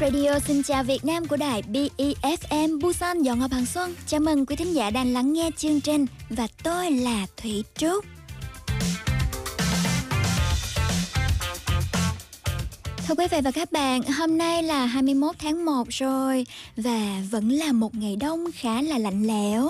Radio 0.00 0.38
xin 0.38 0.62
chào 0.62 0.84
Việt 0.84 1.04
Nam 1.04 1.26
của 1.26 1.36
đài 1.36 1.62
BEFM 1.62 2.80
Busan, 2.80 3.22
Dọn 3.22 3.38
Ngọc 3.38 3.52
Hàng 3.52 3.66
Xuân. 3.66 3.94
Chào 4.06 4.20
mừng 4.20 4.46
quý 4.46 4.56
thính 4.56 4.74
giả 4.74 4.90
đang 4.90 5.12
lắng 5.12 5.32
nghe 5.32 5.50
chương 5.56 5.80
trình 5.80 6.06
và 6.30 6.48
tôi 6.62 6.90
là 6.90 7.26
Thủy 7.36 7.64
Trúc. 7.74 8.04
Thưa 13.07 13.15
quý 13.15 13.27
vị 13.31 13.37
và 13.43 13.51
các 13.51 13.71
bạn, 13.71 14.03
hôm 14.03 14.37
nay 14.37 14.63
là 14.63 14.85
21 14.85 15.35
tháng 15.39 15.65
1 15.65 15.87
rồi 15.89 16.45
và 16.77 17.21
vẫn 17.31 17.49
là 17.49 17.71
một 17.71 17.95
ngày 17.95 18.15
đông 18.15 18.45
khá 18.55 18.81
là 18.81 18.97
lạnh 18.97 19.27
lẽo. 19.27 19.69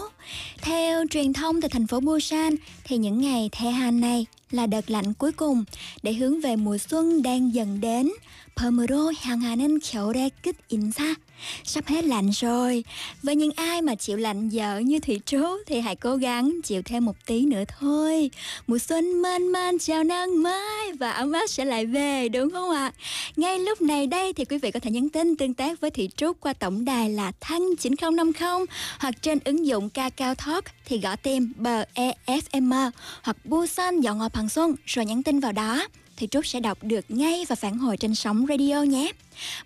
Theo 0.61 1.05
truyền 1.09 1.33
thông 1.33 1.61
từ 1.61 1.67
thành 1.67 1.87
phố 1.87 1.99
Busan 1.99 2.55
thì 2.83 2.97
những 2.97 3.21
ngày 3.21 3.49
the 3.51 3.71
han 3.71 3.99
này 3.99 4.25
là 4.51 4.65
đợt 4.65 4.91
lạnh 4.91 5.13
cuối 5.13 5.31
cùng 5.31 5.63
để 6.03 6.13
hướng 6.13 6.41
về 6.41 6.55
mùa 6.55 6.77
xuân 6.77 7.23
đang 7.23 7.53
dần 7.53 7.81
đến. 7.81 8.09
봄으로 8.55 9.11
향하는 9.11 9.79
겨울의 9.79 10.31
끝 10.43 10.55
인사. 10.69 11.15
Sắp 11.64 11.86
hết 11.86 12.04
lạnh 12.04 12.30
rồi. 12.30 12.84
Với 13.22 13.36
những 13.36 13.52
ai 13.56 13.82
mà 13.82 13.94
chịu 13.94 14.16
lạnh 14.16 14.48
dở 14.48 14.78
như 14.78 14.98
Thủy 14.98 15.20
Trú 15.26 15.42
thì 15.66 15.80
hãy 15.80 15.96
cố 15.96 16.16
gắng 16.16 16.60
chịu 16.64 16.82
thêm 16.84 17.04
một 17.04 17.26
tí 17.26 17.40
nữa 17.40 17.64
thôi. 17.78 18.30
Mùa 18.66 18.78
xuân 18.78 19.22
mênh 19.22 19.52
mênh 19.52 19.78
chào 19.78 20.04
nắng 20.04 20.42
mới 20.42 20.92
và 20.92 21.10
ấm 21.10 21.32
áp 21.32 21.46
sẽ 21.46 21.64
lại 21.64 21.86
về, 21.86 22.28
đúng 22.28 22.50
không 22.50 22.70
ạ? 22.70 22.92
Ngay 23.36 23.58
lúc 23.58 23.82
này 23.82 24.06
đây 24.06 24.32
thì 24.32 24.44
quý 24.44 24.58
vị 24.58 24.70
có 24.70 24.80
thể 24.80 24.90
nhắn 24.90 25.08
tin 25.08 25.36
tương 25.36 25.54
tác 25.54 25.80
với 25.80 25.90
Thủy 25.90 26.10
Trúc 26.16 26.40
qua 26.40 26.52
tổng 26.52 26.84
đài 26.84 27.10
là 27.10 27.32
thăng 27.40 27.76
9050 27.76 28.66
hoặc 28.98 29.22
trên 29.22 29.38
ứng 29.44 29.66
dụng 29.66 29.90
Kakao 29.90 30.34
talk 30.34 30.64
thì 30.84 30.98
gõ 30.98 31.16
tìm 31.16 31.52
BEFM 31.58 32.90
hoặc 33.22 33.36
Busan 33.44 34.00
dọn 34.00 34.18
ngọt 34.18 34.32
bằng 34.34 34.48
xuân 34.48 34.74
rồi 34.86 35.04
nhắn 35.04 35.22
tin 35.22 35.40
vào 35.40 35.52
đó 35.52 35.82
thì 36.16 36.26
Trúc 36.26 36.46
sẽ 36.46 36.60
đọc 36.60 36.78
được 36.82 37.04
ngay 37.08 37.44
và 37.48 37.56
phản 37.56 37.78
hồi 37.78 37.96
trên 37.96 38.14
sóng 38.14 38.46
radio 38.48 38.82
nhé. 38.82 39.12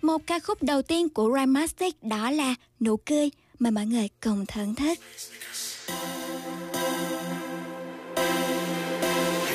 Một 0.01 0.21
ca 0.27 0.39
khúc 0.39 0.63
đầu 0.63 0.81
tiên 0.81 1.09
của 1.09 1.37
Rhymastic 1.37 2.03
đó 2.03 2.31
là 2.31 2.55
Nụ 2.79 2.97
cười. 2.97 3.29
Mời 3.59 3.71
mọi 3.71 3.85
người 3.85 4.09
cùng 4.23 4.45
thưởng 4.45 4.75
thức. 4.75 4.99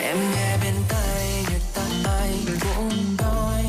Em 0.02 0.16
nghe 0.16 0.56
bên 0.64 0.74
tai 0.88 1.44
người 1.50 1.60
ta 1.74 1.82
tay 2.04 2.32
cũng 2.60 3.16
đôi 3.18 3.60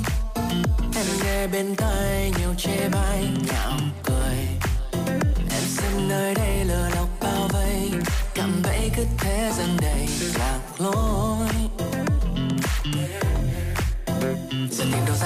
Em 0.95 1.05
nghe 1.23 1.47
bên 1.47 1.75
tai 1.75 2.31
nhiều 2.39 2.53
chê 2.57 2.89
bai, 2.89 3.27
nhạo 3.47 3.71
cười 4.03 4.37
Em 5.49 5.63
xem 5.67 6.09
nơi 6.09 6.35
đây 6.35 6.65
lừa 6.65 6.89
lọc 6.95 7.09
bao 7.21 7.47
vây 7.53 7.91
cảm 8.35 8.61
bẫy 8.63 8.91
cứ 8.97 9.03
thế 9.19 9.51
dần 9.57 9.77
đầy 9.81 10.07
lạc 10.39 10.59
lối 10.77 11.56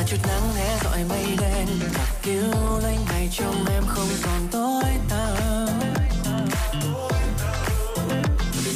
chút 0.08 0.18
nắng 0.28 0.54
hé 0.56 0.78
dọi 0.84 1.04
mây 1.10 1.26
đen 1.42 1.68
và 1.94 2.06
cứu 2.24 2.80
lanh 2.84 3.06
ngày 3.10 3.30
trong 3.32 3.66
em 3.74 3.84
không 3.88 4.08
còn 4.24 4.48
tối 4.52 4.84
tăm. 5.10 5.68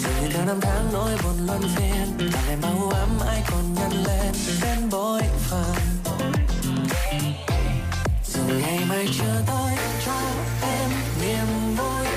Giờ 0.04 0.10
như 0.22 0.30
theo 0.34 0.46
năm 0.46 0.60
tháng 0.62 0.90
nỗi 0.94 1.12
buồn 1.24 1.48
luân 1.48 1.62
phiên 1.76 2.30
và 2.34 2.42
em 2.50 2.62
bao 2.62 2.90
ấm 2.90 3.10
ai 3.28 3.44
còn 3.52 3.74
nhân 3.74 3.92
lên, 3.92 4.34
đến 4.62 4.90
bội 4.92 5.22
phần 5.50 5.76
dù 8.28 8.42
ngày 8.62 8.80
mai 8.90 9.08
chưa 9.20 9.42
tới, 9.48 9.76
cho 10.06 10.20
em 10.62 10.90
niềm 11.22 11.76
vui. 11.78 12.08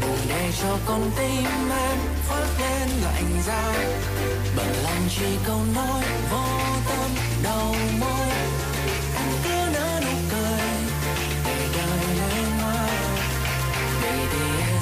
Đừng 0.00 0.18
để 0.28 0.50
cho 0.62 0.78
con 0.86 1.10
tim 1.18 1.70
em 1.70 1.98
khoác 2.28 2.46
lên 2.60 2.88
lạnh 3.04 3.42
giá 3.46 3.72
bằng 4.56 4.74
lòng 4.84 5.08
chỉ 5.18 5.26
câu 5.46 5.60
nói 5.74 6.04
vui. 6.30 6.75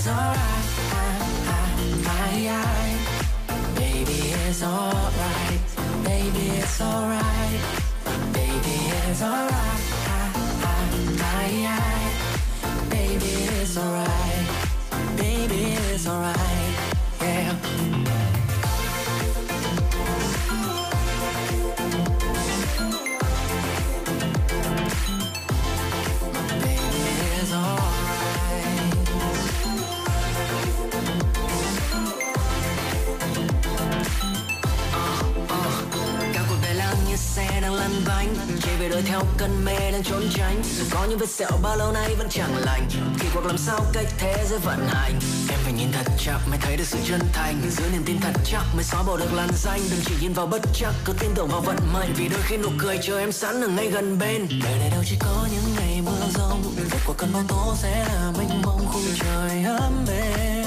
It's 0.06 0.12
alright. 0.12 0.44
Baby 3.74 4.34
it's 4.46 4.62
alright. 4.62 5.60
Baby 6.04 6.46
it's 6.58 6.80
alright. 6.82 7.60
Baby 8.34 8.76
it's 9.08 9.22
alright. 9.22 9.64
Baby 12.90 13.32
it's 13.60 13.76
alright. 13.78 14.46
Baby 15.16 15.62
it's 15.72 16.06
alright 16.06 16.53
lăn 37.84 38.02
bánh 38.06 38.34
chạy 38.62 38.74
về 38.80 38.88
đời 38.88 39.02
theo 39.02 39.20
cơn 39.38 39.64
mê 39.64 39.90
đang 39.92 40.02
trốn 40.02 40.22
tránh. 40.34 40.62
Dù 40.78 40.84
có 40.90 41.04
những 41.04 41.18
vết 41.18 41.28
sẹo 41.28 41.50
bao 41.62 41.76
lâu 41.76 41.92
nay 41.92 42.14
vẫn 42.14 42.28
chẳng 42.30 42.56
lành. 42.58 42.88
Kỳ 43.20 43.28
cuộc 43.34 43.46
làm 43.46 43.58
sao 43.58 43.80
cách 43.92 44.06
thế 44.18 44.44
giới 44.48 44.58
vận 44.58 44.88
hành. 44.88 45.12
Em 45.50 45.58
phải 45.64 45.72
nhìn 45.72 45.92
thật 45.92 46.12
chặt 46.24 46.38
mới 46.50 46.58
thấy 46.62 46.76
được 46.76 46.84
sự 46.86 46.98
chân 47.08 47.20
thành. 47.32 47.60
Giữ 47.70 47.84
niềm 47.92 48.02
tin 48.06 48.20
thật 48.20 48.32
chắc 48.44 48.62
mới 48.74 48.84
xóa 48.84 49.02
bỏ 49.02 49.16
được 49.16 49.32
làn 49.32 49.48
danh. 49.56 49.80
Đừng 49.90 50.00
chỉ 50.04 50.14
nhìn 50.20 50.32
vào 50.32 50.46
bất 50.46 50.62
chắc, 50.74 50.94
cứ 51.04 51.12
tin 51.18 51.30
tưởng 51.34 51.48
vào 51.48 51.60
vận 51.60 51.76
mệnh. 51.94 52.14
Vì 52.16 52.28
đôi 52.28 52.40
khi 52.42 52.56
nụ 52.56 52.68
cười 52.78 52.98
chờ 53.02 53.18
em 53.18 53.32
sẵn 53.32 53.60
ở 53.60 53.68
ngay 53.68 53.86
gần 53.86 54.18
bên. 54.18 54.48
Đời 54.64 54.78
này 54.78 54.90
đâu 54.90 55.02
chỉ 55.06 55.16
có 55.20 55.46
những 55.52 55.74
ngày 55.76 56.00
mưa 56.04 56.26
rông. 56.34 56.74
Kết 56.90 56.98
quả 57.06 57.14
cơn 57.18 57.32
bão 57.32 57.42
tố 57.48 57.74
sẽ 57.82 58.04
là 58.08 58.32
mênh 58.38 58.62
mông 58.62 58.86
khung 58.92 59.06
trời 59.20 59.64
ấm 59.64 60.06
êm. 60.08 60.66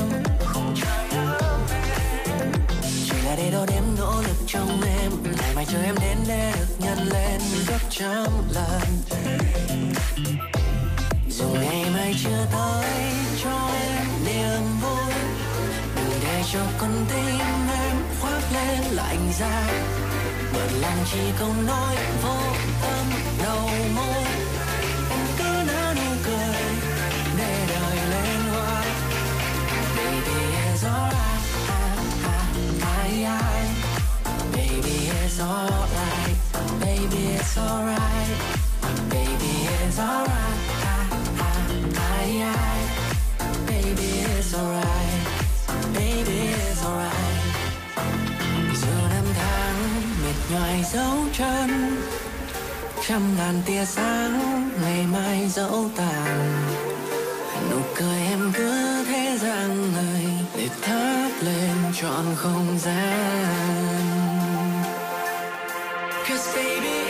Chỉ 3.06 3.16
là 3.26 3.36
để 3.38 3.52
đo 3.52 3.66
đếm 3.66 3.84
nỗ 3.98 4.22
lực 4.22 4.38
trong 4.48 4.82
em 5.02 5.37
mai 5.58 5.66
chờ 5.66 5.82
em 5.84 5.96
đến 6.02 6.18
để 6.28 6.54
được 6.56 6.76
nhân 6.80 6.98
lên 6.98 7.42
gấp 7.68 7.80
trăm 7.90 8.28
lần. 8.54 8.82
Dù 11.30 11.48
ngày 11.48 11.86
mai 11.94 12.16
chưa 12.24 12.46
tới, 12.52 13.12
cho 13.44 13.70
em 13.82 14.08
niềm 14.26 14.62
vui. 14.82 15.14
Đừng 15.96 16.20
để 16.24 16.44
cho 16.54 16.60
con 16.78 17.06
tim 17.10 17.70
em 17.82 17.98
khoác 18.22 18.42
lên 18.54 18.80
lạnh 18.92 19.32
giá. 19.40 19.68
Bởi 20.54 20.70
lòng 20.82 21.06
chỉ 21.12 21.20
câu 21.40 21.54
nói 21.68 21.96
vô 22.24 22.38
tâm 22.82 23.06
đầu 23.44 23.70
môi. 23.96 24.24
Em 25.10 25.28
cứ 25.38 25.64
nở 25.68 25.94
nụ 25.96 26.12
cười 26.26 26.64
để 27.38 27.66
đời 27.70 27.98
lên 28.10 28.40
hoa. 28.52 28.84
Baby, 29.96 30.56
it's 30.66 30.84
alright. 30.84 31.27
It's 35.38 35.46
alright. 35.46 36.36
Baby, 36.80 37.38
it's 37.38 37.58
alright. 37.58 38.38
Baby, 39.10 39.54
it's 39.86 40.00
alright. 40.00 40.58
Baby, 43.68 44.10
it's 44.38 44.54
alright. 44.56 45.22
Baby, 45.94 46.40
it's 46.58 46.84
alright. 46.86 47.44
Dù 48.82 49.08
năm 49.10 49.26
tháng 49.36 49.76
mệt 50.24 50.38
nhoài 50.52 50.84
dấu 50.94 51.18
chân. 51.34 51.98
Trăm 53.08 53.38
ngàn 53.38 53.62
tia 53.66 53.86
sáng, 53.86 54.70
ngày 54.82 55.06
mai 55.06 55.50
dẫu 55.50 55.90
tàn. 55.96 56.66
Nụ 57.72 57.78
cười 57.96 58.20
em 58.20 58.52
cứ 58.54 59.04
thế 59.08 59.38
rằng 59.42 59.92
người 59.94 60.26
để 60.56 60.70
thắp 60.82 61.30
lên 61.42 61.76
trọn 62.02 62.26
không 62.36 62.80
gian. 62.80 63.67
Baby 66.46 67.07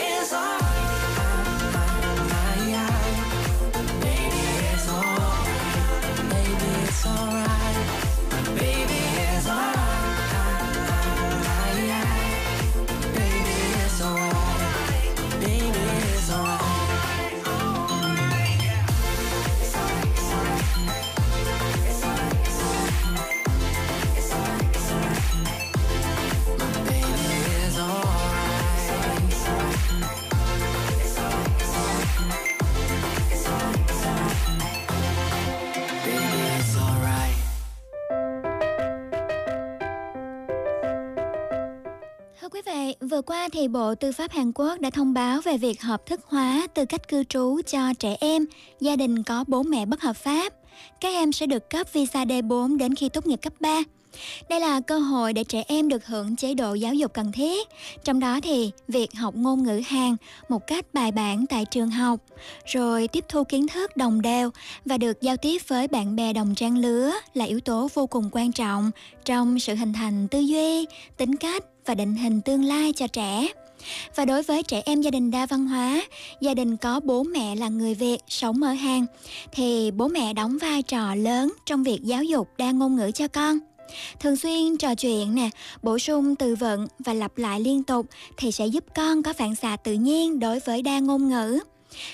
vừa 43.08 43.22
qua 43.22 43.48
thì 43.52 43.68
Bộ 43.68 43.94
Tư 43.94 44.12
pháp 44.12 44.32
Hàn 44.32 44.52
Quốc 44.54 44.80
đã 44.80 44.90
thông 44.90 45.14
báo 45.14 45.40
về 45.40 45.58
việc 45.58 45.82
hợp 45.82 46.06
thức 46.06 46.20
hóa 46.24 46.66
tư 46.74 46.84
cách 46.84 47.08
cư 47.08 47.24
trú 47.24 47.60
cho 47.66 47.92
trẻ 47.98 48.16
em, 48.20 48.46
gia 48.80 48.96
đình 48.96 49.22
có 49.22 49.44
bố 49.48 49.62
mẹ 49.62 49.86
bất 49.86 50.00
hợp 50.00 50.16
pháp. 50.16 50.52
Các 51.00 51.08
em 51.08 51.32
sẽ 51.32 51.46
được 51.46 51.70
cấp 51.70 51.92
visa 51.92 52.24
D4 52.24 52.76
đến 52.78 52.94
khi 52.94 53.08
tốt 53.08 53.26
nghiệp 53.26 53.38
cấp 53.42 53.52
3. 53.60 53.82
Đây 54.48 54.60
là 54.60 54.80
cơ 54.80 54.98
hội 54.98 55.32
để 55.32 55.44
trẻ 55.44 55.64
em 55.68 55.88
được 55.88 56.06
hưởng 56.06 56.36
chế 56.36 56.54
độ 56.54 56.74
giáo 56.74 56.94
dục 56.94 57.12
cần 57.14 57.32
thiết, 57.32 57.68
trong 58.04 58.20
đó 58.20 58.40
thì 58.42 58.70
việc 58.88 59.14
học 59.14 59.34
ngôn 59.36 59.62
ngữ 59.62 59.80
Hàn 59.86 60.16
một 60.48 60.66
cách 60.66 60.86
bài 60.92 61.12
bản 61.12 61.46
tại 61.46 61.64
trường 61.64 61.90
học, 61.90 62.20
rồi 62.66 63.08
tiếp 63.08 63.24
thu 63.28 63.44
kiến 63.44 63.68
thức 63.68 63.96
đồng 63.96 64.22
đều 64.22 64.50
và 64.84 64.98
được 64.98 65.20
giao 65.20 65.36
tiếp 65.36 65.62
với 65.68 65.88
bạn 65.88 66.16
bè 66.16 66.32
đồng 66.32 66.54
trang 66.54 66.78
lứa 66.78 67.12
là 67.34 67.44
yếu 67.44 67.60
tố 67.60 67.88
vô 67.94 68.06
cùng 68.06 68.28
quan 68.32 68.52
trọng 68.52 68.90
trong 69.24 69.58
sự 69.58 69.74
hình 69.74 69.92
thành 69.92 70.28
tư 70.28 70.38
duy, 70.38 70.86
tính 71.16 71.36
cách 71.36 71.64
và 71.86 71.94
định 71.94 72.14
hình 72.14 72.40
tương 72.40 72.64
lai 72.64 72.92
cho 72.92 73.06
trẻ. 73.06 73.48
Và 74.16 74.24
đối 74.24 74.42
với 74.42 74.62
trẻ 74.62 74.82
em 74.84 75.00
gia 75.00 75.10
đình 75.10 75.30
đa 75.30 75.46
văn 75.46 75.66
hóa, 75.66 76.02
gia 76.40 76.54
đình 76.54 76.76
có 76.76 77.00
bố 77.00 77.22
mẹ 77.22 77.56
là 77.56 77.68
người 77.68 77.94
Việt 77.94 78.18
sống 78.28 78.62
ở 78.62 78.72
Hàn, 78.72 79.06
thì 79.52 79.90
bố 79.90 80.08
mẹ 80.08 80.32
đóng 80.32 80.58
vai 80.58 80.82
trò 80.82 81.14
lớn 81.14 81.52
trong 81.66 81.82
việc 81.82 82.00
giáo 82.02 82.24
dục 82.24 82.48
đa 82.58 82.70
ngôn 82.70 82.96
ngữ 82.96 83.10
cho 83.14 83.28
con. 83.28 83.58
Thường 84.20 84.36
xuyên 84.36 84.76
trò 84.76 84.94
chuyện 84.94 85.34
nè, 85.34 85.50
bổ 85.82 85.98
sung 85.98 86.36
từ 86.36 86.54
vựng 86.54 86.86
và 86.98 87.12
lặp 87.12 87.38
lại 87.38 87.60
liên 87.60 87.82
tục 87.82 88.06
thì 88.36 88.52
sẽ 88.52 88.66
giúp 88.66 88.84
con 88.96 89.22
có 89.22 89.32
phản 89.32 89.54
xạ 89.54 89.76
tự 89.76 89.92
nhiên 89.92 90.40
đối 90.40 90.60
với 90.60 90.82
đa 90.82 90.98
ngôn 90.98 91.28
ngữ. 91.28 91.58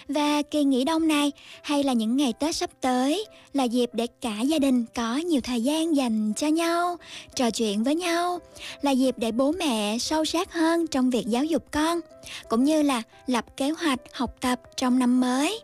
Và 0.09 0.43
kỳ 0.43 0.65
nghỉ 0.65 0.85
đông 0.85 1.09
này 1.09 1.32
hay 1.62 1.82
là 1.82 1.93
những 1.93 2.17
ngày 2.17 2.32
Tết 2.32 2.56
sắp 2.56 2.71
tới 2.81 3.25
là 3.53 3.65
dịp 3.65 3.91
để 3.93 4.06
cả 4.21 4.41
gia 4.41 4.59
đình 4.59 4.85
có 4.94 5.17
nhiều 5.17 5.41
thời 5.41 5.62
gian 5.62 5.97
dành 5.97 6.32
cho 6.37 6.47
nhau, 6.47 6.97
trò 7.35 7.50
chuyện 7.50 7.85
với 7.85 7.94
nhau, 7.94 8.38
là 8.82 8.91
dịp 8.91 9.19
để 9.19 9.32
bố 9.32 9.53
mẹ 9.53 9.99
sâu 9.99 10.25
sát 10.25 10.53
hơn 10.53 10.87
trong 10.87 11.11
việc 11.11 11.26
giáo 11.26 11.44
dục 11.44 11.65
con, 11.71 12.00
cũng 12.49 12.65
như 12.65 12.82
là 12.82 13.03
lập 13.26 13.44
kế 13.56 13.71
hoạch 13.71 14.00
học 14.12 14.37
tập 14.41 14.61
trong 14.76 14.99
năm 14.99 15.21
mới. 15.21 15.61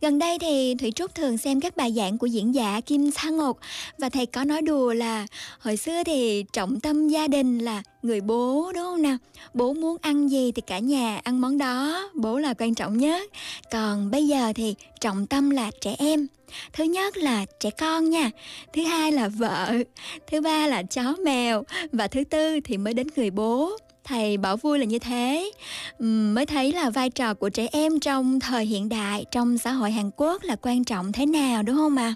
Gần 0.00 0.18
đây 0.18 0.38
thì 0.38 0.74
Thủy 0.74 0.92
Trúc 0.92 1.14
thường 1.14 1.38
xem 1.38 1.60
các 1.60 1.76
bài 1.76 1.92
giảng 1.96 2.18
của 2.18 2.26
diễn 2.26 2.54
giả 2.54 2.80
Kim 2.86 3.10
sa 3.10 3.30
Ngọc 3.30 3.58
và 3.98 4.08
thầy 4.08 4.26
có 4.26 4.44
nói 4.44 4.62
đùa 4.62 4.92
là 4.92 5.26
hồi 5.58 5.76
xưa 5.76 6.04
thì 6.04 6.44
trọng 6.52 6.80
tâm 6.80 7.08
gia 7.08 7.28
đình 7.28 7.58
là 7.58 7.82
người 8.02 8.20
bố 8.20 8.72
đúng 8.74 8.84
không 8.84 9.02
nào? 9.02 9.16
Bố 9.54 9.72
muốn 9.72 9.96
ăn 10.00 10.28
gì 10.28 10.52
thì 10.52 10.62
cả 10.66 10.78
nhà 10.78 11.20
ăn 11.24 11.40
món 11.40 11.58
đó, 11.58 12.10
bố 12.14 12.38
là 12.38 12.54
quan 12.58 12.74
trọng 12.74 12.98
nhất. 12.98 13.30
Còn 13.72 14.10
bây 14.10 14.26
giờ 14.26 14.52
thì 14.54 14.74
trọng 15.00 15.26
tâm 15.26 15.50
là 15.50 15.70
trẻ 15.80 15.94
em. 15.98 16.26
Thứ 16.72 16.84
nhất 16.84 17.16
là 17.16 17.44
trẻ 17.60 17.70
con 17.70 18.10
nha, 18.10 18.30
thứ 18.72 18.82
hai 18.82 19.12
là 19.12 19.28
vợ, 19.28 19.72
thứ 20.30 20.40
ba 20.40 20.66
là 20.66 20.82
chó 20.82 21.14
mèo 21.24 21.64
và 21.92 22.08
thứ 22.08 22.24
tư 22.24 22.60
thì 22.60 22.76
mới 22.76 22.94
đến 22.94 23.06
người 23.16 23.30
bố 23.30 23.76
thầy 24.06 24.36
bảo 24.36 24.56
vui 24.56 24.78
là 24.78 24.84
như 24.84 24.98
thế. 24.98 25.50
Mới 25.98 26.46
thấy 26.46 26.72
là 26.72 26.90
vai 26.90 27.10
trò 27.10 27.34
của 27.34 27.48
trẻ 27.48 27.68
em 27.72 28.00
trong 28.00 28.40
thời 28.40 28.66
hiện 28.66 28.88
đại, 28.88 29.24
trong 29.30 29.58
xã 29.58 29.72
hội 29.72 29.90
hàn 29.90 30.10
quốc 30.16 30.42
là 30.42 30.56
quan 30.62 30.84
trọng 30.84 31.12
thế 31.12 31.26
nào, 31.26 31.62
đúng 31.62 31.76
không 31.76 31.96
ạ? 31.96 32.14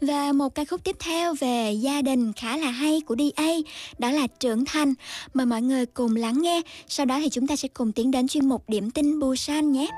Và 0.00 0.32
một 0.32 0.54
ca 0.54 0.64
khúc 0.64 0.84
tiếp 0.84 0.96
theo 1.00 1.34
về 1.34 1.72
gia 1.72 2.02
đình 2.02 2.32
khá 2.32 2.56
là 2.56 2.70
hay 2.70 3.00
của 3.00 3.16
DA 3.18 3.48
đó 3.98 4.10
là 4.10 4.26
trưởng 4.26 4.64
thành, 4.64 4.94
mời 5.34 5.46
mọi 5.46 5.62
người 5.62 5.86
cùng 5.86 6.16
lắng 6.16 6.42
nghe. 6.42 6.62
Sau 6.88 7.06
đó 7.06 7.18
thì 7.20 7.28
chúng 7.28 7.46
ta 7.46 7.56
sẽ 7.56 7.68
cùng 7.68 7.92
tiến 7.92 8.10
đến 8.10 8.28
chuyên 8.28 8.48
mục 8.48 8.64
điểm 8.68 8.90
tin 8.90 9.20
Busan 9.20 9.72
nhé. 9.72 9.88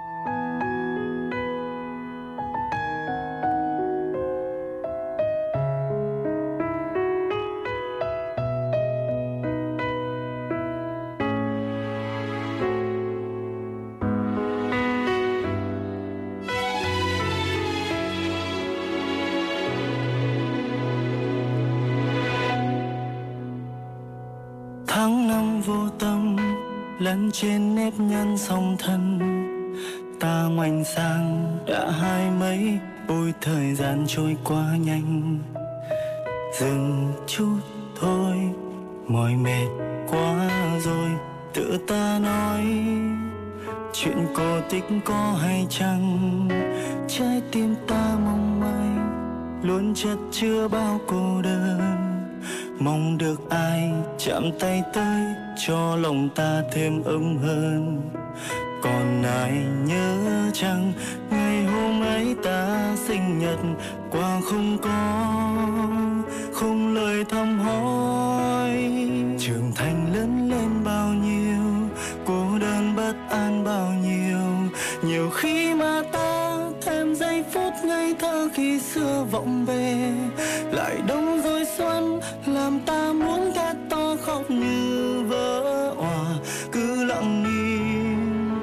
Trên 27.32 27.74
nếp 27.74 27.92
nhăn 28.00 28.38
song 28.38 28.76
thân. 28.78 29.18
Ta 30.20 30.44
ngoảnh 30.50 30.84
sang 30.84 31.58
đã 31.66 31.90
hai 31.90 32.30
mấy 32.30 32.78
ôi 33.08 33.34
thời 33.40 33.74
gian 33.74 34.04
trôi 34.06 34.36
qua 34.44 34.76
nhanh. 34.76 35.38
Dừng 36.60 37.12
chút 37.26 37.58
thôi, 38.00 38.36
mỏi 39.08 39.34
mệt 39.34 39.68
quá 40.10 40.50
rồi, 40.84 41.10
tự 41.54 41.78
ta 41.88 42.18
nói. 42.22 42.64
Chuyện 43.92 44.26
cổ 44.34 44.60
tích 44.70 44.84
có 45.04 45.38
hay 45.42 45.66
chăng? 45.68 46.48
Trái 47.08 47.42
tim 47.52 47.74
ta 47.88 48.16
mong 48.24 48.60
manh 48.60 49.60
luôn 49.62 49.94
chất 49.94 50.18
chứa 50.30 50.68
bao 50.68 51.00
cô 51.06 51.42
đơn 51.42 52.09
mong 52.78 53.18
được 53.18 53.50
ai 53.50 53.90
chạm 54.18 54.50
tay 54.60 54.82
tới 54.92 55.22
cho 55.66 55.96
lòng 55.96 56.28
ta 56.34 56.62
thêm 56.72 57.02
ấm 57.04 57.36
hơn. 57.36 58.00
Còn 58.82 59.22
ai 59.22 59.52
nhớ 59.84 60.16
chăng 60.52 60.92
ngày 61.30 61.64
hôm 61.64 62.02
ấy 62.02 62.36
ta 62.44 62.96
sinh 63.06 63.38
nhật 63.38 63.58
qua 64.10 64.40
không 64.50 64.78
có, 64.82 65.26
không 66.52 66.94
lời 66.94 67.24
thăm 67.24 67.58
hỏi. 67.58 68.70
Trưởng 69.38 69.72
thành 69.74 70.14
lớn 70.14 70.50
lên 70.50 70.84
bao 70.84 71.08
nhiêu, 71.08 71.88
cô 72.26 72.58
đơn 72.60 72.96
bất 72.96 73.14
an 73.30 73.64
bao 73.64 73.92
nhiêu. 73.92 74.38
Nhiều 75.02 75.30
khi 75.30 75.74
mà 75.74 76.02
ta 76.12 76.58
thêm 76.82 77.14
giây 77.14 77.44
phút 77.52 77.72
ngây 77.84 78.14
thơ 78.20 78.48
khi 78.54 78.80
xưa 78.80 79.26
vọng 79.30 79.64
về, 79.64 80.12
lại 80.72 80.96
đông 81.08 81.42
rồi 81.42 81.59
làm 82.70 82.80
ta 82.86 83.12
muốn 83.12 83.52
thét 83.54 83.76
to 83.90 84.16
khóc 84.22 84.50
như 84.50 85.22
vỡ 85.28 85.92
òa. 85.96 86.24
Cứ 86.72 87.04
lặng 87.04 87.44
im 87.44 88.60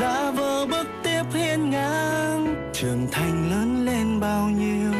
ra 0.00 0.30
vờ 0.30 0.66
bước 0.66 0.86
tiếp 1.02 1.22
hiên 1.34 1.70
ngang. 1.70 2.70
Trưởng 2.72 3.06
thành 3.12 3.50
lớn 3.50 3.84
lên 3.86 4.20
bao 4.20 4.48
nhiêu, 4.48 4.92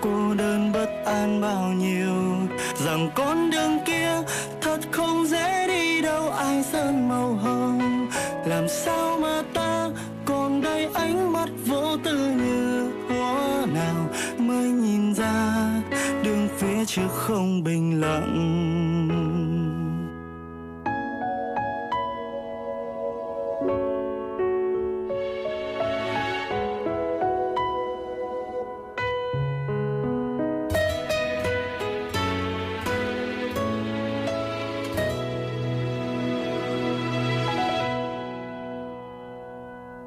cô 0.00 0.34
đơn 0.34 0.72
bất 0.72 0.88
an 1.04 1.40
bao 1.40 1.68
nhiêu. 1.68 2.12
Rằng 2.86 3.10
con 3.14 3.50
đường 3.50 3.78
kia 3.86 4.22
thật 4.60 4.80
không 4.90 5.26
dễ 5.26 5.66
đi 5.66 6.02
đâu, 6.02 6.30
ai 6.30 6.62
sơn 6.62 7.08
màu 7.08 7.32
hồng. 7.32 8.08
Làm 8.46 8.68
sao 8.68 9.18
mà 9.20 9.42
ta 9.54 9.88
còn 10.24 10.60
đây 10.60 10.88
ánh 10.94 11.32
mắt 11.32 11.48
vô 11.66 11.96
tư 12.04 12.16
như 12.36 12.47
chứ 16.90 17.02
không 17.08 17.64
bình 17.64 18.00
lặng 18.00 18.68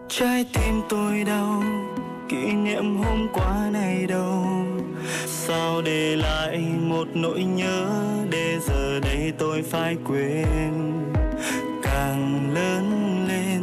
trái 0.08 0.46
tim 0.54 0.82
tôi 0.90 1.24
đau 1.24 1.64
kỷ 2.30 2.54
niệm 2.54 2.98
hôm 2.98 3.28
qua 3.34 3.70
này 3.74 4.08
đâu? 4.08 4.41
Sao 5.52 5.82
để 5.82 6.16
lại 6.16 6.60
một 6.82 7.08
nỗi 7.14 7.44
nhớ? 7.44 7.88
Để 8.30 8.60
giờ 8.68 9.00
đây 9.00 9.34
tôi 9.38 9.62
phải 9.62 9.98
quên. 10.08 10.74
Càng 11.84 12.52
lớn 12.54 12.86
lên 13.28 13.62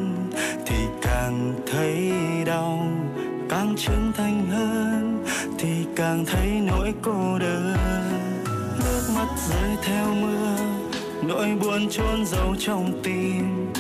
thì 0.67 0.77
càng 1.03 1.55
thấy 1.73 2.13
đau. 2.47 2.89
Càng 3.49 3.75
trưởng 3.79 4.13
thành 4.17 4.47
hơn 4.51 5.25
thì 5.59 5.69
càng 5.97 6.25
thấy 6.25 6.49
nỗi 6.67 6.93
cô 7.03 7.39
đơn. 7.39 7.77
Nước 8.79 9.03
mắt 9.17 9.29
rơi 9.49 9.77
theo 9.83 10.15
mưa, 10.15 10.57
nỗi 11.23 11.49
buồn 11.63 11.89
chôn 11.91 12.27
giấu 12.27 12.55
trong 12.59 13.01
tim. 13.03 13.73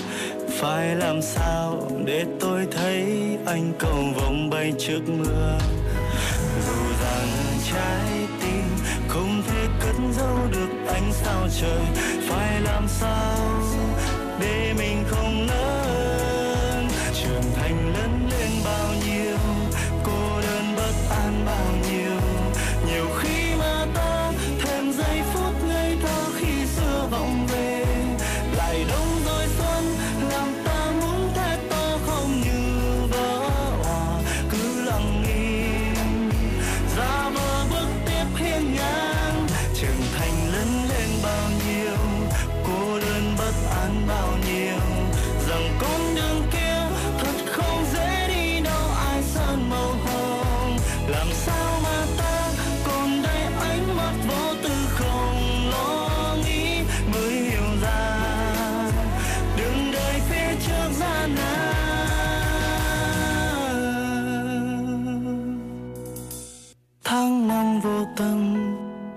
Phải 0.61 0.97
làm 0.97 1.23
sao 1.23 1.91
để 2.05 2.27
tôi 2.41 2.67
thấy 2.71 3.05
anh 3.47 3.73
cầu 3.79 4.05
vồng 4.17 4.50
bay 4.50 4.73
trước 4.79 5.00
mưa? 5.09 5.59
Trái 7.73 8.27
tim. 8.41 8.65
Không 9.09 9.43
thể 9.49 9.67
cất 9.81 9.95
giấu 10.13 10.39
được 10.53 10.69
ánh 10.89 11.13
sao 11.13 11.49
trời. 11.61 11.83
Phải 12.29 12.61
làm 12.61 12.89
sao? 12.89 13.88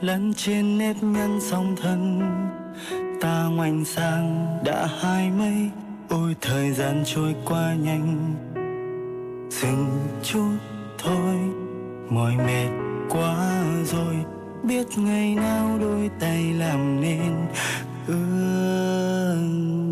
Lẫn 0.01 0.33
trên 0.33 0.77
nếp 0.77 1.03
nhăn 1.03 1.39
song 1.41 1.75
thân, 1.81 2.21
ta 3.21 3.45
ngoảnh 3.45 3.85
sang 3.85 4.57
đã 4.65 4.87
hai 5.01 5.31
mấy 5.31 5.69
ôi, 6.09 6.35
thời 6.41 6.71
gian 6.71 7.03
trôi 7.05 7.35
qua 7.45 7.75
nhanh, 7.75 8.35
dừng 9.49 9.87
chút 10.23 10.57
thôi. 10.97 11.35
Mỏi 12.09 12.35
mệt 12.37 12.69
quá 13.09 13.63
rồi, 13.85 14.15
biết 14.63 14.87
ngày 14.97 15.35
nào 15.35 15.77
đôi 15.81 16.09
tay 16.19 16.53
làm 16.53 17.01
nên 17.01 17.33
ước 18.07 19.90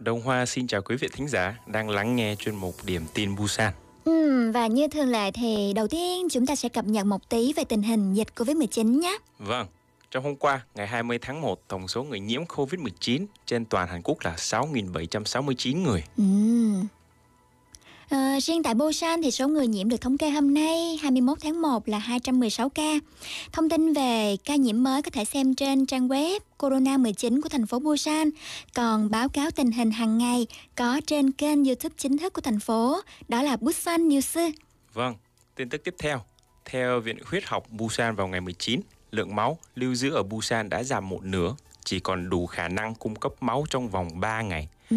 Đông 0.00 0.20
Hoa 0.20 0.46
xin 0.46 0.66
chào 0.66 0.82
quý 0.82 0.96
vị 0.96 1.08
thính 1.12 1.28
giả 1.28 1.54
đang 1.66 1.90
lắng 1.90 2.16
nghe 2.16 2.34
chuyên 2.38 2.54
mục 2.54 2.74
Điểm 2.84 3.02
tin 3.14 3.36
Busan. 3.36 3.72
Ừ, 4.04 4.50
và 4.54 4.66
như 4.66 4.88
thường 4.88 5.08
lệ 5.08 5.30
thì 5.30 5.72
đầu 5.72 5.88
tiên 5.88 6.28
chúng 6.30 6.46
ta 6.46 6.54
sẽ 6.56 6.68
cập 6.68 6.84
nhật 6.84 7.06
một 7.06 7.28
tí 7.28 7.52
về 7.52 7.64
tình 7.64 7.82
hình 7.82 8.14
dịch 8.14 8.28
Covid-19 8.36 9.00
nhé. 9.00 9.18
Vâng, 9.38 9.66
trong 10.10 10.24
hôm 10.24 10.36
qua, 10.36 10.64
ngày 10.74 10.86
20 10.86 11.18
tháng 11.22 11.40
1, 11.40 11.68
tổng 11.68 11.88
số 11.88 12.02
người 12.02 12.20
nhiễm 12.20 12.44
Covid-19 12.44 13.26
trên 13.46 13.64
toàn 13.64 13.88
Hàn 13.88 14.00
Quốc 14.04 14.18
là 14.24 14.34
6.769 14.36 15.82
người. 15.82 16.04
Ừ. 16.16 16.24
À, 18.10 18.40
riêng 18.40 18.62
tại 18.62 18.74
Busan 18.74 19.22
thì 19.22 19.30
số 19.30 19.48
người 19.48 19.66
nhiễm 19.66 19.88
được 19.88 20.00
thống 20.00 20.18
kê 20.18 20.30
hôm 20.30 20.54
nay 20.54 20.98
21 21.02 21.38
tháng 21.42 21.62
1 21.62 21.88
là 21.88 21.98
216 21.98 22.68
ca. 22.68 22.92
Thông 23.52 23.68
tin 23.68 23.92
về 23.92 24.36
ca 24.44 24.56
nhiễm 24.56 24.82
mới 24.82 25.02
có 25.02 25.10
thể 25.10 25.24
xem 25.24 25.54
trên 25.54 25.86
trang 25.86 26.08
web 26.08 26.40
Corona19 26.58 27.40
của 27.42 27.48
thành 27.48 27.66
phố 27.66 27.78
Busan. 27.78 28.30
Còn 28.74 29.10
báo 29.10 29.28
cáo 29.28 29.50
tình 29.50 29.70
hình 29.70 29.90
hàng 29.90 30.18
ngày 30.18 30.46
có 30.76 31.00
trên 31.06 31.32
kênh 31.32 31.64
YouTube 31.64 31.94
chính 31.98 32.18
thức 32.18 32.32
của 32.32 32.40
thành 32.40 32.60
phố, 32.60 33.00
đó 33.28 33.42
là 33.42 33.56
Busan 33.56 34.08
News. 34.08 34.52
Vâng, 34.92 35.14
tin 35.54 35.68
tức 35.68 35.84
tiếp 35.84 35.94
theo. 35.98 36.20
Theo 36.64 37.00
Viện 37.00 37.18
Huyết 37.24 37.44
học 37.46 37.66
Busan 37.70 38.16
vào 38.16 38.28
ngày 38.28 38.40
19, 38.40 38.80
lượng 39.10 39.36
máu 39.36 39.58
lưu 39.74 39.94
giữ 39.94 40.14
ở 40.14 40.22
Busan 40.22 40.68
đã 40.68 40.82
giảm 40.82 41.08
một 41.08 41.24
nửa, 41.24 41.54
chỉ 41.84 42.00
còn 42.00 42.30
đủ 42.30 42.46
khả 42.46 42.68
năng 42.68 42.94
cung 42.94 43.14
cấp 43.14 43.32
máu 43.40 43.64
trong 43.70 43.88
vòng 43.88 44.20
3 44.20 44.42
ngày. 44.42 44.68
Ừ. 44.90 44.96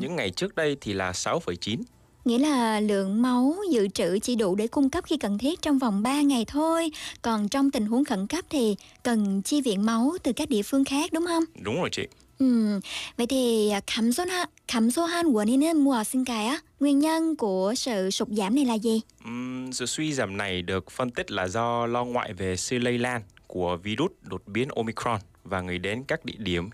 Những 0.00 0.16
ngày 0.16 0.30
trước 0.30 0.54
đây 0.54 0.76
thì 0.80 0.92
là 0.92 1.12
6,9 1.12 1.82
nghĩa 2.24 2.38
là 2.38 2.80
lượng 2.80 3.22
máu 3.22 3.56
dự 3.70 3.88
trữ 3.88 4.18
chỉ 4.18 4.36
đủ 4.36 4.54
để 4.54 4.66
cung 4.66 4.90
cấp 4.90 5.04
khi 5.06 5.16
cần 5.16 5.38
thiết 5.38 5.62
trong 5.62 5.78
vòng 5.78 6.02
3 6.02 6.20
ngày 6.20 6.44
thôi. 6.44 6.90
Còn 7.22 7.48
trong 7.48 7.70
tình 7.70 7.86
huống 7.86 8.04
khẩn 8.04 8.26
cấp 8.26 8.44
thì 8.50 8.76
cần 9.02 9.42
chi 9.42 9.60
viện 9.60 9.86
máu 9.86 10.12
từ 10.22 10.32
các 10.32 10.48
địa 10.48 10.62
phương 10.62 10.84
khác 10.84 11.12
đúng 11.12 11.26
không? 11.26 11.44
Đúng 11.62 11.76
rồi 11.76 11.88
chị. 11.92 12.02
Ừ, 12.38 12.80
vậy 13.16 13.26
thì 13.26 13.70
à, 13.70 13.80
khẩm 13.94 14.12
số 14.12 14.24
ha, 14.24 14.46
khẩm 14.72 14.90
số 14.90 15.04
han 15.04 15.32
của 15.32 15.44
nên 15.44 15.76
mùa 15.76 16.04
sinh 16.04 16.24
cài 16.24 16.46
á, 16.46 16.58
nguyên 16.80 16.98
nhân 16.98 17.36
của 17.36 17.74
sự 17.76 18.10
sụt 18.10 18.28
giảm 18.28 18.54
này 18.54 18.64
là 18.64 18.74
gì? 18.74 19.00
Uhm, 19.28 19.70
sự 19.72 19.86
suy 19.86 20.12
giảm 20.12 20.36
này 20.36 20.62
được 20.62 20.90
phân 20.90 21.10
tích 21.10 21.30
là 21.30 21.48
do 21.48 21.86
lo 21.86 22.04
ngại 22.04 22.32
về 22.32 22.56
sự 22.56 22.78
lây 22.78 22.98
lan 22.98 23.22
của 23.46 23.76
virus 23.76 24.10
đột 24.22 24.42
biến 24.46 24.68
Omicron 24.76 25.20
và 25.44 25.60
người 25.60 25.78
đến 25.78 26.04
các 26.08 26.24
địa 26.24 26.38
điểm 26.38 26.70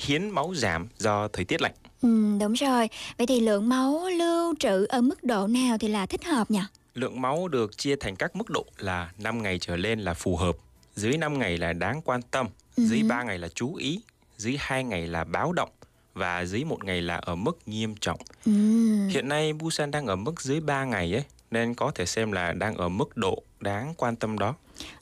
hiến, 0.00 0.30
máu 0.30 0.54
giảm 0.54 0.88
do 0.98 1.28
thời 1.28 1.44
tiết 1.44 1.60
lạnh. 1.62 1.72
Ừ, 2.02 2.08
đúng 2.40 2.52
rồi. 2.52 2.88
Vậy 3.18 3.26
thì 3.26 3.40
lượng 3.40 3.68
máu 3.68 4.08
lưu 4.18 4.54
trữ 4.58 4.84
ở 4.88 5.00
mức 5.00 5.24
độ 5.24 5.46
nào 5.46 5.78
thì 5.78 5.88
là 5.88 6.06
thích 6.06 6.24
hợp 6.24 6.50
nhỉ? 6.50 6.60
Lượng 6.94 7.20
máu 7.20 7.48
được 7.48 7.78
chia 7.78 7.96
thành 7.96 8.16
các 8.16 8.36
mức 8.36 8.50
độ 8.50 8.64
là 8.78 9.10
5 9.18 9.42
ngày 9.42 9.58
trở 9.58 9.76
lên 9.76 10.00
là 10.00 10.14
phù 10.14 10.36
hợp, 10.36 10.56
dưới 10.96 11.16
5 11.16 11.38
ngày 11.38 11.58
là 11.58 11.72
đáng 11.72 12.00
quan 12.04 12.22
tâm, 12.22 12.48
Ừ. 12.76 12.84
dưới 12.86 13.02
3 13.02 13.22
ngày 13.22 13.38
là 13.38 13.48
chú 13.48 13.74
ý, 13.74 14.00
dưới 14.36 14.56
2 14.60 14.84
ngày 14.84 15.06
là 15.06 15.24
báo 15.24 15.52
động 15.52 15.68
và 16.14 16.44
dưới 16.44 16.64
một 16.64 16.84
ngày 16.84 17.02
là 17.02 17.16
ở 17.16 17.34
mức 17.34 17.58
nghiêm 17.66 17.94
trọng. 18.00 18.18
Ừ. 18.46 18.52
Hiện 19.08 19.28
nay 19.28 19.52
Busan 19.52 19.90
đang 19.90 20.06
ở 20.06 20.16
mức 20.16 20.40
dưới 20.42 20.60
3 20.60 20.84
ngày 20.84 21.14
ấy, 21.16 21.24
nên 21.50 21.74
có 21.74 21.90
thể 21.94 22.06
xem 22.06 22.32
là 22.32 22.52
đang 22.52 22.74
ở 22.76 22.88
mức 22.88 23.16
độ 23.16 23.42
đáng 23.60 23.94
quan 23.96 24.16
tâm 24.16 24.38
đó. 24.38 24.54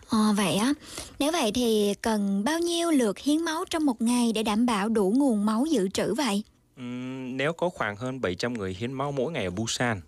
Ờ, 0.09 0.33
vậy 0.37 0.57
á. 0.57 0.73
Nếu 1.19 1.33
vậy 1.33 1.53
thì 1.55 1.95
cần 2.03 2.45
bao 2.45 2.59
nhiêu 2.59 2.91
lượt 2.91 3.19
hiến 3.19 3.43
máu 3.43 3.65
trong 3.71 3.87
một 3.87 4.03
ngày 4.03 4.33
để 4.35 4.43
đảm 4.43 4.67
bảo 4.67 4.89
đủ 4.89 5.15
nguồn 5.17 5.47
máu 5.47 5.65
dự 5.71 5.89
trữ 5.89 6.15
vậy? 6.15 6.43
Ừm, 6.77 7.37
nếu 7.37 7.53
có 7.53 7.69
khoảng 7.69 7.97
hơn 7.97 8.21
700 8.21 8.55
người 8.55 8.77
hiến 8.79 8.93
máu 8.93 9.13
mỗi 9.13 9.33
ngày 9.33 9.45
ở 9.45 9.51
Busan. 9.51 10.01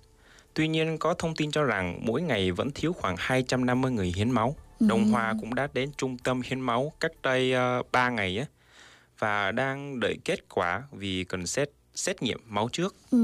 Tuy 0.55 0.69
nhiên 0.69 0.99
có 0.99 1.15
thông 1.15 1.35
tin 1.35 1.51
cho 1.51 1.65
rằng 1.65 2.01
mỗi 2.03 2.23
ngày 2.23 2.53
vẫn 2.53 2.71
thiếu 2.75 2.93
khoảng 2.93 3.17
250 3.19 3.91
người 3.93 4.13
hiến 4.17 4.31
máu. 4.31 4.57
Đông 4.81 5.11
Hoa 5.11 5.35
cũng 5.41 5.55
đã 5.55 5.69
đến 5.73 5.91
trung 5.97 6.19
tâm 6.19 6.43
hiến 6.45 6.61
máu 6.61 6.93
cách 7.01 7.13
đây 7.23 7.55
uh, 7.81 7.93
3 7.93 8.11
ngày 8.11 8.39
á 8.39 8.47
và 9.19 9.53
đang 9.53 10.01
đợi 10.01 10.17
kết 10.25 10.49
quả 10.49 10.83
vì 10.93 11.25
cần 11.25 11.47
xét 11.47 11.71
xét 12.01 12.23
nghiệm 12.23 12.39
máu 12.49 12.69
trước. 12.73 12.95
Ừ, 13.11 13.19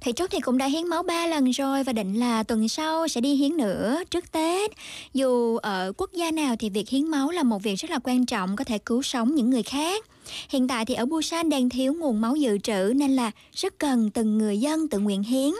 thầy 0.00 0.12
Trúc 0.12 0.30
thì 0.30 0.40
cũng 0.40 0.58
đã 0.58 0.66
hiến 0.66 0.86
máu 0.86 1.02
3 1.02 1.26
lần 1.26 1.50
rồi 1.50 1.84
và 1.84 1.92
định 1.92 2.14
là 2.14 2.42
tuần 2.42 2.68
sau 2.68 3.08
sẽ 3.08 3.20
đi 3.20 3.34
hiến 3.34 3.56
nữa 3.56 4.02
trước 4.10 4.32
Tết. 4.32 4.70
Dù 5.14 5.56
ở 5.56 5.92
quốc 5.96 6.10
gia 6.12 6.30
nào 6.30 6.56
thì 6.58 6.70
việc 6.70 6.88
hiến 6.88 7.08
máu 7.08 7.30
là 7.30 7.42
một 7.42 7.62
việc 7.62 7.76
rất 7.76 7.90
là 7.90 7.98
quan 8.04 8.26
trọng 8.26 8.56
có 8.56 8.64
thể 8.64 8.78
cứu 8.78 9.02
sống 9.02 9.34
những 9.34 9.50
người 9.50 9.62
khác. 9.62 10.04
Hiện 10.48 10.68
tại 10.68 10.84
thì 10.84 10.94
ở 10.94 11.06
Busan 11.06 11.50
đang 11.50 11.68
thiếu 11.68 11.94
nguồn 11.94 12.20
máu 12.20 12.36
dự 12.36 12.58
trữ 12.58 12.92
nên 12.96 13.16
là 13.16 13.30
rất 13.52 13.78
cần 13.78 14.10
từng 14.10 14.38
người 14.38 14.58
dân 14.58 14.88
tự 14.88 14.98
nguyện 14.98 15.22
hiến. 15.22 15.50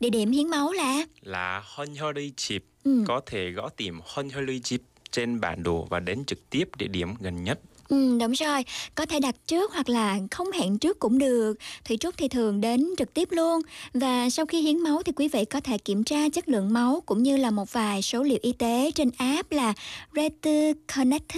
Địa 0.00 0.10
điểm 0.10 0.30
hiến 0.30 0.48
máu 0.48 0.72
là 0.72 1.06
Là 1.22 1.62
Honhyori 1.74 2.32
Chip. 2.36 2.64
Ừ. 2.84 3.04
Có 3.06 3.20
thể 3.26 3.50
gõ 3.50 3.68
tìm 3.68 4.00
Honhyori 4.04 4.60
Chip 4.60 4.80
trên 5.10 5.40
bản 5.40 5.62
đồ 5.62 5.86
và 5.90 6.00
đến 6.00 6.24
trực 6.24 6.50
tiếp 6.50 6.68
địa 6.78 6.88
điểm 6.88 7.14
gần 7.20 7.44
nhất. 7.44 7.60
Ừ, 7.88 8.18
đúng 8.20 8.32
rồi, 8.32 8.64
có 8.94 9.06
thể 9.06 9.20
đặt 9.20 9.34
trước 9.46 9.72
hoặc 9.72 9.88
là 9.88 10.18
không 10.30 10.50
hẹn 10.50 10.78
trước 10.78 10.98
cũng 10.98 11.18
được. 11.18 11.54
Thủy 11.84 11.96
Trúc 11.96 12.16
thì 12.16 12.28
thường 12.28 12.60
đến 12.60 12.86
trực 12.98 13.14
tiếp 13.14 13.28
luôn. 13.32 13.60
Và 13.94 14.30
sau 14.30 14.46
khi 14.46 14.60
hiến 14.60 14.78
máu 14.78 15.02
thì 15.02 15.12
quý 15.12 15.28
vị 15.28 15.44
có 15.44 15.60
thể 15.60 15.78
kiểm 15.78 16.04
tra 16.04 16.28
chất 16.28 16.48
lượng 16.48 16.72
máu 16.72 17.02
cũng 17.06 17.22
như 17.22 17.36
là 17.36 17.50
một 17.50 17.72
vài 17.72 18.02
số 18.02 18.22
liệu 18.22 18.38
y 18.42 18.52
tế 18.52 18.90
trên 18.94 19.10
app 19.18 19.52
là 19.52 19.74
Retu 20.16 20.72
Connect. 20.96 21.32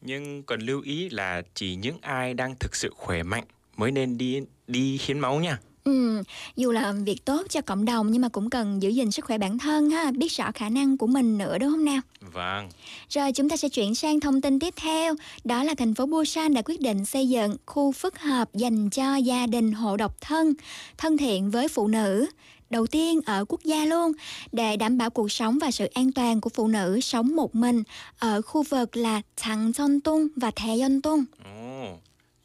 Nhưng 0.00 0.42
cần 0.42 0.60
lưu 0.60 0.80
ý 0.82 1.08
là 1.08 1.42
chỉ 1.54 1.74
những 1.74 1.98
ai 2.00 2.34
đang 2.34 2.54
thực 2.60 2.76
sự 2.76 2.90
khỏe 2.96 3.22
mạnh 3.22 3.44
mới 3.76 3.90
nên 3.92 4.18
đi 4.18 4.40
đi 4.66 4.98
hiến 5.06 5.18
máu 5.18 5.40
nha. 5.40 5.58
Ừ, 5.88 6.22
dù 6.56 6.72
là 6.72 6.92
việc 6.92 7.24
tốt 7.24 7.42
cho 7.48 7.60
cộng 7.60 7.84
đồng 7.84 8.10
nhưng 8.10 8.22
mà 8.22 8.28
cũng 8.28 8.50
cần 8.50 8.82
giữ 8.82 8.88
gìn 8.88 9.10
sức 9.10 9.24
khỏe 9.24 9.38
bản 9.38 9.58
thân 9.58 9.90
ha, 9.90 10.10
biết 10.10 10.32
rõ 10.32 10.52
khả 10.54 10.68
năng 10.68 10.96
của 10.96 11.06
mình 11.06 11.38
nữa 11.38 11.58
đúng 11.58 11.70
không 11.70 11.84
nào? 11.84 12.00
Vâng. 12.20 12.68
Rồi 13.08 13.32
chúng 13.32 13.48
ta 13.48 13.56
sẽ 13.56 13.68
chuyển 13.68 13.94
sang 13.94 14.20
thông 14.20 14.40
tin 14.40 14.58
tiếp 14.58 14.74
theo, 14.76 15.14
đó 15.44 15.64
là 15.64 15.74
thành 15.74 15.94
phố 15.94 16.06
Busan 16.06 16.54
đã 16.54 16.62
quyết 16.64 16.80
định 16.80 17.04
xây 17.04 17.28
dựng 17.28 17.56
khu 17.66 17.92
phức 17.92 18.18
hợp 18.18 18.54
dành 18.54 18.90
cho 18.90 19.16
gia 19.16 19.46
đình 19.46 19.72
hộ 19.72 19.96
độc 19.96 20.20
thân, 20.20 20.54
thân 20.98 21.16
thiện 21.16 21.50
với 21.50 21.68
phụ 21.68 21.88
nữ 21.88 22.26
đầu 22.70 22.86
tiên 22.86 23.20
ở 23.26 23.44
quốc 23.48 23.60
gia 23.64 23.84
luôn 23.84 24.12
để 24.52 24.76
đảm 24.76 24.98
bảo 24.98 25.10
cuộc 25.10 25.32
sống 25.32 25.58
và 25.58 25.70
sự 25.70 25.86
an 25.94 26.12
toàn 26.12 26.40
của 26.40 26.50
phụ 26.50 26.68
nữ 26.68 27.00
sống 27.00 27.36
một 27.36 27.54
mình 27.54 27.82
ở 28.18 28.42
khu 28.42 28.62
vực 28.62 28.96
là 28.96 29.22
Thang 29.36 29.72
Son 29.72 30.00
Tung 30.00 30.28
và 30.36 30.50
Thè 30.50 30.78
Yon 30.80 31.02
Tung. 31.02 31.24
Ừ 31.44 31.67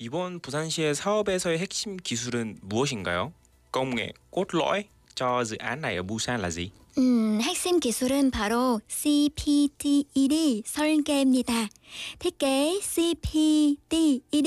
이번 0.02 0.40
부산시의 0.40 0.94
사업에서의 0.94 1.58
핵심 1.58 1.96
기술은 1.96 2.58
무엇인가요? 2.62 3.32
công 3.72 3.94
nghệ 3.94 4.12
cốt 4.30 4.54
lõi 4.54 4.84
cho 5.14 5.44
dự 5.44 5.56
án 5.56 5.80
này 5.80 5.96
ở 5.96 6.02
Busan 6.02 6.40
là 6.40 6.50
gì? 6.50 6.70
음, 6.98 7.40
핵심 7.40 7.78
기술은 7.78 8.30
바로 8.32 8.80
CPTED 8.88 10.62
설계입니다. 10.66 11.68
Thiết 12.18 12.38
kế 12.38 12.80
CPTED 12.80 14.46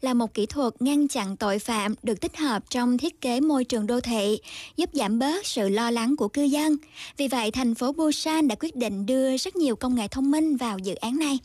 là 0.00 0.14
một 0.14 0.34
kỹ 0.34 0.46
thuật 0.46 0.82
ngăn 0.82 1.08
chặn 1.08 1.36
tội 1.36 1.58
phạm 1.58 1.94
được 2.02 2.20
tích 2.20 2.36
hợp 2.36 2.62
trong 2.70 2.98
thiết 2.98 3.20
kế 3.20 3.40
môi 3.40 3.64
trường 3.64 3.86
đô 3.86 4.00
thị, 4.00 4.38
giúp 4.76 4.90
giảm 4.92 5.18
bớt 5.18 5.46
sự 5.46 5.68
lo 5.68 5.90
lắng 5.90 6.16
của 6.16 6.28
cư 6.28 6.42
dân. 6.42 6.76
Vì 7.16 7.28
vậy, 7.28 7.50
thành 7.50 7.74
phố 7.74 7.92
Busan 7.92 8.48
đã 8.48 8.54
quyết 8.60 8.76
định 8.76 9.06
đưa 9.06 9.36
rất 9.36 9.56
nhiều 9.56 9.76
công 9.76 9.94
nghệ 9.94 10.08
thông 10.08 10.30
minh 10.30 10.56
vào 10.56 10.78
dự 10.78 10.94
án 10.94 11.18
này. 11.18 11.38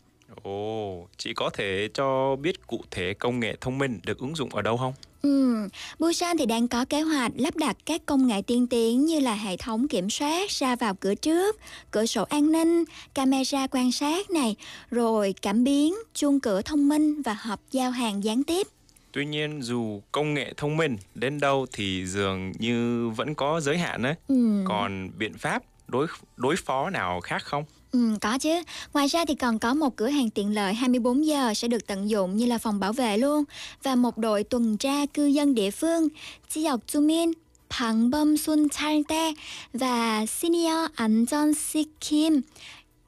Ồ, 0.45 1.07
chị 1.17 1.33
có 1.33 1.49
thể 1.49 1.89
cho 1.93 2.35
biết 2.35 2.67
cụ 2.67 2.81
thể 2.91 3.13
công 3.13 3.39
nghệ 3.39 3.55
thông 3.61 3.77
minh 3.77 3.99
được 4.03 4.19
ứng 4.19 4.35
dụng 4.35 4.49
ở 4.49 4.61
đâu 4.61 4.77
không? 4.77 4.93
Ừm, 5.21 5.67
Busan 5.99 6.37
thì 6.37 6.45
đang 6.45 6.67
có 6.67 6.85
kế 6.85 7.01
hoạch 7.01 7.31
lắp 7.35 7.55
đặt 7.55 7.77
các 7.85 8.01
công 8.05 8.27
nghệ 8.27 8.41
tiên 8.47 8.67
tiến 8.67 9.05
như 9.05 9.19
là 9.19 9.35
hệ 9.35 9.57
thống 9.57 9.87
kiểm 9.87 10.09
soát 10.09 10.49
ra 10.51 10.75
vào 10.75 10.93
cửa 10.93 11.15
trước, 11.15 11.59
cửa 11.91 12.05
sổ 12.05 12.23
an 12.23 12.51
ninh, 12.51 12.83
camera 13.13 13.67
quan 13.67 13.91
sát 13.91 14.29
này, 14.29 14.55
rồi 14.91 15.33
cảm 15.41 15.63
biến, 15.63 15.95
chuông 16.13 16.39
cửa 16.39 16.61
thông 16.61 16.89
minh 16.89 17.21
và 17.21 17.33
hộp 17.33 17.59
giao 17.71 17.91
hàng 17.91 18.23
gián 18.23 18.43
tiếp. 18.43 18.67
Tuy 19.11 19.25
nhiên 19.25 19.61
dù 19.61 20.01
công 20.11 20.33
nghệ 20.33 20.53
thông 20.57 20.77
minh 20.77 20.97
đến 21.15 21.39
đâu 21.39 21.65
thì 21.71 22.05
dường 22.05 22.51
như 22.59 23.09
vẫn 23.09 23.35
có 23.35 23.59
giới 23.61 23.77
hạn 23.77 24.01
đấy. 24.01 24.15
Ừm, 24.27 24.65
Còn 24.67 25.09
biện 25.17 25.33
pháp 25.37 25.63
đối 25.87 26.07
đối 26.37 26.55
phó 26.55 26.89
nào 26.89 27.21
khác 27.21 27.43
không? 27.43 27.63
ừm, 27.94 28.18
có 28.18 28.38
chứ. 28.38 28.62
Ngoài 28.92 29.06
ra 29.06 29.24
thì 29.24 29.34
còn 29.34 29.58
có 29.58 29.74
một 29.74 29.96
cửa 29.96 30.08
hàng 30.08 30.30
tiện 30.30 30.54
lợi 30.54 30.74
24 30.74 31.26
giờ 31.26 31.54
sẽ 31.54 31.68
được 31.68 31.86
tận 31.86 32.10
dụng 32.10 32.36
như 32.36 32.46
là 32.46 32.58
phòng 32.58 32.80
bảo 32.80 32.92
vệ 32.92 33.18
luôn 33.18 33.44
và 33.82 33.94
một 33.94 34.18
đội 34.18 34.44
tuần 34.44 34.76
tra 34.76 35.06
cư 35.06 35.26
dân 35.26 35.54
địa 35.54 35.70
phương, 35.70 36.08
지역 36.48 36.80
주민 36.86 37.32
방범순 37.70 38.68
찰때 38.68 39.34
và 39.72 40.26
senior 40.26 40.90
안전 40.96 41.54
시킴 41.54 42.42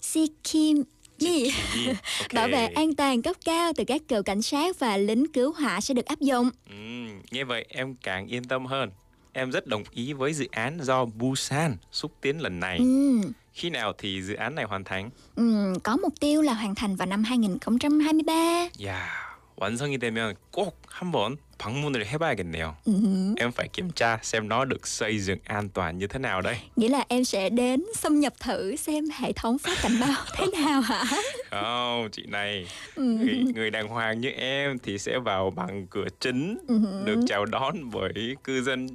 시킴 0.00 0.84
Gì? 1.18 1.50
Gì? 1.74 1.86
Ok. 2.18 2.34
Bảo 2.34 2.48
vệ 2.48 2.66
an 2.66 2.94
toàn 2.94 3.22
cấp 3.22 3.36
cao 3.44 3.72
từ 3.76 3.84
các 3.84 4.02
cựu 4.08 4.22
cảnh 4.22 4.42
sát 4.42 4.78
và 4.78 4.96
lính 4.96 5.32
cứu 5.32 5.52
hỏa 5.52 5.80
sẽ 5.80 5.94
được 5.94 6.06
áp 6.06 6.20
dụng. 6.20 6.50
Ừm, 6.70 7.22
nghe 7.30 7.44
vậy 7.44 7.66
em 7.68 7.94
càng 8.02 8.26
yên 8.26 8.44
tâm 8.44 8.66
hơn. 8.66 8.90
Em 9.32 9.52
rất 9.52 9.66
đồng 9.66 9.82
ý 9.90 10.12
với 10.12 10.32
dự 10.32 10.46
án 10.50 10.78
do 10.82 11.04
Busan 11.04 11.76
xúc 11.92 12.12
tiến 12.20 12.40
lần 12.40 12.60
này. 12.60 12.78
Ừ. 12.78 13.20
Khi 13.56 13.70
nào 13.70 13.92
thì 13.98 14.22
dự 14.22 14.34
án 14.34 14.54
này 14.54 14.64
hoàn 14.64 14.84
thành? 14.84 15.10
Ừ, 15.36 15.74
có 15.84 15.96
mục 15.96 16.14
tiêu 16.20 16.42
là 16.42 16.54
hoàn 16.54 16.74
thành 16.74 16.96
vào 16.96 17.06
năm 17.06 17.24
2023. 17.24 18.68
야, 18.86 19.22
완성이 19.56 19.98
되면 19.98 20.34
꼭 20.50 20.80
한번 20.96 21.36
방문을 21.58 22.06
해봐야겠네요. 22.06 22.74
Ừ. 22.84 22.92
Em 23.36 23.52
phải 23.52 23.68
kiểm 23.72 23.90
tra 23.90 24.18
xem 24.22 24.48
nó 24.48 24.64
được 24.64 24.86
xây 24.86 25.18
dựng 25.18 25.38
an 25.44 25.68
toàn 25.68 25.98
như 25.98 26.06
thế 26.06 26.18
nào 26.18 26.40
đây. 26.40 26.56
Nghĩa 26.76 26.88
là 26.88 27.04
em 27.08 27.24
sẽ 27.24 27.50
đến 27.50 27.84
xâm 27.96 28.20
nhập 28.20 28.32
thử 28.40 28.76
xem 28.76 29.04
hệ 29.18 29.32
thống 29.32 29.58
phát 29.58 29.78
cảnh 29.82 30.00
báo 30.00 30.24
thế 30.36 30.46
nào 30.64 30.80
hả? 30.80 31.04
Không, 31.50 32.08
chị 32.12 32.22
này, 32.26 32.66
Ừ. 32.94 33.02
người, 33.02 33.44
người 33.54 33.70
đàng 33.70 33.88
hoàng 33.88 34.20
như 34.20 34.28
em 34.30 34.78
thì 34.78 34.98
sẽ 34.98 35.18
vào 35.18 35.50
bằng 35.50 35.86
cửa 35.90 36.06
chính, 36.20 36.58
Ừ. 36.68 36.80
được 37.04 37.20
chào 37.26 37.44
đón 37.44 37.90
bởi 37.90 38.36
cư 38.44 38.62
dân 38.62 38.86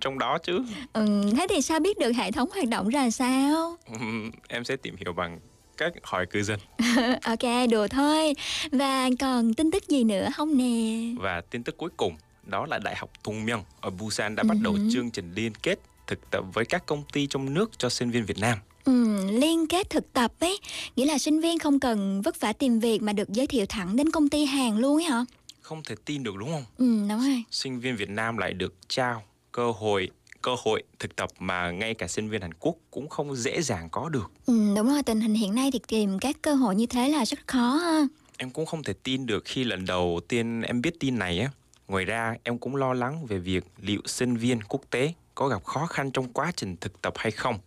trong 0.00 0.18
đó 0.18 0.38
chứ. 0.38 0.60
Ừ, 0.92 1.06
thế 1.36 1.46
thì 1.50 1.62
sao 1.62 1.80
biết 1.80 1.98
được 1.98 2.12
hệ 2.12 2.30
thống 2.30 2.48
hoạt 2.54 2.68
động 2.68 2.88
ra 2.88 3.10
sao? 3.10 3.76
Ừm, 4.00 4.30
em 4.48 4.64
sẽ 4.64 4.76
tìm 4.76 4.96
hiểu 4.96 5.12
bằng 5.12 5.38
cách 5.81 5.93
hỏi 6.03 6.25
cư 6.25 6.43
dân. 6.43 6.59
ok, 7.23 7.69
đùa 7.71 7.87
thôi. 7.87 8.33
Và 8.71 9.09
còn 9.19 9.53
tin 9.53 9.71
tức 9.71 9.87
gì 9.87 10.03
nữa 10.03 10.29
không 10.35 10.57
nè? 10.57 11.13
Và 11.19 11.41
tin 11.49 11.63
tức 11.63 11.77
cuối 11.77 11.89
cùng 11.97 12.13
đó 12.43 12.65
là 12.65 12.79
Đại 12.79 12.95
học 12.95 13.11
Thùng 13.23 13.45
Myung 13.45 13.63
ở 13.81 13.89
Busan 13.89 14.35
đã 14.35 14.43
bắt 14.43 14.57
đầu 14.61 14.73
Ừ. 14.73 14.79
chương 14.89 15.11
trình 15.11 15.33
liên 15.35 15.51
kết 15.63 15.79
thực 16.07 16.31
tập 16.31 16.43
với 16.53 16.65
các 16.65 16.85
công 16.85 17.03
ty 17.13 17.27
trong 17.27 17.53
nước 17.53 17.71
cho 17.77 17.89
sinh 17.89 18.11
viên 18.11 18.25
Việt 18.25 18.37
Nam. 18.39 18.57
Ừ, 18.85 19.17
liên 19.31 19.67
kết 19.67 19.89
thực 19.89 20.13
tập 20.13 20.31
ấy, 20.39 20.59
nghĩa 20.95 21.05
là 21.05 21.17
sinh 21.17 21.41
viên 21.41 21.59
không 21.59 21.79
cần 21.79 22.21
vất 22.21 22.39
vả 22.39 22.53
tìm 22.53 22.79
việc 22.79 23.01
mà 23.01 23.13
được 23.13 23.29
giới 23.29 23.47
thiệu 23.47 23.65
thẳng 23.69 23.95
đến 23.95 24.09
công 24.09 24.29
ty 24.29 24.45
hàng 24.45 24.77
luôn 24.77 24.95
ấy 24.97 25.03
hả? 25.03 25.25
Không 25.61 25.83
thể 25.83 25.95
tin 26.05 26.23
được 26.23 26.35
đúng 26.39 26.49
không? 26.51 26.63
Ừ, 26.77 26.85
đúng 27.09 27.19
rồi. 27.19 27.43
Sinh 27.51 27.79
viên 27.79 27.95
Việt 27.95 28.09
Nam 28.09 28.37
lại 28.37 28.53
được 28.53 28.73
trao 28.87 29.23
cơ 29.51 29.71
hội 29.71 30.09
cơ 30.41 30.55
hội 30.63 30.83
thực 30.99 31.15
tập 31.15 31.29
mà 31.39 31.71
ngay 31.71 31.93
cả 31.93 32.07
sinh 32.07 32.29
viên 32.29 32.41
Hàn 32.41 32.53
Quốc 32.53 32.75
cũng 32.91 33.09
không 33.09 33.35
dễ 33.35 33.61
dàng 33.61 33.89
có 33.89 34.09
được. 34.09 34.31
Ừ, 34.45 34.73
đúng 34.75 34.89
rồi, 34.89 35.03
tình 35.03 35.21
hình 35.21 35.33
hiện 35.33 35.55
nay 35.55 35.69
thì 35.73 35.79
tìm 35.87 36.19
các 36.19 36.37
cơ 36.41 36.53
hội 36.53 36.75
như 36.75 36.85
thế 36.85 37.09
là 37.09 37.25
rất 37.25 37.39
khó 37.47 37.75
ha. 37.75 38.07
Em 38.37 38.49
cũng 38.49 38.65
không 38.65 38.83
thể 38.83 38.93
tin 39.03 39.25
được 39.25 39.43
khi 39.45 39.63
lần 39.63 39.85
đầu 39.85 40.19
tiên 40.27 40.61
em 40.61 40.81
biết 40.81 40.99
tin 40.99 41.19
này 41.19 41.39
á. 41.39 41.49
Ngoài 41.87 42.05
ra, 42.05 42.35
em 42.43 42.57
cũng 42.57 42.75
lo 42.75 42.93
lắng 42.93 43.25
về 43.25 43.37
việc 43.39 43.63
liệu 43.81 44.01
sinh 44.05 44.37
viên 44.37 44.61
quốc 44.63 44.81
tế 44.89 45.13
có 45.35 45.47
gặp 45.47 45.63
khó 45.63 45.85
khăn 45.85 46.11
trong 46.11 46.33
quá 46.33 46.51
trình 46.55 46.75
thực 46.77 47.01
tập 47.01 47.13
hay 47.17 47.31
không. 47.31 47.59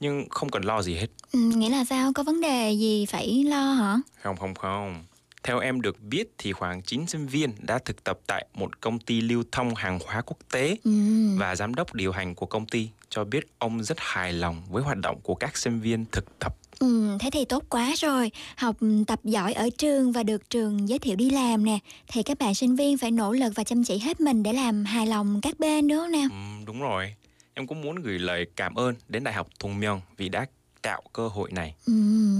Nhưng 0.00 0.28
không 0.30 0.50
cần 0.50 0.64
lo 0.64 0.82
gì 0.82 0.94
hết. 0.94 1.06
Ừ, 1.32 1.38
nghĩa 1.38 1.70
là 1.70 1.84
sao? 1.84 2.12
Có 2.14 2.22
vấn 2.22 2.40
đề 2.40 2.72
gì 2.72 3.06
phải 3.06 3.44
lo 3.44 3.72
hả? 3.72 3.98
Không 4.22 4.36
không 4.36 4.54
không. 4.54 5.04
Theo 5.44 5.58
em 5.58 5.80
được 5.80 6.02
biết 6.02 6.28
thì 6.38 6.52
khoảng 6.52 6.82
9 6.82 7.06
sinh 7.06 7.26
viên 7.26 7.50
đã 7.60 7.78
thực 7.78 8.04
tập 8.04 8.18
tại 8.26 8.46
một 8.54 8.80
công 8.80 8.98
ty 8.98 9.20
lưu 9.20 9.44
thông 9.52 9.74
hàng 9.74 9.98
hóa 10.06 10.22
quốc 10.26 10.36
tế 10.52 10.76
Ừ. 10.84 10.90
và 11.38 11.56
giám 11.56 11.74
đốc 11.74 11.94
điều 11.94 12.12
hành 12.12 12.34
của 12.34 12.46
công 12.46 12.66
ty 12.66 12.88
cho 13.08 13.24
biết 13.24 13.46
ông 13.58 13.84
rất 13.84 13.96
hài 14.00 14.32
lòng 14.32 14.62
với 14.70 14.82
hoạt 14.82 14.98
động 14.98 15.20
của 15.22 15.34
các 15.34 15.56
sinh 15.56 15.80
viên 15.80 16.04
thực 16.12 16.38
tập. 16.38 16.56
Ừ, 16.78 17.16
thế 17.20 17.30
thì 17.30 17.44
tốt 17.44 17.64
quá 17.68 17.94
rồi. 17.96 18.30
Học 18.56 18.76
tập 19.06 19.20
giỏi 19.24 19.52
ở 19.52 19.68
trường 19.78 20.12
và 20.12 20.22
được 20.22 20.50
trường 20.50 20.88
giới 20.88 20.98
thiệu 20.98 21.16
đi 21.16 21.30
làm 21.30 21.64
nè. 21.64 21.78
Thì 22.08 22.22
các 22.22 22.38
bạn 22.38 22.54
sinh 22.54 22.76
viên 22.76 22.98
phải 22.98 23.10
nỗ 23.10 23.32
lực 23.32 23.52
và 23.54 23.64
chăm 23.64 23.84
chỉ 23.84 23.98
hết 23.98 24.20
mình 24.20 24.42
để 24.42 24.52
làm 24.52 24.84
hài 24.84 25.06
lòng 25.06 25.40
các 25.40 25.58
bên 25.60 25.88
đúng 25.88 25.98
không 25.98 26.12
nào? 26.12 26.28
Ừm, 26.30 26.64
đúng 26.64 26.80
rồi. 26.80 27.14
Em 27.54 27.66
cũng 27.66 27.80
muốn 27.82 27.96
gửi 28.02 28.18
lời 28.18 28.46
cảm 28.56 28.74
ơn 28.74 28.94
đến 29.08 29.24
Đại 29.24 29.34
học 29.34 29.48
Thùng 29.60 29.80
Myung 29.80 30.00
vì 30.16 30.28
đã 30.28 30.46
tạo 30.82 31.02
cơ 31.12 31.28
hội 31.28 31.52
này. 31.52 31.74
Ừ. 31.86 31.92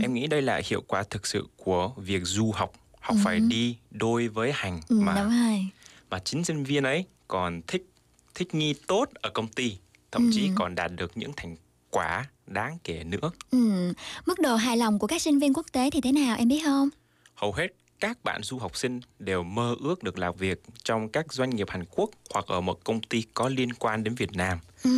Em 0.03 0.14
nghĩ 0.14 0.27
đây 0.27 0.43
là 0.43 0.61
hiệu 0.64 0.83
quả 0.87 1.03
thực 1.11 1.27
sự 1.27 1.47
của 1.57 1.93
việc 1.97 2.21
du 2.25 2.51
học. 2.55 2.73
Học 3.05 3.17
phải 3.25 3.40
đi 3.40 3.77
đôi 3.90 4.29
với 4.29 4.53
hành 4.55 4.81
Ừ, 4.88 4.97
mà 5.01 5.14
đúng 5.14 5.31
rồi. 5.31 5.67
mà 6.11 6.19
chính 6.19 6.45
sinh 6.45 6.64
viên 6.64 6.85
ấy 6.85 7.05
còn 7.29 7.61
thích 7.67 7.87
thích 8.35 8.55
nghi 8.55 8.75
tốt 8.87 9.09
ở 9.23 9.31
công 9.31 9.49
ty, 9.49 9.77
thậm 10.12 10.31
chí 10.33 10.43
Ừ. 10.43 10.49
còn 10.55 10.75
đạt 10.75 10.90
được 10.97 11.12
những 11.17 11.33
thành 11.37 11.57
quả 11.90 12.27
đáng 12.47 12.79
kể 12.85 13.05
nữa. 13.05 13.31
Ừ. 13.51 13.93
Mức 14.27 14.38
độ 14.38 14.57
hài 14.57 14.77
lòng 14.77 14.99
của 14.99 15.07
các 15.07 15.23
sinh 15.23 15.38
viên 15.38 15.55
quốc 15.55 15.67
tế 15.73 15.90
thì 15.90 16.01
thế 16.01 16.12
nào 16.12 16.37
em 16.37 16.49
biết 16.49 16.61
không? 16.64 16.88
Hầu 17.35 17.53
hết 17.53 17.67
các 18.05 18.25
bạn 18.25 18.43
du 18.43 18.59
học 18.59 18.77
sinh 18.77 19.01
đều 19.19 19.43
mơ 19.43 19.75
ước 19.81 20.03
được 20.03 20.19
làm 20.19 20.35
việc 20.37 20.62
trong 20.85 21.09
các 21.09 21.33
doanh 21.33 21.51
nghiệp 21.51 21.71
Hàn 21.71 21.85
Quốc 21.90 22.11
hoặc 22.35 22.45
ở 22.49 22.61
một 22.61 22.85
công 22.85 23.01
ty 23.01 23.23
có 23.35 23.49
liên 23.49 23.73
quan 23.75 24.05
đến 24.05 24.14
Việt 24.14 24.33
Nam 24.33 24.59
Ừ. 24.83 24.90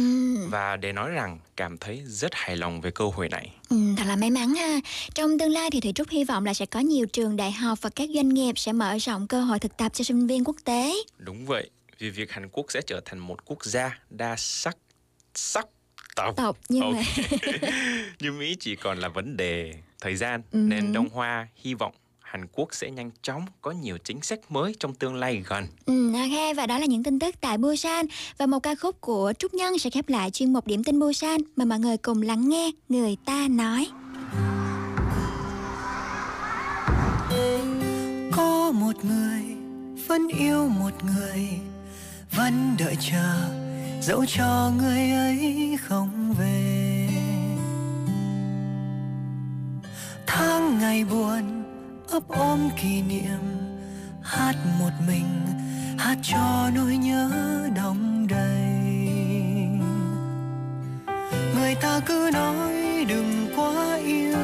và 0.51 0.77
để 0.77 0.92
nói 0.92 1.11
rằng 1.11 1.38
cảm 1.57 1.79
thấy 1.79 2.03
rất 2.07 2.31
hài 2.35 2.57
lòng 2.57 2.81
về 2.81 2.90
cơ 2.90 3.05
hội 3.09 3.29
này. 3.29 3.55
Ừ, 3.69 3.77
thật 3.97 4.05
là 4.07 4.16
may 4.16 4.31
mắn 4.31 4.55
ha. 4.55 4.81
Trong 5.14 5.38
tương 5.38 5.51
lai 5.51 5.71
thì 5.71 5.81
Thủy 5.81 5.92
Trúc 5.92 6.09
hy 6.09 6.25
vọng 6.25 6.47
là 6.47 6.55
sẽ 6.55 6.66
có 6.66 6.81
nhiều 6.81 7.07
trường 7.07 7.37
đại 7.37 7.53
học 7.53 7.79
và 7.83 7.90
các 7.90 8.09
doanh 8.14 8.29
nghiệp 8.29 8.59
sẽ 8.59 8.73
mở 8.73 8.97
rộng 9.01 9.27
cơ 9.27 9.40
hội 9.40 9.59
thực 9.59 9.77
tập 9.77 9.92
cho 9.95 10.05
sinh 10.05 10.27
viên 10.27 10.45
quốc 10.45 10.57
tế. 10.64 10.95
Đúng 11.19 11.47
vậy, 11.47 11.71
vì 11.99 12.11
việc 12.11 12.31
Hàn 12.31 12.49
Quốc 12.49 12.66
sẽ 12.69 12.81
trở 12.87 13.01
thành 13.05 13.19
một 13.19 13.45
quốc 13.45 13.64
gia 13.64 13.99
đa 14.11 14.35
sắc 14.38 14.77
sắc 15.35 15.66
tộc. 16.16 16.37
Tộc 16.37 16.59
như 16.69 16.81
Ok. 16.81 16.95
vậy. 16.95 17.05
Nhưng 18.21 18.38
Mỹ 18.38 18.57
chỉ 18.61 18.77
còn 18.77 18.99
là 18.99 19.09
vấn 19.09 19.37
đề 19.37 19.75
thời 20.01 20.16
gian 20.16 20.42
Ừ. 20.53 20.57
nên 20.59 20.92
Đông 20.92 21.09
Hoa 21.09 21.49
hy 21.57 21.75
vọng 21.75 21.95
Hàn 22.26 22.46
Quốc 22.52 22.74
sẽ 22.74 22.90
nhanh 22.90 23.10
chóng 23.22 23.42
có 23.60 23.70
nhiều 23.70 23.98
chính 24.04 24.22
sách 24.22 24.40
mới 24.48 24.74
trong 24.80 24.94
tương 24.94 25.14
lai 25.14 25.42
gần. 25.48 25.66
Ừ, 25.86 26.12
ok, 26.12 26.56
và 26.56 26.66
đó 26.66 26.78
là 26.78 26.86
những 26.86 27.02
tin 27.02 27.18
tức 27.18 27.34
tại 27.40 27.58
Busan 27.58 28.06
và 28.38 28.46
một 28.46 28.58
ca 28.58 28.74
khúc 28.74 29.00
của 29.00 29.32
Trúc 29.38 29.54
Nhân 29.54 29.78
sẽ 29.78 29.90
khép 29.90 30.08
lại 30.08 30.30
chuyên 30.30 30.52
mục 30.52 30.66
điểm 30.66 30.84
tin 30.84 31.00
Busan 31.00 31.40
mời 31.56 31.66
mọi 31.66 31.78
người 31.78 31.96
cùng 31.96 32.22
lắng 32.22 32.48
nghe 32.48 32.70
người 32.88 33.16
ta 33.24 33.48
nói. 33.48 33.86
có 38.36 38.72
một 38.72 39.04
người 39.04 39.42
vẫn 40.06 40.28
yêu 40.28 40.68
một 40.68 41.04
người 41.04 41.48
vẫn 42.36 42.76
đợi 42.78 42.96
chờ 43.10 43.50
dẫu 44.02 44.24
cho 44.26 44.72
người 44.78 45.10
ấy 45.10 45.76
không 45.80 46.34
về 46.38 47.08
tháng 50.26 50.78
ngày 50.78 51.04
buồn 51.04 51.65
ấp 52.11 52.23
ôm 52.29 52.71
kỷ 52.83 53.03
niệm, 53.03 53.40
hát 54.23 54.55
một 54.79 54.90
mình, 55.09 55.47
hát 55.99 56.19
cho 56.23 56.71
nỗi 56.75 56.97
nhớ 56.97 57.31
đong 57.77 58.27
đầy. 58.27 58.77
Người 61.55 61.75
ta 61.75 62.01
cứ 62.07 62.31
nói 62.33 62.75
đừng 63.09 63.49
quá 63.57 63.97
yêu, 63.97 64.37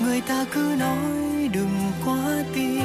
người 0.00 0.20
ta 0.20 0.44
cứ 0.52 0.76
nói 0.78 1.48
đừng 1.52 1.92
quá 2.04 2.44
tin. 2.54 2.84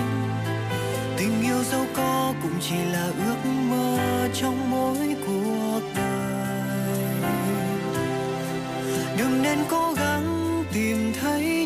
Tình 1.17 1.41
yêu 1.41 1.63
dẫu 1.71 1.85
có 1.95 2.33
cũng 2.41 2.59
chỉ 2.61 2.75
là 2.75 3.05
ước 3.27 3.49
mơ 3.69 3.97
trong 4.33 4.71
mỗi 4.71 5.15
cuộc 5.27 5.81
đời. 5.95 6.09
Đừng 9.17 9.41
nên 9.41 9.57
cố 9.69 9.93
gắng 9.97 10.63
tìm 10.73 11.13
thấy 11.21 11.58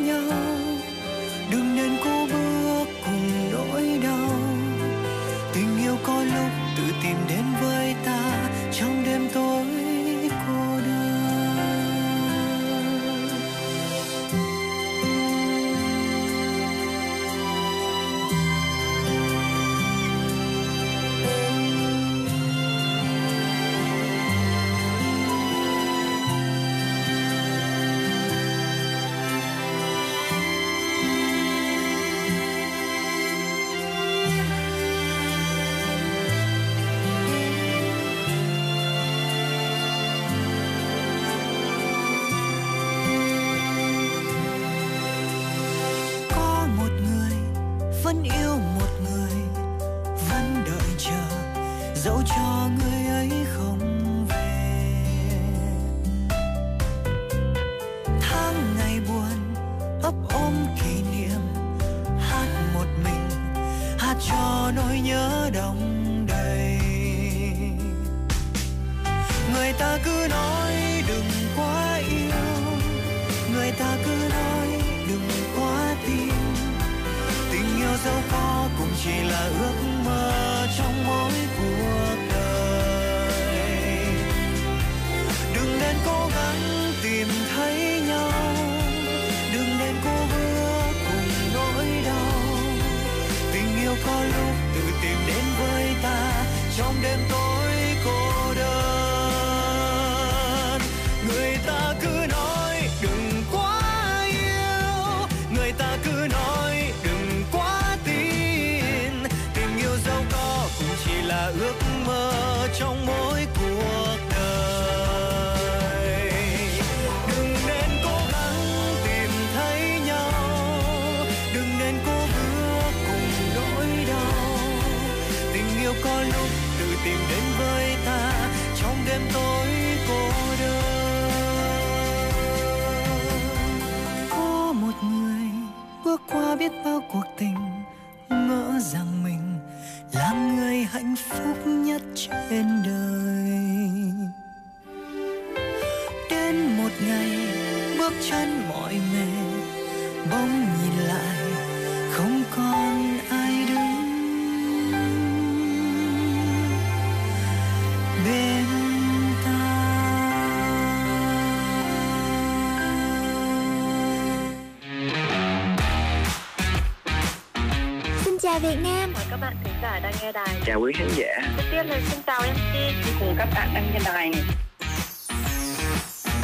giả 169.93 169.99
đang 169.99 170.13
nghe 170.21 170.31
đài. 170.31 170.55
Chào 170.65 170.79
quý 170.81 170.93
khán 170.95 171.07
giả. 171.15 171.33
Đầu 171.57 171.65
tiên 171.71 171.85
là 171.87 171.99
xin 172.09 172.19
chào 172.25 172.41
MC 172.41 173.19
cùng 173.19 173.35
các 173.37 173.47
bạn 173.55 173.69
đang 173.73 173.91
nghe 173.93 173.99
đài 174.05 174.29
này. 174.29 174.43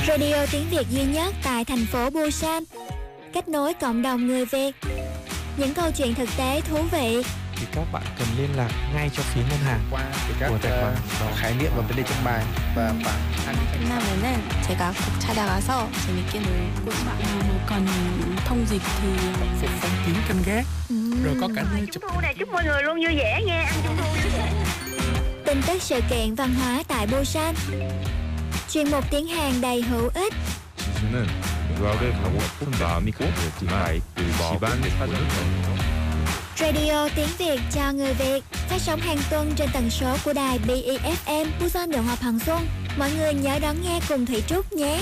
Radio 0.08 0.46
tiếng 0.52 0.66
Việt 0.72 0.86
duy 0.90 1.04
nhất 1.04 1.34
tại 1.44 1.66
thành 1.66 1.86
phố 1.86 2.10
Busan 2.10 2.64
Kết 3.34 3.48
nối 3.48 3.74
cộng 3.74 4.02
đồng 4.02 4.28
người 4.28 4.46
Việt 4.46 4.76
Những 5.58 5.74
câu 5.74 5.92
chuyện 5.98 6.16
thực 6.16 6.30
tế 6.38 6.62
thú 6.62 6.78
vị 6.92 7.24
thì 7.56 7.66
các 7.76 7.84
bạn 7.94 8.04
cần 8.20 8.28
liên 8.38 8.50
lạc 8.58 8.70
ngay 8.96 9.10
cho 9.14 9.24
phía 9.24 9.42
ngân 9.50 9.60
hàng 9.60 9.80
qua 9.92 10.02
các 10.40 10.50
của 10.50 10.58
tài 10.62 10.72
khoản 10.82 10.96
ờ, 11.20 11.28
khái 11.36 11.54
niệm 11.60 11.72
và 11.78 11.82
vấn 11.88 11.98
đề 11.98 12.04
trong 12.04 12.24
bài 12.26 12.44
và 12.76 12.94
bạn 13.06 13.20
끝나면은 13.73 14.43
제가 14.67 14.93
꼭 14.93 15.21
찾아가서 15.21 15.91
재밌게 16.07 16.41
놀고 16.41 16.91
싶어요. 16.91 17.45
뭐 17.47 17.61
cần 17.67 17.87
thông 18.45 18.67
dịch 18.67 18.83
thì 19.03 19.09
phục 19.61 19.71
phong 19.81 19.91
kín 20.07 20.15
canh 20.29 20.43
gác 20.47 20.67
rồi 21.25 21.37
có 21.41 21.49
cả 21.57 21.65
nơi 21.73 21.87
chụp 21.93 22.03
Trung 22.03 22.11
thu 22.15 22.21
này 22.21 22.35
chúc 22.39 22.49
mọi 22.53 22.65
người 22.65 22.83
luôn 22.83 22.97
vui 22.97 23.17
vẻ 23.17 23.43
nha, 23.47 23.63
ăn 23.63 23.75
trung 23.85 23.97
thu 23.97 24.05
vui 24.05 24.31
vẻ. 24.39 24.53
Tin 25.47 25.63
tức 25.67 25.83
sự 25.83 26.01
kiện 26.11 26.35
văn 26.35 26.55
hóa 26.55 26.83
tại 26.89 27.07
Busan 27.07 27.55
Chuyên 28.71 28.91
mục 28.91 29.05
tiếng 29.11 29.27
Hàn 29.27 29.61
đầy 29.61 29.83
hữu 29.83 30.11
ích 30.15 30.35
지수는 30.79 31.27
유학을 31.79 32.13
가고 32.13 32.41
싶은 32.41 32.71
마음이 32.81 33.11
강했지만 33.13 34.01
그 34.15 34.25
집안 34.33 34.83
사정을 34.99 35.95
Radio 36.57 37.09
tiếng 37.17 37.29
Việt 37.39 37.61
cho 37.75 37.93
người 37.93 38.15
Việt 38.15 38.45
phát 38.69 38.79
sóng 38.81 39.01
hàng 39.01 39.19
tuần 39.31 39.53
trên 39.57 39.69
tần 39.73 39.91
số 39.91 40.17
của 40.25 40.33
đài 40.33 40.59
BEFM 40.67 41.47
Busan 41.61 41.91
Điện 41.91 42.03
Học 42.03 42.21
Hằng 42.21 42.39
Xuân. 42.39 42.67
Mọi 43.00 43.12
người 43.12 43.34
nhớ 43.34 43.60
đón 43.62 43.76
nghe 43.84 44.00
cùng 44.10 44.26
Thủy 44.26 44.44
Trúc 44.48 44.74
nhé. 44.74 45.02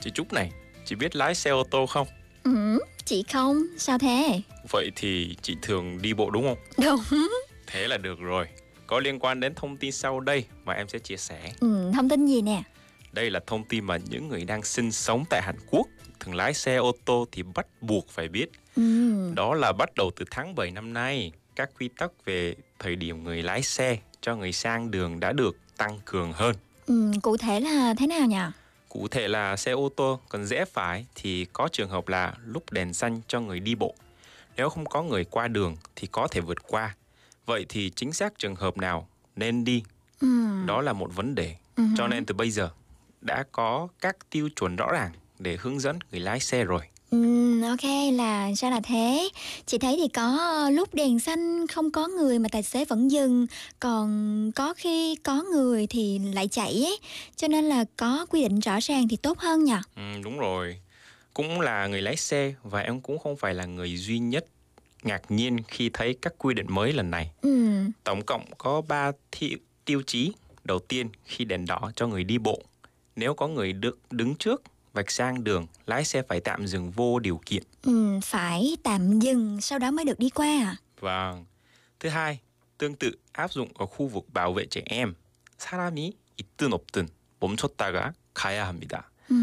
Chị 0.00 0.10
Trúc 0.14 0.32
này, 0.32 0.50
chị 0.84 0.94
biết 0.94 1.16
lái 1.16 1.34
xe 1.34 1.50
ô 1.50 1.64
tô 1.70 1.86
không? 1.86 2.06
Ừ, 2.44 2.78
chị 3.04 3.24
không, 3.32 3.62
sao 3.78 3.98
thế? 3.98 4.40
Vậy 4.70 4.90
thì 4.96 5.36
chị 5.42 5.56
thường 5.62 6.02
đi 6.02 6.14
bộ 6.14 6.30
đúng 6.30 6.42
không? 6.42 6.58
Đúng. 6.84 7.28
Thế 7.66 7.88
là 7.88 7.96
được 7.96 8.20
rồi. 8.20 8.46
Có 8.86 9.00
liên 9.00 9.18
quan 9.18 9.40
đến 9.40 9.54
thông 9.54 9.76
tin 9.76 9.92
sau 9.92 10.20
đây 10.20 10.44
mà 10.64 10.72
em 10.72 10.88
sẽ 10.88 10.98
chia 10.98 11.16
sẻ. 11.16 11.52
Ừ, 11.60 11.90
thông 11.94 12.08
tin 12.08 12.26
gì 12.26 12.42
nè? 12.42 12.62
Đây 13.12 13.30
là 13.30 13.40
thông 13.46 13.64
tin 13.64 13.84
mà 13.84 13.96
những 14.10 14.28
người 14.28 14.44
đang 14.44 14.62
sinh 14.62 14.92
sống 14.92 15.24
tại 15.30 15.42
Hàn 15.42 15.56
Quốc 15.70 15.86
thường 16.20 16.34
lái 16.34 16.54
xe 16.54 16.76
ô 16.76 16.92
tô 17.04 17.26
thì 17.32 17.42
bắt 17.42 17.66
buộc 17.80 18.08
phải 18.08 18.28
biết. 18.28 18.46
Ừ, 18.76 18.82
Đó 19.36 19.54
là 19.54 19.72
bắt 19.72 19.94
đầu 19.94 20.10
từ 20.16 20.24
tháng 20.30 20.54
7 20.54 20.70
năm 20.70 20.92
nay, 20.92 21.32
các 21.56 21.70
quy 21.78 21.88
tắc 21.88 22.10
về 22.24 22.54
thời 22.78 22.96
điểm 22.96 23.24
người 23.24 23.42
lái 23.42 23.62
xe 23.62 23.98
cho 24.20 24.36
người 24.36 24.52
sang 24.52 24.90
đường 24.90 25.20
đã 25.20 25.32
được 25.32 25.56
tăng 25.76 26.00
cường 26.04 26.32
hơn. 26.32 26.54
ừ, 26.86 27.12
cụ 27.22 27.36
thể 27.36 27.60
là 27.60 27.94
thế 27.98 28.06
nào 28.06 28.26
nhỉ? 28.26 28.36
Cụ 28.88 29.08
thể 29.08 29.28
là 29.28 29.56
xe 29.56 29.72
ô 29.72 29.88
tô 29.96 30.20
cần 30.28 30.46
rẽ 30.46 30.64
phải 30.64 31.06
thì 31.14 31.44
có 31.52 31.68
trường 31.72 31.88
hợp 31.90 32.08
là 32.08 32.34
lúc 32.44 32.72
đèn 32.72 32.94
xanh 32.94 33.20
cho 33.28 33.40
người 33.40 33.60
đi 33.60 33.74
bộ. 33.74 33.94
Nếu 34.56 34.68
không 34.68 34.86
có 34.86 35.02
người 35.02 35.24
qua 35.24 35.48
đường 35.48 35.76
thì 35.96 36.06
có 36.06 36.28
thể 36.30 36.40
vượt 36.40 36.58
qua. 36.68 36.94
Vậy 37.46 37.66
thì 37.68 37.90
chính 37.96 38.12
xác 38.12 38.38
trường 38.38 38.54
hợp 38.56 38.76
nào 38.76 39.08
nên 39.36 39.64
đi, 39.64 39.82
Ừ, 40.20 40.26
đó 40.66 40.80
là 40.80 40.92
một 40.92 41.10
vấn 41.16 41.34
đề. 41.34 41.56
ừ. 41.76 41.84
Cho 41.96 42.08
nên 42.08 42.24
từ 42.26 42.34
bây 42.34 42.50
giờ 42.50 42.70
đã 43.20 43.44
có 43.52 43.88
các 44.00 44.16
tiêu 44.30 44.48
chuẩn 44.56 44.76
rõ 44.76 44.88
ràng 44.92 45.10
để 45.38 45.56
hướng 45.60 45.80
dẫn 45.80 45.98
người 46.10 46.20
lái 46.20 46.40
xe 46.40 46.64
rồi. 46.64 46.80
Ừ, 47.10 47.62
ok 47.62 47.84
là 48.12 48.50
sao 48.56 48.70
là 48.70 48.80
thế 48.84 49.28
Chị 49.66 49.78
thấy 49.78 49.96
thì 50.02 50.08
có 50.08 50.36
ờ, 50.38 50.70
lúc 50.70 50.94
đèn 50.94 51.20
xanh 51.20 51.66
không 51.66 51.90
có 51.90 52.08
người 52.08 52.38
mà 52.38 52.48
tài 52.52 52.62
xế 52.62 52.84
vẫn 52.84 53.10
dừng 53.10 53.46
Còn 53.80 54.52
có 54.54 54.74
khi 54.74 55.16
có 55.16 55.42
người 55.52 55.86
thì 55.86 56.18
lại 56.18 56.48
chạy 56.48 56.72
ấy 56.84 56.98
Cho 57.36 57.48
nên 57.48 57.64
là 57.64 57.84
có 57.96 58.26
quy 58.30 58.42
định 58.42 58.60
rõ 58.60 58.78
ràng 58.82 59.08
thì 59.08 59.16
tốt 59.16 59.38
hơn 59.38 59.64
nhỉ 59.64 59.72
Ừ, 59.96 60.02
đúng 60.24 60.38
rồi. 60.38 60.80
Cũng 61.34 61.60
là 61.60 61.86
người 61.86 62.02
lái 62.02 62.16
xe 62.16 62.54
và 62.62 62.80
em 62.80 63.00
cũng 63.00 63.18
không 63.18 63.36
phải 63.36 63.54
là 63.54 63.64
người 63.64 63.96
duy 63.96 64.18
nhất 64.18 64.44
ngạc 65.03 65.31
nhiên 65.31 65.57
khi 65.67 65.89
thấy 65.93 66.15
các 66.21 66.33
quy 66.37 66.53
định 66.53 66.65
mới 66.69 66.93
lần 66.93 67.11
này. 67.11 67.31
Ừ, 67.41 67.83
Tổng 68.03 68.21
cộng 68.25 68.45
có 68.57 68.81
3 68.81 69.11
thi- 69.31 69.57
tiêu 69.85 70.01
chí. 70.07 70.33
Đầu 70.63 70.79
tiên, 70.79 71.09
khi 71.25 71.45
đèn 71.45 71.65
đỏ 71.65 71.91
cho 71.95 72.07
người 72.07 72.23
đi 72.23 72.37
bộ. 72.37 72.61
Nếu 73.15 73.33
có 73.33 73.47
người 73.47 73.73
được 73.73 73.99
đứng 74.11 74.35
trước 74.35 74.63
vạch 74.93 75.11
sang 75.11 75.43
đường, 75.43 75.67
lái 75.85 76.05
xe 76.05 76.21
phải 76.21 76.39
tạm 76.39 76.67
dừng 76.67 76.91
vô 76.91 77.19
điều 77.19 77.41
kiện. 77.45 77.63
ừ, 77.83 78.19
phải 78.23 78.77
tạm 78.83 79.19
dừng 79.19 79.61
sau 79.61 79.79
đó 79.79 79.91
mới 79.91 80.05
được 80.05 80.19
đi 80.19 80.29
qua 80.29 80.47
à 80.47 80.75
Và 80.99 81.35
thứ 81.99 82.09
hai, 82.09 82.39
tương 82.77 82.95
tự 82.95 83.11
áp 83.31 83.51
dụng 83.53 83.69
ở 83.75 83.85
khu 83.85 84.07
vực 84.07 84.25
bảo 84.33 84.53
vệ 84.53 84.65
trẻ 84.65 84.81
em. 84.85 85.13
사람이 85.59 86.13
있든 86.37 86.73
없든 86.73 87.07
멈췄다가 87.39 88.13
가야 88.33 88.65
합니다. 88.67 89.09
ừ. 89.29 89.35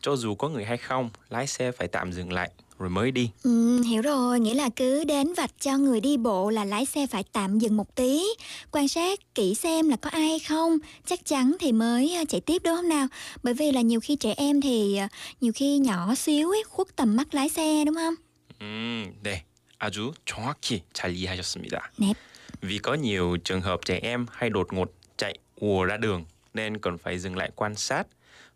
Cho 0.00 0.16
dù 0.16 0.34
có 0.34 0.48
người 0.48 0.64
hay 0.64 0.76
không, 0.76 1.10
lái 1.28 1.46
xe 1.46 1.72
phải 1.72 1.88
tạm 1.88 2.12
dừng 2.12 2.32
lại 2.32 2.50
rồi 2.80 2.90
mới 2.90 3.10
đi. 3.10 3.30
Ừ, 3.42 3.82
hiểu 3.82 4.02
rồi, 4.02 4.40
nghĩa 4.40 4.54
là 4.54 4.68
cứ 4.76 5.04
đến 5.04 5.34
vạch 5.34 5.50
cho 5.60 5.78
người 5.78 6.00
đi 6.00 6.16
bộ 6.16 6.50
là 6.50 6.64
lái 6.64 6.86
xe 6.86 7.06
phải 7.06 7.24
tạm 7.32 7.58
dừng 7.58 7.76
một 7.76 7.94
tí 7.94 8.22
Quan 8.70 8.88
sát 8.88 9.34
kỹ 9.34 9.54
xem 9.54 9.88
là 9.88 9.96
có 9.96 10.10
ai 10.10 10.28
hay 10.28 10.38
không 10.38 10.78
Chắc 11.06 11.24
chắn 11.24 11.56
thì 11.60 11.72
mới 11.72 12.14
ờ, 12.16 12.24
chạy 12.28 12.40
tiếp 12.40 12.62
đúng 12.64 12.76
không 12.76 12.88
nào 12.88 13.06
Bởi 13.42 13.54
vì 13.54 13.72
là 13.72 13.80
nhiều 13.80 14.00
khi 14.00 14.16
trẻ 14.16 14.34
em 14.36 14.60
thì 14.60 14.96
ờ, 14.96 15.08
nhiều 15.40 15.52
khi 15.54 15.78
nhỏ 15.78 16.14
xíu 16.14 16.50
ấy, 16.50 16.62
khuất 16.68 16.96
tầm 16.96 17.16
mắt 17.16 17.34
lái 17.34 17.48
xe 17.48 17.84
đúng 17.84 17.94
không 17.94 18.14
음, 18.60 19.12
네. 19.22 19.44
아주 19.78 20.12
정확히 20.24 20.82
잘 20.92 21.12
이해하셨습니다. 21.12 21.90
넵. 21.98 22.16
Vì 22.60 22.78
có 22.78 22.94
nhiều 22.94 23.36
trường 23.44 23.60
hợp 23.60 23.80
trẻ 23.84 23.98
em 24.02 24.26
hay 24.32 24.50
đột 24.50 24.72
ngột 24.72 24.92
chạy 25.16 25.38
ùa 25.60 25.84
ra 25.84 25.96
đường 25.96 26.24
nên 26.54 26.78
cần 26.78 26.98
phải 26.98 27.18
dừng 27.18 27.36
lại 27.36 27.50
quan 27.56 27.74
sát. 27.74 28.06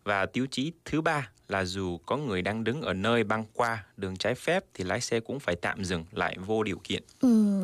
Và 0.03 0.25
tiêu 0.25 0.47
chí 0.51 0.71
thứ 0.85 1.01
ba 1.01 1.29
là 1.48 1.64
dù 1.64 1.98
có 1.98 2.16
người 2.16 2.42
đang 2.42 2.64
đứng 2.64 2.82
ở 2.82 2.94
nơi 2.94 3.24
băng 3.24 3.44
qua 3.52 3.84
đường 3.96 4.16
trái 4.16 4.34
phép 4.34 4.64
thì 4.74 4.84
lái 4.84 5.00
xe 5.00 5.20
cũng 5.20 5.40
phải 5.40 5.56
tạm 5.56 5.84
dừng 5.84 6.04
lại 6.12 6.36
vô 6.46 6.62
điều 6.62 6.78
kiện. 6.84 7.02
Ừ, 7.20 7.54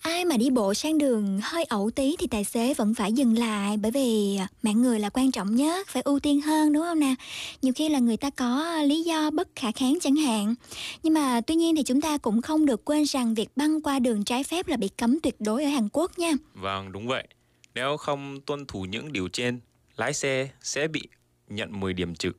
ai 0.00 0.24
mà 0.24 0.36
đi 0.36 0.50
bộ 0.50 0.74
sang 0.74 0.98
đường 0.98 1.40
hơi 1.42 1.64
ẩu 1.64 1.90
tí 1.90 2.16
thì 2.18 2.26
tài 2.26 2.44
xế 2.44 2.74
vẫn 2.74 2.94
phải 2.94 3.12
dừng 3.12 3.38
lại 3.38 3.76
bởi 3.76 3.90
vì 3.90 4.38
mạng 4.62 4.82
người 4.82 5.00
là 5.00 5.08
quan 5.08 5.32
trọng 5.32 5.56
nhất, 5.56 5.88
phải 5.88 6.02
ưu 6.02 6.20
tiên 6.20 6.40
hơn 6.40 6.72
đúng 6.72 6.82
không 6.82 7.00
nè? 7.00 7.14
Nhiều 7.62 7.72
khi 7.76 7.88
là 7.88 7.98
người 7.98 8.16
ta 8.16 8.30
có 8.30 8.82
lý 8.82 9.02
do 9.02 9.30
bất 9.30 9.48
khả 9.56 9.72
kháng 9.72 9.98
chẳng 10.00 10.16
hạn. 10.16 10.54
Nhưng 11.02 11.14
mà 11.14 11.40
tuy 11.40 11.54
nhiên 11.54 11.76
thì 11.76 11.82
chúng 11.82 12.00
ta 12.00 12.18
cũng 12.18 12.42
không 12.42 12.66
được 12.66 12.84
quên 12.84 13.04
rằng 13.04 13.34
việc 13.34 13.48
băng 13.56 13.82
qua 13.82 13.98
đường 13.98 14.24
trái 14.24 14.44
phép 14.44 14.68
là 14.68 14.76
bị 14.76 14.88
cấm 14.88 15.20
tuyệt 15.20 15.36
đối 15.40 15.64
ở 15.64 15.70
Hàn 15.70 15.88
Quốc 15.92 16.18
nha. 16.18 16.32
Vâng, 16.54 16.92
đúng 16.92 17.06
vậy. 17.06 17.28
Nếu 17.74 17.96
không 17.96 18.40
tuân 18.40 18.66
thủ 18.66 18.82
những 18.82 19.12
điều 19.12 19.28
trên, 19.28 19.60
lái 19.96 20.14
xe 20.14 20.48
sẽ 20.62 20.88
bị 20.88 21.02
nhận 21.48 21.80
10 21.80 21.92
điểm 21.92 22.14
trừ 22.14 22.32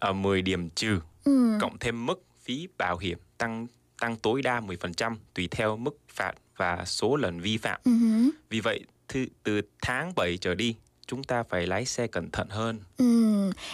à, 0.00 0.12
10 0.12 0.42
điểm 0.42 0.70
trừ 0.70 1.00
Ừ. 1.24 1.58
cộng 1.60 1.78
thêm 1.78 2.06
mức 2.06 2.22
phí 2.42 2.68
bảo 2.78 2.98
hiểm 2.98 3.18
tăng 3.38 3.66
tăng 4.00 4.16
tối 4.16 4.42
đa 4.42 4.60
10% 4.60 5.16
tùy 5.34 5.48
theo 5.50 5.76
mức 5.76 5.98
phạt 6.08 6.32
và 6.56 6.84
số 6.84 7.16
lần 7.16 7.40
vi 7.40 7.56
phạm. 7.58 7.80
Hử. 7.84 8.30
Vì 8.50 8.60
vậy, 8.60 8.80
từ, 9.12 9.26
từ 9.42 9.60
tháng 9.82 10.12
7 10.16 10.36
trở 10.40 10.54
đi 10.54 10.76
chúng 11.06 11.24
ta 11.24 11.42
phải 11.42 11.66
lái 11.66 11.84
xe 11.84 12.06
cẩn 12.06 12.30
thận 12.30 12.48
hơn. 12.50 12.78
Ừ, 12.98 13.04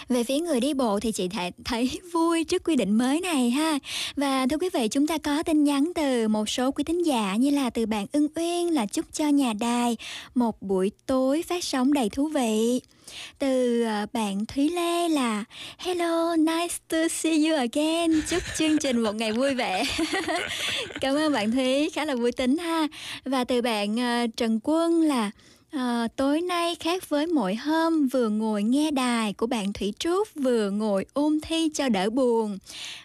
về 0.09 0.23
phía 0.23 0.39
người 0.39 0.59
đi 0.59 0.73
bộ 0.73 0.99
thì 0.99 1.11
chị 1.11 1.27
thấy, 1.27 1.51
thấy 1.65 1.89
vui 2.13 2.43
trước 2.43 2.63
quy 2.63 2.75
định 2.75 2.97
mới 2.97 3.21
này 3.21 3.49
ha. 3.49 3.79
Và 4.15 4.47
thưa 4.49 4.57
quý 4.57 4.69
vị, 4.73 4.87
chúng 4.87 5.07
ta 5.07 5.17
có 5.17 5.43
tin 5.43 5.63
nhắn 5.63 5.91
từ 5.95 6.27
một 6.27 6.49
số 6.49 6.71
quý 6.71 6.83
thính 6.83 7.05
giả 7.05 7.35
như 7.35 7.49
là 7.49 7.69
từ 7.69 7.85
bạn 7.85 8.05
Ưng 8.11 8.27
Uyên 8.35 8.73
là 8.73 8.85
chúc 8.85 9.05
cho 9.13 9.27
nhà 9.27 9.53
đài 9.59 9.97
một 10.35 10.61
buổi 10.61 10.91
tối 11.05 11.43
phát 11.47 11.63
sóng 11.63 11.93
đầy 11.93 12.09
thú 12.09 12.27
vị. 12.27 12.81
Từ 13.39 13.83
ờ, 13.83 14.05
bạn 14.13 14.45
Thúy 14.45 14.69
Lê 14.69 15.09
là 15.09 15.43
Hello, 15.77 16.35
nice 16.35 16.75
to 16.87 16.97
see 17.11 17.37
you 17.37 17.57
again. 17.57 18.21
Chúc 18.29 18.43
chương 18.57 18.77
trình 18.77 18.99
một 18.99 19.15
ngày 19.15 19.31
vui 19.31 19.53
vẻ. 19.53 19.83
Cảm 21.01 21.15
ơn 21.15 21.33
bạn 21.33 21.51
Thúy, 21.51 21.89
khá 21.89 22.05
là 22.05 22.15
vui 22.15 22.31
tính 22.31 22.57
ha. 22.57 22.87
Và 23.25 23.43
từ 23.43 23.61
bạn 23.61 23.97
ờ, 23.97 24.27
Trần 24.37 24.59
Quân 24.63 25.01
là 25.01 25.31
À, 25.71 26.07
tối 26.15 26.41
nay 26.41 26.75
khác 26.75 27.09
với 27.09 27.27
mỗi 27.27 27.55
hôm 27.55 28.07
vừa 28.07 28.29
ngồi 28.29 28.63
nghe 28.63 28.91
đài 28.91 29.33
của 29.33 29.47
bạn 29.47 29.73
Thủy 29.73 29.93
Trúc 29.99 30.27
vừa 30.35 30.69
ngồi 30.69 31.05
ôn 31.13 31.39
thi 31.41 31.69
cho 31.73 31.89
đỡ 31.89 32.09
buồn. 32.09 32.57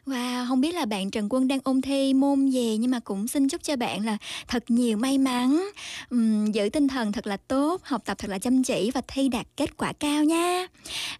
Và 0.06 0.16
wow, 0.16 0.48
không 0.48 0.60
biết 0.60 0.74
là 0.74 0.84
bạn 0.84 1.10
Trần 1.10 1.26
Quân 1.30 1.48
đang 1.48 1.58
ôn 1.64 1.82
thi 1.82 2.14
môn 2.14 2.48
gì 2.48 2.76
nhưng 2.80 2.90
mà 2.90 3.00
cũng 3.00 3.28
xin 3.28 3.48
chúc 3.48 3.62
cho 3.62 3.76
bạn 3.76 4.06
là 4.06 4.16
thật 4.48 4.64
nhiều 4.68 4.96
may 4.96 5.18
mắn, 5.18 5.70
uhm, 6.14 6.52
giữ 6.52 6.68
tinh 6.72 6.88
thần 6.88 7.12
thật 7.12 7.26
là 7.26 7.36
tốt, 7.36 7.80
học 7.84 8.02
tập 8.04 8.18
thật 8.18 8.30
là 8.30 8.38
chăm 8.38 8.62
chỉ 8.62 8.90
và 8.94 9.00
thi 9.08 9.28
đạt 9.28 9.46
kết 9.56 9.76
quả 9.76 9.92
cao 9.92 10.24
nha. 10.24 10.66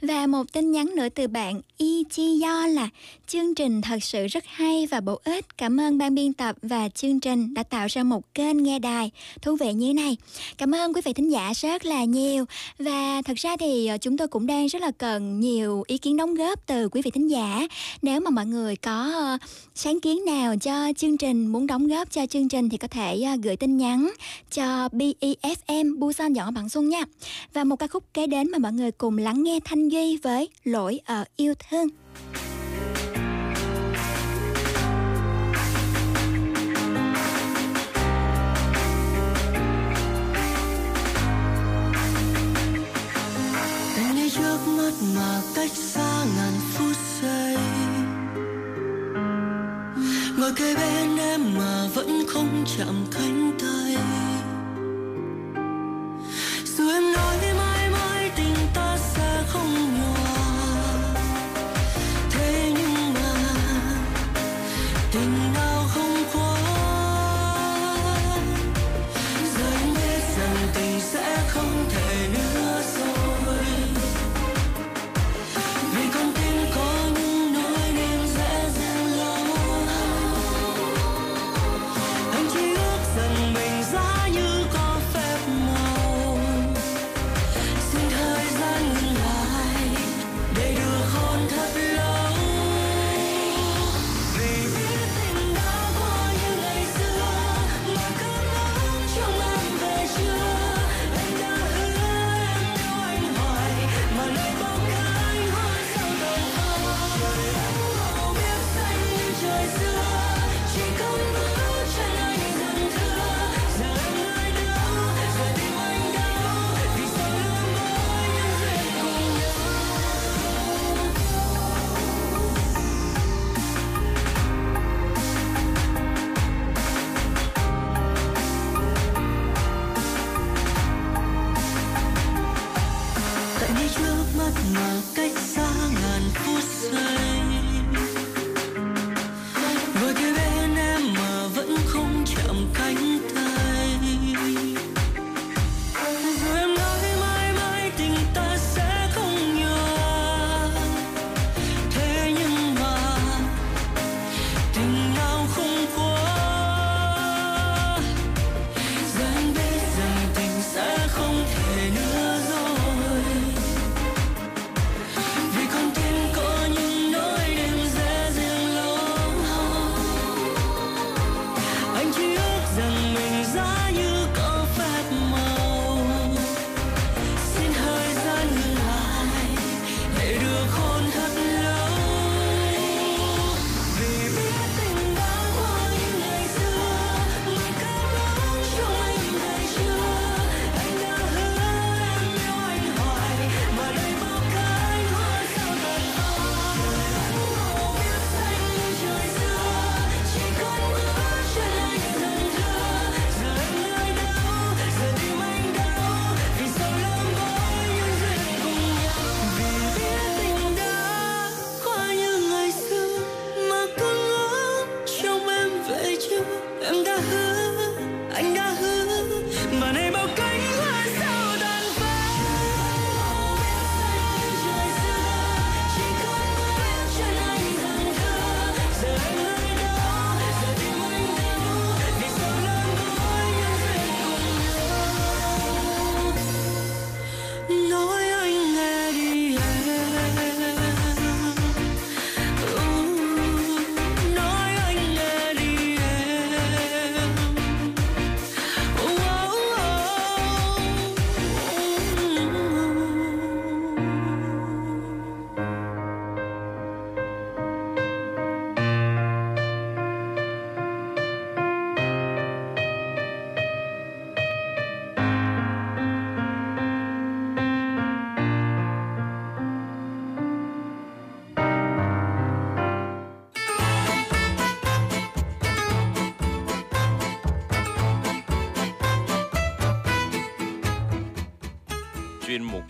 Và 0.02 0.26
một 0.26 0.52
tin 0.52 0.72
nhắn 0.72 0.90
nữa 0.96 1.08
từ 1.14 1.26
bạn 1.26 1.60
Y 1.76 2.04
Chi 2.10 2.38
Do 2.38 2.66
là 2.66 2.88
chương 3.26 3.54
trình 3.54 3.82
thật 3.82 3.98
sự 4.02 4.26
rất 4.26 4.44
hay 4.46 4.86
và 4.86 5.00
bổ 5.00 5.20
ích. 5.24 5.58
Cảm 5.58 5.80
ơn 5.80 5.98
ban 5.98 6.14
biên 6.14 6.32
tập 6.32 6.56
và 6.62 6.88
chương 6.88 7.20
trình 7.20 7.54
đã 7.54 7.62
tạo 7.62 7.86
ra 7.90 8.02
một 8.02 8.34
kênh 8.34 8.62
nghe 8.62 8.78
đài 8.78 9.10
thú 9.42 9.56
vị 9.56 9.72
như 9.72 9.86
thế 9.86 9.92
này. 9.92 10.16
Cảm 10.58 10.74
ơn 10.74 10.92
quý 10.92 11.00
vị 11.04 11.12
thính 11.12 11.32
giả 11.32 11.35
giả 11.36 11.52
rất 11.52 11.84
là 11.84 12.04
nhiều. 12.04 12.44
Và 12.78 13.22
thật 13.24 13.34
ra 13.36 13.56
thì 13.56 13.86
ờ, 13.86 13.98
chúng 13.98 14.16
tôi 14.16 14.28
cũng 14.28 14.46
đang 14.46 14.66
rất 14.66 14.82
là 14.82 14.90
cần 14.90 15.40
nhiều 15.40 15.84
ý 15.86 15.98
kiến 15.98 16.16
đóng 16.16 16.34
góp 16.34 16.66
từ 16.66 16.88
quý 16.88 17.02
vị 17.02 17.10
thính 17.10 17.30
giả. 17.30 17.66
Nếu 18.02 18.20
mà 18.20 18.30
mọi 18.30 18.46
người 18.46 18.76
có 18.76 19.12
ờ, 19.14 19.38
sáng 19.74 20.00
kiến 20.00 20.24
nào 20.24 20.54
cho 20.56 20.92
chương 20.96 21.16
trình, 21.16 21.46
muốn 21.46 21.66
đóng 21.66 21.86
góp 21.86 22.10
cho 22.10 22.26
chương 22.26 22.48
trình 22.48 22.68
thì 22.68 22.76
có 22.76 22.88
thể 22.88 23.22
ờ, 23.22 23.36
gửi 23.42 23.56
tin 23.56 23.76
nhắn 23.76 24.12
cho 24.52 24.88
BEFM 24.88 25.98
Busan 25.98 26.32
dọn 26.32 26.54
bằng 26.54 26.68
xuân 26.68 26.88
nha. 26.88 27.04
Và 27.52 27.64
một 27.64 27.76
ca 27.76 27.86
khúc 27.86 28.14
kế 28.14 28.26
đến 28.26 28.50
mà 28.50 28.58
mọi 28.58 28.72
người 28.72 28.90
cùng 28.90 29.18
lắng 29.18 29.42
nghe 29.42 29.60
Thanh 29.64 29.88
Duy 29.88 30.16
với 30.16 30.48
lỗi 30.64 31.00
ở 31.04 31.24
yêu 31.36 31.54
thương. 31.70 31.88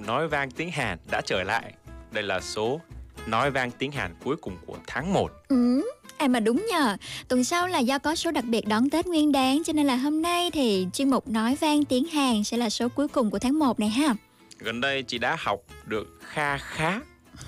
Nói 0.07 0.29
vang 0.29 0.51
tiếng 0.51 0.71
Hàn 0.71 0.99
đã 1.11 1.21
trở 1.21 1.43
lại. 1.43 1.73
Đây 2.13 2.23
là 2.23 2.41
số 2.41 2.81
Nói 3.27 3.51
vang 3.51 3.71
tiếng 3.71 3.93
Hàn 3.93 4.15
cuối 4.25 4.37
cùng 4.37 4.57
của 4.67 4.77
tháng 4.87 5.13
1. 5.13 5.31
Ừ, 5.49 5.83
à 6.17 6.29
mà 6.29 6.41
đúng 6.41 6.67
nhờ 6.71 6.97
Tuần 7.29 7.45
sau 7.45 7.69
là 7.69 7.79
do 7.79 7.99
có 7.99 8.15
số 8.15 8.31
đặc 8.31 8.45
biệt 8.45 8.69
đón 8.69 8.91
Tết 8.91 9.07
Nguyên 9.07 9.33
đáng 9.33 9.63
Cho 9.65 9.73
nên 9.73 9.87
là 9.87 9.97
hôm 9.97 10.23
nay 10.23 10.51
thì 10.51 10.87
chuyên 10.93 11.11
mục 11.11 11.29
Nói 11.29 11.57
vang 11.61 11.85
tiếng 11.85 12.05
Hàn 12.05 12.45
sẽ 12.45 12.57
là 12.57 12.71
số 12.71 12.89
cuối 12.89 13.09
cùng 13.09 13.31
của 13.31 13.39
tháng 13.39 13.59
1 13.59 13.81
này 13.81 13.89
ha 13.89 14.15
Gần 14.59 14.81
đây 14.81 15.03
chị 15.03 15.19
đã 15.19 15.37
học 15.39 15.61
được 15.85 16.21
kha 16.23 16.59
khá 16.59 17.01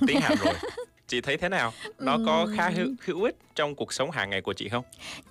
tiếng 0.07 0.21
Hàn 0.21 0.39
rồi. 0.45 0.55
Chị 1.09 1.21
thấy 1.21 1.37
thế 1.37 1.49
nào? 1.49 1.73
Nó 1.99 2.19
có 2.27 2.49
khá 2.57 2.69
hữu, 2.69 2.87
hữu 3.05 3.25
ích 3.25 3.37
trong 3.55 3.75
cuộc 3.75 3.93
sống 3.93 4.11
hàng 4.11 4.31
ngày 4.31 4.41
của 4.41 4.53
chị 4.53 4.69
không? 4.69 4.85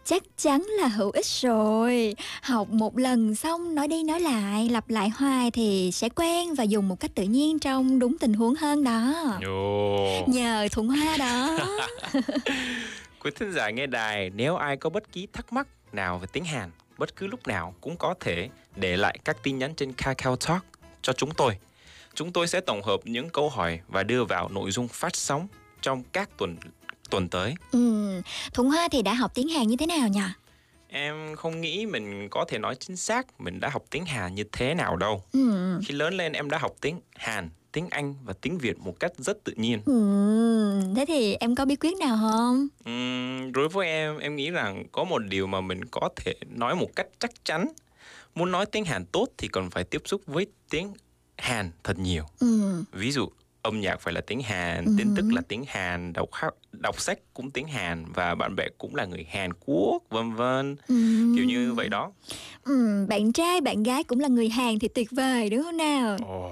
Chắc 0.06 0.24
chắn 0.38 0.62
là 0.62 0.88
hữu 0.88 1.12
ích 1.12 1.26
rồi 1.26 2.16
Học 2.42 2.70
một 2.70 2.98
lần 2.98 3.36
xong 3.36 3.76
nói 3.76 3.88
đi 3.88 4.04
nói 4.04 4.20
lại 4.20 4.70
Lặp 4.70 4.90
lại 4.90 5.10
hoài 5.10 5.52
thì 5.52 5.92
sẽ 5.94 6.10
quen 6.10 6.54
Và 6.54 6.64
dùng 6.64 6.88
một 6.88 7.00
cách 7.00 7.12
tự 7.16 7.24
nhiên 7.24 7.60
trong 7.60 8.00
đúng 8.00 8.18
tình 8.18 8.34
huống 8.34 8.56
hơn 8.56 8.84
đó 8.84 9.14
Ồ. 9.46 10.26
Nhờ 10.28 10.68
Thuận 10.72 10.88
Hoa 10.88 11.18
đó 11.18 11.58
Quý 13.20 13.32
thính 13.36 13.52
giả 13.52 13.70
nghe 13.70 13.88
đài, 13.88 14.30
nếu 14.30 14.56
ai 14.56 14.78
có 14.78 14.90
bất 14.90 15.12
kỳ 15.12 15.28
thắc 15.34 15.54
mắc 15.54 15.68
nào 15.92 16.18
về 16.18 16.28
tiếng 16.32 16.46
Hàn, 16.46 16.72
bất 16.98 17.16
cứ 17.16 17.28
lúc 17.28 17.48
nào 17.48 17.76
cũng 17.82 17.98
có 17.98 18.16
thể 18.20 18.50
để 18.76 18.98
lại 18.98 19.20
các 19.26 19.38
tin 19.44 19.58
nhắn 19.58 19.74
trên 19.76 19.94
Kakao 19.94 20.36
Talk 20.36 20.66
cho 21.02 21.14
chúng 21.14 21.32
tôi. 21.32 21.58
Chúng 22.14 22.32
tôi 22.32 22.48
sẽ 22.48 22.62
tổng 22.62 22.84
hợp 22.84 23.00
những 23.04 23.30
câu 23.30 23.50
hỏi 23.50 23.80
và 23.88 24.04
đưa 24.04 24.24
vào 24.24 24.50
nội 24.50 24.72
dung 24.72 24.88
phát 24.88 25.16
sóng 25.16 25.48
trong 25.82 26.04
các 26.14 26.30
tuần 26.38 26.58
tuần 27.10 27.30
tới. 27.30 27.56
ừ, 27.72 28.22
Thuận 28.54 28.70
Hoa 28.70 28.88
thì 28.92 29.02
đã 29.02 29.14
học 29.14 29.32
tiếng 29.34 29.48
Hàn 29.50 29.68
như 29.68 29.76
thế 29.78 29.86
nào 29.86 30.08
nhỉ? 30.08 30.20
Em 30.90 31.36
không 31.36 31.62
nghĩ 31.62 31.86
mình 31.86 32.28
có 32.32 32.46
thể 32.48 32.58
nói 32.60 32.76
chính 32.80 32.96
xác 32.96 33.42
mình 33.42 33.60
đã 33.60 33.70
học 33.70 33.84
tiếng 33.90 34.06
Hàn 34.06 34.36
như 34.36 34.44
thế 34.52 34.74
nào 34.74 34.96
đâu. 34.96 35.24
Ừ. 35.34 35.80
Khi 35.86 35.94
lớn 35.94 36.14
lên 36.14 36.34
em 36.34 36.50
đã 36.50 36.58
học 36.58 36.72
tiếng 36.82 37.00
Hàn, 37.16 37.50
tiếng 37.72 37.90
Anh 37.90 38.16
và 38.26 38.34
tiếng 38.42 38.58
Việt 38.58 38.80
một 38.80 39.00
cách 39.00 39.12
rất 39.18 39.38
tự 39.44 39.54
nhiên. 39.56 39.82
Ừ, 39.86 40.94
thế 40.96 41.06
thì 41.08 41.34
em 41.34 41.56
có 41.56 41.66
bí 41.66 41.76
quyết 41.76 41.98
nào 41.98 42.18
không? 42.22 42.68
Ừm, 42.86 43.52
đối 43.52 43.70
với 43.70 43.88
em, 43.88 44.18
em 44.18 44.36
nghĩ 44.36 44.50
rằng 44.52 44.84
có 44.92 45.04
một 45.04 45.20
điều 45.20 45.48
mà 45.48 45.62
mình 45.62 45.86
có 45.86 46.10
thể 46.16 46.34
nói 46.50 46.76
một 46.76 46.90
cách 46.96 47.08
chắc 47.20 47.32
chắn. 47.46 47.68
Muốn 48.36 48.52
nói 48.52 48.66
tiếng 48.66 48.86
Hàn 48.86 49.06
tốt 49.06 49.28
thì 49.38 49.48
còn 49.48 49.70
phải 49.70 49.84
tiếp 49.84 50.02
xúc 50.06 50.22
với 50.26 50.48
tiếng 50.70 50.94
Hàn 51.38 51.72
thật 51.84 52.00
nhiều. 52.00 52.24
Ừ. 52.40 52.84
Ví 52.92 53.12
dụ 53.12 53.30
âm 53.68 53.82
nhạc 53.82 54.00
phải 54.02 54.14
là 54.14 54.22
tiếng 54.22 54.42
Hàn, 54.42 54.86
Ừ. 54.86 54.92
tin 54.98 55.16
tức 55.16 55.26
là 55.34 55.42
tiếng 55.48 55.64
Hàn, 55.68 56.14
đọc 56.14 56.30
đọc 56.72 57.02
sách 57.02 57.20
cũng 57.34 57.52
tiếng 57.52 57.68
Hàn 57.68 58.06
và 58.14 58.36
bạn 58.36 58.56
bè 58.56 58.68
cũng 58.78 58.96
là 58.96 59.06
người 59.06 59.28
Hàn 59.30 59.52
Quốc, 59.66 60.04
vân 60.10 60.34
vân. 60.34 60.76
Ừ. 60.88 60.96
Kiểu 61.36 61.46
như 61.46 61.74
vậy 61.74 61.90
đó. 61.90 62.12
Ừ, 62.64 63.06
bạn 63.10 63.32
trai, 63.34 63.62
bạn 63.62 63.84
gái 63.84 64.04
cũng 64.04 64.20
là 64.20 64.28
người 64.28 64.50
Hàn 64.50 64.80
thì 64.80 64.88
tuyệt 64.88 65.08
vời 65.12 65.50
đúng 65.50 65.64
không 65.64 65.78
nào? 65.78 66.18
Ồ, 66.28 66.52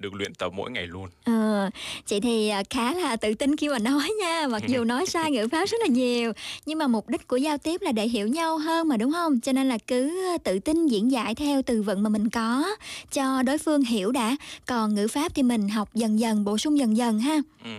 được 0.00 0.14
luyện 0.14 0.34
tập 0.34 0.52
mỗi 0.56 0.70
ngày 0.70 0.86
luôn. 0.86 1.08
Ờ, 1.24 1.70
chị 2.06 2.20
thì 2.20 2.48
à, 2.48 2.62
khá 2.70 2.94
là 2.94 3.16
tự 3.16 3.34
tin 3.34 3.56
khi 3.56 3.68
mà 3.68 3.78
nói 3.78 4.10
nha 4.20 4.46
Mặc 4.50 4.62
dù 4.68 4.84
nói 4.84 5.06
sai 5.06 5.30
ngữ 5.30 5.48
pháp 5.52 5.68
rất 5.68 5.78
là 5.80 5.86
nhiều 5.86 6.32
Nhưng 6.66 6.78
mà 6.78 6.86
mục 6.86 7.08
đích 7.08 7.28
của 7.28 7.36
giao 7.36 7.58
tiếp 7.58 7.80
là 7.82 7.92
để 7.92 8.08
hiểu 8.08 8.26
nhau 8.28 8.58
hơn 8.58 8.88
mà 8.88 8.96
đúng 8.96 9.12
không? 9.12 9.40
Cho 9.40 9.52
nên 9.52 9.68
là 9.68 9.78
cứ 9.86 10.26
à, 10.34 10.38
tự 10.44 10.58
tin 10.58 10.86
diễn 10.86 11.10
giải 11.10 11.34
theo 11.34 11.62
từ 11.62 11.82
vựng 11.82 12.02
mà 12.02 12.08
mình 12.10 12.30
có 12.30 12.64
Cho 13.12 13.42
đối 13.42 13.58
phương 13.58 13.82
hiểu 13.82 14.12
đã 14.12 14.36
Còn 14.66 14.94
ngữ 14.94 15.08
pháp 15.08 15.34
thì 15.34 15.42
mình 15.42 15.68
học 15.68 15.94
dần 15.94 16.20
dần, 16.20 16.44
bổ 16.44 16.58
sung 16.58 16.78
dần 16.78 16.96
dần 16.96 17.18
ha 17.20 17.36
Ừ. 17.64 17.70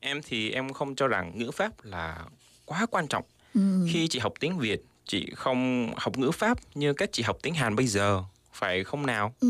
Em 0.00 0.20
thì 0.26 0.50
em 0.50 0.72
không 0.72 0.94
cho 0.94 1.06
rằng 1.08 1.32
ngữ 1.34 1.50
pháp 1.50 1.84
là 1.84 2.18
quá 2.64 2.86
quan 2.90 3.06
trọng. 3.06 3.24
ừ. 3.54 3.60
Khi 3.92 4.08
chị 4.08 4.18
học 4.18 4.32
tiếng 4.40 4.58
Việt, 4.58 4.80
chị 5.06 5.26
không 5.36 5.90
học 5.96 6.18
ngữ 6.18 6.30
pháp 6.30 6.58
như 6.74 6.92
cách 6.92 7.08
chị 7.12 7.22
học 7.22 7.36
tiếng 7.42 7.54
Hàn 7.54 7.76
bây 7.76 7.86
giờ, 7.86 8.22
phải 8.54 8.84
không 8.84 9.06
nào? 9.06 9.34
Ừ. 9.40 9.48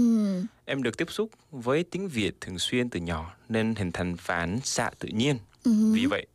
Em 0.65 0.83
được 0.83 0.97
tiếp 0.97 1.11
xúc 1.11 1.31
với 1.51 1.85
tiếng 1.85 2.09
Việt 2.09 2.41
thường 2.41 2.59
xuyên 2.59 2.91
từ 2.91 3.01
nhỏ 3.01 3.35
nên 3.49 3.75
hình 3.75 3.93
thành 3.93 4.17
phản 4.17 4.61
xạ 4.65 4.91
tự 4.99 5.09
nhiên. 5.09 5.39
Ừ. 5.65 5.93
Vì 5.93 6.07
vậy, 6.07 6.27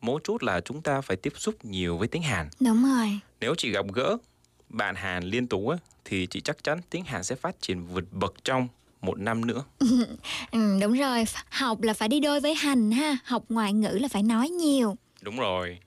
mấu 0.00 0.18
chốt 0.24 0.42
là 0.42 0.60
chúng 0.60 0.82
ta 0.82 1.00
phải 1.00 1.16
tiếp 1.16 1.32
xúc 1.36 1.64
nhiều 1.64 1.96
với 1.98 2.08
tiếng 2.08 2.22
Hàn. 2.22 2.48
Đúng 2.60 2.84
rồi 2.84 3.20
Nếu 3.40 3.54
chị 3.58 3.70
gặp 3.70 3.84
gỡ 3.94 4.16
bạn 4.68 4.94
Hàn 4.94 5.24
liên 5.24 5.46
tục 5.46 5.68
á, 5.68 5.76
thì 6.04 6.26
chị 6.26 6.40
chắc 6.40 6.64
chắn 6.64 6.80
tiếng 6.90 7.04
Hàn 7.04 7.24
sẽ 7.24 7.34
phát 7.34 7.60
triển 7.60 7.86
vượt 7.86 8.12
bậc 8.12 8.34
trong 8.44 8.68
một 9.00 9.18
năm 9.18 9.46
nữa. 9.46 9.64
ừ, 10.50 10.78
Đúng 10.80 10.92
rồi, 10.92 11.24
học 11.50 11.82
là 11.82 11.94
phải 11.94 12.08
đi 12.08 12.20
đôi 12.20 12.40
với 12.40 12.54
hành 12.54 12.90
ha 12.90 13.16
Học 13.24 13.44
ngoại 13.48 13.72
ngữ 13.72 13.88
là 14.02 14.08
phải 14.08 14.22
nói 14.22 14.48
nhiều 14.48 14.96
Đúng 15.22 15.36
rồi. 15.36 15.78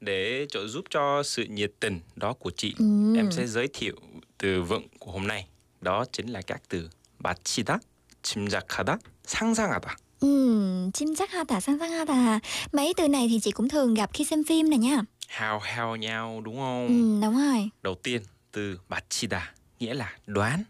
Để 0.00 0.46
trợ 0.50 0.66
giúp 0.66 0.84
cho 0.90 1.22
sự 1.22 1.44
nhiệt 1.44 1.72
tình 1.80 2.00
đó 2.16 2.32
của 2.32 2.50
chị, 2.56 2.74
Ừ. 2.78 3.14
em 3.16 3.32
sẽ 3.32 3.46
giới 3.46 3.68
thiệu 3.72 3.96
từ 4.38 4.62
vựng 4.62 4.86
của 4.98 5.12
hôm 5.12 5.26
nay 5.26 5.46
Đó 5.81 6.05
chính 6.11 6.27
là 6.27 6.41
các 6.41 6.61
từ 6.69 6.89
마치다, 7.19 7.79
짐작하다, 8.23 8.97
상상하다. 9.25 9.95
Ừ, 10.21 10.89
chim 10.93 11.15
chắc 11.15 11.31
ha 11.31 11.43
tà 11.43 11.59
sang 11.59 11.79
sang 11.79 11.91
ha 11.91 12.05
tà 12.05 12.39
Mấy 12.71 12.93
từ 12.97 13.07
này 13.07 13.27
thì 13.29 13.39
chị 13.39 13.51
cũng 13.51 13.69
thường 13.69 13.93
gặp 13.93 14.09
khi 14.13 14.23
xem 14.25 14.43
phim 14.43 14.69
nè 14.69 14.77
nha 14.77 15.01
Hào 15.27 15.59
hào 15.59 15.95
nhau 15.95 16.41
đúng 16.45 16.57
không? 16.57 16.87
Ừ, 16.87 17.25
đúng 17.25 17.37
rồi 17.37 17.69
Đầu 17.83 17.95
tiên, 17.95 18.21
từ 18.51 18.79
마치다 18.89 19.53
nghĩa 19.79 19.93
là 19.93 20.13
đoán, 20.27 20.63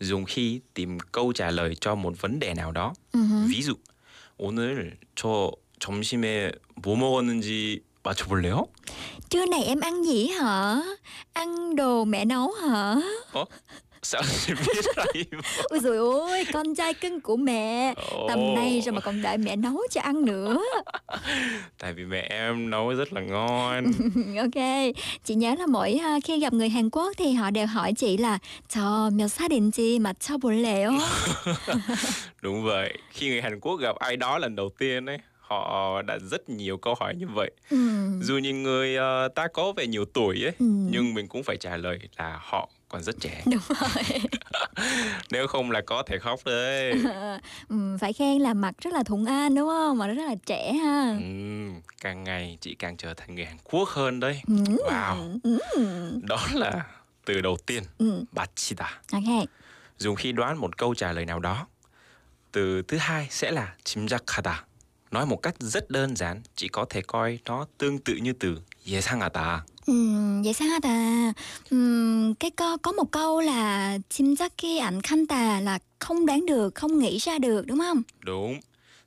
dùng 0.00 0.24
khi 0.24 0.60
tìm 0.74 0.98
câu 1.12 1.32
trả 1.32 1.50
lời 1.50 1.74
cho 1.80 1.94
một 1.94 2.20
vấn 2.20 2.38
đề 2.38 2.54
nào 2.54 2.72
đó. 2.72 2.94
Ừ 3.12 3.20
hứ. 3.20 3.46
ví 3.48 3.62
dụ, 3.62 3.74
오늘 4.38 4.96
저 5.16 5.50
점심에 5.80 6.52
뭐 6.82 6.96
먹었는지 6.96 7.80
맞춰볼래요? 8.04 8.66
Trưa 9.30 9.46
này 9.46 9.62
em 9.64 9.80
ăn 9.80 10.02
gì 10.04 10.28
hả? 10.28 10.82
Ăn 11.32 11.76
đồ 11.76 12.04
mẹ 12.04 12.24
nấu 12.24 12.52
hả? 12.52 12.94
어? 13.32 13.44
sao 14.04 14.22
chị 14.46 14.52
biết 14.54 14.84
hay 14.96 15.24
Ôi 15.64 15.80
dồi 15.80 15.96
ôi, 15.96 16.44
con 16.52 16.74
trai 16.74 16.94
cưng 16.94 17.20
của 17.20 17.36
mẹ 17.36 17.94
Tầm 18.28 18.54
này 18.54 18.80
rồi 18.84 18.92
mà 18.92 19.00
còn 19.00 19.22
đợi 19.22 19.38
mẹ 19.38 19.56
nấu 19.56 19.76
cho 19.90 20.00
ăn 20.00 20.24
nữa 20.24 20.58
Tại 21.78 21.92
vì 21.92 22.04
mẹ 22.04 22.20
em 22.30 22.70
nấu 22.70 22.94
rất 22.94 23.12
là 23.12 23.20
ngon. 23.20 23.84
Ok, 24.38 24.62
chị 25.24 25.34
nhớ 25.34 25.54
là 25.58 25.66
mỗi 25.66 25.92
à, 25.92 26.18
khi 26.24 26.38
gặp 26.38 26.52
người 26.52 26.68
Hàn 26.68 26.90
Quốc 26.90 27.12
thì 27.18 27.32
họ 27.32 27.50
đều 27.50 27.66
hỏi 27.66 27.92
chị 27.92 28.16
là 28.16 28.38
저 28.68 29.10
몇 29.10 29.26
살인지 29.28 30.00
맞춰볼래요? 30.02 30.98
Đúng 32.42 32.62
vậy. 32.64 32.98
Khi 33.10 33.28
người 33.28 33.42
Hàn 33.42 33.60
Quốc 33.60 33.76
gặp 33.80 33.96
ai 33.96 34.16
đó 34.16 34.38
lần 34.38 34.56
đầu 34.56 34.70
tiên 34.78 35.06
ấy, 35.06 35.18
họ 35.40 36.02
đã 36.02 36.18
rất 36.30 36.48
nhiều 36.48 36.76
câu 36.76 36.94
hỏi 37.00 37.14
như 37.14 37.26
vậy. 37.34 37.50
Ừ. 37.70 37.76
Dù 38.22 38.38
nhìn 38.38 38.62
người 38.62 38.96
ờ, 38.96 39.28
ta 39.28 39.46
có 39.54 39.72
vẻ 39.72 39.86
nhiều 39.86 40.04
tuổi 40.04 40.44
ấy, 40.44 40.52
Ừ. 40.58 40.66
nhưng 40.90 41.14
mình 41.14 41.28
cũng 41.28 41.42
phải 41.42 41.56
trả 41.56 41.76
lời 41.76 41.98
là 42.18 42.38
họ 42.42 42.68
còn 42.89 43.03
rất 43.03 43.15
trẻ. 43.19 43.43
Đúng 43.45 43.61
rồi. 43.69 44.21
Nếu 45.31 45.47
không 45.47 45.71
là 45.71 45.81
có 45.81 46.03
thể 46.03 46.17
khóc 46.19 46.39
đấy. 46.45 46.93
Ừ, 47.69 47.97
phải 47.99 48.13
khen 48.13 48.41
là 48.41 48.53
mặt 48.53 48.75
rất 48.81 48.93
là 48.93 49.03
thuận 49.03 49.25
an 49.25 49.55
đúng 49.55 49.67
không? 49.69 49.97
Mà 49.97 50.07
rất 50.07 50.23
là 50.23 50.35
trẻ 50.45 50.73
ha. 50.73 51.17
Ừ, 51.19 51.69
càng 52.01 52.23
ngày 52.23 52.57
chị 52.61 52.75
càng 52.79 52.97
trở 52.97 53.13
thành 53.13 53.35
người 53.35 53.45
hàn 53.45 53.57
quốc 53.63 53.89
hơn 53.89 54.19
đấy. 54.19 54.41
Ừ. 54.47 54.55
Wow. 54.89 55.39
Ừ. 55.43 55.59
Đó 56.23 56.39
là 56.53 56.85
từ 57.27 57.41
đầu 57.41 57.57
tiên 57.65 57.83
ừ. 57.97 58.23
bachida 58.31 59.01
ok 59.11 59.47
dùng 59.97 60.15
khi 60.15 60.31
đoán 60.31 60.57
một 60.57 60.77
câu 60.77 60.95
trả 60.95 61.11
lời 61.11 61.25
nào 61.25 61.39
đó 61.39 61.67
từ 62.51 62.81
thứ 62.81 62.97
hai 62.97 63.27
sẽ 63.31 63.51
là 63.51 63.73
chim 63.83 64.05
chimjakada 64.05 64.53
nói 65.11 65.25
một 65.25 65.37
cách 65.37 65.55
rất 65.59 65.89
đơn 65.89 66.15
giản 66.15 66.41
chỉ 66.55 66.67
có 66.67 66.85
thể 66.89 67.01
coi 67.01 67.39
nó 67.45 67.65
tương 67.77 67.99
tự 67.99 68.15
như 68.15 68.33
từ 68.33 68.61
yesangata 68.91 69.61
Ừ, 69.86 69.94
vậy 70.44 70.52
sao 70.54 70.68
hả 70.68 70.78
ta? 70.82 71.32
Ừm, 71.70 72.34
cái 72.34 72.50
có 72.50 72.76
có 72.76 72.92
một 72.92 73.10
câu 73.12 73.40
là 73.40 73.98
chim 74.10 74.36
chắc 74.36 74.52
khi 74.58 74.78
ảnh 74.78 75.02
khanh 75.02 75.26
tà 75.26 75.60
là 75.60 75.78
không 75.98 76.26
đoán 76.26 76.46
được, 76.46 76.74
không 76.74 76.98
nghĩ 76.98 77.18
ra 77.18 77.38
được 77.38 77.66
đúng 77.66 77.78
không? 77.78 78.02
Đúng, 78.20 78.60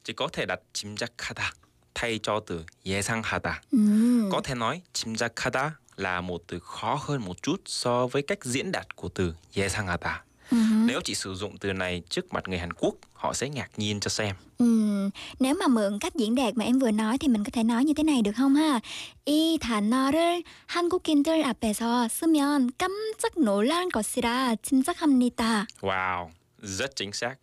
chỉ 0.04 0.14
có 0.14 0.28
thể 0.34 0.46
đặt 0.46 0.60
짐작하다 0.74 1.52
thay 1.96 2.20
cho 2.24 2.40
từ 2.40 2.64
예상하다. 2.86 3.52
Ừm, 3.72 4.30
Có 4.32 4.42
thể 4.44 4.56
nói 4.56 4.82
짐작하다 4.94 5.70
là 5.98 6.22
một 6.22 6.42
từ 6.48 6.60
khó 6.60 7.00
hơn 7.02 7.22
một 7.26 7.42
chút 7.44 7.62
so 7.66 8.08
với 8.08 8.22
cách 8.22 8.44
diễn 8.44 8.72
đạt 8.72 8.96
của 8.96 9.10
từ 9.10 9.34
예상하다. 9.54 10.14
ừm, 10.52 10.88
Nếu 10.88 11.02
chỉ 11.04 11.16
sử 11.16 11.36
dụng 11.36 11.58
từ 11.58 11.74
này 11.74 12.02
trước 12.10 12.34
mặt 12.34 12.48
người 12.48 12.60
Hàn 12.60 12.74
Quốc, 12.74 12.96
họ 13.14 13.34
sẽ 13.34 13.50
ngạc 13.50 13.70
nhiên 13.78 14.00
cho 14.00 14.10
xem. 14.10 14.36
ừm. 14.58 15.10
Nếu 15.40 15.56
mà 15.60 15.68
mượn 15.68 16.00
cách 16.00 16.16
diễn 16.16 16.36
đạt 16.36 16.58
mà 16.58 16.66
em 16.66 16.80
vừa 16.80 16.92
nói 16.92 17.18
thì 17.18 17.28
mình 17.28 17.44
có 17.44 17.50
thể 17.54 17.64
nói 17.64 17.86
như 17.86 17.94
thế 17.94 18.04
này 18.04 18.22
được 18.22 18.32
không 18.38 18.56
ha? 18.56 18.80
이 19.26 19.58
단어를 19.62 20.44
한국인들 20.68 21.44
앞에서 21.44 22.08
쓰면 22.08 22.70
깜짝 22.78 23.32
놀랄 23.38 23.90
것이라 23.90 24.56
짐작합니다. 24.62 25.66
Wow, 25.82 26.30
rất 26.62 26.96
chính 26.96 27.12
xác. 27.14 27.36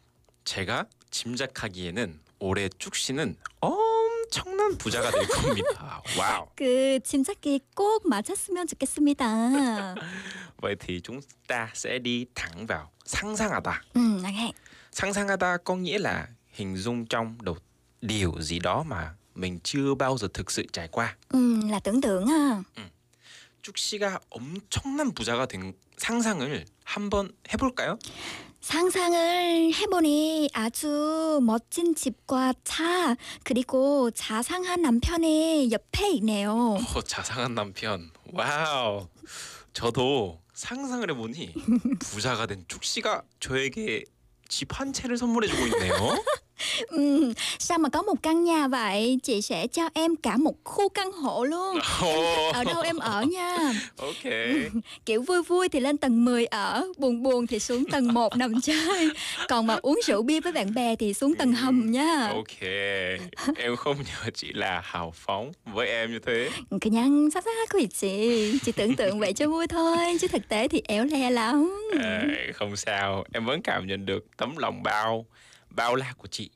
제가 0.45 0.85
짐작하기에는 1.11 2.21
올해 2.41 2.69
쭉 2.79 2.95
씨는 2.97 3.37
엄청난 4.28 4.78
부자가 4.78 5.12
될 5.12 5.28
겁니다. 5.28 6.02
Wow. 6.18 6.48
그 6.56 7.00
짐작기 7.04 7.62
꼭 7.76 8.08
맞았으면 8.08 8.68
좋겠습니다. 8.68 9.96
Vậy 10.62 10.76
thì 10.80 11.02
chúng 11.02 11.22
ta 11.48 11.70
sẽ 11.74 12.00
đi 12.00 12.26
thẳng 12.36 12.66
vào 12.68 12.92
상상하다. 13.06 13.82
음, 13.96 14.24
ok. 14.24 14.54
상상하다 14.92 15.58
có 15.64 15.76
nghĩa 15.76 16.00
là 16.00 16.28
hình 16.52 16.76
dung 16.78 17.06
trong 17.06 17.38
đầu 17.42 17.58
điều 18.02 18.42
gì 18.42 18.60
đó 18.60 18.84
mà 18.84 19.16
mình 19.36 19.60
chưa 19.64 19.96
bao 19.96 20.18
giờ 20.18 20.28
thực 20.34 20.52
sự 20.52 20.66
trải 20.74 20.88
qua. 20.88 21.16
음, 21.34 21.70
là 21.70 21.80
tưởng 21.80 22.02
tượng 22.02 22.28
ha. 22.28 22.64
쭉 23.62 23.78
씨가 23.78 24.20
엄청난 24.30 25.14
부자가 25.14 25.46
된 25.46 25.74
상상을 25.98 26.66
한번 26.86 27.34
해볼까요? 27.52 27.98
상상을 28.72 29.74
해보니 29.74 30.50
아주 30.54 31.40
멋진 31.42 31.96
집과 31.96 32.54
차 32.66 33.16
그리고 33.46 34.12
자상한 34.12 34.82
남편이 34.82 35.72
옆에 35.72 36.10
있네요. 36.16 36.76
어, 36.94 37.02
자상한 37.02 37.56
남편. 37.56 38.12
와우. 38.34 39.08
저도 39.72 40.42
상상을 40.54 41.10
해보니 41.10 41.54
부자가 42.02 42.46
된 42.46 42.66
축 42.68 42.84
씨가 42.84 43.22
저에게 43.40 44.04
집 44.50 44.78
한 44.78 44.92
채를 44.92 45.16
선물해주고 45.18 45.68
있네요. 45.68 45.94
ừ, 46.88 47.34
sao 47.60 47.78
mà 47.78 47.90
có 47.90 48.02
một 48.02 48.24
căn 48.24 48.44
nhà 48.44 48.68
vậy? 48.68 49.20
Chị 49.24 49.42
sẽ 49.42 49.68
cho 49.68 49.90
em 49.94 50.16
cả 50.16 50.38
một 50.38 50.56
khu 50.64 50.90
căn 50.90 51.12
hộ 51.12 51.44
luôn. 51.44 51.80
Oh. 52.08 52.54
ở 52.56 52.64
đâu 52.64 52.82
em 52.82 52.98
ở 52.98 53.22
nha. 53.24 53.58
Ok. 53.98 54.34
Kiểu 55.06 55.22
vui 55.22 55.44
vui 55.44 55.70
thì 55.70 55.80
lên 55.80 55.98
tầng 55.98 56.26
10 56.26 56.46
ở 56.46 56.88
buồn 56.98 57.24
buồn 57.24 57.48
thì 57.48 57.60
xuống 57.60 57.86
tầng 57.86 58.14
1 58.14 58.36
nằm 58.38 58.62
chơi. 58.64 59.10
Còn 59.48 59.68
mà 59.68 59.76
uống 59.82 60.00
rượu 60.06 60.22
bia 60.22 60.40
với 60.40 60.52
bạn 60.52 60.74
bè 60.74 60.96
thì 60.96 61.14
xuống 61.14 61.36
tầng 61.36 61.52
ừ, 61.52 61.56
hầm 61.56 61.92
nha. 61.92 62.28
ok. 62.34 62.62
Em 63.58 63.76
không 63.76 63.98
nhờ 63.98 64.30
chị 64.34 64.54
là 64.54 64.82
hào 64.84 65.14
phóng 65.16 65.52
với 65.66 65.88
em 65.88 66.12
như 66.12 66.20
thế. 66.26 66.50
Cái 66.82 66.92
nhăn 66.92 67.30
sắp 67.34 67.44
sắc 67.44 67.70
của 67.74 67.80
chị. 68.00 68.54
Chị 68.66 68.72
tưởng 68.72 68.96
tượng 68.96 69.20
vậy 69.20 69.34
cho 69.34 69.48
vui 69.48 69.68
thôi 69.68 69.98
chứ 70.22 70.28
thực 70.28 70.48
tế 70.50 70.68
thì 70.68 70.82
éo 70.88 71.06
le 71.06 71.30
lắm. 71.30 71.88
À, 72.04 72.24
không 72.54 72.76
sao. 72.76 73.24
Em 73.34 73.46
vẫn 73.46 73.62
cảm 73.62 73.88
nhận 73.88 74.06
được 74.06 74.26
tấm 74.38 74.58
lòng 74.58 74.84
bao 74.84 75.26
bao 75.77 75.95
la 75.95 76.13
của 76.19 76.29
chị. 76.29 76.51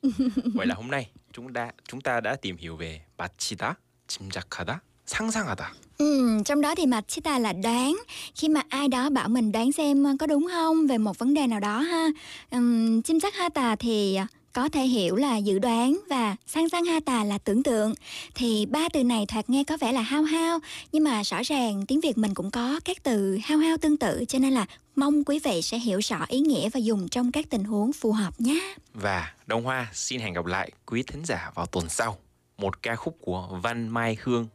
Vậy 0.55 0.67
là 0.67 0.75
hôm 0.75 0.87
nay 0.91 1.09
chúng 1.33 1.53
ta 1.53 1.71
chúng 1.87 2.01
ta 2.01 2.21
đã 2.21 2.35
tìm 2.35 2.57
hiểu 2.57 2.75
về 2.75 3.01
마치다, 3.17 3.75
짐작하다, 4.07 4.81
상상하다. 5.05 5.73
Ừ, 5.97 6.41
trong 6.45 6.61
đó 6.61 6.75
thì 6.75 6.85
Machida 6.85 7.39
là 7.39 7.53
đoán 7.53 7.97
khi 8.35 8.49
mà 8.49 8.61
ai 8.69 8.87
đó 8.87 9.09
bảo 9.09 9.29
mình 9.29 9.51
đoán 9.51 9.71
xem 9.71 10.17
có 10.17 10.27
đúng 10.27 10.47
không 10.51 10.87
về 10.87 10.97
một 10.97 11.19
vấn 11.19 11.33
đề 11.33 11.47
nào 11.47 11.59
đó 11.59 11.79
ha. 11.79 12.07
Um, 12.51 13.01
chim 13.01 13.19
sắc 13.19 13.35
ha 13.35 13.49
tà 13.49 13.75
thì 13.75 14.19
có 14.52 14.68
thể 14.68 14.82
hiểu 14.82 15.16
là 15.16 15.36
dự 15.36 15.58
đoán 15.58 16.00
và 16.10 16.36
sang 16.46 16.68
sang 16.68 16.84
ha 16.84 17.00
tà 17.06 17.24
là 17.24 17.38
tưởng 17.38 17.62
tượng 17.62 17.94
thì 18.34 18.66
ba 18.66 18.88
từ 18.92 19.04
này 19.04 19.26
thoạt 19.26 19.50
nghe 19.50 19.64
có 19.64 19.76
vẻ 19.76 19.92
là 19.92 20.02
hao 20.02 20.22
hao, 20.22 20.58
nhưng 20.92 21.04
mà 21.04 21.22
rõ 21.22 21.42
ràng 21.42 21.86
tiếng 21.86 22.00
Việt 22.00 22.18
mình 22.18 22.34
cũng 22.34 22.50
có 22.50 22.80
các 22.84 22.96
từ 23.02 23.38
hao 23.44 23.58
hao 23.58 23.76
tương 23.76 23.96
tự, 23.96 24.24
cho 24.28 24.38
nên 24.38 24.52
là 24.52 24.66
mong 24.96 25.24
quý 25.24 25.38
vị 25.38 25.62
sẽ 25.62 25.78
hiểu 25.78 25.98
rõ 25.98 26.24
ý 26.28 26.40
nghĩa 26.40 26.68
và 26.68 26.78
dùng 26.78 27.08
trong 27.08 27.32
các 27.32 27.46
tình 27.50 27.64
huống 27.64 27.92
phù 27.92 28.12
hợp 28.12 28.40
nhé. 28.40 28.74
Và 28.94 29.32
Đông 29.46 29.64
Hoa 29.64 29.88
xin 29.92 30.20
hẹn 30.20 30.32
gặp 30.32 30.46
lại 30.46 30.70
quý 30.86 31.02
thính 31.02 31.24
giả 31.24 31.50
vào 31.54 31.66
tuần 31.66 31.88
sau. 31.88 32.18
Một 32.58 32.82
ca 32.82 32.96
khúc 32.96 33.16
của 33.20 33.48
Văn 33.62 33.88
Mai 33.88 34.16
Hương. 34.22 34.46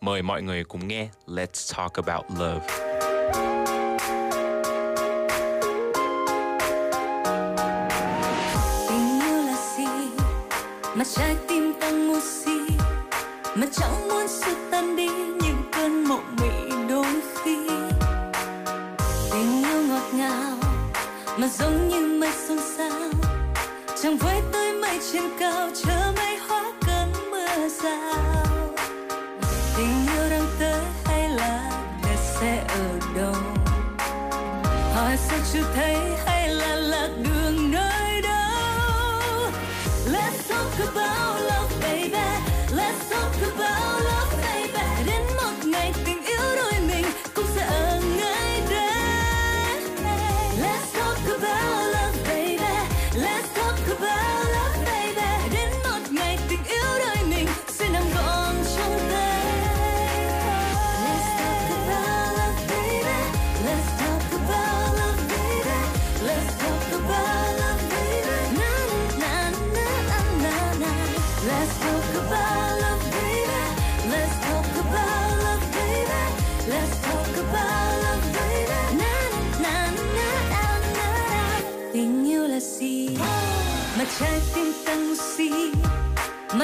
Mời 0.00 0.22
mọi 0.22 0.42
người 0.42 0.64
cùng 0.64 0.88
nghe 0.88 1.08
Let's 1.26 1.76
Talk 1.76 1.92
About 1.92 2.24
Love. 2.38 2.95
Mà 10.96 11.04
trái 11.14 11.36
tim 11.48 11.72
tăng 11.80 12.20
si, 12.20 12.58
mà 13.54 13.66
chẳng 13.72 14.08
muốn 14.08 14.28
sự 14.28 14.56
tan 14.70 14.96
đi 14.96 15.08
những 15.08 15.62
cơn 15.72 16.04
mộng 16.04 16.36
mị 16.40 16.76
đôi 16.88 17.06
khi. 17.42 17.68
Tình 19.32 19.64
yêu 19.64 19.82
ngọt 19.82 20.02
ngào, 20.12 20.56
mà 21.36 21.48
giống 21.58 21.88
như 21.88 22.18
mây 22.20 22.32
xôn 22.48 22.58
xao. 22.76 23.10
Chẳng 24.02 24.16
với 24.16 24.40
tới 24.52 24.72
mây 24.72 24.98
trên 25.12 25.22
cao, 25.40 25.70
chờ 25.84 26.12
mây 26.16 26.38
hóa 26.48 26.72
cơn 26.86 27.30
mưa 27.30 27.68
rào. 27.82 28.46
Tình 29.76 30.06
yêu 30.14 30.30
đang 30.30 30.46
tới 30.58 30.82
hay 31.04 31.28
là 31.28 31.70
để 32.02 32.16
sẽ 32.40 32.64
ở 32.68 32.98
đâu? 33.16 33.34
Hỏi 34.94 35.16
sao 35.28 35.38
chưa 35.52 35.64
thấy 35.74 35.96
hay 36.26 36.35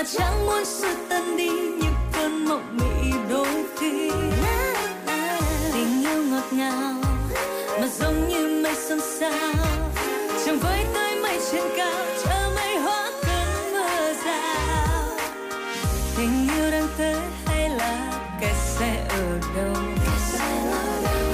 mà 0.02 0.08
chẳng 0.18 0.46
muốn 0.46 0.64
sự 0.64 0.94
tan 1.08 1.36
đi 1.36 1.48
như 1.48 1.88
cơn 2.12 2.44
mộng 2.44 2.78
mị 2.78 3.12
đôi 3.30 3.64
khi. 3.80 4.10
Tình 5.72 6.02
yêu 6.02 6.22
ngọt 6.22 6.52
ngào, 6.52 6.94
mà 7.80 7.88
giống 7.98 8.28
như 8.28 8.60
mây 8.62 8.74
xôn 8.88 9.00
xao 9.20 9.54
chẳng 10.46 10.58
với 10.58 10.84
tới 10.94 11.16
mây 11.22 11.40
trên 11.52 11.62
cao, 11.76 12.04
chờ 12.24 12.50
mây 12.54 12.76
hóa 12.76 13.10
cơn 13.22 13.72
mưa 13.72 14.12
rào. 14.24 15.18
Tình 16.16 16.48
yêu 16.56 16.70
đang 16.70 16.88
tới 16.98 17.16
hay 17.46 17.70
là 17.70 18.22
kẻ 18.40 18.54
sẽ 18.78 19.06
ở 19.08 19.40
đâu? 19.56 19.82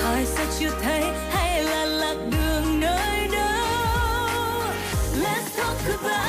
Hỏi 0.04 0.26
sao 0.26 0.46
chưa 0.58 0.70
thấy 0.82 1.04
hay 1.30 1.64
là 1.64 1.84
lạc 1.84 2.16
đường 2.30 2.80
nơi 2.80 3.28
đâu? 3.32 3.66
Let's 5.22 5.56
talk 5.56 6.02
about 6.02 6.27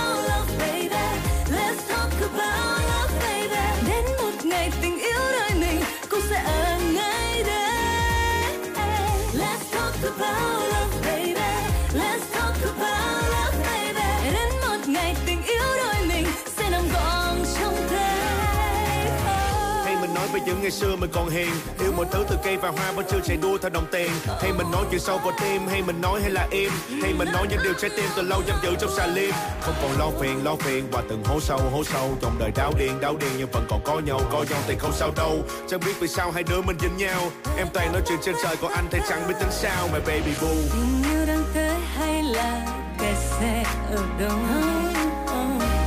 những 20.50 20.62
ngày 20.62 20.72
xưa 20.72 20.96
mình 20.96 21.10
còn 21.14 21.30
hiền. 21.30 21.50
Yêu 21.80 21.92
mọi 21.98 22.06
thứ 22.12 22.26
từ 22.30 22.36
cây 22.44 22.58
và 22.58 22.70
hoa 22.70 22.92
vẫn 22.92 23.06
chưa 23.12 23.20
chạy 23.26 23.38
đua 23.38 23.58
theo 23.58 23.70
đồng 23.70 23.86
tiền. 23.92 24.12
Hay 24.42 24.54
mình 24.54 24.72
nói 24.72 24.86
chuyện 24.92 25.00
sâu 25.00 25.18
vào 25.18 25.34
tim, 25.42 25.68
Hay 25.68 25.82
mình 25.82 26.02
nói 26.02 26.22
hay 26.22 26.30
là 26.30 26.48
im. 26.52 26.72
Hay 27.02 27.14
mình 27.14 27.28
nói 27.34 27.48
những 27.50 27.60
điều 27.64 27.74
trái 27.74 27.90
tim 27.98 28.06
từ 28.16 28.22
lâu 28.22 28.42
giam 28.48 28.58
giữ 28.64 28.76
trong 28.80 28.90
xà 28.98 29.08
lim. 29.08 29.32
Không 29.62 29.76
còn 29.82 30.00
lo 30.00 30.20
phiền 30.22 30.46
lo 30.46 30.56
phiền 30.56 30.88
Và 30.92 31.04
từng 31.10 31.24
hố 31.26 31.40
sâu 31.40 31.60
hố 31.74 31.84
sâu. 31.84 32.18
Trong 32.22 32.40
đời 32.40 32.52
đau 32.56 32.74
điên 32.80 33.00
đau 33.02 33.16
điên, 33.20 33.30
Nhưng 33.38 33.52
vẫn 33.52 33.66
còn 33.70 33.82
có 33.86 34.00
nhau 34.00 34.22
có 34.32 34.46
nhau 34.50 34.60
thì 34.68 34.76
không 34.80 34.94
sao 34.94 35.12
đâu. 35.18 35.44
Chẳng 35.70 35.80
biết 35.80 35.94
vì 36.00 36.08
sao 36.08 36.32
hai 36.32 36.44
đứa 36.44 36.62
mình 36.62 36.78
dính 36.82 36.98
nhau. 36.98 37.32
Em 37.58 37.68
toàn 37.74 37.94
nói 37.94 38.02
chuyện 38.08 38.20
trên 38.22 38.36
trời, 38.44 38.56
Còn 38.62 38.72
anh 38.72 38.86
thì 38.92 39.00
chẳng 39.10 39.28
biết 39.28 39.36
tính 39.40 39.52
sao. 39.52 39.88
Mà 39.94 40.00
baby 40.00 40.32
boo. 40.42 40.48
Tình 40.48 41.04
yêu 41.12 41.26
đang 41.28 41.44
tới 41.54 41.76
hay 41.98 42.24
là 42.24 42.66
kẻ 43.00 43.14
sẽ 43.40 43.64
ở 43.92 44.04
đâu? 44.20 44.38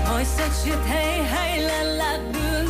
Hỏi 0.04 0.24
sao 0.24 0.48
chưa 0.64 0.76
thấy 0.88 1.22
hay 1.22 1.60
là 1.60 1.82
lạc 1.82 2.18
đường? 2.34 2.61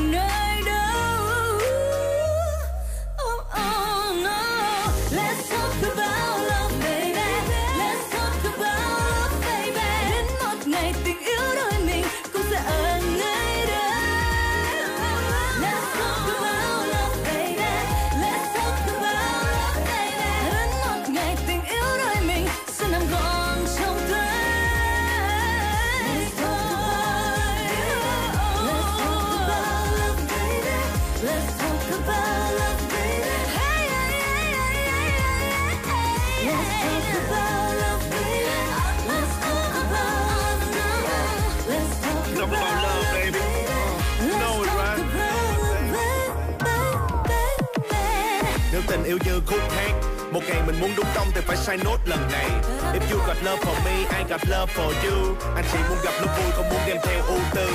Right 49.13 49.27
yêu 49.27 49.35
như 49.35 49.41
khúc 49.47 49.71
hát, 49.71 49.93
một 50.33 50.41
ngày 50.49 50.63
mình 50.67 50.81
muốn 50.81 50.91
đúng 50.97 51.07
tông 51.15 51.29
thì 51.35 51.41
phải 51.47 51.57
sai 51.57 51.77
nốt 51.85 51.99
lần 52.07 52.29
này. 52.33 52.51
If 52.93 53.01
you 53.13 53.19
got 53.27 53.37
love 53.45 53.63
for 53.63 53.85
me, 53.85 53.97
I 53.97 54.25
got 54.31 54.41
love 54.49 54.73
for 54.75 54.89
you. 54.89 55.35
Anh 55.55 55.65
chỉ 55.73 55.79
muốn 55.89 55.99
gặp 56.05 56.13
lúc 56.21 56.31
vui, 56.37 56.53
không 56.53 56.69
muốn 56.69 56.81
đem 56.87 56.97
theo 57.05 57.23
ưu 57.27 57.39
tư. 57.55 57.67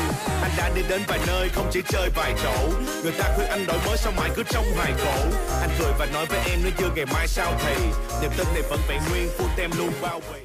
Anh 0.42 0.52
đã 0.58 0.70
đi 0.76 0.82
đến 0.90 1.02
vài 1.08 1.20
nơi, 1.28 1.50
không 1.50 1.70
chỉ 1.72 1.82
chơi 1.90 2.10
vài 2.16 2.34
chỗ. 2.44 2.70
Người 3.04 3.12
ta 3.12 3.34
khuyên 3.36 3.50
anh 3.50 3.66
đổi 3.68 3.78
mới, 3.86 3.98
sao 3.98 4.14
mãi 4.18 4.30
cứ 4.36 4.44
trong 4.50 4.66
hoài 4.76 4.94
cổ? 5.06 5.16
Anh 5.62 5.70
cười 5.80 5.92
và 6.00 6.06
nói 6.14 6.26
với 6.26 6.40
em, 6.50 6.60
nếu 6.64 6.72
chưa 6.78 6.90
ngày 6.96 7.06
mai 7.06 7.28
sao 7.28 7.54
thì? 7.66 7.76
Niềm 8.22 8.32
tin 8.38 8.48
này 8.54 8.62
vẫn 8.70 8.80
vẹn 8.88 9.02
nguyên, 9.10 9.28
full 9.38 9.50
tem 9.58 9.72
luôn, 9.78 9.92
bao 10.02 10.22
bì. 10.34 10.40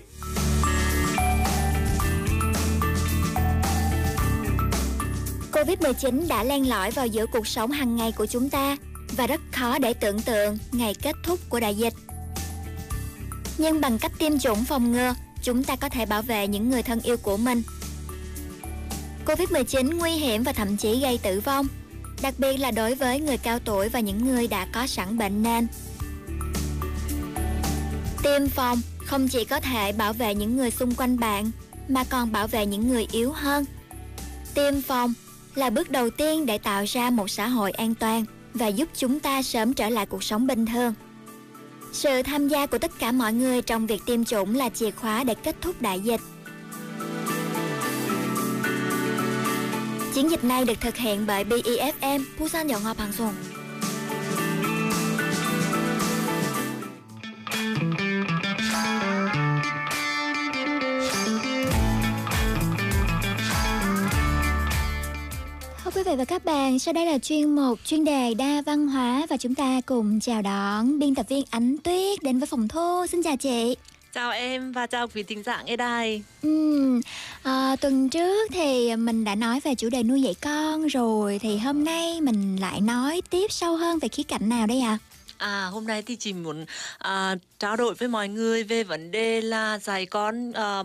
Covid-19 5.53 6.29
đã 6.29 6.45
len 6.45 6.69
lỏi 6.69 6.91
vào 6.91 7.07
giữa 7.07 7.27
cuộc 7.33 7.47
sống 7.47 7.71
hàng 7.71 7.97
ngày 7.97 8.13
của 8.13 8.27
chúng 8.27 8.51
ta 8.51 8.77
và 9.17 9.27
rất 9.27 9.41
khó 9.53 9.79
để 9.79 9.95
tưởng 9.95 10.21
tượng 10.21 10.59
ngày 10.73 10.95
kết 11.03 11.17
thúc 11.23 11.41
của 11.49 11.61
đại 11.61 11.75
dịch. 11.75 11.95
Nhưng 13.59 13.81
bằng 13.81 13.99
cách 13.99 14.13
tiêm 14.19 14.39
chủng 14.39 14.65
phòng 14.65 14.93
ngừa, 14.93 15.15
chúng 15.43 15.65
ta 15.65 15.77
có 15.77 15.89
thể 15.89 16.07
bảo 16.07 16.23
vệ 16.23 16.49
những 16.49 16.71
người 16.71 16.83
thân 16.83 17.01
yêu 17.01 17.17
của 17.17 17.37
mình. 17.37 17.63
Covid-19 19.27 19.99
nguy 19.99 20.11
hiểm 20.11 20.43
và 20.43 20.53
thậm 20.53 20.77
chí 20.77 21.01
gây 21.01 21.19
tử 21.19 21.41
vong, 21.41 21.67
đặc 22.23 22.35
biệt 22.39 22.57
là 22.57 22.71
đối 22.71 22.95
với 22.95 23.21
người 23.21 23.39
cao 23.39 23.59
tuổi 23.59 23.89
và 23.89 24.01
những 24.01 24.29
người 24.29 24.47
đã 24.47 24.67
có 24.73 24.87
sẵn 24.87 25.19
bệnh 25.19 25.43
nền. 25.43 25.67
Tiêm 28.23 28.49
phòng 28.49 28.81
không 29.07 29.29
chỉ 29.29 29.45
có 29.45 29.61
thể 29.61 29.93
bảo 29.93 30.13
vệ 30.13 30.35
những 30.35 30.57
người 30.57 30.71
xung 30.71 30.95
quanh 30.95 31.19
bạn, 31.19 31.51
mà 31.89 32.05
còn 32.05 32.33
bảo 32.33 32.47
vệ 32.47 32.67
những 32.67 32.89
người 32.89 33.07
yếu 33.13 33.33
hơn. 33.33 33.65
Tiêm 34.55 34.83
phòng 34.83 35.15
là 35.55 35.71
bước 35.71 35.91
đầu 35.91 36.11
tiên 36.11 36.47
để 36.47 36.59
tạo 36.59 36.85
ra 36.89 37.11
một 37.11 37.31
xã 37.31 37.47
hội 37.47 37.71
an 37.71 37.95
toàn 37.95 38.25
và 38.55 38.67
giúp 38.67 38.89
chúng 38.97 39.21
ta 39.21 39.43
sớm 39.43 39.75
trở 39.75 39.89
lại 39.89 40.07
cuộc 40.07 40.25
sống 40.25 40.47
bình 40.47 40.67
thường. 40.67 40.95
Sự 41.93 42.23
tham 42.23 42.49
gia 42.49 42.67
của 42.67 42.79
tất 42.79 42.91
cả 42.99 43.13
mọi 43.13 43.33
người 43.33 43.63
trong 43.63 43.87
việc 43.87 44.03
tiêm 44.07 44.25
chủng 44.25 44.55
là 44.55 44.69
chìa 44.69 44.91
khóa 44.91 45.25
để 45.25 45.35
kết 45.35 45.57
thúc 45.61 45.83
đại 45.83 46.01
dịch. 46.01 46.21
Chiến 50.15 50.31
dịch 50.31 50.45
này 50.45 50.65
được 50.65 50.81
thực 50.81 50.97
hiện 50.97 51.25
bởi 51.27 51.45
BEFM, 51.45 52.25
Busan 52.39 52.67
Dòng 52.67 52.83
Hoa 52.83 52.95
Bằng 52.95 53.13
Sùng. 53.13 53.35
Quý 65.95 66.03
vị 66.03 66.13
và 66.19 66.25
các 66.25 66.45
bạn, 66.45 66.79
sau 66.79 66.95
đây 66.95 67.07
là 67.07 67.19
chuyên 67.19 67.55
mục 67.55 67.79
chuyên 67.85 68.05
đề 68.05 68.35
đa 68.35 68.63
văn 68.67 68.89
hóa 68.89 69.27
và 69.31 69.37
chúng 69.37 69.55
ta 69.55 69.81
cùng 69.87 70.21
chào 70.21 70.43
đón 70.43 70.99
biên 70.99 71.15
tập 71.15 71.27
viên 71.29 71.45
Ánh 71.51 71.79
Tuyết 71.79 72.23
đến 72.23 72.39
với 72.39 72.47
phòng 72.47 72.69
thu. 72.69 73.07
Xin 73.07 73.23
chào 73.23 73.37
chị. 73.37 73.77
Chào 74.13 74.31
em 74.31 74.73
và 74.73 74.87
chào 74.87 75.09
quý 75.09 75.23
thính 75.23 75.43
giả 75.43 75.63
nghe 75.63 75.77
đài. 75.77 76.23
Ừm, 76.43 77.01
à, 77.43 77.77
tuần 77.81 78.09
trước 78.09 78.51
thì 78.53 78.97
mình 78.97 79.25
đã 79.25 79.35
nói 79.35 79.61
về 79.65 79.75
chủ 79.75 79.89
đề 79.89 80.03
nuôi 80.03 80.23
dạy 80.23 80.35
con 80.41 80.87
rồi 80.87 81.39
thì 81.43 81.59
hôm 81.59 81.85
nay 81.85 82.21
mình 82.21 82.57
lại 82.61 82.81
nói 82.81 83.23
tiếp 83.31 83.53
sâu 83.53 83.77
hơn 83.77 83.99
về 83.99 84.09
khía 84.09 84.23
cạnh 84.23 84.49
nào 84.49 84.67
đây 84.67 84.81
ạ? 84.81 84.99
À 85.39 85.69
hôm 85.73 85.87
nay 85.87 86.03
thì 86.03 86.17
chị 86.17 86.33
muốn 86.33 86.65
à, 86.99 87.37
trao 87.59 87.77
đổi 87.77 87.95
với 87.95 88.09
mọi 88.09 88.29
người 88.29 88.65
về 88.65 88.85
vấn 88.85 89.11
đề 89.11 89.41
là 89.41 89.79
dạy 89.79 90.07
con 90.07 90.53
à, 90.53 90.83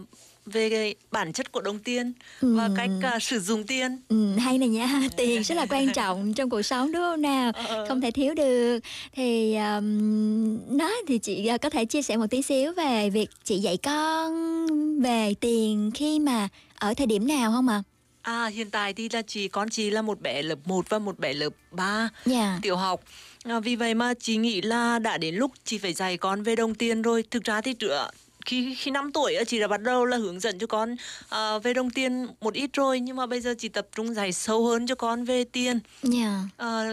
về 0.54 0.70
cái 0.70 0.96
bản 1.12 1.34
chất 1.34 1.52
của 1.52 1.62
đồng 1.62 1.80
tiền 1.80 2.14
và 2.42 2.66
Ừm. 2.66 2.76
cách 2.76 2.90
à, 3.02 3.20
sử 3.20 3.40
dụng 3.40 3.64
tiền. 3.64 3.98
Ừ, 4.10 4.36
hay 4.38 4.58
này 4.58 4.70
nha, 4.70 5.02
tiền 5.18 5.44
rất 5.44 5.56
là 5.56 5.66
quan 5.70 5.94
trọng 5.94 6.34
trong 6.34 6.50
cuộc 6.50 6.62
sống 6.62 6.92
đúng 6.92 7.02
không 7.02 7.22
nào? 7.22 7.52
Không 7.88 8.02
thể 8.02 8.12
thiếu 8.12 8.34
được. 8.34 8.80
Thì 9.16 9.56
um, 9.56 10.78
nói 10.78 10.94
thì 11.08 11.18
chị 11.20 11.50
uh, 11.56 11.62
có 11.62 11.70
thể 11.70 11.86
chia 11.86 12.02
sẻ 12.02 12.18
một 12.18 12.28
tí 12.30 12.42
xíu 12.42 12.74
về 12.74 13.10
việc 13.10 13.30
chị 13.44 13.58
dạy 13.60 13.78
con 13.78 15.02
về 15.02 15.34
tiền 15.40 15.92
khi 15.94 16.20
mà 16.20 16.48
ở 16.76 16.94
thời 16.94 17.08
điểm 17.08 17.28
nào 17.28 17.52
không 17.52 17.68
ạ? 17.68 17.84
À 18.22 18.46
hiện 18.48 18.72
tại 18.72 18.94
thì 18.94 19.10
là 19.14 19.22
chị 19.22 19.48
con 19.48 19.70
chị 19.70 19.90
là 19.90 20.02
một 20.02 20.22
bé 20.22 20.42
lớp 20.42 20.56
1 20.66 20.90
và 20.90 21.00
một 21.00 21.20
bé 21.20 21.34
lớp 21.34 21.50
3 21.72 22.10
Dạ. 22.26 22.60
tiểu 22.62 22.76
học. 22.76 23.02
À, 23.44 23.60
vì 23.60 23.76
vậy 23.76 23.94
mà 23.94 24.14
chị 24.14 24.38
nghĩ 24.38 24.62
là 24.62 25.00
đã 25.00 25.18
đến 25.18 25.36
lúc 25.36 25.52
chị 25.66 25.78
phải 25.78 25.94
dạy 25.94 26.18
con 26.18 26.44
về 26.44 26.56
đồng 26.56 26.76
tiền 26.76 27.02
rồi. 27.02 27.24
Thực 27.32 27.44
ra 27.44 27.62
thì 27.62 27.74
trước 27.74 28.08
khi 28.48 28.76
khi 28.76 28.92
5 28.92 29.12
tuổi 29.12 29.36
chị 29.48 29.60
đã 29.60 29.68
bắt 29.68 29.82
đầu 29.82 30.06
là 30.06 30.18
hướng 30.18 30.40
dẫn 30.40 30.60
cho 30.60 30.68
con 30.68 30.96
à, 31.30 31.60
về 31.60 31.74
đồng 31.74 31.90
tiền 31.90 32.28
một 32.42 32.54
ít 32.54 32.70
rồi 32.74 33.00
nhưng 33.00 33.16
mà 33.16 33.26
bây 33.26 33.42
giờ 33.42 33.54
chị 33.58 33.70
tập 33.70 33.88
trung 33.96 34.14
dạy 34.14 34.34
sâu 34.34 34.66
hơn 34.66 34.88
cho 34.88 34.96
con 34.96 35.24
về 35.24 35.44
tiền. 35.44 35.80
Dạ. 36.04 36.42
Ờ, 36.58 36.86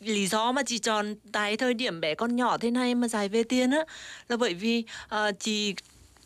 lý 0.00 0.26
do 0.26 0.52
mà 0.52 0.62
chị 0.62 0.78
chọn 0.78 1.14
tại 1.32 1.56
thời 1.56 1.74
điểm 1.74 2.00
bé 2.00 2.14
con 2.14 2.36
nhỏ 2.36 2.58
thế 2.58 2.70
này 2.70 2.94
mà 2.94 3.08
dạy 3.08 3.28
về 3.28 3.42
tiền 3.42 3.70
á 3.70 3.84
là 4.28 4.36
bởi 4.36 4.54
vì 4.54 4.84
ờ, 5.08 5.32
chị 5.40 5.74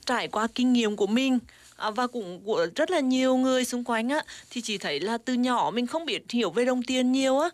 trải 0.06 0.28
qua 0.28 0.46
kinh 0.54 0.72
nghiệm 0.72 0.96
của 0.96 1.06
mình 1.06 1.38
à, 1.76 1.90
và 1.90 2.06
cũng 2.06 2.40
của 2.44 2.66
rất 2.76 2.90
là 2.90 3.00
nhiều 3.00 3.36
người 3.36 3.64
xung 3.64 3.84
quanh 3.84 4.08
á 4.08 4.22
thì 4.50 4.60
chị 4.60 4.78
thấy 4.78 5.00
là 5.00 5.18
từ 5.18 5.34
nhỏ 5.34 5.70
mình 5.74 5.86
không 5.86 6.04
biết 6.04 6.22
hiểu 6.30 6.50
về 6.50 6.64
đồng 6.64 6.82
tiền 6.82 7.12
nhiều 7.12 7.38
á 7.38 7.50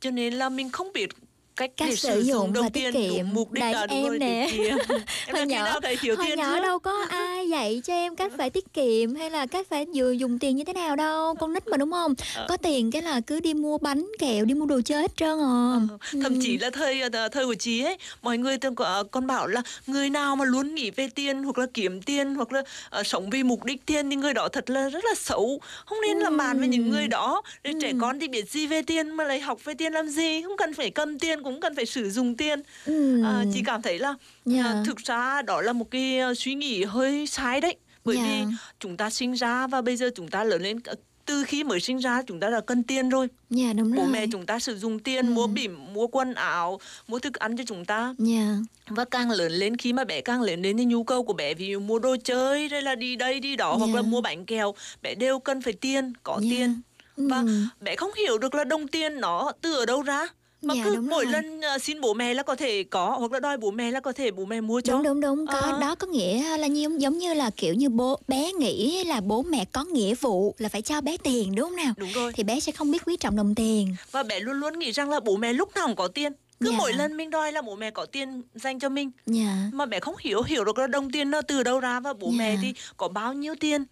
cho 0.00 0.10
nên 0.10 0.34
là 0.34 0.48
mình 0.48 0.70
không 0.70 0.92
biết 0.92 1.08
cách, 1.56 1.70
Cách 1.76 1.98
sử 1.98 2.20
dụng 2.20 2.52
và 2.52 2.68
tiết 2.68 2.92
kiệm. 2.92 3.26
mục 3.32 3.52
đích 3.52 3.62
Đấy, 3.64 3.86
em 3.88 4.18
nè. 4.18 4.48
em 5.26 5.36
hồi 5.36 5.46
nhỏ, 5.46 5.80
hồi 6.16 6.36
nhỏ 6.36 6.60
đâu 6.60 6.78
có 6.78 7.06
ai 7.08 7.48
dạy 7.48 7.82
cho 7.84 7.94
em 7.94 8.16
cách 8.16 8.32
phải 8.38 8.50
tiết 8.50 8.64
kiệm 8.74 9.14
hay 9.14 9.30
là 9.30 9.46
cách 9.46 9.66
phải 9.70 9.86
vừa 9.94 10.10
dùng 10.10 10.38
tiền 10.38 10.56
như 10.56 10.64
thế 10.64 10.72
nào 10.72 10.96
đâu 10.96 11.34
con 11.34 11.52
nít 11.52 11.66
mà 11.68 11.76
đúng 11.76 11.92
không? 11.92 12.14
Ờ. 12.34 12.46
có 12.48 12.56
tiền 12.56 12.90
cái 12.90 13.02
là 13.02 13.20
cứ 13.20 13.40
đi 13.40 13.54
mua 13.54 13.78
bánh 13.78 14.06
kẹo 14.18 14.44
đi 14.44 14.54
mua 14.54 14.66
đồ 14.66 14.80
chơi 14.84 15.02
hết 15.02 15.16
trơn 15.16 15.38
à. 15.38 15.80
Thậm 16.22 16.38
chí 16.42 16.58
là 16.58 16.70
thời 16.70 17.00
ờ, 17.00 17.28
thời 17.28 17.46
của 17.46 17.54
chị 17.54 17.82
ấy 17.82 17.96
mọi 18.22 18.38
người 18.38 18.58
từng 18.58 18.74
còn 19.10 19.26
bảo 19.26 19.46
là 19.46 19.62
người 19.86 20.10
nào 20.10 20.36
mà 20.36 20.44
luôn 20.44 20.74
nghĩ 20.74 20.90
về 20.90 21.08
tiền 21.14 21.42
hoặc 21.42 21.58
là 21.58 21.66
kiếm 21.74 22.02
tiền 22.02 22.34
hoặc 22.34 22.52
là 22.52 22.62
ờ, 22.90 23.02
sống 23.02 23.30
vì 23.30 23.42
mục 23.42 23.64
đích 23.64 23.86
tiền 23.86 24.10
thì 24.10 24.16
người 24.16 24.34
đó 24.34 24.48
thật 24.48 24.70
là 24.70 24.88
rất 24.88 25.04
là 25.04 25.14
xấu. 25.16 25.60
Không 25.86 25.98
nên 26.06 26.18
làm 26.18 26.36
bạn 26.36 26.58
với 26.58 26.68
những 26.68 26.90
người 26.90 27.08
đó. 27.08 27.42
Để 27.64 27.72
trẻ 27.80 27.92
con 28.00 28.20
thì 28.20 28.28
biết 28.28 28.50
gì 28.50 28.66
về 28.66 28.82
tiền 28.82 29.10
mà 29.10 29.24
lại 29.24 29.40
học 29.40 29.64
về 29.64 29.74
tiền 29.74 29.92
làm 29.92 30.08
gì 30.08 30.42
không 30.42 30.56
cần 30.56 30.74
phải 30.74 30.90
cầm 30.90 31.18
tiền 31.18 31.42
cũng 31.46 31.60
cần 31.60 31.74
phải 31.76 31.86
sử 31.86 32.10
dụng 32.10 32.36
tiền 32.36 32.60
Ừ. 32.86 33.22
à, 33.24 33.44
chị 33.54 33.62
cảm 33.66 33.82
thấy 33.82 33.98
là 33.98 34.14
Dạ. 34.44 34.62
à, 34.64 34.82
thực 34.86 34.96
ra 34.98 35.42
đó 35.42 35.60
là 35.60 35.72
một 35.72 35.90
cái 35.90 36.18
ờ, 36.18 36.34
suy 36.34 36.54
nghĩ 36.54 36.84
hơi 36.84 37.26
sai 37.26 37.60
đấy 37.60 37.76
bởi 38.04 38.16
Dạ. 38.16 38.22
vì 38.24 38.54
chúng 38.80 38.96
ta 38.96 39.10
sinh 39.10 39.32
ra 39.32 39.66
và 39.66 39.80
bây 39.82 39.96
giờ 39.96 40.10
chúng 40.16 40.28
ta 40.28 40.44
lớn 40.44 40.62
lên 40.62 40.78
ờ, 40.84 40.94
từ 41.24 41.44
khi 41.44 41.64
mới 41.64 41.80
sinh 41.80 41.98
ra 41.98 42.22
chúng 42.26 42.40
ta 42.40 42.48
đã 42.50 42.60
cần 42.66 42.82
tiền 42.82 43.08
rồi 43.08 43.28
dạ 43.50 43.72
đúng 43.72 43.92
bố 43.94 44.02
rồi 44.02 44.10
mẹ 44.12 44.26
chúng 44.32 44.46
ta 44.46 44.58
sử 44.58 44.78
dụng 44.78 44.98
tiền 44.98 45.28
mua 45.34 45.46
bỉm 45.46 45.94
mua 45.94 46.06
quần 46.06 46.34
áo 46.34 46.80
mua 47.08 47.18
thức 47.18 47.34
ăn 47.34 47.56
cho 47.56 47.64
chúng 47.66 47.84
ta 47.84 48.14
dạ 48.18 48.56
và 48.88 49.04
càng 49.04 49.30
lớn 49.30 49.52
lên 49.52 49.76
khi 49.76 49.92
mà 49.92 50.04
bé 50.04 50.20
càng 50.20 50.42
lớn 50.42 50.62
lên 50.62 50.76
thì 50.76 50.84
nhu 50.84 51.04
cầu 51.04 51.24
của 51.24 51.32
bé 51.32 51.54
ví 51.54 51.66
dụ 51.66 51.80
mua 51.80 51.98
đồ 51.98 52.16
chơi 52.24 52.68
hay 52.68 52.82
là 52.82 52.94
đi 52.94 53.16
đây 53.16 53.40
đi 53.40 53.56
đó 53.56 53.76
hoặc 53.76 53.86
Dạ. 53.86 53.92
là 53.96 54.02
mua 54.02 54.20
bánh 54.20 54.44
kẹo 54.46 54.74
bé 55.02 55.14
đều 55.14 55.38
cần 55.38 55.62
phải 55.62 55.72
tiền 55.72 56.12
có 56.22 56.38
tiền 56.50 56.80
và 57.16 57.38
Ừ. 57.40 57.62
bé 57.80 57.96
không 57.96 58.10
hiểu 58.18 58.38
được 58.38 58.54
là 58.54 58.64
đồng 58.64 58.88
tiền 58.88 59.20
nó 59.20 59.52
từ 59.60 59.74
ở 59.74 59.86
đâu 59.86 60.02
ra 60.02 60.26
mà 60.62 60.74
Dạ, 60.74 60.84
cứ 60.84 60.96
đúng 60.96 61.06
mỗi 61.06 61.24
rồi. 61.24 61.32
lần 61.32 61.60
ờ, 61.60 61.78
xin 61.78 62.00
bố 62.00 62.14
mẹ 62.14 62.34
là 62.34 62.42
có 62.42 62.56
thể 62.56 62.82
có 62.82 63.16
hoặc 63.18 63.32
là 63.32 63.40
đòi 63.40 63.56
bố 63.56 63.70
mẹ 63.70 63.90
là 63.90 64.00
có 64.00 64.12
thể 64.12 64.30
bố 64.30 64.44
mẹ 64.44 64.60
mua 64.60 64.80
cho. 64.80 64.92
Đúng 64.92 65.02
đúng 65.02 65.20
đúng. 65.20 65.46
Có 65.46 65.58
Ờ. 65.60 65.80
đó 65.80 65.94
có 65.94 66.06
nghĩa 66.06 66.56
là 66.58 66.66
như 66.66 66.88
giống 66.98 67.18
như 67.18 67.34
là 67.34 67.50
kiểu 67.56 67.74
như 67.74 67.88
bố 67.88 68.18
bé 68.28 68.52
nghĩ 68.52 69.04
là 69.04 69.20
bố 69.20 69.42
mẹ 69.42 69.64
có 69.72 69.84
nghĩa 69.84 70.14
vụ 70.14 70.54
là 70.58 70.68
phải 70.68 70.82
cho 70.82 71.00
bé 71.00 71.16
tiền 71.16 71.54
đúng 71.54 71.68
không 71.68 71.76
nào? 71.76 71.92
Đúng 71.96 72.12
rồi. 72.14 72.32
Thì 72.32 72.42
bé 72.42 72.60
sẽ 72.60 72.72
không 72.72 72.90
biết 72.90 73.02
quý 73.06 73.16
trọng 73.16 73.36
đồng 73.36 73.54
tiền. 73.54 73.96
Và 74.10 74.22
bé 74.22 74.40
luôn 74.40 74.56
luôn 74.56 74.78
nghĩ 74.78 74.90
rằng 74.92 75.10
là 75.10 75.20
bố 75.20 75.36
mẹ 75.36 75.52
lúc 75.52 75.74
nào 75.74 75.86
cũng 75.86 75.96
có 75.96 76.08
tiền. 76.08 76.32
Cứ 76.60 76.70
Dạ. 76.70 76.76
mỗi 76.78 76.92
lần 76.92 77.16
mình 77.16 77.30
đòi 77.30 77.52
là 77.52 77.62
bố 77.62 77.76
mẹ 77.76 77.90
có 77.90 78.06
tiền 78.06 78.42
dành 78.54 78.78
cho 78.78 78.88
mình. 78.88 79.10
Dạ. 79.26 79.56
Mà 79.72 79.86
bé 79.86 80.00
không 80.00 80.14
hiểu 80.20 80.42
hiểu 80.42 80.64
được 80.64 80.78
là 80.78 80.86
đồng 80.86 81.10
tiền 81.10 81.30
nó 81.30 81.42
từ 81.42 81.62
đâu 81.62 81.80
ra 81.80 82.00
và 82.00 82.12
bố 82.12 82.30
mẹ 82.30 82.54
Dạ. 82.54 82.60
thì 82.62 82.74
có 82.96 83.08
bao 83.08 83.32
nhiêu 83.34 83.54
tiền 83.60 83.84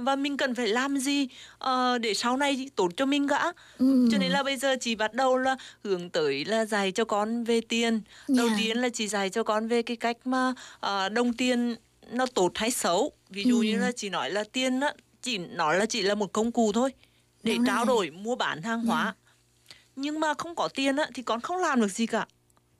và 0.00 0.16
mình 0.16 0.36
cần 0.36 0.54
phải 0.54 0.68
làm 0.68 0.96
gì 0.98 1.28
ờ, 1.58 1.98
để 1.98 2.14
sau 2.14 2.36
này 2.36 2.70
tốt 2.76 2.88
cho 2.96 3.06
mình 3.06 3.28
cả 3.28 3.52
Ừ. 3.78 4.08
cho 4.12 4.18
nên 4.18 4.30
là 4.32 4.42
bây 4.42 4.56
giờ 4.56 4.76
chị 4.80 4.94
bắt 4.94 5.14
đầu 5.14 5.38
là 5.38 5.56
hướng 5.84 6.10
tới 6.10 6.44
là 6.44 6.64
dạy 6.64 6.92
cho 6.92 7.04
con 7.04 7.44
về 7.44 7.60
tiền 7.60 8.00
đầu 8.28 8.48
Dạ. 8.48 8.54
tiên 8.58 8.76
là 8.78 8.88
chị 8.88 9.08
dạy 9.08 9.30
cho 9.30 9.42
con 9.42 9.68
về 9.68 9.82
cái 9.82 9.96
cách 9.96 10.16
mà 10.24 10.54
ờ, 10.80 11.08
đồng 11.08 11.32
tiền 11.32 11.76
nó 12.10 12.26
tốt 12.26 12.50
hay 12.54 12.70
xấu 12.70 13.12
ví 13.30 13.44
dụ 13.44 13.56
Ừ. 13.58 13.62
như 13.62 13.76
là 13.78 13.92
chị 13.92 14.08
nói 14.08 14.30
là 14.30 14.44
tiền 14.52 14.80
á 14.80 14.92
chỉ 15.22 15.38
nó 15.38 15.72
là 15.72 15.86
chỉ 15.86 16.02
là 16.02 16.14
một 16.14 16.32
công 16.32 16.52
cụ 16.52 16.72
thôi 16.72 16.90
để 17.42 17.54
Đúng 17.54 17.66
trao 17.66 17.84
rồi. 17.84 17.86
đổi 17.86 18.10
mua 18.10 18.36
bán 18.36 18.62
hàng 18.62 18.84
hóa 18.84 19.14
nhưng 19.96 20.20
mà 20.20 20.34
không 20.34 20.54
có 20.54 20.68
tiền 20.74 20.96
á 20.96 21.06
thì 21.14 21.22
con 21.22 21.40
không 21.40 21.56
làm 21.56 21.80
được 21.80 21.88
gì 21.88 22.06
cả 22.06 22.26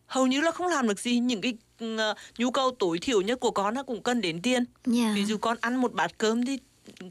hầu 0.07 0.27
như 0.27 0.41
là 0.41 0.51
không 0.51 0.66
làm 0.66 0.89
được 0.89 1.01
gì 1.01 1.19
những 1.19 1.41
cái 1.41 1.55
ừ, 1.81 1.97
nhu 2.39 2.51
cầu 2.51 2.71
tối 2.79 2.99
thiểu 2.99 3.21
nhất 3.21 3.41
của 3.41 3.51
con 3.51 3.75
nó 3.75 3.83
cũng 3.83 4.03
cần 4.03 4.21
đến 4.21 4.43
tiền 4.43 4.64
Dạ. 4.87 5.12
ví 5.14 5.25
dụ 5.25 5.37
con 5.39 5.57
ăn 5.61 5.77
một 5.77 5.93
bát 5.93 6.19
cơm 6.19 6.45
thì 6.45 6.59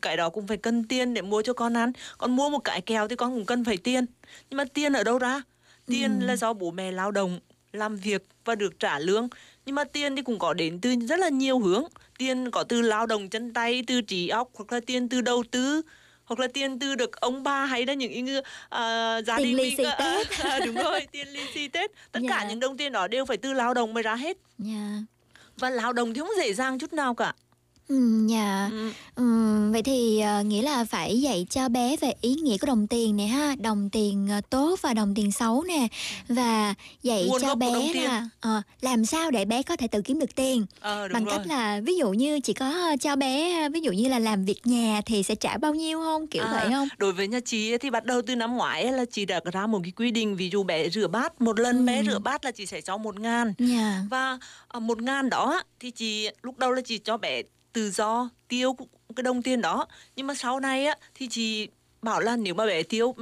cái 0.02 0.18
đó 0.18 0.30
cũng 0.30 0.48
phải 0.48 0.58
cần 0.58 0.84
tiền 0.84 1.14
để 1.14 1.22
mua 1.22 1.42
cho 1.42 1.54
con 1.54 1.78
ăn. 1.78 1.92
Con 2.18 2.36
mua 2.36 2.50
một 2.50 2.60
cái 2.64 2.82
kẹo 2.82 3.08
thì 3.08 3.16
con 3.16 3.34
cũng 3.36 3.46
cần 3.46 3.66
phải 3.66 3.78
tiền. 3.78 4.06
Nhưng 4.50 4.58
mà 4.58 4.64
tiền 4.74 4.94
ở 4.94 5.04
đâu 5.04 5.18
ra? 5.20 5.42
Tiền 5.86 6.20
là 6.20 6.36
do 6.36 6.54
bố 6.54 6.72
mẹ 6.72 6.92
lao 6.92 7.12
động 7.12 7.40
làm 7.72 7.96
việc 7.96 8.24
và 8.46 8.56
được 8.56 8.80
trả 8.80 9.00
lương. 9.00 9.28
Nhưng 9.66 9.76
mà 9.76 9.84
tiền 9.84 10.16
thì 10.16 10.22
cũng 10.22 10.40
có 10.40 10.54
đến 10.54 10.80
từ 10.82 10.96
rất 11.10 11.20
là 11.20 11.30
nhiều 11.30 11.60
hướng. 11.60 11.84
Tiền 12.18 12.52
có 12.52 12.64
từ 12.64 12.82
lao 12.82 13.06
động 13.06 13.30
chân 13.30 13.54
tay 13.54 13.84
từ 13.88 14.02
trí 14.02 14.28
óc 14.28 14.50
hoặc 14.54 14.72
là 14.72 14.80
tiền 14.86 15.10
từ 15.10 15.22
đầu 15.22 15.44
tư 15.52 15.82
hoặc 16.26 16.40
là 16.40 16.48
tiền 16.54 16.80
từ 16.80 16.96
được 16.96 17.20
ông 17.22 17.44
bà 17.44 17.66
hay 17.66 17.86
là 17.86 17.94
những 17.94 18.26
cái, 18.26 18.36
uh, 18.38 19.26
gia 19.26 19.38
Tiền 19.38 19.46
đình 19.46 19.56
lì 19.58 19.76
xì 19.78 19.84
à, 19.84 19.96
Tết. 20.00 20.30
à, 20.40 20.60
đúng 20.66 20.76
rồi 20.76 21.08
tiền 21.12 21.28
lì 21.28 21.40
xì 21.54 21.68
tết. 21.68 21.92
Tất 22.12 22.20
cả 22.30 22.40
Dạ. 22.42 22.50
những 22.50 22.60
đồng 22.60 22.78
tiền 22.78 22.92
đó 22.92 23.08
đều 23.08 23.26
phải 23.26 23.38
từ 23.38 23.54
lao 23.54 23.74
động 23.74 23.94
mới 23.94 24.04
ra 24.04 24.16
hết. 24.16 24.38
Dạ. 24.58 24.98
Và 25.58 25.70
lao 25.70 25.94
động 25.94 26.14
thì 26.14 26.20
không 26.20 26.30
dễ 26.38 26.54
dàng 26.54 26.80
chút 26.80 26.94
nào 26.94 27.16
cả 27.16 27.34
Ừ, 27.88 28.28
dạ. 28.30 28.70
Ừ, 29.16 29.24
vậy 29.72 29.84
thì 29.84 30.20
ờ, 30.20 30.44
nghĩa 30.44 30.62
là 30.62 30.86
phải 30.86 31.22
dạy 31.22 31.46
cho 31.50 31.70
bé 31.70 31.96
về 31.98 32.14
ý 32.22 32.36
nghĩa 32.36 32.58
của 32.58 32.68
đồng 32.68 32.88
tiền 32.88 33.18
này 33.18 33.28
ha, 33.28 33.56
đồng 33.60 33.90
tiền 33.90 34.28
ờ, 34.32 34.42
tốt 34.50 34.80
và 34.82 34.94
đồng 34.94 35.16
tiền 35.16 35.32
xấu 35.32 35.64
nè 35.64 35.88
và 36.30 36.74
dạy 37.04 37.26
Nguồn 37.28 37.42
cho 37.42 37.56
bé 37.56 37.94
là 37.94 38.28
ờ, 38.42 38.62
làm 38.82 39.06
sao 39.06 39.32
để 39.32 39.46
bé 39.46 39.64
có 39.64 39.76
thể 39.76 39.88
tự 39.88 40.02
kiếm 40.02 40.20
được 40.20 40.36
tiền 40.36 40.66
đúng 40.84 41.14
bằng 41.14 41.26
rồi. 41.26 41.38
cách 41.38 41.48
là 41.48 41.80
ví 41.84 41.98
dụ 41.98 42.10
như 42.12 42.40
chỉ 42.40 42.54
có 42.54 42.70
ờ, 42.70 42.96
cho 43.02 43.16
bé 43.16 43.62
ờ, 43.64 43.70
ví 43.74 43.82
dụ 43.82 43.92
như 43.92 44.10
là 44.10 44.20
làm 44.20 44.46
việc 44.46 44.68
nhà 44.68 45.02
thì 45.06 45.24
sẽ 45.24 45.36
trả 45.36 45.58
bao 45.58 45.74
nhiêu 45.74 46.00
không 46.02 46.28
kiểu 46.28 46.44
À, 46.44 46.52
vậy 46.54 46.70
không? 46.72 46.88
Đối 46.98 47.14
với 47.14 47.28
nhà 47.28 47.40
chị 47.46 47.72
ấy 47.72 47.78
thì 47.78 47.90
bắt 47.90 48.06
đầu 48.06 48.22
từ 48.22 48.36
năm 48.36 48.58
ngoái 48.58 48.84
ấy 48.84 48.92
là 48.92 49.06
chị 49.12 49.26
đã 49.26 49.40
ra 49.54 49.68
một 49.68 49.80
cái 49.84 49.92
quy 49.92 50.12
định 50.12 50.36
ví 50.36 50.50
dụ 50.50 50.64
bé 50.64 50.90
rửa 50.90 51.08
bát 51.08 51.42
một 51.42 51.60
lần 51.60 51.86
bé 51.86 52.04
rửa 52.04 52.20
bát 52.20 52.46
là 52.46 52.52
chị 52.52 52.66
sẽ 52.66 52.82
cho 52.82 52.98
một 52.98 53.20
ngàn 53.20 53.54
Dạ. 53.60 54.02
và 54.10 54.38
à, 54.68 54.80
một 54.80 55.02
ngàn 55.02 55.30
đó 55.30 55.62
thì 55.80 55.92
chị 55.92 56.30
lúc 56.44 56.58
đầu 56.58 56.72
là 56.72 56.82
chị 56.82 56.98
cho 56.98 57.18
bé 57.18 57.42
tự 57.78 57.92
do 57.92 58.30
tiêu 58.48 58.76
cái 59.16 59.24
đồng 59.24 59.42
tiền 59.42 59.62
đó. 59.62 59.88
Nhưng 60.16 60.28
mà 60.28 60.34
sau 60.36 60.60
này 60.60 60.86
á 60.86 60.96
thì 61.16 61.28
chị 61.28 61.68
bảo 62.02 62.20
là 62.20 62.36
nếu 62.36 62.54
mà 62.54 62.66
bé 62.66 62.84
tiêu 62.84 63.16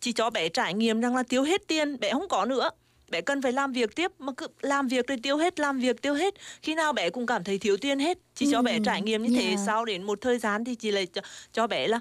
chị 0.00 0.12
cho 0.12 0.30
bé 0.30 0.48
trải 0.48 0.74
nghiệm 0.74 1.00
rằng 1.00 1.16
là 1.16 1.22
tiêu 1.22 1.42
hết 1.42 1.62
tiền 1.68 2.00
bé 2.00 2.10
không 2.12 2.28
có 2.28 2.44
nữa. 2.44 2.70
Bé 3.10 3.20
cần 3.20 3.42
phải 3.42 3.52
làm 3.52 3.72
việc 3.72 3.96
tiếp 3.96 4.10
mà 4.18 4.32
cứ 4.36 4.46
làm 4.60 4.88
việc 4.88 5.06
rồi 5.06 5.18
tiêu 5.22 5.36
hết 5.36 5.60
làm 5.60 5.78
việc 5.78 6.02
tiêu 6.02 6.14
hết. 6.14 6.34
Khi 6.62 6.74
nào 6.74 6.92
bé 6.92 7.10
cũng 7.10 7.26
cảm 7.26 7.44
thấy 7.44 7.58
thiếu 7.58 7.76
tiền 7.76 7.98
hết 7.98 8.18
chị 8.34 8.48
cho 8.52 8.62
bé 8.62 8.72
Ừ, 8.72 8.82
trải 8.84 9.02
nghiệm 9.02 9.22
như 9.22 9.40
thế. 9.40 9.46
Yeah. 9.46 9.60
sau 9.66 9.84
đến 9.84 10.02
một 10.02 10.20
thời 10.20 10.38
gian 10.38 10.64
thì 10.64 10.74
chị 10.74 10.90
lại 10.90 11.06
cho, 11.06 11.20
cho 11.52 11.66
bé 11.66 11.86
là 11.86 12.00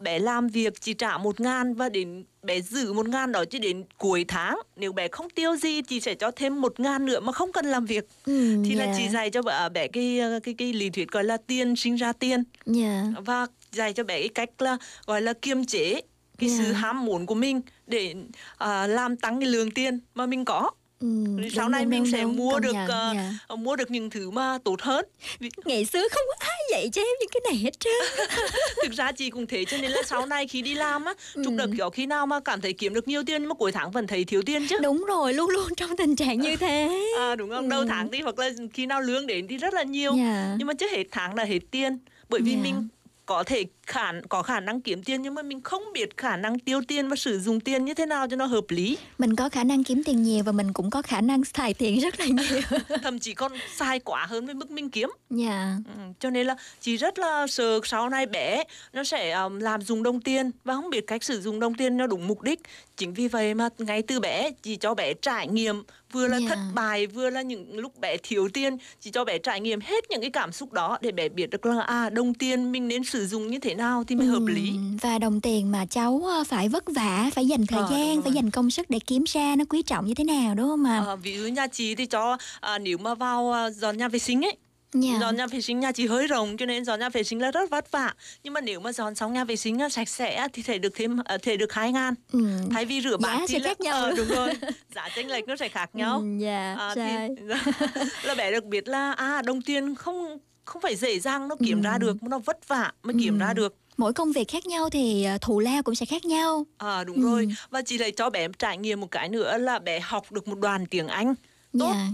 bé 0.00 0.18
làm 0.18 0.48
việc 0.48 0.80
chị 0.80 0.94
trả 0.94 1.18
một 1.18 1.40
ngàn 1.40 1.74
và 1.74 1.88
đến 1.88 2.24
bé 2.42 2.60
giữ 2.60 2.92
một 2.92 3.08
ngàn 3.08 3.32
đó 3.32 3.44
chứ 3.44 3.58
đến 3.58 3.84
cuối 3.98 4.24
tháng 4.28 4.58
nếu 4.76 4.92
bé 4.92 5.08
không 5.08 5.30
tiêu 5.30 5.56
gì 5.56 5.82
chị 5.82 6.00
sẽ 6.00 6.14
cho 6.14 6.30
thêm 6.30 6.60
một 6.60 6.80
ngàn 6.80 7.06
nữa 7.06 7.20
mà 7.20 7.32
không 7.32 7.52
cần 7.52 7.66
làm 7.66 7.84
việc 7.86 8.04
Ừ, 8.24 8.56
thì 8.64 8.74
là 8.74 8.84
dạ. 8.86 8.94
chị 8.98 9.08
dạy 9.08 9.30
cho 9.30 9.42
bé, 9.42 9.68
bé 9.68 9.88
cái 9.88 10.20
cái 10.42 10.54
cái 10.58 10.72
lý 10.72 10.90
thuyết 10.90 11.10
gọi 11.10 11.24
là 11.24 11.36
tiền 11.36 11.76
sinh 11.76 11.94
ra 11.96 12.12
tiền 12.12 12.42
Dạ. 12.66 13.04
và 13.26 13.46
dạy 13.72 13.92
cho 13.92 14.04
bé 14.04 14.20
cái 14.20 14.28
cách 14.28 14.62
là 14.62 14.76
gọi 15.06 15.22
là 15.22 15.32
kiềm 15.32 15.64
chế 15.64 16.00
cái 16.38 16.48
sự 16.58 16.64
Dạ. 16.72 16.78
ham 16.78 17.04
muốn 17.04 17.26
của 17.26 17.34
mình 17.34 17.60
để 17.86 18.14
à, 18.58 18.86
làm 18.86 19.16
tăng 19.16 19.40
cái 19.40 19.48
lượng 19.48 19.70
tiền 19.70 20.00
mà 20.14 20.26
mình 20.26 20.44
có 20.44 20.70
Ừ, 21.04 21.48
sau 21.54 21.68
này 21.68 21.82
đúng, 21.82 21.90
mình 21.90 22.02
đúng, 22.02 22.12
sẽ 22.12 22.22
đúng, 22.22 22.36
mua 22.36 22.52
công 22.52 22.60
được 22.60 22.72
nhận, 22.72 22.88
ờ, 22.88 23.12
dạ. 23.14 23.32
ờ, 23.46 23.56
mua 23.56 23.76
được 23.76 23.90
những 23.90 24.10
thứ 24.10 24.30
mà 24.30 24.58
tốt 24.64 24.80
hơn 24.82 25.04
Ngày 25.64 25.84
xưa 25.84 26.08
không 26.10 26.22
có 26.28 26.34
ai 26.46 26.56
dạy 26.70 26.88
cho 26.92 27.02
em 27.02 27.14
những 27.20 27.28
cái 27.32 27.40
này 27.52 27.56
hết 27.64 27.80
trơn 27.80 28.28
thực 28.84 28.92
ra 28.92 29.12
chị 29.12 29.30
cũng 29.30 29.46
thế 29.46 29.64
cho 29.64 29.76
nên 29.76 29.90
là 29.90 30.02
sau 30.06 30.26
này 30.26 30.46
khi 30.46 30.62
đi 30.62 30.74
làm 30.74 31.04
á 31.04 31.14
Ừ. 31.34 31.42
chúc 31.44 31.54
được 31.56 31.70
kiểu 31.76 31.90
khi 31.90 32.06
nào 32.06 32.26
mà 32.26 32.40
cảm 32.40 32.60
thấy 32.60 32.72
kiếm 32.72 32.94
được 32.94 33.08
nhiều 33.08 33.22
tiền 33.26 33.42
nhưng 33.42 33.48
mà 33.48 33.54
cuối 33.54 33.72
tháng 33.72 33.90
vẫn 33.90 34.06
thấy 34.06 34.24
thiếu 34.24 34.42
tiền 34.46 34.66
chứ 34.68 34.76
Đúng 34.82 35.04
rồi, 35.08 35.34
luôn 35.34 35.50
luôn 35.50 35.68
trong 35.76 35.96
tình 35.96 36.16
trạng 36.16 36.40
như 36.40 36.56
thế 36.56 37.02
à, 37.18 37.36
đúng 37.36 37.50
không 37.50 37.68
đầu 37.68 37.84
tháng 37.88 38.08
thì 38.12 38.20
hoặc 38.20 38.38
là 38.38 38.50
khi 38.74 38.86
nào 38.86 39.00
lương 39.00 39.26
đến 39.26 39.48
thì 39.48 39.56
rất 39.56 39.74
là 39.74 39.82
nhiều 39.82 40.10
Ừ. 40.12 40.16
Dạ. 40.18 40.54
nhưng 40.58 40.66
mà 40.66 40.74
trước 40.74 40.90
hết 40.92 41.04
tháng 41.10 41.34
là 41.34 41.44
hết 41.44 41.58
tiền 41.70 41.98
bởi 42.28 42.40
vì 42.40 42.52
Dạ. 42.52 42.58
mình 42.62 42.88
có 43.26 43.44
thể 43.44 43.64
khả 43.86 44.12
có 44.28 44.42
khả 44.42 44.60
năng 44.60 44.80
kiếm 44.80 45.02
tiền 45.02 45.22
nhưng 45.22 45.34
mà 45.34 45.42
mình 45.42 45.60
không 45.60 45.82
biết 45.92 46.16
khả 46.16 46.36
năng 46.36 46.58
tiêu 46.58 46.80
tiền 46.88 47.08
và 47.08 47.16
sử 47.16 47.40
dụng 47.40 47.60
tiền 47.60 47.84
như 47.84 47.94
thế 47.94 48.06
nào 48.06 48.28
cho 48.28 48.36
nó 48.36 48.46
hợp 48.46 48.64
lý. 48.68 48.98
Mình 49.18 49.36
có 49.36 49.48
khả 49.48 49.64
năng 49.64 49.84
kiếm 49.84 50.02
tiền 50.04 50.22
nhiều 50.22 50.44
và 50.44 50.52
mình 50.52 50.72
cũng 50.72 50.90
có 50.90 51.02
khả 51.02 51.20
năng 51.20 51.44
xài 51.44 51.74
tiền 51.74 52.00
rất 52.00 52.20
là 52.20 52.26
nhiều. 52.26 52.60
Thậm 53.02 53.18
chí 53.18 53.34
còn 53.34 53.52
sai 53.76 54.00
quá 54.00 54.26
hơn 54.26 54.46
với 54.46 54.54
mức 54.54 54.70
mình 54.70 54.90
kiếm. 54.90 55.10
Dạ. 55.30 55.76
Ừ, 55.94 56.00
cho 56.20 56.30
nên 56.30 56.46
là 56.46 56.56
chị 56.80 56.96
rất 56.96 57.18
là 57.18 57.46
sợ 57.46 57.80
sau 57.84 58.08
này 58.08 58.26
bé 58.26 58.64
nó 58.92 59.04
sẽ 59.04 59.30
um, 59.30 59.58
làm 59.58 59.82
dùng 59.82 60.02
đồng 60.02 60.20
tiền 60.20 60.50
và 60.64 60.74
không 60.74 60.90
biết 60.90 61.06
cách 61.06 61.24
sử 61.24 61.40
dụng 61.40 61.60
đồng 61.60 61.74
tiền 61.74 61.96
nó 61.96 62.06
đúng 62.06 62.26
mục 62.26 62.42
đích. 62.42 62.60
Chính 62.96 63.14
vì 63.14 63.28
vậy 63.28 63.54
mà 63.54 63.68
ngay 63.78 64.02
từ 64.02 64.20
bé 64.20 64.50
chị 64.62 64.76
cho 64.76 64.94
bé 64.94 65.14
trải 65.14 65.48
nghiệm 65.48 65.82
vừa 66.14 66.28
là 66.28 66.38
Dạ. 66.40 66.46
thất 66.48 66.58
bại 66.74 67.06
vừa 67.06 67.30
là 67.30 67.42
những 67.42 67.78
lúc 67.78 68.00
bé 68.00 68.16
thiếu 68.22 68.48
tiền 68.54 68.76
chị 69.00 69.10
cho 69.10 69.24
bé 69.24 69.38
trải 69.38 69.60
nghiệm 69.60 69.80
hết 69.80 70.04
những 70.10 70.20
cái 70.20 70.30
cảm 70.30 70.52
xúc 70.52 70.72
đó 70.72 70.98
để 71.00 71.12
bé 71.12 71.28
biết 71.28 71.50
được 71.50 71.66
là 71.66 71.80
à 71.82 72.10
đồng 72.10 72.34
tiền 72.34 72.72
mình 72.72 72.88
nên 72.88 73.04
sử 73.04 73.26
dụng 73.26 73.50
như 73.50 73.58
thế 73.58 73.74
nào 73.74 74.04
thì 74.08 74.14
mới 74.14 74.26
hợp 74.26 74.42
lý 74.46 74.70
Ừ, 74.70 74.78
Và 75.00 75.18
đồng 75.18 75.40
tiền 75.40 75.72
mà 75.72 75.86
cháu 75.86 76.22
ờ, 76.26 76.44
phải 76.44 76.68
vất 76.68 76.84
vả, 76.94 77.30
phải 77.34 77.46
dành 77.46 77.66
thời 77.66 77.80
đúng 77.80 77.90
gian, 77.90 78.22
phải 78.22 78.32
dành 78.32 78.50
công 78.50 78.70
sức 78.70 78.90
để 78.90 78.98
kiếm 79.06 79.24
ra 79.26 79.54
nó 79.58 79.64
quý 79.68 79.82
trọng 79.82 80.06
như 80.06 80.14
thế 80.14 80.24
nào 80.24 80.54
đúng 80.54 80.68
không 80.68 80.84
ạ? 80.84 81.02
Ờ, 81.06 81.16
ví 81.16 81.36
dụ 81.38 81.46
nhà 81.46 81.66
chị 81.66 81.94
thì 81.94 82.06
cho 82.06 82.36
à, 82.60 82.78
nếu 82.78 82.98
mà 82.98 83.14
vào 83.14 83.52
à, 83.52 83.70
dọn 83.70 83.96
nhà 83.98 84.08
vệ 84.08 84.18
sinh 84.18 84.42
ấy 84.44 84.56
Dạ. 84.94 85.18
dọn 85.20 85.36
nhà 85.36 85.46
vệ 85.46 85.60
sinh 85.60 85.80
nhà 85.80 85.92
chị 85.92 86.06
hơi 86.06 86.26
rộng 86.26 86.56
cho 86.56 86.66
nên 86.66 86.84
dọn 86.84 87.00
nhà 87.00 87.08
vệ 87.08 87.22
sinh 87.24 87.42
là 87.42 87.50
rất 87.50 87.70
vất 87.70 87.90
vả 87.90 88.14
nhưng 88.42 88.52
mà 88.52 88.60
nếu 88.60 88.80
mà 88.80 88.92
dọn 88.92 89.14
xong 89.14 89.32
nhà 89.32 89.44
vệ 89.44 89.56
sinh 89.56 89.78
sạch 89.90 90.08
sẽ 90.08 90.48
thì 90.52 90.62
thể 90.62 90.78
được 90.78 90.92
thêm 90.94 91.20
à, 91.24 91.38
thể 91.42 91.56
được 91.56 91.72
hai 91.72 91.92
ngàn 91.92 92.14
Ừ. 92.32 92.46
thay 92.72 92.84
vì 92.84 93.00
rửa 93.00 93.16
bát 93.16 93.40
thì 93.48 93.54
sẽ 93.54 93.58
là, 93.58 93.68
khác 93.68 93.80
nhau. 93.80 93.94
Ờ, 94.02 94.12
đúng 94.16 94.28
rồi 94.28 94.50
giá 94.94 95.08
chênh 95.16 95.28
lệch 95.30 95.48
nó 95.48 95.56
sẽ 95.56 95.68
khác 95.68 95.90
nhau 95.94 96.18
Ừ, 96.18 96.26
dạ, 96.38 96.74
À, 96.78 96.92
sai. 96.94 97.28
thì, 97.36 97.42
là 98.22 98.34
bé 98.34 98.52
được 98.52 98.64
biết 98.64 98.88
là 98.88 99.12
à 99.12 99.42
đồng 99.42 99.62
tiền 99.62 99.94
không 99.94 100.38
không 100.64 100.82
phải 100.82 100.96
dễ 100.96 101.18
dàng 101.18 101.48
nó 101.48 101.56
kiếm 101.64 101.78
Ừ. 101.82 101.84
ra 101.84 101.98
được 101.98 102.22
nó 102.22 102.38
vất 102.38 102.68
vả 102.68 102.92
mới 103.02 103.14
kiếm 103.22 103.38
ra 103.38 103.52
được 103.52 103.76
Mỗi 103.96 104.12
công 104.12 104.32
việc 104.32 104.48
khác 104.48 104.66
nhau 104.66 104.90
thì 104.90 105.24
ờ, 105.24 105.38
thù 105.40 105.60
lao 105.60 105.82
cũng 105.82 105.94
sẽ 105.94 106.06
khác 106.06 106.24
nhau 106.24 106.66
À 106.78 107.04
đúng 107.04 107.16
Ừ. 107.16 107.22
rồi 107.22 107.48
Và 107.70 107.82
chị 107.82 107.98
lại 107.98 108.10
cho 108.16 108.30
bé 108.30 108.48
trải 108.58 108.78
nghiệm 108.78 109.00
một 109.00 109.10
cái 109.10 109.28
nữa 109.28 109.58
là 109.58 109.78
bé 109.78 110.00
học 110.00 110.32
được 110.32 110.48
một 110.48 110.58
đoàn 110.58 110.86
tiếng 110.86 111.08
Anh 111.08 111.34
tốt 111.78 111.92
Dạ. 111.94 112.06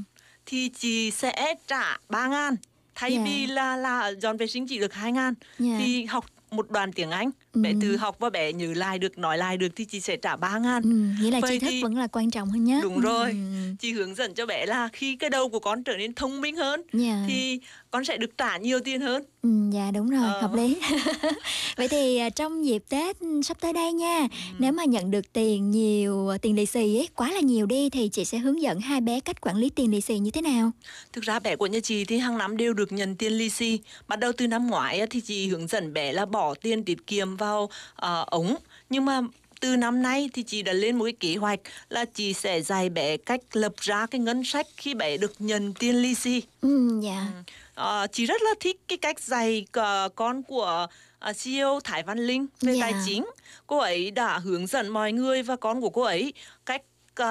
thì 0.47 0.69
chị 0.69 1.11
sẽ 1.11 1.55
trả 1.67 1.99
3 2.09 2.27
ngàn 2.29 2.57
Thay 3.01 3.13
Dạ. 3.15 3.21
vì 3.25 3.47
là 3.47 3.77
là 3.77 4.13
dọn 4.21 4.37
vệ 4.37 4.47
sinh 4.47 4.67
chỉ 4.67 4.79
được 4.79 4.95
2 4.95 5.13
ngàn 5.13 5.35
Dạ. 5.59 5.75
Thì 5.79 6.05
học 6.05 6.27
một 6.51 6.71
đoàn 6.71 6.93
tiếng 6.93 7.11
Anh 7.11 7.31
Bé 7.55 7.71
Ừ. 7.73 7.77
tự 7.83 7.97
học 7.97 8.17
và 8.19 8.31
bé 8.31 8.53
nhớ 8.53 8.67
lại 8.77 8.99
được, 8.99 9.19
nói 9.19 9.39
lại 9.39 9.57
được 9.57 9.69
thì 9.77 9.85
chị 9.85 10.01
sẽ 10.01 10.17
trả 10.17 10.37
3 10.37 10.59
ngàn 10.59 10.83
ừ, 10.83 11.23
Nghĩa 11.25 11.31
là 11.31 11.41
Vậy 11.41 11.51
tri 11.51 11.59
thức 11.59 11.67
thì- 11.71 11.83
vẫn 11.83 11.97
là 11.97 12.07
quan 12.07 12.31
trọng 12.31 12.49
hơn 12.51 12.65
nhất 12.65 12.81
Đúng 12.83 13.01
rồi 13.01 13.31
Ừ. 13.31 13.37
Chị 13.79 13.93
hướng 13.93 14.15
dẫn 14.15 14.35
cho 14.35 14.47
bé 14.47 14.67
là 14.67 14.89
khi 14.93 15.17
cái 15.17 15.31
đầu 15.31 15.49
của 15.49 15.59
con 15.59 15.85
trở 15.85 15.97
nên 15.97 16.15
thông 16.15 16.41
minh 16.41 16.57
hơn 16.57 16.83
Dạ. 16.93 17.25
Thì 17.29 17.61
con 17.91 18.05
sẽ 18.05 18.17
được 18.17 18.39
trả 18.39 18.57
nhiều 18.57 18.81
tiền 18.85 19.01
hơn 19.01 19.23
Ừ, 19.43 19.49
dạ 19.75 19.91
đúng 19.95 20.11
rồi, 20.11 20.25
Ờ. 20.29 20.41
hợp 20.41 20.55
lý. 20.55 20.77
Vậy 21.77 21.89
thì 21.89 22.17
à, 22.19 22.31
trong 22.31 22.65
dịp 22.67 22.83
Tết 22.89 23.17
sắp 23.45 23.57
tới 23.61 23.73
đây 23.73 23.93
nha, 23.93 24.19
Ừ. 24.21 24.27
nếu 24.59 24.73
mà 24.73 24.85
nhận 24.85 25.11
được 25.11 25.33
tiền 25.33 25.71
nhiều, 25.71 26.29
à, 26.29 26.39
tiền 26.39 26.57
lì 26.57 26.67
xì 26.67 26.97
ấy, 26.99 27.09
quá 27.15 27.31
là 27.33 27.41
nhiều 27.41 27.67
đi 27.67 27.91
thì 27.91 28.09
chị 28.09 28.25
sẽ 28.25 28.39
hướng 28.39 28.63
dẫn 28.63 28.81
hai 28.81 29.01
bé 29.01 29.21
cách 29.21 29.41
quản 29.41 29.57
lý 29.57 29.71
tiền 29.71 29.91
lì 29.91 30.01
xì 30.01 30.19
như 30.19 30.31
thế 30.31 30.43
nào? 30.43 30.71
Thực 31.13 31.25
ra 31.25 31.39
bé 31.39 31.57
của 31.57 31.67
nhà 31.67 31.81
chị 31.81 32.05
thì 32.05 32.19
hàng 32.19 32.39
năm 32.39 32.57
đều 32.57 32.73
được 32.75 32.93
nhận 32.93 33.17
tiền 33.17 33.33
lì 33.33 33.51
xì. 33.51 33.79
Bắt 34.09 34.19
đầu 34.19 34.33
từ 34.37 34.47
năm 34.47 34.67
ngoái 34.67 35.07
thì 35.11 35.21
chị 35.21 35.49
hướng 35.49 35.67
dẫn 35.67 35.93
bé 35.93 36.13
là 36.13 36.27
bỏ 36.27 36.55
tiền 36.55 36.85
tiết 36.85 37.07
kiệm 37.07 37.37
vào 37.41 37.71
ờ, 37.97 38.25
ống. 38.31 38.57
Nhưng 38.91 39.05
mà 39.05 39.21
từ 39.61 39.77
năm 39.77 40.03
nay 40.03 40.31
thì 40.35 40.43
chị 40.43 40.63
đã 40.63 40.73
lên 40.73 40.99
một 40.99 41.05
cái 41.05 41.13
kế 41.21 41.37
hoạch 41.37 41.61
là 41.89 42.05
chị 42.05 42.33
sẽ 42.35 42.61
dạy 42.63 42.89
bé 42.91 43.17
cách 43.17 43.41
lập 43.53 43.73
ra 43.81 44.07
cái 44.07 44.19
ngân 44.21 44.45
sách 44.45 44.67
khi 44.77 44.95
bé 44.95 45.17
được 45.17 45.33
nhận 45.39 45.73
tiền 45.75 45.97
lì 46.03 46.15
xì. 46.15 46.43
Ừ, 46.61 47.01
dạ. 47.03 47.27
Ờ, 47.75 48.07
chị 48.13 48.27
rất 48.27 48.43
là 48.43 48.51
thích 48.61 48.77
cái 48.89 48.99
cách 48.99 49.21
dạy 49.21 49.67
ờ, 49.73 50.09
con 50.15 50.43
của 50.43 50.87
ờ, 51.19 51.33
CEO 51.45 51.81
Thái 51.85 52.03
Văn 52.03 52.19
Linh 52.19 52.47
về 52.61 52.75
Dạ. 52.75 52.81
tài 52.81 52.95
chính. 53.07 53.25
Cô 53.67 53.79
ấy 53.79 54.11
đã 54.11 54.39
hướng 54.39 54.67
dẫn 54.67 54.89
mọi 54.89 55.13
người 55.13 55.43
và 55.43 55.57
con 55.57 55.81
của 55.81 55.91
cô 55.91 56.03
ấy 56.03 56.33
cách 56.67 56.83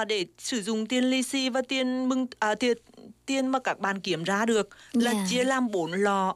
để 0.08 0.26
sử 0.38 0.62
dụng 0.62 0.86
tiền 0.86 1.04
lì 1.10 1.22
xì 1.22 1.48
và 1.48 1.62
tiền 1.68 2.08
mừng 2.08 2.26
à, 2.38 2.54
tiền 2.54 2.78
tiền 3.26 3.46
mà 3.46 3.58
các 3.58 3.78
bạn 3.78 4.00
kiếm 4.00 4.24
ra 4.24 4.44
được 4.46 4.68
là 4.92 5.12
Dạ. 5.12 5.26
chia 5.30 5.44
làm 5.44 5.70
bốn 5.70 5.92
lọ 5.92 6.34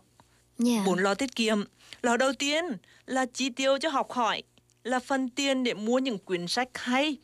Dạ. 0.59 0.83
bốn 0.87 0.99
lọ 0.99 1.15
tiết 1.15 1.37
kiệm 1.37 1.65
lọ 2.05 2.17
đầu 2.17 2.33
tiên 2.33 2.65
là 3.07 3.27
chi 3.27 3.51
tiêu 3.51 3.79
cho 3.79 3.89
học 3.89 4.13
hỏi 4.13 4.43
là 4.85 4.99
phần 4.99 5.29
tiền 5.29 5.65
để 5.65 5.75
mua 5.75 5.99
những 5.99 6.19
quyển 6.19 6.47
sách 6.47 6.69
hay 6.75 7.17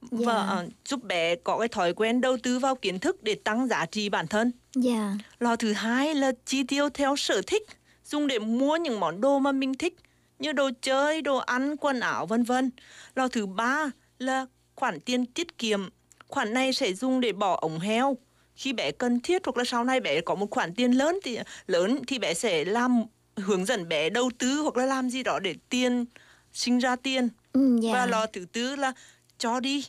và 0.00 0.34
Dạ. 0.34 0.40
ờ, 0.48 0.66
giúp 0.84 1.04
bé 1.04 1.34
có 1.36 1.58
cái 1.58 1.68
thói 1.68 1.92
quen 1.94 2.20
đầu 2.20 2.36
tư 2.42 2.58
vào 2.58 2.74
kiến 2.74 2.98
thức 2.98 3.22
để 3.22 3.34
tăng 3.34 3.68
giá 3.68 3.86
trị 3.86 4.08
bản 4.08 4.26
thân 4.26 4.52
Dạ. 4.74 5.12
Lò 5.38 5.56
thứ 5.56 5.72
hai 5.72 6.14
là 6.14 6.32
chi 6.44 6.62
tiêu 6.62 6.88
theo 6.90 7.16
sở 7.16 7.42
thích, 7.46 7.62
dùng 8.04 8.26
để 8.26 8.38
mua 8.38 8.76
những 8.76 9.00
món 9.00 9.20
đồ 9.20 9.38
mà 9.38 9.52
mình 9.52 9.74
thích, 9.74 9.94
như 10.38 10.52
đồ 10.52 10.70
chơi, 10.82 11.22
đồ 11.22 11.36
ăn, 11.36 11.76
quần 11.76 12.00
áo 12.00 12.26
vân 12.26 12.42
vân. 12.42 12.70
Lò 13.14 13.28
thứ 13.28 13.46
ba 13.46 13.90
là 14.18 14.46
khoản 14.74 15.00
tiền 15.00 15.26
tiết 15.26 15.58
kiệm. 15.58 15.88
Khoản 16.28 16.54
này 16.54 16.72
sẽ 16.72 16.92
dùng 16.92 17.20
để 17.20 17.32
bỏ 17.32 17.56
ống 17.60 17.78
heo. 17.80 18.16
Khi 18.54 18.72
bé 18.72 18.90
cần 18.90 19.20
thiết 19.20 19.42
hoặc 19.46 19.56
là 19.56 19.64
sau 19.64 19.84
này 19.84 20.00
bé 20.00 20.20
có 20.20 20.34
một 20.34 20.50
khoản 20.50 20.74
tiền 20.74 20.92
lớn 20.92 21.18
thì 21.24 21.38
lớn 21.66 21.98
thì 22.06 22.18
bé 22.18 22.34
sẽ 22.34 22.64
làm 22.64 23.02
hướng 23.38 23.64
dẫn 23.64 23.88
bé 23.88 24.10
đầu 24.10 24.30
tư 24.38 24.54
hoặc 24.62 24.76
là 24.76 24.86
làm 24.86 25.10
gì 25.10 25.22
đó 25.22 25.38
để 25.38 25.54
tiền 25.68 26.04
sinh 26.52 26.78
ra 26.78 26.96
tiền. 26.96 27.28
Ừ, 27.52 27.78
dạ. 27.82 27.92
Và 27.92 28.06
lò 28.06 28.26
thứ 28.32 28.44
tư 28.52 28.76
là 28.76 28.92
cho 29.38 29.60
đi 29.60 29.84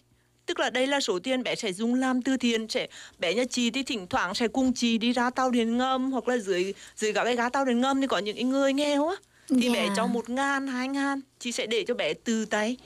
tức 0.45 0.59
là 0.59 0.69
đây 0.69 0.87
là 0.87 0.99
số 0.99 1.19
tiền 1.19 1.43
bé 1.43 1.55
sẽ 1.55 1.73
dùng 1.73 1.95
làm 1.95 2.21
từ 2.21 2.37
thiện 2.37 2.67
sẽ 2.69 2.87
bé 3.19 3.33
nhà 3.33 3.43
chị 3.49 3.71
thì 3.71 3.83
thỉnh 3.83 4.07
thoảng 4.09 4.35
sẽ 4.35 4.47
cùng 4.47 4.73
chị 4.73 4.97
đi 4.97 5.11
ra 5.13 5.29
tàu 5.29 5.51
điện 5.51 5.77
ngầm 5.77 6.11
hoặc 6.11 6.27
là 6.27 6.37
dưới 6.37 6.73
dưới 6.95 7.13
các 7.13 7.23
cái 7.23 7.35
gá 7.35 7.49
tàu 7.49 7.65
điện 7.65 7.81
ngầm 7.81 8.01
thì 8.01 8.07
có 8.07 8.17
những 8.17 8.35
cái 8.35 8.43
người 8.43 8.73
nghèo 8.73 9.07
á 9.07 9.15
thì 9.49 9.69
bé 9.73 9.87
Dạ. 9.87 9.93
cho 9.97 10.07
một 10.07 10.29
ngàn 10.29 10.67
hai 10.67 10.87
ngàn 10.87 11.21
chị 11.39 11.51
sẽ 11.51 11.65
để 11.65 11.83
cho 11.87 11.93
bé 11.93 12.13
từ 12.13 12.45
tay 12.45 12.77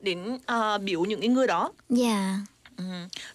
đến 0.00 0.38
à, 0.46 0.78
biểu 0.78 1.04
những 1.04 1.20
cái 1.20 1.28
người 1.28 1.46
đó 1.46 1.72
Dạ. 1.88 2.38
Ừ. 2.78 2.84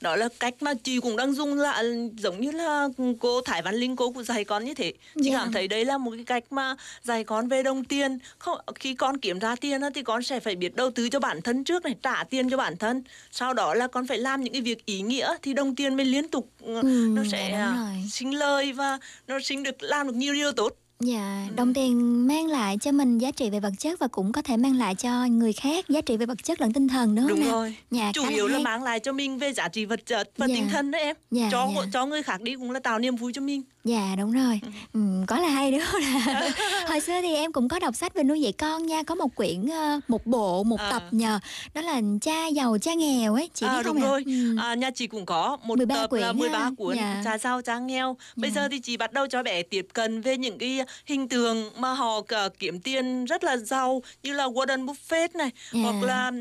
Đó 0.02 0.16
là 0.16 0.30
cách 0.40 0.54
mà 0.62 0.74
chị 0.84 1.00
cũng 1.00 1.16
đang 1.18 1.34
dùng 1.34 1.56
là 1.56 1.84
giống 2.18 2.42
như 2.42 2.52
là 2.52 2.88
cô 3.20 3.42
Thái 3.42 3.62
Văn 3.62 3.76
Linh 3.76 3.96
cô 3.96 4.12
cũng 4.12 4.24
dạy 4.24 4.44
con 4.44 4.66
như 4.66 4.74
thế. 4.74 4.94
Chị 5.24 5.30
Dạ. 5.32 5.38
cảm 5.38 5.52
thấy 5.54 5.68
đấy 5.68 5.86
là 5.86 5.98
một 5.98 6.12
cái 6.16 6.24
cách 6.26 6.44
mà 6.50 6.76
dạy 7.02 7.24
con 7.24 7.48
về 7.48 7.64
đồng 7.64 7.84
tiền. 7.84 8.18
Không 8.38 8.58
khi 8.76 8.96
con 8.96 9.18
kiếm 9.18 9.40
ra 9.40 9.56
tiền 9.56 9.82
thì 9.96 10.04
con 10.04 10.24
sẽ 10.24 10.40
phải 10.40 10.56
biết 10.56 10.76
đầu 10.76 10.92
tư 10.92 11.10
cho 11.10 11.20
bản 11.20 11.42
thân 11.42 11.64
trước 11.64 11.84
này, 11.86 11.96
trả 12.04 12.24
tiền 12.24 12.50
cho 12.50 12.58
bản 12.58 12.78
thân. 12.78 13.04
Sau 13.32 13.54
đó 13.54 13.74
là 13.74 13.88
con 13.88 14.08
phải 14.08 14.18
làm 14.18 14.42
những 14.42 14.54
cái 14.54 14.62
việc 14.62 14.86
ý 14.86 15.02
nghĩa 15.02 15.36
thì 15.42 15.54
đồng 15.54 15.76
tiền 15.76 15.98
mới 15.98 16.06
liên 16.06 16.28
tục 16.28 16.50
ừ, 16.62 16.82
nó 16.84 17.24
dạ, 17.24 17.30
sẽ 17.32 17.50
đúng 17.50 17.60
à, 17.60 17.96
sinh 18.12 18.36
lời 18.40 18.74
và 18.74 19.00
nó 19.28 19.40
sinh 19.44 19.64
được 19.64 19.84
làm 19.84 20.08
được 20.08 20.16
nhiều 20.16 20.34
điều 20.34 20.52
tốt. 20.52 20.76
Dạ, 21.04 21.48
đồng 21.56 21.74
tiền 21.74 22.28
mang 22.28 22.48
lại 22.48 22.78
cho 22.82 22.92
mình 22.92 23.18
giá 23.18 23.32
trị 23.32 23.50
về 23.50 23.60
vật 23.60 23.74
chất 23.80 24.00
và 24.00 24.08
cũng 24.08 24.32
có 24.32 24.42
thể 24.42 24.58
mang 24.58 24.76
lại 24.78 24.96
cho 24.96 25.26
người 25.26 25.54
khác 25.54 25.90
giá 25.90 26.02
trị 26.02 26.18
về 26.18 26.26
vật 26.26 26.44
chất 26.44 26.62
lẫn 26.62 26.74
tinh 26.74 26.88
thần 26.88 27.16
đúng 27.16 27.28
không 27.28 27.36
Đúng 27.38 27.46
nào? 27.48 27.52
rồi. 27.52 27.76
Dạ, 27.92 28.12
Chủ 28.14 28.28
yếu 28.30 28.48
là 28.48 28.54
hay. 28.54 28.64
mang 28.64 28.84
lại 28.84 29.00
cho 29.00 29.14
mình 29.14 29.38
về 29.38 29.54
giá 29.54 29.68
trị 29.68 29.86
vật 29.86 30.06
chất 30.06 30.30
và 30.38 30.48
Dạ. 30.48 30.56
tinh 30.56 30.68
thần 30.72 30.92
đấy 30.92 31.02
em. 31.02 31.16
Dạ, 31.32 31.50
cho 31.52 31.70
dạ. 31.76 31.82
cho 31.94 32.06
người 32.06 32.24
khác 32.24 32.42
đi 32.42 32.56
cũng 32.56 32.72
là 32.72 32.80
tạo 32.80 33.00
niềm 33.00 33.16
vui 33.16 33.34
cho 33.34 33.42
mình. 33.42 33.62
Dạ 33.84 34.16
đúng 34.18 34.32
rồi 34.32 34.60
ừ, 34.94 35.00
Có 35.28 35.40
là 35.40 35.48
hay 35.50 35.72
đúng 35.72 35.82
không 35.86 36.02
nào 36.02 36.42
Hồi 36.88 37.00
xưa 37.00 37.22
thì 37.22 37.36
em 37.36 37.52
cũng 37.52 37.68
có 37.70 37.80
đọc 37.80 37.96
sách 37.96 38.14
về 38.14 38.24
nuôi 38.24 38.42
dạy 38.42 38.52
con 38.52 38.86
nha 38.86 39.04
Có 39.04 39.16
một 39.16 39.36
quyển, 39.36 39.68
ờ, 39.68 40.00
một 40.08 40.26
bộ, 40.26 40.64
một 40.64 40.80
À. 40.80 40.92
tập 40.92 41.04
nhờ 41.12 41.40
Đó 41.74 41.82
là 41.82 42.02
cha 42.22 42.48
giàu 42.48 42.78
cha 42.82 42.94
nghèo 42.94 43.34
ấy 43.34 43.50
Chị 43.54 43.66
à, 43.66 43.78
biết 43.78 43.84
không 43.86 43.96
đúng 43.96 44.04
ạ? 44.04 44.10
rồi 44.10 44.24
Ừ. 44.26 44.56
à, 44.62 44.76
nhà 44.76 44.90
chị 44.92 45.08
cũng 45.08 45.26
có 45.26 45.58
một 45.66 45.78
13 45.78 45.96
tập 45.96 46.08
quyển 46.10 46.24
là 46.24 46.32
13 46.34 46.60
ha. 46.60 46.70
cuốn 46.78 46.96
Dạ. 46.96 47.22
cha 47.26 47.38
giàu 47.38 47.62
cha 47.62 47.80
nghèo 47.80 48.18
bây 48.36 48.52
Dạ. 48.52 48.62
giờ 48.62 48.68
thì 48.72 48.80
chị 48.80 48.98
bắt 48.98 49.14
đầu 49.14 49.28
cho 49.28 49.44
bé 49.44 49.64
tiếp 49.64 49.88
cận 49.94 50.22
về 50.22 50.38
những 50.38 50.58
cái 50.58 50.80
hình 51.06 51.28
tượng 51.28 51.70
mà 51.78 51.94
họ 51.94 52.22
kiếm 52.60 52.80
tiền 52.80 53.26
rất 53.26 53.44
là 53.44 53.58
giàu 53.58 54.02
như 54.24 54.34
là 54.34 54.46
Warren 54.48 54.86
Buffett 54.86 55.28
này 55.34 55.50
Dạ. 55.74 55.80
hoặc 55.82 56.04
là 56.06 56.32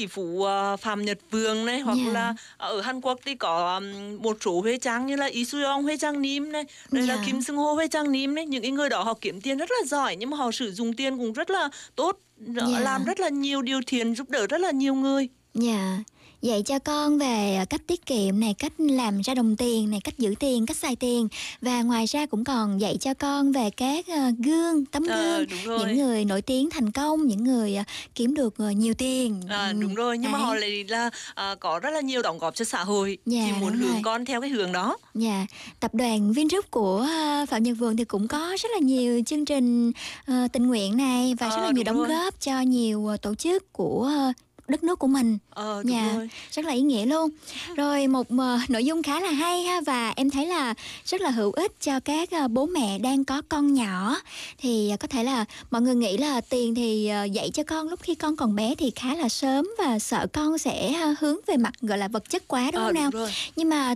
tỷ 0.00 0.06
phú 0.06 0.44
à, 0.44 0.76
Phạm 0.76 1.02
Nhật 1.04 1.18
Vượng 1.30 1.64
này 1.66 1.80
hoặc 1.80 1.98
Dạ. 2.06 2.12
là 2.12 2.34
ở 2.56 2.80
Hàn 2.80 3.00
Quốc 3.00 3.18
thì 3.24 3.34
có 3.34 3.80
một 4.20 4.36
số 4.44 4.60
huê 4.60 4.78
trang 4.78 5.06
như 5.06 5.16
là 5.16 5.26
Lee 5.28 5.42
Soo-young 5.42 5.82
huê 5.82 5.96
trang 5.96 6.22
Nim 6.22 6.52
này 6.52 6.64
rồi 6.90 7.06
là 7.06 7.16
Dạ. 7.16 7.22
Kim 7.26 7.42
Seung 7.42 7.56
Ho 7.58 7.72
huê 7.72 7.88
trang 7.88 8.12
Nim 8.12 8.34
này 8.34 8.46
những 8.46 8.62
cái 8.62 8.70
người 8.70 8.88
đó 8.88 9.02
họ 9.02 9.14
kiếm 9.20 9.40
tiền 9.40 9.58
rất 9.58 9.70
là 9.70 9.86
giỏi 9.86 10.16
nhưng 10.16 10.30
mà 10.30 10.36
họ 10.36 10.50
sử 10.52 10.72
dụng 10.72 10.92
tiền 10.92 11.18
cũng 11.18 11.32
rất 11.32 11.50
là 11.50 11.68
tốt 11.96 12.18
Dạ. 12.46 12.80
làm 12.80 13.04
rất 13.04 13.20
là 13.20 13.28
nhiều 13.28 13.62
điều 13.62 13.80
thiện 13.86 14.14
giúp 14.14 14.30
đỡ 14.30 14.46
rất 14.46 14.60
là 14.60 14.70
nhiều 14.70 14.94
người 14.94 15.28
Dạ 15.54 15.98
Dạy 16.42 16.62
cho 16.62 16.78
con 16.78 17.18
về 17.18 17.64
cách 17.70 17.80
tiết 17.86 18.06
kiệm 18.06 18.40
này, 18.40 18.54
cách 18.58 18.72
làm 18.78 19.20
ra 19.20 19.34
đồng 19.34 19.56
tiền 19.56 19.90
này, 19.90 20.00
cách 20.04 20.18
giữ 20.18 20.34
tiền, 20.40 20.66
cách 20.66 20.76
xài 20.76 20.96
tiền 20.96 21.28
Và 21.62 21.82
ngoài 21.82 22.06
ra 22.06 22.26
cũng 22.26 22.44
còn 22.44 22.80
dạy 22.80 22.96
cho 23.00 23.14
con 23.14 23.52
về 23.52 23.70
các 23.70 24.06
ờ, 24.08 24.30
gương, 24.44 24.84
tấm 24.86 25.02
Ờ, 25.08 25.38
gương 25.38 25.46
rồi. 25.64 25.78
Những 25.78 25.98
người 25.98 26.24
nổi 26.24 26.42
tiếng 26.42 26.70
thành 26.70 26.90
công, 26.90 27.26
những 27.26 27.44
người 27.44 27.76
ờ, 27.76 27.82
kiếm 28.14 28.34
được 28.34 28.54
ờ, 28.58 28.70
nhiều 28.70 28.94
tiền 28.94 29.40
À, 29.48 29.72
đúng 29.72 29.94
rồi 29.94 30.18
nhưng 30.18 30.32
mà 30.32 30.38
đấy. 30.38 30.46
họ 30.46 30.54
lại 30.54 30.84
là 30.88 31.10
à, 31.34 31.54
có 31.60 31.78
rất 31.80 31.90
là 31.90 32.00
nhiều 32.00 32.22
đóng 32.22 32.38
góp 32.38 32.54
cho 32.54 32.64
xã 32.64 32.84
hội 32.84 33.18
Dạ, 33.26 33.42
thì 33.46 33.52
muốn 33.60 33.74
hướng 33.74 33.92
rồi. 33.92 34.00
con 34.04 34.24
theo 34.24 34.40
cái 34.40 34.50
hướng 34.50 34.72
đó 34.72 34.96
Dạ, 35.14 35.46
tập 35.80 35.94
đoàn 35.94 36.32
Vingroup 36.32 36.70
của 36.70 36.98
ờ, 37.10 37.46
Phạm 37.48 37.62
Nhật 37.62 37.76
Vượng 37.78 37.96
thì 37.96 38.04
cũng 38.04 38.28
có 38.28 38.56
rất 38.58 38.68
là 38.72 38.78
nhiều 38.78 39.22
chương 39.26 39.44
trình 39.44 39.92
ờ, 40.26 40.48
tình 40.52 40.66
nguyện 40.66 40.96
này 40.96 41.34
và 41.40 41.48
rất 41.48 41.56
Ờ, 41.56 41.62
là 41.62 41.70
nhiều 41.70 41.84
đóng 41.84 41.96
rồi. 41.98 42.08
góp 42.08 42.40
cho 42.40 42.60
nhiều 42.60 43.06
ờ, 43.06 43.16
tổ 43.16 43.34
chức 43.34 43.72
của 43.72 44.04
ờ, 44.16 44.32
đất 44.68 44.84
nước 44.84 44.98
của 44.98 45.06
mình. 45.06 45.38
ờ 45.50 45.82
đúng 45.82 45.92
Dạ, 45.92 46.12
rồi 46.14 46.30
rất 46.52 46.64
là 46.64 46.72
ý 46.72 46.80
nghĩa 46.80 47.06
luôn. 47.06 47.30
Rồi 47.76 48.06
một 48.08 48.26
ờ, 48.38 48.58
nội 48.68 48.84
dung 48.84 49.02
khá 49.02 49.20
là 49.20 49.30
hay 49.30 49.62
ha 49.62 49.80
và 49.80 50.12
em 50.16 50.30
thấy 50.30 50.46
là 50.46 50.74
rất 51.04 51.20
là 51.20 51.30
hữu 51.30 51.52
ích 51.52 51.72
cho 51.80 52.00
các 52.00 52.30
ờ, 52.30 52.48
bố 52.48 52.66
mẹ 52.66 52.98
đang 52.98 53.24
có 53.24 53.42
con 53.48 53.74
nhỏ 53.74 54.16
thì 54.58 54.90
ờ, 54.90 54.96
có 54.96 55.08
thể 55.08 55.24
là 55.24 55.44
mọi 55.70 55.82
người 55.82 55.94
nghĩ 55.94 56.16
là 56.16 56.40
tiền 56.40 56.74
thì 56.74 57.08
ờ, 57.08 57.24
dạy 57.24 57.50
cho 57.50 57.62
con 57.62 57.88
lúc 57.88 58.00
khi 58.02 58.14
con 58.14 58.36
còn 58.36 58.56
bé 58.56 58.74
thì 58.74 58.90
khá 58.96 59.14
là 59.14 59.28
sớm 59.28 59.68
và 59.78 59.98
sợ 59.98 60.26
con 60.32 60.58
sẽ 60.58 60.92
ờ, 61.02 61.14
hướng 61.20 61.36
về 61.46 61.56
mặt 61.56 61.72
gọi 61.80 61.98
là 61.98 62.08
vật 62.08 62.30
chất 62.30 62.48
quá 62.48 62.70
đúng 62.70 62.80
Ờ, 62.82 62.86
không 62.86 62.94
nào? 62.94 63.10
rồi. 63.10 63.30
Nhưng 63.56 63.68
mà 63.68 63.94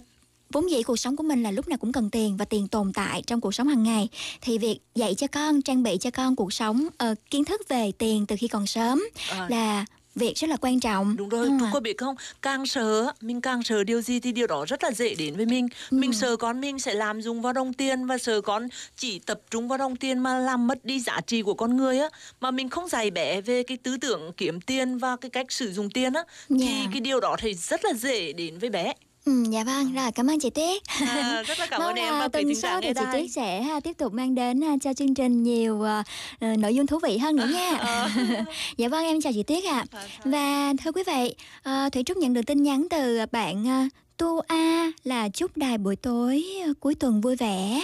vốn 0.53 0.70
dĩ 0.70 0.83
cuộc 0.83 0.97
sống 0.97 1.16
của 1.16 1.23
mình 1.23 1.43
là 1.43 1.51
lúc 1.51 1.68
nào 1.68 1.79
cũng 1.79 1.93
cần 1.93 2.11
tiền 2.11 2.37
và 2.37 2.45
tiền 2.45 2.68
tồn 2.68 2.93
tại 2.93 3.23
trong 3.27 3.41
cuộc 3.41 3.55
sống 3.55 3.68
hàng 3.68 3.83
ngày 3.83 4.09
thì 4.41 4.59
việc 4.59 4.79
dạy 4.95 5.14
cho 5.14 5.27
con 5.27 5.62
trang 5.62 5.83
bị 5.83 5.97
cho 6.01 6.11
con 6.11 6.37
cuộc 6.37 6.53
sống 6.53 6.87
ờ, 6.99 7.14
kiến 7.31 7.45
thức 7.45 7.61
về 7.68 7.93
tiền 7.99 8.27
từ 8.27 8.37
khi 8.39 8.49
còn 8.49 8.66
sớm 8.66 9.05
Ờ, 9.31 9.47
là 9.49 9.85
việc 10.14 10.32
rất 10.36 10.50
là 10.50 10.56
quan 10.56 10.80
trọng 10.80 11.16
đúng 11.16 11.28
rồi 11.28 11.46
Đúng 11.46 11.58
ạ. 11.62 11.70
có 11.72 11.80
biết 11.80 11.98
không 11.98 12.14
càng 12.42 12.66
sợ 12.66 13.06
á, 13.06 13.12
mình 13.20 13.40
càng 13.40 13.62
sợ 13.62 13.84
điều 13.84 14.00
gì 14.02 14.20
thì 14.20 14.32
điều 14.32 14.46
đó 14.46 14.64
rất 14.68 14.84
là 14.84 14.90
dễ 14.92 15.14
đến 15.14 15.36
với 15.36 15.46
mình 15.46 15.68
Ừ. 15.90 15.96
mình 15.96 16.12
sợ 16.12 16.36
con 16.36 16.60
mình 16.60 16.78
sẽ 16.78 16.94
làm 16.94 17.20
dùng 17.20 17.42
vào 17.42 17.52
đồng 17.52 17.72
tiền 17.72 18.06
và 18.06 18.18
sợ 18.18 18.40
con 18.40 18.68
chỉ 18.96 19.18
tập 19.18 19.40
trung 19.50 19.68
vào 19.68 19.78
đồng 19.78 19.96
tiền 19.96 20.18
mà 20.18 20.38
làm 20.38 20.66
mất 20.66 20.84
đi 20.84 21.00
giá 21.00 21.20
trị 21.26 21.42
của 21.42 21.54
con 21.54 21.76
người 21.76 21.98
á 21.98 22.08
mà 22.40 22.50
mình 22.50 22.68
không 22.68 22.88
dạy 22.88 23.10
bé 23.10 23.40
về 23.40 23.62
cái 23.62 23.76
tư 23.76 23.96
tưởng 23.96 24.32
kiếm 24.36 24.60
tiền 24.60 24.98
và 24.98 25.16
cái 25.16 25.30
cách 25.30 25.52
sử 25.52 25.72
dụng 25.72 25.90
tiền 25.90 26.12
á 26.12 26.22
thì 26.48 26.56
Dạ. 26.58 26.90
cái 26.92 27.00
điều 27.00 27.20
đó 27.20 27.36
thì 27.38 27.54
rất 27.54 27.84
là 27.84 27.92
dễ 27.94 28.32
đến 28.32 28.58
với 28.58 28.70
bé 28.70 28.92
Ừ, 29.25 29.45
dạ 29.51 29.64
vâng, 29.64 29.93
rồi 29.93 30.12
cảm 30.12 30.31
ơn 30.31 30.41
chị 30.41 30.51
Tuyết. 30.51 30.83
à, 31.09 31.43
rất 31.47 31.59
là 31.59 31.66
cảm 31.66 31.81
ơn 31.81 31.95
em 31.95 32.14
quý 32.20 32.29
tuần 32.33 32.55
sau 32.55 32.81
thì 32.81 32.89
chị 32.99 33.05
Tuyết 33.12 33.31
sẽ 33.31 33.62
ha, 33.62 33.81
tiếp 33.81 33.99
tục 33.99 34.12
mang 34.12 34.35
đến 34.35 34.61
ha, 34.62 34.77
cho 34.81 34.95
chương 34.95 35.14
trình 35.14 35.43
nhiều 35.43 35.83
ờ, 35.83 36.03
nội 36.59 36.75
dung 36.75 36.87
thú 36.87 36.99
vị 37.03 37.18
hơn 37.18 37.37
nữa 37.37 37.49
nha. 37.53 37.77
Ờ. 37.79 38.09
dạ 38.77 38.89
vâng, 38.89 39.05
em 39.05 39.20
chào 39.20 39.33
chị 39.33 39.43
Tuyết 39.43 39.64
ạ. 39.64 39.85
Dạ, 39.93 40.01
Và 40.25 40.73
thưa 40.85 40.93
quý 40.93 41.03
vị, 41.07 41.35
ờ, 41.62 41.89
Thủy 41.93 42.03
Trúc 42.07 42.16
nhận 42.16 42.35
được 42.35 42.47
tin 42.47 42.62
nhắn 42.62 42.87
từ 42.91 43.18
bạn 43.33 43.64
ờ, 43.66 43.89
Tu 44.16 44.41
A 44.41 44.91
là 45.05 45.29
chúc 45.29 45.57
đài 45.57 45.79
buổi 45.79 45.97
tối 45.97 46.45
cuối 46.81 46.95
tuần 46.95 47.20
vui 47.20 47.37
vẻ. 47.37 47.81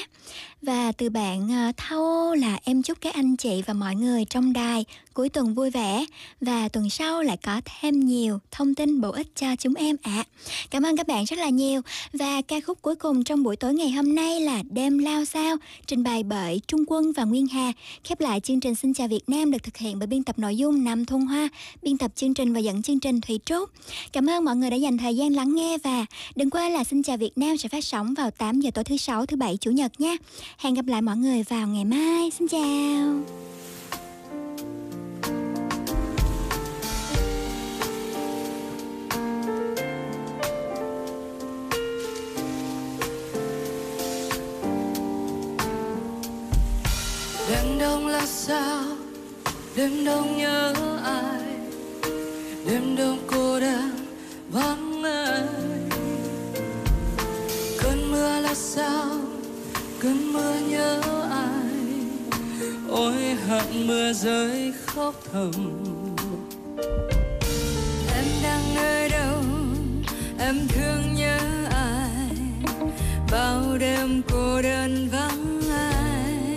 Và 0.63 0.93
từ 0.93 1.11
bạn 1.11 1.49
ờ, 1.53 1.73
Thâu 1.77 2.35
là 2.35 2.59
em 2.65 2.83
chúc 2.83 2.99
các 3.01 3.15
anh 3.15 3.37
chị 3.37 3.63
và 3.67 3.75
mọi 3.75 3.95
người 3.95 4.25
trong 4.25 4.53
đài 4.53 4.85
cuối 5.19 5.29
tuần 5.29 5.55
vui 5.55 5.71
vẻ 5.71 6.05
và 6.41 6.69
tuần 6.69 6.91
sau 6.91 7.23
lại 7.23 7.37
có 7.37 7.61
thêm 7.65 8.01
nhiều 8.01 8.39
thông 8.51 8.75
tin 8.75 9.01
bổ 9.01 9.11
ích 9.11 9.27
cho 9.37 9.47
chúng 9.59 9.75
em 9.75 9.97
ạ. 10.03 10.25
Cảm 10.71 10.83
ơn 10.83 10.97
các 10.97 11.07
bạn 11.07 11.25
rất 11.25 11.39
là 11.39 11.49
nhiều. 11.49 11.81
Và 12.13 12.43
ca 12.43 12.57
khúc 12.67 12.83
cuối 12.83 12.95
cùng 12.95 13.25
trong 13.25 13.43
buổi 13.43 13.57
tối 13.57 13.75
ngày 13.75 13.91
hôm 13.91 14.15
nay 14.15 14.41
là 14.41 14.63
Đêm 14.71 14.99
Lao 14.99 15.25
Sao, 15.25 15.57
trình 15.87 16.03
bày 16.03 16.23
bởi 16.23 16.61
Trung 16.67 16.85
Quân 16.87 17.13
và 17.13 17.25
Nguyên 17.25 17.47
Hà. 17.47 17.73
Khép 18.05 18.21
lại 18.21 18.41
chương 18.41 18.61
trình 18.61 18.75
Xin 18.75 18.95
chào 18.95 19.09
Việt 19.09 19.29
Nam 19.29 19.51
được 19.51 19.63
thực 19.63 19.77
hiện 19.77 19.99
bởi 19.99 20.07
biên 20.07 20.23
tập 20.23 20.39
nội 20.39 20.57
dung 20.57 20.85
Nam 20.85 21.05
thôn 21.05 21.21
Hoa, 21.21 21.49
biên 21.83 21.99
tập 21.99 22.11
chương 22.15 22.35
trình 22.35 22.53
và 22.53 22.61
dẫn 22.61 22.83
chương 22.83 23.01
trình 23.01 23.21
Thủy 23.21 23.41
Trúc. 23.45 23.71
Cảm 24.13 24.31
ơn 24.31 24.45
mọi 24.45 24.57
người 24.57 24.71
đã 24.71 24.77
dành 24.77 24.99
thời 24.99 25.17
gian 25.17 25.33
lắng 25.33 25.55
nghe 25.55 25.79
và 25.79 26.07
đừng 26.37 26.51
quên 26.51 26.73
là 26.73 26.85
Xin 26.85 27.03
chào 27.03 27.17
Việt 27.17 27.39
Nam 27.39 27.57
sẽ 27.57 27.69
phát 27.69 27.85
sóng 27.85 28.15
vào 28.15 28.31
8 28.31 28.61
giờ 28.61 28.71
tối 28.75 28.85
thứ 28.85 28.97
sáu, 28.97 29.27
thứ 29.27 29.37
bảy, 29.37 29.57
chủ 29.57 29.71
nhật 29.71 30.01
nha. 30.01 30.17
Hẹn 30.59 30.75
gặp 30.75 30.87
lại 30.87 31.03
mọi 31.03 31.17
người 31.17 31.43
vào 31.43 31.67
ngày 31.67 31.85
mai. 31.85 32.31
Xin 32.31 32.49
chào. 32.49 33.39
đêm 47.51 47.79
đông 47.79 48.07
là 48.07 48.27
sao 48.27 48.85
đêm 49.77 50.05
đông 50.05 50.39
nhớ 50.39 50.73
ai 51.05 51.43
đêm 52.67 52.97
đông 52.97 53.19
cô 53.27 53.61
đơn 53.61 53.91
vắng 54.51 55.03
ai 55.03 55.43
cơn 57.83 58.13
mưa 58.13 58.41
là 58.41 58.55
sao 58.55 59.28
cơn 60.09 60.33
mưa 60.33 60.55
nhớ 60.69 61.01
ai? 61.31 61.73
Ôi, 62.91 63.15
hận 63.49 63.87
mưa 63.87 64.13
rơi 64.13 64.73
khóc 64.87 65.15
thầm. 65.33 65.53
Em 68.17 68.25
đang 68.43 68.75
nơi 68.75 69.09
đâu? 69.09 69.43
Em 70.39 70.69
thương 70.69 71.15
nhớ 71.17 71.39
ai? 71.71 72.37
Bao 73.31 73.79
đêm 73.79 74.23
cô 74.31 74.63
đơn 74.63 75.09
vắng 75.13 75.61
ai? 75.71 76.57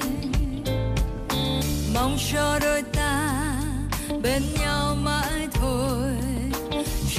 Mong 1.93 2.18
cho 2.34 2.60
đôi 2.62 2.82
ta 2.82 3.34
bên 4.24 4.41
nhau 4.60 4.95
mãi 4.95 5.47
thôi. 5.54 6.12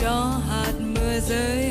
Cho 0.01 0.41
hạt 0.49 0.73
mưa 0.81 1.21
rơi 1.29 1.62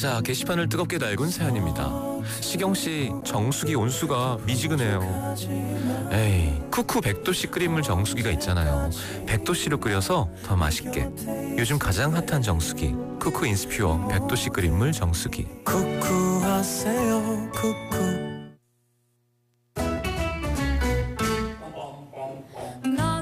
자, 0.00 0.20
게시판을 0.20 0.68
뜨겁게 0.68 0.96
달군 0.96 1.28
사연입니다. 1.28 1.90
시경 2.40 2.72
씨, 2.72 3.10
정수기 3.24 3.74
온수가 3.74 4.38
미지근해요. 4.46 5.34
에이, 6.12 6.62
쿠쿠 6.70 7.00
백도씨 7.00 7.48
끓인물 7.48 7.82
정수기가 7.82 8.30
있잖아요. 8.32 8.90
백도씨로 9.26 9.80
끓여서 9.80 10.30
더 10.44 10.54
맛있게. 10.54 11.08
요즘 11.58 11.80
가장 11.80 12.14
핫한 12.14 12.42
정수기. 12.42 12.94
쿠쿠 13.18 13.46
인스퓨어 13.46 14.06
백도씨 14.06 14.50
끓인물 14.50 14.92
정수기. 14.92 15.48
쿠쿠 15.64 16.44
하세요 16.44 17.50
쿠쿠 17.50 17.98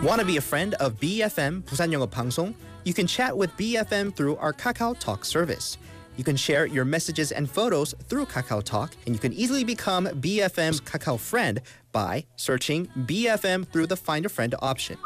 Want 0.05 0.21
to 0.21 0.27
be 0.27 0.37
a 0.37 0.43
friend 0.43 0.77
of 0.79 1.01
BFM 1.01 1.63
Busan 1.65 1.91
Yongo 1.91 2.07
Pangsong? 2.07 2.55
You 2.85 2.93
can 2.93 3.07
chat 3.07 3.35
with 3.35 3.51
BFM 3.57 4.15
through 4.15 4.37
our 4.37 4.53
Kakao 4.53 4.95
Talk 5.01 5.25
service. 5.25 5.79
You 6.17 6.25
can 6.25 6.37
share 6.37 6.67
your 6.67 6.85
messages 6.85 7.31
and 7.33 7.51
photos 7.51 7.95
through 8.09 8.27
Kakao 8.27 8.63
Talk, 8.63 8.95
and 9.05 9.15
you 9.15 9.21
can 9.21 9.33
easily 9.33 9.65
become 9.65 10.07
BFM's 10.07 10.81
Kakao 10.81 11.19
friend 11.19 11.61
by 11.93 12.25
searching 12.37 12.87
BFM 13.05 13.67
through 13.69 13.87
the 13.87 13.97
Find 13.97 14.25
a 14.25 14.29
Friend 14.29 14.55
option. 14.61 14.97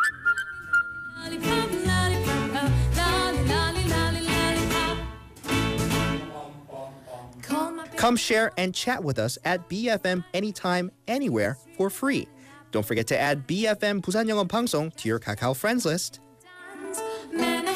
Come 7.96 8.16
share 8.16 8.50
and 8.56 8.74
chat 8.74 9.04
with 9.04 9.18
us 9.18 9.36
at 9.44 9.68
BFM 9.68 10.24
anytime, 10.32 10.90
anywhere 11.06 11.58
for 11.76 11.90
free. 11.90 12.26
Don't 12.70 12.86
forget 12.86 13.06
to 13.08 13.18
add 13.18 13.46
BFM 13.46 14.00
Busan 14.00 14.26
Yongo 14.26 14.48
Pangsong 14.48 14.94
to 14.96 15.08
your 15.08 15.18
Kakao 15.18 15.54
friends 15.54 15.84
list. 15.84 16.20
Man, 17.32 17.66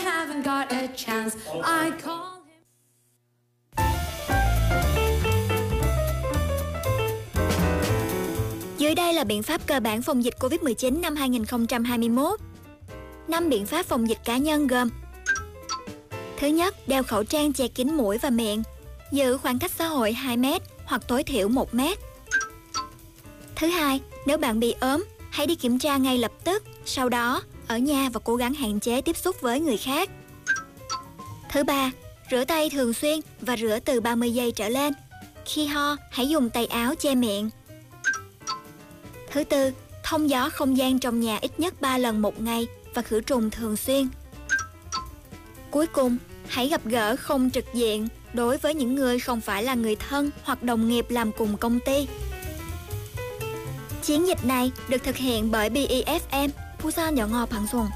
Dưới 8.84 8.94
đây 8.94 9.12
là 9.12 9.24
biện 9.24 9.42
pháp 9.42 9.66
cơ 9.66 9.80
bản 9.80 10.02
phòng 10.02 10.24
dịch 10.24 10.34
Covid-19 10.40 11.00
năm 11.00 11.16
2021. 11.16 12.40
5 13.28 13.48
biện 13.48 13.66
pháp 13.66 13.86
phòng 13.86 14.08
dịch 14.08 14.18
cá 14.24 14.36
nhân 14.36 14.66
gồm 14.66 14.88
Thứ 16.36 16.46
nhất, 16.46 16.88
đeo 16.88 17.02
khẩu 17.02 17.24
trang 17.24 17.52
che 17.52 17.68
kín 17.68 17.94
mũi 17.94 18.18
và 18.18 18.30
miệng, 18.30 18.62
giữ 19.12 19.36
khoảng 19.36 19.58
cách 19.58 19.70
xã 19.78 19.86
hội 19.86 20.12
2 20.12 20.36
mét 20.36 20.62
hoặc 20.84 21.02
tối 21.08 21.22
thiểu 21.24 21.48
1 21.48 21.74
mét. 21.74 21.98
Thứ 23.56 23.66
hai, 23.66 24.00
nếu 24.26 24.38
bạn 24.38 24.60
bị 24.60 24.74
ốm, 24.80 25.04
hãy 25.30 25.46
đi 25.46 25.54
kiểm 25.54 25.78
tra 25.78 25.96
ngay 25.96 26.18
lập 26.18 26.32
tức, 26.44 26.62
sau 26.84 27.08
đó 27.08 27.42
ở 27.66 27.78
nhà 27.78 28.08
và 28.12 28.20
cố 28.24 28.36
gắng 28.36 28.54
hạn 28.54 28.80
chế 28.80 29.00
tiếp 29.00 29.16
xúc 29.16 29.36
với 29.40 29.60
người 29.60 29.76
khác. 29.76 30.10
Thứ 31.52 31.64
ba, 31.64 31.90
rửa 32.30 32.44
tay 32.44 32.70
thường 32.70 32.94
xuyên 32.94 33.20
và 33.40 33.56
rửa 33.56 33.78
từ 33.84 34.00
30 34.00 34.30
giây 34.30 34.52
trở 34.52 34.68
lên. 34.68 34.92
Khi 35.44 35.66
ho, 35.66 35.96
hãy 36.10 36.28
dùng 36.28 36.50
tay 36.50 36.66
áo 36.66 36.94
che 36.94 37.14
miệng. 37.14 37.50
Thứ 39.34 39.44
tư, 39.44 39.70
thông 40.02 40.30
gió 40.30 40.50
không 40.52 40.76
gian 40.76 40.98
trong 40.98 41.20
nhà 41.20 41.38
ít 41.40 41.60
nhất 41.60 41.80
3 41.80 41.98
lần 41.98 42.22
một 42.22 42.40
ngày 42.40 42.66
và 42.94 43.02
khử 43.02 43.20
trùng 43.20 43.50
thường 43.50 43.76
xuyên. 43.76 44.08
Cuối 45.70 45.86
cùng, 45.86 46.16
hãy 46.48 46.68
gặp 46.68 46.80
gỡ 46.84 47.16
không 47.16 47.50
trực 47.50 47.64
diện 47.74 48.08
đối 48.32 48.58
với 48.58 48.74
những 48.74 48.94
người 48.94 49.18
không 49.18 49.40
phải 49.40 49.62
là 49.62 49.74
người 49.74 49.96
thân 49.96 50.30
hoặc 50.44 50.62
đồng 50.62 50.88
nghiệp 50.88 51.06
làm 51.08 51.32
cùng 51.32 51.56
công 51.56 51.78
ty. 51.80 52.08
Chiến 54.02 54.26
dịch 54.26 54.44
này 54.44 54.72
được 54.88 55.04
thực 55.04 55.16
hiện 55.16 55.50
bởi 55.50 55.70
BEFM, 55.70 56.48
Busan 56.82 57.14
Nhỏ 57.14 57.26
Ngọt 57.26 57.48
Bằng 57.52 57.66
Xuân. 57.72 57.86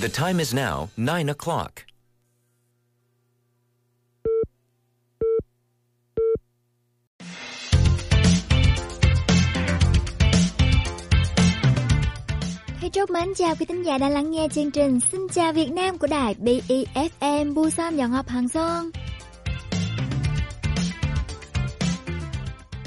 The 0.00 0.08
time 0.08 0.40
is 0.40 0.54
now 0.54 0.88
9 0.96 1.26
o'clock. 1.28 1.84
Hey, 12.80 12.90
chúc 12.90 13.10
mến, 13.10 13.34
chào 13.36 13.54
quý 13.56 13.66
thính 13.66 13.82
giả 13.82 13.98
đang 13.98 14.12
lắng 14.12 14.30
nghe 14.30 14.48
chương 14.54 14.70
trình 14.70 15.00
Xin 15.12 15.20
chào 15.32 15.52
Việt 15.52 15.70
Nam 15.72 15.98
của 15.98 16.06
đài 16.06 16.34
BEFM 16.34 17.54
Busan 17.54 17.96
Giọng 17.96 18.10
học 18.10 18.28
Hàng 18.28 18.48
Sơn. 18.48 18.90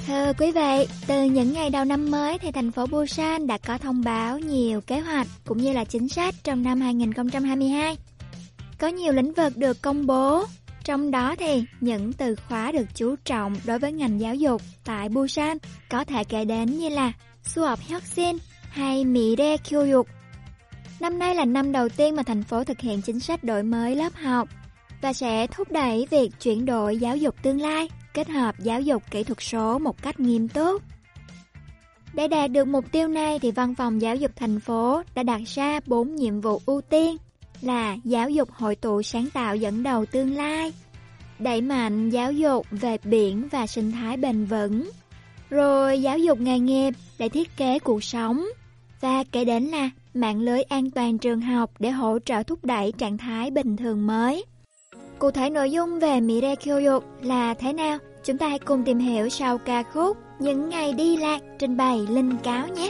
Thưa 0.07 0.33
quý 0.37 0.51
vị, 0.51 0.87
từ 1.07 1.23
những 1.23 1.53
ngày 1.53 1.69
đầu 1.69 1.85
năm 1.85 2.11
mới 2.11 2.37
thì 2.37 2.51
thành 2.51 2.71
phố 2.71 2.85
Busan 2.85 3.47
đã 3.47 3.57
có 3.57 3.77
thông 3.77 4.01
báo 4.01 4.39
nhiều 4.39 4.81
kế 4.81 4.99
hoạch 4.99 5.27
cũng 5.45 5.57
như 5.57 5.73
là 5.73 5.83
chính 5.83 6.09
sách 6.09 6.35
trong 6.43 6.63
năm 6.63 6.81
2022. 6.81 7.97
Có 8.77 8.87
nhiều 8.87 9.13
lĩnh 9.13 9.33
vực 9.33 9.57
được 9.57 9.81
công 9.81 10.05
bố, 10.05 10.45
trong 10.83 11.11
đó 11.11 11.35
thì 11.39 11.63
những 11.81 12.13
từ 12.13 12.35
khóa 12.35 12.71
được 12.71 12.85
chú 12.95 13.15
trọng 13.25 13.55
đối 13.65 13.79
với 13.79 13.91
ngành 13.91 14.19
giáo 14.19 14.35
dục 14.35 14.61
tại 14.83 15.09
Busan 15.09 15.57
có 15.89 16.03
thể 16.03 16.23
kể 16.23 16.45
đến 16.45 16.77
như 16.77 16.89
là 16.89 17.11
su 17.43 17.67
Suop 17.67 17.79
Hyoksin 17.79 18.37
hay 18.69 19.05
Mire 19.05 19.57
Kyuyuk. 19.57 20.07
Năm 20.99 21.19
nay 21.19 21.35
là 21.35 21.45
năm 21.45 21.71
đầu 21.71 21.89
tiên 21.89 22.15
mà 22.15 22.23
thành 22.23 22.43
phố 22.43 22.63
thực 22.63 22.79
hiện 22.79 23.01
chính 23.01 23.19
sách 23.19 23.43
đổi 23.43 23.63
mới 23.63 23.95
lớp 23.95 24.13
học 24.15 24.49
và 25.01 25.13
sẽ 25.13 25.47
thúc 25.47 25.71
đẩy 25.71 26.07
việc 26.11 26.29
chuyển 26.41 26.65
đổi 26.65 26.97
giáo 26.97 27.17
dục 27.17 27.35
tương 27.43 27.61
lai 27.61 27.89
kết 28.13 28.29
hợp 28.29 28.55
giáo 28.59 28.81
dục 28.81 29.03
kỹ 29.11 29.23
thuật 29.23 29.37
số 29.41 29.79
một 29.79 30.01
cách 30.01 30.19
nghiêm 30.19 30.47
túc. 30.47 30.81
Để 32.13 32.27
đạt 32.27 32.51
được 32.51 32.67
mục 32.67 32.85
tiêu 32.91 33.07
này 33.07 33.39
thì 33.39 33.51
Văn 33.51 33.75
phòng 33.75 34.01
Giáo 34.01 34.15
dục 34.15 34.31
thành 34.35 34.59
phố 34.59 35.01
đã 35.15 35.23
đặt 35.23 35.41
ra 35.45 35.79
4 35.85 36.15
nhiệm 36.15 36.41
vụ 36.41 36.61
ưu 36.65 36.81
tiên 36.81 37.17
là 37.61 37.97
giáo 38.03 38.29
dục 38.29 38.51
hội 38.51 38.75
tụ 38.75 39.01
sáng 39.01 39.29
tạo 39.33 39.55
dẫn 39.55 39.83
đầu 39.83 40.05
tương 40.05 40.35
lai, 40.35 40.73
đẩy 41.39 41.61
mạnh 41.61 42.09
giáo 42.09 42.31
dục 42.31 42.67
về 42.71 42.97
biển 43.03 43.47
và 43.51 43.67
sinh 43.67 43.91
thái 43.91 44.17
bền 44.17 44.45
vững, 44.45 44.89
rồi 45.49 46.01
giáo 46.01 46.17
dục 46.17 46.39
nghề 46.39 46.59
nghiệp 46.59 46.93
để 47.17 47.29
thiết 47.29 47.57
kế 47.57 47.79
cuộc 47.79 48.03
sống 48.03 48.45
và 49.01 49.23
kể 49.31 49.45
đến 49.45 49.63
là 49.63 49.89
mạng 50.13 50.39
lưới 50.39 50.61
an 50.61 50.91
toàn 50.91 51.17
trường 51.17 51.41
học 51.41 51.71
để 51.79 51.89
hỗ 51.91 52.19
trợ 52.25 52.43
thúc 52.43 52.65
đẩy 52.65 52.91
trạng 52.91 53.17
thái 53.17 53.51
bình 53.51 53.77
thường 53.77 54.07
mới 54.07 54.45
cụ 55.23 55.31
thể 55.31 55.49
nội 55.49 55.71
dung 55.71 55.99
về 55.99 56.19
Mire 56.19 56.55
Kyoyuk 56.55 57.03
là 57.21 57.53
thế 57.53 57.73
nào? 57.73 57.97
Chúng 58.23 58.37
ta 58.37 58.47
hãy 58.47 58.59
cùng 58.59 58.83
tìm 58.83 58.99
hiểu 58.99 59.29
sau 59.29 59.57
ca 59.57 59.83
khúc 59.83 60.17
Những 60.39 60.69
ngày 60.69 60.93
đi 60.93 61.17
lạc 61.17 61.41
trình 61.59 61.77
bày 61.77 61.99
Linh 62.09 62.37
Cáo 62.43 62.67
nhé. 62.67 62.89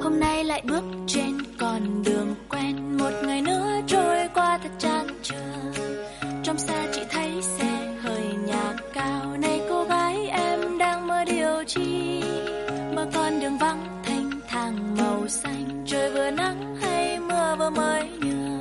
Hôm 0.00 0.20
nay 0.20 0.44
lại 0.44 0.62
bước 0.68 0.84
trên 1.06 1.38
con 1.58 2.02
đường 2.04 2.34
quen, 2.48 2.96
Một 2.98 3.12
ngày 3.24 3.42
nữa 3.42 3.80
trôi 3.86 4.28
qua 4.34 4.58
thật 4.62 4.70
chán 4.78 5.06
trường 5.22 5.72
Trong 6.42 6.58
xa 6.58 6.86
chỉ 6.92 7.00
thấy 7.10 7.42
xe 7.42 7.94
hơi 8.00 8.24
nhà 8.46 8.74
cao, 8.92 9.36
Này 9.40 9.60
cô 9.68 9.84
gái 9.84 10.28
em 10.28 10.78
đang 10.78 11.06
mơ 11.06 11.24
điều 11.24 11.64
chi 11.66 12.22
Mà 12.94 13.06
con 13.14 13.40
đường 13.40 13.58
vắng 13.58 13.91
xanh. 15.32 15.84
Trời 15.86 16.10
vừa 16.10 16.30
nắng 16.30 16.76
hay 16.82 17.18
mưa 17.18 17.56
vừa 17.58 17.70
mới 17.70 18.08
nhường 18.20 18.60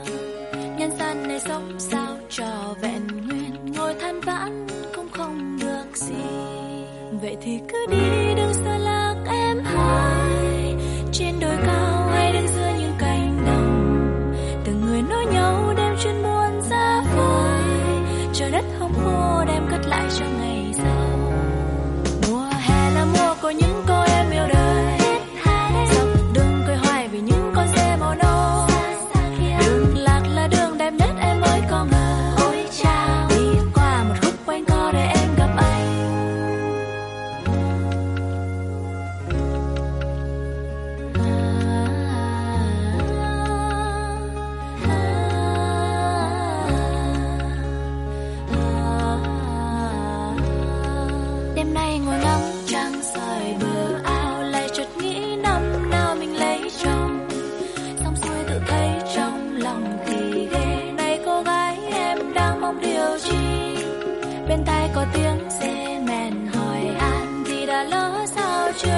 nhân 0.78 0.92
gian 1.00 1.28
này 1.28 1.40
sống 1.40 1.80
sao 1.80 2.18
trò 2.30 2.76
vẹn 2.82 3.08
nguyên. 3.08 3.74
Ngồi 3.76 3.94
than 4.02 4.22
vãn 4.22 4.68
cũng 4.96 5.08
không 5.12 5.58
được 5.62 5.98
gì. 5.98 6.24
Vậy 7.22 7.38
thì 7.42 7.60
cứ 7.70 7.86
đi 7.92 8.36
đừng 8.36 8.54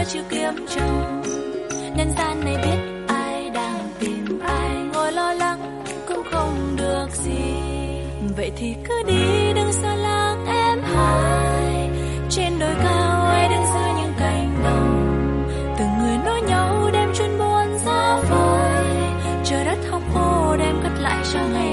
chưa 0.05 0.23
kiếm 0.29 0.65
chồng 0.75 1.21
nhân 1.97 2.07
gian 2.17 2.45
này 2.45 2.55
biết 2.57 3.03
ai 3.07 3.49
đang 3.49 3.89
tìm 3.99 4.39
ai. 4.39 4.69
Ngồi 4.93 5.11
lo 5.11 5.33
lắng 5.33 5.83
cũng 6.07 6.23
không 6.31 6.75
được 6.77 7.07
gì. 7.11 7.43
Vậy 8.37 8.51
thì 8.57 8.75
cứ 8.87 9.03
đi, 9.07 9.53
đừng 9.55 9.73
xa 9.73 9.95
lạc 9.95 10.35
em 10.47 10.83
hai. 10.83 11.89
Trên 12.29 12.59
đồi 12.59 12.73
cao 12.83 13.25
ai 13.25 13.49
đứng 13.49 13.65
giữa 13.65 14.01
những 14.01 14.13
cánh 14.19 14.59
đồng. 14.63 15.13
Từng 15.79 15.89
người 15.99 16.17
nói 16.25 16.41
nhau 16.41 16.89
đem 16.93 17.13
chuyên 17.13 17.37
buồn 17.37 17.79
ra 17.85 18.19
vơi. 18.29 18.85
Trời 19.43 19.65
đất 19.65 19.77
hong 19.91 20.03
khô 20.13 20.57
đem 20.57 20.75
cất 20.83 21.01
lại 21.01 21.23
cho 21.33 21.39
ngày 21.53 21.72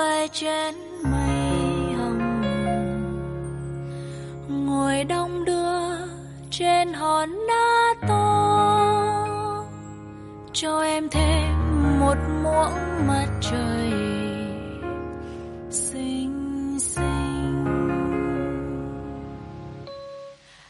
vài 0.00 0.28
chén 0.28 0.74
mây 1.02 1.94
hồng. 1.98 2.42
Ngồi 4.48 5.04
đong 5.04 5.44
đưa 5.44 5.80
trên 6.50 6.92
hòn 6.92 7.28
đá 7.48 7.94
to, 8.08 9.26
cho 10.52 10.82
em 10.82 11.08
thêm 11.08 11.54
một 12.00 12.16
muỗng 12.42 13.06
mặt 13.08 13.26
trời 13.40 13.92
xinh 15.70 16.78
xinh. 16.80 17.64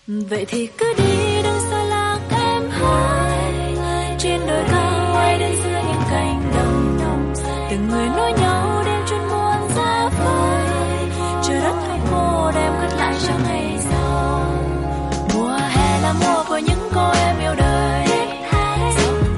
Vậy 0.07 0.45
thì 0.49 0.66
cứ 0.66 0.95
đi 0.99 1.43
đừng 1.43 1.61
xa 1.70 1.85
lạc 1.85 2.20
em 2.31 2.70
hai 2.70 3.20
với 16.49 16.62
những 16.62 16.88
cô 16.95 17.11
em 17.11 17.38
yêu 17.38 17.55
đời. 17.59 18.07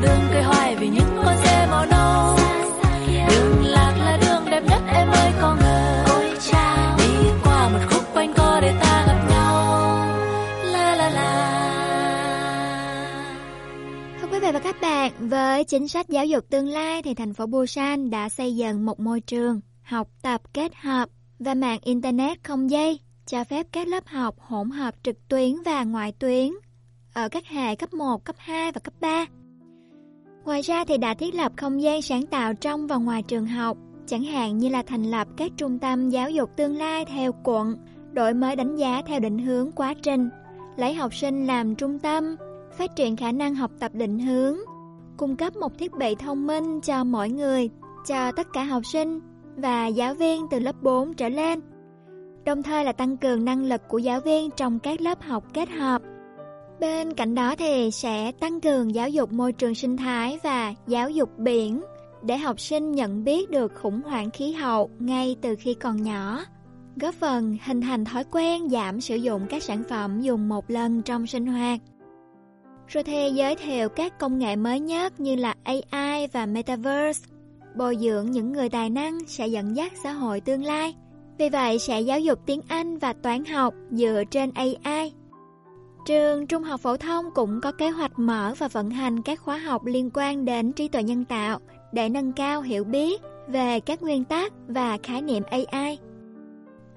Đừng 0.03 0.21
cười 0.33 0.43
hoài 0.43 0.77
vì 0.77 0.89
những 0.89 1.17
con 1.25 1.37
xe 1.45 1.67
màu 1.71 1.87
nâu. 1.87 2.37
Đường 3.29 3.65
lạc 3.65 3.95
là 3.99 4.19
đường 4.21 4.51
đẹp 4.51 4.63
nhất 4.69 4.83
em 4.95 5.09
ơi 5.09 5.33
có 5.41 5.57
ngờ. 5.61 6.05
Đi 6.99 7.31
qua 7.45 7.69
một 7.69 7.79
khúc 7.91 8.03
quanh 8.15 8.33
co 8.37 8.61
để 8.63 8.75
ta 8.81 9.05
gặp 9.07 9.27
nhau. 9.31 9.85
La 10.65 10.97
la 10.97 11.11
la. 11.11 11.59
Thưa 14.21 14.29
quý 14.33 14.41
vị 14.41 14.51
và 14.53 14.59
các 14.59 14.77
bạn, 14.81 15.13
với 15.19 15.65
chính 15.65 15.89
sách 15.89 16.09
giáo 16.09 16.27
dục 16.27 16.45
tương 16.51 16.69
lai 16.69 17.03
thì 17.03 17.15
thành 17.15 17.35
phố 17.35 17.47
Busan 17.47 18.11
đã 18.11 18.29
xây 18.29 18.57
dựng 18.57 18.87
một 18.87 19.01
môi 19.01 19.21
trường 19.21 19.61
học 19.83 20.09
tập 20.23 20.41
kết 20.55 20.73
hợp 20.75 21.09
và 21.39 21.55
mạng 21.55 21.79
Internet 21.83 22.45
không 22.45 22.71
dây 22.71 22.99
cho 23.27 23.45
phép 23.45 23.67
các 23.73 23.89
lớp 23.89 24.07
học 24.07 24.35
hỗn 24.39 24.71
hợp 24.71 24.95
trực 25.03 25.29
tuyến 25.29 25.63
và 25.65 25.85
ngoại 25.85 26.13
tuyến 26.13 26.53
ở 27.15 27.29
các 27.29 27.47
hệ 27.47 27.77
cấp 27.77 27.95
1, 27.95 28.25
cấp 28.25 28.37
2 28.39 28.73
và 28.73 28.81
cấp 28.85 28.95
3. 29.01 29.27
Ngoài 30.45 30.61
ra 30.61 30.85
thì 30.85 30.99
đã 30.99 31.15
thiết 31.15 31.35
lập 31.35 31.53
không 31.57 31.83
gian 31.83 32.03
sáng 32.03 32.27
tạo 32.27 32.55
trong 32.55 32.87
và 32.87 32.97
ngoài 32.97 33.23
trường 33.23 33.47
học, 33.47 33.77
chẳng 34.07 34.23
hạn 34.23 34.59
như 34.59 34.69
là 34.69 34.83
thành 34.83 35.03
lập 35.03 35.29
các 35.37 35.53
trung 35.57 35.79
tâm 35.79 36.11
giáo 36.11 36.31
dục 36.31 36.51
tương 36.57 36.77
lai 36.77 37.05
theo 37.05 37.33
quận, 37.45 37.77
đổi 38.13 38.35
mới 38.35 38.57
đánh 38.57 38.77
giá 38.77 39.03
theo 39.07 39.21
định 39.21 39.39
hướng 39.39 39.73
quá 39.73 39.95
trình, 40.03 40.29
lấy 40.77 40.95
học 40.95 41.15
sinh 41.15 41.47
làm 41.47 41.75
trung 41.75 41.99
tâm, 41.99 42.37
phát 42.73 42.97
triển 42.97 43.17
khả 43.17 43.33
năng 43.33 43.55
học 43.55 43.71
tập 43.81 43.95
định 43.95 44.19
hướng, 44.19 44.57
cung 45.17 45.37
cấp 45.37 45.57
một 45.57 45.79
thiết 45.79 45.93
bị 45.93 46.15
thông 46.15 46.47
minh 46.47 46.81
cho 46.81 47.05
mỗi 47.05 47.29
người, 47.29 47.71
cho 48.07 48.33
tất 48.33 48.47
cả 48.53 48.65
học 48.65 48.83
sinh 48.87 49.21
và 49.57 49.87
giáo 49.87 50.15
viên 50.15 50.47
từ 50.51 50.59
lớp 50.59 50.83
4 50.83 51.15
trở 51.15 51.29
lên. 51.29 51.61
Đồng 52.45 52.63
thời 52.63 52.85
là 52.85 52.93
tăng 52.93 53.17
cường 53.17 53.45
năng 53.45 53.65
lực 53.65 53.81
của 53.89 53.99
giáo 53.99 54.21
viên 54.21 54.51
trong 54.51 54.79
các 54.79 55.01
lớp 55.01 55.23
học 55.23 55.45
kết 55.55 55.71
hợp. 55.71 56.03
Bên 56.83 57.15
cạnh 57.15 57.35
đó 57.35 57.55
thì 57.59 57.91
sẽ 57.91 58.33
tăng 58.33 58.61
cường 58.61 58.95
giáo 58.95 59.09
dục 59.09 59.33
môi 59.33 59.53
trường 59.53 59.75
sinh 59.75 59.97
thái 59.97 60.39
và 60.43 60.75
giáo 60.87 61.11
dục 61.11 61.39
biển 61.39 61.83
để 62.23 62.37
học 62.39 62.61
sinh 62.61 62.93
nhận 62.93 63.25
biết 63.25 63.51
được 63.51 63.73
khủng 63.75 64.03
hoảng 64.03 64.31
khí 64.31 64.53
hậu 64.53 64.91
ngay 64.99 65.37
từ 65.43 65.55
khi 65.59 65.75
còn 65.75 66.03
nhỏ, 66.03 66.45
góp 66.97 67.15
phần 67.15 67.57
hình 67.65 67.81
thành 67.81 68.05
thói 68.05 68.25
quen 68.31 68.69
giảm 68.69 69.01
sử 69.01 69.17
dụng 69.17 69.47
các 69.49 69.63
sản 69.63 69.83
phẩm 69.89 70.21
dùng 70.21 70.49
một 70.49 70.71
lần 70.71 71.03
trong 71.03 71.27
sinh 71.27 71.47
hoạt. 71.47 71.81
Rồi 72.89 73.05
thì 73.05 73.31
giới 73.35 73.57
thiệu 73.57 73.89
các 73.89 74.19
công 74.19 74.39
nghệ 74.39 74.57
mới 74.57 74.81
nhất 74.81 75.21
như 75.21 75.37
là 75.37 75.55
AI 75.65 76.27
và 76.33 76.47
Metaverse, 76.47 77.27
bồi 77.77 77.97
dưỡng 78.01 78.31
những 78.31 78.53
người 78.53 78.69
tài 78.69 78.91
năng 78.91 79.19
sẽ 79.27 79.47
dẫn 79.47 79.77
dắt 79.77 79.93
xã 80.03 80.13
hội 80.13 80.41
tương 80.41 80.65
lai. 80.65 80.95
Vì 81.39 81.49
vậy 81.49 81.79
sẽ 81.79 82.01
giáo 82.01 82.21
dục 82.21 82.39
tiếng 82.47 82.61
Anh 82.69 82.99
và 82.99 83.13
toán 83.13 83.45
học 83.45 83.75
dựa 83.91 84.23
trên 84.31 84.51
AI. 84.55 85.13
Trường 86.05 86.47
Trung 86.47 86.63
học 86.63 86.81
phổ 86.81 86.97
thông 86.97 87.31
cũng 87.35 87.61
có 87.61 87.73
kế 87.73 87.91
hoạch 87.91 88.19
mở 88.19 88.55
và 88.59 88.69
vận 88.69 88.91
hành 88.91 89.23
các 89.23 89.41
khóa 89.41 89.57
học 89.57 89.85
liên 89.85 90.11
quan 90.15 90.45
đến 90.45 90.73
trí 90.73 90.89
tuệ 90.89 91.03
nhân 91.03 91.25
tạo 91.25 91.59
để 91.93 92.09
nâng 92.09 92.33
cao 92.33 92.63
hiểu 92.63 92.85
biết 92.85 93.23
về 93.49 93.81
các 93.81 94.03
nguyên 94.03 94.25
tắc 94.25 94.53
và 94.69 94.99
khái 95.03 95.23
niệm 95.23 95.43
AI. 95.51 95.99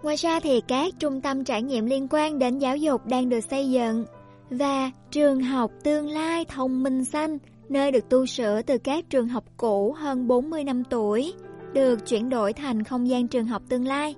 Ngoài 0.03 0.15
ra 0.15 0.39
thì 0.39 0.61
các 0.67 0.93
trung 0.99 1.21
tâm 1.21 1.43
trải 1.43 1.61
nghiệm 1.61 1.85
liên 1.85 2.07
quan 2.09 2.39
đến 2.39 2.59
giáo 2.59 2.77
dục 2.77 3.05
đang 3.05 3.29
được 3.29 3.39
xây 3.39 3.71
dựng 3.71 4.05
và 4.49 4.91
trường 5.11 5.41
học 5.41 5.71
tương 5.83 6.09
lai 6.09 6.45
thông 6.45 6.83
minh 6.83 7.05
xanh, 7.05 7.37
nơi 7.69 7.91
được 7.91 8.09
tu 8.09 8.25
sửa 8.25 8.61
từ 8.61 8.77
các 8.77 9.09
trường 9.09 9.27
học 9.27 9.43
cũ 9.57 9.95
hơn 9.97 10.27
40 10.27 10.63
năm 10.63 10.83
tuổi, 10.89 11.33
được 11.73 12.07
chuyển 12.07 12.29
đổi 12.29 12.53
thành 12.53 12.83
không 12.83 13.09
gian 13.09 13.27
trường 13.27 13.45
học 13.45 13.61
tương 13.69 13.87
lai. 13.87 14.15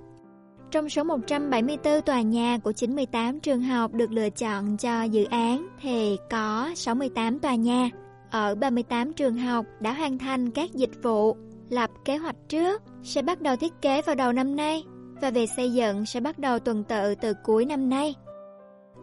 Trong 0.71 0.89
số 0.89 1.03
174 1.03 2.01
tòa 2.01 2.21
nhà 2.21 2.57
của 2.63 2.71
98 2.71 3.39
trường 3.39 3.61
học 3.61 3.93
được 3.93 4.11
lựa 4.11 4.29
chọn 4.29 4.77
cho 4.77 5.03
dự 5.03 5.25
án 5.25 5.67
thì 5.81 6.17
có 6.29 6.69
68 6.75 7.39
tòa 7.39 7.55
nhà 7.55 7.89
ở 8.31 8.55
38 8.55 9.13
trường 9.13 9.37
học 9.37 9.65
đã 9.79 9.93
hoàn 9.93 10.17
thành 10.17 10.51
các 10.51 10.73
dịch 10.73 11.03
vụ, 11.03 11.35
lập 11.69 11.89
kế 12.05 12.17
hoạch 12.17 12.35
trước, 12.49 12.81
sẽ 13.03 13.21
bắt 13.21 13.41
đầu 13.41 13.55
thiết 13.55 13.73
kế 13.81 14.01
vào 14.01 14.15
đầu 14.15 14.33
năm 14.33 14.55
nay 14.55 14.83
và 15.21 15.31
việc 15.31 15.49
xây 15.55 15.73
dựng 15.73 16.05
sẽ 16.05 16.19
bắt 16.19 16.39
đầu 16.39 16.59
tuần 16.59 16.83
tự 16.83 17.15
từ 17.15 17.33
cuối 17.43 17.65
năm 17.65 17.89
nay. 17.89 18.15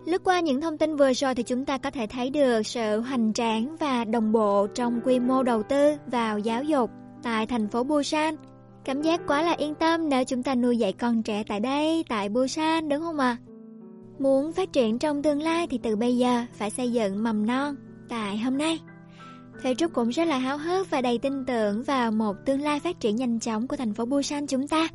Lướt 0.06 0.24
qua 0.24 0.40
những 0.40 0.60
thông 0.60 0.78
tin 0.78 0.96
vừa 0.96 1.12
rồi 1.12 1.34
thì 1.34 1.42
chúng 1.42 1.64
ta 1.64 1.78
có 1.78 1.90
thể 1.90 2.06
thấy 2.06 2.30
được 2.30 2.66
sự 2.66 3.00
hoành 3.00 3.32
tráng 3.32 3.76
và 3.80 4.04
đồng 4.04 4.32
bộ 4.32 4.66
trong 4.74 5.00
quy 5.04 5.20
mô 5.20 5.42
đầu 5.42 5.62
tư 5.62 5.96
vào 6.06 6.38
giáo 6.38 6.64
dục 6.64 6.90
tại 7.22 7.46
thành 7.46 7.68
phố 7.68 7.84
Busan. 7.84 8.36
Cảm 8.84 9.02
giác 9.02 9.20
quá 9.26 9.42
là 9.42 9.52
yên 9.52 9.74
tâm 9.74 10.08
nếu 10.08 10.24
chúng 10.24 10.42
ta 10.42 10.54
nuôi 10.54 10.76
dạy 10.76 10.92
con 10.92 11.22
trẻ 11.22 11.44
tại 11.48 11.60
đây, 11.60 12.04
tại 12.08 12.28
Busan 12.28 12.88
đúng 12.88 13.00
không 13.00 13.18
ạ? 13.18 13.36
Muốn 14.18 14.52
phát 14.52 14.72
triển 14.72 14.98
trong 14.98 15.22
tương 15.22 15.42
lai 15.42 15.66
thì 15.66 15.78
từ 15.82 15.96
bây 15.96 16.16
giờ 16.16 16.44
phải 16.52 16.70
xây 16.70 16.92
dựng 16.92 17.22
mầm 17.22 17.46
non 17.46 17.74
tại 18.08 18.38
hôm 18.38 18.58
nay. 18.58 18.80
Thầy 19.62 19.74
Trúc 19.74 19.92
cũng 19.92 20.08
rất 20.08 20.24
là 20.24 20.38
háo 20.38 20.58
hức 20.58 20.90
và 20.90 21.00
đầy 21.00 21.18
tin 21.18 21.44
tưởng 21.44 21.82
vào 21.82 22.10
một 22.10 22.36
tương 22.46 22.60
lai 22.60 22.80
phát 22.80 23.00
triển 23.00 23.16
nhanh 23.16 23.40
chóng 23.40 23.68
của 23.68 23.76
thành 23.76 23.94
phố 23.94 24.04
Busan 24.04 24.46
chúng 24.46 24.68
ta. 24.68 24.88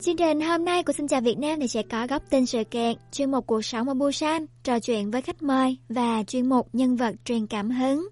Chương 0.00 0.16
trình 0.16 0.40
hôm 0.40 0.64
nay 0.64 0.82
của 0.82 0.92
Xin 0.92 1.08
chào 1.08 1.20
Việt 1.20 1.38
Nam 1.38 1.60
thì 1.60 1.68
sẽ 1.68 1.82
có 1.82 2.06
góc 2.06 2.22
tin 2.30 2.46
sự 2.46 2.64
kiện, 2.64 2.96
chuyên 3.12 3.30
mục 3.30 3.46
cuộc 3.46 3.64
sống 3.64 3.88
ở 3.88 3.94
Busan, 3.94 4.46
trò 4.62 4.80
chuyện 4.80 5.10
với 5.10 5.22
khách 5.22 5.42
mời 5.42 5.78
và 5.88 6.22
chuyên 6.26 6.48
mục 6.48 6.68
nhân 6.72 6.96
vật 6.96 7.14
truyền 7.24 7.46
cảm 7.46 7.70
hứng. 7.70 8.08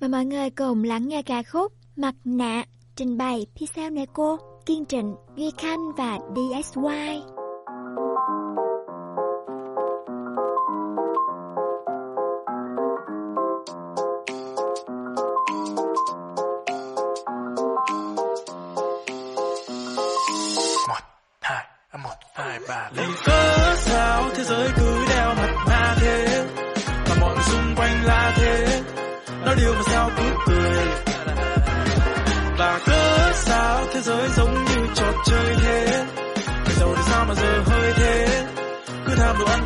Mời 0.00 0.08
mọi 0.08 0.24
người 0.24 0.50
cùng 0.50 0.84
lắng 0.84 1.08
nghe 1.08 1.22
ca 1.22 1.42
khúc 1.42 1.72
Mặt 1.96 2.14
nạ 2.24 2.64
trình 2.96 3.16
bày 3.16 3.46
Pixel 3.56 3.92
Neko, 3.92 4.36
Kiên 4.66 4.84
Trịnh, 4.84 5.14
Duy 5.36 5.50
Khanh 5.58 5.92
và 5.96 6.18
DSY. 6.36 7.33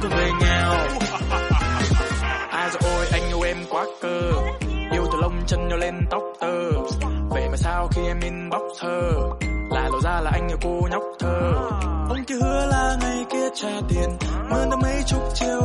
Về 0.08 0.30
nhau 0.40 0.88
À 1.30 1.38
Ai 2.50 2.70
rồi 2.70 2.92
ôi 2.94 3.06
anh 3.12 3.28
yêu 3.28 3.40
em 3.42 3.56
quá 3.70 3.84
cơ. 4.00 4.32
Yêu 4.92 5.04
từ 5.12 5.18
lông 5.20 5.42
chân 5.46 5.68
nhau 5.68 5.78
lên 5.78 5.94
tóc 6.10 6.22
tơ. 6.40 6.70
Vậy 7.30 7.48
mà 7.50 7.56
sao 7.56 7.88
khi 7.92 8.02
em 8.06 8.20
inbox 8.20 8.62
thơ 8.80 9.12
Lại 9.70 9.88
lộ 9.92 10.00
ra 10.00 10.20
là 10.20 10.30
anh 10.34 10.48
yêu 10.48 10.58
cô 10.62 10.88
nhóc 10.90 11.02
thơ. 11.18 11.52
Ông 12.08 12.24
kia 12.26 12.34
hứa 12.42 12.66
là 12.70 12.96
ngày 13.00 13.24
kia 13.30 13.48
trả 13.54 13.80
tiền. 13.88 14.08
Mưa 14.50 14.66
năm 14.70 14.78
mấy 14.82 15.02
chục 15.06 15.22
chiều. 15.34 15.57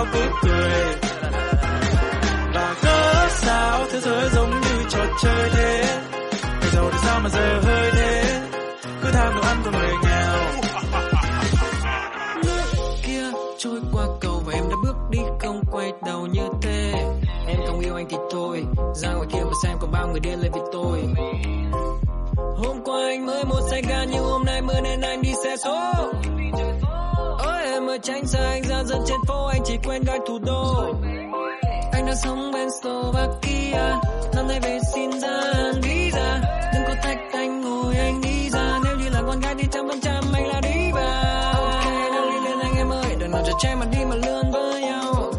Sao 0.00 0.06
cứ 0.12 0.20
cười. 0.42 0.94
Và 2.54 2.74
cớ 2.82 3.28
sao 3.30 3.86
thế 3.92 4.00
giới 4.00 4.28
giống 4.34 4.50
như 4.50 4.84
trò 4.88 4.98
chơi 5.22 5.50
thế? 5.50 5.98
Người 6.60 6.70
giàu 6.72 6.90
thì 6.92 6.98
sao 7.04 7.20
mà 7.20 7.28
giờ 7.28 7.60
hơi 7.62 7.90
thế? 7.92 8.40
Cứ 9.02 9.10
tham 9.12 9.34
đồ 9.34 9.40
ăn 9.40 9.56
của 9.64 9.70
người 9.70 9.94
nghèo. 10.02 10.34
Kia, 13.02 13.38
trôi 13.58 13.80
qua 13.92 14.06
cầu 14.20 14.42
và 14.46 14.52
em 14.52 14.64
đã 14.70 14.76
bước 14.84 14.96
đi 15.10 15.18
không 15.40 15.62
quay 15.72 15.92
đầu 16.06 16.26
như 16.26 16.48
thế. 16.62 16.92
Em 17.46 17.56
không 17.66 17.80
yêu 17.80 17.96
anh 17.96 18.06
thì 18.10 18.16
thôi, 18.30 18.64
ra 18.94 19.12
ngoài 19.12 19.26
kia 19.32 19.42
mà 19.44 19.52
xem 19.62 19.76
còn 19.80 19.90
bao 19.92 20.08
người 20.08 20.20
điên 20.20 20.40
lên 20.40 20.52
vì 20.54 20.60
tôi. 20.72 21.04
Hôm 22.36 22.84
qua 22.84 23.00
anh 23.08 23.26
mới 23.26 23.44
một 23.44 23.60
say 23.70 23.82
ga 23.88 24.04
nhưng 24.04 24.24
hôm 24.24 24.44
nay 24.44 24.62
mưa 24.62 24.80
nên 24.80 25.00
anh 25.00 25.22
đi 25.22 25.32
xe 25.44 25.56
số 25.64 25.92
tránh 28.02 28.26
xa 28.26 28.38
anh 28.38 28.62
ra 28.62 28.84
dân 28.84 29.00
trên 29.06 29.18
phố, 29.28 29.46
anh 29.46 29.62
chỉ 29.64 29.76
quen 29.84 30.02
gái 30.06 30.18
thủ 30.26 30.38
đô. 30.38 30.94
Anh 31.92 32.06
đang 32.06 32.16
sống 32.16 32.50
bên 32.52 32.68
Slovakia, 32.82 34.00
năm 34.34 34.48
nay 34.48 34.60
về 34.62 34.78
xin 34.94 35.20
ra 35.20 35.40
visa 35.82 36.40
đừng 36.74 36.82
có 36.88 36.94
thách 37.02 37.18
anh 37.32 37.60
ngồi, 37.60 37.94
anh 37.94 38.20
đi 38.20 38.50
ra. 38.50 38.78
Nếu 38.84 38.96
như 38.96 39.08
là 39.10 39.22
con 39.26 39.40
gái 39.40 39.54
thì 39.58 39.64
trăm 39.72 39.88
phần 39.88 40.00
trăm 40.00 40.24
anh 40.34 40.46
là 40.46 40.60
đi 40.60 40.90
bà. 40.94 41.52
ok 41.54 41.84
đang 41.84 42.30
đi 42.30 42.50
lên 42.50 42.58
anh 42.60 42.76
em 42.76 42.88
ơi. 42.88 43.16
Đừng 43.18 43.30
nào 43.30 43.42
cho 43.46 43.52
che 43.62 43.74
mặt 43.74 43.86
đi 43.92 44.04
mà 44.04 44.14
lươn 44.14 44.50
với 44.52 44.82
nhau. 44.82 45.32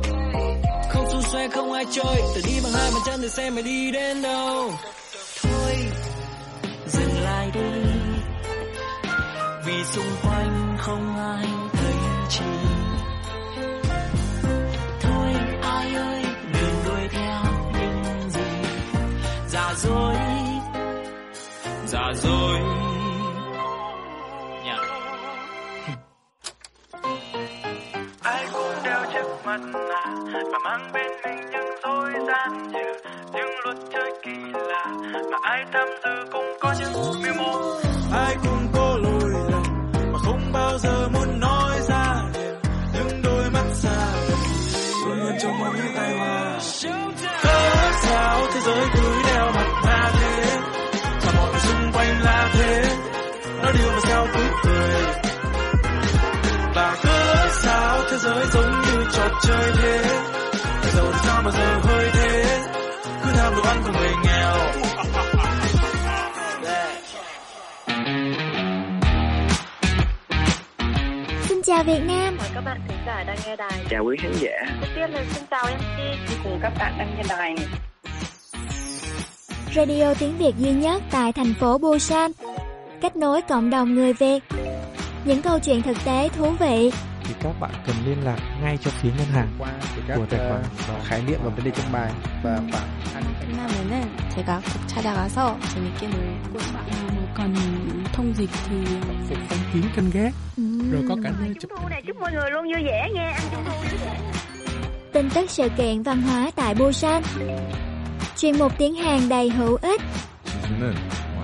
Không 0.90 1.06
xu 1.12 1.22
xoe 1.22 1.48
không 1.48 1.72
ai 1.72 1.86
chơi. 1.92 2.22
Tự 2.36 2.42
đi 2.46 2.54
bằng 2.64 2.74
hai 2.74 2.92
bàn 2.94 3.02
chân 3.06 3.22
để 3.22 3.28
xem 3.28 3.56
mày 3.56 3.64
đi 3.64 3.92
đến 3.92 4.22
đâu. 4.22 4.72
Giả 22.14 22.22
dối 22.24 22.60
ai 28.22 28.48
cũng 28.54 28.84
đeo 28.84 29.06
chiếc 29.14 29.26
mặt 29.46 29.60
nạ 29.74 30.06
và 30.34 30.60
mang 30.64 30.92
bên 30.94 31.12
mình 31.24 31.50
những 31.52 31.76
dối 31.84 32.12
gian 32.28 32.72
như 32.72 32.94
những 33.34 33.50
luật 33.64 33.78
chơi 33.94 34.12
kỳ 34.24 34.32
lạ 34.54 34.88
mà 35.32 35.38
ai 35.42 35.66
tham 35.74 35.88
dự 36.04 36.30
cũng 36.32 36.58
có 36.62 36.74
những 36.80 36.94
mưu 36.94 37.34
mô. 37.38 37.80
Ai 38.14 38.36
cũng 38.44 38.68
có 38.74 38.98
lỗi 39.04 39.30
lầm 39.52 39.64
mà 40.14 40.20
không 40.26 40.52
bao 40.54 40.78
giờ 40.78 41.08
muốn 41.14 41.40
nói 41.40 41.80
ra 41.90 42.24
liền 42.94 43.08
những 43.08 43.22
đôi 43.24 43.50
mắt 43.50 43.66
xa 43.74 44.14
vời 45.06 45.16
luôn 45.16 45.20
luôn 45.20 45.34
trong 45.42 45.60
những 45.76 45.94
tai 45.96 46.18
họa 46.18 46.60
cớ 47.44 47.92
sao 48.04 48.48
thế 48.54 48.60
giới 48.66 49.01
giới 58.22 58.46
giống 58.54 58.82
như 58.82 59.06
trò 59.14 59.30
chơi 59.42 59.72
thế 59.78 60.04
giàu 60.96 61.06
sao 61.26 61.42
mà 61.46 61.52
giờ 61.52 61.80
hơi 61.84 62.10
thế 62.14 62.60
cứ 63.24 63.30
tham 63.36 63.54
đồ 63.56 63.62
ăn 63.62 63.82
của 63.86 63.92
người 64.00 64.12
nghèo 64.24 64.58
Xin 71.48 71.62
chào 71.62 71.84
Việt 71.84 72.00
Nam. 72.08 72.38
Mời 72.38 72.50
các 72.54 72.62
bạn 72.62 72.82
thính 72.88 72.98
giả 73.06 73.24
đang 73.24 73.38
nghe 73.46 73.56
đài. 73.56 73.86
Chào 73.90 74.04
quý 74.06 74.18
khán 74.20 74.32
giả. 74.40 74.52
Trước 74.82 74.88
tiên 74.96 75.12
là 75.12 75.24
xin 75.34 75.44
chào 75.52 75.66
MC 75.66 76.44
cùng 76.44 76.60
các 76.62 76.74
bạn 76.80 76.96
đang 76.98 77.16
nghe 77.18 77.24
đài 77.30 77.54
này. 77.54 77.68
Radio 79.76 80.14
tiếng 80.20 80.38
Việt 80.38 80.54
duy 80.58 80.72
nhất 80.72 81.04
tại 81.12 81.34
thành 81.34 81.54
phố 81.60 81.78
Busan. 81.78 82.32
Kết 83.02 83.16
nối 83.16 83.42
cộng 83.42 83.70
đồng 83.70 83.96
người 83.96 84.14
Việt. 84.14 84.44
Những 85.26 85.42
câu 85.42 85.60
chuyện 85.60 85.82
thực 85.82 85.98
tế 86.06 86.30
thú 86.38 86.50
vị 86.60 86.92
thì 87.25 87.35
các 87.41 87.61
bạn 87.61 87.71
cần 87.87 87.97
liên 88.07 88.25
lạc 88.25 88.39
ngay 88.63 88.79
cho 88.81 88.91
phía 88.91 89.11
ngân 89.19 89.27
hàng 89.27 89.59
các 90.09 90.17
của 90.17 90.27
tài 90.31 90.41
khoản 90.49 90.63
ờ, 90.89 91.01
khái 91.05 91.23
niệm 91.23 91.41
và 91.43 91.51
vấn 91.51 91.65
đề 91.65 91.71
trong 91.71 91.93
bài 91.93 92.13
và 92.43 92.61
khoảng 92.73 92.89
끝나면은 93.41 93.93
제가 94.35 94.61
꼭 94.61 94.87
찾아가서 94.87 95.59
재밌게 95.73 96.07
놀고 96.09 96.59
싶어요. 96.59 96.91
뭐 97.15 97.29
còn 97.35 97.55
thông 98.13 98.33
dịch 98.37 98.51
thì 98.69 98.77
phục 99.29 99.39
phong 99.49 99.59
kiến 99.73 99.83
canh 99.97 100.11
gác 100.11 100.33
rồi 100.93 101.05
có 101.09 101.17
cả 101.25 101.31
nơi 101.41 101.51
chụp 101.61 101.71
Trung 101.71 101.79
thu 101.83 101.89
này 101.89 102.03
chúc 102.07 102.17
mọi 102.21 102.33
người 102.33 102.51
luôn 102.51 102.65
vui 102.65 102.85
vẻ 102.85 103.09
nha, 103.15 103.31
ăn 103.31 103.43
trung 103.53 103.65
thu 103.67 103.73
vui 103.81 103.99
vẻ. 104.05 104.21
Tin 105.13 105.31
tức 105.31 105.51
sự 105.51 105.69
kiện 105.77 106.03
văn 106.03 106.23
hóa 106.23 106.51
tại 106.57 106.75
Busan. 106.75 107.23
chuyên 108.37 108.59
mục 108.59 108.73
tiếng 108.79 108.95
Hàn 108.95 109.29
đầy 109.29 109.51
hữu 109.51 109.77
ích. 109.83 110.01
지수는 110.47 110.95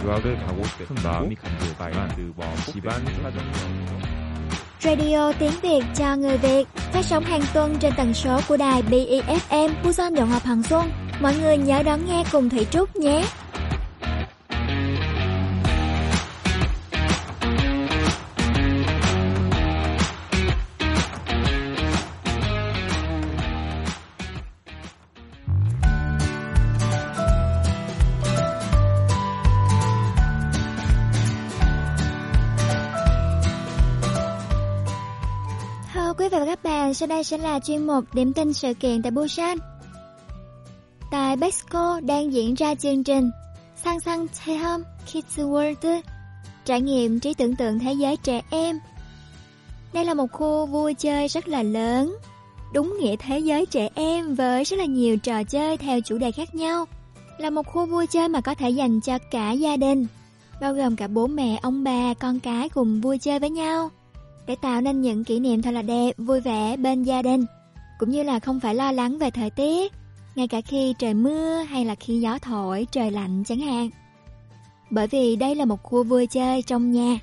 유학을 0.05 0.36
가고 0.47 0.62
싶은 0.64 0.97
마음이 1.05 1.35
간절하지만 1.36 2.09
그뭐 2.16 2.55
집안 2.73 3.05
사정으로 3.06 4.15
Radio 4.82 5.32
tiếng 5.40 5.52
Việt 5.62 5.82
cho 5.95 6.16
người 6.16 6.38
Việt 6.38 6.64
phát 6.94 7.06
sóng 7.06 7.24
hàng 7.24 7.41
tuần 7.54 7.76
trên 7.80 7.94
tần 7.98 8.14
số 8.14 8.40
của 8.48 8.58
đài 8.58 8.84
BEFM 8.91 9.70
Busan 9.84 10.16
Đồng 10.16 10.30
hòa 10.30 10.40
Hằng 10.44 10.64
Xuân. 10.64 10.91
Mọi 11.22 11.36
người 11.41 11.58
nhớ 11.58 11.84
đón 11.84 11.99
nghe 12.08 12.24
cùng 12.32 12.49
Thủy 12.49 12.68
Trúc 12.72 12.95
nhé. 12.95 13.24
Sau 37.07 37.15
đây 37.15 37.23
sẽ 37.23 37.38
là 37.38 37.59
chuyên 37.59 37.88
mục 37.88 38.05
điểm 38.13 38.34
tin 38.34 38.53
sự 38.53 38.73
kiện 38.73 39.01
tại 39.01 39.11
Busan. 39.11 39.57
Tại 41.11 41.35
Bexco 41.35 41.99
đang 41.99 42.34
diễn 42.34 42.53
ra 42.53 42.75
chương 42.75 43.03
trình 43.03 43.31
Sang 43.84 43.99
Sang 43.99 44.27
Cheham 44.27 44.84
Kids 45.05 45.39
World 45.39 46.01
trải 46.65 46.81
nghiệm 46.81 47.19
trí 47.19 47.34
tưởng 47.34 47.55
tượng 47.55 47.79
thế 47.79 47.93
giới 47.93 48.17
trẻ 48.17 48.41
em. 48.49 48.79
Đây 49.93 50.05
là 50.05 50.13
một 50.13 50.31
khu 50.31 50.65
vui 50.65 50.93
chơi 50.93 51.27
rất 51.27 51.47
là 51.47 51.63
lớn, 51.63 52.15
đúng 52.73 52.97
nghĩa 52.99 53.15
thế 53.15 53.39
giới 53.39 53.65
trẻ 53.65 53.89
em 53.95 54.35
với 54.35 54.63
rất 54.63 54.79
là 54.79 54.85
nhiều 54.85 55.17
trò 55.17 55.43
chơi 55.43 55.77
theo 55.77 56.01
chủ 56.01 56.17
đề 56.17 56.31
khác 56.31 56.55
nhau. 56.55 56.85
Là 57.38 57.49
một 57.49 57.67
khu 57.67 57.85
vui 57.85 58.07
chơi 58.07 58.27
mà 58.27 58.41
có 58.41 58.55
thể 58.55 58.69
dành 58.69 59.01
cho 59.01 59.17
cả 59.31 59.51
gia 59.51 59.77
đình, 59.77 60.07
bao 60.61 60.73
gồm 60.73 60.95
cả 60.95 61.07
bố 61.07 61.27
mẹ, 61.27 61.59
ông 61.61 61.84
bà, 61.84 62.13
con 62.13 62.39
cái 62.39 62.69
cùng 62.69 63.01
vui 63.01 63.17
chơi 63.17 63.39
với 63.39 63.49
nhau 63.49 63.89
để 64.48 64.56
tạo 64.56 64.82
nên 64.82 65.02
những 65.02 65.24
kỷ 65.24 65.40
niệm 65.40 65.61
thật 65.61 65.72
là 65.72 65.82
đẹp, 65.82 66.11
vui 66.18 66.41
vẻ 66.41 66.78
bên 66.78 67.03
gia 67.03 67.22
đình, 67.22 67.45
cũng 67.99 68.10
như 68.10 68.24
là 68.24 68.40
không 68.40 68.60
phải 68.60 68.76
lo 68.76 68.91
lắng 68.91 69.18
về 69.18 69.32
thời 69.32 69.49
tiết, 69.49 69.94
ngay 70.36 70.48
cả 70.48 70.61
khi 70.61 70.94
trời 70.99 71.14
mưa 71.14 71.64
hay 71.69 71.86
là 71.86 71.95
khi 71.95 72.19
gió 72.19 72.38
thổi, 72.41 72.88
trời 72.91 73.11
lạnh 73.11 73.44
chẳng 73.48 73.60
hạn. 73.60 73.90
Bởi 74.90 75.07
vì 75.07 75.36
đây 75.36 75.56
là 75.56 75.65
một 75.65 75.84
khu 75.84 76.03
vui 76.03 76.28
chơi 76.28 76.61
trong 76.61 76.91
nhà. 76.91 77.19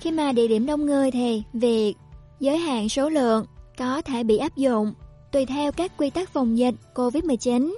Khi 0.00 0.10
mà 0.10 0.32
địa 0.32 0.48
điểm 0.48 0.66
đông 0.66 0.86
người 0.86 1.10
thì 1.10 1.42
việc 1.52 1.94
giới 2.40 2.58
hạn 2.58 2.88
số 2.88 3.08
lượng 3.08 3.46
có 3.78 4.02
thể 4.02 4.24
bị 4.24 4.36
áp 4.36 4.56
dụng 4.56 4.94
tùy 5.32 5.46
theo 5.46 5.72
các 5.72 5.92
quy 5.96 6.10
tắc 6.10 6.28
phòng 6.28 6.58
dịch 6.58 6.74
COVID-19. 6.94 7.74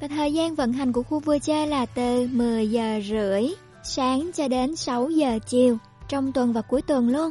Và 0.00 0.08
thời 0.08 0.32
gian 0.32 0.54
vận 0.54 0.72
hành 0.72 0.92
của 0.92 1.02
khu 1.02 1.20
vui 1.20 1.38
chơi 1.38 1.66
là 1.66 1.86
từ 1.86 2.28
10 2.32 2.70
giờ 2.70 3.00
rưỡi 3.08 3.42
sáng 3.84 4.30
cho 4.34 4.48
đến 4.48 4.76
6 4.76 5.10
giờ 5.10 5.38
chiều 5.46 5.78
trong 6.12 6.32
tuần 6.32 6.52
và 6.52 6.62
cuối 6.62 6.82
tuần 6.82 7.08
luôn. 7.08 7.30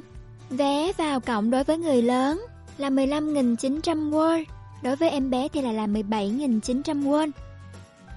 Vé 0.49 0.91
vào 0.98 1.20
cổng 1.20 1.49
đối 1.52 1.64
với 1.64 1.78
người 1.78 2.02
lớn 2.02 2.45
là 2.78 2.90
15.900 2.90 4.10
won, 4.10 4.44
đối 4.84 4.95
với 4.95 5.10
em 5.10 5.30
bé 5.30 5.48
thì 5.48 5.62
là 5.62 5.72
là 5.72 5.88
17.900 5.88 7.03
won. 7.03 7.32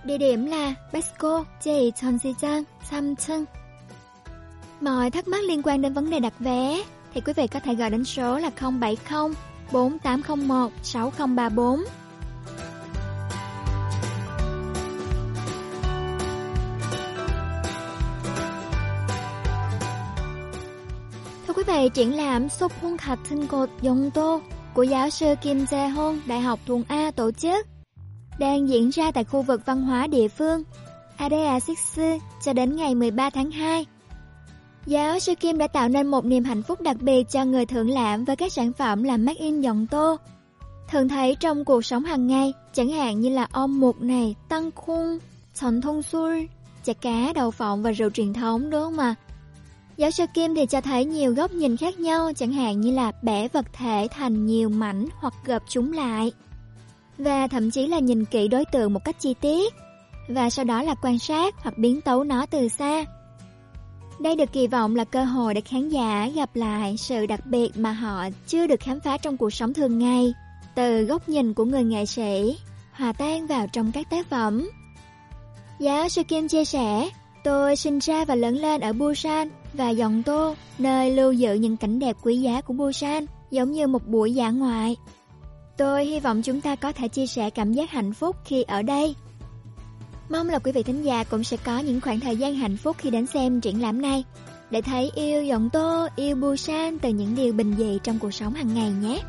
Địa 0.04 0.18
điểm 0.18 0.46
là 0.46 0.74
Besco, 0.92 1.44
Chị 1.62 1.92
Chonsijeon, 2.00 2.62
Samcheon. 2.90 3.44
Mọi 4.80 5.10
thắc 5.10 5.28
mắc 5.28 5.44
liên 5.44 5.62
quan 5.62 5.82
đến 5.82 5.92
vấn 5.92 6.10
đề 6.10 6.20
đặt 6.20 6.32
vé 6.38 6.82
thì 7.14 7.20
quý 7.20 7.32
vị 7.32 7.46
có 7.46 7.60
thể 7.60 7.74
gọi 7.74 7.90
đến 7.90 8.04
số 8.04 8.38
là 8.38 8.50
070 8.60 8.96
4801 9.72 10.72
6034. 10.82 11.84
về 21.66 21.88
triển 21.88 22.16
lãm 22.16 22.48
Xúc 22.48 22.72
hung 22.80 22.98
khạch 22.98 23.18
thân 23.28 23.46
cột 23.46 23.68
dòng 23.82 24.10
tô 24.10 24.40
của 24.74 24.82
giáo 24.82 25.10
sư 25.10 25.34
Kim 25.42 25.64
Jae-hong, 25.64 26.18
Đại 26.26 26.40
học 26.40 26.60
Thuận 26.66 26.82
A 26.88 27.10
tổ 27.10 27.30
chức, 27.30 27.66
đang 28.38 28.68
diễn 28.68 28.90
ra 28.90 29.10
tại 29.10 29.24
khu 29.24 29.42
vực 29.42 29.66
văn 29.66 29.82
hóa 29.82 30.06
địa 30.06 30.28
phương 30.28 30.62
Adea 31.16 31.60
Sixi 31.60 32.18
cho 32.44 32.52
đến 32.52 32.76
ngày 32.76 32.94
13 32.94 33.30
tháng 33.30 33.50
2. 33.50 33.86
Giáo 34.86 35.18
sư 35.18 35.34
Kim 35.34 35.58
đã 35.58 35.66
tạo 35.66 35.88
nên 35.88 36.06
một 36.06 36.24
niềm 36.24 36.44
hạnh 36.44 36.62
phúc 36.62 36.80
đặc 36.80 36.96
biệt 37.00 37.30
cho 37.30 37.44
người 37.44 37.66
thưởng 37.66 37.90
lãm 37.90 38.24
với 38.24 38.36
các 38.36 38.52
sản 38.52 38.72
phẩm 38.72 39.02
làm 39.02 39.24
make 39.24 39.40
in 39.40 39.60
dòng 39.60 39.86
tô. 39.86 40.16
Thường 40.90 41.08
thấy 41.08 41.36
trong 41.40 41.64
cuộc 41.64 41.84
sống 41.84 42.04
hàng 42.04 42.26
ngày, 42.26 42.52
chẳng 42.72 42.88
hạn 42.88 43.20
như 43.20 43.28
là 43.28 43.46
om 43.52 43.80
mục 43.80 44.02
này, 44.02 44.34
tăng 44.48 44.70
khung, 44.74 45.18
sòn 45.54 45.80
thông 45.80 46.02
sul, 46.02 46.38
chả 46.84 46.92
cá, 46.92 47.32
đậu 47.34 47.50
phộng 47.50 47.82
và 47.82 47.90
rượu 47.90 48.10
truyền 48.10 48.32
thống 48.32 48.70
đúng 48.70 48.82
không 48.82 48.98
ạ? 48.98 49.14
À? 49.18 49.23
Giáo 49.96 50.10
sư 50.10 50.24
Kim 50.34 50.54
thì 50.54 50.66
cho 50.66 50.80
thấy 50.80 51.04
nhiều 51.04 51.34
góc 51.34 51.50
nhìn 51.50 51.76
khác 51.76 52.00
nhau, 52.00 52.32
chẳng 52.36 52.52
hạn 52.52 52.80
như 52.80 52.92
là 52.92 53.12
bẻ 53.22 53.48
vật 53.48 53.66
thể 53.72 54.08
thành 54.10 54.46
nhiều 54.46 54.68
mảnh 54.68 55.06
hoặc 55.20 55.34
gộp 55.44 55.62
chúng 55.68 55.92
lại. 55.92 56.32
Và 57.18 57.46
thậm 57.46 57.70
chí 57.70 57.86
là 57.86 57.98
nhìn 57.98 58.24
kỹ 58.24 58.48
đối 58.48 58.64
tượng 58.64 58.92
một 58.92 59.04
cách 59.04 59.16
chi 59.20 59.34
tiết, 59.40 59.74
và 60.28 60.50
sau 60.50 60.64
đó 60.64 60.82
là 60.82 60.94
quan 61.02 61.18
sát 61.18 61.54
hoặc 61.58 61.78
biến 61.78 62.00
tấu 62.00 62.24
nó 62.24 62.46
từ 62.46 62.68
xa. 62.68 63.04
Đây 64.20 64.36
được 64.36 64.52
kỳ 64.52 64.66
vọng 64.66 64.96
là 64.96 65.04
cơ 65.04 65.24
hội 65.24 65.54
để 65.54 65.60
khán 65.60 65.88
giả 65.88 66.30
gặp 66.34 66.56
lại 66.56 66.96
sự 66.96 67.26
đặc 67.26 67.46
biệt 67.46 67.76
mà 67.76 67.92
họ 67.92 68.28
chưa 68.46 68.66
được 68.66 68.80
khám 68.80 69.00
phá 69.00 69.16
trong 69.16 69.36
cuộc 69.36 69.50
sống 69.50 69.74
thường 69.74 69.98
ngày, 69.98 70.34
từ 70.74 71.02
góc 71.04 71.28
nhìn 71.28 71.54
của 71.54 71.64
người 71.64 71.84
nghệ 71.84 72.06
sĩ, 72.06 72.58
hòa 72.92 73.12
tan 73.12 73.46
vào 73.46 73.66
trong 73.72 73.92
các 73.92 74.10
tác 74.10 74.26
phẩm. 74.26 74.70
Giáo 75.78 76.08
sư 76.08 76.22
Kim 76.22 76.48
chia 76.48 76.64
sẻ, 76.64 77.08
tôi 77.44 77.76
sinh 77.76 77.98
ra 77.98 78.24
và 78.24 78.34
lớn 78.34 78.56
lên 78.56 78.80
ở 78.80 78.92
Busan 78.92 79.48
và 79.76 79.90
Dòng 79.90 80.22
Tô, 80.22 80.54
nơi 80.78 81.10
lưu 81.10 81.32
giữ 81.32 81.54
những 81.54 81.76
cảnh 81.76 81.98
đẹp 81.98 82.16
quý 82.22 82.36
giá 82.36 82.60
của 82.60 82.74
Busan, 82.74 83.26
giống 83.50 83.72
như 83.72 83.86
một 83.86 84.08
buổi 84.08 84.34
dã 84.34 84.50
ngoại. 84.50 84.96
Tôi 85.78 86.04
hy 86.04 86.20
vọng 86.20 86.42
chúng 86.42 86.60
ta 86.60 86.76
có 86.76 86.92
thể 86.92 87.08
chia 87.08 87.26
sẻ 87.26 87.50
cảm 87.50 87.72
giác 87.72 87.90
hạnh 87.90 88.12
phúc 88.12 88.36
khi 88.44 88.62
ở 88.62 88.82
đây. 88.82 89.14
Mong 90.28 90.48
là 90.48 90.58
quý 90.58 90.72
vị 90.72 90.82
thính 90.82 91.02
giả 91.02 91.24
cũng 91.24 91.44
sẽ 91.44 91.56
có 91.56 91.78
những 91.78 92.00
khoảng 92.00 92.20
thời 92.20 92.36
gian 92.36 92.54
hạnh 92.54 92.76
phúc 92.76 92.96
khi 92.98 93.10
đến 93.10 93.26
xem 93.26 93.60
triển 93.60 93.82
lãm 93.82 94.02
này, 94.02 94.24
để 94.70 94.82
thấy 94.82 95.10
yêu 95.14 95.44
Dòng 95.44 95.70
Tô, 95.70 96.06
yêu 96.16 96.36
Busan 96.36 96.98
từ 96.98 97.08
những 97.08 97.34
điều 97.34 97.52
bình 97.52 97.74
dị 97.78 97.98
trong 98.02 98.18
cuộc 98.18 98.30
sống 98.30 98.54
hàng 98.54 98.74
ngày 98.74 98.90
nhé. 98.90 99.22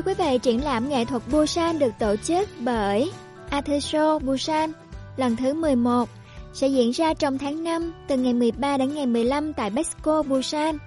Thưa 0.00 0.14
quý 0.14 0.24
vị, 0.24 0.38
triển 0.38 0.64
lãm 0.64 0.88
nghệ 0.88 1.04
thuật 1.04 1.22
Busan 1.32 1.78
được 1.78 1.92
tổ 1.98 2.16
chức 2.16 2.48
bởi 2.60 3.12
Arthur 3.50 4.22
Busan 4.24 4.72
lần 5.16 5.36
thứ 5.36 5.54
11 5.54 6.08
sẽ 6.52 6.68
diễn 6.68 6.90
ra 6.90 7.14
trong 7.14 7.38
tháng 7.38 7.64
5 7.64 7.92
từ 8.08 8.16
ngày 8.16 8.34
13 8.34 8.76
đến 8.76 8.94
ngày 8.94 9.06
15 9.06 9.52
tại 9.52 9.70
Bexco 9.70 10.22
Busan. 10.22 10.78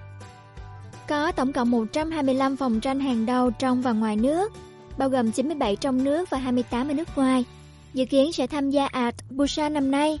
Có 1.08 1.32
tổng 1.32 1.52
cộng 1.52 1.70
125 1.70 2.56
phòng 2.56 2.80
tranh 2.80 3.00
hàng 3.00 3.26
đầu 3.26 3.50
trong 3.50 3.82
và 3.82 3.92
ngoài 3.92 4.16
nước, 4.16 4.52
bao 4.98 5.08
gồm 5.08 5.32
97 5.32 5.76
trong 5.76 6.04
nước 6.04 6.30
và 6.30 6.38
28 6.38 6.88
ở 6.88 6.94
nước 6.94 7.08
ngoài. 7.16 7.44
Dự 7.94 8.04
kiến 8.04 8.32
sẽ 8.32 8.46
tham 8.46 8.70
gia 8.70 8.86
Art 8.86 9.16
Busan 9.30 9.74
năm 9.74 9.90
nay. 9.90 10.18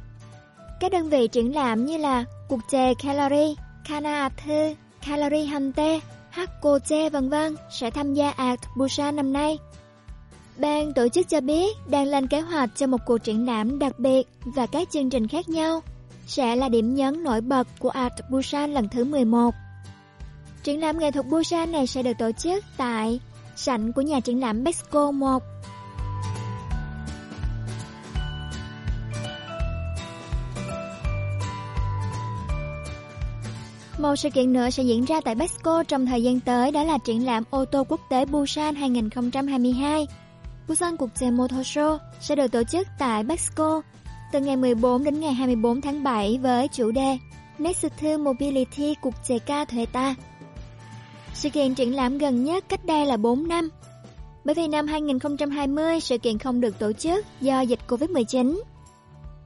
Các 0.80 0.92
đơn 0.92 1.08
vị 1.08 1.28
triển 1.28 1.54
lãm 1.54 1.86
như 1.86 1.96
là 1.96 2.24
Cuộc 2.48 2.60
chè 2.70 2.94
Calorie, 3.02 3.54
Kana 3.88 4.20
Art 4.20 4.34
Calorie 5.06 5.46
Hunter, 5.46 6.02
Hakko 6.34 6.78
Che 6.78 7.10
vân 7.10 7.28
vân 7.28 7.56
sẽ 7.70 7.90
tham 7.90 8.14
gia 8.14 8.30
Art 8.30 8.60
Busan 8.76 9.16
năm 9.16 9.32
nay. 9.32 9.58
Ban 10.58 10.94
tổ 10.94 11.08
chức 11.08 11.28
cho 11.28 11.40
biết 11.40 11.76
đang 11.88 12.06
lên 12.06 12.26
kế 12.26 12.40
hoạch 12.40 12.70
cho 12.76 12.86
một 12.86 12.98
cuộc 13.06 13.18
triển 13.18 13.46
lãm 13.46 13.78
đặc 13.78 13.98
biệt 13.98 14.28
và 14.44 14.66
các 14.66 14.90
chương 14.90 15.10
trình 15.10 15.28
khác 15.28 15.48
nhau 15.48 15.82
sẽ 16.26 16.56
là 16.56 16.68
điểm 16.68 16.94
nhấn 16.94 17.22
nổi 17.22 17.40
bật 17.40 17.68
của 17.78 17.88
Art 17.88 18.12
Busan 18.30 18.74
lần 18.74 18.88
thứ 18.88 19.04
11. 19.04 19.54
Triển 20.62 20.80
lãm 20.80 20.98
nghệ 20.98 21.10
thuật 21.10 21.26
Busan 21.26 21.72
này 21.72 21.86
sẽ 21.86 22.02
được 22.02 22.18
tổ 22.18 22.30
chức 22.32 22.64
tại 22.76 23.20
sảnh 23.56 23.92
của 23.92 24.02
nhà 24.02 24.20
triển 24.20 24.40
lãm 24.40 24.64
Bexco 24.64 25.10
1. 25.10 25.42
Một 33.98 34.16
sự 34.16 34.30
kiện 34.30 34.52
nữa 34.52 34.70
sẽ 34.70 34.82
diễn 34.82 35.04
ra 35.04 35.20
tại 35.24 35.34
Bexco 35.34 35.82
trong 35.82 36.06
thời 36.06 36.22
gian 36.22 36.40
tới 36.40 36.70
đó 36.70 36.84
là 36.84 36.98
triển 37.04 37.26
lãm 37.26 37.44
ô 37.50 37.64
tô 37.64 37.84
quốc 37.88 38.00
tế 38.10 38.24
Busan 38.24 38.74
2022. 38.74 40.06
Busan 40.68 40.96
Quốc 40.96 41.10
tế 41.20 41.30
Motor 41.30 41.60
Show 41.60 41.98
sẽ 42.20 42.36
được 42.36 42.52
tổ 42.52 42.62
chức 42.64 42.88
tại 42.98 43.22
Bexco 43.22 43.82
từ 44.32 44.40
ngày 44.40 44.56
14 44.56 45.04
đến 45.04 45.20
ngày 45.20 45.32
24 45.32 45.80
tháng 45.80 46.02
7 46.02 46.38
với 46.42 46.68
chủ 46.68 46.90
đề 46.90 47.18
Next 47.58 47.84
Mobility 48.20 48.94
Quốc 49.02 49.28
tế 49.28 49.38
ca 49.38 49.64
Thuệ 49.64 49.86
ta. 49.86 50.14
Sự 51.34 51.50
kiện 51.50 51.74
triển 51.74 51.94
lãm 51.94 52.18
gần 52.18 52.44
nhất 52.44 52.64
cách 52.68 52.84
đây 52.84 53.06
là 53.06 53.16
4 53.16 53.48
năm. 53.48 53.68
Bởi 54.44 54.54
vì 54.54 54.68
năm 54.68 54.86
2020 54.86 56.00
sự 56.00 56.18
kiện 56.18 56.38
không 56.38 56.60
được 56.60 56.78
tổ 56.78 56.92
chức 56.92 57.26
do 57.40 57.60
dịch 57.60 57.80
Covid-19. 57.88 58.60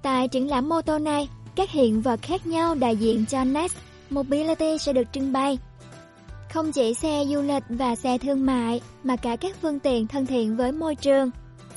Tại 0.02 0.28
triển 0.28 0.50
lãm 0.50 0.68
mô 0.68 0.82
tô 0.82 0.98
này, 0.98 1.28
các 1.54 1.70
hiện 1.70 2.02
vật 2.02 2.22
khác 2.22 2.46
nhau 2.46 2.74
đại 2.74 2.96
diện 2.96 3.24
cho 3.26 3.44
Next 3.44 3.76
Mobility 4.10 4.78
sẽ 4.78 4.92
được 4.92 5.12
trưng 5.12 5.32
bày. 5.32 5.58
Không 6.52 6.72
chỉ 6.72 6.94
xe 6.94 7.24
du 7.28 7.42
lịch 7.42 7.62
và 7.68 7.94
xe 7.94 8.18
thương 8.18 8.46
mại 8.46 8.80
mà 9.04 9.16
cả 9.16 9.36
các 9.36 9.56
phương 9.62 9.78
tiện 9.78 10.06
thân 10.06 10.26
thiện 10.26 10.56
với 10.56 10.72
môi 10.72 10.94
trường. 10.94 11.30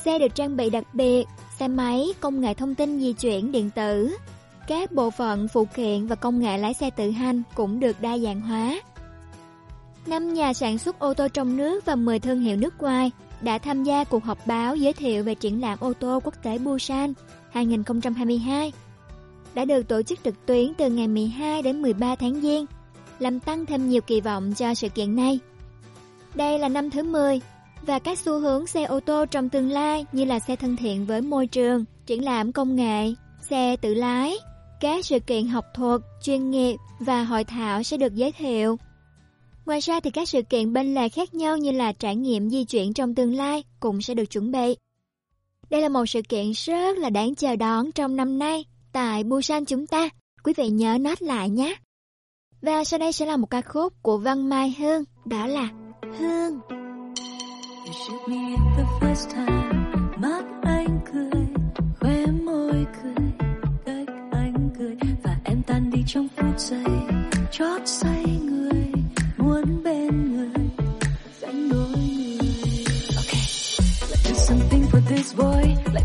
Xe 0.05 0.19
được 0.19 0.35
trang 0.35 0.57
bị 0.57 0.69
đặc 0.69 0.83
biệt, 0.93 1.25
xe 1.59 1.67
máy, 1.67 2.07
công 2.19 2.41
nghệ 2.41 2.53
thông 2.53 2.75
tin 2.75 2.99
di 2.99 3.13
chuyển 3.13 3.51
điện 3.51 3.69
tử. 3.69 4.17
Các 4.67 4.91
bộ 4.91 5.09
phận 5.09 5.47
phụ 5.47 5.65
kiện 5.65 6.07
và 6.07 6.15
công 6.15 6.39
nghệ 6.39 6.57
lái 6.57 6.73
xe 6.73 6.89
tự 6.89 7.11
hành 7.11 7.43
cũng 7.55 7.79
được 7.79 8.01
đa 8.01 8.17
dạng 8.17 8.41
hóa. 8.41 8.81
Năm 10.07 10.33
nhà 10.33 10.53
sản 10.53 10.77
xuất 10.77 10.99
ô 10.99 11.13
tô 11.13 11.27
trong 11.27 11.57
nước 11.57 11.85
và 11.85 11.95
10 11.95 12.19
thương 12.19 12.39
hiệu 12.39 12.57
nước 12.57 12.81
ngoài 12.81 13.11
đã 13.41 13.57
tham 13.57 13.83
gia 13.83 14.03
cuộc 14.03 14.23
họp 14.23 14.47
báo 14.47 14.75
giới 14.75 14.93
thiệu 14.93 15.23
về 15.23 15.35
triển 15.35 15.61
lãm 15.61 15.79
ô 15.79 15.93
tô 15.93 16.19
quốc 16.23 16.43
tế 16.43 16.57
Busan 16.57 17.13
2022 17.51 18.73
đã 19.55 19.65
được 19.65 19.87
tổ 19.87 20.01
chức 20.01 20.23
trực 20.23 20.45
tuyến 20.45 20.73
từ 20.77 20.89
ngày 20.89 21.07
12 21.07 21.61
đến 21.61 21.81
13 21.81 22.15
tháng 22.15 22.41
Giêng, 22.41 22.65
làm 23.19 23.39
tăng 23.39 23.65
thêm 23.65 23.89
nhiều 23.89 24.01
kỳ 24.01 24.21
vọng 24.21 24.53
cho 24.53 24.73
sự 24.73 24.89
kiện 24.89 25.15
này. 25.15 25.39
Đây 26.35 26.59
là 26.59 26.69
năm 26.69 26.89
thứ 26.89 27.03
10, 27.03 27.41
và 27.81 27.99
các 27.99 28.19
xu 28.19 28.39
hướng 28.39 28.67
xe 28.67 28.83
ô 28.83 28.99
tô 28.99 29.25
trong 29.25 29.49
tương 29.49 29.69
lai 29.69 30.05
như 30.11 30.25
là 30.25 30.39
xe 30.39 30.55
thân 30.55 30.75
thiện 30.75 31.05
với 31.05 31.21
môi 31.21 31.47
trường, 31.47 31.85
triển 32.05 32.25
lãm 32.25 32.51
công 32.51 32.75
nghệ, 32.75 33.13
xe 33.49 33.75
tự 33.75 33.93
lái, 33.93 34.35
các 34.79 35.05
sự 35.05 35.19
kiện 35.19 35.47
học 35.47 35.65
thuật, 35.73 36.01
chuyên 36.23 36.51
nghiệp 36.51 36.75
và 36.99 37.23
hội 37.23 37.43
thảo 37.43 37.83
sẽ 37.83 37.97
được 37.97 38.15
giới 38.15 38.31
thiệu. 38.31 38.77
Ngoài 39.65 39.79
ra 39.79 39.99
thì 39.99 40.09
các 40.09 40.29
sự 40.29 40.41
kiện 40.41 40.73
bên 40.73 40.95
lề 40.95 41.09
khác 41.09 41.33
nhau 41.33 41.57
như 41.57 41.71
là 41.71 41.93
trải 41.93 42.15
nghiệm 42.15 42.49
di 42.49 42.63
chuyển 42.63 42.93
trong 42.93 43.15
tương 43.15 43.33
lai 43.33 43.63
cũng 43.79 44.01
sẽ 44.01 44.13
được 44.13 44.25
chuẩn 44.25 44.51
bị. 44.51 44.75
Đây 45.69 45.81
là 45.81 45.89
một 45.89 46.05
sự 46.05 46.21
kiện 46.21 46.51
rất 46.51 46.97
là 46.97 47.09
đáng 47.09 47.35
chờ 47.35 47.55
đón 47.55 47.91
trong 47.91 48.15
năm 48.15 48.39
nay 48.39 48.65
tại 48.93 49.23
Busan 49.23 49.65
chúng 49.65 49.87
ta. 49.87 50.09
Quý 50.43 50.53
vị 50.57 50.69
nhớ 50.69 50.97
nốt 51.01 51.21
lại 51.21 51.49
nhé. 51.49 51.75
Và 52.61 52.83
sau 52.83 52.99
đây 52.99 53.13
sẽ 53.13 53.25
là 53.25 53.37
một 53.37 53.49
ca 53.49 53.61
khúc 53.61 53.93
của 54.01 54.17
Văn 54.17 54.49
Mai 54.49 54.75
Hương, 54.79 55.03
đó 55.25 55.47
là 55.47 55.69
Hương. 56.19 56.59
You 57.85 57.93
shoot 58.07 58.27
me 58.27 58.55
the 58.77 58.85
first 58.99 59.29
time 59.29 59.71
Mắt 60.17 60.43
anh 60.63 60.99
cười 61.13 61.45
Khóe 61.99 62.25
môi 62.25 62.85
cười 63.03 63.25
Cách 63.85 64.07
anh 64.31 64.69
cười 64.79 64.95
Và 65.23 65.37
em 65.43 65.61
tan 65.67 65.91
đi 65.91 66.03
trong 66.07 66.27
phút 66.37 66.59
giây 66.59 66.85
Chót 67.51 67.81
say 67.85 68.25
người 68.43 68.91
Muốn 69.37 69.83
bên 69.83 70.35
người 70.35 70.65
Đánh 71.41 71.69
đôi 71.69 71.87
người 71.89 72.85
Okay 73.15 73.43
Let's 74.09 74.23
do 74.23 74.33
something 74.33 74.83
for 74.91 75.01
this 75.09 75.35
boy 75.37 75.93
Lại 75.93 76.03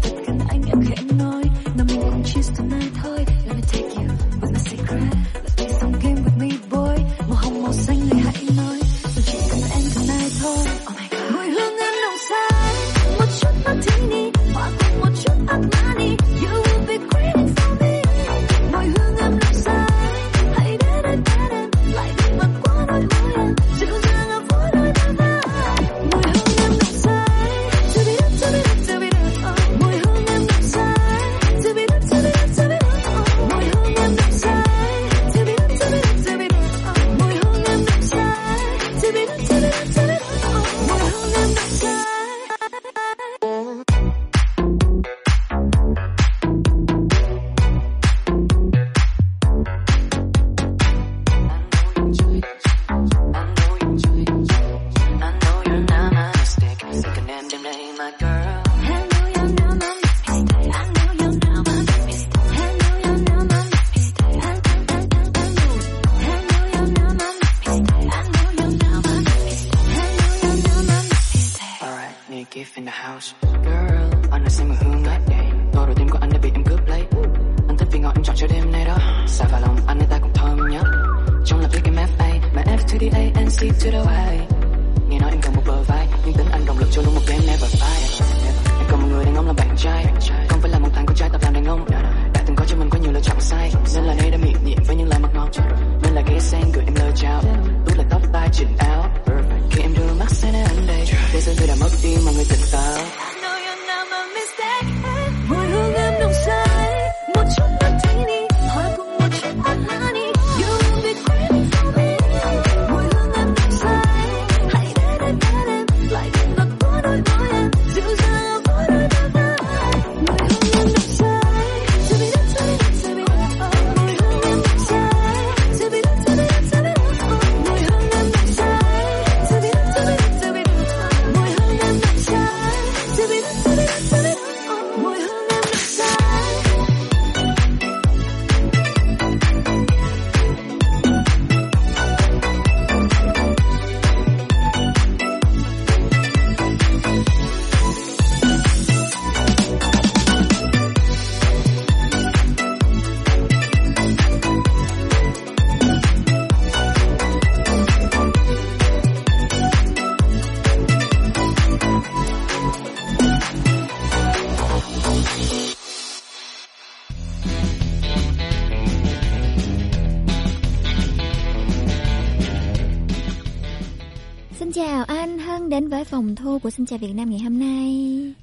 phòng 176.16 176.34
thu 176.36 176.58
của 176.58 176.70
Xin 176.70 176.86
chào 176.86 176.98
Việt 176.98 177.12
Nam 177.14 177.30
ngày 177.30 177.38
hôm 177.40 177.58
nay. 177.58 177.94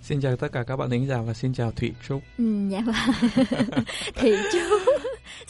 Xin 0.01 0.21
chào 0.21 0.35
tất 0.35 0.47
cả 0.51 0.63
các 0.63 0.75
bạn 0.75 0.89
thính 0.89 1.07
giả 1.07 1.21
và 1.21 1.33
xin 1.33 1.53
chào 1.53 1.71
Thụy 1.71 1.91
Trúc. 2.07 2.21
Ừ, 2.37 2.43
dạ 2.71 2.81
vâng. 2.85 2.95
Thị 4.15 4.31
chú, 4.53 4.59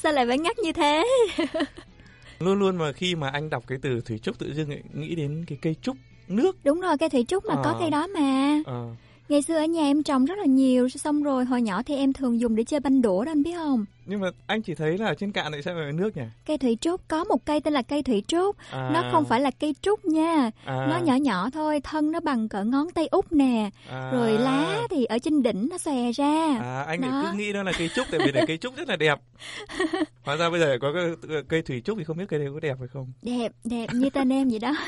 sao 0.03 0.11
lại 0.11 0.25
phải 0.27 0.37
ngắt 0.37 0.59
như 0.59 0.71
thế? 0.73 1.03
Luôn 2.39 2.59
luôn 2.59 2.75
mà 2.77 2.91
khi 2.91 3.15
mà 3.15 3.29
anh 3.29 3.49
đọc 3.49 3.63
cái 3.67 3.77
từ 3.81 4.01
Thủy 4.01 4.19
Trúc 4.19 4.39
tự 4.39 4.53
dưng 4.53 4.69
nghĩ 4.93 5.15
đến 5.15 5.45
cái 5.47 5.57
cây 5.61 5.75
trúc 5.81 5.97
nước. 6.27 6.57
Đúng 6.63 6.81
rồi, 6.81 6.97
cây 6.97 7.09
thủy 7.09 7.25
trúc 7.27 7.45
mà 7.45 7.55
có 7.63 7.69
Ờ. 7.71 7.77
cây 7.79 7.89
đó 7.89 8.07
mà. 8.07 8.59
Ờ, 8.65 8.87
Ngày 9.29 9.41
xưa 9.41 9.55
ở 9.57 9.65
nhà 9.65 9.81
em 9.81 10.03
trồng 10.03 10.25
rất 10.25 10.37
là 10.37 10.45
nhiều, 10.45 10.89
xong 10.89 11.23
rồi 11.23 11.45
hồi 11.45 11.61
nhỏ 11.61 11.83
thì 11.83 11.95
em 11.95 12.13
thường 12.13 12.39
dùng 12.39 12.55
để 12.55 12.63
chơi 12.63 12.79
banh 12.79 13.01
đũa 13.01 13.25
đó 13.25 13.31
anh 13.31 13.43
biết 13.43 13.53
không? 13.55 13.85
Nhưng 14.14 14.22
mà 14.22 14.30
anh 14.48 14.61
chỉ 14.61 14.76
thấy 14.76 14.98
là 14.98 15.07
ở 15.07 15.14
trên 15.15 15.31
cạn 15.31 15.52
lại 15.52 15.61
sao 15.61 15.76
phải 15.84 15.91
nước 15.94 16.18
nhỉ? 16.18 16.23
Cây 16.45 16.57
thủy 16.57 16.77
trúc 16.81 17.07
có 17.07 17.23
một 17.23 17.45
cây 17.45 17.61
tên 17.61 17.73
là 17.73 17.81
cây 17.81 18.03
thủy 18.03 18.23
trúc, 18.27 18.57
À. 18.72 18.90
nó 18.94 19.03
không 19.11 19.26
phải 19.26 19.40
là 19.41 19.52
cây 19.60 19.76
trúc 19.81 20.06
nha, 20.06 20.52
À. 20.65 20.88
nó 20.90 20.98
nhỏ 21.06 21.15
nhỏ 21.15 21.49
thôi, 21.53 21.80
thân 21.84 22.11
nó 22.11 22.19
bằng 22.19 22.49
cỡ 22.49 22.64
ngón 22.64 22.90
tay 22.91 23.07
út 23.07 23.31
nè, 23.31 23.69
À. 23.90 24.11
rồi 24.11 24.31
lá 24.40 24.81
thì 24.90 25.06
ở 25.06 25.18
trên 25.19 25.44
đỉnh 25.44 25.68
nó 25.72 25.77
xòe 25.77 26.11
ra. 26.11 26.57
À, 26.61 26.84
anh 26.88 27.02
Đó. 27.02 27.23
cứ 27.31 27.38
nghĩ 27.38 27.53
đó 27.53 27.64
là 27.64 27.72
cây 27.77 27.90
trúc 27.95 28.07
tại 28.11 28.19
vì 28.26 28.31
là 28.31 28.45
cây 28.48 28.57
trúc 28.57 28.76
rất 28.76 28.90
là 28.90 28.95
đẹp. 28.95 29.19
Hóa 30.23 30.35
ra 30.35 30.49
bây 30.49 30.60
giờ 30.60 30.77
có 30.81 30.94
cái 30.94 31.03
cây 31.49 31.61
thủy 31.61 31.81
trúc 31.85 31.98
thì 31.98 32.03
không 32.03 32.18
biết 32.18 32.26
cây 32.27 32.40
đấy 32.40 32.49
có 32.53 32.60
đẹp 32.60 32.76
hay 32.80 32.88
không? 32.88 33.14
Đẹp, 33.22 33.52
đẹp 33.64 33.88
như 33.94 34.10
tên 34.10 34.34
em 34.34 34.49
vậy 34.49 34.60
đó. 34.60 34.73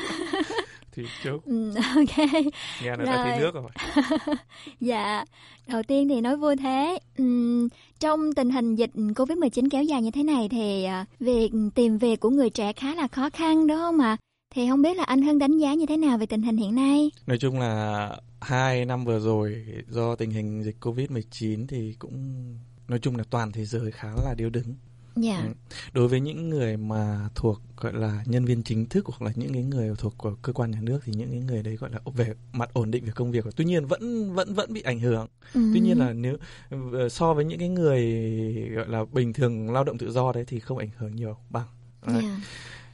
Thủy 0.96 1.06
trúc. 1.24 1.44
Ừ, 1.46 1.72
ok. 1.96 2.18
Nghe 2.82 2.96
nó 2.96 3.04
đã 3.04 3.24
thấy 3.24 3.38
nước 3.40 3.54
rồi. 3.54 3.70
dạ, 4.80 5.24
đầu 5.66 5.82
tiên 5.82 6.08
thì 6.08 6.20
nói 6.20 6.36
vui 6.36 6.56
thế. 6.56 6.98
Ừm, 7.18 7.68
trong 8.00 8.32
tình 8.32 8.50
hình 8.50 8.76
dịch 8.76 8.90
Covid-19 8.94 9.68
kéo 9.70 9.82
dài 9.82 10.02
như 10.02 10.10
thế 10.10 10.22
này 10.22 10.48
thì 10.48 10.84
à, 10.84 11.04
việc 11.20 11.50
tìm 11.74 11.98
việc 11.98 12.20
của 12.20 12.30
người 12.30 12.50
trẻ 12.50 12.72
khá 12.72 12.94
là 12.94 13.08
khó 13.08 13.30
khăn, 13.30 13.66
đúng 13.66 13.78
không 13.78 13.98
ạ? 14.00 14.16
Thì 14.54 14.68
không 14.68 14.82
biết 14.82 14.96
là 14.96 15.04
anh 15.04 15.22
Hân 15.22 15.38
đánh 15.38 15.58
giá 15.58 15.74
như 15.74 15.86
thế 15.86 15.96
nào 15.96 16.18
về 16.18 16.26
tình 16.26 16.42
hình 16.42 16.56
hiện 16.56 16.74
nay? 16.74 17.10
Nói 17.26 17.38
chung 17.38 17.60
là 17.60 18.10
hai 18.40 18.84
năm 18.84 19.04
vừa 19.04 19.20
rồi, 19.20 19.66
do 19.88 20.16
tình 20.16 20.30
hình 20.30 20.62
dịch 20.64 20.76
Covid-19 20.80 21.66
thì 21.68 21.94
cũng, 21.98 22.44
nói 22.88 22.98
chung 22.98 23.16
là 23.16 23.24
toàn 23.30 23.52
thế 23.52 23.64
giới 23.64 23.92
khá 23.92 24.08
là 24.24 24.34
điêu 24.34 24.50
đứng. 24.50 24.74
Dạ. 25.16 25.42
Ừ. 25.46 25.52
Đối 25.92 26.08
với 26.08 26.20
những 26.20 26.48
người 26.48 26.76
mà 26.76 27.28
thuộc 27.34 27.60
gọi 27.76 27.92
là 27.92 28.22
nhân 28.26 28.44
viên 28.44 28.62
chính 28.62 28.86
thức 28.86 29.06
hoặc 29.06 29.22
là 29.22 29.32
những 29.36 29.52
cái 29.52 29.62
người 29.62 29.94
thuộc 29.98 30.14
của 30.18 30.34
cơ 30.42 30.52
quan 30.52 30.70
nhà 30.70 30.80
nước 30.80 30.98
thì 31.04 31.12
những 31.16 31.30
cái 31.30 31.40
người 31.40 31.62
đấy 31.62 31.76
gọi 31.76 31.90
là 31.90 31.98
về 32.14 32.34
mặt 32.52 32.70
ổn 32.72 32.90
định 32.90 33.04
về 33.04 33.12
công 33.14 33.30
việc. 33.30 33.44
Tuy 33.56 33.64
nhiên 33.64 33.86
vẫn 33.86 34.32
vẫn 34.34 34.54
vẫn 34.54 34.72
bị 34.72 34.82
ảnh 34.82 35.00
hưởng. 35.00 35.26
Ừ. 35.54 35.70
Tuy 35.74 35.80
nhiên 35.80 35.98
là 35.98 36.12
nếu 36.12 36.36
ờ, 36.92 37.08
so 37.08 37.34
với 37.34 37.44
những 37.44 37.58
cái 37.58 37.68
người 37.68 38.02
gọi 38.74 38.88
là 38.88 39.04
bình 39.12 39.32
thường 39.32 39.72
lao 39.72 39.84
động 39.84 39.98
tự 39.98 40.10
do 40.12 40.32
đấy 40.32 40.44
thì 40.46 40.60
không 40.60 40.78
ảnh 40.78 40.90
hưởng 40.96 41.16
nhiều 41.16 41.36
bằng. 41.50 41.66
Đấy. 42.06 42.22
Dạ. 42.22 42.40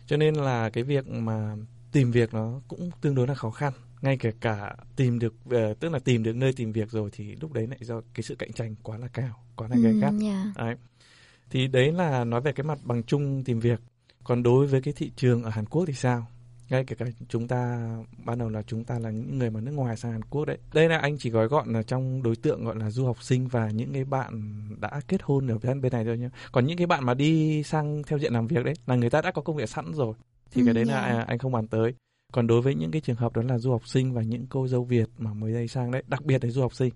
Cho 0.07 0.17
nên 0.17 0.35
là 0.35 0.71
cái 0.71 0.85
việc 0.85 1.09
mà 1.09 1.57
tìm 1.93 2.11
việc 2.11 2.35
nó 2.35 2.61
cũng 2.69 2.91
tương 3.01 3.15
đối 3.15 3.27
là 3.27 3.35
khó 3.35 3.51
khăn. 3.51 3.73
Ngay 4.03 4.17
kể 4.17 4.33
cả 4.41 4.77
tìm 4.97 5.19
được 5.19 5.35
ờ, 5.51 5.75
tức 5.75 5.93
là 5.93 5.99
tìm 5.99 6.23
được 6.23 6.37
nơi 6.37 6.53
tìm 6.53 6.73
việc 6.73 6.91
rồi 6.91 7.11
thì 7.13 7.37
lúc 7.41 7.53
đấy 7.53 7.67
lại 7.67 7.79
do 7.83 8.01
cái 8.15 8.23
sự 8.23 8.35
cạnh 8.35 8.53
tranh 8.53 8.75
quá 8.83 8.99
là 8.99 9.09
cao, 9.09 9.45
quá 9.57 9.69
là 9.69 9.77
gay 9.77 9.93
Ừ, 9.93 9.99
gắt. 10.01 10.13
dạ. 10.21 10.53
Đấy. 10.57 10.75
Thì 11.53 11.67
đấy 11.67 11.93
là 11.93 12.25
nói 12.25 12.41
về 12.41 12.53
cái 12.53 12.65
mặt 12.65 12.79
bằng 12.85 13.03
chung 13.03 13.45
tìm 13.45 13.61
việc. 13.61 13.81
Còn 14.25 14.43
đối 14.43 14.67
với 14.67 14.83
cái 14.83 14.95
thị 14.97 15.11
trường 15.17 15.43
ở 15.43 15.51
Hàn 15.51 15.67
Quốc 15.67 15.85
thì 15.87 15.93
sao? 15.93 16.27
Ngay 16.71 16.85
kể 16.85 16.97
cả 16.99 17.07
chúng 17.29 17.49
ta 17.49 17.89
ban 18.25 18.39
đầu 18.39 18.49
là 18.49 18.63
chúng 18.63 18.85
ta 18.85 18.99
là 18.99 19.11
những 19.11 19.39
người 19.39 19.51
mà 19.51 19.61
nước 19.61 19.73
ngoài 19.73 19.97
sang 19.97 20.13
Hàn 20.13 20.23
Quốc 20.23 20.45
đấy. 20.45 20.59
Đây 20.75 20.89
là 20.89 20.99
anh 20.99 21.19
chỉ 21.19 21.31
gói 21.31 21.49
gọn 21.49 21.73
là 21.73 21.83
trong 21.83 22.23
đối 22.23 22.37
tượng 22.37 22.65
gọi 22.65 22.77
là 22.77 22.91
du 22.91 23.05
học 23.05 23.23
sinh 23.23 23.49
và 23.49 23.71
những 23.71 23.93
cái 23.93 24.05
bạn 24.05 24.33
đã 24.81 25.01
kết 25.09 25.23
hôn 25.23 25.49
ở 25.49 25.59
bên 25.59 25.81
bên 25.81 25.93
này 25.93 26.05
thôi 26.05 26.19
nhá. 26.19 26.31
Còn 26.53 26.67
những 26.67 26.79
cái 26.79 26.87
bạn 26.87 27.05
mà 27.05 27.15
đi 27.15 27.63
sang 27.63 28.03
theo 28.07 28.19
diện 28.19 28.33
làm 28.33 28.47
việc 28.47 28.65
đấy 28.65 28.75
là 28.87 28.97
người 28.97 29.11
ta 29.11 29.23
đã 29.23 29.31
có 29.31 29.43
công 29.43 29.57
việc 29.57 29.69
sẵn 29.69 29.93
rồi. 29.95 30.15
Thì 30.51 30.63
Ừ, 30.63 30.65
cái 30.65 30.75
đấy 30.75 30.85
là 30.85 30.95
dạ. 30.95 31.19
à, 31.19 31.25
anh 31.29 31.39
không 31.39 31.53
bàn 31.53 31.67
tới. 31.67 31.95
Còn 32.33 32.47
đối 32.47 32.63
với 32.63 32.75
những 32.75 32.91
cái 32.91 33.01
trường 33.01 33.17
hợp 33.17 33.37
đó 33.37 33.43
là 33.43 33.59
du 33.59 33.71
học 33.71 33.87
sinh 33.87 34.13
và 34.13 34.23
những 34.23 34.47
cô 34.51 34.69
dâu 34.69 34.85
Việt 34.85 35.09
mà 35.19 35.35
mới 35.35 35.53
đây 35.53 35.69
sang 35.69 35.91
đấy, 35.91 36.03
đặc 36.07 36.25
biệt 36.25 36.45
là 36.45 36.51
du 36.51 36.61
học 36.61 36.75
sinh 36.75 36.93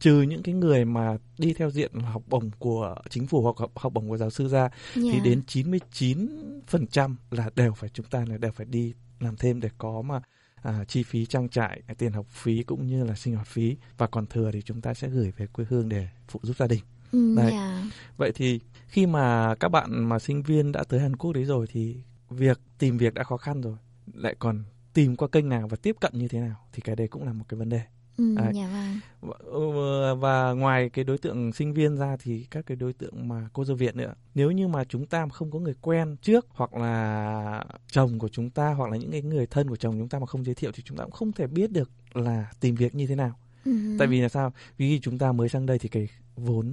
trừ 0.00 0.22
những 0.22 0.42
cái 0.42 0.54
người 0.54 0.84
mà 0.84 1.16
đi 1.38 1.52
theo 1.54 1.70
diện 1.70 1.92
học 1.94 2.22
bổng 2.26 2.50
của 2.58 2.94
chính 3.10 3.26
phủ 3.26 3.42
hoặc 3.42 3.56
học, 3.56 3.72
học 3.76 3.92
bổng 3.92 4.08
của 4.08 4.16
giáo 4.16 4.30
sư 4.30 4.48
ra 4.48 4.68
thì 4.94 5.02
Dạ. 5.12 5.20
đến 5.24 5.42
99% 5.46 7.16
là 7.30 7.50
đều 7.56 7.72
phải 7.74 7.90
chúng 7.90 8.06
ta 8.06 8.24
là 8.28 8.36
đều 8.38 8.52
phải 8.52 8.66
đi 8.66 8.94
làm 9.20 9.36
thêm 9.36 9.60
để 9.60 9.70
có 9.78 10.02
mà 10.02 10.20
à, 10.62 10.84
chi 10.88 11.02
phí 11.02 11.26
trang 11.26 11.48
trải, 11.48 11.82
tiền 11.98 12.12
học 12.12 12.26
phí 12.28 12.62
cũng 12.62 12.86
như 12.86 13.04
là 13.04 13.14
sinh 13.14 13.34
hoạt 13.34 13.46
phí 13.46 13.76
và 13.98 14.06
còn 14.06 14.26
thừa 14.26 14.50
thì 14.52 14.62
chúng 14.62 14.80
ta 14.80 14.94
sẽ 14.94 15.08
gửi 15.08 15.32
về 15.36 15.46
quê 15.46 15.64
hương 15.68 15.88
để 15.88 16.08
phụ 16.28 16.40
giúp 16.42 16.56
gia 16.56 16.66
đình. 16.66 16.80
Ừ, 17.12 17.34
Đấy. 17.36 17.50
dạ. 17.52 17.84
Vậy 18.16 18.32
thì 18.34 18.60
khi 18.88 19.06
mà 19.06 19.54
các 19.54 19.68
bạn 19.68 20.08
mà 20.08 20.18
sinh 20.18 20.42
viên 20.42 20.72
đã 20.72 20.84
tới 20.84 21.00
Hàn 21.00 21.16
Quốc 21.16 21.32
đấy 21.32 21.44
rồi 21.44 21.66
thì 21.72 21.96
việc 22.30 22.60
tìm 22.78 22.98
việc 22.98 23.14
đã 23.14 23.22
khó 23.24 23.36
khăn 23.36 23.60
rồi, 23.60 23.76
lại 24.14 24.36
còn 24.38 24.64
tìm 24.94 25.16
qua 25.16 25.28
kênh 25.28 25.48
nào 25.48 25.68
và 25.68 25.76
tiếp 25.76 25.96
cận 26.00 26.12
như 26.14 26.28
thế 26.28 26.40
nào 26.40 26.56
thì 26.72 26.80
cái 26.80 26.96
đấy 26.96 27.08
cũng 27.08 27.24
là 27.26 27.32
một 27.32 27.44
cái 27.48 27.58
vấn 27.58 27.68
đề. 27.68 27.80
Ừ, 28.18 28.24
dạ 28.54 28.68
vâng. 28.72 29.32
Ờ, 29.52 30.14
và 30.14 30.52
ngoài 30.52 30.88
cái 30.90 31.04
đối 31.04 31.18
tượng 31.18 31.52
sinh 31.52 31.74
viên 31.74 31.96
ra 31.96 32.16
thì 32.22 32.46
các 32.50 32.66
cái 32.66 32.76
đối 32.76 32.92
tượng 32.92 33.28
mà 33.28 33.48
cô 33.52 33.64
dâu 33.64 33.76
Việt 33.76 33.96
nữa 33.96 34.14
nếu 34.34 34.50
như 34.50 34.68
mà 34.68 34.84
chúng 34.84 35.06
ta 35.06 35.26
không 35.32 35.50
có 35.50 35.58
người 35.58 35.74
quen 35.80 36.16
trước 36.22 36.46
hoặc 36.50 36.74
là 36.74 37.64
chồng 37.90 38.18
của 38.18 38.28
chúng 38.28 38.50
ta 38.50 38.72
hoặc 38.74 38.90
là 38.90 38.96
những 38.96 39.10
cái 39.10 39.22
người 39.22 39.46
thân 39.46 39.68
của 39.68 39.76
chồng 39.76 39.98
chúng 39.98 40.08
ta 40.08 40.18
mà 40.18 40.26
không 40.26 40.44
giới 40.44 40.54
thiệu 40.54 40.70
thì 40.74 40.82
chúng 40.86 40.96
ta 40.96 41.04
cũng 41.04 41.12
không 41.12 41.32
thể 41.32 41.46
biết 41.46 41.72
được 41.72 41.90
là 42.14 42.46
tìm 42.60 42.74
việc 42.74 42.94
như 42.94 43.06
thế 43.06 43.14
nào 43.14 43.38
Ừ. 43.64 43.72
tại 43.98 44.08
vì 44.08 44.20
là 44.20 44.28
sao 44.28 44.52
vì 44.78 45.00
chúng 45.00 45.18
ta 45.18 45.32
mới 45.32 45.48
sang 45.48 45.66
đây 45.66 45.78
thì 45.78 45.88
cái 45.88 46.08
vốn 46.38 46.66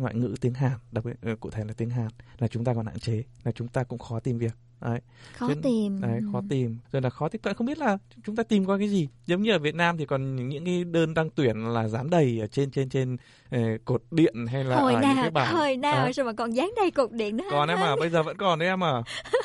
ngoại 0.00 0.14
ngữ 0.14 0.34
tiếng 0.40 0.54
Hàn 0.54 0.72
đặc 0.92 1.04
biệt 1.04 1.12
ờ, 1.22 1.36
cụ 1.40 1.50
thể 1.50 1.64
là 1.64 1.72
tiếng 1.76 1.90
Hàn 1.90 2.08
là 2.38 2.48
chúng 2.48 2.64
ta 2.64 2.74
còn 2.74 2.86
hạn 2.86 2.98
chế 2.98 3.22
là 3.44 3.52
chúng 3.52 3.68
ta 3.68 3.82
cũng 3.84 3.98
khó 3.98 4.20
tìm 4.20 4.38
việc. 4.38 4.52
Đấy. 4.80 5.00
Khó 5.36 5.48
nên- 5.48 5.62
tìm. 5.62 6.00
đấy 6.00 6.20
khó 6.32 6.38
Ừ. 6.38 6.44
tìm. 6.50 6.78
Rồi 6.92 7.02
là 7.02 7.10
khó 7.10 7.28
tiếp 7.28 7.38
cận 7.42 7.54
không 7.54 7.66
biết 7.66 7.78
là 7.78 7.98
chúng 8.24 8.36
ta 8.36 8.42
tìm 8.42 8.64
qua 8.66 8.78
cái 8.78 8.88
gì. 8.88 9.08
Giống 9.26 9.42
như 9.42 9.52
ở 9.52 9.58
Việt 9.58 9.74
Nam 9.74 9.96
thì 9.98 10.06
còn 10.06 10.36
những, 10.36 10.48
những 10.48 10.64
cái 10.64 10.84
đơn 10.84 11.14
đăng 11.14 11.30
tuyển 11.30 11.56
là 11.72 11.88
dán 11.88 12.10
đầy 12.10 12.40
ở 12.40 12.46
trên 12.46 12.70
trên 12.70 12.88
trên 12.88 13.16
ờ, 13.50 13.58
cột 13.84 14.02
điện 14.10 14.34
hay 14.50 14.64
là 14.64 14.76
hồi 14.80 14.94
ở 14.94 15.00
những 15.00 15.08
nào, 15.14 15.22
cái 15.22 15.30
bảng. 15.30 15.54
hồi 15.54 15.76
nào 15.76 16.12
sao 16.12 16.24
mà 16.24 16.32
còn 16.32 16.50
dán 16.56 16.70
đầy 16.76 16.90
cột 16.90 17.12
điện 17.12 17.36
nữa 17.36 17.44
còn 17.50 17.68
em 17.68 17.78
à? 17.78 17.96
Bây 18.00 18.10
giờ 18.10 18.22
vẫn 18.22 18.36
còn 18.36 18.58
đấy 18.58 18.68
em 18.68 18.84
à? 18.84 19.02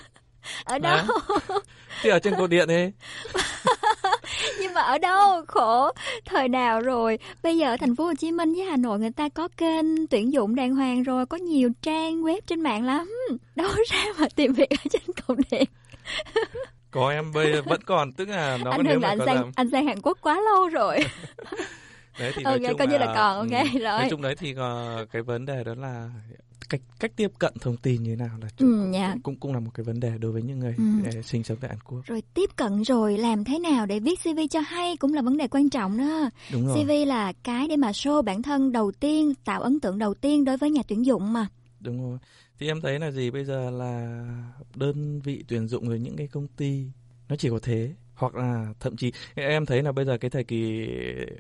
Ở 0.65 0.79
đâu? 0.79 1.05
Thì 2.03 2.09
ở 2.09 2.19
trên 2.19 2.33
cột 2.37 2.49
điện 2.49 2.67
ấy 2.67 2.93
nhưng 4.61 4.73
mà 4.73 4.81
ở 4.81 4.97
đâu? 4.97 5.45
Khổ. 5.47 5.91
Thời 6.25 6.49
nào 6.49 6.81
rồi? 6.81 7.19
Bây 7.43 7.57
giờ 7.57 7.67
ở 7.67 7.77
thành 7.77 7.95
phố 7.95 8.03
Hồ 8.03 8.13
Chí 8.19 8.31
Minh 8.31 8.53
với 8.53 8.63
Hà 8.63 8.77
Nội 8.77 8.99
người 8.99 9.11
ta 9.11 9.29
có 9.29 9.47
kênh 9.57 10.07
tuyển 10.07 10.33
dụng 10.33 10.55
đàng 10.55 10.75
hoàng 10.75 11.03
rồi 11.03 11.25
có 11.25 11.37
nhiều 11.37 11.69
trang 11.81 12.21
web 12.21 12.39
trên 12.47 12.61
mạng 12.61 12.83
lắm. 12.83 13.11
Đâu 13.55 13.69
ra 13.91 14.05
mà 14.19 14.27
tìm 14.35 14.53
việc 14.53 14.69
ở 14.69 14.89
trên 14.89 15.01
cột 15.27 15.37
điện. 15.51 15.63
Có 16.91 17.09
em 17.09 17.31
bây 17.33 17.61
vẫn 17.61 17.81
còn 17.85 18.11
tức 18.11 18.29
là 18.29 18.57
nó 18.63 18.71
anh 18.71 18.81
nếu 18.83 18.99
là 18.99 19.07
anh 19.07 19.19
sang 19.25 19.35
làm. 19.35 19.51
anh 19.55 19.69
sang 19.69 19.85
Hàn 19.85 20.01
Quốc 20.01 20.17
quá 20.21 20.41
lâu 20.41 20.67
rồi. 20.69 20.99
Đấy 22.19 22.31
thì 22.35 22.43
nói 22.43 22.59
chung 22.67 22.77
coi 22.77 22.87
như 22.87 22.97
là 22.97 23.05
còn, 23.15 23.37
ok, 23.37 23.61
ừ, 23.73 23.79
rồi. 23.79 23.99
nói 23.99 24.07
chung 24.09 24.21
đấy 24.21 24.35
thì 24.35 24.55
cái 25.11 25.21
vấn 25.21 25.45
đề 25.45 25.63
đó 25.63 25.73
là 25.77 26.09
cách 26.69 26.81
cách 26.99 27.11
tiếp 27.15 27.31
cận 27.39 27.53
thông 27.61 27.77
tin 27.77 28.03
như 28.03 28.09
thế 28.09 28.15
nào 28.15 28.37
là 28.41 28.47
ừ, 28.57 28.91
dạ. 28.93 29.15
cũng 29.23 29.35
cũng 29.35 29.53
là 29.53 29.59
một 29.59 29.71
cái 29.73 29.83
vấn 29.83 29.99
đề 29.99 30.17
đối 30.17 30.31
với 30.31 30.41
những 30.41 30.59
người 30.59 30.75
Ừ. 30.77 31.21
sinh 31.23 31.43
sống 31.43 31.57
tại 31.61 31.69
Hàn 31.69 31.79
Quốc 31.81 32.01
rồi 32.05 32.23
tiếp 32.33 32.49
cận 32.55 32.81
rồi 32.81 33.17
làm 33.17 33.43
thế 33.43 33.59
nào 33.59 33.85
để 33.85 33.99
viết 33.99 34.19
CV 34.23 34.39
cho 34.51 34.59
hay 34.59 34.97
cũng 34.97 35.13
là 35.13 35.21
vấn 35.21 35.37
đề 35.37 35.47
quan 35.47 35.69
trọng 35.69 35.97
đó 35.97 36.29
Đúng 36.51 36.67
rồi. 36.67 36.83
CV 36.85 37.07
là 37.07 37.33
cái 37.43 37.67
để 37.67 37.77
mà 37.77 37.91
show 37.91 38.21
bản 38.21 38.41
thân 38.41 38.71
đầu 38.71 38.91
tiên 38.91 39.33
tạo 39.45 39.61
ấn 39.61 39.79
tượng 39.79 39.97
đầu 39.97 40.13
tiên 40.13 40.45
đối 40.45 40.57
với 40.57 40.69
nhà 40.71 40.81
tuyển 40.87 41.05
dụng 41.05 41.33
mà 41.33 41.47
Đúng 41.79 42.09
rồi. 42.09 42.17
Thì 42.59 42.67
em 42.67 42.81
thấy 42.81 42.99
là 42.99 43.11
gì 43.11 43.31
bây 43.31 43.45
giờ 43.45 43.69
là 43.69 44.23
đơn 44.75 45.21
vị 45.21 45.43
tuyển 45.47 45.67
dụng 45.67 45.89
rồi 45.89 45.99
những 45.99 46.15
cái 46.17 46.27
công 46.27 46.47
ty 46.47 46.85
nó 47.29 47.35
chỉ 47.35 47.49
có 47.49 47.59
thế 47.63 47.93
hoặc 48.15 48.35
là 48.35 48.73
thậm 48.79 48.97
chí 48.97 49.11
em 49.35 49.65
thấy 49.65 49.83
là 49.83 49.91
bây 49.91 50.05
giờ 50.05 50.17
cái 50.17 50.29
thời 50.31 50.43
kỳ 50.43 50.87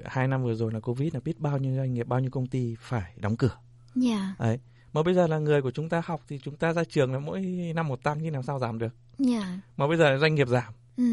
hai 0.05 0.27
năm 0.27 0.43
vừa 0.43 0.55
rồi 0.55 0.71
là 0.73 0.79
covid 0.79 1.13
là 1.13 1.19
biết 1.19 1.39
bao 1.39 1.57
nhiêu 1.57 1.75
doanh 1.75 1.93
nghiệp 1.93 2.07
bao 2.07 2.19
nhiêu 2.19 2.31
công 2.31 2.47
ty 2.47 2.75
phải 2.79 3.13
đóng 3.17 3.37
cửa 3.37 3.57
dạ 3.95 4.35
đấy 4.39 4.59
mà 4.95 5.03
bây 5.03 5.13
giờ 5.13 5.27
là 5.27 5.37
người 5.39 5.61
của 5.61 5.71
chúng 5.71 5.89
ta 5.89 6.01
học 6.05 6.21
thì 6.27 6.39
chúng 6.43 6.55
ta 6.55 6.73
ra 6.73 6.83
trường 6.83 7.13
là 7.13 7.19
mỗi 7.19 7.41
năm 7.75 7.87
một 7.87 8.03
tăng 8.03 8.17
nhưng 8.21 8.33
làm 8.33 8.43
sao 8.43 8.59
giảm 8.59 8.79
được? 8.79 8.95
Dạ. 9.17 9.59
Mà 9.77 9.87
bây 9.87 9.97
giờ 9.97 10.09
là 10.11 10.17
doanh 10.17 10.35
nghiệp 10.35 10.47
giảm 10.47 10.73
ừ. 10.97 11.03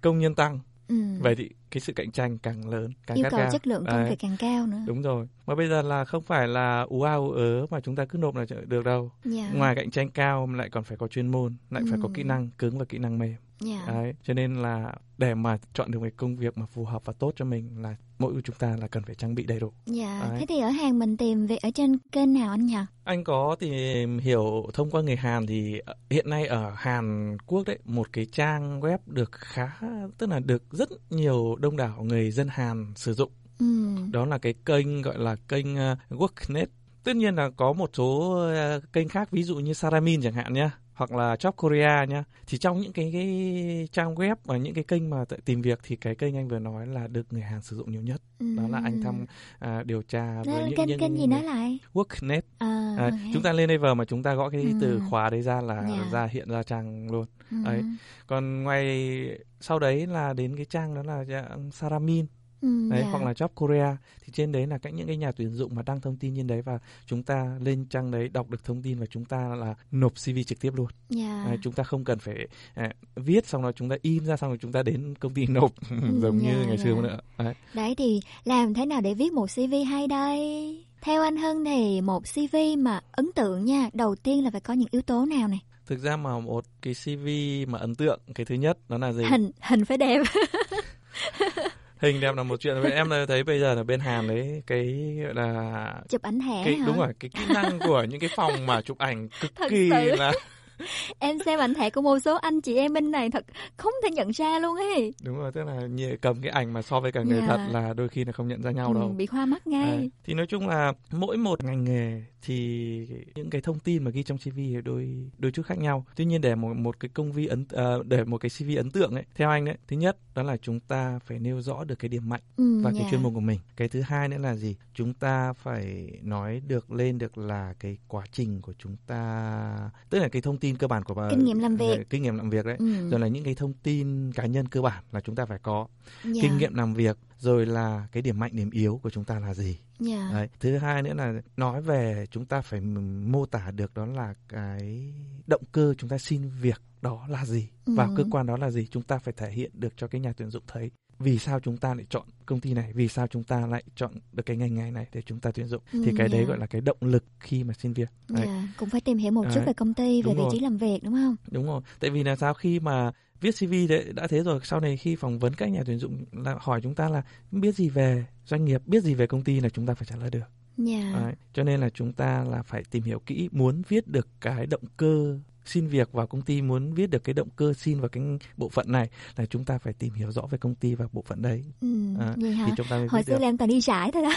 công 0.00 0.18
nhân 0.18 0.34
tăng. 0.34 0.58
Ừ. 0.88 0.94
Vậy 1.20 1.34
thì 1.36 1.50
cái 1.70 1.80
sự 1.80 1.92
cạnh 1.92 2.10
tranh 2.10 2.38
càng 2.38 2.68
lớn 2.68 2.92
càng 3.06 3.16
yêu 3.16 3.26
cầu 3.30 3.40
gao. 3.40 3.50
chất 3.50 3.66
lượng 3.66 3.84
công 3.90 4.08
việc 4.08 4.16
càng 4.18 4.36
cao 4.38 4.66
nữa. 4.66 4.78
Đúng 4.86 5.02
rồi. 5.02 5.28
Mà 5.46 5.54
bây 5.54 5.68
giờ 5.68 5.82
là 5.82 6.04
không 6.04 6.22
phải 6.22 6.48
là 6.48 6.80
ú 6.88 7.02
a 7.02 7.14
ú 7.14 7.30
ớ 7.30 7.66
mà 7.70 7.80
chúng 7.80 7.96
ta 7.96 8.04
cứ 8.04 8.18
nộp 8.18 8.34
là 8.36 8.44
được 8.66 8.84
đâu. 8.84 9.10
Dạ. 9.24 9.50
ngoài 9.54 9.74
cạnh 9.74 9.90
tranh 9.90 10.10
cao 10.10 10.46
lại 10.52 10.68
còn 10.70 10.84
phải 10.84 10.96
có 10.96 11.08
chuyên 11.08 11.28
môn 11.28 11.56
lại 11.70 11.82
phải 11.90 11.98
có 12.02 12.08
Ừ. 12.08 12.12
kỹ 12.14 12.22
năng 12.22 12.48
cứng 12.58 12.78
và 12.78 12.84
kỹ 12.84 12.98
năng 12.98 13.18
mềm 13.18 13.34
Dạ. 13.60 13.84
đấy 13.86 14.14
cho 14.22 14.34
nên 14.34 14.54
là 14.54 14.92
để 15.18 15.34
mà 15.34 15.58
chọn 15.74 15.90
được 15.90 15.98
một 16.00 16.08
công 16.16 16.36
việc 16.36 16.58
mà 16.58 16.66
phù 16.66 16.84
hợp 16.84 17.02
và 17.04 17.12
tốt 17.18 17.32
cho 17.36 17.44
mình 17.44 17.82
là 17.82 17.96
mỗi 18.18 18.32
chúng 18.44 18.56
ta 18.56 18.76
là 18.80 18.88
cần 18.88 19.02
phải 19.02 19.14
trang 19.14 19.34
bị 19.34 19.44
đầy 19.46 19.60
đủ 19.60 19.72
Dạ, 19.86 20.26
Đấy. 20.28 20.36
thế 20.40 20.46
thì 20.48 20.60
ở 20.60 20.68
Hàn 20.68 20.98
mình 20.98 21.16
tìm 21.16 21.46
việc 21.46 21.62
ở 21.62 21.70
trên 21.74 21.98
kênh 22.12 22.34
nào 22.34 22.50
anh 22.50 22.66
nhỉ? 22.66 22.76
anh 23.04 23.24
có 23.24 23.56
tìm 23.60 24.18
hiểu 24.18 24.66
thông 24.74 24.90
qua 24.90 25.02
người 25.02 25.16
Hàn 25.16 25.46
thì 25.46 25.80
hiện 26.10 26.30
nay 26.30 26.46
ở 26.46 26.72
Hàn 26.76 27.36
Quốc 27.46 27.62
đấy 27.66 27.78
một 27.84 28.12
cái 28.12 28.26
trang 28.32 28.80
web 28.80 28.98
được 29.06 29.32
khá 29.32 29.70
tức 30.18 30.30
là 30.30 30.40
được 30.40 30.62
rất 30.72 30.88
nhiều 31.10 31.56
đông 31.60 31.76
đảo 31.76 32.02
người 32.04 32.30
dân 32.30 32.48
Hàn 32.50 32.92
sử 32.96 33.14
dụng 33.14 33.30
Ừ. 33.58 33.96
đó 34.10 34.24
là 34.26 34.38
cái 34.38 34.54
kênh 34.66 35.02
gọi 35.02 35.18
là 35.18 35.36
kênh 35.48 35.66
uh, 35.74 35.98
Worknet 36.10 36.66
tất 37.04 37.16
nhiên 37.16 37.34
là 37.34 37.50
có 37.56 37.72
một 37.72 37.90
số 37.94 38.38
uh, 38.78 38.92
kênh 38.92 39.08
khác 39.08 39.30
ví 39.30 39.42
dụ 39.42 39.56
như 39.56 39.72
Saramin 39.72 40.22
chẳng 40.22 40.32
hạn 40.32 40.52
nhá 40.52 40.70
hoặc 40.98 41.12
là 41.12 41.34
Job 41.34 41.52
Korea 41.52 42.04
nhá 42.04 42.24
thì 42.46 42.58
trong 42.58 42.80
những 42.80 42.92
cái, 42.92 43.10
cái 43.12 43.88
trang 43.92 44.14
web 44.14 44.36
và 44.44 44.56
những 44.56 44.74
cái 44.74 44.84
kênh 44.84 45.10
mà 45.10 45.24
tìm 45.44 45.62
việc 45.62 45.78
thì 45.82 45.96
cái 45.96 46.14
kênh 46.14 46.36
anh 46.36 46.48
vừa 46.48 46.58
nói 46.58 46.86
là 46.86 47.06
được 47.06 47.26
người 47.32 47.42
Hàn 47.42 47.62
sử 47.62 47.76
dụng 47.76 47.90
nhiều 47.90 48.02
nhất 48.02 48.22
đó 48.56 48.68
là 48.68 48.78
anh 48.78 49.00
thăm 49.00 49.26
à, 49.58 49.82
điều 49.82 50.02
tra 50.02 50.42
với 50.46 50.64
những 50.64 50.76
kênh 50.76 50.86
những 50.88 50.98
kênh 51.00 51.16
gì 51.16 51.26
nói 51.26 51.42
lại? 51.42 51.78
Worknet 51.94 52.40
À, 52.58 52.94
Đấy, 52.98 53.10
ok. 53.10 53.20
chúng 53.32 53.42
ta 53.42 53.52
lên 53.52 53.68
đây 53.68 53.78
vào 53.78 53.94
mà 53.94 54.04
chúng 54.04 54.22
ta 54.22 54.34
gõ 54.34 54.50
cái 54.50 54.62
Ừ. 54.62 54.72
từ 54.80 55.00
khóa 55.00 55.30
đấy 55.30 55.42
ra 55.42 55.60
là 55.60 55.82
Dạ. 55.82 56.08
ra 56.12 56.26
hiện 56.26 56.48
ra 56.50 56.62
trang 56.62 57.10
luôn 57.12 57.26
Ừ. 57.50 57.56
đấy 57.64 57.82
còn 58.26 58.62
ngoài 58.62 59.38
sau 59.60 59.78
đấy 59.78 60.06
là 60.06 60.32
đến 60.32 60.56
cái 60.56 60.64
trang 60.64 60.94
đó 60.94 61.02
là 61.02 61.24
dạng 61.24 61.70
Saramin 61.70 62.26
Ừ, 62.62 62.88
đấy 62.90 63.00
dạ. 63.02 63.10
hoặc 63.10 63.22
là 63.24 63.32
Job 63.32 63.48
Korea 63.48 63.96
thì 64.24 64.32
trên 64.32 64.52
đấy 64.52 64.66
là 64.66 64.78
các 64.78 64.94
những 64.94 65.06
cái 65.06 65.16
nhà 65.16 65.32
tuyển 65.32 65.50
dụng 65.54 65.74
mà 65.74 65.82
đăng 65.86 66.00
thông 66.00 66.16
tin 66.16 66.36
trên 66.36 66.46
đấy 66.46 66.62
và 66.62 66.78
chúng 67.06 67.22
ta 67.22 67.58
lên 67.60 67.84
trang 67.90 68.10
đấy 68.10 68.28
đọc 68.28 68.50
được 68.50 68.64
thông 68.64 68.82
tin 68.82 68.98
và 68.98 69.06
chúng 69.06 69.24
ta 69.24 69.48
là 69.58 69.74
nộp 69.90 70.12
CV 70.12 70.38
trực 70.46 70.60
tiếp 70.60 70.72
luôn 70.74 70.86
Dạ. 71.08 71.44
đấy, 71.48 71.58
chúng 71.62 71.72
ta 71.72 71.82
không 71.82 72.04
cần 72.04 72.18
phải 72.18 72.48
à, 72.74 72.90
viết 73.16 73.46
xong 73.46 73.62
rồi 73.62 73.72
chúng 73.76 73.88
ta 73.88 73.96
in 74.02 74.24
ra 74.26 74.36
xong 74.36 74.50
rồi 74.50 74.58
chúng 74.60 74.72
ta 74.72 74.82
đến 74.82 75.14
công 75.20 75.34
ty 75.34 75.46
nộp 75.48 75.72
giống 76.20 76.38
như 76.38 76.60
dạ, 76.62 76.66
ngày 76.68 76.78
xưa 76.78 76.94
dạ. 76.94 77.00
nữa 77.02 77.18
đấy 77.38 77.54
Đấy 77.74 77.94
thì 77.98 78.20
làm 78.44 78.74
thế 78.74 78.86
nào 78.86 79.00
để 79.00 79.14
viết 79.14 79.32
một 79.32 79.46
CV 79.54 79.74
hay 79.88 80.06
đây? 80.06 80.84
Theo 81.00 81.22
anh 81.22 81.36
Hân 81.36 81.64
thì 81.64 82.00
một 82.00 82.22
CV 82.34 82.56
mà 82.78 83.00
ấn 83.12 83.32
tượng 83.34 83.64
nha, 83.64 83.90
đầu 83.92 84.16
tiên 84.16 84.44
là 84.44 84.50
phải 84.50 84.60
có 84.60 84.74
những 84.74 84.88
yếu 84.90 85.02
tố 85.02 85.24
nào 85.26 85.48
này? 85.48 85.58
thực 85.86 85.98
ra 85.98 86.16
mà 86.16 86.38
một 86.38 86.64
cái 86.82 86.94
CV 86.94 87.28
mà 87.70 87.78
ấn 87.78 87.94
tượng 87.94 88.20
cái 88.34 88.46
thứ 88.46 88.54
nhất 88.54 88.78
đó 88.88 88.98
là 88.98 89.12
gì 89.12 89.24
Hình 89.30 89.50
hình 89.60 89.84
phải 89.84 89.96
đẹp. 89.98 90.22
hình 92.00 92.20
đẹp 92.20 92.34
là 92.36 92.42
một 92.42 92.60
chuyện 92.60 92.76
em 92.92 93.08
thấy 93.28 93.44
bây 93.44 93.60
giờ 93.60 93.74
là 93.74 93.82
bên 93.82 94.00
Hàn 94.00 94.28
đấy 94.28 94.62
cái 94.66 95.16
gọi 95.24 95.34
là 95.34 95.94
Chụp 96.08 96.22
ảnh 96.22 96.38
cái 96.64 96.74
hả? 96.74 96.84
đúng 96.86 96.98
rồi 96.98 97.08
cái 97.20 97.30
kỹ 97.34 97.40
năng 97.54 97.78
của 97.78 98.02
những 98.02 98.20
cái 98.20 98.30
phòng 98.36 98.66
mà 98.66 98.80
chụp 98.82 98.98
ảnh 98.98 99.28
cực 99.40 99.56
Thật 99.56 99.66
kỳ 99.70 99.90
sự. 99.90 100.16
là 100.16 100.32
em 101.18 101.38
xem 101.46 101.60
ảnh 101.60 101.74
thẻ 101.74 101.90
của 101.90 102.00
một 102.02 102.18
số 102.18 102.36
anh 102.36 102.60
chị 102.60 102.76
em 102.76 102.92
bên 102.92 103.10
này 103.10 103.30
thật 103.30 103.44
không 103.76 103.92
thể 104.02 104.10
nhận 104.10 104.30
ra 104.30 104.58
luôn 104.58 104.76
ấy. 104.76 105.14
đúng 105.24 105.36
rồi 105.38 105.52
tức 105.52 105.64
là 105.64 105.88
cầm 106.20 106.42
cái 106.42 106.50
ảnh 106.52 106.72
mà 106.72 106.82
so 106.82 107.00
với 107.00 107.12
cả 107.12 107.22
người 107.22 107.40
Dạ. 107.40 107.46
thật 107.46 107.60
là 107.70 107.92
đôi 107.94 108.08
khi 108.08 108.24
là 108.24 108.32
không 108.32 108.48
nhận 108.48 108.62
ra 108.62 108.70
nhau 108.70 108.94
đâu 108.94 109.02
Ừ, 109.08 109.12
bị 109.16 109.26
hoa 109.30 109.46
mắt 109.46 109.66
ngay. 109.66 109.86
Đấy. 109.96 110.10
thì 110.24 110.34
nói 110.34 110.46
chung 110.46 110.68
là 110.68 110.92
mỗi 111.12 111.36
một 111.36 111.64
ngành 111.64 111.84
nghề 111.84 112.22
thì 112.42 113.08
những 113.34 113.50
cái 113.50 113.60
thông 113.60 113.78
tin 113.78 114.04
mà 114.04 114.10
ghi 114.10 114.22
trong 114.22 114.38
CV 114.38 114.58
đôi 114.84 115.30
đôi 115.38 115.52
chút 115.52 115.62
khác 115.66 115.78
nhau 115.78 116.04
tuy 116.16 116.24
nhiên 116.24 116.40
để 116.40 116.54
một 116.54 116.74
một 116.76 117.00
cái 117.00 117.08
công 117.14 117.32
vi 117.32 117.46
ấn 117.46 117.64
ờ, 117.70 118.02
để 118.06 118.24
một 118.24 118.38
cái 118.38 118.50
CV 118.50 118.76
ấn 118.76 118.90
tượng 118.90 119.14
ấy 119.14 119.24
theo 119.34 119.50
anh 119.50 119.64
đấy 119.64 119.74
thứ 119.88 119.96
nhất 119.96 120.16
đó 120.34 120.42
là 120.42 120.56
chúng 120.56 120.80
ta 120.80 121.18
phải 121.18 121.38
nêu 121.38 121.60
rõ 121.60 121.84
được 121.84 121.98
cái 121.98 122.08
điểm 122.08 122.28
mạnh 122.28 122.40
Ừ, 122.56 122.80
và 122.82 122.90
cái 122.90 123.00
dạ. 123.02 123.08
chuyên 123.10 123.22
môn 123.22 123.34
của 123.34 123.40
mình 123.40 123.58
cái 123.76 123.88
thứ 123.88 124.00
hai 124.00 124.28
nữa 124.28 124.38
là 124.38 124.54
gì 124.54 124.76
chúng 124.94 125.14
ta 125.14 125.52
phải 125.52 126.10
nói 126.22 126.62
được 126.66 126.90
lên 126.92 127.18
được 127.18 127.38
là 127.38 127.74
cái 127.80 127.98
quá 128.08 128.24
trình 128.32 128.60
của 128.62 128.72
chúng 128.78 128.96
ta 129.06 129.90
tức 130.10 130.18
là 130.18 130.28
cái 130.28 130.42
thông 130.42 130.58
tin 130.58 130.67
cơ 130.76 130.86
bản 130.86 131.02
của 131.04 131.14
bà- 131.14 131.30
Kinh 131.30 131.44
nghiệm 131.44 131.58
làm 131.58 131.76
việc. 131.76 131.96
ờ, 131.98 132.04
kinh 132.10 132.22
nghiệm 132.22 132.36
làm 132.36 132.50
việc 132.50 132.64
đấy 132.66 132.76
Ừ. 132.78 133.08
rồi 133.10 133.20
là 133.20 133.28
những 133.28 133.44
cái 133.44 133.54
thông 133.54 133.72
tin 133.72 134.32
cá 134.32 134.46
nhân 134.46 134.68
cơ 134.68 134.82
bản 134.82 135.04
là 135.12 135.20
chúng 135.20 135.34
ta 135.36 135.46
phải 135.46 135.58
có 135.62 135.86
Dạ. 136.24 136.42
kinh 136.42 136.58
nghiệm 136.58 136.74
làm 136.74 136.94
việc 136.94 137.18
rồi 137.38 137.66
là 137.66 138.08
cái 138.12 138.22
điểm 138.22 138.38
mạnh 138.38 138.50
điểm 138.54 138.70
yếu 138.70 139.00
của 139.02 139.10
chúng 139.10 139.24
ta 139.24 139.38
là 139.38 139.54
gì 139.54 139.78
Dạ. 139.98 140.28
Đấy. 140.32 140.48
Thứ 140.60 140.76
hai 140.78 141.02
nữa 141.02 141.14
là 141.14 141.32
nói 141.56 141.82
về 141.82 142.26
chúng 142.30 142.46
ta 142.46 142.60
phải 142.60 142.80
mô 143.26 143.46
tả 143.46 143.70
được 143.70 143.94
đó 143.94 144.06
là 144.06 144.34
cái 144.48 145.12
động 145.46 145.62
cơ 145.72 145.94
chúng 145.98 146.10
ta 146.10 146.18
xin 146.18 146.50
việc 146.60 146.82
đó 147.02 147.26
là 147.28 147.44
gì 147.46 147.68
và 147.86 148.04
Ừ. 148.04 148.10
cơ 148.16 148.24
quan 148.30 148.46
đó 148.46 148.56
là 148.56 148.70
gì 148.70 148.86
chúng 148.90 149.02
ta 149.02 149.18
phải 149.18 149.34
thể 149.36 149.50
hiện 149.50 149.70
được 149.74 149.92
cho 149.96 150.06
cái 150.06 150.20
nhà 150.20 150.32
tuyển 150.36 150.50
dụng 150.50 150.62
thấy 150.66 150.90
vì 151.18 151.38
sao 151.38 151.60
chúng 151.60 151.76
ta 151.76 151.94
lại 151.94 152.06
chọn 152.10 152.26
công 152.46 152.60
ty 152.60 152.74
này 152.74 152.92
vì 152.94 153.08
sao 153.08 153.26
chúng 153.26 153.44
ta 153.44 153.66
lại 153.66 153.84
chọn 153.96 154.12
được 154.32 154.42
cái 154.46 154.56
ngành 154.56 154.74
nghề 154.74 154.90
này 154.90 155.06
để 155.12 155.22
chúng 155.26 155.40
ta 155.40 155.50
tuyển 155.50 155.66
dụng 155.66 155.82
Ừ, 155.92 156.02
thì 156.06 156.12
cái 156.16 156.28
đấy 156.28 156.40
dạ. 156.42 156.48
gọi 156.48 156.58
là 156.58 156.66
cái 156.66 156.80
động 156.80 156.96
lực 157.00 157.24
khi 157.40 157.64
mà 157.64 157.74
xin 157.74 157.92
việc 157.92 158.08
đấy. 158.28 158.46
Dạ, 158.46 158.68
cũng 158.78 158.88
phải 158.88 159.00
tìm 159.00 159.18
hiểu 159.18 159.32
một 159.32 159.44
chút 159.44 159.56
Đấy. 159.56 159.64
về 159.66 159.72
công 159.72 159.94
ty, 159.94 160.22
về 160.22 160.26
Đúng 160.26 160.34
vị 160.34 160.42
rồi. 160.42 160.48
trí 160.52 160.60
làm 160.60 160.76
việc 160.76 160.98
đúng 161.02 161.14
không? 161.14 161.36
đúng 161.50 161.66
rồi 161.66 161.80
tại 162.00 162.10
vì 162.10 162.22
là 162.24 162.36
sao 162.36 162.54
khi 162.54 162.80
mà 162.80 163.10
viết 163.40 163.50
CV 163.60 163.72
đấy 163.88 164.12
đã 164.14 164.26
thế 164.26 164.42
rồi 164.42 164.60
sau 164.64 164.80
này 164.80 164.96
khi 164.96 165.16
phỏng 165.16 165.38
vấn 165.38 165.54
các 165.54 165.66
nhà 165.66 165.82
tuyển 165.86 165.98
dụng 165.98 166.24
là 166.32 166.56
hỏi 166.60 166.80
chúng 166.82 166.94
ta 166.94 167.08
là 167.08 167.22
biết 167.52 167.74
gì 167.74 167.88
về 167.88 168.24
doanh 168.46 168.64
nghiệp 168.64 168.82
biết 168.86 169.02
gì 169.02 169.14
về 169.14 169.26
công 169.26 169.42
ty 169.44 169.60
là 169.60 169.68
chúng 169.68 169.86
ta 169.86 169.94
phải 169.94 170.06
trả 170.10 170.16
lời 170.16 170.30
được 170.30 170.40
Dạ. 170.78 171.12
Đấy, 171.22 171.34
cho 171.52 171.62
nên 171.64 171.80
là 171.80 171.90
chúng 171.90 172.12
ta 172.12 172.44
là 172.44 172.62
phải 172.62 172.82
tìm 172.90 173.02
hiểu 173.02 173.20
kỹ 173.26 173.48
muốn 173.52 173.82
viết 173.88 174.08
được 174.08 174.28
cái 174.40 174.66
động 174.66 174.82
cơ 174.96 175.38
xin 175.68 175.86
việc 175.86 176.12
vào 176.12 176.26
công 176.26 176.42
ty 176.42 176.62
muốn 176.62 176.92
viết 176.94 177.10
được 177.10 177.24
cái 177.24 177.34
động 177.34 177.48
cơ 177.56 177.72
xin 177.72 178.00
vào 178.00 178.08
cái 178.08 178.22
bộ 178.56 178.68
phận 178.68 178.92
này 178.92 179.08
là 179.36 179.46
chúng 179.46 179.64
ta 179.64 179.78
phải 179.78 179.92
tìm 179.92 180.14
hiểu 180.14 180.32
rõ 180.32 180.42
về 180.50 180.58
công 180.58 180.74
ty 180.74 180.94
và 180.94 181.04
bộ 181.12 181.22
phận 181.26 181.42
đấy 181.42 181.64
Ừ, 181.80 181.88
À, 182.20 182.34
vậy 182.36 182.52
hả? 182.52 182.64
thì 182.66 182.72
chúng 182.76 182.86
ta 182.90 182.96
mới 182.98 183.08
Hồi 183.10 183.22
xưa 183.22 183.32
được. 183.32 183.38
là 183.40 183.48
em 183.48 183.58
toàn 183.58 183.68
đi 183.70 183.80
rải 183.80 184.12
thôi 184.12 184.22
đó. 184.22 184.32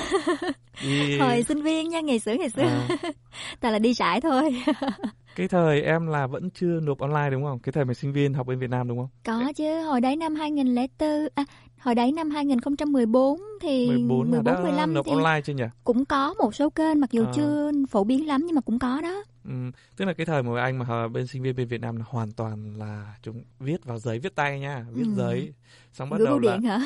Đi- 0.84 1.18
Hồi 1.20 1.44
sinh 1.44 1.62
viên 1.62 1.90
nha, 1.90 2.00
ngày 2.02 2.20
xưa 2.20 2.34
ngày 2.34 2.50
xưa. 2.50 2.62
À. 2.64 2.88
toàn 3.60 3.74
là 3.74 3.80
đi 3.80 3.94
rải 3.94 4.22
thôi. 4.22 4.64
cái 5.36 5.48
thời 5.48 5.82
em 5.82 6.08
là 6.08 6.28
vẫn 6.28 6.50
chưa 6.50 6.80
nộp 6.80 7.00
online 7.00 7.30
đúng 7.32 7.44
không 7.44 7.60
cái 7.60 7.74
thời 7.74 7.86
mà 7.86 7.94
sinh 7.94 8.14
viên 8.14 8.34
học 8.34 8.48
bên 8.48 8.60
Việt 8.60 8.70
Nam 8.70 8.88
đúng 8.88 8.98
không 8.98 9.10
Có 9.26 9.54
chứ, 9.56 9.82
hồi 9.82 10.02
đấy 10.02 10.16
năm 10.16 10.36
2004, 10.36 11.28
à, 11.36 11.44
hồi 11.80 11.96
đấy 11.96 12.12
năm 12.12 12.30
2014 12.30 13.40
thì 13.62 13.88
14 13.88 14.32
là 14.32 14.42
đã 14.42 14.58
15 14.64 14.94
nộp 14.94 15.06
thì 15.06 15.12
online 15.12 15.42
chưa 15.44 15.54
nhỉ 15.54 15.64
cũng 15.84 16.06
có 16.06 16.34
một 16.34 16.56
số 16.56 16.70
kênh 16.70 17.00
mặc 17.00 17.12
dù 17.12 17.26
À. 17.26 17.32
chưa 17.36 17.72
phổ 17.90 18.04
biến 18.04 18.28
lắm 18.28 18.42
nhưng 18.46 18.56
mà 18.56 18.62
cũng 18.62 18.80
có 18.80 19.02
đó. 19.02 19.24
Ừ, 19.46 19.52
tức 19.98 20.06
là 20.06 20.14
cái 20.14 20.26
thời 20.26 20.44
mà 20.44 20.62
anh 20.62 20.80
mà 20.80 21.08
bên 21.08 21.28
sinh 21.28 21.42
viên 21.44 21.56
bên 21.56 21.68
Việt 21.68 21.82
Nam 21.82 21.96
là 21.96 22.04
hoàn 22.08 22.32
toàn 22.32 22.76
là 22.78 23.16
chúng 23.24 23.44
viết 23.60 23.86
vào 23.86 24.00
giấy 24.00 24.20
viết 24.20 24.36
tay 24.36 24.60
nha 24.60 24.86
viết 24.92 25.06
Ừ. 25.08 25.14
giấy 25.18 25.54
xong 25.94 26.10
bắt 26.10 26.18
Gửi 26.18 26.26
đầu 26.28 26.40
là 26.40 26.52
điện 26.54 26.64
hả? 26.64 26.80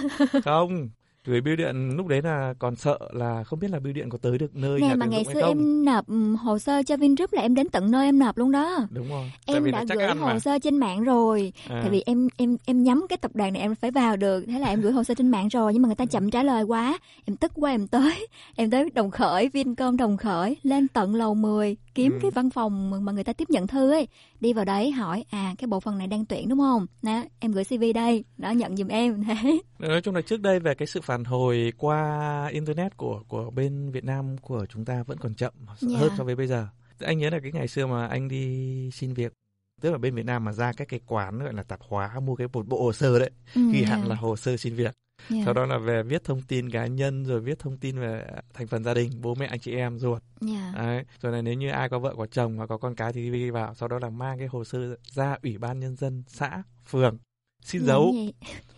không 0.45 0.89
gửi 1.25 1.41
bưu 1.41 1.55
điện 1.55 1.89
lúc 1.97 2.07
đấy 2.07 2.21
là 2.21 2.53
còn 2.59 2.75
sợ 2.75 2.99
là 3.13 3.43
không 3.43 3.59
biết 3.59 3.71
là 3.71 3.79
bưu 3.79 3.93
điện 3.93 4.09
có 4.09 4.17
tới 4.17 4.37
được 4.37 4.55
nơi 4.55 4.79
Nè 4.81 4.87
nhà 4.87 4.95
mà 4.95 5.05
ngày 5.05 5.25
xưa 5.33 5.41
em 5.41 5.85
nộp 5.85 6.07
ừm, 6.07 6.35
hồ 6.35 6.59
sơ 6.59 6.83
cho 6.83 6.97
Vingroup 6.97 7.33
là 7.33 7.41
em 7.41 7.55
đến 7.55 7.69
tận 7.69 7.91
nơi 7.91 8.05
em 8.05 8.19
nộp 8.19 8.37
luôn 8.37 8.51
đó. 8.51 8.77
đúng 8.89 9.09
rồi 9.09 9.31
Em 9.45 9.71
đã 9.71 9.83
gửi 9.95 10.07
hồ 10.07 10.25
mà. 10.27 10.39
sơ 10.39 10.59
trên 10.59 10.77
mạng 10.77 11.03
rồi. 11.03 11.53
À. 11.69 11.79
Tại 11.81 11.89
vì 11.89 12.03
em 12.05 12.27
em 12.37 12.57
em 12.65 12.83
nhắm 12.83 13.05
cái 13.09 13.17
tập 13.17 13.31
đoàn 13.33 13.53
này 13.53 13.61
em 13.61 13.75
phải 13.75 13.91
vào 13.91 14.15
được, 14.17 14.45
thế 14.47 14.59
là 14.59 14.67
em 14.67 14.81
gửi 14.81 14.91
hồ 14.91 15.03
sơ 15.03 15.13
trên 15.13 15.27
mạng 15.27 15.47
rồi 15.47 15.73
nhưng 15.73 15.81
mà 15.81 15.87
người 15.87 15.95
ta 15.95 16.05
chậm 16.05 16.31
trả 16.31 16.43
lời 16.43 16.63
quá. 16.63 16.97
Em 17.25 17.35
tức 17.37 17.51
quá 17.55 17.71
em 17.71 17.87
tới, 17.87 18.27
em 18.55 18.69
tới 18.69 18.89
Đồng 18.93 19.11
Khởi, 19.11 19.49
Vincom 19.49 19.97
Đồng 19.97 20.17
Khởi 20.17 20.57
lên 20.63 20.87
tận 20.87 21.15
lầu 21.15 21.35
10 21.35 21.75
kiếm 21.95 22.11
Ừ. 22.11 22.19
cái 22.21 22.31
văn 22.31 22.49
phòng 22.49 23.05
mà 23.05 23.11
người 23.11 23.23
ta 23.23 23.33
tiếp 23.33 23.49
nhận 23.49 23.67
thư 23.67 23.91
ấy, 23.91 24.07
đi 24.45 24.53
vào 24.53 24.65
đấy 24.65 24.91
hỏi 24.91 25.25
à 25.31 25.55
cái 25.57 25.67
bộ 25.67 25.79
phận 25.79 25.97
này 25.97 26.07
đang 26.07 26.25
tuyển 26.25 26.49
đúng 26.49 26.59
không? 26.59 26.85
Đó, 27.01 27.23
em 27.39 27.51
gửi 27.51 27.63
CV 27.63 27.83
đây, 27.95 28.23
đó 28.37 28.51
nhận 28.51 28.77
giùm 28.77 28.87
em 28.87 29.23
thế. 29.23 29.59
nói 29.79 30.01
chung 30.01 30.15
là 30.15 30.21
trước 30.21 30.41
đây 30.41 30.59
về 30.59 30.73
cái 30.75 30.87
sự 30.87 31.01
phản 31.01 31.23
hồi 31.23 31.73
qua 31.77 32.47
internet 32.51 32.97
của 32.97 33.23
của 33.27 33.51
bên 33.51 33.91
Việt 33.91 34.03
Nam 34.03 34.37
của 34.37 34.65
chúng 34.69 34.85
ta 34.85 35.03
vẫn 35.03 35.17
còn 35.17 35.33
chậm 35.35 35.53
Dạ. 35.79 35.99
hơn 35.99 36.11
so 36.17 36.23
với 36.23 36.35
bây 36.35 36.47
giờ 36.47 36.67
anh 36.99 37.17
nhớ 37.17 37.29
là 37.29 37.39
cái 37.43 37.51
ngày 37.51 37.67
xưa 37.67 37.85
mà 37.87 38.07
anh 38.07 38.27
đi 38.27 38.89
xin 38.93 39.13
việc 39.13 39.33
tức 39.81 39.91
là 39.91 39.97
bên 39.97 40.15
Việt 40.15 40.25
Nam 40.25 40.43
mà 40.45 40.51
ra 40.51 40.71
các 40.77 40.87
cái 40.89 40.99
quán 41.07 41.39
gọi 41.39 41.53
là 41.53 41.63
tạp 41.63 41.79
hóa 41.89 42.19
mua 42.19 42.35
cái 42.35 42.47
một 42.53 42.67
bộ 42.67 42.83
hồ 42.83 42.93
sơ 42.93 43.19
đấy 43.19 43.29
Ừ, 43.55 43.61
ghi 43.73 43.81
dạ. 43.81 43.87
hẳn 43.89 44.07
là 44.07 44.15
hồ 44.15 44.35
sơ 44.35 44.57
xin 44.57 44.75
việc 44.75 44.93
Dạ. 45.29 45.41
sau 45.45 45.53
đó 45.53 45.65
là 45.65 45.77
về 45.77 46.03
viết 46.03 46.23
thông 46.23 46.41
tin 46.41 46.69
cá 46.69 46.87
nhân 46.87 47.23
rồi 47.25 47.39
viết 47.41 47.59
thông 47.59 47.77
tin 47.77 47.99
về 47.99 48.25
thành 48.53 48.67
phần 48.67 48.83
gia 48.83 48.93
đình 48.93 49.11
bố 49.21 49.35
mẹ 49.35 49.45
anh 49.45 49.59
chị 49.59 49.75
em 49.75 49.99
ruột 49.99 50.21
Dạ. 50.41 50.73
Đấy. 50.75 51.03
rồi 51.21 51.31
là 51.31 51.41
nếu 51.41 51.53
như 51.53 51.69
ai 51.69 51.89
có 51.89 51.99
vợ 51.99 52.13
có 52.17 52.25
chồng 52.25 52.57
và 52.57 52.67
có 52.67 52.77
con 52.77 52.95
cái 52.95 53.13
thì 53.13 53.29
ghi 53.31 53.49
vào 53.49 53.73
sau 53.75 53.87
đó 53.89 53.99
là 54.01 54.09
mang 54.09 54.37
cái 54.39 54.47
hồ 54.47 54.63
sơ 54.63 54.95
ra 55.11 55.37
ủy 55.43 55.57
ban 55.57 55.79
nhân 55.79 55.95
dân 55.95 56.23
xã 56.27 56.63
phường 56.87 57.17
xin 57.63 57.81
Làm 57.81 57.87
dấu 57.87 58.11
gì? 58.13 58.33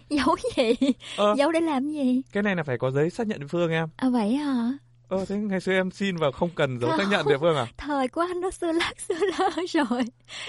Giấu 0.09 0.35
gì? 0.57 0.73
Ờ. 1.17 1.35
Giấu 1.37 1.51
để 1.51 1.59
làm 1.61 1.89
gì? 1.89 2.21
cái 2.31 2.43
này 2.43 2.55
là 2.55 2.63
phải 2.63 2.77
có 2.77 2.91
giấy 2.91 3.09
xác 3.09 3.27
nhận 3.27 3.39
địa 3.39 3.47
phương 3.47 3.71
em 3.71 3.89
À 3.95 4.09
vậy 4.09 4.33
hả? 4.35 4.71
Ờ 5.09 5.25
thế 5.25 5.35
ngày 5.37 5.59
xưa 5.59 5.71
em 5.73 5.91
xin 5.91 6.15
và 6.17 6.31
không 6.31 6.49
cần 6.55 6.79
dấu 6.79 6.91
xác 6.97 7.03
nhận 7.11 7.27
địa 7.27 7.37
phương 7.39 7.55
à 7.55 7.67
Thời 7.77 8.07
của 8.07 8.21
anh 8.21 8.41
nó 8.41 8.51
xưa 8.51 8.71
lắc 8.71 8.99
xưa 9.01 9.15
lơ 9.39 9.49
rồi. 9.69 10.01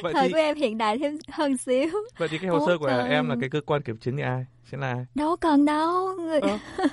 Vậy 0.03 0.13
Thời 0.13 0.27
thì- 0.29 0.33
của 0.33 0.39
em 0.39 0.57
hiện 0.57 0.79
đại 0.79 0.99
thêm 0.99 1.19
hơn 1.29 1.57
xíu. 1.57 1.89
vậy 2.19 2.29
thì 2.31 2.39
cái 2.39 2.51
hồ 2.51 2.67
sơ 2.67 2.79
của 2.79 2.87
trời. 2.89 3.09
em 3.09 3.29
là 3.29 3.37
cái 3.41 3.51
cơ 3.51 3.61
quan 3.67 3.83
kiểm 3.83 3.97
chứng 3.97 4.17
thì 4.17 4.23
ai 4.23 4.45
sẽ 4.71 4.79
là 4.79 4.87
ai 4.93 5.05
Đâu 5.15 5.37
cần 5.37 5.65
đâu. 5.65 6.15
Người... 6.17 6.41
Ờ. 6.41 6.59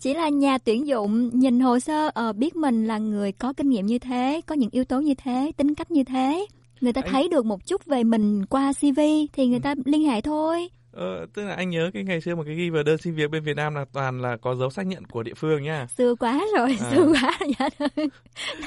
Chỉ 0.00 0.14
là 0.14 0.28
nhà 0.28 0.58
tuyển 0.58 0.86
dụng 0.86 1.30
nhìn 1.38 1.60
hồ 1.60 1.78
sơ 1.80 2.10
ờ, 2.14 2.32
biết 2.32 2.56
mình 2.56 2.86
là 2.86 2.98
người 2.98 3.32
có 3.32 3.52
kinh 3.52 3.68
nghiệm 3.68 3.86
như 3.86 3.98
thế, 3.98 4.40
có 4.46 4.54
những 4.54 4.70
yếu 4.72 4.84
tố 4.84 5.00
như 5.00 5.14
thế, 5.14 5.52
tính 5.56 5.74
cách 5.74 5.90
như 5.90 6.04
thế. 6.04 6.46
Người 6.80 6.92
ta 6.92 7.00
Anh- 7.04 7.12
thấy 7.12 7.28
được 7.28 7.44
một 7.46 7.66
chút 7.66 7.84
về 7.86 8.04
mình 8.04 8.46
qua 8.46 8.72
CV 8.80 9.00
thì 9.32 9.46
người 9.46 9.60
ta 9.60 9.74
liên 9.84 10.08
hệ 10.08 10.20
thôi. 10.20 10.68
Ờ, 10.98 11.26
tức 11.34 11.44
là 11.44 11.54
anh 11.54 11.70
nhớ 11.70 11.90
cái 11.94 12.04
ngày 12.04 12.20
xưa 12.20 12.34
mà 12.34 12.42
cái 12.44 12.54
ghi 12.54 12.70
vào 12.70 12.82
đơn 12.82 12.98
xin 12.98 13.14
việc 13.14 13.30
bên 13.30 13.42
Việt 13.42 13.56
Nam 13.56 13.74
là 13.74 13.84
toàn 13.92 14.22
là 14.22 14.36
có 14.36 14.54
dấu 14.54 14.70
xác 14.70 14.86
nhận 14.86 15.04
của 15.04 15.22
địa 15.22 15.34
phương 15.34 15.62
nha 15.62 15.86
Xưa 15.98 16.14
quá 16.14 16.40
rồi, 16.56 16.76
À. 16.80 16.90
xưa 16.90 17.12
quá 17.12 17.38
rồi 17.40 17.54
dạ 17.58 17.68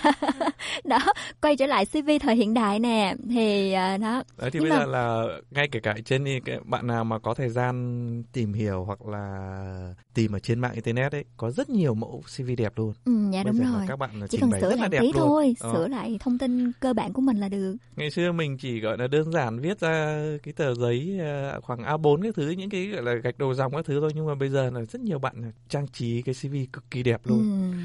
đó, 0.83 0.99
quay 1.41 1.55
trở 1.55 1.65
lại 1.65 1.85
CV 1.85 2.09
thời 2.21 2.35
hiện 2.35 2.53
đại 2.53 2.79
nè 2.79 3.15
thì 3.29 3.71
à, 3.71 3.97
đó. 3.97 4.23
Đấy 4.37 4.51
thì 4.51 4.59
Nhưng 4.59 4.69
bây 4.69 4.79
mà- 4.79 4.85
giờ 4.85 4.91
là 4.91 5.25
ngay 5.51 5.67
kể 5.71 5.79
cả 5.79 5.95
trên 6.05 6.23
đi 6.23 6.39
bạn 6.65 6.87
nào 6.87 7.03
mà 7.03 7.19
có 7.19 7.33
thời 7.33 7.49
gian 7.49 8.23
tìm 8.33 8.53
hiểu 8.53 8.83
hoặc 8.83 9.05
là 9.07 9.93
tìm 10.13 10.31
ở 10.35 10.39
trên 10.39 10.59
mạng 10.59 10.73
internet 10.73 11.11
ấy 11.11 11.25
có 11.37 11.51
rất 11.51 11.69
nhiều 11.69 11.93
mẫu 11.93 12.21
CV 12.37 12.49
đẹp 12.57 12.73
luôn. 12.75 12.93
Ừ, 13.05 13.11
dạ 13.33 13.43
Bây 13.43 13.53
đúng 13.53 13.71
rồi. 13.73 13.81
Các 13.87 13.95
bạn 13.99 14.09
Chỉ 14.29 14.37
cần 14.41 14.51
sửa 14.61 14.75
lại 14.75 14.89
đẹp 14.89 14.99
tí 15.01 15.11
luôn. 15.13 15.21
thôi, 15.21 15.55
Đó. 15.63 15.73
sửa 15.73 15.87
lại 15.87 16.17
thông 16.19 16.37
tin 16.37 16.71
cơ 16.79 16.93
bản 16.93 17.13
của 17.13 17.21
mình 17.21 17.37
là 17.39 17.49
được. 17.49 17.75
Ngày 17.95 18.11
xưa 18.11 18.31
mình 18.31 18.57
chỉ 18.57 18.79
gọi 18.79 18.97
là 18.97 19.07
đơn 19.07 19.31
giản 19.31 19.59
viết 19.59 19.79
ra 19.79 20.23
cái 20.43 20.53
tờ 20.53 20.73
giấy 20.75 21.17
à, 21.21 21.59
khoảng 21.61 21.83
A4 21.83 22.20
cái 22.21 22.31
thứ 22.35 22.49
những 22.49 22.69
cái 22.69 22.87
gọi 22.87 23.03
là 23.03 23.13
gạch 23.13 23.37
đầu 23.37 23.53
dòng 23.53 23.71
các 23.75 23.85
thứ 23.85 23.99
thôi 23.99 24.11
nhưng 24.15 24.25
mà 24.25 24.35
bây 24.35 24.49
giờ 24.49 24.69
là 24.69 24.81
rất 24.81 25.01
nhiều 25.01 25.19
bạn 25.19 25.51
trang 25.69 25.87
trí 25.87 26.21
cái 26.21 26.35
CV 26.35 26.55
cực 26.73 26.91
kỳ 26.91 27.03
đẹp 27.03 27.21
luôn. 27.23 27.39
Ừ. 27.71 27.77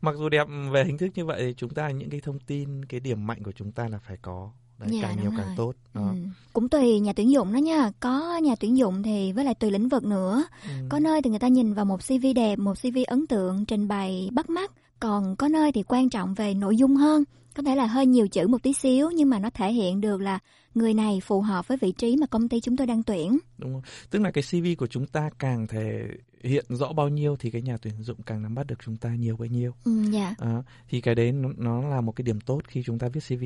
Mặc 0.00 0.14
dù 0.18 0.28
đẹp 0.28 0.46
về 0.72 0.84
hình 0.84 0.98
thức 0.98 1.08
như 1.14 1.24
vậy 1.24 1.40
thì 1.42 1.54
chúng 1.56 1.70
ta 1.70 1.90
những 1.90 2.10
cái 2.10 2.20
thông 2.20 2.38
tin 2.38 2.84
cái 2.84 3.00
điểm 3.00 3.26
mạnh 3.26 3.42
của 3.42 3.52
chúng 3.52 3.72
ta 3.72 3.88
là 3.88 3.98
phải 3.98 4.16
có. 4.22 4.50
Đấy, 4.78 4.88
Dạ, 4.92 4.98
càng 5.02 5.16
nhiều 5.22 5.30
rồi. 5.30 5.34
càng 5.38 5.54
tốt. 5.56 5.72
Đó. 5.94 6.02
Ừ. 6.10 6.16
Cũng 6.52 6.68
tùy 6.68 7.00
nhà 7.00 7.12
tuyển 7.12 7.30
dụng 7.30 7.52
đó 7.52 7.58
nha. 7.58 7.90
Có 8.00 8.36
nhà 8.36 8.54
tuyển 8.60 8.76
dụng 8.76 9.02
thì 9.02 9.32
với 9.32 9.44
lại 9.44 9.54
tùy 9.54 9.70
lĩnh 9.70 9.88
vực 9.88 10.04
nữa. 10.04 10.44
Ừ. 10.64 10.70
Có 10.88 10.98
nơi 10.98 11.22
thì 11.22 11.30
người 11.30 11.38
ta 11.38 11.48
nhìn 11.48 11.74
vào 11.74 11.84
một 11.84 12.00
CV 12.08 12.26
đẹp, 12.34 12.58
một 12.58 12.74
CV 12.82 12.98
ấn 13.06 13.26
tượng, 13.26 13.64
trình 13.64 13.88
bày 13.88 14.28
bắt 14.32 14.50
mắt. 14.50 14.72
Còn 15.00 15.36
có 15.36 15.48
nơi 15.48 15.72
thì 15.72 15.82
quan 15.82 16.10
trọng 16.10 16.34
về 16.34 16.54
nội 16.54 16.76
dung 16.76 16.96
hơn. 16.96 17.24
Có 17.56 17.62
thể 17.62 17.76
là 17.76 17.86
hơi 17.86 18.06
nhiều 18.06 18.28
chữ 18.28 18.48
một 18.48 18.62
tí 18.62 18.72
xíu 18.72 19.10
nhưng 19.10 19.30
mà 19.30 19.38
nó 19.38 19.50
thể 19.50 19.72
hiện 19.72 20.00
được 20.00 20.20
là 20.20 20.38
người 20.74 20.94
này 20.94 21.20
phù 21.24 21.40
hợp 21.40 21.68
với 21.68 21.78
vị 21.80 21.92
trí 21.92 22.16
mà 22.16 22.26
công 22.26 22.48
ty 22.48 22.60
chúng 22.60 22.76
tôi 22.76 22.86
đang 22.86 23.02
tuyển. 23.02 23.38
Đúng 23.58 23.72
không? 23.72 23.82
Tức 24.10 24.18
là 24.18 24.30
cái 24.30 24.44
CV 24.50 24.66
của 24.78 24.86
chúng 24.86 25.06
ta 25.06 25.30
càng 25.38 25.66
thể 25.66 26.08
hiện 26.42 26.64
rõ 26.68 26.92
bao 26.92 27.08
nhiêu 27.08 27.36
thì 27.38 27.50
cái 27.50 27.62
nhà 27.62 27.76
tuyển 27.82 28.02
dụng 28.02 28.22
càng 28.22 28.42
nắm 28.42 28.54
bắt 28.54 28.66
được 28.66 28.78
chúng 28.84 28.96
ta 28.96 29.14
nhiều 29.14 29.36
bấy 29.36 29.48
nhiêu. 29.48 29.74
Ừ, 29.84 29.92
dạ. 30.10 30.34
Đó. 30.40 30.62
Thì 30.88 31.00
cái 31.00 31.14
đấy 31.14 31.32
nó, 31.32 31.48
nó 31.56 31.88
là 31.88 32.00
một 32.00 32.12
cái 32.12 32.22
điểm 32.22 32.40
tốt 32.40 32.60
khi 32.68 32.82
chúng 32.86 32.98
ta 32.98 33.08
viết 33.08 33.20
CV 33.28 33.44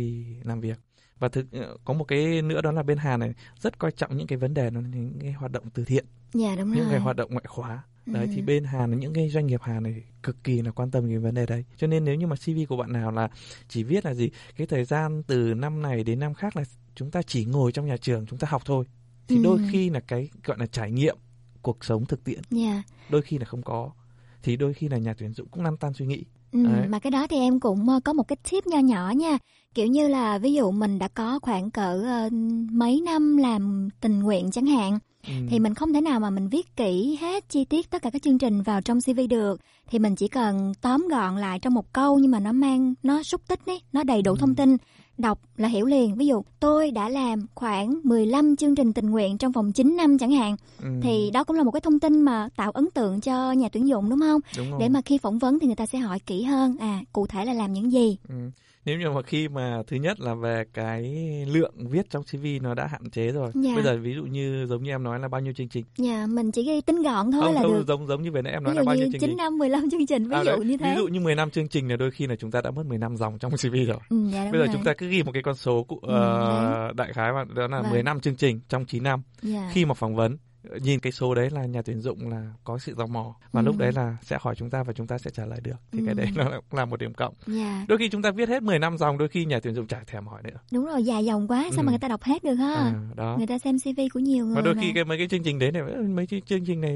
làm 0.49 0.61
việc. 0.61 0.79
Và 1.19 1.29
thực 1.29 1.47
có 1.85 1.95
một 1.95 2.05
cái 2.05 2.43
nữa 2.43 2.61
đó 2.63 2.73
là 2.73 2.83
bên 2.83 2.99
Hàn 2.99 3.21
này 3.21 3.35
rất 3.61 3.79
coi 3.79 3.93
trọng 3.93 4.17
những 4.17 4.27
cái 4.27 4.39
vấn 4.39 4.55
đề 4.55 4.71
nó 4.71 4.81
những 4.81 5.19
cái 5.21 5.33
hoạt 5.33 5.53
động 5.53 5.65
từ 5.75 5.85
thiện, 5.85 6.05
Dạ 6.35 6.57
đúng 6.57 6.71
những 6.71 6.85
rồi. 6.85 6.91
cái 6.91 7.01
hoạt 7.01 7.17
động 7.17 7.31
ngoại 7.31 7.45
khóa. 7.49 7.83
Đấy 8.07 8.27
Ừ. 8.27 8.33
thì 8.35 8.43
bên 8.43 8.65
Hàn 8.65 9.01
những 9.01 9.13
cái 9.15 9.29
doanh 9.29 9.47
nghiệp 9.47 9.61
Hàn 9.63 9.83
này 9.83 10.03
cực 10.23 10.45
kỳ 10.45 10.63
là 10.63 10.71
quan 10.71 10.91
tâm 10.91 11.09
cái 11.09 11.19
vấn 11.19 11.35
đề 11.35 11.47
đấy. 11.47 11.65
Cho 11.77 11.87
nên 11.87 12.05
nếu 12.05 12.15
như 12.15 12.27
mà 12.27 12.37
CV 12.37 12.59
của 12.69 12.77
bạn 12.77 12.93
nào 12.93 13.11
là 13.11 13.29
chỉ 13.69 13.83
viết 13.83 14.05
là 14.05 14.15
gì, 14.15 14.31
cái 14.57 14.67
thời 14.67 14.85
gian 14.85 15.23
từ 15.27 15.55
năm 15.55 15.83
này 15.83 16.05
đến 16.05 16.19
năm 16.19 16.35
khác 16.35 16.57
là 16.57 16.63
chúng 16.95 17.11
ta 17.11 17.23
chỉ 17.23 17.45
ngồi 17.45 17.73
trong 17.73 17.87
nhà 17.87 17.97
trường 17.97 18.27
chúng 18.27 18.39
ta 18.39 18.49
học 18.51 18.63
thôi. 18.65 18.85
Thì 19.29 19.37
Ừ. 19.37 19.43
đôi 19.43 19.59
khi 19.69 19.91
là 19.91 20.01
cái 20.01 20.29
gọi 20.45 20.59
là 20.59 20.67
trải 20.67 20.91
nghiệm 20.91 21.17
cuộc 21.63 21.85
sống 21.85 22.05
thực 22.07 22.25
tiễn 22.25 22.41
Dạ. 22.51 22.83
đôi 23.09 23.23
khi 23.23 23.39
là 23.39 23.45
không 23.45 23.63
có 23.63 23.91
thì 24.43 24.57
đôi 24.57 24.75
khi 24.75 24.89
là 24.89 24.99
nhà 24.99 25.15
tuyển 25.19 25.33
dụng 25.33 25.49
cũng 25.49 25.65
lăn 25.65 25.77
tan 25.77 25.93
suy 25.93 26.07
nghĩ 26.07 26.25
Ừ, 26.53 26.65
Đấy. 26.65 26.89
mà 26.89 26.99
cái 26.99 27.11
đó 27.11 27.27
thì 27.27 27.37
em 27.37 27.61
cũng 27.61 27.89
ờ, 27.89 28.01
có 28.05 28.13
một 28.13 28.23
cái 28.29 28.37
tip 28.51 28.67
nho 28.67 28.79
nhỏ 28.79 29.11
nha 29.17 29.39
kiểu 29.75 29.87
như 29.87 30.09
là 30.09 30.39
ví 30.39 30.53
dụ 30.55 30.71
mình 30.71 30.99
đã 30.99 31.09
có 31.09 31.39
khoảng 31.43 31.71
cỡ 31.71 32.03
ờ, 32.03 32.29
mấy 32.73 33.01
năm 33.01 33.37
làm 33.37 33.89
tình 34.01 34.19
nguyện 34.21 34.51
chẳng 34.51 34.67
hạn 34.67 34.99
Ừ. 35.27 35.33
thì 35.51 35.59
mình 35.59 35.75
không 35.75 35.93
thể 35.93 36.01
nào 36.01 36.21
mà 36.21 36.31
mình 36.31 36.49
viết 36.49 36.77
kỹ 36.77 37.19
hết 37.21 37.49
chi 37.49 37.65
tiết 37.65 37.91
tất 37.91 38.03
cả 38.03 38.11
các 38.11 38.23
chương 38.23 38.39
trình 38.39 38.63
vào 38.63 38.81
trong 38.81 39.01
CV 39.01 39.21
được 39.31 39.61
thì 39.91 39.99
mình 39.99 40.15
chỉ 40.17 40.29
cần 40.29 40.73
tóm 40.81 41.09
gọn 41.11 41.37
lại 41.37 41.59
trong 41.59 41.75
một 41.75 41.93
câu 41.93 42.19
nhưng 42.19 42.31
mà 42.31 42.41
nó 42.41 42.53
mang 42.53 42.95
nó 43.03 43.23
xúc 43.23 43.41
tích 43.49 43.61
ấy, 43.67 43.81
nó 43.93 44.03
đầy 44.03 44.17
Ừ. 44.17 44.23
đủ 44.23 44.37
thông 44.37 44.55
tin 44.55 44.77
đọc 45.19 45.41
là 45.57 45.69
hiểu 45.69 45.87
liền 45.87 46.15
ví 46.15 46.27
dụ 46.27 46.43
tôi 46.61 46.91
đã 46.91 47.09
làm 47.09 47.47
khoảng 47.55 48.01
15 48.05 48.57
chương 48.57 48.75
trình 48.75 48.93
tình 48.93 49.11
nguyện 49.11 49.39
trong 49.39 49.53
vòng 49.53 49.73
9 49.73 49.97
năm 49.97 50.19
chẳng 50.19 50.31
hạn 50.33 50.57
Ừ. 50.83 50.89
thì 51.03 51.31
đó 51.33 51.45
cũng 51.45 51.57
là 51.57 51.63
một 51.63 51.71
cái 51.71 51.81
thông 51.81 52.01
tin 52.01 52.21
mà 52.23 52.49
tạo 52.57 52.71
ấn 52.71 52.91
tượng 52.95 53.21
cho 53.21 53.53
nhà 53.53 53.69
tuyển 53.73 53.89
dụng 53.89 54.11
đúng 54.11 54.21
không 54.21 54.41
Đúng 54.57 54.71
rồi. 54.71 54.81
để 54.81 54.89
mà 54.89 55.01
khi 55.05 55.19
phỏng 55.19 55.39
vấn 55.39 55.59
thì 55.59 55.67
người 55.67 55.77
ta 55.77 55.87
sẽ 55.87 55.99
hỏi 55.99 56.19
kỹ 56.19 56.43
hơn 56.43 56.77
à 56.81 57.01
cụ 57.13 57.27
thể 57.27 57.45
là 57.45 57.53
làm 57.53 57.73
những 57.73 57.93
gì 57.93 58.17
Ừ. 58.29 58.35
Nếu 58.85 58.99
như 58.99 59.11
mà 59.11 59.23
khi 59.23 59.49
mà 59.49 59.83
thứ 59.87 59.97
nhất 59.97 60.21
là 60.21 60.35
về 60.35 60.65
cái 60.75 61.03
lượng 61.49 61.73
viết 61.91 62.11
trong 62.11 62.23
CV 62.23 62.47
nó 62.63 62.75
đã 62.75 62.87
hạn 62.87 63.11
chế 63.11 63.33
rồi. 63.33 63.51
Dạ. 63.55 63.71
Bây 63.75 63.85
giờ 63.85 63.99
ví 64.03 64.15
dụ 64.15 64.23
như 64.23 64.67
giống 64.67 64.83
như 64.83 64.91
em 64.91 65.03
nói 65.03 65.19
là 65.21 65.29
bao 65.29 65.41
nhiêu 65.41 65.53
chương 65.53 65.69
trình. 65.69 65.85
nhà 65.99 66.27
mình 66.27 66.53
chỉ 66.53 66.63
ghi 66.63 66.81
tính 66.81 67.03
gọn 67.03 67.33
thôi 67.33 67.43
không, 67.45 67.55
là 67.55 67.63
không, 67.63 67.73
được 67.73 67.85
giống 67.89 68.07
giống 68.07 68.23
như 68.23 68.31
vừa 68.31 68.43
nãy 68.43 68.53
em 68.53 68.65
nói 68.65 68.73
ví 68.73 68.77
là 68.77 68.83
dụ 68.83 68.87
bao 68.87 68.95
nhiêu 68.97 69.05
chương 69.13 69.21
9 69.21 69.31
trình. 69.31 69.37
năm 69.37 69.59
15 69.59 69.91
chương 69.91 70.07
trình 70.07 70.29
ví 70.29 70.35
À, 70.37 70.45
dụ 70.45 70.51
đấy, 70.51 70.65
như 70.65 70.77
thế 70.77 70.91
Ví 70.97 71.03
dụ 71.03 71.09
như 71.09 71.21
10 71.21 71.35
năm 71.35 71.51
chương 71.51 71.69
trình 71.69 71.91
là 71.91 71.97
đôi 71.97 72.11
khi 72.11 72.27
là 72.27 72.37
chúng 72.37 72.51
ta 72.51 72.61
đã 72.61 72.71
mất 72.71 72.87
10 72.87 72.99
năm 72.99 73.17
dòng 73.17 73.39
trong 73.39 73.51
CV 73.53 73.75
rồi. 73.87 73.99
Ừ, 74.09 74.17
dạ, 74.33 74.43
Bây 74.53 74.61
giờ 74.61 74.67
rồi. 74.67 74.69
chúng 74.73 74.85
ta 74.85 74.95
cứ 74.99 75.09
ghi 75.09 75.23
một 75.23 75.33
cái 75.35 75.43
con 75.43 75.55
số 75.55 75.83
cụ, 75.89 75.99
Ừ, 76.03 76.15
ờ, 76.15 76.93
đại 76.97 77.13
khái 77.13 77.33
mà 77.33 77.45
đó 77.55 77.67
là 77.67 77.83
Vâng. 77.83 77.91
10 77.91 78.03
năm 78.03 78.21
chương 78.21 78.37
trình 78.37 78.61
trong 78.69 78.85
9 78.85 79.03
năm. 79.03 79.23
Dạ. 79.43 79.71
Khi 79.73 79.85
mà 79.85 79.95
phỏng 79.95 80.15
vấn 80.17 80.37
nhìn 80.83 81.01
cái 81.01 81.13
số 81.13 81.35
đấy 81.35 81.51
là 81.51 81.65
nhà 81.67 81.83
tuyển 81.83 82.01
dụng 82.01 82.29
là 82.29 82.53
có 82.65 82.79
sự 82.79 82.95
tò 82.99 83.07
mò 83.07 83.35
và 83.53 83.61
Ừ. 83.61 83.65
lúc 83.65 83.77
đấy 83.79 83.93
là 83.93 84.17
sẽ 84.23 84.39
hỏi 84.41 84.55
chúng 84.55 84.71
ta 84.71 84.83
và 84.83 84.93
chúng 84.93 85.07
ta 85.07 85.19
sẽ 85.19 85.31
trả 85.31 85.47
lời 85.47 85.61
được 85.63 85.77
thì 85.93 85.99
cái 86.07 86.15
Ừ. 86.15 86.15
đấy 86.15 86.27
nó 86.37 86.51
là 86.71 86.85
một 86.85 87.01
điểm 87.01 87.15
cộng 87.15 87.35
Dạ. 87.47 87.85
đôi 87.89 87.99
khi 87.99 88.09
chúng 88.09 88.23
ta 88.23 88.31
viết 88.31 88.49
hết 88.49 88.63
10 88.63 88.79
năm 88.79 88.99
dòng 88.99 89.19
đôi 89.19 89.29
khi 89.29 89.45
nhà 89.45 89.61
tuyển 89.63 89.75
dụng 89.75 89.87
chả 89.87 90.01
thèm 90.07 90.27
hỏi 90.27 90.43
nữa 90.43 90.59
đúng 90.73 90.87
rồi 90.87 91.05
dài 91.05 91.25
dòng 91.25 91.49
quá 91.49 91.69
sao 91.71 91.81
Ừ. 91.83 91.87
mà 91.87 91.93
người 91.93 91.99
ta 91.99 92.09
đọc 92.09 92.23
hết 92.23 92.45
được 92.45 92.55
ha 92.55 92.75
À, 92.75 92.93
đó. 93.17 93.35
người 93.39 93.47
ta 93.47 93.59
xem 93.59 93.77
CV 93.79 94.01
của 94.15 94.21
nhiều 94.21 94.47
người 94.47 94.55
và 94.57 94.61
đôi 94.63 94.75
mà. 94.75 94.81
khi 94.83 94.93
cái 94.95 95.05
mấy 95.05 95.19
cái 95.19 95.29
chương 95.29 95.43
trình 95.43 95.59
đấy 95.59 95.73
này 95.73 95.83
mấy 96.09 96.27
cái 96.27 96.43
chương 96.47 96.65
trình 96.65 96.81
này 96.81 96.95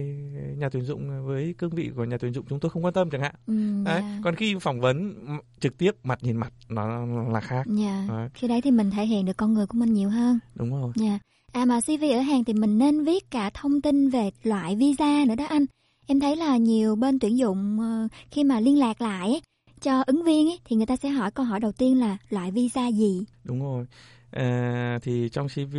nhà 0.58 0.68
tuyển 0.68 0.82
dụng 0.84 1.26
với 1.26 1.54
cương 1.58 1.70
vị 1.70 1.90
của 1.96 2.04
nhà 2.04 2.16
tuyển 2.20 2.32
dụng 2.32 2.44
chúng 2.48 2.60
tôi 2.60 2.70
không 2.70 2.84
quan 2.84 2.94
tâm 2.94 3.10
chẳng 3.10 3.20
hạn 3.22 3.34
Ừ, 3.46 3.84
đấy. 3.84 4.02
dạ. 4.02 4.18
còn 4.24 4.34
khi 4.34 4.54
phỏng 4.60 4.80
vấn 4.80 5.14
trực 5.60 5.78
tiếp 5.78 5.90
mặt 6.04 6.18
nhìn 6.22 6.36
mặt 6.36 6.52
nó 6.68 7.06
là 7.32 7.40
khác 7.40 7.66
Dạ. 7.66 8.06
Đấy, 8.08 8.28
khi 8.34 8.48
đấy 8.48 8.60
thì 8.60 8.70
mình 8.70 8.90
thể 8.90 9.06
hiện 9.06 9.24
được 9.24 9.36
con 9.36 9.54
người 9.54 9.66
của 9.66 9.78
mình 9.78 9.92
nhiều 9.94 10.08
hơn 10.08 10.38
đúng 10.54 10.70
rồi 10.70 10.92
Dạ. 10.96 11.18
À 11.56 11.64
mà 11.64 11.80
CV 11.80 12.12
ở 12.12 12.20
hàng 12.20 12.44
thì 12.44 12.52
mình 12.52 12.78
nên 12.78 13.04
viết 13.04 13.30
cả 13.30 13.50
thông 13.54 13.80
tin 13.80 14.08
về 14.08 14.30
loại 14.42 14.76
visa 14.76 15.24
nữa 15.28 15.34
đó 15.34 15.44
anh. 15.44 15.64
Em 16.06 16.20
thấy 16.20 16.36
là 16.36 16.56
nhiều 16.56 16.96
bên 16.96 17.18
tuyển 17.18 17.38
dụng 17.38 17.80
ờ, 17.80 18.08
khi 18.30 18.44
mà 18.44 18.60
liên 18.60 18.78
lạc 18.78 19.00
lại 19.00 19.28
ấy, 19.28 19.40
cho 19.82 20.02
ứng 20.06 20.22
viên 20.24 20.46
ấy, 20.48 20.60
thì 20.64 20.76
người 20.76 20.86
ta 20.86 20.96
sẽ 20.96 21.08
hỏi 21.08 21.30
câu 21.30 21.46
hỏi 21.46 21.60
đầu 21.60 21.72
tiên 21.72 22.00
là 22.00 22.16
loại 22.30 22.50
visa 22.50 22.88
gì. 22.88 23.24
đúng 23.44 23.60
rồi 23.60 23.86
à, 24.30 24.98
thì 25.02 25.28
trong 25.28 25.48
CV 25.48 25.76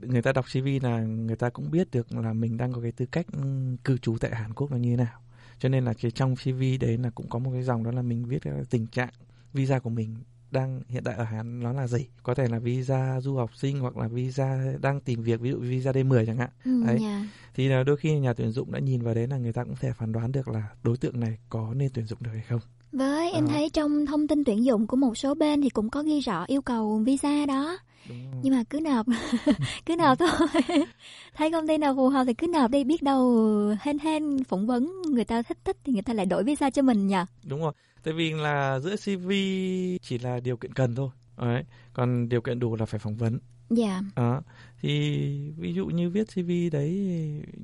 người 0.00 0.22
ta 0.22 0.32
đọc 0.32 0.44
CV 0.52 0.66
là 0.82 1.00
người 1.00 1.36
ta 1.36 1.50
cũng 1.50 1.70
biết 1.70 1.88
được 1.92 2.12
là 2.12 2.32
mình 2.32 2.56
đang 2.56 2.72
có 2.72 2.80
cái 2.80 2.92
tư 2.92 3.06
cách 3.12 3.26
ừ, 3.32 3.40
cư 3.84 3.98
trú 3.98 4.16
tại 4.20 4.34
Hàn 4.34 4.54
Quốc 4.54 4.72
là 4.72 4.78
như 4.78 4.96
nào 4.96 5.20
cho 5.58 5.68
nên 5.68 5.84
là 5.84 5.94
cái 6.02 6.10
trong 6.10 6.34
CV 6.36 6.62
đấy 6.80 6.98
là 6.98 7.10
cũng 7.14 7.28
có 7.28 7.38
một 7.38 7.50
cái 7.52 7.62
dòng 7.62 7.84
đó 7.84 7.90
là 7.90 8.02
mình 8.02 8.24
viết 8.24 8.42
cái 8.42 8.52
tình 8.70 8.86
trạng 8.86 9.12
visa 9.52 9.78
của 9.78 9.90
mình 9.90 10.16
đang 10.54 10.80
hiện 10.88 11.04
tại 11.04 11.14
ở 11.14 11.24
Hàn 11.24 11.60
nó 11.60 11.72
là 11.72 11.86
gì 11.86 12.06
có 12.22 12.34
thể 12.34 12.48
là 12.48 12.58
visa 12.58 13.20
du 13.20 13.36
học 13.36 13.50
sinh 13.56 13.80
hoặc 13.80 13.96
là 13.96 14.08
visa 14.08 14.72
đang 14.82 15.00
tìm 15.00 15.22
việc 15.22 15.40
ví 15.40 15.50
dụ 15.50 15.58
visa 15.58 15.90
D10 15.92 16.26
chẳng 16.26 16.36
hạn 16.38 16.50
Ừ, 16.64 16.82
đấy 16.86 16.98
dạ. 17.02 17.26
thì 17.54 17.68
là 17.68 17.82
đôi 17.82 17.96
khi 17.96 18.18
nhà 18.18 18.32
tuyển 18.32 18.50
dụng 18.52 18.72
đã 18.72 18.78
nhìn 18.78 19.02
vào 19.02 19.14
đấy 19.14 19.26
là 19.26 19.38
người 19.38 19.52
ta 19.52 19.64
cũng 19.64 19.74
thể 19.80 19.92
phán 19.92 20.12
đoán 20.12 20.32
được 20.32 20.48
là 20.48 20.62
đối 20.82 20.96
tượng 20.96 21.20
này 21.20 21.38
có 21.48 21.74
nên 21.76 21.88
tuyển 21.94 22.06
dụng 22.06 22.18
được 22.22 22.30
hay 22.32 22.42
không 22.48 22.60
Với 22.92 23.32
em 23.32 23.44
Ờ. 23.46 23.50
thấy 23.50 23.70
trong 23.70 24.06
thông 24.06 24.28
tin 24.28 24.44
tuyển 24.44 24.64
dụng 24.64 24.86
của 24.86 24.96
một 24.96 25.18
số 25.18 25.34
bên 25.34 25.62
thì 25.62 25.68
cũng 25.70 25.90
có 25.90 26.02
ghi 26.02 26.20
rõ 26.20 26.44
yêu 26.46 26.62
cầu 26.62 26.98
visa 27.06 27.46
đó. 27.46 27.78
Nhưng 28.42 28.56
mà 28.56 28.62
cứ 28.70 28.80
nộp 28.80 29.06
cứ 29.86 29.96
nộp 29.96 30.18
thôi. 30.18 30.48
thấy 31.34 31.52
công 31.52 31.66
ty 31.66 31.78
nào 31.78 31.94
phù 31.94 32.08
hợp 32.08 32.24
thì 32.24 32.34
cứ 32.34 32.46
nộp 32.46 32.70
đi 32.70 32.84
biết 32.84 33.02
đâu 33.02 33.48
hên 33.80 33.98
hên 33.98 34.44
phỏng 34.44 34.66
vấn 34.66 35.02
người 35.02 35.24
ta 35.24 35.42
thích 35.42 35.58
thích 35.64 35.76
thì 35.84 35.92
người 35.92 36.02
ta 36.02 36.12
lại 36.12 36.26
đổi 36.26 36.44
visa 36.44 36.70
cho 36.70 36.82
mình 36.82 37.06
nhỉ. 37.06 37.16
đúng 37.44 37.60
rồi. 37.60 37.72
Tại 38.02 38.14
vì 38.14 38.32
là 38.32 38.78
giữa 38.78 38.96
CV 38.96 39.30
chỉ 40.02 40.18
là 40.18 40.40
điều 40.40 40.56
kiện 40.56 40.72
cần 40.72 40.94
thôi. 40.94 41.08
Đấy. 41.36 41.64
Còn 41.92 42.28
điều 42.28 42.40
kiện 42.40 42.58
đủ 42.58 42.76
là 42.76 42.86
phải 42.86 42.98
phỏng 42.98 43.16
vấn. 43.16 43.38
Dạ. 43.70 44.00
đó 44.16 44.40
thì 44.84 45.52
ví 45.56 45.72
dụ 45.72 45.86
như 45.86 46.10
viết 46.10 46.24
CV 46.34 46.50
đấy 46.72 46.90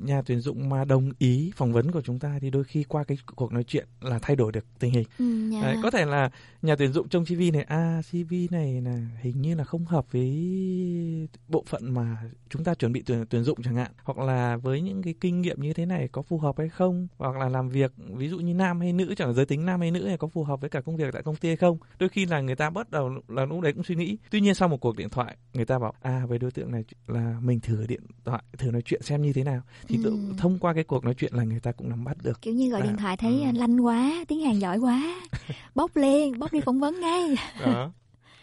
nhà 0.03 0.23
tuyển 0.27 0.41
dụng 0.41 0.69
mà 0.69 0.85
đồng 0.85 1.11
ý 1.19 1.53
phỏng 1.57 1.73
vấn 1.73 1.91
của 1.91 2.01
chúng 2.01 2.19
ta 2.19 2.39
thì 2.41 2.51
đôi 2.51 2.65
khi 2.65 2.85
qua 2.85 3.05
cái 3.05 3.19
cuộc 3.37 3.53
nói 3.53 3.65
chuyện 3.65 3.87
là 4.01 4.19
thay 4.23 4.37
đổi 4.37 4.53
được 4.53 4.65
tình 4.79 4.93
hình. 4.93 5.07
Ừ, 5.19 5.51
dạ. 5.51 5.63
Đấy, 5.63 5.77
có 5.83 5.91
thể 5.91 6.05
là 6.05 6.31
nhà 6.63 6.77
tuyển 6.77 6.93
dụng 6.93 7.09
trong 7.09 7.25
CV 7.25 7.41
này 7.53 7.63
à 7.63 8.03
CV 8.11 8.35
này 8.51 8.81
là 8.81 9.07
hình 9.21 9.43
như 9.43 9.55
là 9.55 9.65
không 9.65 9.85
hợp 9.85 10.13
với 10.13 10.29
bộ 11.49 11.65
phận 11.67 11.95
mà 11.95 12.17
chúng 12.49 12.65
ta 12.65 12.75
chuẩn 12.75 12.93
bị 12.93 13.03
tuyển 13.07 13.25
tuyển 13.31 13.45
dụng 13.45 13.63
chẳng 13.63 13.75
hạn. 13.75 13.93
Hoặc 14.05 14.19
là 14.19 14.57
với 14.57 14.81
những 14.81 15.03
cái 15.03 15.15
kinh 15.21 15.41
nghiệm 15.41 15.61
như 15.63 15.73
thế 15.73 15.87
này 15.87 16.09
có 16.13 16.23
phù 16.23 16.39
hợp 16.39 16.55
hay 16.59 16.69
không? 16.69 17.09
Hoặc 17.19 17.37
là 17.37 17.49
làm 17.49 17.69
việc 17.69 17.93
ví 18.17 18.29
dụ 18.29 18.39
như 18.39 18.55
nam 18.55 18.81
hay 18.81 18.93
nữ 18.93 19.15
chẳng 19.17 19.29
hạn 19.29 19.35
giới 19.35 19.47
tính 19.47 19.67
nam 19.67 19.81
hay 19.81 19.91
nữ 19.91 20.01
này 20.01 20.17
có 20.17 20.29
phù 20.29 20.45
hợp 20.45 20.61
với 20.61 20.71
cả 20.71 20.81
công 20.81 20.97
việc 20.97 21.13
tại 21.13 21.23
công 21.23 21.37
ty 21.37 21.49
hay 21.49 21.57
không? 21.57 21.79
Đôi 21.99 22.09
khi 22.09 22.27
là 22.27 22.41
người 22.41 22.57
ta 22.57 22.71
bắt 22.71 22.91
đầu 22.91 23.11
là 23.29 23.45
lúc 23.45 23.61
đấy 23.61 23.73
cũng 23.73 23.85
suy 23.85 23.95
nghĩ. 23.95 24.17
Tuy 24.31 24.41
nhiên 24.41 24.55
sau 24.55 24.69
một 24.69 24.81
cuộc 24.81 24.97
điện 24.97 25.09
thoại 25.11 25.37
người 25.55 25.65
ta 25.65 25.79
bảo 25.79 25.95
à 26.03 26.27
với 26.27 26.39
đối 26.39 26.51
tượng 26.51 26.73
này 26.73 26.85
là 27.11 27.37
mình 27.43 27.61
thử 27.61 27.87
điện 27.87 28.01
thoại 28.25 28.43
thử 28.59 28.71
nói 28.71 28.83
chuyện 28.85 29.03
xem 29.03 29.23
như 29.23 29.33
thế 29.33 29.45
nào 29.45 29.61
thì 29.89 29.99
tự- 30.05 30.11
Ừ. 30.11 30.35
thông 30.39 30.59
qua 30.59 30.75
cái 30.75 30.85
cuộc 30.85 31.05
nói 31.05 31.15
chuyện 31.15 31.35
là 31.35 31.45
người 31.45 31.61
ta 31.61 31.73
cũng 31.73 31.89
nắm 31.89 32.05
bắt 32.05 32.17
được 32.23 32.43
kiểu 32.43 32.55
như 32.55 32.71
gọi 32.71 32.81
là- 32.81 32.87
điện 32.87 32.97
thoại 32.97 33.17
thấy 33.17 33.53
lanh 33.55 33.85
quá 33.87 34.25
tiếng 34.29 34.41
hàn 34.41 34.59
giỏi 34.59 34.79
quá 34.79 35.21
bốc 35.75 35.97
liền 35.97 36.39
bốc 36.39 36.53
đi 36.53 36.61
phỏng 36.61 36.81
vấn 36.81 37.01
ngay 37.01 37.37
đó 37.61 37.93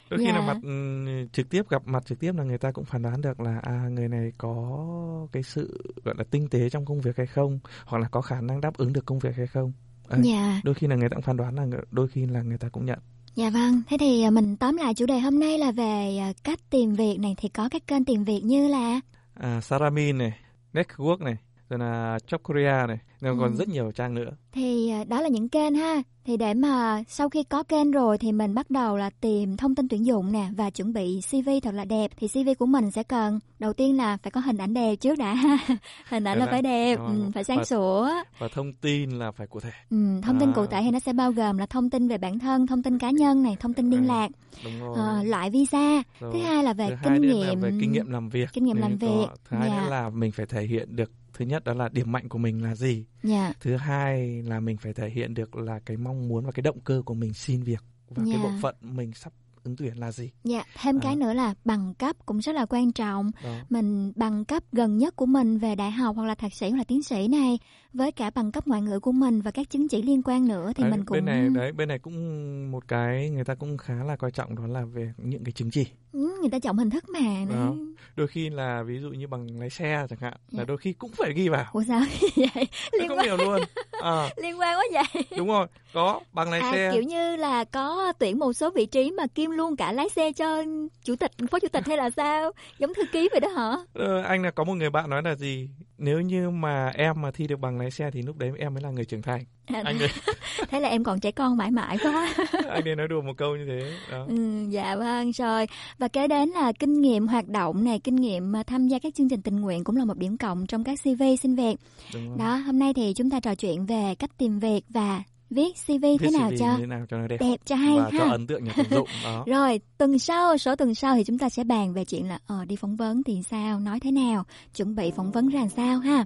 đôi 0.10 0.20
khi 0.20 0.26
Dạ. 0.26 0.32
là 0.32 0.42
mặt 0.48 0.58
ừ, 0.64 1.06
trực 1.32 1.50
tiếp 1.50 1.70
gặp 1.70 1.82
mặt 1.88 2.06
trực 2.06 2.20
tiếp 2.20 2.32
là 2.38 2.44
người 2.44 2.58
ta 2.58 2.72
cũng 2.72 2.86
phán 2.86 3.02
đoán 3.02 3.22
được 3.22 3.40
là 3.40 3.60
à 3.64 3.88
người 3.92 4.08
này 4.08 4.32
có 4.38 5.28
cái 5.32 5.44
sự 5.44 5.82
gọi 6.06 6.16
là 6.18 6.24
tinh 6.32 6.48
tế 6.50 6.70
trong 6.70 6.86
công 6.86 7.02
việc 7.02 7.18
hay 7.18 7.28
không 7.28 7.60
hoặc 7.86 8.00
là 8.00 8.08
có 8.08 8.22
khả 8.22 8.42
năng 8.42 8.62
đáp 8.62 8.78
ứng 8.78 8.94
được 8.94 9.06
công 9.06 9.20
việc 9.20 9.36
hay 9.36 9.48
không 9.48 9.72
Đấy. 10.10 10.20
Dạ. 10.24 10.62
đôi 10.64 10.76
khi 10.76 10.88
là 10.88 10.96
người 10.96 11.10
ta 11.10 11.14
cũng 11.16 11.22
phán 11.24 11.38
đoán 11.38 11.56
là 11.56 11.66
đôi 11.92 12.08
khi 12.08 12.26
là 12.26 12.42
người 12.42 12.58
ta 12.58 12.70
cũng 12.70 12.86
nhận 12.86 13.00
dạ 13.38 13.50
vâng 13.50 13.82
thế 13.90 13.98
thì 14.00 14.24
à, 14.24 14.30
mình 14.30 14.58
tóm 14.58 14.78
lại 14.78 14.94
chủ 14.94 15.06
đề 15.06 15.20
hôm 15.20 15.40
nay 15.40 15.58
là 15.58 15.72
về 15.72 16.18
à, 16.18 16.34
cách 16.44 16.60
tìm 16.70 16.94
việc 16.94 17.18
này. 17.20 17.36
Thì 17.38 17.50
có 17.50 17.70
các 17.72 17.88
kênh 17.88 18.06
tìm 18.06 18.24
việc 18.24 18.42
như 18.44 18.68
là 18.68 19.00
à, 19.34 19.62
Sarami 19.62 20.12
này 20.12 20.32
Network 20.74 21.24
này 21.24 21.38
rồi 21.70 21.80
là 21.80 22.18
Job 22.28 22.38
Korea 22.38 22.88
này 22.88 22.98
rồi 23.22 23.38
còn 23.40 23.52
Ừ. 23.52 23.58
rất 23.58 23.68
nhiều 23.68 23.92
trang 23.92 24.14
nữa 24.14 24.32
thì 24.52 24.90
à, 24.90 25.04
đó 25.04 25.22
là 25.22 25.30
những 25.30 25.50
kênh 25.50 25.76
ha 25.76 26.02
thì 26.26 26.38
để 26.38 26.54
mà 26.54 27.04
sau 27.08 27.30
khi 27.30 27.44
có 27.44 27.64
kênh 27.64 27.92
rồi 27.92 28.18
thì 28.18 28.32
mình 28.32 28.54
bắt 28.56 28.70
đầu 28.70 28.98
là 28.98 29.10
tìm 29.22 29.58
thông 29.58 29.76
tin 29.76 29.88
tuyển 29.88 30.06
dụng 30.06 30.32
nè 30.32 30.48
và 30.56 30.70
chuẩn 30.70 30.94
bị 30.94 31.20
CV 31.32 31.50
thật 31.64 31.72
là 31.74 31.86
đẹp 31.86 32.12
thì 32.18 32.28
CV 32.28 32.50
của 32.60 32.66
mình 32.66 32.92
sẽ 32.92 33.04
cần 33.04 33.40
đầu 33.60 33.74
tiên 33.74 33.98
là 33.98 34.18
phải 34.18 34.32
có 34.32 34.42
hình 34.42 34.58
ảnh 34.58 34.74
đẹp 34.74 34.96
trước 34.96 35.18
đã 35.18 35.34
ha. 35.34 35.58
hình 36.10 36.24
ảnh 36.24 36.38
là 36.38 36.46
Đấy 36.46 36.52
phải 36.52 36.62
đẹp 36.62 36.96
ừ, 37.00 37.32
phải 37.34 37.44
sáng 37.44 37.58
Và- 37.58 37.64
sủa 37.66 38.10
và 38.40 38.48
thông 38.48 38.74
tin 38.74 39.10
là 39.10 39.32
phải 39.32 39.48
cụ 39.48 39.60
thể 39.60 39.72
Ừ, 39.90 39.98
thông 40.24 40.40
tin 40.40 40.50
À. 40.52 40.54
cụ 40.56 40.66
thể 40.66 40.82
thì 40.84 40.92
nó 40.92 41.00
sẽ 41.00 41.14
bao 41.14 41.32
gồm 41.32 41.58
là 41.58 41.66
thông 41.66 41.90
tin 41.90 42.08
về 42.08 42.18
bản 42.18 42.40
thân, 42.40 42.68
thông 42.68 42.84
tin 42.84 43.00
cá 43.00 43.10
nhân 43.12 43.44
này, 43.44 43.58
thông 43.60 43.74
tin 43.74 43.90
liên 43.90 44.08
lạc, 44.08 44.32
đúng 44.64 44.80
rồi 44.80 44.96
ờ, 44.98 45.24
loại 45.24 45.50
visa. 45.50 46.04
Rồi. 46.20 46.32
Thứ 46.34 46.40
hai 46.40 46.64
là 46.64 46.74
về 46.74 46.90
Thứ 46.90 46.96
kinh 47.04 47.14
là 47.14 47.20
nghiệm, 47.50 47.60
về 47.60 47.72
kinh 47.80 47.92
nghiệm 47.92 48.10
làm 48.12 48.30
việc 48.30 48.50
kinh 48.54 48.66
nghiệm 48.66 48.78
làm 48.78 48.98
có. 49.00 49.08
việc. 49.08 49.26
thứ 49.50 49.58
hai 49.58 49.70
Dạ. 49.70 49.82
nữa 49.84 49.90
là 49.90 50.10
mình 50.10 50.32
phải 50.32 50.46
thể 50.46 50.64
hiện 50.64 50.96
được 50.96 51.12
thứ 51.38 51.46
nhất 51.46 51.64
đó 51.64 51.74
là 51.74 51.90
điểm 51.90 52.12
mạnh 52.12 52.30
của 52.30 52.38
mình 52.38 52.64
là 52.64 52.76
gì 52.76 53.06
Dạ. 53.24 53.54
thứ 53.60 53.76
hai 53.76 54.42
là 54.44 54.60
mình 54.60 54.78
phải 54.78 54.94
thể 54.94 55.10
hiện 55.10 55.34
được 55.34 55.56
là 55.56 55.80
cái 55.86 55.98
mong 55.98 56.28
muốn 56.28 56.46
và 56.46 56.52
cái 56.52 56.62
động 56.62 56.80
cơ 56.80 57.02
của 57.06 57.14
mình 57.14 57.34
xin 57.34 57.64
việc 57.64 57.84
và 58.10 58.24
cái 58.26 58.34
Dạ. 58.38 58.44
bộ 58.44 58.50
phận 58.62 58.76
mình 58.82 59.12
sắp 59.14 59.34
ứng 59.64 59.76
tuyển 59.76 59.98
là 59.98 60.12
gì 60.12 60.30
Dạ, 60.44 60.64
thêm 60.82 61.00
cái 61.00 61.16
nữa 61.16 61.34
là 61.34 61.54
bằng 61.66 61.94
cấp 61.94 62.16
cũng 62.26 62.38
rất 62.42 62.56
là 62.56 62.66
quan 62.66 62.92
trọng. 62.92 63.32
Đó. 63.44 63.56
Mình 63.70 64.12
bằng 64.16 64.46
cấp 64.46 64.64
gần 64.72 64.98
nhất 64.98 65.16
của 65.16 65.26
mình 65.26 65.58
về 65.58 65.76
đại 65.76 65.92
học 65.92 66.16
hoặc 66.16 66.26
là 66.26 66.36
thạc 66.36 66.54
sĩ 66.54 66.70
hoặc 66.70 66.78
là 66.78 66.84
tiến 66.84 67.04
sĩ 67.04 67.28
này 67.28 67.60
với 67.98 68.12
cả 68.12 68.30
bằng 68.36 68.52
cấp 68.52 68.68
ngoại 68.68 68.82
ngữ 68.82 69.00
của 69.00 69.12
mình 69.12 69.42
và 69.42 69.52
các 69.52 69.70
chứng 69.70 69.88
chỉ 69.88 70.02
liên 70.02 70.22
quan 70.24 70.48
nữa 70.48 70.72
thì 70.76 70.84
đấy, 70.84 70.92
mình 70.92 71.06
cũng 71.06 71.16
bên 71.16 71.26
này 71.26 71.50
đấy 71.56 71.72
bên 71.72 71.88
này 71.88 72.00
cũng 72.00 72.72
một 72.72 72.88
cái 72.88 73.30
người 73.30 73.44
ta 73.44 73.56
cũng 73.56 73.78
khá 73.78 73.94
là 74.08 74.16
coi 74.16 74.32
trọng 74.32 74.56
đó 74.56 74.68
là 74.68 74.86
về 74.86 75.14
những 75.18 75.44
cái 75.44 75.52
chứng 75.52 75.72
chỉ 75.72 75.86
Ừ, 76.14 76.38
người 76.42 76.50
ta 76.50 76.60
trọng 76.60 76.78
hình 76.78 76.90
thức 76.90 77.10
mà. 77.10 77.20
đó. 77.50 77.74
đôi 78.16 78.28
khi 78.28 78.50
là 78.50 78.84
ví 78.84 79.00
dụ 79.02 79.10
như 79.10 79.28
bằng 79.28 79.60
lái 79.60 79.70
xe 79.70 80.06
chẳng 80.10 80.20
hạn 80.22 80.34
Dạ. 80.52 80.60
là 80.60 80.66
đôi 80.66 80.78
khi 80.78 80.94
cũng 80.94 81.12
phải 81.12 81.34
ghi 81.34 81.50
vào 81.50 81.66
Ủa 81.74 81.84
sao 81.88 82.00
vậy? 82.36 82.68
Liên 83.00 83.08
không 83.10 83.18
quan 83.18 83.26
hiểu 83.26 83.38
luôn 83.38 83.62
à, 84.04 84.30
liên 84.38 84.60
quan 84.60 84.78
quá 84.78 84.84
vậy. 84.94 85.24
đúng 85.38 85.48
rồi 85.48 85.68
có 85.94 86.20
bằng 86.34 86.52
lái 86.52 86.60
à, 86.60 86.72
xe 86.72 86.90
kiểu 86.94 87.02
như 87.04 87.36
là 87.36 87.64
có 87.64 88.14
tuyển 88.20 88.40
một 88.40 88.54
số 88.54 88.70
vị 88.70 88.86
trí 88.86 89.12
mà 89.12 89.28
kim 89.28 89.52
luôn 89.52 89.76
cả 89.76 89.92
lái 89.92 90.10
xe 90.10 90.32
cho 90.32 90.64
chủ 91.04 91.16
tịch 91.16 91.32
phó 91.52 91.60
chủ 91.60 91.68
tịch 91.72 91.86
hay 91.88 91.98
là 91.98 92.10
sao 92.10 92.52
giống 92.80 92.94
thư 92.94 93.02
ký 93.12 93.30
vậy 93.32 93.40
đó 93.40 93.48
hả 93.50 93.76
Ờ, 93.94 94.22
anh 94.22 94.44
là 94.44 94.52
có 94.52 94.64
một 94.64 94.74
người 94.74 94.90
bạn 94.90 95.10
nói 95.10 95.22
là 95.24 95.36
gì 95.36 95.70
nếu 95.98 96.22
như 96.22 96.50
mà 96.50 96.88
em 96.88 97.22
mà 97.22 97.32
thi 97.32 97.48
được 97.48 97.60
bằng 97.60 97.80
lái 97.80 97.92
xe 97.92 98.12
thì 98.12 98.22
lúc 98.22 98.38
đấy 98.38 98.52
em 98.58 98.74
mới 98.74 98.84
là 98.84 98.90
người 98.90 99.06
trưởng 99.06 99.22
thành. 99.22 99.44
À, 99.66 99.82
anh 99.86 100.00
ấy 100.00 100.10
thế 100.70 100.80
là 100.80 100.90
em 100.90 101.04
còn 101.04 101.20
trẻ 101.20 101.32
con 101.32 101.58
mãi 101.58 101.72
mãi 101.72 101.98
quá 102.04 102.34
anh 102.70 102.88
ấy 102.88 102.96
nói 102.96 103.08
đùa 103.08 103.22
một 103.22 103.34
câu 103.38 103.56
như 103.56 103.66
thế 103.68 103.94
đó. 104.12 104.26
Ừ, 104.28 104.66
dạ 104.70 104.96
vâng 104.96 105.32
rồi. 105.32 105.68
Và 105.98 106.08
kế 106.08 106.28
đến 106.28 106.50
là 106.50 106.72
kinh 106.80 107.02
nghiệm 107.02 107.28
hoạt 107.28 107.48
động 107.48 107.84
này 107.84 108.00
kinh 108.00 108.16
nghiệm 108.16 108.52
mà 108.52 108.64
tham 108.64 108.88
gia 108.88 109.00
các 109.00 109.16
chương 109.16 109.30
trình 109.30 109.42
tình 109.42 109.56
nguyện 109.62 109.84
cũng 109.84 109.98
là 109.98 110.06
một 110.06 110.18
điểm 110.18 110.38
cộng 110.38 110.68
trong 110.68 110.84
các 110.84 111.00
CV 111.04 111.24
xin 111.42 111.56
việc. 111.56 111.76
Đúng 112.14 112.30
rồi. 112.30 112.38
đó 112.38 112.56
hôm 112.56 112.80
nay 112.80 112.94
thì 112.94 113.14
chúng 113.16 113.30
ta 113.30 113.40
trò 113.40 113.56
chuyện 113.56 113.86
về 113.86 114.16
cách 114.20 114.32
tìm 114.38 114.60
việc 114.60 114.84
và 114.90 115.24
viết 115.50 115.74
CV 115.86 116.02
Viết 116.02 116.18
thế 116.20 116.30
nào 116.32 116.50
CV 116.50 116.56
cho 116.60 116.78
thế 116.78 116.86
nào 116.86 117.06
cho 117.10 117.18
nó 117.18 117.28
đẹp, 117.28 117.38
đẹp 117.40 117.58
cho 117.66 117.76
hay 117.76 117.98
và 117.98 118.04
ha? 118.04 118.20
cho 118.20 118.32
ấn 118.32 118.48
tượng 118.48 118.64
nhà 118.64 118.72
tuyển 118.76 118.86
dụng 118.90 119.08
đó. 119.24 119.44
rồi 119.48 119.80
tuần 119.98 120.20
sau 120.20 120.58
số 120.58 120.76
tuần 120.76 120.96
sau 120.96 121.16
thì 121.16 121.24
chúng 121.24 121.38
ta 121.38 121.50
sẽ 121.50 121.64
bàn 121.64 121.94
về 121.94 122.06
chuyện 122.06 122.28
là 122.28 122.40
ờ 122.48 122.66
đi 122.66 122.76
phỏng 122.76 122.96
vấn 122.96 123.24
thì 123.24 123.42
sao 123.50 123.80
nói 123.80 124.00
thế 124.00 124.12
nào 124.12 124.44
chuẩn 124.76 124.96
bị 124.96 125.12
phỏng 125.12 125.32
vấn 125.32 125.50
ra 125.50 125.60
làm 125.60 125.70
sao 125.70 126.00
ha? 126.00 126.26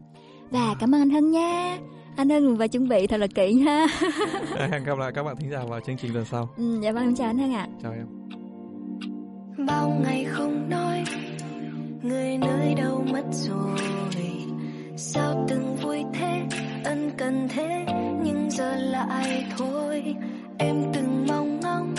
Và 0.52 0.76
cảm 0.80 0.96
ơn 0.96 1.02
anh 1.02 1.10
Hân 1.10 1.32
nha. 1.32 1.78
Anh 2.18 2.30
Hân 2.30 2.56
và 2.56 2.68
chuẩn 2.68 2.88
bị 2.90 3.08
thật 3.08 3.18
là 3.18 3.28
kỹ 3.28 3.60
ha 3.60 3.88
hẹn 4.72 4.84
gặp 4.84 4.98
lại 4.98 5.12
các 5.16 5.24
bạn 5.24 5.36
thính 5.38 5.52
giả 5.52 5.64
vào 5.70 5.80
chương 5.80 5.98
trình 5.98 6.14
tuần 6.14 6.26
sau. 6.26 6.50
Ừ, 6.58 6.80
dạ 6.84 6.92
vâng 6.92 7.04
em 7.04 7.16
chào 7.16 7.28
anh 7.28 7.38
Hân 7.38 7.54
ạ. 7.54 7.68
Chào 7.84 7.92
em. 7.92 8.06
Bao 9.68 10.00
ngày 10.04 10.26
không 10.30 10.70
nói 10.70 11.04
người 12.04 12.38
nơi 12.38 12.74
đâu 12.74 13.06
mất 13.12 13.24
rồi 13.32 13.78
sao 15.04 15.46
từng 15.50 15.76
vui 15.76 16.04
thế, 16.14 16.42
ân 16.84 17.12
cần 17.18 17.48
thế, 17.50 17.86
nhưng 18.24 18.52
giờ 18.52 18.76
lại 18.76 19.46
thôi? 19.58 20.16
Em 20.58 20.76
từng 20.94 21.26
mong 21.28 21.60
ngóng 21.60 21.96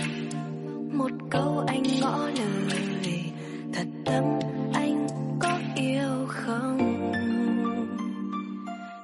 một 0.93 1.11
câu 1.31 1.65
anh 1.67 1.83
ngỏ 2.01 2.29
lời, 2.37 3.33
thật 3.73 3.87
tâm 4.05 4.25
anh 4.75 5.07
có 5.41 5.59
yêu 5.77 6.27
không? 6.29 6.79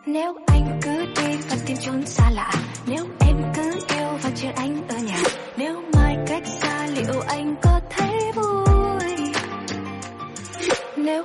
Nếu 0.07 0.35
anh 0.47 0.81
cứ 0.83 1.05
đi 1.17 1.37
và 1.51 1.57
tìm 1.67 1.77
chốn 1.81 2.07
xa 2.07 2.31
lạ, 2.31 2.53
nếu 2.87 3.05
em 3.21 3.37
cứ 3.55 3.71
yêu 3.97 4.09
và 4.23 4.31
chờ 4.35 4.49
anh 4.57 4.89
ở 4.89 4.99
nhà, 4.99 5.23
nếu 5.57 5.83
mai 5.97 6.17
cách 6.27 6.47
xa 6.47 6.87
liệu 6.87 7.21
anh 7.29 7.55
có 7.63 7.81
thấy 7.91 8.33
vui? 8.35 9.33
Nếu 10.97 11.25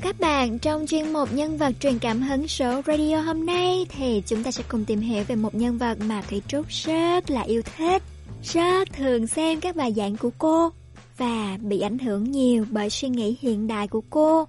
và 0.00 0.04
các 0.04 0.20
bạn, 0.20 0.58
trong 0.58 0.86
chuyên 0.86 1.12
mục 1.12 1.28
nhân 1.32 1.56
vật 1.56 1.72
truyền 1.80 1.98
cảm 1.98 2.22
hứng 2.22 2.48
số 2.48 2.82
radio 2.86 3.20
hôm 3.20 3.46
nay 3.46 3.86
thì 3.88 4.22
chúng 4.26 4.42
ta 4.42 4.50
sẽ 4.50 4.62
cùng 4.68 4.84
tìm 4.84 5.00
hiểu 5.00 5.24
về 5.28 5.36
một 5.36 5.54
nhân 5.54 5.78
vật 5.78 5.98
mà 6.08 6.22
Thủy 6.22 6.42
Trúc 6.48 6.68
rất 6.68 7.30
là 7.30 7.40
yêu 7.40 7.62
thích. 7.76 8.02
rất 8.42 8.92
thường 8.92 9.26
xem 9.26 9.60
các 9.60 9.76
bài 9.76 9.92
giảng 9.96 10.16
của 10.16 10.30
cô 10.38 10.70
và 11.18 11.58
bị 11.62 11.80
ảnh 11.80 11.98
hưởng 11.98 12.30
nhiều 12.30 12.66
bởi 12.70 12.90
suy 12.90 13.08
nghĩ 13.08 13.36
hiện 13.40 13.66
đại 13.66 13.88
của 13.88 14.00
cô 14.10 14.46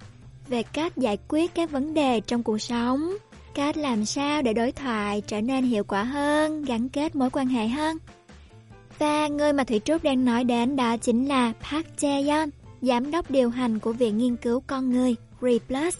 về 0.48 0.62
cách 0.62 0.96
giải 0.96 1.18
quyết 1.28 1.54
các 1.54 1.70
vấn 1.70 1.94
đề 1.94 2.20
trong 2.20 2.42
cuộc 2.42 2.58
sống, 2.58 3.16
cách 3.54 3.76
làm 3.76 4.04
sao 4.04 4.42
để 4.42 4.52
đối 4.52 4.72
thoại 4.72 5.20
trở 5.20 5.40
nên 5.40 5.64
hiệu 5.64 5.84
quả 5.84 6.02
hơn, 6.02 6.64
gắn 6.64 6.88
kết 6.88 7.16
mối 7.16 7.30
quan 7.30 7.48
hệ 7.48 7.66
hơn. 7.66 7.96
Và 8.98 9.28
người 9.28 9.52
mà 9.52 9.64
Thủy 9.64 9.80
Trúc 9.84 10.02
đang 10.02 10.24
nói 10.24 10.44
đến 10.44 10.76
đó 10.76 10.96
chính 10.96 11.28
là 11.28 11.52
Park 11.70 11.86
Jae-yeon, 11.98 12.48
giám 12.82 13.10
đốc 13.10 13.30
điều 13.30 13.50
hành 13.50 13.78
của 13.78 13.92
Viện 13.92 14.18
Nghiên 14.18 14.36
cứu 14.36 14.62
Con 14.66 14.90
Người, 14.90 15.16
Ray 15.42 15.60
Plus. 15.68 15.96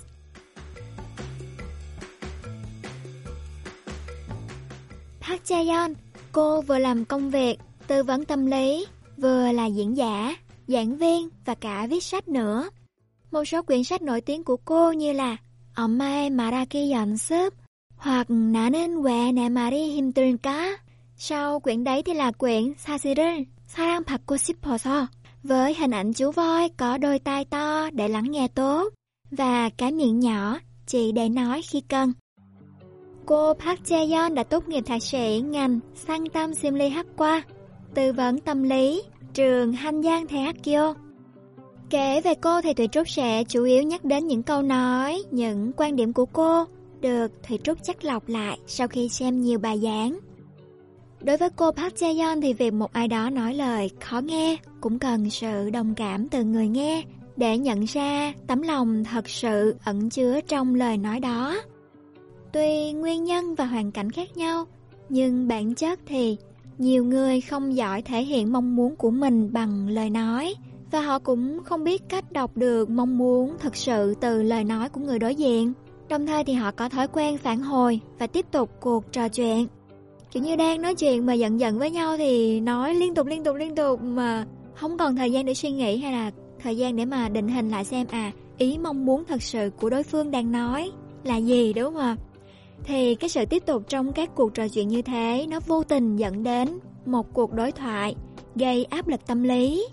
Park 5.21 5.43
Jayon, 5.45 5.95
cô 6.33 6.61
vừa 6.61 6.79
làm 6.79 7.05
công 7.05 7.31
việc 7.31 7.59
tư 7.87 8.03
vấn 8.03 8.25
tâm 8.25 8.47
lý, 8.47 8.87
vừa 9.17 9.53
là 9.53 9.67
diễn 9.67 9.97
giả, 9.97 10.37
giảng 10.67 10.97
viên 10.97 11.29
và 11.45 11.55
cả 11.55 11.87
viết 11.91 12.05
sách 12.05 12.29
nữa. 12.29 12.69
Một 13.31 13.45
số 13.45 13.63
quyển 13.63 13.85
sách 13.85 14.03
nổi 14.03 14.21
tiếng 14.21 14.45
của 14.45 14.57
cô 14.57 14.93
như 14.93 15.13
là 15.13 15.37
Omae 15.77 16.31
Maraki 16.31 16.93
Yonsub 16.95 17.55
hoặc 17.97 18.27
Nanen 18.29 18.95
We 18.95 19.35
Namari 19.35 19.85
Himtrinka. 19.85 20.77
Sau 21.17 21.61
quyển 21.61 21.85
đấy 21.85 22.03
thì 22.03 22.15
là 22.15 22.33
quyển 22.33 22.75
Sasirin 22.79 23.45
Sarang 23.67 24.05
Pakosipposo 24.05 25.07
với 25.43 25.75
hình 25.75 25.91
ảnh 25.91 26.13
chú 26.13 26.31
voi 26.31 26.69
có 26.69 26.99
đôi 26.99 27.19
tai 27.19 27.45
to 27.45 27.91
để 27.93 28.09
lắng 28.09 28.31
nghe 28.31 28.49
tốt 28.49 28.93
và 29.33 29.69
cái 29.69 29.93
miệng 29.93 30.21
nhỏ 30.21 30.59
chỉ 30.87 31.13
để 31.13 31.29
nói 31.29 31.63
khi 31.71 31.81
cần. 31.81 32.13
Cô 33.27 33.55
Park 33.55 33.81
Jae-yeon 33.85 34.35
đã 34.35 34.43
tốt 34.43 34.69
nghiệp 34.69 34.85
thạc 34.87 35.03
sĩ 35.03 35.43
ngành 35.47 35.81
sang 35.95 36.27
tâm 36.27 36.55
Simli 36.55 36.91
Hakwa, 36.91 37.41
tư 37.95 38.13
vấn 38.13 38.39
tâm 38.39 38.63
lý, 38.63 39.03
trường 39.35 39.73
Hanjang 39.73 40.27
Daehakyo. 40.31 40.95
Kể 41.91 42.21
về 42.21 42.35
cô 42.35 42.61
thì 42.61 42.75
Thủy 42.75 42.89
Trúc 42.89 43.09
sẽ 43.09 43.45
chủ 43.45 43.65
yếu 43.65 43.83
nhắc 43.83 44.05
đến 44.05 44.27
những 44.27 44.43
câu 44.43 44.63
nói, 44.63 45.23
những 45.31 45.73
quan 45.77 45.97
điểm 45.97 46.13
của 46.13 46.27
cô 46.27 46.65
được 47.01 47.43
Thủy 47.43 47.59
Trúc 47.65 47.79
chắc 47.83 48.05
lọc 48.05 48.29
lại 48.29 48.59
sau 48.67 48.89
khi 48.89 49.09
xem 49.09 49.41
nhiều 49.41 49.59
bài 49.59 49.81
giảng. 49.83 50.19
Đối 51.21 51.37
với 51.37 51.51
cô 51.57 51.71
Park 51.71 51.95
Jae-yeon 51.95 52.41
thì 52.41 52.53
việc 52.53 52.73
một 52.73 52.93
ai 52.93 53.09
đó 53.09 53.31
nói 53.31 53.55
lời 53.55 53.91
khó 54.01 54.21
nghe 54.21 54.57
cũng 54.81 54.99
cần 54.99 55.31
sự 55.31 55.71
đồng 55.71 55.95
cảm 55.95 56.29
từ 56.29 56.45
người 56.45 56.69
nghe 56.69 57.03
để 57.37 57.59
nhận 57.59 57.85
ra 57.85 58.33
tấm 58.47 58.63
lòng 58.63 59.05
thật 59.05 59.29
sự 59.29 59.77
ẩn 59.85 60.11
chứa 60.11 60.41
trong 60.41 60.75
lời 60.75 60.99
nói 60.99 61.21
đó. 61.21 61.61
Tuy 62.53 62.93
nguyên 62.93 63.25
nhân 63.25 63.55
và 63.55 63.65
hoàn 63.65 63.93
cảnh 63.93 64.11
khác 64.11 64.37
nhau, 64.37 64.65
nhưng 65.09 65.49
bản 65.49 65.75
chất 65.75 66.01
thì 66.07 66.37
nhiều 66.79 67.05
người 67.05 67.41
không 67.41 67.77
giỏi 67.77 68.03
thể 68.03 68.23
hiện 68.23 68.53
mong 68.53 68.77
muốn 68.77 68.97
của 68.97 69.11
mình 69.11 69.53
bằng 69.53 69.89
lời 69.89 70.11
nói 70.11 70.55
và 70.91 71.01
họ 71.01 71.19
cũng 71.19 71.65
không 71.65 71.85
biết 71.85 72.03
cách 72.09 72.33
đọc 72.33 72.57
được 72.57 72.91
mong 72.91 73.19
muốn 73.19 73.57
thật 73.59 73.77
sự 73.77 74.15
từ 74.21 74.43
lời 74.43 74.65
nói 74.65 74.89
của 74.89 75.01
người 75.01 75.19
đối 75.19 75.35
diện. 75.35 75.73
Đồng 76.09 76.27
thời 76.27 76.45
thì 76.45 76.53
họ 76.53 76.71
có 76.71 76.89
thói 76.89 77.09
quen 77.09 77.39
phản 77.39 77.61
hồi 77.61 78.01
và 78.19 78.27
tiếp 78.27 78.47
tục 78.51 78.71
cuộc 78.81 79.13
trò 79.13 79.29
chuyện. 79.29 79.67
Kiểu 80.31 80.43
như 80.43 80.57
đang 80.57 80.83
nói 80.83 80.95
chuyện 80.95 81.27
mà 81.27 81.33
giận 81.33 81.61
giận 81.61 81.79
với 81.79 81.91
nhau 81.91 82.17
thì 82.17 82.61
nói 82.61 82.95
liên 82.95 83.15
tục 83.15 83.27
liên 83.27 83.45
tục 83.45 83.57
liên 83.57 83.75
tục 83.75 84.03
mà 84.03 84.47
không 84.75 84.99
còn 84.99 85.17
thời 85.17 85.33
gian 85.33 85.47
để 85.47 85.55
suy 85.55 85.71
nghĩ 85.71 85.97
hay 85.97 86.13
là 86.13 86.31
thời 86.63 86.77
gian 86.77 86.97
để 86.97 87.05
mà 87.05 87.29
định 87.29 87.49
hình 87.49 87.69
lại 87.69 87.85
xem 87.85 88.07
à 88.11 88.33
ý 88.59 88.79
mong 88.79 89.05
muốn 89.05 89.25
thật 89.25 89.43
sự 89.43 89.71
của 89.81 89.91
đối 89.91 90.03
phương 90.03 90.31
đang 90.31 90.53
nói 90.53 90.91
là 91.25 91.37
gì, 91.37 91.73
đúng 91.73 91.95
không? 91.95 92.17
Thì 92.85 93.15
cái 93.15 93.31
sự 93.31 93.45
tiếp 93.45 93.63
tục 93.67 93.83
trong 93.89 94.13
các 94.13 94.35
cuộc 94.35 94.55
trò 94.55 94.69
chuyện 94.69 94.89
như 94.89 95.03
thế, 95.03 95.47
nó 95.51 95.61
vô 95.67 95.85
tình 95.85 96.17
dẫn 96.17 96.43
đến 96.43 96.69
một 97.07 97.35
cuộc 97.35 97.53
đối 97.53 97.73
thoại, 97.73 98.15
gây 98.55 98.85
áp 98.85 99.09
lực 99.09 99.27
tâm 99.27 99.43
lý. 99.43 99.87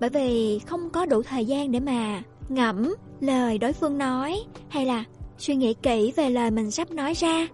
Bởi 0.00 0.10
vì 0.10 0.58
không 0.58 0.90
có 0.90 1.06
đủ 1.06 1.22
thời 1.22 1.44
gian 1.44 1.72
để 1.72 1.80
mà 1.80 2.22
ngẫm 2.48 2.94
lời 3.20 3.58
đối 3.58 3.72
phương 3.72 3.98
nói, 3.98 4.40
hay 4.68 4.86
là 4.86 5.04
suy 5.38 5.54
nghĩ 5.54 5.74
kỹ 5.74 6.12
về 6.16 6.30
lời 6.30 6.50
mình 6.50 6.70
sắp 6.70 6.90
nói 6.90 7.12
ra. 7.14 7.46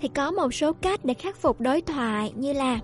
Thì 0.00 0.08
có 0.08 0.30
một 0.30 0.54
số 0.54 0.72
cách 0.72 1.04
để 1.04 1.14
khắc 1.14 1.36
phục 1.36 1.60
đối 1.60 1.80
thoại 1.80 2.32
như 2.36 2.52
là 2.52 2.80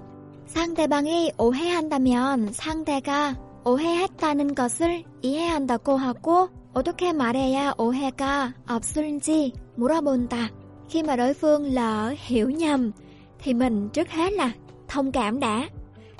상대방이 0.48 1.32
오해한다면 1.36 2.52
상대가 2.52 3.36
오해했다는 3.64 4.54
것을 4.54 5.04
이해한다고 5.20 5.96
하고 5.96 6.48
어떻게 6.72 7.12
말해야 7.12 7.74
오해가 7.76 8.54
없을지 8.66 9.52
물어본다. 9.76 10.50
Khi 10.88 11.02
mà 11.02 11.16
đối 11.16 11.34
phương 11.34 11.74
lỡ 11.74 12.14
hiểu 12.18 12.50
nhầm 12.50 12.92
thì 13.38 13.54
mình 13.54 13.88
trước 13.88 14.10
hết 14.10 14.32
là 14.32 14.52
thông 14.88 15.12
cảm 15.12 15.40
đã. 15.40 15.68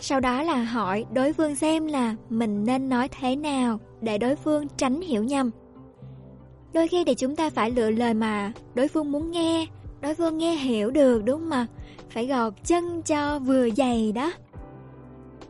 Sau 0.01 0.20
đó 0.20 0.43
là 0.43 0.65
hỏi 0.65 1.05
đối 1.12 1.32
phương 1.32 1.56
xem 1.56 1.86
là 1.86 2.15
mình 2.31 2.65
nên 2.65 2.89
nói 2.89 3.09
thế 3.09 3.36
nào 3.36 3.81
để 4.01 4.19
đối 4.19 4.36
phương 4.36 4.66
tránh 4.77 5.01
hiểu 5.01 5.24
nhầm. 5.24 5.51
Đôi 6.73 6.89
khi 6.89 7.05
thì 7.05 7.15
chúng 7.15 7.36
ta 7.36 7.51
phải 7.51 7.70
lựa 7.70 7.90
lời 7.90 8.15
mà 8.15 8.52
đối 8.74 8.89
phương 8.89 9.12
muốn 9.12 9.31
nghe, 9.31 9.66
đối 10.03 10.15
phương 10.15 10.38
nghe 10.38 10.55
hiểu 10.55 10.91
được 10.91 11.25
đúng 11.25 11.39
không 11.39 11.49
mà? 11.49 11.67
Phải 12.09 12.27
gọt 12.27 12.53
chân 12.65 13.01
cho 13.01 13.39
vừa 13.39 13.69
dày 13.69 14.11
đó. 14.11 14.31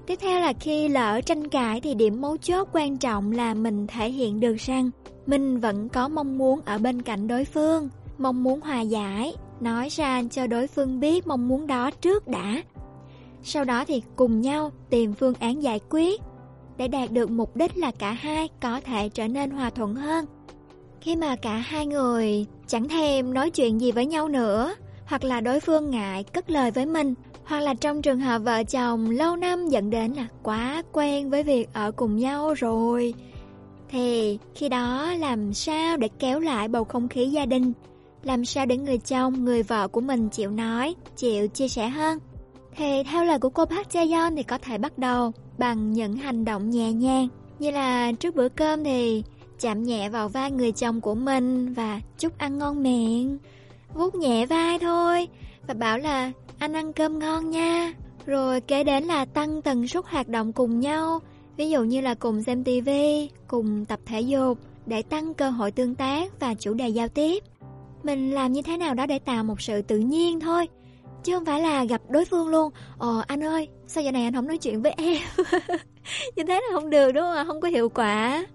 Tiếp 0.08 0.16
theo 0.22 0.40
là 0.40 0.54
khi 0.60 0.88
lỡ 0.88 1.22
tranh 1.26 1.48
cãi 1.48 1.82
thì 1.82 1.94
điểm 1.94 2.22
mấu 2.22 2.38
chốt 2.38 2.68
quan 2.74 2.98
trọng 2.98 3.32
là 3.32 3.54
mình 3.54 3.88
thể 3.88 4.10
hiện 4.10 4.40
được 4.40 4.56
rằng 4.56 4.90
mình 5.26 5.60
vẫn 5.60 5.90
có 5.90 6.08
mong 6.08 6.38
muốn 6.38 6.62
ở 6.66 6.78
bên 6.78 7.02
cạnh 7.02 7.28
đối 7.28 7.46
phương, 7.46 7.90
mong 8.18 8.44
muốn 8.44 8.62
hòa 8.62 8.82
giải, 8.82 9.36
nói 9.60 9.90
ra 9.90 10.24
cho 10.32 10.48
đối 10.48 10.68
phương 10.68 11.00
biết 11.00 11.28
mong 11.28 11.48
muốn 11.48 11.68
đó 11.68 11.92
trước 11.92 12.28
đã. 12.28 12.62
Sau 13.44 13.64
đó 13.64 13.86
thì 13.88 14.02
cùng 14.16 14.42
nhau 14.42 14.72
tìm 14.90 15.14
phương 15.14 15.34
án 15.40 15.64
giải 15.64 15.80
quyết 15.90 16.22
để 16.78 16.88
đạt 16.88 17.12
được 17.12 17.32
mục 17.32 17.56
đích 17.56 17.78
là 17.78 17.92
cả 17.92 18.12
hai 18.12 18.50
có 18.62 18.82
thể 18.82 19.10
trở 19.10 19.28
nên 19.28 19.50
hòa 19.50 19.70
thuận 19.70 19.96
hơn. 19.96 20.26
Khi 21.04 21.16
mà 21.16 21.36
cả 21.36 21.56
hai 21.56 21.86
người 21.86 22.46
chẳng 22.68 22.90
thèm 22.90 23.34
nói 23.34 23.50
chuyện 23.50 23.82
gì 23.82 23.92
với 23.92 24.06
nhau 24.06 24.28
nữa, 24.28 24.76
hoặc 25.06 25.24
là 25.24 25.42
đối 25.42 25.60
phương 25.60 25.90
ngại 25.90 26.24
cất 26.24 26.50
lời 26.50 26.72
với 26.72 26.86
mình, 26.86 27.14
hoặc 27.44 27.60
là 27.60 27.74
trong 27.74 28.02
trường 28.02 28.20
hợp 28.20 28.40
vợ 28.40 28.64
chồng 28.64 29.10
lâu 29.10 29.36
năm 29.36 29.68
dẫn 29.70 29.90
đến 29.90 30.14
là 30.14 30.28
quá 30.44 30.84
quen 30.92 31.30
với 31.30 31.44
việc 31.44 31.70
ở 31.74 31.92
cùng 31.92 32.18
nhau 32.18 32.54
rồi, 32.54 33.14
thì 33.90 34.38
khi 34.56 34.70
đó 34.70 35.14
làm 35.20 35.54
sao 35.54 35.98
để 35.98 36.10
kéo 36.20 36.40
lại 36.40 36.68
bầu 36.68 36.84
không 36.84 37.08
khí 37.08 37.26
gia 37.26 37.46
đình? 37.46 37.74
Làm 38.24 38.46
sao 38.46 38.66
để 38.66 38.78
người 38.78 38.98
chồng, 38.98 39.46
người 39.46 39.64
vợ 39.64 39.88
của 39.88 40.02
mình 40.02 40.30
chịu 40.30 40.52
nói, 40.52 40.96
chịu 41.16 41.48
chia 41.48 41.68
sẻ 41.68 41.90
hơn? 41.90 42.20
Thì 42.76 43.04
theo 43.04 43.26
lời 43.26 43.40
của 43.40 43.50
cô 43.50 43.66
Park 43.66 43.88
Jae-yeon 43.90 44.36
thì 44.36 44.44
có 44.44 44.58
thể 44.58 44.78
bắt 44.78 44.98
đầu 44.98 45.32
bằng 45.58 45.94
những 45.94 46.16
hành 46.16 46.46
động 46.46 46.70
nhẹ 46.70 46.92
nhàng 46.94 47.28
như 47.60 47.72
là 47.72 48.12
trước 48.12 48.36
bữa 48.36 48.50
cơm 48.50 48.84
thì 48.84 49.24
chạm 49.64 49.84
nhẹ 49.84 50.10
vào 50.10 50.30
vai 50.30 50.52
người 50.52 50.72
chồng 50.72 51.02
của 51.02 51.16
mình 51.16 51.74
và 51.74 52.02
chúc 52.18 52.38
ăn 52.38 52.58
ngon 52.58 52.84
miệng, 52.84 53.38
vuốt 53.94 54.16
nhẹ 54.16 54.46
vai 54.46 54.80
thôi 54.80 55.28
và 55.68 55.74
bảo 55.74 55.98
là 55.98 56.32
anh 56.58 56.74
ăn 56.74 56.94
cơm 56.94 57.20
ngon 57.20 57.50
nha. 57.50 57.94
Rồi 58.26 58.62
kế 58.62 58.84
đến 58.84 59.04
là 59.04 59.26
tăng 59.26 59.62
tần 59.62 59.88
suất 59.88 60.06
hoạt 60.06 60.30
động 60.30 60.54
cùng 60.54 60.80
nhau, 60.80 61.20
ví 61.58 61.70
dụ 61.70 61.84
như 61.84 62.02
là 62.02 62.14
cùng 62.14 62.44
xem 62.44 62.64
tivi, 62.64 63.30
cùng 63.48 63.86
tập 63.86 64.00
thể 64.06 64.22
dục 64.22 64.58
để 64.86 65.02
tăng 65.02 65.34
cơ 65.34 65.50
hội 65.50 65.72
tương 65.72 65.96
tác 65.96 66.40
và 66.40 66.54
chủ 66.54 66.74
đề 66.74 66.90
giao 66.90 67.08
tiếp. 67.08 67.44
Mình 68.04 68.32
làm 68.32 68.54
như 68.54 68.62
thế 68.62 68.78
nào 68.78 68.94
đó 68.94 69.06
để 69.06 69.20
tạo 69.20 69.44
một 69.44 69.62
sự 69.62 69.82
tự 69.82 69.98
nhiên 69.98 70.40
thôi, 70.40 70.68
chứ 71.24 71.36
không 71.36 71.46
phải 71.46 71.62
là 71.62 71.84
gặp 71.84 72.02
đối 72.10 72.26
phương 72.26 72.48
luôn. 72.48 72.72
Ồ 72.98 73.22
anh 73.28 73.44
ơi, 73.44 73.68
sao 73.88 74.04
giờ 74.04 74.12
này 74.12 74.24
anh 74.24 74.34
không 74.34 74.48
nói 74.48 74.58
chuyện 74.58 74.82
với 74.82 74.94
em? 74.98 75.18
như 76.36 76.44
thế 76.48 76.54
là 76.54 76.68
không 76.74 76.90
được 76.90 77.12
đúng 77.12 77.24
không? 77.24 77.48
Không 77.48 77.62
có 77.62 77.68
hiệu 77.68 77.90
quả. 77.90 78.46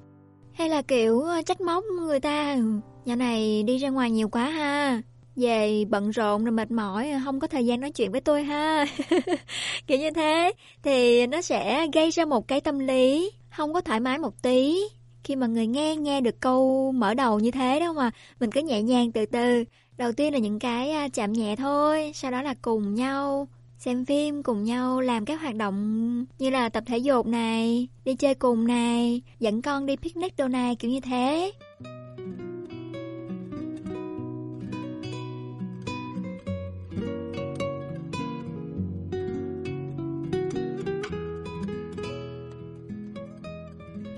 Hay 0.58 0.68
là 0.68 0.82
kiểu 0.82 1.20
ờ, 1.20 1.42
trách 1.42 1.60
móc 1.60 1.84
người 1.84 2.20
ta, 2.20 2.56
nhà 3.04 3.16
này 3.16 3.62
đi 3.62 3.78
ra 3.78 3.88
ngoài 3.88 4.10
nhiều 4.10 4.28
quá 4.28 4.48
ha. 4.50 5.02
Về 5.36 5.84
bận 5.88 6.10
rộn 6.10 6.44
rồi 6.44 6.52
mệt 6.52 6.70
mỏi 6.70 7.12
không 7.24 7.40
có 7.40 7.46
thời 7.46 7.66
gian 7.66 7.80
nói 7.80 7.90
chuyện 7.90 8.12
với 8.12 8.20
tôi 8.20 8.42
ha. 8.42 8.86
Kiểu 9.86 9.98
như 9.98 10.10
thế. 10.10 10.52
Thì 10.82 11.26
nó 11.26 11.42
sẽ 11.42 11.86
gây 11.92 12.10
ra 12.10 12.24
một 12.24 12.48
cái 12.48 12.60
tâm 12.60 12.78
lý 12.78 13.30
không 13.56 13.74
có 13.74 13.80
thoải 13.80 14.00
mái 14.00 14.18
một 14.18 14.42
tí. 14.42 14.78
Khi 15.24 15.36
mà 15.36 15.46
người 15.46 15.66
nghe 15.66 15.96
nghe 15.96 16.20
được 16.20 16.40
câu 16.40 16.92
mở 16.92 17.14
đầu 17.14 17.38
như 17.38 17.50
thế 17.50 17.80
đó 17.80 17.92
mà 17.92 18.10
mình 18.40 18.50
cứ 18.50 18.60
nhẹ 18.60 18.82
nhàng 18.82 19.12
từ 19.12 19.26
từ. 19.26 19.64
Đầu 19.96 20.12
tiên 20.12 20.32
là 20.32 20.38
những 20.38 20.58
cái 20.58 20.90
à, 20.90 21.08
chạm 21.08 21.32
nhẹ 21.32 21.56
thôi 21.56 22.12
sau 22.14 22.30
đó 22.30 22.42
là 22.42 22.54
cùng 22.62 22.94
nhau 22.94 23.48
xem 23.78 24.04
phim 24.04 24.42
cùng 24.42 24.64
nhau 24.64 25.00
làm 25.00 25.24
các 25.24 25.40
hoạt 25.40 25.54
động 25.54 26.24
như 26.38 26.50
là 26.50 26.68
tập 26.68 26.84
thể 26.86 26.98
dục 26.98 27.26
này 27.26 27.88
đi 28.04 28.14
chơi 28.14 28.34
cùng 28.34 28.66
này 28.66 29.22
dẫn 29.40 29.62
con 29.62 29.86
đi 29.86 29.96
picnic 29.96 30.36
đồ 30.36 30.48
này 30.48 30.76
kiểu 30.76 30.90
như 30.90 31.00
thế 31.00 31.52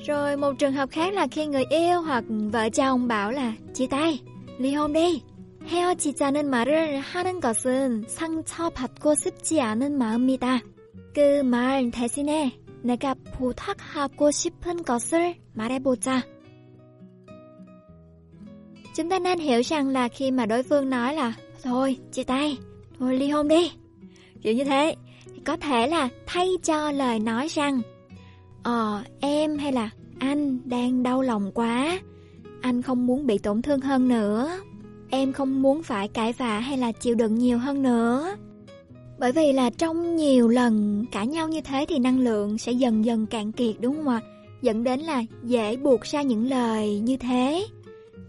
Rồi 0.07 0.37
một 0.37 0.53
trường 0.59 0.73
hợp 0.73 0.91
khác 0.91 1.15
là 1.15 1.27
khi 1.31 1.47
người 1.47 1.65
yêu 1.71 2.03
hoặc 2.03 2.25
vợ 2.29 2.69
chồng 2.69 3.09
bảo 3.09 3.33
là 3.33 3.53
chia 3.75 3.87
tay, 3.87 4.21
ly 4.59 4.73
hôn 4.73 4.93
đi. 4.93 5.23
헤어지자는 5.70 6.50
말을 6.50 7.00
하는 7.00 7.40
것은 7.40 8.06
상처받고 8.08 9.16
싶지 9.16 9.62
않은 9.62 9.98
마음이다. 9.98 10.62
그 11.14 11.44
말 11.44 11.92
대신에 11.92 12.60
내가 12.84 13.16
부탁하고 13.34 14.32
싶은 14.32 14.84
것을 14.84 15.36
말해보자. 15.54 16.24
Chúng 18.94 19.10
ta 19.10 19.20
nên 19.20 19.40
hiểu 19.40 19.62
rằng 19.64 19.90
là 19.90 20.08
khi 20.08 20.32
mà 20.32 20.46
đối 20.46 20.64
phương 20.64 20.90
nói 20.90 21.16
là 21.16 21.34
Thôi, 21.64 21.98
chia 22.12 22.24
tay, 22.24 22.58
thôi 23.00 23.18
ly 23.18 23.30
hôn 23.30 23.48
đi. 23.48 23.72
Kiểu 24.42 24.54
như 24.54 24.64
thế, 24.64 24.96
thì 25.34 25.42
có 25.46 25.58
thể 25.58 25.88
là 25.88 26.10
thay 26.26 26.48
cho 26.64 26.92
lời 26.92 27.20
nói 27.20 27.48
rằng 27.48 27.82
Ờ, 28.64 29.04
em 29.20 29.58
hay 29.58 29.72
là 29.72 29.90
anh 30.20 30.60
đang 30.66 31.04
đau 31.04 31.22
lòng 31.22 31.52
quá. 31.52 32.00
Anh 32.62 32.82
không 32.82 33.08
muốn 33.08 33.28
bị 33.28 33.38
tổn 33.38 33.62
thương 33.62 33.82
hơn 33.82 34.08
nữa. 34.08 34.60
Em 35.11 35.33
không 35.33 35.63
muốn 35.63 35.83
phải 35.83 36.09
cãi 36.09 36.33
vã 36.33 36.59
hay 36.59 36.79
là 36.79 36.93
chịu 36.93 37.15
đựng 37.15 37.39
nhiều 37.39 37.59
hơn 37.59 37.83
nữa. 37.83 38.37
Bởi 39.19 39.33
vì 39.33 39.53
là 39.53 39.71
trong 39.71 40.17
nhiều 40.17 40.49
lần 40.49 41.05
cãi 41.13 41.27
nhau 41.27 41.49
như 41.49 41.61
thế 41.61 41.87
thì 41.89 41.99
năng 41.99 42.19
lượng 42.19 42.59
sẽ 42.59 42.73
dần 42.73 43.05
dần 43.05 43.27
cạn 43.27 43.53
kiệt 43.53 43.75
đúng 43.81 43.97
không 43.97 44.09
ạ? 44.09 44.21
Dẫn 44.63 44.85
đến 44.85 45.01
là 45.01 45.23
dễ 45.43 45.77
buộc 45.77 46.03
ra 46.03 46.23
những 46.23 46.51
lời 46.51 46.99
như 46.99 47.17
thế. 47.17 47.67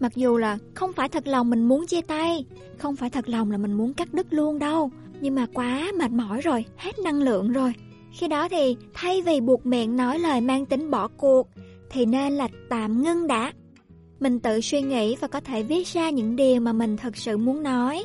Mặc 0.00 0.12
dù 0.16 0.36
là 0.36 0.58
không 0.74 0.92
phải 0.92 1.08
thật 1.08 1.26
lòng 1.26 1.50
mình 1.50 1.68
muốn 1.68 1.86
chia 1.86 2.00
tay, 2.00 2.44
không 2.78 2.96
phải 2.96 3.10
thật 3.10 3.28
lòng 3.28 3.50
là 3.50 3.56
mình 3.56 3.72
muốn 3.72 3.94
cắt 3.94 4.14
đứt 4.14 4.26
luôn 4.30 4.58
đâu. 4.58 4.90
Nhưng 5.20 5.34
mà 5.34 5.46
quá 5.54 5.92
mệt 5.98 6.10
mỏi 6.10 6.40
rồi, 6.40 6.64
hết 6.76 6.98
năng 6.98 7.22
lượng 7.22 7.52
rồi. 7.52 7.72
Khi 8.12 8.28
đó 8.28 8.48
thì 8.48 8.76
thay 8.94 9.22
vì 9.22 9.40
buộc 9.40 9.66
miệng 9.66 9.96
nói 9.96 10.18
lời 10.18 10.40
mang 10.40 10.66
tính 10.66 10.90
bỏ 10.90 11.08
cuộc, 11.08 11.48
thì 11.90 12.06
nên 12.06 12.32
là 12.32 12.48
tạm 12.68 13.02
ngưng 13.02 13.26
đã. 13.26 13.52
Mình 14.22 14.40
tự 14.40 14.60
suy 14.60 14.82
nghĩ 14.82 15.16
và 15.20 15.28
có 15.28 15.40
thể 15.40 15.62
viết 15.62 15.86
ra 15.86 16.10
những 16.10 16.36
điều 16.36 16.60
mà 16.60 16.72
mình 16.72 16.96
thật 16.96 17.16
sự 17.16 17.36
muốn 17.36 17.62
nói. 17.62 18.04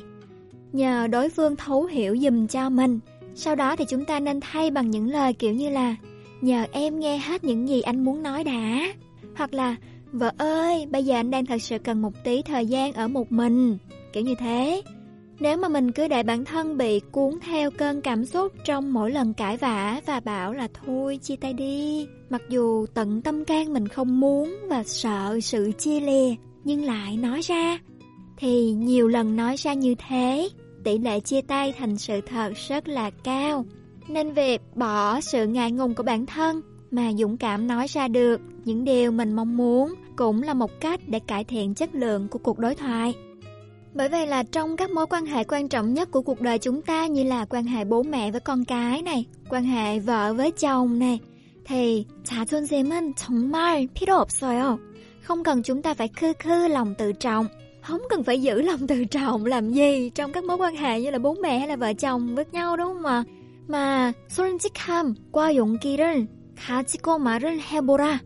Nhờ 0.73 1.07
đối 1.07 1.29
phương 1.29 1.55
thấu 1.55 1.85
hiểu 1.85 2.17
dùm 2.17 2.47
cho 2.47 2.69
mình. 2.69 2.99
Sau 3.35 3.55
đó 3.55 3.75
thì 3.75 3.85
chúng 3.89 4.05
ta 4.05 4.19
nên 4.19 4.39
thay 4.39 4.71
bằng 4.71 4.89
những 4.89 5.11
lời 5.11 5.33
kiểu 5.33 5.53
như 5.53 5.69
là 5.69 5.95
Nhờ 6.41 6.65
em 6.71 6.99
nghe 6.99 7.17
hết 7.17 7.43
những 7.43 7.67
gì 7.67 7.81
anh 7.81 8.05
muốn 8.05 8.23
nói 8.23 8.43
đã. 8.43 8.93
Hoặc 9.35 9.53
là 9.53 9.75
Vợ 10.11 10.31
ơi, 10.37 10.85
bây 10.91 11.03
giờ 11.03 11.15
anh 11.15 11.31
đang 11.31 11.45
thật 11.45 11.61
sự 11.61 11.77
cần 11.79 12.01
một 12.01 12.23
tí 12.23 12.41
thời 12.41 12.65
gian 12.65 12.93
ở 12.93 13.07
một 13.07 13.31
mình. 13.31 13.77
Kiểu 14.13 14.23
như 14.23 14.35
thế. 14.39 14.81
Nếu 15.39 15.57
mà 15.57 15.67
mình 15.67 15.91
cứ 15.91 16.07
để 16.07 16.23
bản 16.23 16.45
thân 16.45 16.77
bị 16.77 16.99
cuốn 17.11 17.39
theo 17.41 17.71
cơn 17.71 18.01
cảm 18.01 18.25
xúc 18.25 18.53
trong 18.65 18.93
mỗi 18.93 19.11
lần 19.11 19.33
cãi 19.33 19.57
vã 19.57 20.01
và 20.05 20.19
bảo 20.19 20.53
là 20.53 20.67
thôi 20.73 21.19
chia 21.21 21.35
tay 21.35 21.53
đi. 21.53 22.07
Mặc 22.29 22.41
dù 22.49 22.85
tận 22.93 23.21
tâm 23.21 23.45
can 23.45 23.73
mình 23.73 23.87
không 23.87 24.19
muốn 24.19 24.57
và 24.69 24.83
sợ 24.83 25.39
sự 25.41 25.71
chia 25.77 25.99
lìa, 25.99 26.35
nhưng 26.63 26.85
lại 26.85 27.17
nói 27.17 27.41
ra. 27.41 27.79
Thì 28.37 28.71
nhiều 28.71 29.07
lần 29.07 29.35
nói 29.35 29.55
ra 29.55 29.73
như 29.73 29.95
thế, 30.07 30.49
tỷ 30.83 30.97
lệ 30.97 31.19
chia 31.19 31.41
tay 31.41 31.73
thành 31.77 31.97
sự 31.97 32.21
thật 32.21 32.53
rất 32.69 32.87
là 32.87 33.09
cao. 33.09 33.65
Nên 34.07 34.33
việc 34.33 34.61
bỏ 34.75 35.21
sự 35.21 35.47
ngại 35.47 35.71
ngùng 35.71 35.95
của 35.95 36.03
bản 36.03 36.25
thân 36.25 36.61
mà 36.91 37.13
dũng 37.13 37.37
cảm 37.37 37.67
nói 37.67 37.87
ra 37.87 38.07
được 38.07 38.41
những 38.65 38.83
điều 38.83 39.11
mình 39.11 39.33
mong 39.33 39.57
muốn 39.57 39.93
cũng 40.15 40.43
là 40.43 40.53
một 40.53 40.71
cách 40.79 40.99
để 41.07 41.19
cải 41.19 41.43
thiện 41.43 41.73
chất 41.73 41.95
lượng 41.95 42.27
của 42.27 42.39
cuộc 42.39 42.59
đối 42.59 42.75
thoại. 42.75 43.13
Bởi 43.96 44.08
vậy 44.08 44.26
là 44.26 44.42
trong 44.42 44.76
các 44.76 44.90
mối 44.90 45.06
quan 45.06 45.26
hệ 45.26 45.44
quan 45.44 45.68
trọng 45.68 45.94
nhất 45.94 46.10
của 46.10 46.22
cuộc 46.22 46.40
đời 46.40 46.58
chúng 46.58 46.82
ta 46.82 47.06
như 47.06 47.24
là 47.24 47.44
quan 47.44 47.64
hệ 47.64 47.84
bố 47.84 48.02
mẹ 48.02 48.30
với 48.30 48.40
con 48.40 48.64
cái 48.64 49.02
này, 49.02 49.24
quan 49.48 49.64
hệ 49.64 49.98
vợ 49.98 50.34
với 50.34 50.50
chồng 50.50 50.98
này, 50.98 51.18
thì 51.64 52.04
자존심은 52.24 53.12
정말 53.16 53.88
필요 53.94 54.24
없어요. 54.24 54.78
Không 55.22 55.44
cần 55.44 55.62
chúng 55.62 55.82
ta 55.82 55.94
phải 55.94 56.08
khư 56.08 56.32
khư 56.38 56.68
lòng 56.68 56.94
tự 56.94 57.12
trọng, 57.12 57.46
không 57.82 58.00
cần 58.10 58.22
phải 58.22 58.42
giữ 58.42 58.62
lòng 58.62 58.86
tự 58.86 59.04
trọng 59.04 59.46
làm 59.46 59.70
gì 59.70 60.10
trong 60.14 60.32
các 60.32 60.44
mối 60.44 60.56
quan 60.56 60.76
hệ 60.76 61.00
như 61.00 61.10
là 61.10 61.18
bố 61.18 61.34
mẹ 61.42 61.58
hay 61.58 61.68
là 61.68 61.76
vợ 61.76 61.92
chồng 61.92 62.34
với 62.34 62.44
nhau 62.52 62.76
đúng 62.76 62.86
không 62.86 63.06
ạ? 63.06 63.24
Mà 63.68 64.12
솔직함과 64.28 65.56
용기를 65.56 66.26
가지고 66.56 67.18
말을 67.18 67.58
해보라. 67.60 68.20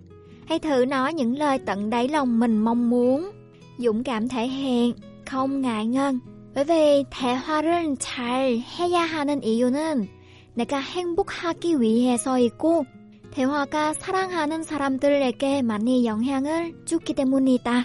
Hãy 0.47 0.59
thử 0.59 0.85
nói 0.85 1.15
những 1.15 1.39
lời 1.39 1.59
tận 1.59 1.91
đáy 1.91 2.09
lòng 2.09 2.39
mình 2.39 2.59
mong 2.59 2.91
muốn. 2.91 3.31
Dũng 3.78 4.05
cảm 4.05 4.28
thể 4.28 4.47
hiện, 4.47 4.95
không 5.31 5.61
ngại 5.61 5.87
ngần. 5.87 6.20
bởi 6.55 6.65
vì 6.65 7.05
대화를 7.11 7.97
잘 7.99 8.59
해야 8.59 9.03
하는 9.03 9.43
이유는 9.43 10.09
내가 10.55 10.78
행복하기 10.78 11.81
위해서이고 11.81 12.85
대화가 13.31 13.93
사랑하는 13.93 14.62
사람들에게 14.62 15.62
많이 15.62 16.07
영향을 16.07 16.74
주기 16.87 17.12
때문이다. 17.12 17.85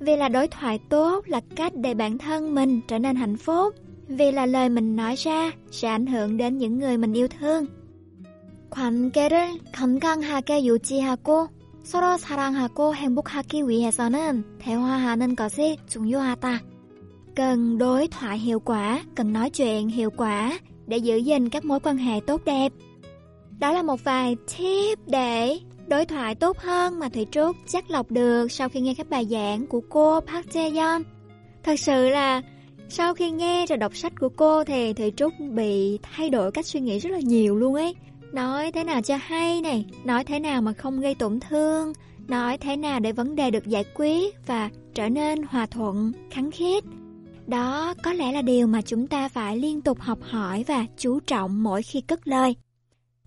Vì 0.00 0.16
là 0.16 0.28
đối 0.28 0.48
thoại 0.48 0.78
tốt 0.88 1.28
là 1.28 1.40
cách 1.56 1.72
để 1.76 1.94
bản 1.94 2.18
thân 2.18 2.54
mình 2.54 2.80
trở 2.88 2.98
nên 2.98 3.16
hạnh 3.16 3.36
phúc. 3.36 3.74
Vì 4.08 4.32
là 4.32 4.46
lời 4.46 4.68
mình 4.68 4.96
nói 4.96 5.14
ra 5.14 5.52
sẽ 5.70 5.88
ảnh 5.88 6.06
hưởng 6.06 6.36
đến 6.36 6.58
những 6.58 6.78
người 6.78 6.98
mình 6.98 7.12
yêu 7.12 7.28
thương. 7.28 7.66
관계를 8.70 9.58
건강하게 9.72 10.64
유지하고 10.66 11.48
서로 11.84 12.16
사랑하고 12.16 12.94
행복하기 12.94 13.68
위해서는 13.68 14.44
대화하는 14.58 15.36
것이 15.36 15.76
중요하다. 15.86 16.60
Cần 17.36 17.78
đối 17.78 18.08
thoại 18.08 18.38
hiệu 18.38 18.60
quả, 18.60 19.04
cần 19.14 19.32
nói 19.32 19.50
chuyện 19.50 19.88
hiệu 19.88 20.10
quả 20.10 20.58
để 20.86 20.96
giữ 20.96 21.16
gìn 21.16 21.48
các 21.48 21.64
mối 21.64 21.80
quan 21.80 21.96
hệ 21.96 22.20
tốt 22.26 22.40
đẹp. 22.44 22.72
Đó 23.58 23.72
là 23.72 23.82
một 23.82 24.04
vài 24.04 24.36
tip 24.58 24.98
để 25.06 25.58
đối 25.88 26.06
thoại 26.06 26.34
tốt 26.34 26.58
hơn 26.58 26.98
mà 26.98 27.08
Thủy 27.08 27.26
Trúc 27.30 27.56
chắc 27.66 27.90
lọc 27.90 28.10
được 28.10 28.52
sau 28.52 28.68
khi 28.68 28.80
nghe 28.80 28.94
các 28.94 29.10
bài 29.10 29.26
giảng 29.30 29.66
của 29.66 29.80
cô 29.88 30.20
Park 30.20 30.46
Jae-yeon. 30.46 31.02
Thật 31.62 31.80
sự 31.80 32.08
là 32.08 32.42
sau 32.88 33.14
khi 33.14 33.30
nghe 33.30 33.66
rồi 33.66 33.78
đọc 33.78 33.96
sách 33.96 34.12
của 34.20 34.28
cô 34.28 34.64
thì 34.64 34.92
Thủy 34.92 35.12
Trúc 35.16 35.32
bị 35.54 35.98
thay 36.02 36.30
đổi 36.30 36.52
cách 36.52 36.66
suy 36.66 36.80
nghĩ 36.80 36.98
rất 36.98 37.10
là 37.10 37.20
nhiều 37.20 37.56
luôn 37.56 37.74
ấy. 37.74 37.94
Nói 38.33 38.71
thế 38.71 38.83
nào 38.83 39.01
cho 39.01 39.17
hay 39.21 39.61
này, 39.61 39.85
nói 40.03 40.23
thế 40.23 40.39
nào 40.39 40.61
mà 40.61 40.73
không 40.73 40.99
gây 41.01 41.15
tổn 41.15 41.39
thương, 41.39 41.93
nói 42.27 42.57
thế 42.57 42.75
nào 42.77 42.99
để 42.99 43.11
vấn 43.11 43.35
đề 43.35 43.51
được 43.51 43.67
giải 43.67 43.85
quyết 43.95 44.35
và 44.47 44.69
trở 44.93 45.09
nên 45.09 45.43
hòa 45.43 45.65
thuận, 45.65 46.11
khắng 46.31 46.51
khít. 46.51 46.83
Đó 47.47 47.93
có 48.03 48.13
lẽ 48.13 48.31
là 48.31 48.41
điều 48.41 48.67
mà 48.67 48.81
chúng 48.81 49.07
ta 49.07 49.29
phải 49.29 49.57
liên 49.57 49.81
tục 49.81 49.99
học 50.01 50.19
hỏi 50.21 50.63
và 50.67 50.85
chú 50.97 51.19
trọng 51.19 51.63
mỗi 51.63 51.83
khi 51.83 52.01
cất 52.01 52.27
lời. 52.27 52.55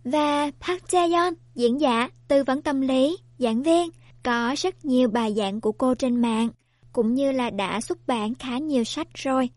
Và 0.04 0.50
Park 0.60 0.82
Jae-yeon, 0.84 1.34
diễn 1.54 1.80
giả, 1.80 2.08
tư 2.28 2.44
vấn 2.44 2.62
tâm 2.62 2.80
lý, 2.80 3.16
giảng 3.38 3.62
viên, 3.62 3.90
có 4.22 4.54
rất 4.58 4.84
nhiều 4.84 5.08
bài 5.08 5.34
giảng 5.36 5.60
của 5.60 5.72
cô 5.72 5.94
trên 5.94 6.22
mạng, 6.22 6.48
cũng 6.92 7.14
như 7.14 7.32
là 7.32 7.50
đã 7.50 7.80
xuất 7.80 8.06
bản 8.06 8.34
khá 8.34 8.58
nhiều 8.58 8.84
sách 8.84 9.08
rồi. 9.14 9.50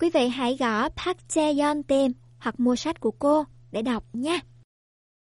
Quý 0.00 0.10
vị 0.10 0.28
hãy 0.28 0.56
gõ 0.60 0.88
Park 0.88 1.18
Jae-yeon 1.28 1.82
tìm 1.82 2.12
hoặc 2.38 2.60
mua 2.60 2.76
sách 2.76 3.00
của 3.00 3.10
cô 3.10 3.44
để 3.72 3.82
đọc 3.82 4.04
nha. 4.12 4.40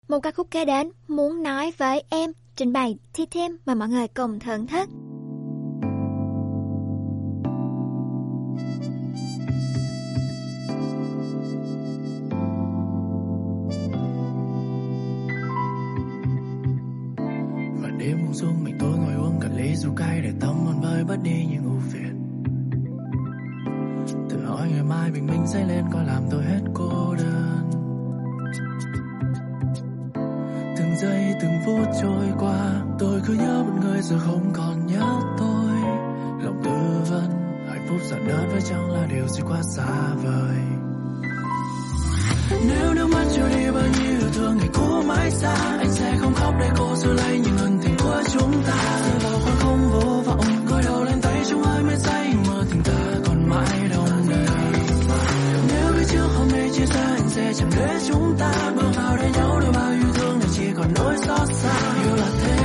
Một 0.08 0.20
ca 0.20 0.30
khúc 0.30 0.50
kế 0.50 0.64
đến, 0.64 0.90
muốn 1.08 1.42
nói 1.42 1.72
với 1.78 2.02
em, 2.08 2.32
trình 2.56 2.72
bày 2.72 2.98
thi 3.12 3.26
thêm 3.30 3.56
mà 3.66 3.74
mọi 3.74 3.88
người 3.88 4.08
cùng 4.08 4.40
thưởng 4.40 4.66
thức. 4.66 4.88
Và 17.82 17.90
đêm 17.98 18.24
buông 18.24 18.34
xuống, 18.34 18.64
mình 18.64 18.76
tôi 18.80 18.96
ngồi 18.98 19.14
uống 19.14 19.40
cả 19.40 19.48
ly 19.56 19.74
rượu 19.76 19.92
cay 19.96 20.20
để 20.20 20.32
tâm 20.40 20.54
hồn 20.54 20.80
vơi 20.82 21.04
bớt 21.04 21.16
đi 21.22 21.46
những 21.50 21.64
ưu 21.64 21.80
phiền 21.92 22.22
Tự 24.30 24.44
hỏi 24.44 24.68
ngày 24.70 24.82
mai 24.82 25.10
bình 25.10 25.26
minh 25.26 25.46
sẽ 25.46 25.66
lên 25.66 25.84
có 25.92 26.02
làm 26.02 26.22
tôi 26.30 26.42
hết 26.44 26.60
cô 26.74 27.11
Từng 31.40 31.60
phút 31.66 31.88
trôi 32.02 32.26
qua, 32.38 32.82
Tôi 32.98 33.20
cứ 33.26 33.32
nhớ 33.34 33.62
một 33.62 33.72
người 33.82 34.02
giờ 34.02 34.16
không 34.18 34.52
còn 34.52 34.86
nhớ 34.86 35.20
tôi. 35.38 35.74
Lòng 36.44 36.60
tư 36.64 37.10
vấn, 37.10 37.30
hạnh 37.68 37.86
phúc 37.88 37.98
giản 38.10 38.28
đơn 38.28 38.48
với 38.52 38.60
chẳng 38.60 38.90
là 38.90 39.06
điều 39.06 39.28
gì 39.28 39.42
quá 39.48 39.62
xa 39.76 40.14
vời. 40.24 40.56
Nếu 42.68 42.94
nước 42.94 43.06
mắt 43.12 43.24
trôi 43.36 43.50
đi 43.50 43.70
bao 43.70 43.84
nhiêu 43.98 44.18
yêu 44.20 44.30
thương, 44.34 44.56
ngày 44.58 44.68
cũ 44.74 45.02
mãi 45.06 45.30
xa, 45.30 45.54
anh 45.78 45.90
sẽ 45.90 46.16
không 46.20 46.34
khóc 46.34 46.54
để 46.60 46.70
cô 46.78 46.96
giữ 46.96 47.12
lấy 47.12 47.40
những 47.40 47.56
ân 47.58 47.78
tình 47.82 47.96
của 47.98 48.22
chúng 48.32 48.62
ta. 48.66 49.00
Rơi 49.02 49.18
vào 49.18 49.40
khoảng 49.44 49.56
không 49.56 49.90
vô 49.92 50.22
vọng 50.26 50.44
gối 50.70 50.82
đầu 50.84 51.04
lên 51.04 51.20
tay 51.22 51.42
trong 51.50 51.62
hơi 51.62 51.82
mê 51.82 51.94
say, 51.96 52.34
mơ 52.46 52.64
tình 52.70 52.82
ta 52.82 53.18
còn 53.26 53.48
mãi 53.48 53.88
đông 53.90 54.28
đầy. 54.30 54.46
Nếu 55.68 55.92
biết 55.92 56.04
trước 56.08 56.28
hôm 56.38 56.48
nay 56.52 56.70
chia 56.74 56.86
xa 56.86 57.06
anh 57.14 57.28
sẽ 57.28 57.52
chẳng 57.54 57.70
để 57.76 57.98
chúng 58.08 58.36
ta 58.38 58.72
bước 58.76 59.01
chỉ 61.12 61.26
còn 61.28 61.38
nỗi 61.38 61.46
xót 61.46 61.56
xa 61.62 62.61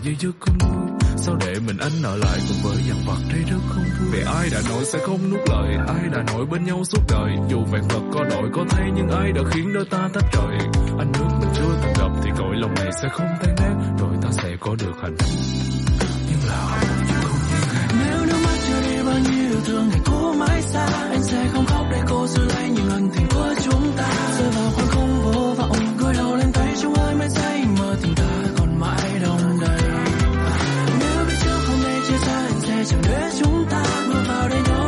lòng 0.00 0.04
cứ 0.04 0.10
dây 0.10 0.16
dứt 0.18 0.32
không 0.40 0.58
vui. 0.58 0.98
Sao 1.16 1.36
để 1.40 1.54
mình 1.66 1.76
anh 1.78 2.02
ở 2.02 2.16
lại 2.16 2.38
cùng 2.48 2.56
với 2.62 2.82
dằn 2.88 2.96
vặt 3.06 3.18
thấy 3.30 3.40
rất 3.50 3.58
không 3.68 3.84
vui? 3.84 4.08
Vì 4.12 4.22
ai 4.22 4.50
đã 4.50 4.60
nói 4.68 4.84
sẽ 4.84 4.98
không 5.06 5.30
nuốt 5.30 5.40
lời, 5.48 5.76
ai 5.88 6.08
đã 6.12 6.22
nói 6.32 6.46
bên 6.50 6.64
nhau 6.64 6.84
suốt 6.84 7.00
đời. 7.08 7.36
Dù 7.50 7.58
vẹn 7.72 7.82
vật 7.88 8.02
có 8.14 8.24
đổi 8.24 8.50
có 8.54 8.64
thay, 8.70 8.90
nhưng 8.94 9.08
ai 9.08 9.32
đã 9.32 9.42
khiến 9.50 9.72
đôi 9.72 9.84
ta 9.90 10.08
tách 10.14 10.24
rời? 10.32 10.58
Anh 10.98 11.12
ước 11.12 11.28
mình 11.40 11.50
chưa 11.56 11.78
từng 11.82 11.92
gặp 11.98 12.20
thì 12.24 12.30
cõi 12.38 12.56
lòng 12.56 12.74
này 12.74 12.90
sẽ 13.02 13.08
không 13.12 13.26
tan 13.42 13.54
nát. 13.56 13.74
Rồi 13.98 14.14
ta 14.22 14.28
sẽ 14.32 14.56
có 14.60 14.74
được 14.78 14.92
hạnh 15.02 15.16
phúc. 15.18 15.30
Nhưng 16.28 16.48
là 16.48 16.82
Nếu 17.98 18.26
nước 18.26 18.40
mắt 18.44 18.56
chưa 18.68 18.80
đi 18.90 19.02
bao 19.06 19.18
nhiêu 19.18 19.60
thương 19.66 19.88
ngày 19.88 20.00
cũ 20.06 20.32
mãi 20.38 20.62
xa. 20.62 20.86
Anh 21.10 21.22
sẽ 21.22 21.48
không 21.52 21.66
khóc 21.66 21.86
để 21.90 22.00
cô 22.08 22.26
giữ 22.26 22.44
lấy 22.44 22.70
những 22.70 22.88
ân 22.90 23.10
tình 23.16 23.26
của 23.30 23.54
chúng 23.64 23.92
ta. 23.96 24.10
Rơi 24.38 24.50
vào 24.50 24.70
khoảng 24.74 24.88
không 24.88 25.20
vô 25.22 25.54
vọng 25.58 25.76
gối 25.98 26.14
đầu 26.18 26.36
lên 26.36 26.52
tay 26.52 26.74
trong 26.82 26.94
ơi 26.94 27.14
mới 27.14 27.28
say 27.28 27.64
Mơ 27.78 27.96
tình 28.02 28.14
ta 28.14 28.28
còn 28.58 28.80
mãi 28.80 29.10
đông. 29.22 29.49
Xa 32.90 32.96
anh 32.96 33.02
sẽ 33.02 33.12
chẳng 33.12 33.30
để 33.30 33.30
chúng 33.38 33.66
ta 33.70 34.79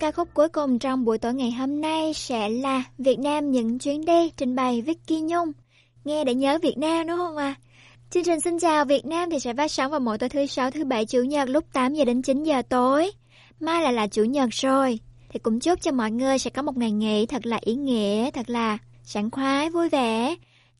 ca 0.00 0.10
khúc 0.10 0.28
cuối 0.34 0.48
cùng 0.48 0.78
trong 0.78 1.04
buổi 1.04 1.18
tối 1.18 1.34
ngày 1.34 1.50
hôm 1.50 1.80
nay 1.80 2.14
sẽ 2.14 2.48
là 2.48 2.82
Việt 2.98 3.18
Nam 3.18 3.50
những 3.50 3.78
chuyến 3.78 4.04
đi 4.04 4.30
trình 4.36 4.54
bày 4.54 4.82
Vicky 4.82 5.20
Nhung. 5.20 5.52
Nghe 6.04 6.24
để 6.24 6.34
nhớ 6.34 6.58
Việt 6.62 6.78
Nam 6.78 7.06
đúng 7.06 7.16
không 7.16 7.36
ạ? 7.36 7.54
Chương 8.10 8.24
trình 8.24 8.40
Xin 8.40 8.58
chào 8.58 8.84
Việt 8.84 9.04
Nam 9.04 9.30
thì 9.30 9.40
sẽ 9.40 9.54
phát 9.54 9.70
sóng 9.70 9.90
vào 9.90 10.00
mỗi 10.00 10.18
tối 10.18 10.28
thứ 10.28 10.46
sáu, 10.46 10.70
thứ 10.70 10.84
bảy, 10.84 11.06
chủ 11.06 11.22
nhật 11.22 11.48
lúc 11.48 11.64
8 11.72 11.94
giờ 11.94 12.04
đến 12.04 12.22
9 12.22 12.44
giờ 12.44 12.62
tối. 12.62 13.10
Mai 13.60 13.82
lại 13.82 13.92
là 13.92 14.06
chủ 14.06 14.24
nhật 14.24 14.48
rồi. 14.52 14.98
Thì 15.28 15.38
cũng 15.38 15.60
chúc 15.60 15.82
cho 15.82 15.92
mọi 15.92 16.10
người 16.10 16.38
sẽ 16.38 16.50
có 16.50 16.62
một 16.62 16.76
ngày 16.76 16.90
nghỉ 16.90 17.26
thật 17.26 17.46
là 17.46 17.58
ý 17.60 17.74
nghĩa, 17.74 18.30
thật 18.30 18.50
là 18.50 18.78
sảng 19.02 19.30
khoái, 19.30 19.70
vui 19.70 19.88
vẻ. 19.88 20.36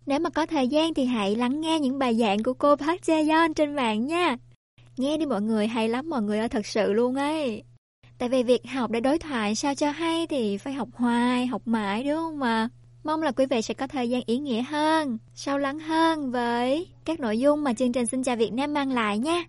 Nếu 0.07 0.19
mà 0.19 0.31
có 0.31 0.47
thời 0.47 0.69
gian 0.69 0.95
thì 0.95 1.05
hãy 1.05 1.37
lắng 1.37 1.61
nghe 1.61 1.79
những 1.79 1.99
bài 1.99 2.17
giảng 2.17 2.43
của 2.43 2.55
cô 2.55 2.77
Park 2.77 3.01
Jae-yeon 3.01 3.53
trên 3.55 3.77
mạng 3.77 4.07
nha. 4.07 4.37
Nghe 4.97 5.17
đi 5.17 5.27
mọi 5.27 5.43
người, 5.43 5.67
hay 5.67 5.89
lắm 5.89 6.11
mọi 6.11 6.23
người 6.23 6.39
ơi, 6.39 6.49
thật 6.49 6.67
sự 6.67 6.93
luôn 6.93 7.15
ấy. 7.15 7.63
Tại 8.21 8.29
vì 8.29 8.43
việc 8.43 8.67
học 8.67 8.91
để 8.91 9.01
đối 9.01 9.19
thoại 9.19 9.55
sao 9.55 9.75
cho 9.75 9.91
hay 9.91 10.27
thì 10.27 10.59
phải 10.59 10.73
học 10.73 10.89
hoài, 10.93 11.47
học 11.47 11.63
mãi 11.65 12.05
đúng 12.05 12.17
không 12.17 12.39
mà. 12.39 12.69
Mong 13.05 13.23
là 13.23 13.31
quý 13.31 13.47
vị 13.47 13.63
sẽ 13.63 13.75
có 13.75 13.87
thời 13.87 14.11
gian 14.11 14.23
ý 14.27 14.39
nghĩa 14.39 14.63
hơn, 14.63 15.19
sâu 15.35 15.59
lắng 15.59 15.79
hơn 15.79 16.31
với 16.31 16.87
các 17.05 17.21
nội 17.21 17.39
dung 17.39 17.65
mà 17.65 17.73
chương 17.75 17.93
trình 17.93 18.07
Xin 18.07 18.23
chào 18.23 18.37
Việt 18.37 18.53
Nam 18.53 18.75
mang 18.75 18.93
lại 18.93 19.19
nha. 19.19 19.45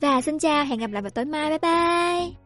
Và 0.00 0.20
xin 0.20 0.38
chào, 0.38 0.64
hẹn 0.64 0.78
gặp 0.78 0.90
lại 0.90 1.02
vào 1.02 1.10
tối 1.10 1.24
mai. 1.24 1.50
Bye 1.50 1.58
bye! 1.58 2.45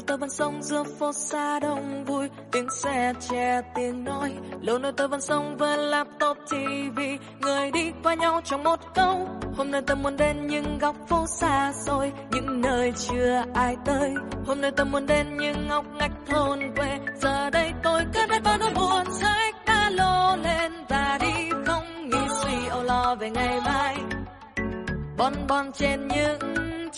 Nơi 0.00 0.04
tôi 0.06 0.18
vẫn 0.18 0.30
sống 0.30 0.62
giữa 0.62 0.82
phố 0.82 1.12
xa 1.12 1.60
đông 1.60 2.04
vui. 2.04 2.28
Tiếng 2.52 2.68
xe 2.70 3.12
che 3.28 3.60
tiếng 3.74 4.04
nói 4.04 4.32
lâu 4.60 4.78
nơi 4.78 4.92
tôi 4.92 5.08
vẫn 5.08 5.20
sống 5.20 5.56
với 5.56 5.78
laptop 5.78 6.36
tv 6.50 7.00
người 7.40 7.70
đi 7.70 7.92
qua 8.02 8.14
nhau 8.14 8.40
trong 8.44 8.64
một 8.64 8.80
câu, 8.94 9.28
hôm 9.56 9.70
nay 9.70 9.82
tôi 9.86 9.96
muốn 9.96 10.16
đến 10.16 10.46
những 10.46 10.78
góc 10.78 10.96
phố 11.08 11.26
xa 11.26 11.72
xôi. 11.72 12.12
Những 12.30 12.60
nơi 12.60 12.92
chưa 12.96 13.44
ai 13.54 13.76
tới, 13.84 14.14
hôm 14.46 14.60
nay 14.60 14.70
tôi 14.70 14.86
muốn 14.86 15.06
đến 15.06 15.36
những 15.36 15.68
ngóc 15.68 15.84
ngách 15.94 16.12
thôn 16.26 16.60
quê. 16.76 16.98
Giờ 17.20 17.50
đây 17.50 17.72
tôi 17.82 18.02
cất 18.14 18.30
hết 18.30 18.42
bao 18.44 18.58
nỗi 18.58 18.70
buồn 18.74 19.04
sách 19.12 19.54
đã 19.66 19.90
lô 19.90 20.36
lên 20.36 20.72
và 20.88 21.18
đi 21.20 21.50
không 21.66 22.08
nghĩ 22.08 22.28
suy 22.42 22.68
âu 22.68 22.82
lo 22.82 23.14
về 23.14 23.30
ngày 23.30 23.60
mai. 23.64 23.96
Bon 25.16 25.32
bon 25.48 25.72
trên 25.72 26.08
những 26.08 26.38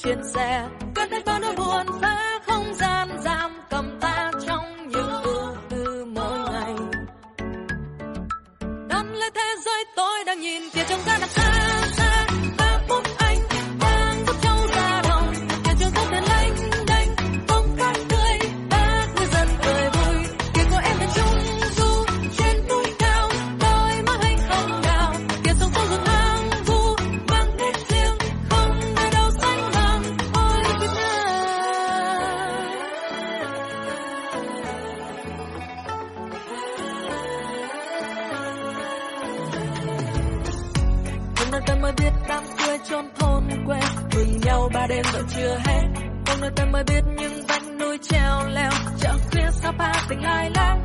chuyến 0.03 0.25
xe 0.35 0.69
cất 0.95 1.11
hết 1.11 1.23
bao 1.27 1.39
nỗi 1.39 1.55
buồn 1.57 1.87
phá 2.03 2.39
không 2.53 2.75
gian 2.75 3.09
giam 3.25 3.51
cầm 3.71 3.99
ta 4.01 4.31
trong 4.47 4.89
những 4.89 5.23
ưu 5.23 5.57
tư 5.71 6.05
mỗi 6.05 6.39
ngày. 6.53 6.75
Đón 8.89 9.07
lấy 9.15 9.31
thế 9.35 9.55
giới 9.65 9.85
tôi 9.97 10.25
đang 10.27 10.41
nhìn 10.41 10.63
kia 10.75 10.85
trong 10.89 11.01
ga 11.07 11.19
đạp 11.19 11.29
xa 11.31 11.82
nơi 46.43 46.51
ta 46.57 46.65
mới 46.65 46.85
biết 46.85 47.01
những 47.19 47.47
vách 47.49 47.63
núi 47.81 47.99
treo 48.03 48.49
leo. 48.49 48.71
Chợ 49.01 49.11
khuya 49.31 49.71
ba 49.79 49.93
tình 50.09 50.23
lai 50.23 50.51
lang 50.55 50.82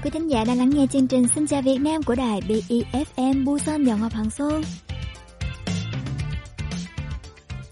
chào 0.00 0.04
quý 0.04 0.10
thính 0.10 0.28
giả 0.28 0.44
đang 0.44 0.58
lắng 0.58 0.70
nghe 0.70 0.86
chương 0.86 1.06
trình 1.06 1.26
Xin 1.34 1.46
chào 1.46 1.62
Việt 1.62 1.78
Nam 1.78 2.02
của 2.02 2.14
đài 2.14 2.40
BEFM 2.40 3.44
Busan 3.44 3.84
và 3.84 3.96
Ngọc 3.96 4.12
Hoàng 4.12 4.30
Xuân. 4.30 4.62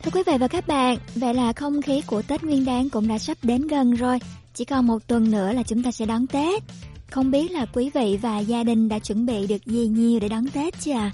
Thưa 0.03 0.11
quý 0.15 0.23
vị 0.27 0.33
và 0.41 0.49
các 0.49 0.67
bạn, 0.67 0.99
vậy 1.15 1.35
là 1.35 1.53
không 1.53 1.83
khí 1.83 2.03
của 2.07 2.23
Tết 2.23 2.43
Nguyên 2.43 2.65
Đán 2.65 2.91
cũng 2.91 3.09
đã 3.09 3.19
sắp 3.19 3.39
đến 3.43 3.67
gần 3.67 3.91
rồi. 3.91 4.19
Chỉ 4.55 4.65
còn 4.65 4.87
một 4.87 5.07
tuần 5.07 5.31
nữa 5.31 5.53
là 5.53 5.63
chúng 5.63 5.83
ta 5.83 5.91
sẽ 5.91 6.07
đón 6.07 6.27
Tết. 6.27 6.63
Không 7.11 7.31
biết 7.31 7.51
là 7.51 7.67
quý 7.67 7.91
vị 7.95 8.19
và 8.23 8.39
gia 8.39 8.65
đình 8.65 8.89
đã 8.89 8.99
chuẩn 8.99 9.27
bị 9.27 9.47
được 9.47 9.67
gì 9.67 9.87
nhiều 9.87 10.21
để 10.21 10.29
đón 10.29 10.49
Tết 10.49 10.81
chưa 10.81 10.93
ạ? 10.93 11.13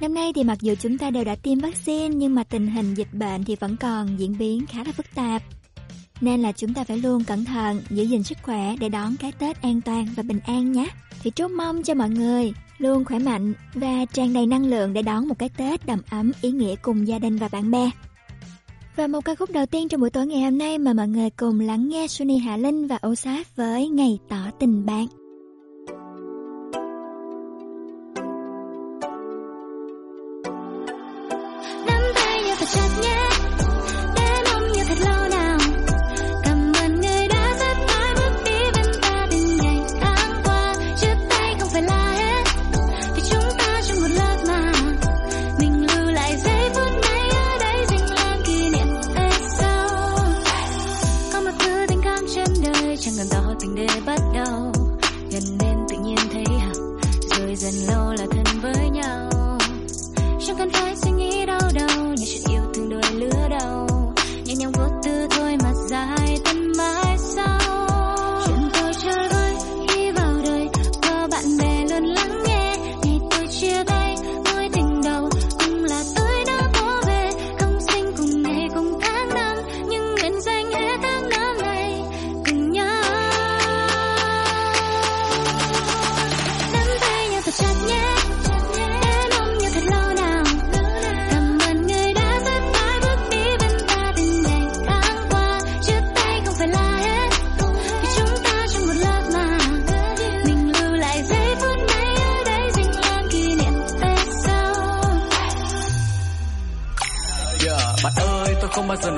Năm 0.00 0.14
nay 0.14 0.32
thì 0.34 0.44
mặc 0.44 0.58
dù 0.60 0.74
chúng 0.80 0.98
ta 0.98 1.10
đều 1.10 1.24
đã 1.24 1.34
tiêm 1.34 1.58
vaccine 1.58 2.08
nhưng 2.08 2.34
mà 2.34 2.44
tình 2.44 2.66
hình 2.66 2.94
dịch 2.94 3.14
bệnh 3.14 3.44
thì 3.44 3.56
vẫn 3.56 3.76
còn 3.76 4.16
diễn 4.18 4.38
biến 4.38 4.66
khá 4.66 4.84
là 4.84 4.92
phức 4.92 5.06
tạp. 5.14 5.42
Nên 6.20 6.42
là 6.42 6.52
chúng 6.52 6.74
ta 6.74 6.84
phải 6.84 6.98
luôn 6.98 7.24
cẩn 7.24 7.44
thận, 7.44 7.82
giữ 7.90 8.02
gìn 8.02 8.22
sức 8.22 8.38
khỏe 8.42 8.76
để 8.80 8.88
đón 8.88 9.16
cái 9.16 9.32
Tết 9.32 9.62
an 9.62 9.80
toàn 9.80 10.06
và 10.16 10.22
bình 10.22 10.40
an 10.46 10.72
nhé. 10.72 10.86
Thì 11.22 11.30
chúc 11.30 11.50
mong 11.50 11.82
cho 11.82 11.94
mọi 11.94 12.10
người 12.10 12.52
luôn 12.78 13.04
khỏe 13.04 13.18
mạnh 13.18 13.54
và 13.74 14.04
tràn 14.12 14.32
đầy 14.32 14.46
năng 14.46 14.66
lượng 14.66 14.92
để 14.92 15.02
đón 15.02 15.28
một 15.28 15.38
cái 15.38 15.48
Tết 15.48 15.86
đầm 15.86 16.00
ấm 16.10 16.32
ý 16.42 16.50
nghĩa 16.50 16.76
cùng 16.82 17.08
gia 17.08 17.18
đình 17.18 17.36
và 17.36 17.48
bạn 17.48 17.70
bè. 17.70 17.90
Và 18.96 19.06
một 19.06 19.24
ca 19.24 19.34
khúc 19.34 19.50
đầu 19.50 19.66
tiên 19.66 19.88
trong 19.88 20.00
buổi 20.00 20.10
tối 20.10 20.26
ngày 20.26 20.42
hôm 20.42 20.58
nay 20.58 20.78
mà 20.78 20.92
mọi 20.92 21.08
người 21.08 21.30
cùng 21.30 21.60
lắng 21.60 21.88
nghe 21.88 22.06
Sunny 22.06 22.36
Hạ 22.36 22.56
Linh 22.56 22.86
và 22.86 22.96
Âu 22.96 23.14
Sát 23.14 23.56
với 23.56 23.88
Ngày 23.88 24.18
tỏ 24.28 24.50
tình 24.58 24.86
bạn. 24.86 25.19
Lâu 57.72 57.99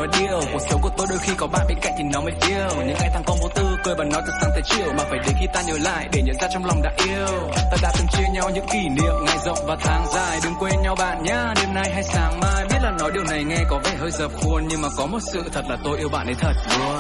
nói 0.03 0.21
điều. 0.21 0.41
Cuộc 0.53 0.63
sống 0.71 0.81
của 0.83 0.91
tôi 0.97 1.07
đôi 1.11 1.19
khi 1.19 1.33
có 1.37 1.47
bạn 1.47 1.67
bên 1.69 1.79
cạnh 1.83 1.93
thì 1.99 2.05
nó 2.13 2.21
mới 2.21 2.33
yêu. 2.49 2.69
Những 2.87 2.97
ngày 3.01 3.11
tháng 3.13 3.23
còn 3.27 3.37
vô 3.43 3.49
tư 3.55 3.77
cười 3.85 3.95
và 3.95 4.05
nói 4.05 4.23
từ 4.27 4.33
sáng 4.41 4.51
tới 4.53 4.63
chiều. 4.65 4.93
Mà 4.99 5.05
phải 5.11 5.19
đến 5.19 5.37
khi 5.41 5.47
ta 5.55 5.63
nhớ 5.63 5.75
lại 5.81 6.09
để 6.13 6.23
nhận 6.23 6.37
ra 6.41 6.49
trong 6.53 6.65
lòng 6.65 6.83
đã 6.83 6.93
yêu. 7.07 7.51
Ta 7.55 7.77
đã 7.83 7.93
từng 7.99 8.07
chia 8.13 8.29
nhau 8.35 8.51
những 8.55 8.67
kỷ 8.73 8.89
niệm 8.89 9.15
ngày 9.27 9.37
rộng 9.45 9.59
và 9.67 9.77
tháng 9.81 10.07
dài. 10.15 10.41
Đừng 10.45 10.55
quên 10.59 10.83
nhau 10.83 10.95
bạn 10.99 11.23
nhá 11.23 11.55
đêm 11.57 11.75
nay 11.75 11.91
hay 11.95 12.03
sáng 12.03 12.41
mai. 12.41 12.65
Biết 12.71 12.79
là 12.83 12.91
nói 12.99 13.11
điều 13.15 13.25
này 13.25 13.45
nghe 13.45 13.59
có 13.69 13.81
vẻ 13.85 13.91
hơi 13.99 14.11
dập 14.11 14.31
khuôn. 14.41 14.69
Nhưng 14.69 14.83
mà 14.83 14.89
có 14.97 15.07
một 15.07 15.21
sự 15.33 15.43
thật 15.53 15.65
là 15.69 15.77
tôi 15.85 15.99
yêu 15.99 16.09
bạn 16.09 16.27
ấy 16.27 16.35
thật 16.41 16.53
luôn. 16.79 16.99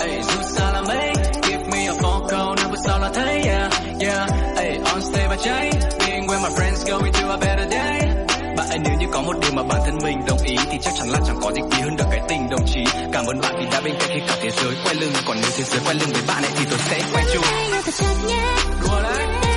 Ey, 0.00 0.22
dù 0.22 0.42
xa 0.42 0.72
là 0.72 0.82
mấy? 0.88 1.12
Give 1.42 1.64
me 1.72 1.86
a 1.86 1.94
phone 2.02 2.26
call 2.30 2.54
năm 2.56 2.70
phút 2.70 2.78
sau 2.84 2.98
là 2.98 3.10
thấy 3.14 3.42
yeah 3.42 3.72
yeah. 4.00 4.30
Hey, 4.56 4.78
on 4.92 5.02
stage 5.02 5.26
và 5.28 5.36
cháy. 5.44 5.70
Being 5.98 6.26
with 6.26 6.42
my 6.42 6.48
friends 6.56 6.90
going 6.90 7.12
to 7.12 7.30
a 7.30 7.36
better 7.36 7.70
day 7.70 8.15
ấy 8.76 8.82
nếu 8.84 8.98
như 9.00 9.06
có 9.12 9.22
một 9.22 9.36
điều 9.42 9.52
mà 9.52 9.62
bản 9.62 9.80
thân 9.84 9.98
mình 10.02 10.20
đồng 10.26 10.38
ý 10.44 10.56
thì 10.70 10.78
chắc 10.82 10.94
chắn 10.98 11.08
là 11.08 11.18
chẳng 11.26 11.36
có 11.42 11.52
gì 11.52 11.60
quý 11.60 11.78
hơn 11.82 11.96
được 11.96 12.04
cái 12.10 12.20
tình 12.28 12.50
đồng 12.50 12.66
chí. 12.66 12.84
Cảm 13.12 13.26
ơn 13.26 13.40
bạn 13.40 13.54
vì 13.58 13.66
đã 13.72 13.80
bên 13.80 13.94
cạnh 14.00 14.08
khi 14.14 14.20
cả 14.28 14.36
thế 14.42 14.50
giới 14.50 14.74
quay 14.84 14.94
lưng. 14.94 15.12
Còn 15.26 15.36
nếu 15.42 15.50
thế 15.56 15.64
giới 15.64 15.80
quay 15.84 15.94
lưng 15.94 16.08
với 16.12 16.22
bạn 16.28 16.42
ấy 16.42 16.52
thì 16.56 16.64
tôi 16.70 16.78
sẽ 16.78 17.02
quay 17.12 17.24
chung. 17.32 17.44
Đùa 18.82 19.02
đấy 19.02 19.55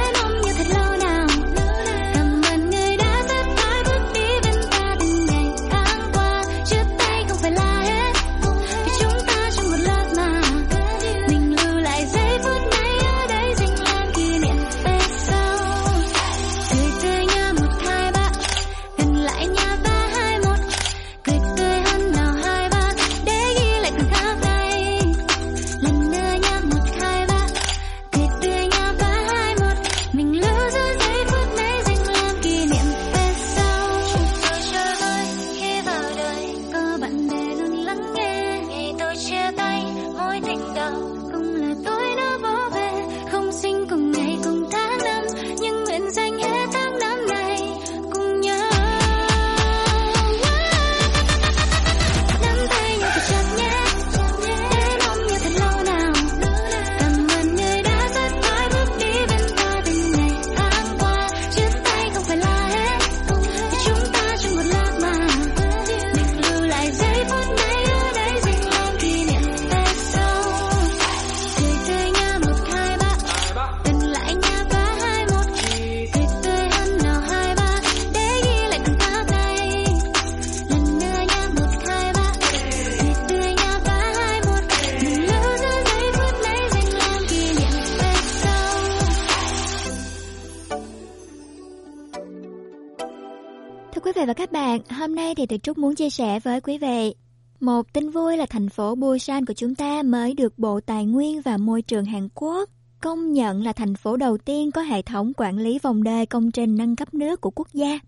thì 95.40 95.46
Tuyệt 95.46 95.64
Trúc 95.64 95.78
muốn 95.78 95.96
chia 95.96 96.10
sẻ 96.10 96.40
với 96.40 96.62
quý 96.62 96.78
vị 96.78 97.16
Một 97.60 97.94
tin 97.94 98.10
vui 98.10 98.38
là 98.38 98.46
thành 98.46 98.70
phố 98.70 98.96
Busan 98.96 99.46
của 99.46 99.54
chúng 99.54 99.76
ta 99.76 100.04
mới 100.04 100.34
được 100.34 100.60
Bộ 100.60 100.80
Tài 100.80 101.06
nguyên 101.06 101.42
và 101.42 101.58
Môi 101.58 101.82
trường 101.82 102.06
Hàn 102.06 102.30
Quốc 102.36 102.70
công 103.02 103.34
nhận 103.34 103.64
là 103.64 103.74
thành 103.74 103.96
phố 103.96 104.18
đầu 104.18 104.38
tiên 104.38 104.72
có 104.72 104.82
hệ 104.82 105.02
thống 105.02 105.32
quản 105.38 105.58
lý 105.58 105.80
vòng 105.80 106.04
đời 106.04 106.26
công 106.26 106.52
trình 106.52 106.76
nâng 106.76 106.96
cấp 106.96 107.14
nước 107.14 107.42
của 107.42 107.50
quốc 107.56 107.68
gia. 107.74 108.00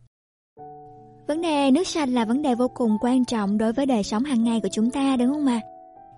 Vấn 1.28 1.42
đề 1.42 1.72
nước 1.72 1.88
sạch 1.88 2.10
là 2.10 2.26
vấn 2.26 2.42
đề 2.42 2.56
vô 2.56 2.68
cùng 2.68 2.98
quan 3.02 3.26
trọng 3.26 3.58
đối 3.58 3.74
với 3.74 3.86
đời 3.86 4.04
sống 4.04 4.24
hàng 4.24 4.44
ngày 4.44 4.60
của 4.64 4.70
chúng 4.72 4.92
ta 4.92 5.18
đúng 5.18 5.30
không 5.34 5.48
ạ? 5.48 5.62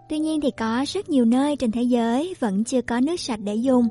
Tuy 0.09 0.19
nhiên 0.19 0.41
thì 0.41 0.51
có 0.51 0.85
rất 0.87 1.09
nhiều 1.09 1.25
nơi 1.25 1.55
trên 1.55 1.71
thế 1.71 1.81
giới 1.81 2.35
vẫn 2.39 2.63
chưa 2.63 2.81
có 2.81 2.99
nước 2.99 3.19
sạch 3.19 3.39
để 3.43 3.55
dùng. 3.55 3.87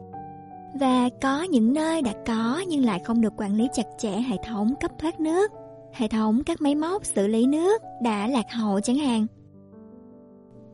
Và 0.81 1.09
có 1.23 1.43
những 1.43 1.73
nơi 1.73 2.03
đã 2.03 2.13
có 2.27 2.65
nhưng 2.69 2.85
lại 2.85 3.01
không 3.05 3.21
được 3.21 3.33
quản 3.37 3.57
lý 3.57 3.69
chặt 3.75 3.87
chẽ 3.99 4.11
hệ 4.11 4.37
thống 4.45 4.75
cấp 4.81 4.91
thoát 4.99 5.21
nước, 5.21 5.53
hệ 5.93 6.09
thống 6.09 6.43
các 6.45 6.63
máy 6.63 6.75
móc 6.75 7.05
xử 7.05 7.27
lý 7.27 7.47
nước 7.47 7.83
đã 8.03 8.27
lạc 8.27 8.47
hậu 8.51 8.81
chẳng 8.81 8.99
hạn. 8.99 9.27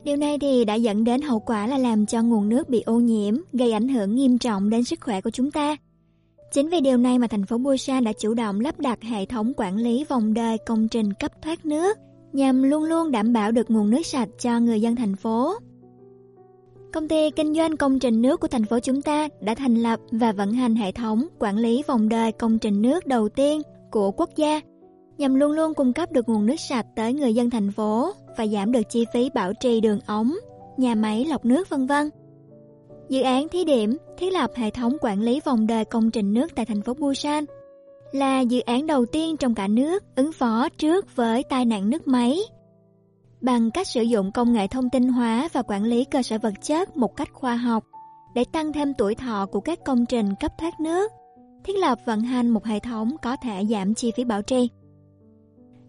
Điều 0.04 0.16
này 0.16 0.38
thì 0.38 0.64
đã 0.64 0.74
dẫn 0.74 1.04
đến 1.04 1.22
hậu 1.22 1.40
quả 1.40 1.66
là 1.66 1.78
làm 1.78 2.06
cho 2.06 2.22
nguồn 2.22 2.48
nước 2.48 2.68
bị 2.68 2.80
ô 2.80 2.94
nhiễm, 2.94 3.34
gây 3.52 3.72
ảnh 3.72 3.88
hưởng 3.88 4.14
nghiêm 4.14 4.38
trọng 4.38 4.70
đến 4.70 4.84
sức 4.84 5.00
khỏe 5.00 5.20
của 5.20 5.30
chúng 5.30 5.50
ta. 5.50 5.76
Chính 6.52 6.68
vì 6.68 6.80
điều 6.80 6.96
này 6.96 7.18
mà 7.18 7.26
thành 7.26 7.46
phố 7.46 7.58
Busan 7.58 8.04
đã 8.04 8.12
chủ 8.12 8.34
động 8.34 8.60
lắp 8.60 8.80
đặt 8.80 9.02
hệ 9.02 9.26
thống 9.26 9.52
quản 9.56 9.76
lý 9.76 10.04
vòng 10.04 10.34
đời 10.34 10.58
công 10.66 10.88
trình 10.88 11.12
cấp 11.12 11.32
thoát 11.42 11.66
nước 11.66 11.98
nhằm 12.32 12.62
luôn 12.62 12.84
luôn 12.84 13.10
đảm 13.10 13.32
bảo 13.32 13.52
được 13.52 13.70
nguồn 13.70 13.90
nước 13.90 14.06
sạch 14.06 14.28
cho 14.40 14.60
người 14.60 14.80
dân 14.80 14.96
thành 14.96 15.16
phố. 15.16 15.54
Công 16.92 17.08
ty 17.08 17.30
kinh 17.30 17.54
doanh 17.54 17.76
công 17.76 17.98
trình 17.98 18.22
nước 18.22 18.40
của 18.40 18.48
thành 18.48 18.64
phố 18.64 18.80
chúng 18.80 19.02
ta 19.02 19.28
đã 19.40 19.54
thành 19.54 19.74
lập 19.74 20.00
và 20.10 20.32
vận 20.32 20.52
hành 20.52 20.74
hệ 20.74 20.92
thống 20.92 21.26
quản 21.38 21.56
lý 21.56 21.82
vòng 21.86 22.08
đời 22.08 22.32
công 22.32 22.58
trình 22.58 22.82
nước 22.82 23.06
đầu 23.06 23.28
tiên 23.28 23.62
của 23.90 24.10
quốc 24.10 24.30
gia 24.36 24.60
nhằm 25.18 25.34
luôn 25.34 25.52
luôn 25.52 25.74
cung 25.74 25.92
cấp 25.92 26.12
được 26.12 26.28
nguồn 26.28 26.46
nước 26.46 26.60
sạch 26.60 26.86
tới 26.96 27.12
người 27.12 27.34
dân 27.34 27.50
thành 27.50 27.72
phố 27.72 28.12
và 28.36 28.46
giảm 28.46 28.72
được 28.72 28.82
chi 28.88 29.04
phí 29.12 29.30
bảo 29.34 29.52
trì 29.52 29.80
đường 29.80 30.00
ống, 30.06 30.34
nhà 30.76 30.94
máy 30.94 31.24
lọc 31.24 31.44
nước 31.44 31.68
vân 31.68 31.86
vân. 31.86 32.10
Dự 33.08 33.22
án 33.22 33.48
thí 33.48 33.64
điểm 33.64 33.96
thiết 34.18 34.32
lập 34.32 34.50
hệ 34.54 34.70
thống 34.70 34.96
quản 35.00 35.20
lý 35.20 35.40
vòng 35.44 35.66
đời 35.66 35.84
công 35.84 36.10
trình 36.10 36.34
nước 36.34 36.54
tại 36.54 36.66
thành 36.66 36.82
phố 36.82 36.94
Busan 36.94 37.44
là 38.12 38.40
dự 38.40 38.60
án 38.60 38.86
đầu 38.86 39.06
tiên 39.06 39.36
trong 39.36 39.54
cả 39.54 39.68
nước 39.68 40.02
ứng 40.16 40.32
phó 40.32 40.68
trước 40.68 41.16
với 41.16 41.42
tai 41.42 41.64
nạn 41.64 41.90
nước 41.90 42.08
máy. 42.08 42.38
Bằng 43.40 43.70
cách 43.70 43.86
sử 43.86 44.02
dụng 44.02 44.32
công 44.32 44.52
nghệ 44.52 44.66
thông 44.66 44.90
tin 44.90 45.08
hóa 45.08 45.48
và 45.52 45.62
quản 45.62 45.84
lý 45.84 46.04
cơ 46.04 46.22
sở 46.22 46.38
vật 46.38 46.54
chất 46.62 46.96
một 46.96 47.16
cách 47.16 47.28
khoa 47.32 47.56
học 47.56 47.84
để 48.34 48.44
tăng 48.52 48.72
thêm 48.72 48.94
tuổi 48.94 49.14
thọ 49.14 49.46
của 49.46 49.60
các 49.60 49.78
công 49.84 50.06
trình 50.06 50.34
cấp 50.40 50.52
thoát 50.58 50.80
nước, 50.80 51.12
thiết 51.64 51.76
lập 51.76 51.98
vận 52.06 52.20
hành 52.20 52.48
một 52.48 52.64
hệ 52.64 52.80
thống 52.80 53.16
có 53.22 53.36
thể 53.36 53.64
giảm 53.70 53.94
chi 53.94 54.12
phí 54.16 54.24
bảo 54.24 54.42
trì. 54.42 54.68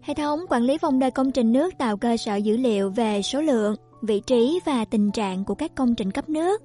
Hệ 0.02 0.14
thống 0.14 0.40
quản 0.48 0.62
lý 0.62 0.78
vòng 0.78 0.98
đời 0.98 1.10
công 1.10 1.30
trình 1.30 1.52
nước 1.52 1.78
tạo 1.78 1.96
cơ 1.96 2.16
sở 2.16 2.36
dữ 2.36 2.56
liệu 2.56 2.90
về 2.90 3.22
số 3.22 3.40
lượng, 3.40 3.76
vị 4.02 4.20
trí 4.20 4.60
và 4.64 4.84
tình 4.84 5.10
trạng 5.12 5.44
của 5.44 5.54
các 5.54 5.74
công 5.74 5.94
trình 5.94 6.10
cấp 6.10 6.28
nước 6.28 6.62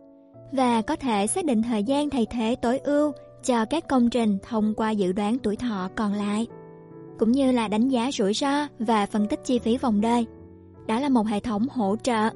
và 0.52 0.82
có 0.82 0.96
thể 0.96 1.28
xác 1.28 1.46
định 1.46 1.64
thời 1.64 1.84
gian 1.84 2.10
thay 2.10 2.26
thế 2.32 2.56
tối 2.62 2.78
ưu 2.78 3.12
cho 3.44 3.66
các 3.66 3.88
công 3.88 4.10
trình 4.10 4.38
thông 4.50 4.74
qua 4.78 4.92
dự 4.92 5.12
đoán 5.12 5.38
tuổi 5.40 5.56
thọ 5.56 5.90
còn 5.96 6.14
lại, 6.14 6.48
cũng 7.20 7.32
như 7.32 7.52
là 7.52 7.68
đánh 7.68 7.90
giá 7.90 8.12
rủi 8.12 8.34
ro 8.34 8.68
và 8.80 9.06
phân 9.06 9.28
tích 9.28 9.40
chi 9.44 9.60
phí 9.60 9.78
vòng 9.78 10.02
đời. 10.02 10.26
Đó 10.88 11.00
là 11.00 11.10
một 11.10 11.28
hệ 11.28 11.40
thống 11.40 11.68
hỗ 11.72 11.96
trợ. 12.04 12.30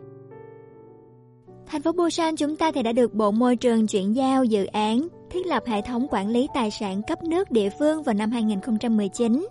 Thành 1.67 1.81
phố 1.81 1.91
Busan 1.91 2.35
chúng 2.35 2.55
ta 2.55 2.71
thì 2.71 2.84
đã 2.84 2.91
được 2.91 3.13
Bộ 3.13 3.31
Môi 3.31 3.55
trường 3.55 3.88
chuyển 3.88 4.15
giao 4.15 4.43
dự 4.43 4.65
án 4.65 5.07
thiết 5.30 5.47
lập 5.47 5.63
hệ 5.65 5.81
thống 5.81 6.07
quản 6.09 6.30
lý 6.30 6.47
tài 6.53 6.71
sản 6.71 7.01
cấp 7.07 7.23
nước 7.23 7.51
địa 7.51 7.69
phương 7.80 8.03
vào 8.03 8.15
năm 8.15 8.31
2019 8.31 9.47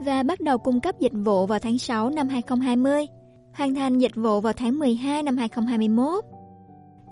và 0.00 0.22
bắt 0.22 0.40
đầu 0.40 0.58
cung 0.58 0.80
cấp 0.80 0.94
dịch 1.00 1.12
vụ 1.14 1.46
vào 1.46 1.58
tháng 1.58 1.78
6 1.78 2.10
năm 2.10 2.28
2020, 2.28 3.06
hoàn 3.54 3.74
thành 3.74 3.98
dịch 3.98 4.14
vụ 4.14 4.40
vào 4.40 4.52
tháng 4.52 4.78
12 4.78 5.22
năm 5.22 5.36
2021. 5.36 6.24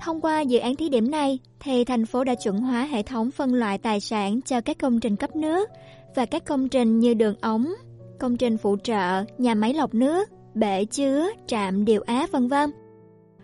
Thông 0.00 0.20
qua 0.20 0.40
dự 0.40 0.58
án 0.58 0.76
thí 0.76 0.88
điểm 0.88 1.10
này, 1.10 1.38
thì 1.60 1.84
thành 1.84 2.06
phố 2.06 2.24
đã 2.24 2.34
chuẩn 2.34 2.58
hóa 2.58 2.84
hệ 2.84 3.02
thống 3.02 3.30
phân 3.30 3.54
loại 3.54 3.78
tài 3.78 4.00
sản 4.00 4.40
cho 4.40 4.60
các 4.60 4.78
công 4.78 5.00
trình 5.00 5.16
cấp 5.16 5.36
nước 5.36 5.70
và 6.14 6.26
các 6.26 6.44
công 6.44 6.68
trình 6.68 6.98
như 6.98 7.14
đường 7.14 7.34
ống, 7.40 7.72
công 8.18 8.36
trình 8.36 8.58
phụ 8.58 8.76
trợ, 8.82 9.24
nhà 9.38 9.54
máy 9.54 9.74
lọc 9.74 9.94
nước, 9.94 10.28
bể 10.54 10.84
chứa, 10.84 11.28
trạm 11.46 11.84
điều 11.84 12.02
áp 12.06 12.30
vân 12.30 12.48
vân. 12.48 12.70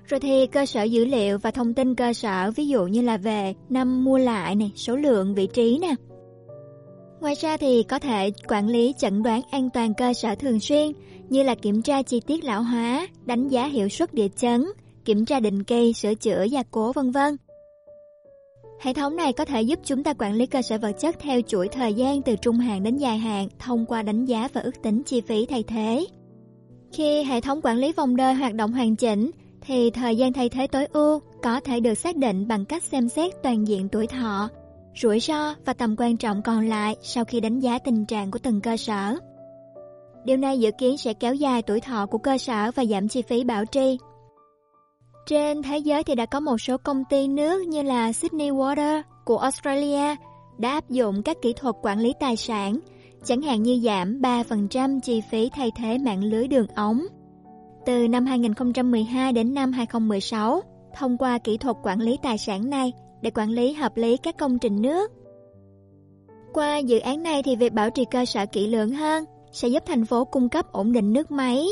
Rồi 0.04 0.20
thì 0.20 0.46
cơ 0.46 0.66
sở 0.66 0.82
dữ 0.82 1.04
liệu 1.04 1.38
và 1.38 1.50
thông 1.50 1.74
tin 1.74 1.94
cơ 1.94 2.12
sở 2.12 2.50
ví 2.56 2.68
dụ 2.68 2.86
như 2.86 3.02
là 3.02 3.16
về 3.16 3.54
năm 3.68 4.04
mua 4.04 4.18
lại 4.18 4.54
này, 4.54 4.72
số 4.76 4.96
lượng, 4.96 5.34
vị 5.34 5.46
trí 5.46 5.78
nè. 5.78 5.94
Ngoài 7.24 7.34
ra 7.34 7.56
thì 7.56 7.82
có 7.82 7.98
thể 7.98 8.30
quản 8.48 8.68
lý 8.68 8.94
chẩn 8.98 9.22
đoán 9.22 9.42
an 9.50 9.70
toàn 9.70 9.94
cơ 9.94 10.14
sở 10.14 10.34
thường 10.34 10.60
xuyên 10.60 10.92
như 11.28 11.42
là 11.42 11.54
kiểm 11.54 11.82
tra 11.82 12.02
chi 12.02 12.20
tiết 12.20 12.44
lão 12.44 12.62
hóa, 12.62 13.08
đánh 13.26 13.48
giá 13.48 13.66
hiệu 13.66 13.88
suất 13.88 14.14
địa 14.14 14.28
chấn, 14.36 14.64
kiểm 15.04 15.24
tra 15.24 15.40
định 15.40 15.64
kỳ, 15.64 15.92
sửa 15.92 16.14
chữa 16.14 16.42
gia 16.42 16.62
cố 16.70 16.92
vân 16.92 17.10
vân. 17.10 17.36
Hệ 18.80 18.94
thống 18.94 19.16
này 19.16 19.32
có 19.32 19.44
thể 19.44 19.62
giúp 19.62 19.78
chúng 19.84 20.02
ta 20.02 20.12
quản 20.18 20.34
lý 20.34 20.46
cơ 20.46 20.62
sở 20.62 20.78
vật 20.78 20.92
chất 20.92 21.16
theo 21.20 21.40
chuỗi 21.40 21.68
thời 21.68 21.94
gian 21.94 22.22
từ 22.22 22.36
trung 22.36 22.58
hạn 22.58 22.82
đến 22.82 22.96
dài 22.96 23.18
hạn 23.18 23.48
thông 23.58 23.86
qua 23.86 24.02
đánh 24.02 24.24
giá 24.24 24.48
và 24.52 24.60
ước 24.60 24.82
tính 24.82 25.02
chi 25.02 25.20
phí 25.20 25.46
thay 25.46 25.62
thế. 25.62 26.06
Khi 26.92 27.22
hệ 27.22 27.40
thống 27.40 27.60
quản 27.62 27.78
lý 27.78 27.92
vòng 27.92 28.16
đời 28.16 28.34
hoạt 28.34 28.54
động 28.54 28.72
hoàn 28.72 28.96
chỉnh, 28.96 29.30
thì 29.60 29.90
thời 29.90 30.16
gian 30.16 30.32
thay 30.32 30.48
thế 30.48 30.66
tối 30.66 30.86
ưu 30.92 31.20
có 31.42 31.60
thể 31.60 31.80
được 31.80 31.94
xác 31.94 32.16
định 32.16 32.48
bằng 32.48 32.64
cách 32.64 32.82
xem 32.82 33.08
xét 33.08 33.32
toàn 33.42 33.68
diện 33.68 33.88
tuổi 33.88 34.06
thọ, 34.06 34.48
rủi 35.02 35.20
ro 35.20 35.54
và 35.64 35.72
tầm 35.72 35.94
quan 35.98 36.16
trọng 36.16 36.42
còn 36.42 36.68
lại 36.68 36.96
sau 37.02 37.24
khi 37.24 37.40
đánh 37.40 37.60
giá 37.60 37.78
tình 37.78 38.06
trạng 38.06 38.30
của 38.30 38.38
từng 38.42 38.60
cơ 38.60 38.76
sở. 38.76 39.16
Điều 40.24 40.36
này 40.36 40.58
dự 40.58 40.70
kiến 40.78 40.96
sẽ 40.96 41.14
kéo 41.14 41.34
dài 41.34 41.62
tuổi 41.62 41.80
thọ 41.80 42.06
của 42.06 42.18
cơ 42.18 42.38
sở 42.38 42.70
và 42.74 42.84
giảm 42.84 43.08
chi 43.08 43.22
phí 43.22 43.44
bảo 43.44 43.64
trì. 43.64 43.98
Trên 45.26 45.62
thế 45.62 45.78
giới 45.78 46.04
thì 46.04 46.14
đã 46.14 46.26
có 46.26 46.40
một 46.40 46.58
số 46.58 46.76
công 46.76 47.04
ty 47.10 47.28
nước 47.28 47.66
như 47.66 47.82
là 47.82 48.12
Sydney 48.12 48.50
Water 48.50 49.02
của 49.24 49.38
Australia 49.38 50.16
đã 50.58 50.70
áp 50.70 50.90
dụng 50.90 51.22
các 51.22 51.36
kỹ 51.42 51.52
thuật 51.52 51.74
quản 51.82 51.98
lý 51.98 52.12
tài 52.20 52.36
sản, 52.36 52.78
chẳng 53.24 53.42
hạn 53.42 53.62
như 53.62 53.80
giảm 53.84 54.20
3% 54.20 55.00
chi 55.00 55.20
phí 55.30 55.50
thay 55.54 55.70
thế 55.76 55.98
mạng 55.98 56.24
lưới 56.24 56.48
đường 56.48 56.66
ống. 56.74 57.02
Từ 57.86 58.08
năm 58.08 58.26
2012 58.26 59.32
đến 59.32 59.54
năm 59.54 59.72
2016, 59.72 60.60
thông 60.96 61.18
qua 61.18 61.38
kỹ 61.38 61.56
thuật 61.56 61.76
quản 61.82 62.00
lý 62.00 62.18
tài 62.22 62.38
sản 62.38 62.70
này 62.70 62.92
để 63.24 63.30
quản 63.34 63.50
lý 63.50 63.72
hợp 63.72 63.96
lý 63.96 64.16
các 64.16 64.38
công 64.38 64.58
trình 64.58 64.82
nước. 64.82 65.12
Qua 66.52 66.78
dự 66.78 66.98
án 66.98 67.22
này 67.22 67.42
thì 67.42 67.56
việc 67.56 67.72
bảo 67.72 67.90
trì 67.90 68.04
cơ 68.10 68.24
sở 68.24 68.46
kỹ 68.46 68.66
lưỡng 68.66 68.90
hơn 68.90 69.24
sẽ 69.52 69.68
giúp 69.68 69.82
thành 69.86 70.04
phố 70.04 70.24
cung 70.24 70.48
cấp 70.48 70.72
ổn 70.72 70.92
định 70.92 71.12
nước 71.12 71.30
máy 71.30 71.66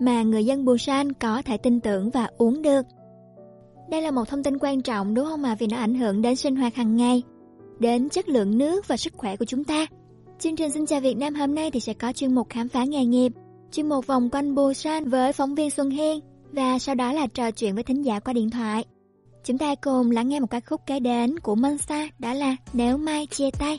mà 0.00 0.22
người 0.22 0.44
dân 0.44 0.64
Busan 0.64 1.12
có 1.12 1.42
thể 1.42 1.56
tin 1.56 1.80
tưởng 1.80 2.10
và 2.10 2.28
uống 2.38 2.62
được. 2.62 2.86
Đây 3.90 4.02
là 4.02 4.10
một 4.10 4.28
thông 4.28 4.42
tin 4.42 4.58
quan 4.58 4.82
trọng 4.82 5.14
đúng 5.14 5.26
không 5.26 5.42
mà 5.42 5.54
vì 5.54 5.66
nó 5.66 5.76
ảnh 5.76 5.94
hưởng 5.94 6.22
đến 6.22 6.36
sinh 6.36 6.56
hoạt 6.56 6.74
hàng 6.74 6.96
ngày, 6.96 7.22
đến 7.78 8.08
chất 8.08 8.28
lượng 8.28 8.58
nước 8.58 8.88
và 8.88 8.96
sức 8.96 9.12
khỏe 9.16 9.36
của 9.36 9.44
chúng 9.44 9.64
ta. 9.64 9.86
Chương 10.38 10.56
trình 10.56 10.70
Xin 10.70 10.86
chào 10.86 11.00
Việt 11.00 11.16
Nam 11.16 11.34
hôm 11.34 11.54
nay 11.54 11.70
thì 11.70 11.80
sẽ 11.80 11.94
có 11.94 12.12
chuyên 12.12 12.34
mục 12.34 12.46
khám 12.50 12.68
phá 12.68 12.84
nghề 12.84 13.04
nghiệp, 13.04 13.32
chuyên 13.72 13.88
mục 13.88 14.06
vòng 14.06 14.30
quanh 14.30 14.54
Busan 14.54 15.08
với 15.08 15.32
phóng 15.32 15.54
viên 15.54 15.70
Xuân 15.70 15.90
Hiên 15.90 16.20
và 16.52 16.78
sau 16.78 16.94
đó 16.94 17.12
là 17.12 17.26
trò 17.26 17.50
chuyện 17.50 17.74
với 17.74 17.84
thính 17.84 18.02
giả 18.04 18.20
qua 18.20 18.32
điện 18.32 18.50
thoại. 18.50 18.84
Chúng 19.44 19.58
ta 19.58 19.74
cùng 19.80 20.10
lắng 20.10 20.28
nghe 20.28 20.40
một 20.40 20.46
ca 20.50 20.60
khúc 20.60 20.80
kế 20.86 21.00
đến 21.00 21.38
của 21.38 21.54
Monsa 21.54 22.08
đó 22.18 22.34
là 22.34 22.56
Nếu 22.72 22.96
Mai 22.96 23.26
Chia 23.26 23.50
Tay. 23.50 23.78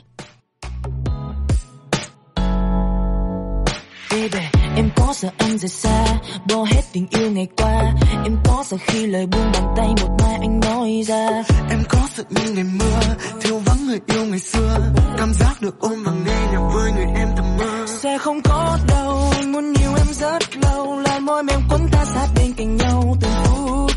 Baby, 4.10 4.46
em 4.76 4.90
có 4.96 5.12
sợ 5.12 5.28
anh 5.38 5.58
rời 5.58 5.68
xa 5.68 6.04
Bỏ 6.48 6.64
hết 6.64 6.82
tình 6.92 7.06
yêu 7.10 7.30
ngày 7.30 7.48
qua. 7.56 7.94
Em 8.24 8.36
có 8.44 8.64
sợ 8.66 8.76
khi 8.80 9.06
lời 9.06 9.26
buông 9.26 9.52
bàn 9.52 9.74
tay 9.76 9.88
Một 9.88 10.16
mai 10.22 10.38
anh 10.40 10.60
nói 10.60 11.02
ra. 11.06 11.42
Em 11.70 11.82
có 11.88 11.98
sợ 12.14 12.24
như 12.30 12.52
ngày 12.52 12.64
mưa 12.64 13.00
Thiếu 13.40 13.58
vắng 13.66 13.86
người 13.86 14.00
yêu 14.06 14.24
ngày 14.26 14.38
xưa. 14.38 14.78
Cảm 15.18 15.32
giác 15.32 15.54
được 15.60 15.80
ôm 15.80 16.02
và 16.04 16.12
nghe 16.26 16.46
nhạc 16.52 16.70
với 16.74 16.92
người 16.92 17.06
em 17.16 17.28
thầm 17.36 17.56
mơ. 17.58 17.86
Sẽ 17.86 18.18
không 18.18 18.40
có 18.42 18.78
đâu 18.88 19.30
Anh 19.36 19.52
muốn 19.52 19.72
nhiều 19.72 19.90
em 19.96 20.06
rất 20.12 20.56
lâu. 20.56 20.98
Lại 21.00 21.20
môi 21.20 21.42
mềm 21.42 21.60
quấn 21.70 21.88
ta 21.92 22.04
sát 22.04 22.26
bên 22.36 22.52
cạnh 22.56 22.76
nhau 22.76 23.16
từng 23.20 23.32
phút 23.44 23.89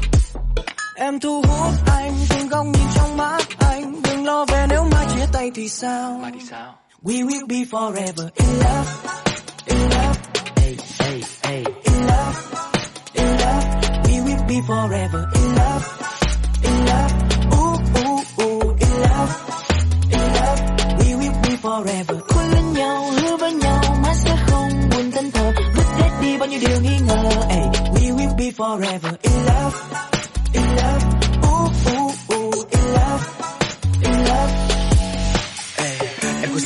Em 1.03 1.19
thu 1.19 1.41
hút 1.41 1.73
anh 1.85 2.13
Từng 2.29 2.47
góc 2.47 2.65
nhìn 2.65 2.87
trong 2.95 3.17
mắt 3.17 3.41
anh. 3.59 4.01
Đừng 4.03 4.25
lo 4.25 4.45
về 4.45 4.65
nếu 4.69 4.83
mai 4.91 5.05
chia 5.13 5.25
tay 5.33 5.51
thì 5.55 5.69
sao? 5.69 6.21
We 7.03 7.27
will 7.27 7.47
be 7.47 7.55
forever 7.71 8.29
in 8.35 8.47
love. 8.59 8.89
In 9.65 9.77
love. 9.79 10.19
Hey, 10.55 10.77
hey, 10.99 11.21
hey. 11.43 11.63
In 11.83 12.07
love. 12.07 12.37
In 13.13 13.27
love. 13.27 13.65
We 14.03 14.15
will 14.25 14.47
be 14.47 14.55
forever 14.67 15.25
in 15.35 15.55
love. 15.55 15.85
In 16.63 16.85
love. 16.85 17.13
Ooh, 17.51 17.77
ooh, 18.05 18.43
ooh. 18.43 18.75
In 18.79 19.01
love. 19.01 19.33
In 20.11 20.33
love. 20.35 20.61
We 20.99 21.15
will 21.15 21.41
be 21.43 21.55
forever. 21.57 22.19
Cuốn 22.27 22.45
lên 22.53 22.73
nhau 22.73 23.05
hứa 23.11 23.37
với 23.37 23.53
nhau 23.53 23.81
Mãi 24.03 24.15
sẽ 24.15 24.35
không 24.47 24.69
buồn 24.91 25.11
thân 25.11 25.31
thờ. 25.31 25.51
Vứt 25.75 25.85
hết 25.99 26.09
đi 26.21 26.37
bao 26.37 26.47
nhiêu 26.47 26.59
điều 26.67 26.81
nghi 26.81 26.99
ngờ. 27.07 27.23
Hey, 27.49 27.67
We 27.93 28.15
will 28.15 28.35
be 28.37 28.51
forever 28.51 29.13
in 29.21 29.45
love 29.45 30.12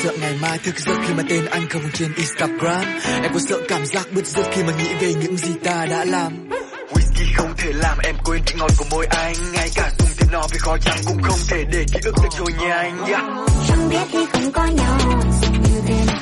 sợ 0.04 0.14
ngày 0.22 0.34
mai 0.42 0.58
thức 0.58 0.80
giấc 0.80 0.96
khi 1.08 1.14
mà 1.14 1.24
tên 1.30 1.46
anh 1.46 1.70
không 1.70 1.82
trên 1.94 2.14
Instagram. 2.16 2.86
Em 3.24 3.34
có 3.34 3.40
sợ 3.40 3.58
cảm 3.70 3.86
giác 3.86 4.08
bứt 4.12 4.26
rứt 4.26 4.46
khi 4.52 4.64
mà 4.64 4.74
nghĩ 4.78 4.94
về 5.02 5.14
những 5.14 5.38
gì 5.38 5.50
ta 5.64 5.86
đã 5.86 6.06
làm. 6.06 6.50
Whisky 6.94 7.26
không 7.36 7.54
thể 7.58 7.72
làm 7.74 7.98
em 8.04 8.16
quên 8.26 8.42
vị 8.46 8.54
ngọt 8.60 8.72
của 8.78 8.86
môi 8.92 9.06
anh. 9.06 9.34
Ngay 9.54 9.70
cả 9.76 9.90
dùng 10.00 10.10
thêm 10.18 10.30
nó 10.32 10.42
vì 10.52 10.58
khó 10.58 10.78
chăng 10.78 10.98
cũng 11.06 11.22
không 11.22 11.40
thể 11.50 11.64
để 11.72 11.86
ký 11.94 12.00
ức 12.04 12.16
được 12.24 12.30
trôi 12.38 12.52
nhanh 12.60 13.06
yeah. 13.08 13.24
Chẳng 13.68 13.90
biết 13.90 14.04
khi 14.12 14.26
không 14.34 14.52
có 14.52 14.66
nhau 14.66 14.98
sẽ 15.42 15.48
như 15.50 15.82
thế 15.88 15.96
nào. 16.08 16.20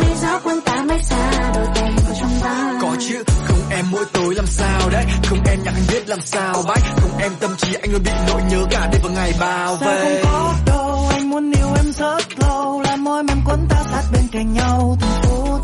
Lý 0.00 0.14
do 0.22 0.40
quân 0.44 0.60
ta 0.60 0.76
mãi 0.88 0.98
xa 1.02 1.30
đôi 1.54 1.66
tay 1.74 1.90
vào 2.04 2.14
trong 2.20 2.40
ta. 2.42 2.78
Có 2.82 2.96
chứ, 3.08 3.22
không 3.44 3.68
em 3.70 3.84
mỗi 3.90 4.04
tối 4.12 4.34
làm 4.34 4.46
sao 4.46 4.90
đấy. 4.90 5.04
Không 5.28 5.38
em 5.50 5.58
nhạc 5.64 5.72
anh 5.74 5.84
biết 5.88 6.08
làm 6.08 6.20
sao 6.20 6.64
bách. 6.68 6.82
Không 7.00 7.18
em 7.18 7.32
tâm 7.40 7.56
trí 7.56 7.74
anh 7.74 7.92
luôn 7.92 8.02
bị 8.04 8.10
nỗi 8.28 8.42
nhớ 8.50 8.66
cả 8.70 8.88
đêm 8.92 9.00
và 9.04 9.10
ngày 9.10 9.32
bao 9.40 9.78
Sao 9.80 9.88
vây. 9.90 10.20
không 10.22 10.32
có 10.32 10.54
đâu 10.66 11.08
anh 11.10 11.30
muốn 11.30 11.52
yêu 11.52 11.71
em 11.92 11.98
rất 11.98 12.38
lâu, 12.38 12.80
là 12.80 12.96
môi 12.96 13.22
mềm 13.22 13.42
quấn 13.46 13.66
ta 13.68 13.84
sát 13.90 14.02
bên 14.12 14.28
cạnh 14.32 14.52
nhau 14.52 14.96
từng 15.00 15.10
phút. 15.22 15.60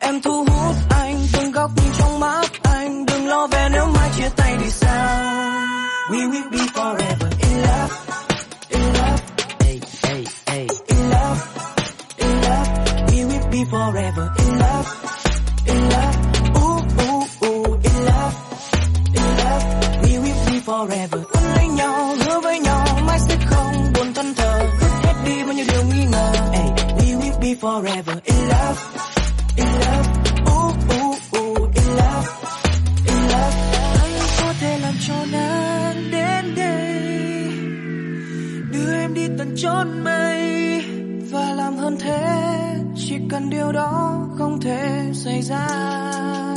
Em 0.00 0.22
thu 0.22 0.44
hút 0.44 0.76
anh, 0.90 1.26
từng 1.32 1.52
góc 1.52 1.70
nhìn 1.76 1.92
trong 1.98 2.20
mắt 2.20 2.50
anh. 2.62 3.06
Đừng 3.06 3.28
lo 3.28 3.46
về 3.46 3.68
nếu 3.72 3.86
mai 3.86 4.10
chia 4.16 4.28
tay 4.36 4.56
thì 4.60 4.70
sao? 4.70 5.30
We 6.10 6.30
will 6.30 6.50
be 6.50 6.58
forever 6.58 7.30
in 7.38 7.62
love 7.62 7.94
in 8.68 8.82
love. 8.82 9.22
Hey 9.60 9.80
hey 10.02 10.24
hey. 10.46 10.66
In 10.86 11.10
love 11.10 11.40
in 12.16 12.40
love. 12.42 12.68
We 13.06 13.24
will 13.28 13.50
be 13.52 13.64
forever 13.70 14.28
in 14.38 14.58
love. 14.58 14.59
Gian. 45.50 46.56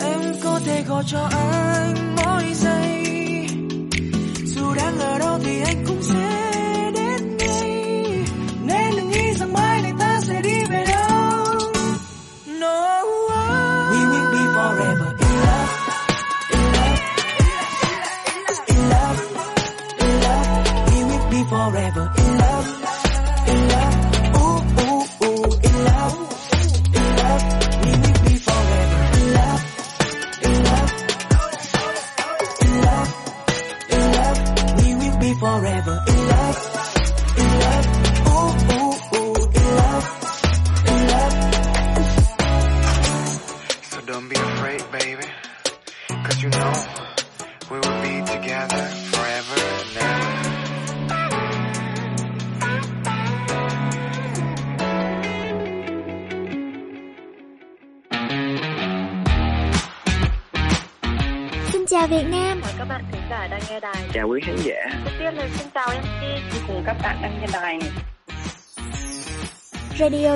Em 0.00 0.20
có 0.44 0.60
thể 0.66 0.82
gọi 0.88 1.04
cho 1.06 1.28
anh 1.32 2.16
mỗi 2.16 2.44
giây 2.54 3.03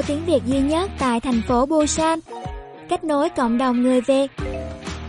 tiếng 0.08 0.26
Việt 0.26 0.46
duy 0.46 0.60
nhất 0.60 0.90
tại 1.00 1.20
thành 1.20 1.42
phố 1.48 1.66
Busan 1.66 2.20
Kết 2.90 3.04
nối 3.04 3.30
cộng 3.30 3.58
đồng 3.58 3.84
người 3.84 4.02
Việt 4.02 4.32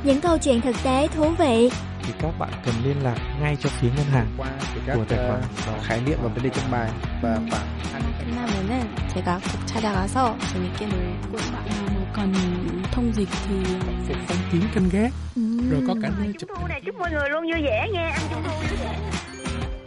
Những 0.04 0.20
câu 0.20 0.38
chuyện 0.38 0.60
thực 0.60 0.76
tế 0.84 1.08
thú 1.14 1.28
vị 1.38 1.70
thì 2.06 2.12
các 2.18 2.38
bạn 2.38 2.50
cần 2.64 2.74
liên 2.84 2.96
lạc 3.02 3.16
ngay 3.40 3.56
cho 3.60 3.68
phía 3.68 3.88
ngân 3.96 4.06
hàng 4.06 4.26
qua 4.38 4.48
các 4.86 4.94
của 4.94 5.04
tài 5.08 5.18
khoản 5.28 5.40
ờ, 5.66 5.72
khái 5.82 6.00
niệm 6.06 6.18
và 6.22 6.28
vấn 6.28 6.42
đề 6.42 6.50
trong 6.50 6.70
bài 6.70 6.90
và 7.22 7.38
khoảng 7.50 7.74
끝나면은 8.18 8.88
제가 9.14 9.38
꼭 9.38 9.66
찾아가서 9.66 10.36
재밌게 10.52 10.86
놀고 10.86 11.38
뭐 11.92 12.06
còn 12.12 12.32
thông 12.92 13.12
dịch 13.14 13.28
thì 13.48 13.54
phục 14.06 14.16
phong 14.26 14.38
kiến 14.52 14.62
canh 14.74 14.88
gác 14.92 15.12
rồi 15.70 15.82
có 15.88 15.94
cả 16.02 16.10
nơi 16.18 16.32
chụp 16.38 16.50
Thu 16.56 16.66
này 16.66 16.80
chúc 16.86 16.94
mọi 16.98 17.10
người 17.10 17.28
luôn 17.30 17.42
vui 17.42 17.62
vẻ 17.62 17.88
nghe, 17.92 18.10
ăn 18.10 18.22
trung 18.30 18.42
thu 18.44 18.52
vui 18.68 18.78
vẻ. 18.84 18.98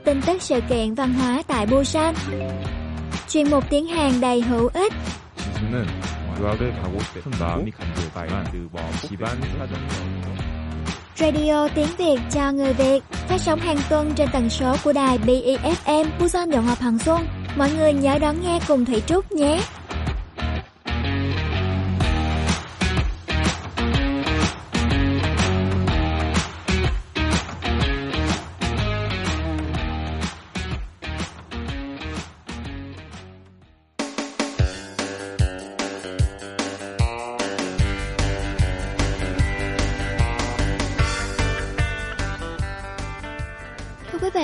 Tin 0.04 0.22
tức 0.22 0.42
sự 0.42 0.62
kiện 0.70 0.94
văn 0.94 1.14
hóa 1.14 1.44
tại 1.48 1.66
Busan 1.66 2.16
Chuyên 3.32 3.52
mục 3.52 3.64
tiếng 3.70 3.88
Hàn 3.88 4.22
đầy 4.22 4.42
hữu 4.42 4.70
ích 4.74 4.94
저는 5.56 5.86
유학을 6.40 6.74
가고 6.82 7.00
싶은 7.00 7.32
마음이 7.40 7.72
간절했지만 7.72 8.52
그뭐 8.52 8.82
집안 9.08 9.42
사정이 9.42 9.88
Radio 11.18 11.68
tiếng 11.76 11.96
Việt 11.98 12.20
cho 12.32 12.52
người 12.52 12.74
Việt 12.74 13.04
phát 13.12 13.42
sóng 13.42 13.60
hàng 13.60 13.78
tuần 13.90 14.14
trên 14.16 14.30
tần 14.34 14.50
số 14.50 14.76
của 14.84 14.94
đài 14.94 15.18
BEFM 15.18 16.06
Busan 16.20 16.52
Đồng 16.52 16.66
Hòa 16.66 16.76
Hằng 16.80 17.00
Xuân. 17.00 17.28
Mọi 17.56 17.72
người 17.72 17.94
nhớ 17.94 18.20
đón 18.20 18.42
nghe 18.42 18.60
cùng 18.68 18.86
Thủy 18.86 19.02
Trúc 19.08 19.32
nhé. 19.32 19.62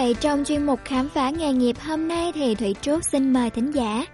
Vậy 0.08 0.16
trong 0.20 0.44
chuyên 0.44 0.66
mục 0.66 0.80
khám 0.84 1.08
phá 1.08 1.30
nghề 1.30 1.52
nghiệp 1.52 1.76
hôm 1.86 2.08
nay 2.08 2.32
thì 2.34 2.54
Thủy 2.54 2.74
Trúc 2.82 3.04
xin 3.04 3.32
mời 3.32 3.50
thính 3.50 3.70
giả 3.70 4.04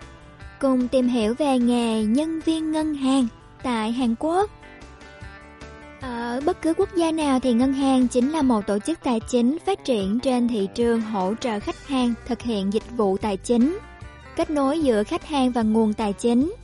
cùng 0.60 0.88
tìm 0.88 1.08
hiểu 1.08 1.34
về 1.34 1.58
nghề 1.58 2.04
nhân 2.04 2.40
viên 2.40 2.72
ngân 2.72 2.94
hàng 2.94 3.26
tại 3.62 3.92
Hàn 3.92 4.14
Quốc. 4.18 4.50
Ở 6.00 6.40
bất 6.46 6.62
cứ 6.62 6.74
quốc 6.74 6.88
gia 6.96 7.12
nào 7.12 7.40
thì 7.40 7.52
ngân 7.52 7.72
hàng 7.72 8.08
chính 8.08 8.32
là 8.32 8.42
một 8.42 8.66
tổ 8.66 8.78
chức 8.78 8.98
tài 9.02 9.20
chính 9.20 9.58
phát 9.66 9.84
triển 9.84 10.20
trên 10.20 10.48
thị 10.48 10.68
trường 10.74 11.00
hỗ 11.00 11.34
trợ 11.40 11.60
khách 11.60 11.88
hàng 11.88 12.14
thực 12.26 12.42
hiện 12.42 12.72
dịch 12.72 12.96
vụ 12.96 13.16
tài 13.16 13.36
chính, 13.36 13.78
kết 14.36 14.50
nối 14.50 14.80
giữa 14.80 15.02
khách 15.02 15.26
hàng 15.26 15.50
và 15.50 15.62
nguồn 15.62 15.92
tài 15.92 16.12
chính. 16.12 16.54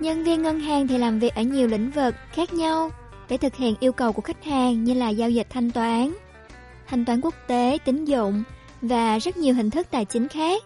Nhân 0.00 0.24
viên 0.24 0.42
ngân 0.42 0.60
hàng 0.60 0.88
thì 0.88 0.98
làm 0.98 1.18
việc 1.18 1.34
ở 1.34 1.42
nhiều 1.42 1.68
lĩnh 1.68 1.90
vực 1.90 2.14
khác 2.32 2.54
nhau 2.54 2.90
để 3.28 3.36
thực 3.36 3.56
hiện 3.56 3.74
yêu 3.80 3.92
cầu 3.92 4.12
của 4.12 4.22
khách 4.22 4.44
hàng 4.44 4.84
như 4.84 4.94
là 4.94 5.08
giao 5.08 5.30
dịch 5.30 5.46
thanh 5.50 5.70
toán, 5.70 6.12
thanh 6.92 7.04
toán 7.04 7.20
quốc 7.20 7.34
tế, 7.46 7.78
tín 7.84 8.04
dụng 8.04 8.42
và 8.82 9.18
rất 9.18 9.36
nhiều 9.36 9.54
hình 9.54 9.70
thức 9.70 9.86
tài 9.90 10.04
chính 10.04 10.28
khác. 10.28 10.62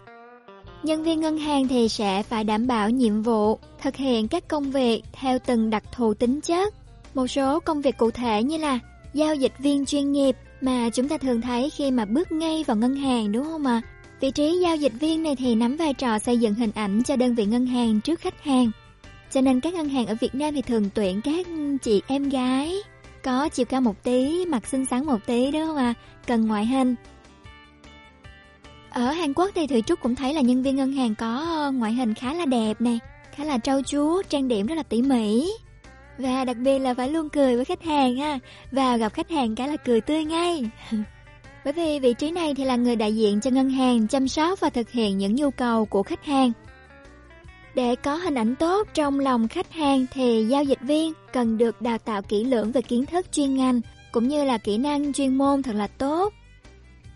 Nhân 0.83 1.03
viên 1.03 1.19
ngân 1.19 1.37
hàng 1.37 1.67
thì 1.67 1.89
sẽ 1.89 2.23
phải 2.23 2.43
đảm 2.43 2.67
bảo 2.67 2.89
nhiệm 2.89 3.21
vụ, 3.21 3.59
thực 3.81 3.95
hiện 3.95 4.27
các 4.27 4.47
công 4.47 4.71
việc 4.71 5.03
theo 5.13 5.39
từng 5.45 5.69
đặc 5.69 5.83
thù 5.91 6.13
tính 6.13 6.41
chất. 6.41 6.73
Một 7.13 7.27
số 7.27 7.59
công 7.59 7.81
việc 7.81 7.97
cụ 7.97 8.11
thể 8.11 8.43
như 8.43 8.57
là 8.57 8.79
giao 9.13 9.35
dịch 9.35 9.51
viên 9.59 9.85
chuyên 9.85 10.11
nghiệp 10.11 10.35
mà 10.61 10.89
chúng 10.89 11.09
ta 11.09 11.17
thường 11.17 11.41
thấy 11.41 11.69
khi 11.69 11.91
mà 11.91 12.05
bước 12.05 12.31
ngay 12.31 12.63
vào 12.67 12.77
ngân 12.77 12.95
hàng 12.95 13.31
đúng 13.31 13.43
không 13.43 13.65
ạ? 13.65 13.81
Vị 14.19 14.31
trí 14.31 14.59
giao 14.61 14.75
dịch 14.75 14.93
viên 14.99 15.23
này 15.23 15.35
thì 15.35 15.55
nắm 15.55 15.77
vai 15.77 15.93
trò 15.93 16.19
xây 16.19 16.37
dựng 16.37 16.53
hình 16.53 16.71
ảnh 16.75 17.03
cho 17.03 17.15
đơn 17.15 17.35
vị 17.35 17.45
ngân 17.45 17.65
hàng 17.65 18.01
trước 18.01 18.19
khách 18.19 18.43
hàng. 18.43 18.71
Cho 19.31 19.41
nên 19.41 19.59
các 19.59 19.73
ngân 19.73 19.89
hàng 19.89 20.07
ở 20.07 20.15
Việt 20.21 20.35
Nam 20.35 20.53
thì 20.53 20.61
thường 20.61 20.89
tuyển 20.93 21.21
các 21.21 21.47
chị 21.81 22.01
em 22.07 22.29
gái 22.29 22.75
có 23.27 23.49
chiều 23.49 23.65
cao 23.65 23.81
một 23.81 24.03
tí, 24.03 24.45
mặt 24.45 24.67
xinh 24.67 24.85
xắn 24.85 25.05
một 25.05 25.17
tí 25.25 25.51
đúng 25.51 25.65
không 25.65 25.77
ạ? 25.77 25.93
Cần 26.27 26.47
ngoại 26.47 26.65
hình. 26.65 26.95
Ở 28.89 29.11
Hàn 29.11 29.33
Quốc 29.33 29.51
thì 29.55 29.67
Thủy 29.67 29.81
Trúc 29.81 30.01
cũng 30.01 30.15
thấy 30.15 30.33
là 30.33 30.41
nhân 30.41 30.63
viên 30.63 30.75
ngân 30.75 30.91
hàng 30.91 31.15
có 31.15 31.45
ờ, 31.47 31.71
ngoại 31.71 31.93
hình 31.93 32.13
khá 32.13 32.33
là 32.33 32.45
đẹp 32.45 32.81
nè, 32.81 32.97
khá 33.35 33.43
là 33.43 33.57
trau 33.57 33.81
chuốt, 33.81 34.29
trang 34.29 34.47
điểm 34.47 34.67
rất 34.67 34.75
là 34.75 34.83
tỉ 34.83 35.01
mỉ. 35.01 35.51
Và 36.17 36.45
đặc 36.45 36.57
biệt 36.57 36.79
là 36.79 36.93
phải 36.93 37.09
luôn 37.09 37.29
cười 37.29 37.55
với 37.55 37.65
khách 37.65 37.83
hàng 37.83 38.15
ha, 38.15 38.39
vào 38.71 38.97
gặp 38.97 39.13
khách 39.13 39.29
hàng 39.29 39.55
cái 39.55 39.67
là 39.67 39.77
cười 39.77 40.01
tươi 40.01 40.25
ngay. 40.25 40.69
Bởi 41.63 41.73
vì 41.73 41.99
vị 41.99 42.13
trí 42.13 42.31
này 42.31 42.53
thì 42.53 42.65
là 42.65 42.75
người 42.75 42.95
đại 42.95 43.15
diện 43.15 43.41
cho 43.41 43.51
ngân 43.51 43.69
hàng 43.69 44.07
chăm 44.07 44.27
sóc 44.27 44.59
và 44.59 44.69
thực 44.69 44.91
hiện 44.91 45.17
những 45.17 45.35
nhu 45.35 45.51
cầu 45.51 45.85
của 45.85 46.03
khách 46.03 46.25
hàng. 46.25 46.51
Để 47.77 47.95
có 47.95 48.15
hình 48.15 48.35
ảnh 48.35 48.55
tốt 48.55 48.87
trong 48.93 49.19
lòng 49.19 49.47
khách 49.47 49.71
hàng 49.71 50.05
thì 50.11 50.45
giao 50.49 50.63
dịch 50.63 50.81
viên 50.81 51.13
cần 51.33 51.57
được 51.57 51.81
đào 51.81 51.97
tạo 51.97 52.21
kỹ 52.21 52.43
lưỡng 52.43 52.71
về 52.71 52.81
kiến 52.81 53.05
thức 53.05 53.31
chuyên 53.31 53.55
ngành 53.55 53.81
cũng 54.11 54.27
như 54.27 54.43
là 54.43 54.57
kỹ 54.57 54.77
năng 54.77 55.13
chuyên 55.13 55.37
môn 55.37 55.63
thật 55.63 55.75
là 55.75 55.87
tốt. 55.87 56.33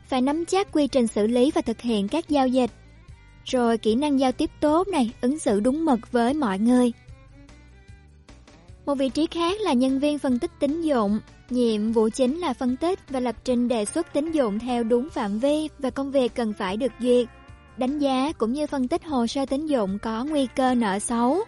Phải 0.08 0.22
nắm 0.22 0.46
chắc 0.46 0.72
quy 0.72 0.88
trình 0.88 1.08
xử 1.08 1.28
lý 1.28 1.52
và 1.52 1.62
thực 1.62 1.82
hiện 1.82 2.08
các 2.08 2.30
giao 2.30 2.48
dịch. 2.48 2.72
Rồi 3.46 3.78
kỹ 3.78 3.96
năng 3.96 4.20
giao 4.20 4.32
tiếp 4.32 4.50
tốt 4.60 4.88
này, 4.88 5.12
ứng 5.22 5.40
xử 5.40 5.60
đúng 5.60 5.86
mực 5.86 6.12
với 6.12 6.34
mọi 6.34 6.60
người. 6.60 6.92
Một 8.86 8.96
vị 8.96 9.10
trí 9.10 9.28
khác 9.28 9.62
là 9.62 9.74
nhân 9.74 10.00
viên 10.00 10.20
phân 10.20 10.40
tích 10.40 10.52
tín 10.60 10.82
dụng. 10.82 11.20
Nhiệm 11.50 11.92
vụ 11.92 12.10
chính 12.10 12.40
là 12.40 12.54
phân 12.54 12.78
tích 12.78 13.00
và 13.10 13.20
lập 13.20 13.36
trình 13.44 13.68
đề 13.68 13.86
xuất 13.86 14.14
tín 14.14 14.32
dụng 14.32 14.60
theo 14.60 14.84
đúng 14.84 15.10
phạm 15.10 15.40
vi 15.40 15.70
và 15.80 15.90
công 15.90 16.12
việc 16.12 16.36
cần 16.36 16.54
phải 16.54 16.78
được 16.78 16.92
duyệt. 17.00 17.28
Đánh 17.78 18.00
giá 18.00 18.32
cũng 18.38 18.54
như 18.54 18.68
phân 18.68 18.88
tích 18.88 19.06
hồ 19.06 19.28
sơ 19.28 19.46
tín 19.46 19.66
dụng 19.66 20.00
có 20.00 20.24
nguy 20.24 20.48
cơ 20.56 20.74
nợ 20.76 21.00
xấu 21.00 21.40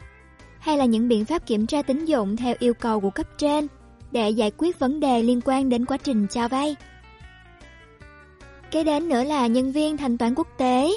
hay 0.60 0.78
là 0.78 0.86
những 0.86 1.08
biện 1.08 1.26
pháp 1.26 1.48
kiểm 1.48 1.68
tra 1.68 1.82
tín 1.82 2.06
dụng 2.06 2.38
theo 2.38 2.56
yêu 2.60 2.74
cầu 2.74 3.00
của 3.00 3.10
cấp 3.10 3.28
trên 3.38 3.68
để 4.12 4.30
giải 4.30 4.52
quyết 4.58 4.80
vấn 4.80 5.00
đề 5.00 5.24
liên 5.24 5.42
quan 5.46 5.70
đến 5.70 5.86
quá 5.86 5.98
trình 5.98 6.28
cho 6.28 6.48
vay. 6.48 6.76
Kế 8.72 8.84
đến 8.84 9.10
nữa 9.10 9.24
là 9.24 9.48
nhân 9.48 9.72
viên 9.72 9.98
thanh 9.98 10.18
toán 10.18 10.36
quốc 10.36 10.48
tế, 10.58 10.92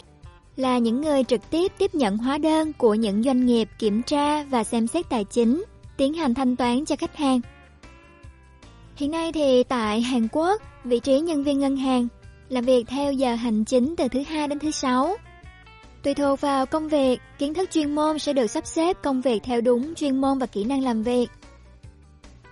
là 0.57 0.79
những 0.79 1.01
người 1.01 1.25
trực 1.25 1.51
tiếp 1.51 1.73
tiếp 1.79 1.95
nhận 1.95 2.17
hóa 2.19 2.39
đơn 2.39 2.73
của 2.73 2.95
những 2.95 3.23
doanh 3.23 3.47
nghiệp 3.47 3.69
kiểm 3.79 4.03
tra 4.03 4.45
và 4.45 4.65
xem 4.65 4.87
xét 4.87 5.09
tài 5.09 5.25
chính, 5.25 5.65
tiến 5.97 6.15
hành 6.15 6.35
thanh 6.35 6.57
toán 6.57 6.85
cho 6.85 6.97
khách 6.97 7.17
hàng. 7.17 7.41
Hiện 8.97 9.11
nay 9.11 9.33
thì 9.33 9.63
tại 9.63 10.01
Hàn 10.01 10.29
Quốc, 10.33 10.63
vị 10.85 11.01
trí 11.01 11.21
nhân 11.21 11.45
viên 11.45 11.59
ngân 11.59 11.77
hàng 11.77 12.09
làm 12.49 12.65
việc 12.65 12.85
theo 12.89 13.13
giờ 13.13 13.35
hành 13.35 13.65
chính 13.65 13.95
từ 13.97 14.09
thứ 14.09 14.23
hai 14.23 14.49
đến 14.49 14.59
thứ 14.59 14.71
sáu. 14.71 15.17
Tùy 16.03 16.15
thuộc 16.15 16.41
vào 16.41 16.67
công 16.67 16.89
việc, 16.89 17.21
kiến 17.39 17.55
thức 17.55 17.71
chuyên 17.71 17.95
môn 17.95 18.19
sẽ 18.19 18.33
được 18.33 18.47
sắp 18.47 18.67
xếp 18.67 18.97
công 19.03 19.21
việc 19.21 19.43
theo 19.43 19.61
đúng 19.61 19.95
chuyên 19.95 20.21
môn 20.21 20.39
và 20.39 20.47
kỹ 20.47 20.65
năng 20.65 20.83
làm 20.83 21.03
việc. 21.03 21.31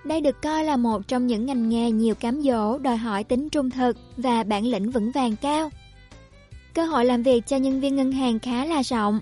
Đây 0.05 0.21
được 0.21 0.43
coi 0.43 0.65
là 0.65 0.77
một 0.77 1.09
trong 1.09 1.27
những 1.27 1.47
ngành 1.47 1.69
nghề 1.69 1.91
nhiều 1.91 2.15
cám 2.15 2.43
dỗ 2.43 2.79
đòi 2.79 2.97
hỏi 2.97 3.25
tính 3.25 3.49
trung 3.49 3.71
thực 3.71 3.97
và 4.17 4.45
bản 4.45 4.67
lĩnh 4.67 4.91
vững 4.91 5.11
vàng 5.11 5.37
cao. 5.37 5.71
Cơ 6.75 6.85
hội 6.85 7.05
làm 7.05 7.23
việc 7.23 7.47
cho 7.47 7.57
nhân 7.57 7.81
viên 7.81 7.97
ngân 7.97 8.13
hàng 8.13 8.39
khá 8.39 8.65
là 8.65 8.83
rộng. 8.83 9.21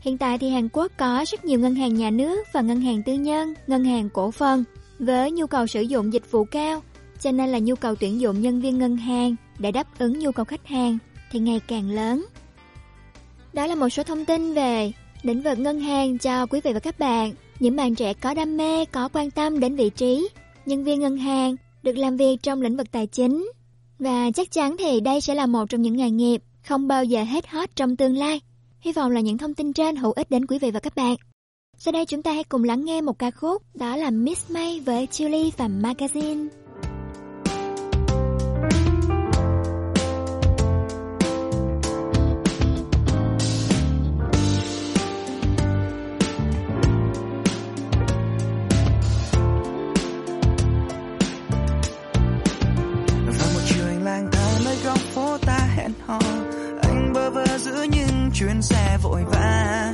Hiện 0.00 0.18
tại 0.18 0.38
thì 0.38 0.50
Hàn 0.50 0.68
Quốc 0.72 0.92
có 0.96 1.24
rất 1.28 1.44
nhiều 1.44 1.60
ngân 1.60 1.74
hàng 1.74 1.94
nhà 1.94 2.10
nước 2.10 2.46
và 2.52 2.60
ngân 2.60 2.80
hàng 2.80 3.02
tư 3.02 3.14
nhân, 3.14 3.54
ngân 3.66 3.84
hàng 3.84 4.08
cổ 4.10 4.30
phần 4.30 4.64
với 4.98 5.30
nhu 5.30 5.46
cầu 5.46 5.66
sử 5.66 5.80
dụng 5.80 6.12
dịch 6.12 6.30
vụ 6.30 6.44
cao, 6.44 6.82
cho 7.20 7.32
nên 7.32 7.48
là 7.48 7.58
nhu 7.58 7.74
cầu 7.74 7.94
tuyển 7.94 8.20
dụng 8.20 8.40
nhân 8.40 8.60
viên 8.60 8.78
ngân 8.78 8.96
hàng 8.96 9.36
để 9.58 9.72
đáp 9.72 9.98
ứng 9.98 10.18
nhu 10.18 10.32
cầu 10.32 10.44
khách 10.44 10.66
hàng 10.66 10.98
thì 11.32 11.38
ngày 11.38 11.60
càng 11.66 11.90
lớn. 11.90 12.26
Đó 13.52 13.66
là 13.66 13.74
một 13.74 13.88
số 13.88 14.02
thông 14.02 14.24
tin 14.24 14.54
về 14.54 14.92
lĩnh 15.22 15.42
vực 15.42 15.58
ngân 15.58 15.80
hàng 15.80 16.18
cho 16.18 16.46
quý 16.46 16.60
vị 16.64 16.72
và 16.72 16.80
các 16.80 16.98
bạn. 16.98 17.32
Những 17.60 17.76
bạn 17.76 17.94
trẻ 17.94 18.14
có 18.14 18.34
đam 18.34 18.56
mê, 18.56 18.84
có 18.84 19.08
quan 19.12 19.30
tâm 19.30 19.60
đến 19.60 19.76
vị 19.76 19.90
trí 19.90 20.28
nhân 20.66 20.84
viên 20.84 21.00
ngân 21.00 21.16
hàng 21.16 21.56
được 21.82 21.96
làm 21.96 22.16
việc 22.16 22.36
trong 22.42 22.62
lĩnh 22.62 22.76
vực 22.76 22.86
tài 22.92 23.06
chính. 23.06 23.50
Và 23.98 24.30
chắc 24.30 24.50
chắn 24.50 24.76
thì 24.78 25.00
đây 25.00 25.20
sẽ 25.20 25.34
là 25.34 25.46
một 25.46 25.64
trong 25.68 25.82
những 25.82 25.96
nghề 25.96 26.10
nghiệp 26.10 26.42
không 26.62 26.88
bao 26.88 27.04
giờ 27.04 27.22
hết 27.22 27.46
hot 27.48 27.68
trong 27.76 27.96
tương 27.96 28.16
lai. 28.16 28.40
Hy 28.80 28.92
vọng 28.92 29.10
là 29.10 29.20
những 29.20 29.38
thông 29.38 29.54
tin 29.54 29.72
trên 29.72 29.96
hữu 29.96 30.12
ích 30.12 30.30
đến 30.30 30.46
quý 30.46 30.58
vị 30.58 30.70
và 30.70 30.80
các 30.80 30.96
bạn. 30.96 31.16
Sau 31.78 31.92
đây 31.92 32.06
chúng 32.06 32.22
ta 32.22 32.32
hãy 32.32 32.44
cùng 32.44 32.64
lắng 32.64 32.84
nghe 32.84 33.00
một 33.00 33.18
ca 33.18 33.30
khúc 33.30 33.62
đó 33.74 33.96
là 33.96 34.10
Miss 34.10 34.50
May 34.50 34.80
với 34.80 35.06
Julie 35.06 35.50
và 35.56 35.68
Magazine. 35.68 36.48
Ho 56.08 56.18
Anh 56.82 57.12
bơ 57.12 57.30
vơ 57.30 57.58
giữa 57.58 57.82
những 57.82 58.30
chuyến 58.34 58.62
xe 58.62 58.98
vội 59.02 59.24
vã. 59.24 59.92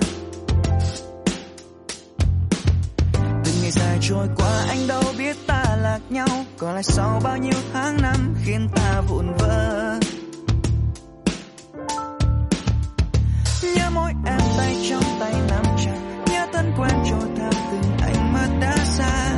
Từng 3.45 3.55
ngày 3.62 3.70
dài 3.70 3.99
trôi 4.01 4.28
qua, 4.36 4.65
anh 4.69 4.86
đâu 4.89 5.03
biết 5.19 5.36
ta 5.47 5.77
lạc 5.82 6.01
nhau. 6.11 6.28
Có 6.59 6.73
lẽ 6.73 6.82
sau 6.82 7.20
bao 7.24 7.36
nhiêu 7.36 7.61
tháng 7.73 8.03
năm 8.03 8.35
khiến 8.45 8.69
ta 8.74 9.01
vụn 9.01 9.27
vỡ 9.39 9.99
Nhớ 13.77 13.91
mỗi 13.95 14.12
em 14.27 14.41
tay 14.59 14.86
trong 14.91 15.05
tay 15.20 15.35
nắm 15.49 15.65
chặt. 15.85 16.01
Nhớ 16.27 16.47
thân 16.53 16.73
quen 16.78 16.93
trôi 17.11 17.28
theo 17.36 17.51
từng 17.70 17.97
ánh 18.03 18.32
mắt 18.32 18.49
đã 18.61 18.77
xa. 18.85 19.34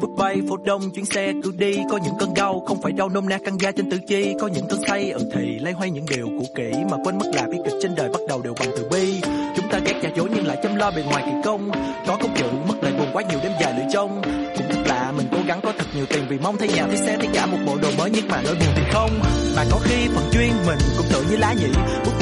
Vượt 0.00 0.10
bay 0.16 0.36
phố 0.48 0.56
đông, 0.56 0.90
chuyến 0.90 1.04
xe 1.04 1.32
cứ 1.42 1.52
đi. 1.56 1.76
Có 1.90 1.98
những 2.04 2.14
cơn 2.18 2.34
đau, 2.34 2.62
không 2.66 2.82
phải 2.82 2.92
đau 2.92 3.08
nôm 3.08 3.28
na 3.28 3.38
căng 3.44 3.60
da 3.60 3.72
trên 3.72 3.90
tử 3.90 3.98
chi. 4.08 4.34
Có 4.40 4.48
những 4.48 4.66
cơn 4.68 4.80
say, 4.88 5.10
ở 5.10 5.20
thì 5.34 5.58
lay 5.58 5.72
hoay 5.72 5.90
những 5.90 6.06
điều 6.10 6.26
cũ 6.26 6.46
kỹ 6.54 6.70
Mà 6.90 6.96
quên 7.04 7.18
mất 7.18 7.26
là 7.34 7.46
bi 7.50 7.58
kịch 7.64 7.74
trên 7.82 7.94
đời 7.94 8.08
bắt 8.08 8.20
đầu 8.28 8.42
đều 8.42 8.54
bằng 8.60 8.68
từ 8.76 8.88
bi. 8.90 9.20
Chúng 9.56 9.68
ta 9.70 9.78
ghét 9.78 10.00
giả 10.02 10.10
dối 10.16 10.28
nhưng 10.34 10.46
lại 10.46 10.56
chăm 10.62 10.76
lo 10.76 10.90
bề 10.90 11.02
ngoài 11.02 11.22
kỳ 11.26 11.32
công. 11.44 11.70
Có 12.06 12.18
công 12.22 12.34
chữ 12.36 12.44
mất 12.68 12.74
lời 12.82 12.92
buồn 12.98 13.08
quá 13.12 13.22
nhiều 13.30 13.38
đêm 13.42 13.52
dài 13.60 13.74
lưỡi 13.76 13.86
trông 13.92 14.22
Cũng 14.56 14.66
thật 14.70 14.82
lạ, 14.86 15.12
mình 15.16 15.26
cố 15.32 15.38
gắng 15.46 15.60
có 15.62 15.72
thật 15.78 15.86
nhiều 15.94 16.06
tiền 16.08 16.24
Vì 16.28 16.38
mong 16.38 16.56
thấy 16.58 16.68
nhà 16.68 16.86
thấy 16.86 16.96
xe 16.96 17.16
thấy 17.16 17.28
cả 17.34 17.46
một 17.46 17.58
bộ 17.66 17.76
đồ 17.82 17.88
mới 17.98 18.10
Nhưng 18.14 18.28
mà 18.28 18.42
nỗi 18.44 18.54
buồn 18.54 18.74
thì 18.76 18.82
không. 18.92 19.10
Mà 19.56 19.64
có 19.70 19.78
khi 19.84 20.08
phần 20.14 20.24
duyên 20.32 20.52
mình 20.66 20.78
cũng 20.96 21.06
tự 21.12 21.22
như 21.30 21.36
lá 21.36 21.52
nhị 21.52 21.68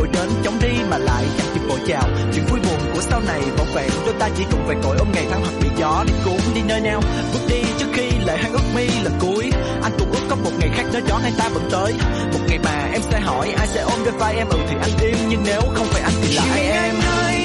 Bước 0.07 0.13
đến 0.13 0.31
chống 0.45 0.59
đi 0.63 0.69
mà 0.91 0.99
lại 0.99 1.25
chẳng 1.39 1.47
kịp 1.55 1.61
vội 1.69 1.79
chào. 1.87 2.09
Chuyện 2.35 2.45
vui 2.47 2.61
buồn 2.61 2.93
của 2.95 3.01
sau 3.01 3.21
này 3.21 3.41
vọng 3.59 3.67
vẹn, 3.75 3.91
Đôi 4.05 4.15
ta 4.19 4.29
chỉ 4.37 4.45
cùng 4.51 4.67
về 4.67 4.75
cội 4.83 4.97
ôm 4.99 5.09
ngày 5.13 5.27
tháng 5.31 5.41
hoặc 5.41 5.53
bị 5.63 5.69
gió 5.77 6.05
đi 6.07 6.13
cuốn 6.25 6.41
đi 6.55 6.61
nơi 6.69 6.81
nào 6.81 7.01
Bước 7.33 7.41
đi 7.49 7.63
trước 7.79 7.87
khi 7.93 8.11
lệ 8.27 8.37
hai 8.37 8.51
ước 8.51 8.63
mi 8.75 8.87
là 8.87 9.11
cuối. 9.21 9.51
Anh 9.83 9.93
cũng 9.99 10.13
ước 10.13 10.27
có 10.29 10.37
một 10.37 10.51
ngày 10.61 10.71
khác 10.75 10.85
nơi 10.93 11.03
đó 11.09 11.19
hai 11.23 11.33
ta 11.39 11.49
vẫn 11.49 11.69
tới. 11.71 11.95
Một 12.33 12.39
ngày 12.49 12.59
mà 12.65 12.89
em 12.93 13.03
sẽ 13.11 13.21
hỏi 13.21 13.55
ai 13.59 13.67
sẽ 13.67 13.81
ôm 13.81 13.99
đôi 14.05 14.15
vai 14.19 14.35
em? 14.37 14.49
Ừ 14.49 14.59
thì 14.69 14.77
anh 14.83 14.99
im, 15.01 15.17
nhưng 15.29 15.43
nếu 15.45 15.61
không 15.75 15.87
phải 15.87 16.03
anh 16.03 16.15
thì 16.23 16.35
là 16.35 16.43
ai 16.53 16.63
em? 16.63 16.95
Ơi 17.25 17.36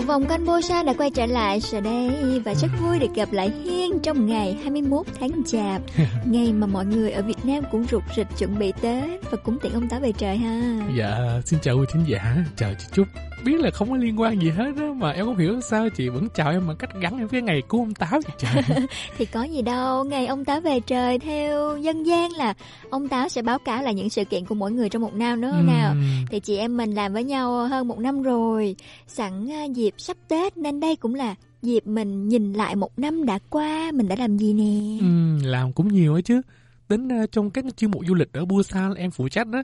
vòng 0.00 0.26
quanh 0.28 0.46
Bosa 0.46 0.82
đã 0.82 0.92
quay 0.92 1.10
trở 1.10 1.26
lại 1.26 1.60
rồi 1.60 1.80
đây 1.80 2.40
và 2.44 2.54
rất 2.54 2.68
vui 2.80 2.98
được 2.98 3.14
gặp 3.14 3.32
lại 3.32 3.50
Hiên 3.64 4.00
trong 4.02 4.26
ngày 4.26 4.56
21 4.62 5.06
tháng 5.20 5.30
Chạp, 5.46 5.82
ngày 6.26 6.52
mà 6.52 6.66
mọi 6.66 6.86
người 6.86 7.10
ở 7.10 7.22
Việt 7.22 7.44
Nam 7.44 7.64
cũng 7.72 7.86
rục 7.90 8.02
rịch 8.16 8.26
chuẩn 8.38 8.58
bị 8.58 8.72
Tết 8.80 9.30
và 9.30 9.38
cúng 9.44 9.58
tiễn 9.62 9.72
ông 9.72 9.88
Táo 9.88 10.00
về 10.00 10.12
trời 10.12 10.36
ha. 10.36 10.60
Dạ, 10.96 11.40
xin 11.44 11.60
chào 11.62 11.78
quý 11.78 11.86
thính 11.92 12.04
giả, 12.06 12.36
chào 12.56 12.74
chị 12.78 12.86
Trúc. 12.92 13.06
Biết 13.44 13.60
là 13.60 13.70
không 13.70 13.90
có 13.90 13.96
liên 13.96 14.20
quan 14.20 14.42
gì 14.42 14.50
hết 14.50 14.72
á, 14.76 14.86
mà 14.96 15.10
em 15.10 15.24
không 15.24 15.36
hiểu 15.36 15.60
sao 15.60 15.88
chị 15.88 16.08
vẫn 16.08 16.28
chào 16.34 16.50
em 16.50 16.66
bằng 16.66 16.76
cách 16.76 16.90
gắn 17.00 17.18
em 17.18 17.28
với 17.28 17.42
ngày 17.42 17.62
của 17.68 17.78
ông 17.78 17.94
Táo 17.94 18.10
vậy 18.10 18.36
trời. 18.38 18.86
Thì 19.18 19.24
có 19.24 19.42
gì 19.42 19.62
đâu, 19.62 20.04
ngày 20.04 20.26
ông 20.26 20.44
Táo 20.44 20.60
về 20.60 20.80
trời 20.80 21.18
theo 21.18 21.76
dân 21.76 22.06
gian 22.06 22.32
là 22.32 22.54
ông 22.90 23.08
Táo 23.08 23.28
sẽ 23.28 23.42
báo 23.42 23.58
cáo 23.58 23.82
lại 23.82 23.94
những 23.94 24.10
sự 24.10 24.24
kiện 24.24 24.44
của 24.44 24.54
mỗi 24.54 24.72
người 24.72 24.88
trong 24.88 25.02
một 25.02 25.14
năm 25.14 25.42
không 25.42 25.66
nào? 25.66 25.94
Thì 26.30 26.40
chị 26.40 26.56
em 26.56 26.76
mình 26.76 26.94
làm 26.94 27.12
với 27.12 27.24
nhau 27.24 27.68
hơn 27.68 27.88
một 27.88 27.98
năm 27.98 28.22
rồi, 28.22 28.76
sẵn 29.06 29.52
à, 29.52 29.64
dịp 29.64 29.94
sắp 29.98 30.16
Tết 30.28 30.56
nên 30.56 30.80
đây 30.80 30.96
cũng 30.96 31.14
là 31.14 31.34
dịp 31.62 31.86
mình 31.86 32.28
nhìn 32.28 32.52
lại 32.52 32.76
một 32.76 32.98
năm 32.98 33.26
đã 33.26 33.38
qua 33.50 33.90
mình 33.94 34.08
đã 34.08 34.16
làm 34.16 34.38
gì 34.38 34.52
nè. 34.52 34.98
Ừ, 35.00 35.46
làm 35.48 35.72
cũng 35.72 35.88
nhiều 35.88 36.12
ấy 36.12 36.22
chứ. 36.22 36.40
Đến 36.88 37.08
uh, 37.22 37.32
trong 37.32 37.50
các 37.50 37.64
chuyên 37.76 37.90
mục 37.90 38.02
du 38.08 38.14
lịch 38.14 38.32
ở 38.32 38.44
Busan 38.44 38.94
em 38.94 39.10
phụ 39.10 39.28
trách 39.28 39.46
đó 39.46 39.62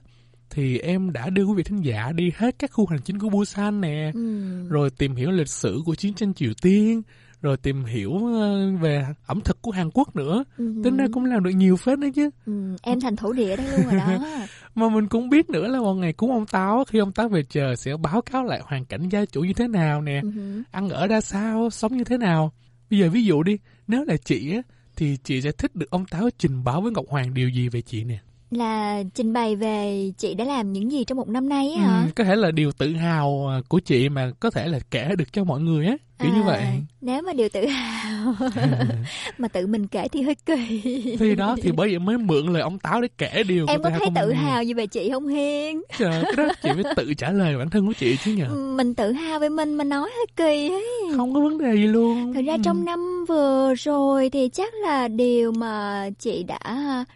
thì 0.51 0.79
em 0.79 1.13
đã 1.13 1.31
đưa 1.31 1.45
quý 1.45 1.55
vị 1.57 1.63
thính 1.63 1.81
giả 1.85 2.13
đi 2.15 2.33
hết 2.37 2.57
các 2.59 2.71
khu 2.73 2.87
hành 2.87 3.01
chính 3.05 3.19
của 3.19 3.29
Busan 3.29 3.81
nè, 3.81 4.11
Ừ. 4.15 4.21
rồi 4.69 4.91
tìm 4.91 5.15
hiểu 5.17 5.31
lịch 5.31 5.49
sử 5.49 5.81
của 5.85 5.95
chiến 5.95 6.15
tranh 6.15 6.35
Triều 6.35 6.53
Tiên, 6.63 7.03
rồi 7.43 7.57
tìm 7.57 7.85
hiểu 7.85 8.13
ờ, 8.27 8.73
về 8.81 9.07
ẩm 9.27 9.41
thực 9.41 9.63
của 9.63 9.71
Hàn 9.71 9.91
Quốc 9.91 10.17
nữa. 10.17 10.45
Ừ. 10.59 10.81
Tính 10.85 10.97
ra 10.97 11.07
cũng 11.13 11.25
làm 11.25 11.45
được 11.45 11.51
nhiều 11.51 11.77
phết 11.77 11.99
đấy 11.99 12.13
chứ. 12.15 12.31
Ừ, 12.47 12.77
em 12.83 13.01
thành 13.01 13.17
thổ 13.17 13.33
địa 13.33 13.57
đây 13.57 13.67
luôn 13.71 13.85
rồi 13.85 13.95
đó. 13.99 14.27
Mà 14.75 14.89
mình 14.89 15.07
cũng 15.09 15.29
biết 15.29 15.51
nữa 15.51 15.69
là 15.69 15.81
vào 15.81 15.95
ngày 15.95 16.13
cúng 16.13 16.31
ông 16.33 16.47
Táo 16.47 16.85
khi 16.89 16.99
ông 16.99 17.13
Táo 17.13 17.29
về 17.29 17.43
trời 17.43 17.77
sẽ 17.77 17.97
báo 17.97 18.23
cáo 18.23 18.45
lại 18.45 18.61
hoàn 18.65 18.85
cảnh 18.85 19.09
gia 19.09 19.25
chủ 19.25 19.41
như 19.41 19.53
thế 19.53 19.69
nào 19.69 20.03
nè, 20.03 20.21
Ừ 20.23 20.63
ăn 20.71 20.89
ở 20.89 21.07
ra 21.07 21.21
sao, 21.21 21.71
sống 21.71 21.97
như 21.97 22.05
thế 22.05 22.19
nào. 22.19 22.53
Bây 22.91 22.99
giờ 22.99 23.11
ví 23.11 23.25
dụ 23.25 23.43
đi, 23.43 23.59
nếu 23.87 24.05
là 24.05 24.17
chị 24.25 24.53
á 24.55 24.63
thì 24.97 25.17
chị 25.25 25.41
sẽ 25.41 25.53
thích 25.53 25.75
được 25.77 25.91
ông 25.91 26.07
Táo 26.07 26.29
trình 26.39 26.65
báo 26.65 26.81
với 26.81 26.93
Ngọc 26.93 27.05
Hoàng 27.09 27.35
điều 27.35 27.49
gì 27.49 27.69
về 27.69 27.81
chị 27.83 28.05
nè. 28.05 28.19
Là 28.51 29.03
trình 29.15 29.33
bày 29.33 29.57
về 29.57 30.11
chị 30.19 30.35
đã 30.35 30.45
làm 30.45 30.73
những 30.73 30.93
gì 30.93 31.05
trong 31.05 31.19
một 31.19 31.29
năm 31.29 31.49
nay 31.49 31.73
á 31.73 31.83
hả? 31.83 32.03
Ừ, 32.05 32.11
có 32.17 32.25
thể 32.25 32.37
là 32.37 32.51
điều 32.51 32.73
tự 32.73 32.93
hào 32.93 33.49
à, 33.49 33.61
của 33.69 33.79
chị 33.79 34.09
mà 34.09 34.31
có 34.41 34.51
thể 34.51 34.69
là 34.69 34.79
kể 34.91 35.15
được 35.19 35.33
cho 35.33 35.45
mọi 35.45 35.61
người 35.61 35.87
á, 35.87 35.97
kiểu 36.19 36.31
như 36.35 36.41
À, 36.41 36.45
vậy. 36.47 36.67
Nếu 37.01 37.23
mà 37.23 37.33
điều 37.33 37.49
tự 37.49 37.67
hào 37.67 38.35
mà 39.39 39.49
tự 39.49 39.67
mình 39.67 39.87
kể 39.87 40.09
thì 40.09 40.23
hơi 40.23 40.35
kỳ. 40.47 40.83
Thì 41.19 41.35
đó 41.35 41.57
thì 41.63 41.73
bởi 41.73 41.89
vậy 41.89 41.99
mới 41.99 42.19
mượn 42.19 42.47
lời 42.53 42.63
ông 42.63 42.79
Táo 42.79 43.01
để 43.01 43.09
kể 43.19 43.43
điều 43.49 43.67
em 43.69 43.83
có 43.83 43.91
thấy 43.91 44.09
tự 44.15 44.27
mình. 44.27 44.37
hào 44.37 44.63
gì 44.63 44.75
về 44.75 44.87
chị 44.87 45.11
không 45.11 45.29
Hiên? 45.29 45.83
Trời, 45.99 46.23
cái 46.37 46.47
đó 46.47 46.53
chị 46.63 46.69
phải 46.83 46.95
tự 46.97 47.15
trả 47.15 47.31
lời 47.31 47.59
bản 47.59 47.71
thân 47.71 47.87
của 47.87 47.93
chị 47.93 48.17
chứ 48.25 48.33
nhờ. 48.33 48.49
Mình 48.77 48.95
tự 48.95 49.13
hào 49.13 49.39
về 49.39 49.49
mình 49.49 49.75
mà 49.75 49.85
nói 49.85 50.11
hơi 50.17 50.27
kỳ 50.37 50.69
ấy. 50.75 50.85
Không 51.17 51.35
có 51.35 51.41
vấn 51.41 51.59
đề 51.59 51.75
gì 51.75 51.87
luôn. 51.87 52.35
Thật 52.35 52.41
ra 52.47 52.57
trong 52.65 52.85
năm 52.85 53.25
vừa 53.29 53.75
rồi 53.75 54.31
thì 54.31 54.49
chắc 54.53 54.75
là 54.75 55.09
điều 55.09 55.53
mà 55.53 56.05
chị 56.19 56.43
đã 56.43 56.59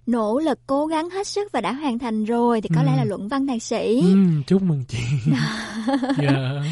nỗ 0.07 0.39
lực 0.39 0.59
cố 0.67 0.87
gắng 0.87 1.11
hết 1.11 1.27
sức 1.27 1.53
và 1.53 1.61
đã 1.61 1.73
hoàn 1.73 1.99
thành 1.99 2.25
rồi 2.25 2.61
thì 2.61 2.69
có 2.75 2.81
Ừ. 2.81 2.87
lẽ 2.87 2.97
là 2.97 3.05
luận 3.05 3.29
văn 3.29 3.47
thạc 3.47 3.63
sĩ. 3.63 4.01
Ừ, 4.03 4.17
chúc 4.47 4.63
mừng 4.63 4.85
chị. 4.89 4.99
dạ. 6.23 6.63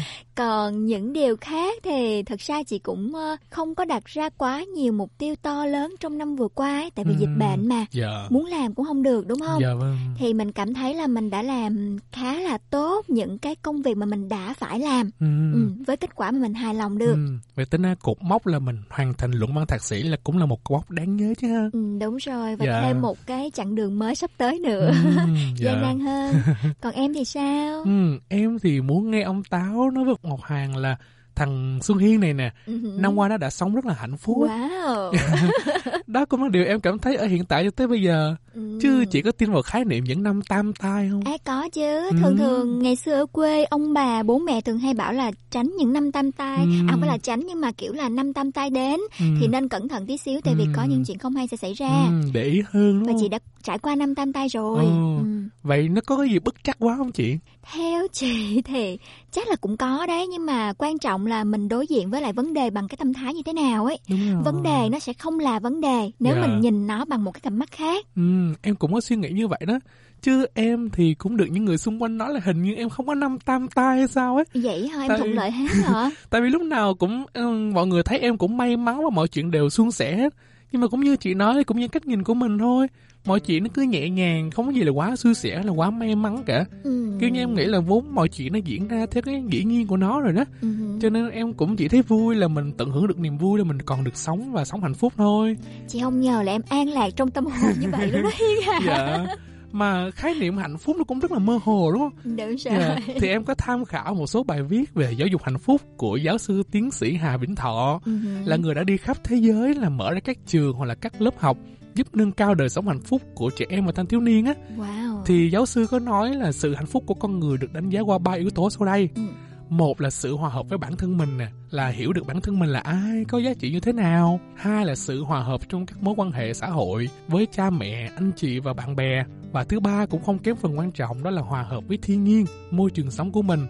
Còn 0.43 0.85
những 0.85 1.13
điều 1.13 1.35
khác 1.41 1.73
thì 1.83 2.23
thật 2.23 2.39
ra 2.39 2.63
chị 2.63 2.79
cũng 2.79 3.15
ờ, 3.15 3.35
không 3.49 3.75
có 3.75 3.85
đặt 3.85 4.05
ra 4.05 4.29
quá 4.29 4.63
nhiều 4.75 4.93
mục 4.93 5.11
tiêu 5.17 5.35
to 5.41 5.65
lớn 5.65 5.95
trong 5.99 6.17
năm 6.17 6.35
vừa 6.35 6.47
qua 6.47 6.79
ấy, 6.79 6.91
tại 6.95 7.05
vì 7.05 7.13
Ừ. 7.13 7.17
dịch 7.19 7.35
bệnh 7.39 7.67
mà. 7.67 7.85
Dạ. 7.91 8.27
Muốn 8.29 8.45
làm 8.45 8.73
cũng 8.75 8.85
không 8.85 9.03
được 9.03 9.27
đúng 9.27 9.39
không? 9.39 9.61
Dạ 9.61 9.73
vâng. 9.73 9.97
Thì 10.17 10.33
mình 10.33 10.51
cảm 10.51 10.73
thấy 10.73 10.93
là 10.93 11.07
mình 11.07 11.29
đã 11.29 11.41
làm 11.41 11.97
khá 12.11 12.33
là 12.39 12.57
tốt 12.57 13.05
những 13.09 13.37
cái 13.37 13.55
công 13.55 13.81
việc 13.81 13.97
mà 13.97 14.05
mình 14.05 14.29
đã 14.29 14.53
phải 14.57 14.79
làm. 14.79 15.09
Ừ. 15.19 15.25
Ừ, 15.53 15.59
với 15.87 15.97
kết 15.97 16.15
quả 16.15 16.31
mà 16.31 16.39
mình 16.39 16.53
hài 16.53 16.73
lòng 16.73 16.97
được. 16.97 17.13
Ừ. 17.13 17.27
Vậy 17.55 17.65
tính 17.65 17.81
ra 17.81 17.95
cột 18.01 18.17
mốc 18.21 18.47
là 18.47 18.59
mình 18.59 18.77
hoàn 18.89 19.13
thành 19.13 19.31
luận 19.31 19.53
văn 19.55 19.65
thạc 19.67 19.83
sĩ 19.83 20.03
là 20.03 20.17
cũng 20.23 20.37
là 20.37 20.45
một 20.45 20.63
cột 20.63 20.75
mốc 20.77 20.91
đáng 20.91 21.15
nhớ 21.17 21.33
chứ 21.41 21.47
ha. 21.47 21.69
Ừ, 21.73 21.97
đúng 22.01 22.17
rồi 22.17 22.55
và 22.55 22.65
Dạ. 22.65 22.81
thêm 22.81 23.01
một 23.01 23.17
cái 23.25 23.51
chặng 23.53 23.75
đường 23.75 23.99
mới 23.99 24.15
sắp 24.15 24.31
tới 24.37 24.59
nữa 24.59 24.87
Ừ, 24.87 24.93
dạ. 25.57 25.71
gian 25.71 25.81
nan 25.81 25.99
hơn 25.99 26.35
còn 26.81 26.93
em 26.93 27.13
thì 27.13 27.25
sao 27.25 27.83
Ừ, 27.83 28.19
em 28.29 28.59
thì 28.59 28.81
muốn 28.81 29.11
nghe 29.11 29.21
ông 29.21 29.43
Táo 29.49 29.91
nói 29.91 30.05
với 30.05 30.13
Ngọc 30.29 30.39
Hoàng 30.41 30.77
là 30.77 30.95
thằng 31.35 31.79
Xuân 31.81 31.97
Hiên 31.97 32.19
này 32.19 32.33
nè, 32.33 32.51
Ừ. 32.65 32.73
năm 32.97 33.15
qua 33.15 33.27
nó 33.29 33.37
đã 33.37 33.49
sống 33.49 33.75
rất 33.75 33.85
là 33.85 33.93
hạnh 33.93 34.17
phúc. 34.17 34.37
wow 34.37 35.11
Đó 36.07 36.25
cũng 36.25 36.43
là 36.43 36.49
điều 36.49 36.65
em 36.65 36.79
cảm 36.79 36.99
thấy 36.99 37.15
ở 37.15 37.25
hiện 37.25 37.45
tại 37.45 37.63
cho 37.63 37.69
tới 37.71 37.87
bây 37.87 38.01
giờ. 38.01 38.35
Ừ. 38.53 38.77
Chứ 38.81 39.05
chị 39.11 39.21
có 39.21 39.31
tin 39.31 39.51
vào 39.51 39.61
khái 39.61 39.85
niệm 39.85 40.03
những 40.03 40.23
năm 40.23 40.41
tam 40.41 40.73
tai 40.73 41.09
không? 41.11 41.21
À 41.25 41.31
có 41.45 41.69
chứ, 41.73 41.81
Ừ. 42.09 42.11
thường 42.21 42.37
thường 42.37 42.79
ngày 42.79 42.95
xưa 42.95 43.13
ở 43.13 43.25
quê 43.25 43.63
ông 43.63 43.93
bà 43.93 44.23
bố 44.23 44.39
mẹ 44.39 44.61
thường 44.61 44.79
hay 44.79 44.93
bảo 44.93 45.13
là 45.13 45.31
tránh 45.51 45.71
những 45.77 45.93
năm 45.93 46.11
tam 46.11 46.31
tai, 46.31 46.57
Ừ. 46.57 46.71
à 46.87 46.91
không 46.91 46.99
phải 46.99 47.09
là 47.09 47.17
tránh 47.17 47.43
nhưng 47.47 47.61
mà 47.61 47.71
kiểu 47.71 47.93
là 47.93 48.09
năm 48.09 48.33
tam 48.33 48.51
tai 48.51 48.69
đến 48.69 48.99
Ừ. 49.19 49.25
thì 49.39 49.47
nên 49.47 49.67
cẩn 49.69 49.87
thận 49.87 50.05
tí 50.07 50.17
xíu 50.17 50.41
tại 50.43 50.55
vì 50.55 50.63
Ừ. 50.63 50.69
có 50.75 50.83
những 50.83 51.03
chuyện 51.05 51.17
không 51.17 51.35
hay 51.35 51.47
sẽ 51.47 51.57
xảy 51.57 51.73
ra. 51.73 51.89
Ừ, 52.23 52.29
để 52.33 52.43
ý 52.43 52.61
hơn 52.71 52.99
đúng 52.99 53.03
Và 53.07 53.13
không? 53.13 53.21
chị 53.21 53.29
đã 53.29 53.39
trải 53.63 53.79
qua 53.79 53.95
năm 53.95 54.15
tam 54.15 54.33
tai 54.33 54.47
rồi. 54.47 54.85
Ừ. 54.85 54.91
Ừ. 55.17 55.23
Vậy 55.63 55.89
nó 55.89 56.01
có 56.07 56.17
cái 56.17 56.29
gì 56.29 56.39
bất 56.39 56.55
chắc 56.63 56.77
quá 56.79 56.95
không 56.97 57.11
chị? 57.11 57.37
Theo 57.73 58.07
chị 58.11 58.61
thì 58.65 58.97
chắc 59.31 59.47
là 59.47 59.55
cũng 59.55 59.77
có 59.77 60.05
đấy 60.05 60.27
nhưng 60.27 60.45
mà 60.45 60.73
quan 60.77 60.97
trọng 60.99 61.25
là 61.25 61.43
mình 61.43 61.67
đối 61.69 61.87
diện 61.87 62.09
với 62.09 62.21
lại 62.21 62.33
vấn 62.33 62.53
đề 62.53 62.69
bằng 62.69 62.87
cái 62.87 62.97
tâm 62.97 63.13
thái 63.13 63.33
như 63.33 63.41
thế 63.45 63.53
nào 63.53 63.85
ấy. 63.85 63.99
Vấn 64.45 64.63
đề 64.63 64.89
nó 64.91 64.99
sẽ 64.99 65.13
không 65.13 65.39
là 65.39 65.59
vấn 65.59 65.81
đề 65.81 66.11
nếu 66.19 66.35
Dạ. 66.35 66.47
mình 66.47 66.59
nhìn 66.61 66.87
nó 66.87 67.05
bằng 67.05 67.23
một 67.23 67.31
cái 67.31 67.41
tầm 67.43 67.59
mắt 67.59 67.71
khác. 67.71 68.05
Ừ, 68.15 68.21
em 68.61 68.75
cũng 68.75 68.93
có 68.93 69.01
suy 69.01 69.15
nghĩ 69.15 69.29
như 69.29 69.47
vậy 69.47 69.59
đó. 69.67 69.79
Chứ 70.21 70.45
em 70.53 70.89
thì 70.89 71.13
cũng 71.13 71.37
được 71.37 71.45
những 71.51 71.65
người 71.65 71.77
xung 71.77 72.01
quanh 72.01 72.17
nói 72.17 72.33
là 72.33 72.39
hình 72.43 72.63
như 72.63 72.75
em 72.75 72.89
không 72.89 73.07
có 73.07 73.15
năm 73.15 73.39
tam 73.39 73.67
tai 73.67 73.97
hay 73.97 74.07
sao 74.07 74.35
ấy. 74.35 74.45
Vậy 74.53 74.87
hả 74.87 74.99
em 75.01 75.09
Tại- 75.09 75.17
thuận 75.17 75.33
lợi 75.33 75.51
hết 75.51 75.65
hả? 75.83 76.09
Tại 76.29 76.41
vì 76.41 76.49
lúc 76.49 76.61
nào 76.61 76.93
cũng 76.95 77.25
ừ, 77.33 77.49
mọi 77.73 77.87
người 77.87 78.03
thấy 78.03 78.19
em 78.19 78.37
cũng 78.37 78.57
may 78.57 78.77
mắn 78.77 79.03
và 79.03 79.09
mọi 79.13 79.27
chuyện 79.27 79.51
đều 79.51 79.69
suôn 79.69 79.91
sẻ 79.91 80.15
hết. 80.17 80.33
Nhưng 80.71 80.81
mà 80.81 80.87
cũng 80.87 80.99
như 81.01 81.15
chị 81.15 81.33
nói, 81.33 81.63
cũng 81.63 81.79
như 81.79 81.87
cách 81.87 82.05
nhìn 82.07 82.23
của 82.23 82.33
mình 82.33 82.57
thôi. 82.57 82.87
Mọi 83.25 83.39
chuyện 83.39 83.63
nó 83.63 83.69
cứ 83.73 83.81
nhẹ 83.81 84.09
nhàng, 84.09 84.51
không 84.51 84.65
có 84.65 84.71
gì 84.71 84.81
là 84.81 84.91
quá 84.91 85.15
xui 85.15 85.33
xẻ, 85.33 85.63
là 85.63 85.71
quá 85.71 85.89
may 85.89 86.15
mắn 86.15 86.43
cả. 86.45 86.65
Ừ. 86.83 87.17
Kiểu 87.19 87.29
như 87.29 87.39
em 87.39 87.53
nghĩ 87.53 87.65
là 87.65 87.79
vốn 87.79 88.15
mọi 88.15 88.29
chuyện 88.29 88.53
nó 88.53 88.59
diễn 88.65 88.87
ra 88.87 89.05
theo 89.11 89.21
cái 89.25 89.43
dĩ 89.51 89.63
nhiên 89.63 89.87
của 89.87 89.97
nó 89.97 90.21
rồi 90.21 90.33
đó. 90.33 90.43
Ừ. 90.61 90.67
Cho 91.01 91.09
nên 91.09 91.29
em 91.29 91.53
cũng 91.53 91.75
chỉ 91.75 91.87
thấy 91.87 92.01
vui 92.01 92.35
là 92.35 92.47
mình 92.47 92.71
tận 92.77 92.91
hưởng 92.91 93.07
được 93.07 93.19
niềm 93.19 93.37
vui 93.37 93.57
là 93.59 93.63
mình 93.65 93.81
còn 93.81 94.03
được 94.03 94.15
sống 94.17 94.51
và 94.51 94.65
sống 94.65 94.81
hạnh 94.81 94.93
phúc 94.93 95.13
thôi. 95.17 95.57
Chị 95.87 95.99
không 96.01 96.21
ngờ 96.21 96.41
là 96.45 96.51
em 96.51 96.61
an 96.69 96.87
lạc 96.87 97.09
trong 97.15 97.31
tâm 97.31 97.45
hồn 97.45 97.71
như 97.81 97.87
vậy 97.91 98.11
luôn 98.11 98.23
đó 98.23 98.29
Hiên 98.39 98.67
à. 98.73 98.79
Dạ. 98.85 99.25
Mà 99.71 100.11
khái 100.11 100.33
niệm 100.39 100.57
hạnh 100.57 100.77
phúc 100.77 100.95
nó 100.97 101.03
cũng 101.03 101.19
rất 101.19 101.31
là 101.31 101.39
mơ 101.39 101.59
hồ 101.63 101.91
đúng 101.91 102.01
không? 102.01 102.13
Đúng 102.23 102.37
rồi. 102.37 102.55
Dạ. 102.57 102.97
Thì 103.19 103.27
em 103.27 103.43
có 103.43 103.55
tham 103.55 103.85
khảo 103.85 104.13
một 104.13 104.27
số 104.27 104.43
bài 104.43 104.63
viết 104.63 104.93
về 104.93 105.11
giáo 105.11 105.27
dục 105.27 105.43
hạnh 105.43 105.57
phúc 105.57 105.81
của 105.97 106.15
giáo 106.17 106.37
sư 106.37 106.63
tiến 106.71 106.91
sĩ 106.91 107.13
Hà 107.15 107.37
Vĩnh 107.37 107.55
Thọ 107.55 108.01
Ừ. 108.05 108.11
là 108.45 108.55
người 108.55 108.75
đã 108.75 108.83
đi 108.83 108.97
khắp 108.97 109.17
thế 109.23 109.35
giới 109.35 109.73
là 109.75 109.89
mở 109.89 110.11
ra 110.13 110.19
các 110.19 110.37
trường 110.47 110.73
hoặc 110.73 110.85
là 110.85 110.95
các 110.95 111.21
lớp 111.21 111.33
học 111.39 111.57
giúp 111.95 112.07
nâng 112.13 112.31
cao 112.31 112.55
đời 112.55 112.69
sống 112.69 112.87
hạnh 112.87 113.01
phúc 113.01 113.21
của 113.35 113.49
trẻ 113.57 113.65
em 113.69 113.85
và 113.85 113.91
thanh 113.91 114.05
thiếu 114.05 114.19
niên 114.19 114.45
á. 114.45 114.53
Wow. 114.77 115.23
Thì 115.25 115.49
giáo 115.49 115.65
sư 115.65 115.87
có 115.91 115.99
nói 115.99 116.33
là 116.33 116.51
sự 116.51 116.75
hạnh 116.75 116.85
phúc 116.85 117.03
của 117.07 117.13
con 117.13 117.39
người 117.39 117.57
được 117.57 117.73
đánh 117.73 117.89
giá 117.89 118.01
qua 118.01 118.17
ba 118.17 118.31
yếu 118.31 118.49
tố 118.49 118.69
sau 118.69 118.85
đây. 118.85 119.09
Ừ. 119.15 119.21
Một 119.69 120.01
là 120.01 120.09
sự 120.09 120.35
hòa 120.35 120.49
hợp 120.49 120.69
với 120.69 120.77
bản 120.77 120.97
thân 120.97 121.17
mình 121.17 121.37
nè, 121.37 121.47
là 121.69 121.87
hiểu 121.87 122.13
được 122.13 122.27
bản 122.27 122.41
thân 122.41 122.59
mình 122.59 122.69
là 122.69 122.79
ai, 122.79 123.25
có 123.27 123.37
giá 123.37 123.53
trị 123.59 123.71
như 123.71 123.79
thế 123.79 123.93
nào. 123.93 124.39
Hai 124.55 124.85
là 124.85 124.95
sự 124.95 125.23
hòa 125.23 125.43
hợp 125.43 125.69
trong 125.69 125.85
các 125.85 126.03
mối 126.03 126.13
quan 126.17 126.31
hệ 126.31 126.53
xã 126.53 126.67
hội 126.67 127.09
với 127.27 127.47
cha 127.51 127.69
mẹ, 127.69 128.11
anh 128.15 128.31
chị 128.35 128.59
và 128.59 128.73
bạn 128.73 128.95
bè. 128.95 129.23
Và 129.51 129.63
thứ 129.63 129.79
ba 129.79 130.05
cũng 130.05 130.23
không 130.23 130.39
kém 130.39 130.55
phần 130.55 130.77
quan 130.77 130.91
trọng 130.91 131.23
đó 131.23 131.29
là 131.29 131.41
hòa 131.41 131.63
hợp 131.63 131.83
với 131.87 131.97
thiên 132.01 132.23
nhiên, 132.23 132.45
môi 132.71 132.89
trường 132.91 133.11
sống 133.11 133.31
của 133.31 133.41
mình. 133.41 133.67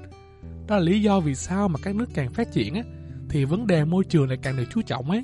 Đó 0.68 0.76
là 0.76 0.82
lý 0.82 1.02
do 1.02 1.20
vì 1.20 1.36
sao 1.36 1.68
mà 1.68 1.80
các 1.84 1.96
nước 1.96 2.10
càng 2.14 2.34
phát 2.34 2.52
triển 2.52 2.74
á, 2.74 2.82
thì 3.30 3.46
vấn 3.46 3.68
đề 3.68 3.86
môi 3.86 4.04
trường 4.04 4.28
lại 4.28 4.38
càng 4.42 4.58
được 4.58 4.66
chú 4.74 4.82
trọng 4.82 5.12
ấy. 5.12 5.24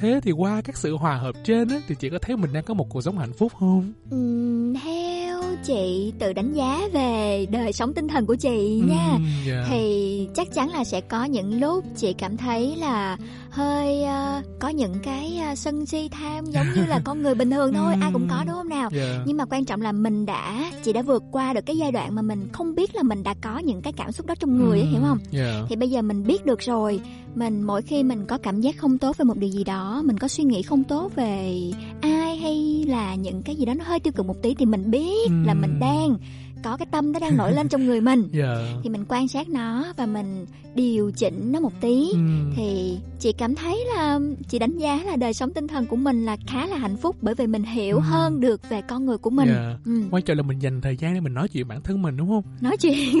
Thế 0.00 0.20
thì 0.22 0.32
qua 0.32 0.60
các 0.64 0.76
sự 0.76 0.96
hòa 0.96 1.16
hợp 1.16 1.34
trên 1.44 1.68
á, 1.68 1.76
thì 1.88 1.94
chị 1.94 2.08
có 2.10 2.18
thấy 2.22 2.36
mình 2.36 2.52
đang 2.52 2.64
có 2.64 2.74
một 2.74 2.86
cuộc 2.88 3.00
sống 3.02 3.18
hạnh 3.18 3.32
phúc 3.32 3.52
không? 3.58 3.92
Ừm, 4.10 4.74
theo 4.74 5.42
chị 5.64 6.12
tự 6.18 6.32
đánh 6.32 6.52
giá 6.52 6.80
về 6.92 7.46
đời 7.50 7.72
sống 7.72 7.94
tinh 7.94 8.08
thần 8.08 8.26
của 8.26 8.34
chị 8.34 8.82
nha 8.86 9.08
Ừm, 9.12 9.26
dạ. 9.46 9.64
thì 9.68 10.28
chắc 10.34 10.48
chắn 10.54 10.68
là 10.70 10.84
sẽ 10.84 11.00
có 11.00 11.24
những 11.24 11.60
lúc 11.60 11.84
chị 11.96 12.12
cảm 12.12 12.36
thấy 12.36 12.76
là 12.76 13.16
hơi 13.50 14.02
ờ, 14.04 14.42
có 14.60 14.68
những 14.68 14.94
cái 15.02 15.38
ờ, 15.48 15.54
sân 15.54 15.86
si 15.86 16.08
tham 16.08 16.44
giống 16.46 16.66
như 16.76 16.86
là 16.86 17.00
con 17.04 17.22
người 17.22 17.34
bình 17.34 17.50
thường 17.50 17.72
thôi 17.72 17.94
ai 18.00 18.10
cũng 18.12 18.26
có 18.30 18.36
đúng 18.46 18.54
không 18.54 18.68
nào 18.68 18.90
Dạ. 18.92 19.22
nhưng 19.26 19.36
mà 19.36 19.44
quan 19.44 19.64
trọng 19.64 19.80
là 19.82 19.92
mình 19.92 20.26
đã 20.26 20.70
chị 20.84 20.92
đã 20.92 21.02
vượt 21.02 21.22
qua 21.32 21.52
được 21.52 21.66
cái 21.66 21.76
giai 21.76 21.92
đoạn 21.92 22.14
mà 22.14 22.22
mình 22.22 22.48
không 22.52 22.74
biết 22.74 22.94
là 22.94 23.02
mình 23.02 23.22
đã 23.22 23.34
có 23.42 23.58
những 23.58 23.82
cái 23.82 23.92
cảm 23.92 24.12
xúc 24.12 24.26
đó 24.26 24.34
trong 24.40 24.58
người 24.58 24.80
ấy, 24.80 24.86
hiểu 24.88 25.00
không 25.00 25.18
Dạ. 25.30 25.62
thì 25.68 25.76
bây 25.76 25.90
giờ 25.90 26.02
mình 26.02 26.26
biết 26.26 26.46
được 26.46 26.58
rồi 26.60 27.00
mình 27.34 27.62
mỗi 27.62 27.82
khi 27.82 28.02
mình 28.02 28.24
có 28.26 28.38
cảm 28.38 28.60
giác 28.60 28.76
không 28.76 28.98
tốt 28.98 29.16
về 29.18 29.24
một 29.24 29.36
điều 29.36 29.50
gì 29.50 29.64
đó 29.64 30.02
mình 30.04 30.18
có 30.18 30.28
suy 30.28 30.44
nghĩ 30.44 30.62
không 30.62 30.84
tốt 30.84 31.12
về 31.16 31.60
ai 32.00 32.36
hay 32.36 32.84
là 32.88 33.14
những 33.14 33.42
cái 33.42 33.56
gì 33.56 33.64
đó 33.64 33.74
nó 33.74 33.84
hơi 33.84 34.00
tiêu 34.00 34.12
cực 34.16 34.26
một 34.26 34.36
tí 34.42 34.54
thì 34.54 34.66
mình 34.66 34.90
biết 34.90 35.30
là 35.46 35.54
mình 35.54 35.80
đang 35.80 36.16
có 36.62 36.76
cái 36.76 36.86
tâm 36.90 37.12
nó 37.12 37.18
đang 37.18 37.36
nổi 37.36 37.52
lên 37.52 37.68
trong 37.68 37.84
người 37.86 38.00
mình 38.00 38.28
Dạ. 38.32 38.56
thì 38.82 38.90
mình 38.90 39.04
quan 39.08 39.28
sát 39.28 39.48
nó 39.48 39.92
và 39.96 40.06
mình 40.06 40.46
điều 40.74 41.10
chỉnh 41.10 41.52
nó 41.52 41.60
một 41.60 41.72
tí 41.80 42.08
Ừ. 42.12 42.18
thì 42.56 42.98
chị 43.18 43.32
cảm 43.32 43.54
thấy 43.54 43.84
là 43.94 44.18
chị 44.48 44.58
đánh 44.58 44.78
giá 44.78 45.02
là 45.04 45.16
đời 45.16 45.34
sống 45.34 45.52
tinh 45.52 45.68
thần 45.68 45.86
của 45.86 45.96
mình 45.96 46.24
là 46.24 46.36
khá 46.46 46.66
là 46.66 46.76
hạnh 46.76 46.96
phúc 46.96 47.16
bởi 47.20 47.34
vì 47.34 47.46
mình 47.46 47.62
hiểu 47.62 47.96
Ừ. 47.96 48.00
hơn 48.02 48.40
được 48.40 48.68
về 48.70 48.82
con 48.88 49.06
người 49.06 49.18
của 49.18 49.30
mình 49.30 49.48
Dạ. 49.48 49.76
ừ. 49.84 50.02
Quan 50.10 50.22
trọng 50.22 50.36
là 50.36 50.42
mình 50.42 50.58
dành 50.58 50.80
thời 50.80 50.96
gian 50.96 51.14
để 51.14 51.20
mình 51.20 51.34
nói 51.34 51.48
chuyện 51.48 51.68
bản 51.68 51.80
thân 51.82 52.02
mình 52.02 52.16
đúng 52.16 52.28
không? 52.28 52.42
nói 52.60 52.76
chuyện 52.76 53.20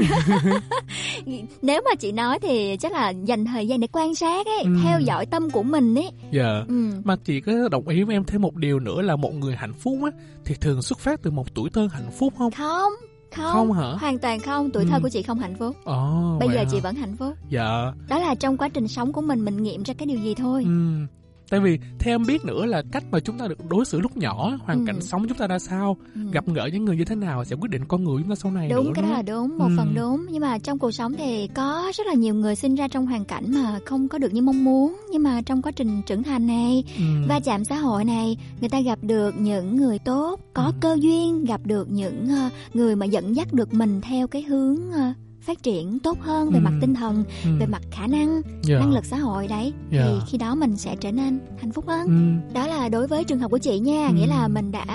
nếu 1.62 1.82
mà 1.84 1.94
chị 1.98 2.12
nói 2.12 2.38
thì 2.42 2.76
chắc 2.80 2.92
là 2.92 3.10
dành 3.10 3.44
thời 3.44 3.68
gian 3.68 3.80
để 3.80 3.86
quan 3.92 4.14
sát 4.14 4.46
ấy 4.46 4.60
Ừ. 4.64 4.70
theo 4.84 5.00
dõi 5.00 5.26
tâm 5.26 5.50
của 5.50 5.62
mình 5.62 5.94
ấy 5.94 6.10
Dạ. 6.32 6.64
Ừ. 6.68 6.90
Mà 7.04 7.16
chị 7.24 7.40
có 7.40 7.52
đồng 7.70 7.88
ý 7.88 8.02
với 8.02 8.16
em 8.16 8.24
thêm 8.24 8.42
một 8.42 8.56
điều 8.56 8.80
nữa 8.80 9.02
là 9.02 9.16
một 9.16 9.34
người 9.34 9.56
hạnh 9.56 9.72
phúc 9.74 9.98
á 10.04 10.10
thì 10.44 10.54
thường 10.60 10.82
xuất 10.82 10.98
phát 10.98 11.22
từ 11.22 11.30
một 11.30 11.54
tuổi 11.54 11.70
thơ 11.70 11.88
hạnh 11.92 12.10
phúc 12.18 12.34
không? 12.38 12.50
không 12.50 12.92
không 13.36 13.52
Không 13.52 13.72
hả? 13.72 13.92
hoàn 14.00 14.18
toàn 14.18 14.40
không 14.40 14.70
tuổi 14.70 14.84
thơ 14.84 14.96
Ừ. 14.96 15.00
của 15.02 15.08
chị 15.08 15.22
không 15.22 15.38
hạnh 15.38 15.54
phúc 15.58 15.76
Ồ, 15.84 16.36
bây 16.40 16.48
giờ 16.48 16.58
hả? 16.58 16.64
chị 16.70 16.80
vẫn 16.80 16.94
hạnh 16.94 17.16
phúc 17.16 17.34
Dạ. 17.48 17.92
đó 18.08 18.18
là 18.18 18.34
trong 18.34 18.56
quá 18.56 18.68
trình 18.68 18.88
sống 18.88 19.12
của 19.12 19.20
mình 19.20 19.44
mình 19.44 19.62
nghiệm 19.62 19.82
ra 19.82 19.94
cái 19.94 20.06
điều 20.06 20.18
gì 20.18 20.34
thôi 20.34 20.64
Ừ. 20.64 21.06
Tại 21.50 21.60
vì 21.60 21.78
theo 21.98 22.14
em 22.14 22.22
biết 22.26 22.44
nữa 22.44 22.66
là 22.66 22.82
cách 22.92 23.04
mà 23.10 23.20
chúng 23.20 23.38
ta 23.38 23.48
được 23.48 23.68
đối 23.70 23.84
xử 23.84 24.00
lúc 24.00 24.16
nhỏ, 24.16 24.56
hoàn 24.60 24.78
Ừ. 24.78 24.84
cảnh 24.86 25.00
sống 25.00 25.28
chúng 25.28 25.38
ta 25.38 25.46
ra 25.46 25.58
sao, 25.58 25.96
Ừ. 26.14 26.20
gặp 26.32 26.44
gỡ 26.54 26.68
những 26.72 26.84
người 26.84 26.96
như 26.96 27.04
thế 27.04 27.14
nào 27.14 27.44
sẽ 27.44 27.56
quyết 27.56 27.70
định 27.70 27.84
con 27.88 28.04
người 28.04 28.16
chúng 28.22 28.28
ta 28.30 28.34
sau 28.34 28.52
này 28.52 28.68
đúng 28.68 28.84
nữa 28.86 28.92
cái 28.94 29.02
đó 29.02 29.10
là 29.10 29.22
đúng 29.22 29.58
một 29.58 29.64
Ừ. 29.68 29.74
phần 29.76 29.94
đúng 29.94 30.26
nhưng 30.30 30.40
mà 30.42 30.58
trong 30.58 30.78
cuộc 30.78 30.90
sống 30.90 31.12
thì 31.18 31.48
có 31.54 31.92
rất 31.94 32.06
là 32.06 32.14
nhiều 32.14 32.34
người 32.34 32.56
sinh 32.56 32.74
ra 32.74 32.88
trong 32.88 33.06
hoàn 33.06 33.24
cảnh 33.24 33.44
mà 33.54 33.78
không 33.86 34.08
có 34.08 34.18
được 34.18 34.32
như 34.32 34.42
mong 34.42 34.64
muốn 34.64 34.96
nhưng 35.12 35.22
mà 35.22 35.42
trong 35.42 35.62
quá 35.62 35.72
trình 35.72 36.02
trưởng 36.06 36.22
thành 36.22 36.46
này 36.46 36.84
Ừ. 36.98 37.04
va 37.28 37.40
chạm 37.40 37.64
xã 37.64 37.76
hội 37.76 38.04
này 38.04 38.36
người 38.60 38.68
ta 38.68 38.80
gặp 38.80 38.98
được 39.02 39.34
những 39.40 39.76
người 39.76 39.98
tốt 39.98 40.40
có 40.54 40.62
Ừ. 40.64 40.72
cơ 40.80 40.96
duyên 41.00 41.44
gặp 41.44 41.60
được 41.64 41.90
những 41.90 42.28
ờ, 42.28 42.50
người 42.74 42.96
mà 42.96 43.06
dẫn 43.06 43.36
dắt 43.36 43.52
được 43.52 43.74
mình 43.74 44.00
theo 44.00 44.26
cái 44.26 44.42
hướng 44.42 44.92
ờ, 44.92 45.12
phát 45.50 45.62
triển 45.62 45.98
tốt 45.98 46.18
hơn 46.20 46.50
về 46.50 46.58
Ừ. 46.58 46.62
mặt 46.62 46.72
tinh 46.80 46.94
thần 46.94 47.24
Ừ. 47.44 47.50
về 47.60 47.66
mặt 47.66 47.82
khả 47.90 48.06
năng 48.06 48.40
Dạ. 48.62 48.78
năng 48.78 48.92
lực 48.92 49.04
xã 49.04 49.16
hội 49.16 49.46
đấy 49.48 49.72
Dạ. 49.92 50.02
thì 50.06 50.12
khi 50.28 50.38
đó 50.38 50.54
mình 50.54 50.76
sẽ 50.76 50.96
trở 51.00 51.12
nên 51.12 51.40
hạnh 51.60 51.72
phúc 51.72 51.84
hơn 51.88 52.06
Ừ. 52.06 52.54
đó 52.54 52.66
là 52.66 52.88
đối 52.88 53.06
với 53.06 53.24
trường 53.24 53.38
hợp 53.38 53.50
của 53.50 53.58
chị 53.58 53.78
nha 53.78 54.06
Ừ. 54.06 54.14
nghĩa 54.14 54.26
là 54.26 54.48
mình 54.48 54.72
đã 54.72 54.86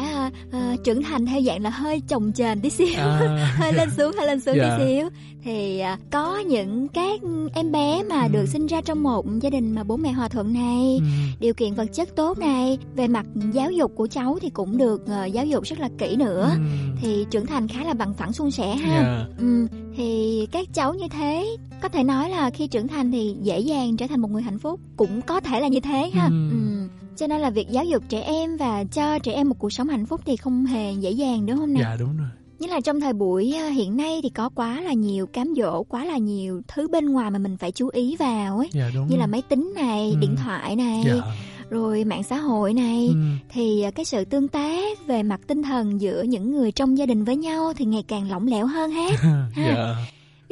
ờ, 0.51 0.75
trưởng 0.83 1.03
thành 1.03 1.25
theo 1.25 1.41
dạng 1.41 1.61
là 1.63 1.69
hơi 1.69 2.01
chồng 2.07 2.31
chền 2.35 2.61
tí 2.61 2.69
xíu 2.69 2.87
À. 2.97 3.19
hơi 3.59 3.73
lên 3.73 3.89
xuống 3.97 4.11
hơi 4.17 4.27
lên 4.27 4.39
xuống 4.39 4.55
Dạ. 4.57 4.77
tí 4.77 4.83
xíu 4.85 5.09
thì 5.43 5.79
à, 5.79 5.97
có 6.11 6.37
những 6.39 6.87
các 6.87 7.21
em 7.53 7.71
bé 7.71 8.03
mà 8.09 8.21
Ừ. 8.21 8.27
được 8.31 8.45
sinh 8.45 8.67
ra 8.67 8.81
trong 8.81 9.03
một 9.03 9.25
gia 9.41 9.49
đình 9.49 9.75
mà 9.75 9.83
bố 9.83 9.97
mẹ 9.97 10.11
hòa 10.11 10.27
thuận 10.27 10.53
này 10.53 10.97
Ừ. 10.99 11.05
điều 11.39 11.53
kiện 11.53 11.73
vật 11.73 11.85
chất 11.93 12.15
tốt 12.15 12.37
này 12.37 12.77
về 12.95 13.07
mặt 13.07 13.25
giáo 13.53 13.71
dục 13.71 13.91
của 13.95 14.07
cháu 14.07 14.37
thì 14.41 14.49
cũng 14.49 14.77
được 14.77 15.07
ờ, 15.07 15.25
giáo 15.25 15.45
dục 15.45 15.63
rất 15.63 15.79
là 15.79 15.89
kỹ 15.97 16.15
nữa 16.15 16.51
Ừ. 16.55 16.61
thì 17.01 17.25
trưởng 17.31 17.45
thành 17.45 17.67
khá 17.67 17.83
là 17.83 17.93
bằng 17.93 18.13
phẳng 18.13 18.33
suôn 18.33 18.51
sẻ 18.51 18.75
ha 18.75 19.01
Dạ. 19.01 19.25
ừ, 19.39 19.67
thì 19.97 20.44
các 20.51 20.67
cháu 20.73 20.93
như 20.93 21.07
thế 21.07 21.57
có 21.81 21.89
thể 21.89 22.03
nói 22.03 22.29
là 22.29 22.49
khi 22.49 22.67
trưởng 22.67 22.87
thành 22.87 23.11
thì 23.11 23.35
dễ 23.41 23.59
dàng 23.59 23.97
trở 23.97 24.07
thành 24.07 24.19
một 24.21 24.31
người 24.31 24.41
hạnh 24.41 24.59
phúc 24.59 24.79
cũng 24.97 25.21
có 25.21 25.39
thể 25.39 25.59
là 25.61 25.67
như 25.67 25.79
thế 25.79 26.09
ha 26.13 26.25
Ừ. 26.25 26.49
ừ. 26.51 26.87
cho 27.17 27.27
nên 27.27 27.41
là 27.41 27.49
việc 27.49 27.67
giáo 27.69 27.85
dục 27.85 28.03
trẻ 28.09 28.21
em 28.21 28.57
và 28.57 28.83
cho 28.83 29.19
trẻ 29.19 29.31
em 29.33 29.49
một 29.49 29.55
cuộc 29.59 29.73
sống 29.73 29.87
hạnh 29.89 30.05
phúc 30.05 30.21
thì 30.25 30.35
không 30.35 30.65
hề 30.65 30.93
dễ 30.93 31.11
dàng 31.11 31.45
đúng 31.45 31.57
không 31.57 31.73
nào 31.73 31.83
Dạ 31.83 31.95
đúng 31.99 32.17
rồi. 32.17 32.27
Nhất 32.59 32.69
là 32.69 32.79
trong 32.81 32.99
thời 33.01 33.13
buổi 33.13 33.53
ờ, 33.61 33.67
hiện 33.69 33.97
nay 33.97 34.19
thì 34.23 34.29
có 34.29 34.49
quá 34.49 34.81
là 34.81 34.93
nhiều 34.93 35.27
cám 35.27 35.53
dỗ, 35.57 35.83
quá 35.83 36.05
là 36.05 36.17
nhiều 36.17 36.61
thứ 36.67 36.87
bên 36.87 37.05
ngoài 37.09 37.31
mà 37.31 37.39
mình 37.39 37.57
phải 37.57 37.71
chú 37.71 37.87
ý 37.93 38.15
vào 38.15 38.57
ấy. 38.57 38.69
Dạ 38.73 38.89
đúng 38.95 39.07
Như 39.07 39.17
là 39.17 39.27
máy 39.27 39.41
tính 39.49 39.73
này, 39.75 40.09
Ừ. 40.13 40.17
điện 40.21 40.35
thoại 40.43 40.75
này, 40.75 41.03
Dạ. 41.05 41.13
rồi 41.69 42.03
mạng 42.03 42.23
xã 42.23 42.37
hội 42.37 42.73
này. 42.73 43.07
Ừ. 43.07 43.15
Thì 43.49 43.81
ờ, 43.81 43.91
cái 43.91 44.05
sự 44.05 44.25
tương 44.25 44.47
tác 44.47 45.07
về 45.07 45.23
mặt 45.23 45.41
tinh 45.47 45.63
thần 45.63 46.01
giữa 46.01 46.21
những 46.21 46.51
người 46.51 46.71
trong 46.71 46.97
gia 46.97 47.05
đình 47.05 47.23
với 47.23 47.35
nhau 47.35 47.73
thì 47.77 47.85
ngày 47.85 48.03
càng 48.07 48.29
lỏng 48.31 48.47
lẻo 48.47 48.65
hơn 48.65 48.91
hết. 48.91 49.11
Dạ. 49.57 49.95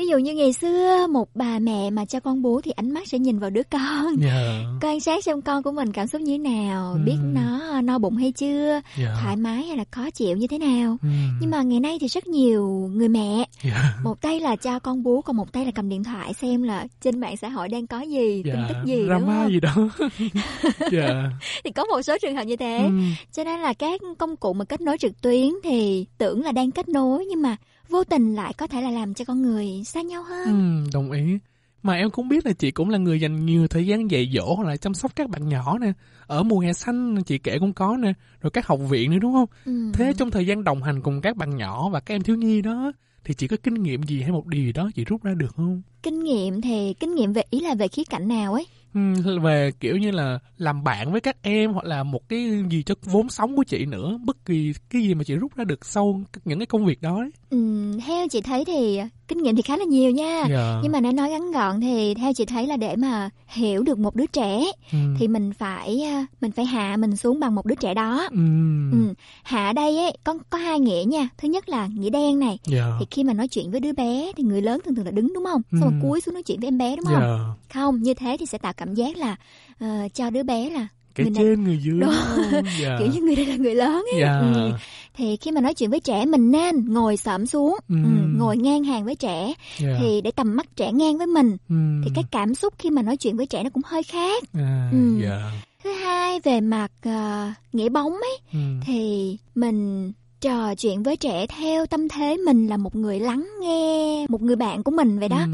Ví 0.04 0.10
dụ 0.10 0.18
như 0.18 0.34
ngày 0.34 0.54
xưa 0.54 1.08
một 1.08 1.30
bà 1.36 1.60
mẹ 1.60 1.90
mà 1.90 2.06
cho 2.06 2.20
con 2.20 2.42
bú 2.42 2.62
thì 2.62 2.72
ánh 2.72 2.92
mắt 2.92 3.08
sẽ 3.08 3.20
nhìn 3.20 3.40
vào 3.40 3.50
đứa 3.50 3.62
con. 3.72 4.06
Dạ. 4.24 4.60
Quan 4.82 5.00
sát 5.00 5.24
xem 5.24 5.42
con 5.42 5.64
của 5.64 5.72
mình 5.72 5.92
cảm 5.94 6.08
xúc 6.08 6.22
như 6.22 6.32
thế 6.34 6.38
nào, 6.38 6.92
Ừ. 6.94 7.00
biết 7.06 7.16
nó 7.34 7.82
no 7.82 7.98
bụng 8.00 8.16
hay 8.18 8.32
chưa, 8.32 8.82
Dạ. 8.98 9.16
thoải 9.22 9.36
mái 9.36 9.64
hay 9.64 9.78
là 9.78 9.84
khó 9.92 10.10
chịu 10.10 10.38
như 10.38 10.48
thế 10.48 10.58
nào. 10.58 10.98
Ừ. 11.02 11.08
Nhưng 11.42 11.50
mà 11.52 11.62
ngày 11.62 11.80
nay 11.80 11.98
thì 12.02 12.08
rất 12.08 12.28
nhiều 12.28 12.90
người 12.94 13.08
mẹ 13.10 13.46
Dạ. 13.64 13.94
một 14.04 14.22
tay 14.22 14.40
là 14.40 14.56
cho 14.56 14.80
con 14.80 15.04
bú 15.04 15.22
còn 15.22 15.36
một 15.38 15.54
tay 15.54 15.66
là 15.66 15.72
cầm 15.76 15.90
điện 15.90 16.04
thoại 16.04 16.34
xem 16.34 16.64
là 16.64 16.88
trên 17.02 17.20
mạng 17.20 17.38
xã 17.38 17.50
hội 17.50 17.70
đang 17.70 17.88
có 17.88 18.02
gì 18.02 18.42
tin 18.44 18.54
Dạ. 18.56 18.66
tức 18.70 18.76
gì 18.86 18.98
đúng 18.98 19.08
Drama 19.08 19.42
không 19.44 19.52
gì 19.52 19.60
đó. 19.60 19.76
thì 21.64 21.72
có 21.72 21.86
một 21.86 22.02
số 22.02 22.18
trường 22.22 22.36
hợp 22.36 22.44
như 22.44 22.56
thế 22.56 22.78
Ừ. 22.78 22.90
cho 23.34 23.44
nên 23.44 23.60
là 23.60 23.74
các 23.74 24.02
công 24.18 24.36
cụ 24.36 24.54
mà 24.54 24.66
kết 24.66 24.82
nối 24.82 24.98
trực 24.98 25.22
tuyến 25.22 25.50
thì 25.64 26.06
tưởng 26.18 26.42
là 26.44 26.52
đang 26.52 26.72
kết 26.72 26.90
nối 26.90 27.26
nhưng 27.26 27.42
mà 27.42 27.56
vô 27.94 28.04
tình 28.04 28.36
lại 28.36 28.54
có 28.54 28.68
thể 28.68 28.82
là 28.82 28.92
làm 28.92 29.14
cho 29.14 29.26
con 29.26 29.42
người 29.42 29.68
xa 29.86 30.02
nhau 30.02 30.24
hơn 30.24 30.46
Ừ, 30.46 30.90
đồng 30.94 31.12
ý. 31.12 31.38
Mà 31.84 31.94
em 31.94 32.10
cũng 32.10 32.30
biết 32.30 32.46
là 32.46 32.54
chị 32.54 32.72
cũng 32.72 32.90
là 32.90 32.98
người 32.98 33.20
dành 33.22 33.46
nhiều 33.46 33.68
thời 33.68 33.88
gian 33.88 34.12
dạy 34.12 34.32
dỗ 34.34 34.56
hoặc 34.56 34.68
là 34.68 34.78
chăm 34.78 34.94
sóc 34.94 35.16
các 35.16 35.30
bạn 35.30 35.50
nhỏ 35.50 35.78
nè. 35.82 35.92
Ở 36.28 36.44
mùa 36.44 36.60
hè 36.60 36.74
xanh 36.74 37.24
chị 37.24 37.38
kể 37.38 37.60
cũng 37.60 37.74
có 37.74 37.98
nè, 37.98 38.14
rồi 38.42 38.52
các 38.52 38.68
học 38.68 38.80
viện 38.90 39.12
nữa 39.12 39.18
đúng 39.22 39.34
không? 39.34 39.50
Ừ. 39.66 39.92
Thế 39.94 40.14
trong 40.18 40.32
thời 40.32 40.48
gian 40.48 40.64
đồng 40.64 40.84
hành 40.84 41.02
cùng 41.02 41.22
các 41.22 41.38
bạn 41.38 41.58
nhỏ 41.58 41.90
và 41.90 42.00
các 42.00 42.16
em 42.16 42.22
thiếu 42.22 42.36
nhi 42.36 42.62
đó, 42.62 42.92
thì 43.24 43.34
chị 43.34 43.48
có 43.48 43.58
kinh 43.64 43.74
nghiệm 43.74 44.04
gì 44.04 44.22
hay 44.22 44.32
một 44.32 44.48
điều 44.48 44.64
gì 44.66 44.72
đó 44.72 44.90
chị 44.96 45.06
rút 45.06 45.24
ra 45.24 45.34
được 45.34 45.56
không? 45.56 45.82
kinh 46.04 46.24
nghiệm 46.24 46.62
thì 46.62 46.94
kinh 47.00 47.16
nghiệm 47.16 47.34
về 47.34 47.42
ý 47.50 47.60
là 47.60 47.76
về 47.76 47.88
khía 47.88 48.04
cạnh 48.10 48.28
nào 48.28 48.54
ấy 48.54 48.68
Ừ, 48.94 49.40
về 49.40 49.72
kiểu 49.80 49.98
như 49.98 50.12
là 50.12 50.40
làm 50.58 50.84
bạn 50.84 51.12
với 51.12 51.22
các 51.22 51.38
em 51.42 51.74
hoặc 51.74 51.86
là 51.86 52.04
một 52.04 52.30
cái 52.30 52.64
gì 52.70 52.84
cho 52.84 52.96
vốn 53.04 53.30
sống 53.30 53.56
của 53.56 53.64
chị 53.64 53.86
nữa 53.86 54.18
bất 54.26 54.46
kỳ 54.46 54.74
cái 54.90 55.02
gì 55.02 55.14
mà 55.14 55.24
chị 55.24 55.36
rút 55.36 55.56
ra 55.56 55.64
được 55.64 55.86
sau 55.86 56.22
những 56.46 56.60
cái 56.60 56.66
công 56.66 56.86
việc 56.86 57.02
đó 57.02 57.18
ấy. 57.18 57.32
ừ, 57.50 57.92
theo 58.08 58.28
chị 58.28 58.42
thấy 58.42 58.66
thì 58.66 59.02
kinh 59.28 59.38
nghiệm 59.44 59.56
thì 59.56 59.62
khá 59.62 59.78
là 59.78 59.86
nhiều 59.86 60.12
nha 60.12 60.44
Dạ. 60.50 60.80
nhưng 60.84 60.92
mà 60.92 61.00
nếu 61.02 61.12
nói 61.12 61.30
ngắn 61.30 61.52
gọn 61.52 61.82
thì 61.82 62.14
theo 62.14 62.34
chị 62.34 62.46
thấy 62.46 62.68
là 62.68 62.78
để 62.78 62.96
mà 62.96 63.30
hiểu 63.48 63.84
được 63.84 64.00
một 64.00 64.16
đứa 64.16 64.26
trẻ 64.26 64.64
Ừ. 64.92 64.98
thì 65.20 65.28
mình 65.28 65.54
phải 65.54 66.02
à, 66.02 66.26
mình 66.42 66.52
phải 66.52 66.66
hạ 66.66 66.98
mình 66.98 67.16
xuống 67.16 67.40
bằng 67.40 67.56
một 67.56 67.66
đứa 67.66 67.76
trẻ 67.76 67.94
đó 67.94 68.28
Ừ. 68.32 68.38
Ừ. 68.92 69.14
Hạ 69.44 69.74
đây 69.74 69.98
ấy 69.98 70.18
có 70.24 70.38
có 70.50 70.58
hai 70.58 70.80
nghĩa 70.80 71.04
nha. 71.08 71.30
Thứ 71.38 71.48
nhất 71.48 71.70
là 71.70 71.88
nghĩa 71.88 72.10
đen 72.10 72.40
này. 72.40 72.58
Dạ. 72.66 72.86
Thì 73.00 73.06
khi 73.12 73.24
mà 73.24 73.34
nói 73.34 73.48
chuyện 73.48 73.72
với 73.72 73.80
đứa 73.80 73.94
bé 73.94 74.32
thì 74.38 74.44
người 74.44 74.62
lớn 74.62 74.80
thường 74.86 74.96
thường 74.96 75.06
là 75.06 75.12
đứng 75.12 75.34
đúng 75.34 75.46
không? 75.46 75.62
Xong 75.72 75.82
Ừ. 75.82 75.90
rồi 75.92 76.00
cúi 76.02 76.22
xuống 76.22 76.34
nói 76.34 76.44
chuyện 76.44 76.60
với 76.60 76.68
em 76.68 76.78
bé 76.78 76.96
đúng 76.96 77.06
không? 77.06 77.16
Dạ. 77.20 77.38
Không, 77.74 78.02
như 78.04 78.14
thế 78.14 78.38
thì 78.40 78.46
sẽ 78.46 78.58
tạo 78.58 78.74
cảm 78.78 78.94
giác 78.96 79.18
là 79.18 79.36
ờ, 79.80 79.88
cho 80.14 80.30
đứa 80.30 80.44
bé 80.44 80.70
là 80.70 80.88
Cái 81.16 81.26
người 81.26 81.32
này- 81.34 81.44
trên 81.44 81.64
người 81.64 81.78
dưới. 81.84 82.00
Đúng. 82.00 82.14
Dạ. 82.82 82.96
kiểu 83.00 83.08
như 83.14 83.22
người 83.22 83.36
đây 83.36 83.46
là 83.46 83.56
người 83.56 83.76
lớn 83.76 84.06
ấy. 84.14 84.20
Dạ. 84.20 84.40
Ừ. 84.40 84.72
Thì 85.16 85.38
khi 85.42 85.52
mà 85.52 85.62
nói 85.62 85.74
chuyện 85.74 85.90
với 85.90 86.00
trẻ 86.00 86.26
mình 86.26 86.52
nên 86.52 86.94
ngồi 86.94 87.18
xổm 87.18 87.46
xuống, 87.46 87.76
Ừ. 87.90 87.96
ừ, 88.04 88.10
ngồi 88.38 88.58
ngang 88.58 88.84
hàng 88.84 89.06
với 89.06 89.16
trẻ 89.16 89.54
Dạ. 89.80 89.98
thì 90.00 90.22
để 90.22 90.32
tầm 90.32 90.56
mắt 90.56 90.66
trẻ 90.76 90.92
ngang 90.92 91.18
với 91.18 91.28
mình. 91.28 91.58
Ừ. 91.70 91.76
Thì 92.06 92.12
cái 92.16 92.24
cảm 92.32 92.56
xúc 92.56 92.74
khi 92.80 92.90
mà 92.90 93.02
nói 93.02 93.18
chuyện 93.18 93.38
với 93.38 93.46
trẻ 93.46 93.64
nó 93.64 93.70
cũng 93.70 93.84
hơi 93.86 94.04
khác. 94.04 94.44
À, 94.54 94.90
Ừ. 94.92 95.20
dạ. 95.24 95.52
Thứ 95.84 95.92
hai 95.92 96.40
về 96.40 96.62
mặt 96.62 96.92
ờ, 97.02 97.52
nghĩa 97.74 97.90
bóng 97.90 98.12
ấy 98.12 98.38
Ừ. 98.54 98.60
thì 98.86 99.38
mình 99.56 100.12
trò 100.44 100.76
chuyện 100.76 101.04
với 101.04 101.16
trẻ 101.18 101.46
theo 101.48 101.86
tâm 101.86 102.08
thế 102.10 102.38
mình 102.46 102.68
là 102.68 102.78
một 102.78 102.96
người 102.96 103.20
lắng 103.20 103.48
nghe 103.62 104.26
một 104.30 104.42
người 104.42 104.56
bạn 104.56 104.84
của 104.84 104.92
mình 104.92 105.20
vậy 105.20 105.30
đó 105.30 105.38
Ừ. 105.46 105.52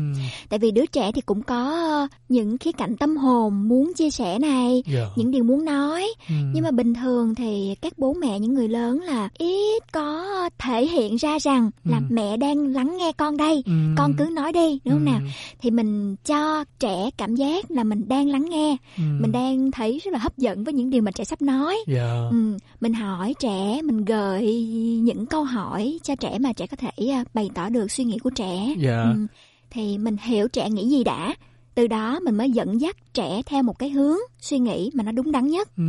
tại 0.50 0.60
vì 0.60 0.72
đứa 0.72 0.86
trẻ 0.86 1.12
thì 1.12 1.22
cũng 1.22 1.42
có 1.44 2.08
những 2.30 2.58
khía 2.58 2.72
cạnh 2.72 2.98
tâm 2.98 3.18
hồn 3.18 3.68
muốn 3.68 3.92
chia 3.98 4.10
sẻ 4.10 4.40
này 4.40 4.84
Dạ. 4.94 5.06
những 5.16 5.32
điều 5.32 5.44
muốn 5.44 5.66
nói 5.66 6.08
Ừ. 6.30 6.36
nhưng 6.54 6.64
mà 6.64 6.72
bình 6.72 6.94
thường 6.94 7.36
thì 7.36 7.76
các 7.82 7.94
bố 7.98 8.14
mẹ 8.14 8.40
những 8.40 8.54
người 8.54 8.68
lớn 8.68 9.00
là 9.02 9.30
ít 9.38 9.84
có 9.92 10.26
thể 10.60 10.86
hiện 10.86 11.16
ra 11.16 11.40
rằng 11.40 11.72
là 11.84 11.98
Ừ. 11.98 12.04
mẹ 12.10 12.38
đang 12.38 12.68
lắng 12.68 12.98
nghe 12.98 13.12
con 13.12 13.38
đây 13.38 13.64
Ừ. 13.66 13.72
con 13.98 14.14
cứ 14.18 14.24
nói 14.34 14.52
đi 14.54 14.80
đúng 14.86 14.94
không 14.94 15.06
Ừ. 15.06 15.12
nào 15.12 15.20
thì 15.62 15.72
mình 15.72 16.16
cho 16.26 16.64
trẻ 16.80 17.10
cảm 17.18 17.36
giác 17.36 17.72
là 17.72 17.84
mình 17.84 18.08
đang 18.08 18.28
lắng 18.28 18.46
nghe 18.50 18.78
Ừ. 18.98 19.04
mình 19.22 19.32
đang 19.32 19.72
thấy 19.72 20.00
rất 20.04 20.12
là 20.14 20.20
hấp 20.20 20.38
dẫn 20.38 20.64
với 20.64 20.74
những 20.74 20.90
điều 20.90 21.02
mà 21.02 21.12
trẻ 21.12 21.24
sắp 21.24 21.42
nói 21.42 21.78
Dạ. 21.88 22.14
Ừ, 22.32 22.58
mình 22.82 22.94
hỏi 22.94 23.34
trẻ, 23.40 23.82
mình 23.84 24.06
gợi 24.06 24.46
những 24.80 25.26
câu 25.26 25.44
hỏi 25.44 26.00
cho 26.04 26.16
trẻ 26.16 26.40
mà 26.40 26.54
trẻ 26.54 26.68
có 26.68 26.78
thể 26.78 27.08
à, 27.12 27.24
bày 27.34 27.50
tỏ 27.56 27.70
được 27.70 27.92
suy 27.92 28.04
nghĩ 28.04 28.18
của 28.20 28.30
trẻ. 28.30 28.76
Dạ. 28.80 29.02
Ừ, 29.04 29.26
thì 29.70 29.98
mình 29.98 30.16
hiểu 30.24 30.48
trẻ 30.48 30.70
nghĩ 30.70 30.90
gì 30.90 31.04
đã. 31.04 31.36
Từ 31.76 31.88
đó 31.88 32.20
mình 32.20 32.36
mới 32.36 32.52
dẫn 32.52 32.82
dắt 32.82 32.96
trẻ 33.14 33.42
theo 33.46 33.64
một 33.64 33.80
cái 33.80 33.90
hướng 33.90 34.18
suy 34.40 34.60
nghĩ 34.60 34.92
mà 34.94 35.04
nó 35.04 35.12
đúng 35.12 35.32
đắn 35.32 35.48
nhất. 35.48 35.70
Ừ. 35.78 35.84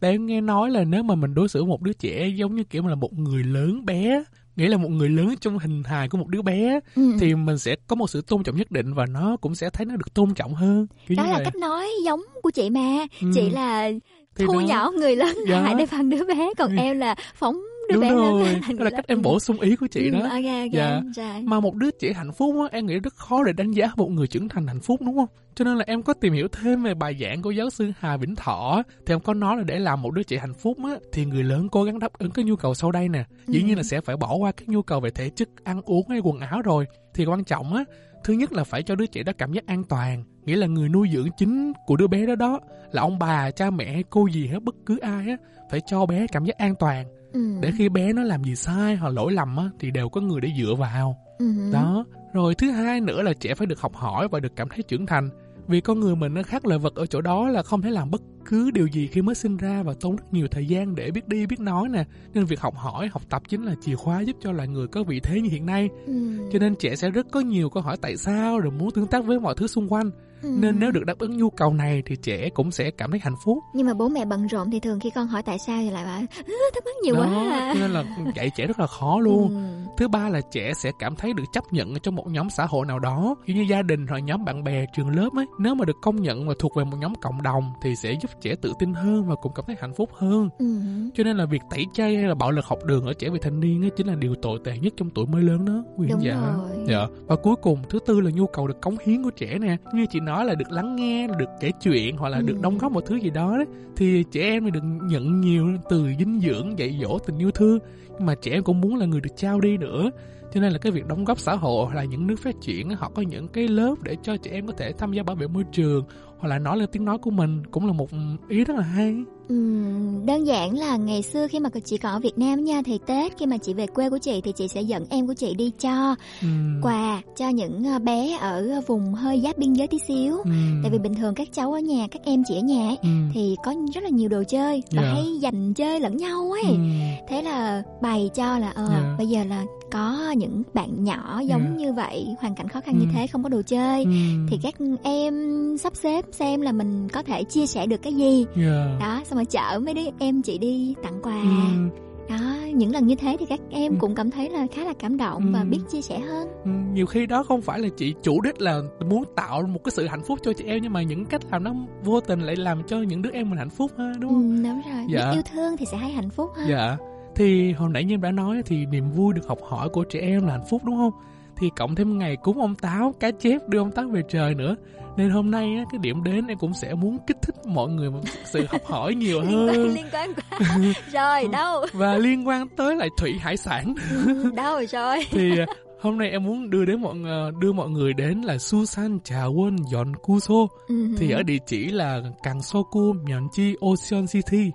Tại 0.00 0.10
em 0.10 0.26
nghe 0.26 0.40
nói 0.40 0.70
là 0.70 0.84
nếu 0.84 1.02
mà 1.02 1.14
mình 1.14 1.34
đối 1.34 1.48
xử 1.48 1.64
một 1.64 1.82
đứa 1.82 1.92
trẻ 1.92 2.28
giống 2.36 2.54
như 2.54 2.64
kiểu 2.64 2.86
là 2.86 2.94
một 2.94 3.12
người 3.18 3.44
lớn 3.44 3.84
bé 3.86 4.22
nghĩa 4.56 4.68
là 4.68 4.76
một 4.76 4.88
người 4.88 5.08
lớn 5.08 5.34
trong 5.40 5.58
hình 5.58 5.82
hài 5.84 6.08
của 6.08 6.18
một 6.18 6.28
đứa 6.28 6.42
bé 6.42 6.80
Ừ. 6.96 7.12
thì 7.20 7.34
mình 7.34 7.58
sẽ 7.58 7.76
có 7.86 7.96
một 7.96 8.10
sự 8.10 8.22
tôn 8.22 8.42
trọng 8.42 8.56
nhất 8.56 8.70
định 8.70 8.94
và 8.94 9.06
nó 9.06 9.36
cũng 9.36 9.54
sẽ 9.54 9.70
thấy 9.70 9.86
nó 9.86 9.96
được 9.96 10.14
tôn 10.14 10.34
trọng 10.34 10.54
hơn 10.54 10.86
kiểu 11.08 11.16
Đó 11.16 11.26
là 11.26 11.34
vậy. 11.34 11.44
cách 11.44 11.56
nói 11.56 11.88
giống 12.04 12.20
của 12.42 12.50
chị 12.50 12.70
mà. 12.70 13.06
Ừ. 13.20 13.30
Chị 13.34 13.50
là 13.50 13.90
Thì 14.36 14.44
thu 14.46 14.52
đó. 14.54 14.60
nhỏ 14.60 14.90
người 14.90 15.16
lớn 15.16 15.36
Dạ. 15.48 15.60
lại 15.60 15.74
để 15.78 15.86
bằng 15.92 16.10
đứa 16.10 16.24
bé, 16.24 16.50
còn 16.58 16.70
Ừ. 16.76 16.82
em 16.82 16.98
là 16.98 17.14
phóng 17.34 17.60
đứa 17.90 17.94
Đúng 18.00 18.02
lớn 18.08 18.16
rồi, 18.16 18.60
đó 18.78 18.84
là 18.84 18.90
cách 18.90 19.06
em 19.08 19.22
bổ 19.22 19.40
sung 19.40 19.60
ý 19.60 19.76
của 19.76 19.86
chị 19.86 20.04
Ừ, 20.04 20.10
đó. 20.10 20.18
ok, 20.18 20.30
ok, 20.30 20.72
Dạ. 20.72 21.00
rồi. 21.16 21.42
Mà 21.44 21.60
một 21.60 21.74
đứa 21.74 21.90
trẻ 21.90 22.12
hạnh 22.12 22.32
phúc 22.32 22.54
á, 22.60 22.68
em 22.72 22.86
nghĩ 22.86 22.98
rất 22.98 23.14
khó 23.14 23.44
để 23.44 23.52
đánh 23.52 23.70
giá 23.70 23.86
một 23.96 24.10
người 24.10 24.26
trưởng 24.26 24.48
thành 24.48 24.66
hạnh 24.66 24.80
phúc 24.80 25.00
đúng 25.04 25.16
không? 25.16 25.28
Cho 25.54 25.64
nên 25.64 25.76
là 25.76 25.84
em 25.86 26.02
có 26.02 26.14
tìm 26.14 26.32
hiểu 26.32 26.48
thêm 26.48 26.82
về 26.82 26.94
bài 26.94 27.16
giảng 27.20 27.42
của 27.42 27.50
giáo 27.50 27.70
sư 27.70 27.92
Hà 27.98 28.16
Vĩnh 28.16 28.34
Thọ 28.36 28.82
thì 29.06 29.14
em 29.14 29.20
có 29.20 29.34
nói 29.34 29.56
là 29.56 29.62
để 29.66 29.78
làm 29.78 30.02
một 30.02 30.10
đứa 30.10 30.22
trẻ 30.22 30.38
hạnh 30.38 30.54
phúc 30.54 30.76
á 30.84 30.90
thì 31.12 31.24
người 31.24 31.42
lớn 31.42 31.68
cố 31.68 31.84
gắng 31.84 31.98
đáp 31.98 32.12
ứng 32.18 32.30
cái 32.30 32.44
nhu 32.44 32.56
cầu 32.56 32.74
sau 32.74 32.92
đây 32.92 33.08
nè. 33.08 33.24
Dĩ 33.46 33.60
Ừ. 33.60 33.66
nhiên 33.66 33.76
là 33.76 33.82
sẽ 33.82 34.00
phải 34.00 34.16
bỏ 34.16 34.34
qua 34.34 34.52
các 34.52 34.68
nhu 34.68 34.82
cầu 34.82 35.00
về 35.00 35.10
thể 35.10 35.30
chất, 35.30 35.48
ăn 35.64 35.82
uống 35.84 36.08
hay 36.08 36.18
quần 36.24 36.38
áo 36.40 36.62
rồi. 36.62 36.86
Thì 37.14 37.24
quan 37.24 37.44
trọng 37.44 37.74
á, 37.74 37.84
thứ 38.24 38.34
nhất 38.34 38.52
là 38.52 38.64
phải 38.64 38.82
cho 38.82 38.94
đứa 38.94 39.06
trẻ 39.06 39.22
đó 39.22 39.32
cảm 39.38 39.52
giác 39.52 39.66
an 39.66 39.84
toàn, 39.84 40.24
nghĩa 40.44 40.56
là 40.56 40.66
người 40.66 40.88
nuôi 40.88 41.08
dưỡng 41.12 41.28
chính 41.36 41.72
của 41.86 41.96
đứa 41.96 42.06
bé 42.06 42.26
đó 42.26 42.34
đó 42.34 42.60
là 42.92 43.02
ông 43.02 43.18
bà, 43.18 43.50
cha 43.50 43.70
mẹ, 43.70 44.02
cô 44.10 44.26
gì 44.26 44.46
hết 44.46 44.62
bất 44.62 44.74
cứ 44.86 44.98
ai 44.98 45.28
á 45.28 45.36
phải 45.70 45.80
cho 45.86 46.06
bé 46.06 46.26
cảm 46.32 46.44
giác 46.44 46.58
an 46.58 46.74
toàn 46.78 47.06
Ừ. 47.32 47.40
để 47.60 47.72
khi 47.78 47.88
bé 47.88 48.12
nó 48.12 48.22
làm 48.22 48.44
gì 48.44 48.56
sai 48.56 48.96
hoặc 48.96 49.08
lỗi 49.14 49.32
lầm 49.32 49.56
á 49.56 49.70
thì 49.78 49.90
đều 49.90 50.08
có 50.08 50.20
người 50.20 50.40
để 50.40 50.48
dựa 50.58 50.74
vào 50.78 51.16
Ừ. 51.38 51.46
đó 51.72 52.04
rồi 52.32 52.54
thứ 52.54 52.70
hai 52.70 53.00
nữa 53.00 53.22
là 53.22 53.32
trẻ 53.40 53.54
phải 53.54 53.66
được 53.66 53.80
học 53.80 53.94
hỏi 53.94 54.28
và 54.28 54.40
được 54.40 54.52
cảm 54.56 54.68
thấy 54.68 54.82
trưởng 54.82 55.06
thành 55.06 55.28
vì 55.68 55.80
con 55.80 56.00
người 56.00 56.16
mình 56.16 56.34
nó 56.34 56.42
khác 56.42 56.66
loài 56.66 56.78
vật 56.78 56.94
ở 56.94 57.06
chỗ 57.06 57.20
đó 57.20 57.48
là 57.48 57.62
không 57.62 57.82
thể 57.82 57.90
làm 57.90 58.10
bất 58.10 58.22
cứ 58.44 58.70
điều 58.70 58.86
gì 58.86 59.06
khi 59.06 59.22
mới 59.22 59.34
sinh 59.34 59.56
ra 59.56 59.82
và 59.82 59.94
tốn 60.00 60.16
rất 60.16 60.32
nhiều 60.32 60.48
thời 60.50 60.66
gian 60.66 60.94
để 60.94 61.10
biết 61.10 61.28
đi 61.28 61.46
biết 61.46 61.60
nói 61.60 61.88
nè 61.88 62.04
nên 62.34 62.44
việc 62.44 62.60
học 62.60 62.74
hỏi 62.76 63.08
học 63.12 63.22
tập 63.30 63.42
chính 63.48 63.62
là 63.62 63.74
chìa 63.80 63.94
khóa 63.94 64.20
giúp 64.20 64.36
cho 64.40 64.52
loài 64.52 64.68
người 64.68 64.86
có 64.86 65.02
vị 65.02 65.20
thế 65.20 65.40
như 65.40 65.48
hiện 65.50 65.66
nay 65.66 65.88
Ừ. 66.06 66.12
cho 66.52 66.58
nên 66.58 66.74
trẻ 66.74 66.96
sẽ 66.96 67.10
rất 67.10 67.26
có 67.32 67.40
nhiều 67.40 67.70
câu 67.70 67.82
hỏi 67.82 67.96
tại 68.02 68.16
sao 68.16 68.58
rồi 68.60 68.72
muốn 68.72 68.90
tương 68.90 69.06
tác 69.06 69.24
với 69.24 69.40
mọi 69.40 69.54
thứ 69.56 69.66
xung 69.66 69.92
quanh. 69.92 70.10
Nên 70.42 70.78
nếu 70.78 70.90
được 70.90 71.04
đáp 71.06 71.18
ứng 71.18 71.36
nhu 71.36 71.50
cầu 71.50 71.74
này 71.74 72.02
thì 72.06 72.16
trẻ 72.22 72.48
cũng 72.54 72.70
sẽ 72.70 72.90
cảm 72.90 73.10
thấy 73.10 73.20
hạnh 73.20 73.34
phúc 73.44 73.58
Nhưng 73.74 73.86
mà 73.86 73.94
bố 73.94 74.08
mẹ 74.08 74.24
bận 74.24 74.46
rộn 74.46 74.70
thì 74.70 74.80
thường 74.80 75.00
khi 75.00 75.10
con 75.10 75.26
hỏi 75.26 75.42
tại 75.42 75.58
sao 75.66 75.78
thì 75.82 75.90
lại 75.90 76.04
bảo 76.04 76.18
"Ơ, 76.20 76.54
thắc 76.74 76.84
mắc 76.84 76.94
nhiều 77.02 77.14
đó 77.14 77.20
quá 77.50 77.58
à." 77.58 77.74
nên 77.80 77.90
là 77.90 78.04
dạy 78.34 78.50
trẻ 78.56 78.66
rất 78.66 78.80
là 78.80 78.86
khó 78.86 79.18
luôn 79.20 79.48
Ừ. 79.54 79.86
thứ 79.96 80.08
ba 80.08 80.28
là 80.28 80.40
trẻ 80.52 80.72
sẽ 80.74 80.90
cảm 80.98 81.16
thấy 81.16 81.32
được 81.32 81.44
chấp 81.52 81.64
nhận 81.72 81.92
ở 81.92 81.98
trong 82.02 82.14
một 82.14 82.26
nhóm 82.30 82.50
xã 82.50 82.66
hội 82.66 82.86
nào 82.86 82.98
đó 82.98 83.34
kiểu 83.46 83.56
như 83.56 83.62
gia 83.70 83.82
đình 83.82 84.06
hoặc 84.06 84.18
nhóm 84.18 84.44
bạn 84.44 84.64
bè 84.64 84.86
trường 84.96 85.10
lớp 85.16 85.28
ấy 85.36 85.46
nếu 85.58 85.74
mà 85.74 85.84
được 85.84 85.96
công 86.02 86.22
nhận 86.22 86.48
và 86.48 86.54
thuộc 86.58 86.76
về 86.76 86.84
một 86.84 86.96
nhóm 87.00 87.12
cộng 87.22 87.42
đồng 87.42 87.72
thì 87.82 87.96
sẽ 87.96 88.12
giúp 88.22 88.30
trẻ 88.40 88.54
tự 88.62 88.72
tin 88.78 88.94
hơn 88.94 89.28
và 89.28 89.34
cũng 89.34 89.52
cảm 89.54 89.64
thấy 89.66 89.76
hạnh 89.80 89.94
phúc 89.94 90.10
hơn 90.18 90.48
Ừ. 90.58 90.66
cho 91.14 91.24
nên 91.24 91.36
là 91.36 91.44
việc 91.46 91.62
tẩy 91.70 91.86
chay 91.94 92.16
hay 92.16 92.24
là 92.24 92.34
bạo 92.34 92.50
lực 92.50 92.64
học 92.64 92.78
đường 92.84 93.04
ở 93.06 93.12
trẻ 93.12 93.30
vị 93.30 93.38
thành 93.42 93.60
niên 93.60 93.84
ấy 93.84 93.90
chính 93.96 94.06
là 94.06 94.14
điều 94.14 94.34
tồi 94.34 94.58
tệ 94.64 94.78
nhất 94.78 94.92
trong 94.96 95.10
tuổi 95.10 95.26
mới 95.26 95.42
lớn 95.42 95.64
đó 95.64 95.84
khán 95.98 96.08
Đúng 96.08 96.22
giả 96.24 96.34
rồi. 96.56 96.84
dạ 96.88 97.06
và 97.26 97.36
cuối 97.36 97.56
cùng 97.62 97.82
thứ 97.88 97.98
tư 98.06 98.20
là 98.20 98.30
nhu 98.30 98.46
cầu 98.46 98.66
được 98.66 98.80
cống 98.82 98.96
hiến 99.06 99.22
của 99.22 99.30
trẻ 99.30 99.58
nè 99.58 99.76
như 99.94 100.06
chị 100.10 100.20
nói 100.30 100.44
là 100.44 100.54
được 100.54 100.70
lắng 100.72 100.96
nghe 100.96 101.26
được 101.38 101.48
kể 101.60 101.70
chuyện 101.82 102.16
hoặc 102.16 102.28
là 102.28 102.38
Ừ. 102.38 102.42
được 102.42 102.60
đóng 102.62 102.78
góp 102.78 102.92
một 102.92 103.00
thứ 103.06 103.16
gì 103.16 103.30
đó 103.30 103.56
đấy 103.56 103.66
thì 103.96 104.24
trẻ 104.32 104.40
em 104.42 104.64
thì 104.64 104.70
được 104.70 104.84
nhận 105.02 105.40
nhiều 105.40 105.66
từ 105.90 106.06
dinh 106.18 106.40
dưỡng 106.40 106.78
dạy 106.78 106.98
dỗ 107.02 107.18
tình 107.18 107.38
yêu 107.38 107.50
thương 107.50 107.78
nhưng 108.18 108.26
mà 108.26 108.34
trẻ 108.42 108.50
em 108.52 108.62
cũng 108.62 108.80
muốn 108.80 108.96
là 108.96 109.06
người 109.06 109.20
được 109.20 109.36
trao 109.36 109.60
đi 109.60 109.76
nữa 109.76 110.10
cho 110.54 110.60
nên 110.60 110.72
là 110.72 110.78
cái 110.78 110.92
việc 110.92 111.06
đóng 111.06 111.24
góp 111.24 111.38
xã 111.38 111.54
hội 111.54 111.86
hoặc 111.86 111.94
là 111.96 112.04
những 112.04 112.26
nước 112.26 112.36
phát 112.42 112.54
triển 112.60 112.90
họ 112.90 113.10
có 113.14 113.22
những 113.22 113.48
cái 113.48 113.68
lớp 113.68 113.94
để 114.02 114.16
cho 114.22 114.36
trẻ 114.36 114.50
em 114.50 114.66
có 114.66 114.72
thể 114.78 114.92
tham 114.92 115.12
gia 115.12 115.22
bảo 115.22 115.36
vệ 115.36 115.46
môi 115.46 115.64
trường 115.72 116.04
hoặc 116.40 116.48
là 116.48 116.58
nói 116.58 116.76
lên 116.78 116.88
tiếng 116.92 117.04
nói 117.04 117.18
của 117.18 117.30
mình 117.30 117.62
cũng 117.70 117.86
là 117.86 117.92
một 117.92 118.08
ý 118.48 118.64
rất 118.64 118.76
là 118.76 118.82
hay 118.82 119.16
Ừm, 119.48 120.26
đơn 120.26 120.46
giản 120.46 120.78
là 120.78 120.96
ngày 120.96 121.22
xưa 121.22 121.46
khi 121.48 121.60
mà 121.60 121.70
chị 121.84 121.96
còn 121.98 122.12
ở 122.12 122.18
Việt 122.18 122.38
Nam 122.38 122.64
nha 122.64 122.82
thì 122.84 122.98
Tết 123.06 123.32
khi 123.38 123.46
mà 123.46 123.56
chị 123.56 123.74
về 123.74 123.86
quê 123.86 124.10
của 124.10 124.18
chị 124.18 124.40
thì 124.44 124.52
chị 124.52 124.68
sẽ 124.68 124.82
dẫn 124.82 125.04
em 125.10 125.26
của 125.26 125.34
chị 125.34 125.54
đi 125.54 125.70
cho 125.80 126.14
Ừm. 126.42 126.80
quà 126.82 127.22
cho 127.36 127.48
những 127.48 127.84
ờ, 127.84 127.98
bé 127.98 128.38
ở 128.40 128.80
vùng 128.86 129.14
hơi 129.14 129.40
giáp 129.40 129.58
biên 129.58 129.72
giới 129.72 129.86
tí 129.86 129.98
xíu 130.08 130.36
Ừm. 130.44 130.80
tại 130.82 130.90
vì 130.92 130.98
bình 130.98 131.14
thường 131.14 131.34
các 131.34 131.48
cháu 131.52 131.72
ở 131.72 131.78
nhà 131.80 132.06
các 132.10 132.22
em 132.24 132.42
chị 132.48 132.54
ở 132.54 132.60
nhà 132.60 132.88
ấy, 132.88 132.96
Ừm. 133.02 133.30
thì 133.34 133.56
có 133.64 133.74
rất 133.94 134.04
là 134.04 134.10
nhiều 134.10 134.28
đồ 134.28 134.42
chơi 134.48 134.82
và 134.92 135.02
Dạ. 135.02 135.08
hay 135.14 135.24
dành 135.40 135.74
chơi 135.74 136.00
lẫn 136.00 136.16
nhau 136.16 136.50
ấy 136.52 136.72
Ừm. 136.72 136.90
thế 137.28 137.42
là 137.42 137.82
bày 138.02 138.30
cho 138.34 138.58
là 138.58 138.70
ờ 138.70 138.86
Dạ. 138.90 139.14
bây 139.18 139.26
giờ 139.26 139.44
là 139.44 139.64
có 139.92 140.30
những 140.36 140.62
bạn 140.74 141.04
nhỏ 141.04 141.40
giống 141.46 141.62
Dạ. 141.70 141.76
như 141.76 141.92
vậy 141.92 142.26
hoàn 142.40 142.54
cảnh 142.54 142.68
khó 142.68 142.80
khăn 142.80 142.98
như 142.98 143.04
Ừm. 143.04 143.12
thế 143.14 143.26
không 143.26 143.42
có 143.42 143.48
đồ 143.48 143.62
chơi 143.66 144.04
Ừm. 144.04 144.46
thì 144.50 144.58
các 144.62 144.74
em 145.02 145.34
sắp 145.78 145.92
xếp 145.96 146.24
xem 146.32 146.60
là 146.60 146.72
mình 146.72 147.08
có 147.08 147.22
thể 147.22 147.44
chia 147.44 147.66
sẻ 147.66 147.86
được 147.86 148.02
cái 148.02 148.12
gì 148.14 148.46
Dạ. 148.56 148.96
đó 149.00 149.20
xong 149.24 149.36
rồi 149.36 149.44
chở 149.44 149.78
mấy 149.84 149.94
đứa 149.94 150.00
em 150.18 150.42
chị 150.42 150.58
đi 150.58 150.94
tặng 151.02 151.18
quà 151.22 151.32
Ừm. 151.42 151.90
đó 152.28 152.40
những 152.74 152.92
lần 152.92 153.06
như 153.06 153.14
thế 153.14 153.36
thì 153.40 153.46
các 153.46 153.60
em 153.70 153.96
cũng 153.98 154.14
cảm 154.14 154.30
thấy 154.30 154.50
là 154.50 154.66
khá 154.72 154.84
là 154.84 154.92
cảm 154.98 155.16
động 155.16 155.50
và 155.52 155.60
Ừm. 155.60 155.70
biết 155.70 155.78
chia 155.92 156.02
sẻ 156.02 156.18
hơn 156.18 156.48
Ừ, 156.64 156.70
nhiều 156.92 157.06
khi 157.06 157.26
đó 157.26 157.42
không 157.42 157.62
phải 157.62 157.78
là 157.80 157.88
chị 157.96 158.14
chủ 158.22 158.40
đích 158.40 158.60
là 158.60 158.80
muốn 159.08 159.24
tạo 159.36 159.62
một 159.62 159.84
cái 159.84 159.92
sự 159.92 160.06
hạnh 160.06 160.22
phúc 160.22 160.38
cho 160.42 160.52
chị 160.52 160.64
em 160.64 160.78
nhưng 160.82 160.92
mà 160.92 161.02
những 161.02 161.24
cách 161.26 161.42
làm 161.50 161.64
nó 161.64 161.72
vô 162.04 162.20
tình 162.20 162.40
lại 162.40 162.56
làm 162.56 162.82
cho 162.86 162.96
những 162.98 163.22
đứa 163.22 163.30
em 163.32 163.50
mình 163.50 163.58
hạnh 163.58 163.70
phúc 163.70 163.90
ha 163.98 164.12
đúng 164.20 164.30
không? 164.30 164.56
ừ, 164.56 164.62
đúng 164.68 164.82
rồi 164.94 165.04
Dạ. 165.08 165.18
biết 165.30 165.36
yêu 165.36 165.42
thương 165.52 165.76
thì 165.76 165.86
sẽ 165.86 165.96
hay 165.96 166.10
hạnh 166.10 166.30
phúc 166.30 166.50
ha 166.56 166.64
Dạ. 166.68 166.96
Thì 167.34 167.72
hồi 167.72 167.90
nãy 167.90 168.04
như 168.04 168.14
em 168.14 168.20
đã 168.20 168.30
nói 168.30 168.62
thì 168.66 168.86
niềm 168.86 169.10
vui 169.10 169.34
được 169.34 169.46
học 169.48 169.58
hỏi 169.68 169.88
của 169.88 170.04
trẻ 170.04 170.20
em 170.20 170.46
là 170.46 170.52
hạnh 170.52 170.64
phúc 170.70 170.82
đúng 170.84 170.96
không? 170.96 171.12
Thì 171.56 171.70
cộng 171.76 171.94
thêm 171.94 172.18
ngày 172.18 172.36
cúng 172.36 172.60
ông 172.60 172.74
táo, 172.74 173.14
cá 173.20 173.30
chép 173.30 173.68
đưa 173.68 173.78
ông 173.78 173.90
táo 173.90 174.08
về 174.08 174.22
trời 174.28 174.54
nữa. 174.54 174.76
Nên 175.16 175.30
hôm 175.30 175.50
nay 175.50 175.74
á, 175.76 175.84
cái 175.92 175.98
điểm 175.98 176.22
đến 176.24 176.46
em 176.46 176.58
cũng 176.58 176.74
sẽ 176.74 176.94
muốn 176.94 177.18
kích 177.26 177.36
thích 177.42 177.54
mọi 177.66 177.88
người 177.88 178.10
một 178.10 178.20
sự 178.44 178.66
học 178.68 178.80
hỏi 178.84 179.14
nhiều 179.14 179.40
hơn. 179.44 179.94
liên 179.94 180.06
quan 180.12 180.32
quá. 180.34 180.68
Rồi 181.12 181.48
đâu? 181.52 181.86
Và 181.92 182.16
liên 182.16 182.48
quan 182.48 182.68
tới 182.68 182.96
lại 182.96 183.08
thủy 183.18 183.32
hải 183.40 183.56
sản. 183.56 183.94
Đâu 184.56 184.80
rồi? 184.90 185.16
Thì 185.30 185.58
à, 185.58 185.66
hôm 186.00 186.18
nay 186.18 186.30
em 186.30 186.44
muốn 186.44 186.70
đưa 186.70 186.84
đến 186.84 187.00
mọi 187.02 187.14
người 187.14 187.50
đưa 187.60 187.72
mọi 187.72 187.88
người 187.90 188.12
đến 188.12 188.40
là 188.40 188.58
Susan 188.58 189.18
Trà 189.24 189.42
Won 189.44 189.76
Yon 189.94 190.16
Kuso 190.16 190.54
Ừ. 190.88 190.94
thì 191.18 191.30
ở 191.30 191.42
địa 191.42 191.58
chỉ 191.66 191.84
là 191.84 192.20
Càng 192.42 192.62
Soku 192.62 193.12
Myeonji 193.14 193.74
Ocean 193.80 194.26
City 194.26 194.70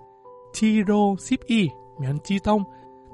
Chiro 0.53 1.15
Ship 1.19 1.39
E 1.47 1.57
Myeonji 1.99 2.39
Tông 2.43 2.64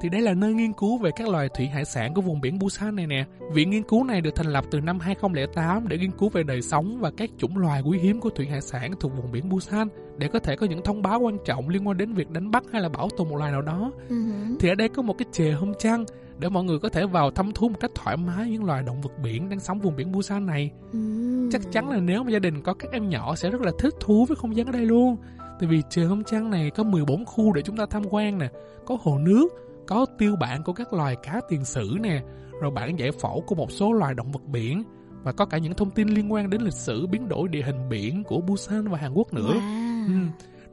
thì 0.02 0.10
đây 0.10 0.22
là 0.22 0.34
nơi 0.34 0.54
nghiên 0.54 0.74
cứu 0.74 0.98
về 0.98 1.12
các 1.16 1.30
loài 1.30 1.50
thủy 1.50 1.68
hải 1.68 1.86
sản 1.86 2.14
của 2.14 2.22
vùng 2.22 2.42
biển 2.42 2.60
Busan 2.60 2.96
này 2.96 3.08
nè. 3.08 3.26
Viện 3.54 3.70
nghiên 3.70 3.84
cứu 3.84 4.04
này 4.04 4.22
được 4.22 4.36
thành 4.36 4.48
lập 4.48 4.66
từ 4.72 4.82
năm 4.82 5.00
2008 5.00 5.88
để 5.88 5.98
nghiên 5.98 6.12
cứu 6.12 6.30
về 6.30 6.44
đời 6.44 6.62
sống 6.62 6.98
và 7.00 7.12
các 7.18 7.30
chủng 7.38 7.58
loài 7.58 7.82
quý 7.82 8.00
hiếm 8.00 8.20
của 8.20 8.30
thủy 8.30 8.46
hải 8.46 8.62
sản 8.62 8.92
thuộc 9.00 9.12
vùng 9.16 9.32
biển 9.32 9.50
Busan 9.50 9.88
để 10.18 10.28
có 10.28 10.40
thể 10.40 10.56
có 10.56 10.66
những 10.66 10.82
thông 10.84 11.02
báo 11.02 11.20
quan 11.20 11.38
trọng 11.46 11.70
liên 11.70 11.88
quan 11.88 11.98
đến 11.98 12.14
việc 12.14 12.30
đánh 12.30 12.52
bắt 12.52 12.64
hay 12.72 12.82
là 12.82 12.90
bảo 12.90 13.10
tồn 13.18 13.30
một 13.30 13.38
loài 13.38 13.52
nào 13.52 13.62
đó. 13.62 13.92
Ừ. 14.10 14.16
Thì 14.60 14.70
ở 14.70 14.76
đây 14.76 14.90
có 14.90 15.02
một 15.02 15.18
cái 15.18 15.26
chè 15.32 15.52
hôm 15.52 15.74
trăng 15.80 16.06
để 16.40 16.50
mọi 16.50 16.64
người 16.64 16.80
có 16.80 16.90
thể 16.90 17.06
vào 17.06 17.32
thăm 17.32 17.52
thú 17.52 17.70
một 17.70 17.80
cách 17.80 17.92
thoải 17.96 18.18
mái 18.18 18.50
những 18.50 18.66
loài 18.66 18.84
động 18.84 19.02
vật 19.02 19.12
biển 19.24 19.50
đang 19.50 19.60
sống 19.60 19.80
vùng 19.80 19.96
biển 19.96 20.12
Busan 20.12 20.46
này. 20.46 20.72
Ừ. 20.94 21.00
Chắc 21.52 21.62
chắn 21.72 21.90
là 21.90 21.98
nếu 21.98 22.24
mà 22.24 22.32
gia 22.32 22.40
đình 22.40 22.62
có 22.62 22.74
các 22.74 22.92
em 22.92 23.10
nhỏ 23.10 23.36
sẽ 23.36 23.50
rất 23.50 23.62
là 23.62 23.72
thích 23.80 23.94
thú 24.00 24.26
với 24.26 24.36
không 24.36 24.56
gian 24.56 24.66
ở 24.66 24.72
đây 24.72 24.86
luôn. 24.86 25.18
Tại 25.60 25.70
vì 25.70 25.82
chè 25.90 26.04
hôm 26.04 26.24
trăng 26.24 26.50
này 26.50 26.70
có 26.70 26.84
14 26.84 27.26
khu 27.26 27.54
để 27.54 27.62
chúng 27.62 27.78
ta 27.78 27.86
tham 27.86 28.04
quan 28.10 28.38
nè, 28.38 28.50
có 28.86 28.98
hồ 29.02 29.18
nước, 29.18 29.48
có 29.88 30.06
tiêu 30.18 30.36
bản 30.36 30.64
của 30.64 30.74
các 30.74 30.94
loài 30.94 31.16
cá 31.24 31.42
tiền 31.50 31.66
sử 31.66 31.98
nè, 32.02 32.22
rồi 32.62 32.72
bản 32.72 33.00
giải 33.00 33.12
phẫu 33.12 33.44
của 33.48 33.56
một 33.56 33.72
số 33.72 33.94
loài 33.94 34.14
động 34.14 34.32
vật 34.32 34.44
biển 34.48 34.84
và 35.24 35.32
có 35.32 35.46
cả 35.46 35.58
những 35.58 35.74
thông 35.74 35.92
tin 35.92 36.08
liên 36.08 36.34
quan 36.34 36.50
đến 36.50 36.62
lịch 36.62 36.74
sử 36.74 37.08
biến 37.08 37.28
đổi 37.28 37.48
địa 37.48 37.62
hình 37.62 37.90
biển 37.90 38.24
của 38.24 38.42
Busan 38.42 38.88
và 38.88 38.98
Hàn 38.98 39.14
Quốc 39.14 39.34
nữa. 39.34 39.54
Wow. 39.54 40.08
Ừ. 40.08 40.14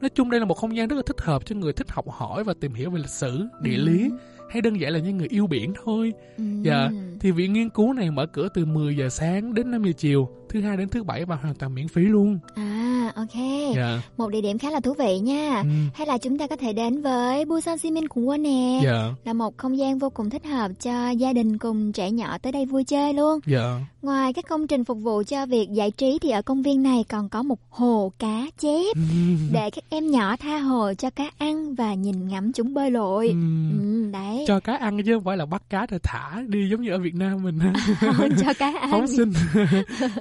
Nói 0.01 0.09
chung 0.09 0.29
đây 0.29 0.39
là 0.39 0.45
một 0.45 0.53
không 0.57 0.75
gian 0.77 0.87
rất 0.87 0.95
là 0.95 1.01
thích 1.05 1.21
hợp 1.21 1.45
cho 1.45 1.55
người 1.55 1.73
thích 1.73 1.91
học 1.91 2.05
hỏi 2.09 2.43
và 2.43 2.53
tìm 2.61 2.73
hiểu 2.73 2.89
về 2.89 2.97
lịch 2.99 3.09
sử, 3.09 3.47
địa 3.61 3.77
Ừ. 3.77 3.83
lý 3.85 4.09
hay 4.49 4.61
đơn 4.61 4.79
giản 4.81 4.91
là 4.93 4.99
những 4.99 5.17
người 5.17 5.27
yêu 5.27 5.47
biển 5.47 5.73
thôi. 5.85 6.13
Ừ. 6.37 6.43
Dạ, 6.63 6.89
thì 7.21 7.31
viện 7.31 7.53
nghiên 7.53 7.69
cứu 7.69 7.93
này 7.93 8.11
mở 8.11 8.25
cửa 8.25 8.47
từ 8.53 8.65
10 8.65 8.95
giờ 8.95 9.09
sáng 9.09 9.53
đến 9.53 9.71
5 9.71 9.83
giờ 9.83 9.91
chiều, 9.97 10.29
thứ 10.49 10.61
hai 10.61 10.77
đến 10.77 10.89
thứ 10.89 11.03
bảy 11.03 11.25
và 11.25 11.35
hoàn 11.35 11.55
toàn 11.55 11.75
miễn 11.75 11.87
phí 11.87 12.01
luôn. 12.01 12.39
À, 12.55 13.11
ok. 13.15 13.35
Dạ. 13.75 14.01
Một 14.17 14.29
địa 14.29 14.41
điểm 14.41 14.57
khá 14.57 14.71
là 14.71 14.79
thú 14.79 14.93
vị 14.93 15.19
nha. 15.19 15.61
Ừ. 15.63 15.69
Hay 15.93 16.07
là 16.07 16.17
chúng 16.17 16.37
ta 16.37 16.47
có 16.47 16.55
thể 16.55 16.73
đến 16.73 17.01
với 17.01 17.45
Busan 17.45 17.77
Simin 17.77 18.07
Cùng 18.07 18.27
Quân 18.27 18.43
nè. 18.43 18.81
Dạ. 18.83 19.13
Là 19.25 19.33
một 19.33 19.57
không 19.57 19.77
gian 19.77 19.99
vô 19.99 20.09
cùng 20.09 20.29
thích 20.29 20.45
hợp 20.45 20.71
cho 20.81 21.09
gia 21.09 21.33
đình 21.33 21.57
cùng 21.57 21.91
trẻ 21.91 22.11
nhỏ 22.11 22.37
tới 22.37 22.51
đây 22.51 22.65
vui 22.65 22.83
chơi 22.83 23.13
luôn. 23.13 23.39
Dạ. 23.45 23.79
Ngoài 24.01 24.33
các 24.33 24.45
công 24.49 24.67
trình 24.67 24.83
phục 24.83 24.97
vụ 25.01 25.23
cho 25.27 25.45
việc 25.45 25.69
giải 25.71 25.91
trí 25.91 26.19
thì 26.21 26.29
ở 26.29 26.41
công 26.41 26.61
viên 26.61 26.83
này 26.83 27.03
còn 27.09 27.29
có 27.29 27.43
một 27.43 27.59
hồ 27.69 28.11
cá 28.19 28.45
chép 28.59 28.97
để 29.51 29.69
các 29.69 29.83
em 29.89 30.11
nhỏ 30.11 30.35
tha 30.35 30.59
hồ 30.59 30.93
cho 30.93 31.09
cá 31.09 31.31
ăn 31.37 31.75
và 31.75 31.93
nhìn 31.93 32.27
ngắm 32.27 32.53
chúng 32.53 32.73
bơi 32.73 32.91
lội. 32.91 33.27
Ừ, 33.27 33.35
đấy. 34.11 34.45
Cho 34.47 34.59
cá 34.59 34.75
ăn 34.75 35.03
chứ 35.03 35.15
không 35.15 35.23
phải 35.23 35.37
là 35.37 35.45
bắt 35.45 35.63
cá 35.69 35.85
rồi 35.85 35.99
thả 36.03 36.41
đi 36.47 36.69
giống 36.69 36.81
như 36.81 36.91
ở 36.91 36.99
Việt 36.99 37.08
Nam 37.15 37.43
mình. 37.43 37.59
cho 38.41 38.53
cá 38.59 38.73
ăn. 38.81 38.91
Phóng 38.91 39.07
sinh. 39.07 39.31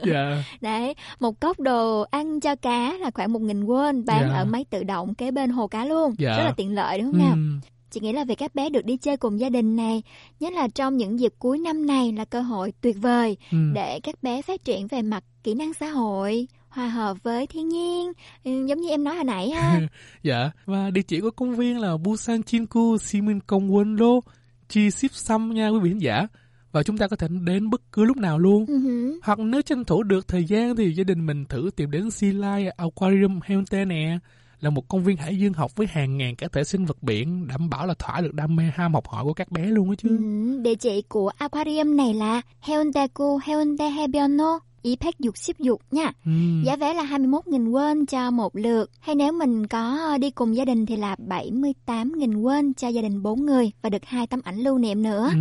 dạ. 0.07 0.45
Đấy, 0.61 0.95
một 1.21 1.41
cốc 1.41 1.61
đồ 1.61 2.03
ăn 2.11 2.41
cho 2.41 2.57
cá 2.57 2.93
là 3.01 3.11
khoảng 3.11 3.33
một 3.33 3.43
nghìn 3.43 3.65
won 3.65 4.05
bán 4.05 4.29
Dạ. 4.31 4.37
ở 4.37 4.45
máy 4.45 4.65
tự 4.71 4.83
động 4.83 5.15
kế 5.15 5.31
bên 5.31 5.51
hồ 5.51 5.67
cá 5.67 5.85
luôn. 5.85 6.15
Dạ. 6.19 6.37
Rất 6.37 6.45
là 6.45 6.53
tiện 6.57 6.75
lợi 6.75 6.99
đúng 6.99 7.11
không 7.13 7.19
nào? 7.21 7.33
Ừm. 7.33 7.61
Chị 7.91 8.01
nghĩ 8.01 8.13
là 8.13 8.25
việc 8.25 8.35
các 8.39 8.55
bé 8.55 8.71
được 8.71 8.85
đi 8.85 8.97
chơi 8.97 9.17
cùng 9.17 9.41
gia 9.41 9.49
đình 9.49 9.77
này, 9.77 10.03
nhất 10.41 10.53
là 10.53 10.69
trong 10.75 10.97
những 10.97 11.21
dịp 11.21 11.33
cuối 11.39 11.59
năm 11.59 11.87
này 11.87 12.13
là 12.13 12.25
cơ 12.25 12.41
hội 12.41 12.73
tuyệt 12.81 12.97
vời 13.01 13.37
Ừ. 13.53 13.59
để 13.75 14.01
các 14.01 14.23
bé 14.23 14.43
phát 14.43 14.65
triển 14.65 14.87
về 14.87 15.03
mặt 15.03 15.25
kỹ 15.45 15.55
năng 15.55 15.75
xã 15.75 15.89
hội, 15.91 16.49
hòa 16.69 16.89
hợp 16.89 17.17
với 17.23 17.47
thiên 17.47 17.69
nhiên, 17.69 18.13
ừ, 18.45 18.67
giống 18.67 18.81
như 18.81 18.89
em 18.91 19.05
nói 19.05 19.15
hồi 19.15 19.25
nãy 19.25 19.51
ha. 19.51 19.81
dạ, 20.23 20.51
và 20.67 20.91
địa 20.91 21.03
chỉ 21.03 21.21
của 21.21 21.31
công 21.31 21.57
viên 21.57 21.79
là 21.81 21.97
Busan 21.97 22.43
Chinku 22.43 22.99
Simin 22.99 23.39
Kongwon 23.39 23.97
Lo 23.99 24.21
Chi 24.69 24.91
Sip 24.91 25.11
Sam 25.15 25.51
nha 25.55 25.69
quý 25.69 25.79
vị 25.83 25.91
khán 25.91 25.99
giả. 25.99 26.27
Và 26.73 26.83
chúng 26.83 26.99
ta 26.99 27.09
có 27.09 27.17
thể 27.17 27.29
đến 27.45 27.71
bất 27.71 27.93
cứ 27.93 28.05
lúc 28.05 28.17
nào 28.17 28.39
luôn. 28.39 28.67
Hử. 28.67 29.21
Hoặc 29.23 29.39
nếu 29.39 29.63
tranh 29.63 29.85
thủ 29.85 30.03
được 30.03 30.29
thời 30.29 30.45
gian 30.45 30.77
thì 30.77 30.93
gia 30.93 31.05
đình 31.05 31.27
mình 31.27 31.45
thử 31.45 31.71
tìm 31.77 31.91
đến 31.91 32.11
Sea 32.11 32.31
Life 32.31 32.71
Aquarium 32.77 33.41
Haunted 33.43 33.89
nè 33.89 34.19
là 34.61 34.71
một 34.71 34.89
công 34.89 35.05
viên 35.05 35.17
hải 35.17 35.39
dương 35.39 35.53
học 35.53 35.77
với 35.77 35.87
hàng 35.87 36.17
ngàn 36.17 36.37
cá 36.37 36.49
thể 36.53 36.65
sinh 36.65 36.85
vật 36.85 37.03
biển 37.03 37.49
đảm 37.49 37.71
bảo 37.71 37.87
là 37.87 37.95
thỏa 37.99 38.21
được 38.21 38.35
đam 38.35 38.57
mê 38.57 38.65
ham 38.75 38.95
học 38.95 39.09
hỏi 39.09 39.25
của 39.25 39.35
các 39.35 39.53
bé 39.53 39.67
luôn 39.67 39.91
á 39.91 39.95
chứ. 39.99 40.09
Ừ, 40.09 40.59
địa 40.63 40.75
chỉ 40.75 41.03
của 41.03 41.31
aquarium 41.39 41.97
này 41.97 42.15
là 42.15 42.43
Heondaegu 42.61 43.39
Heondae 43.45 43.91
Hebyono 43.91 44.59
phép 44.97 45.15
dục 45.19 45.37
ship 45.37 45.59
dục 45.59 45.81
nha. 45.91 46.13
Ừ. 46.25 46.33
Giá 46.65 46.77
vé 46.77 46.95
là 46.95 47.03
21.000 47.03 47.71
won 47.71 48.07
cho 48.07 48.31
một 48.31 48.57
lượt. 48.57 48.91
Hay 49.01 49.15
nếu 49.15 49.33
mình 49.33 49.67
có 49.67 50.19
đi 50.21 50.31
cùng 50.31 50.57
gia 50.57 50.65
đình 50.65 50.87
thì 50.87 50.97
là 50.97 51.17
78.000 51.29 52.43
won 52.43 52.73
cho 52.77 52.89
gia 52.89 53.03
đình 53.03 53.23
4 53.23 53.47
người 53.47 53.71
và 53.83 53.91
được 53.91 54.05
hai 54.05 54.27
tấm 54.27 54.41
ảnh 54.45 54.59
lưu 54.59 54.79
niệm 54.79 55.03
nữa. 55.03 55.31
Ừ. 55.33 55.39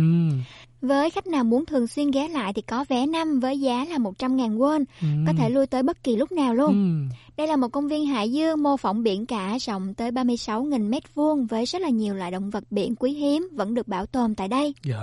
Với 0.80 1.10
khách 1.10 1.26
nào 1.26 1.44
muốn 1.44 1.66
thường 1.66 1.86
xuyên 1.86 2.10
ghé 2.10 2.28
lại 2.28 2.52
thì 2.52 2.62
có 2.62 2.84
vé 2.88 3.06
năm 3.06 3.40
với 3.40 3.60
giá 3.60 3.84
là 3.84 3.96
100.000 3.96 4.58
won, 4.58 4.84
có 5.26 5.32
thể 5.38 5.50
lui 5.50 5.66
tới 5.66 5.82
bất 5.82 6.02
kỳ 6.02 6.16
lúc 6.16 6.32
nào 6.32 6.54
luôn. 6.54 6.72
Ừ. 6.72 7.14
Đây 7.36 7.46
là 7.46 7.56
một 7.56 7.68
công 7.68 7.88
viên 7.88 8.06
hải 8.06 8.32
dương 8.32 8.62
mô 8.62 8.76
phỏng 8.76 9.02
biển 9.02 9.26
cả 9.26 9.58
rộng 9.60 9.94
tới 9.94 10.10
36.000 10.10 10.88
mét 10.88 11.14
vuông 11.14 11.46
với 11.46 11.64
rất 11.64 11.82
là 11.82 11.88
nhiều 11.88 12.14
loại 12.14 12.30
động 12.30 12.50
vật 12.50 12.64
biển 12.70 12.94
quý 12.96 13.12
hiếm 13.12 13.48
vẫn 13.52 13.74
được 13.74 13.88
bảo 13.88 14.06
tồn 14.06 14.34
tại 14.34 14.48
đây. 14.48 14.74
Dạ. 14.84 15.00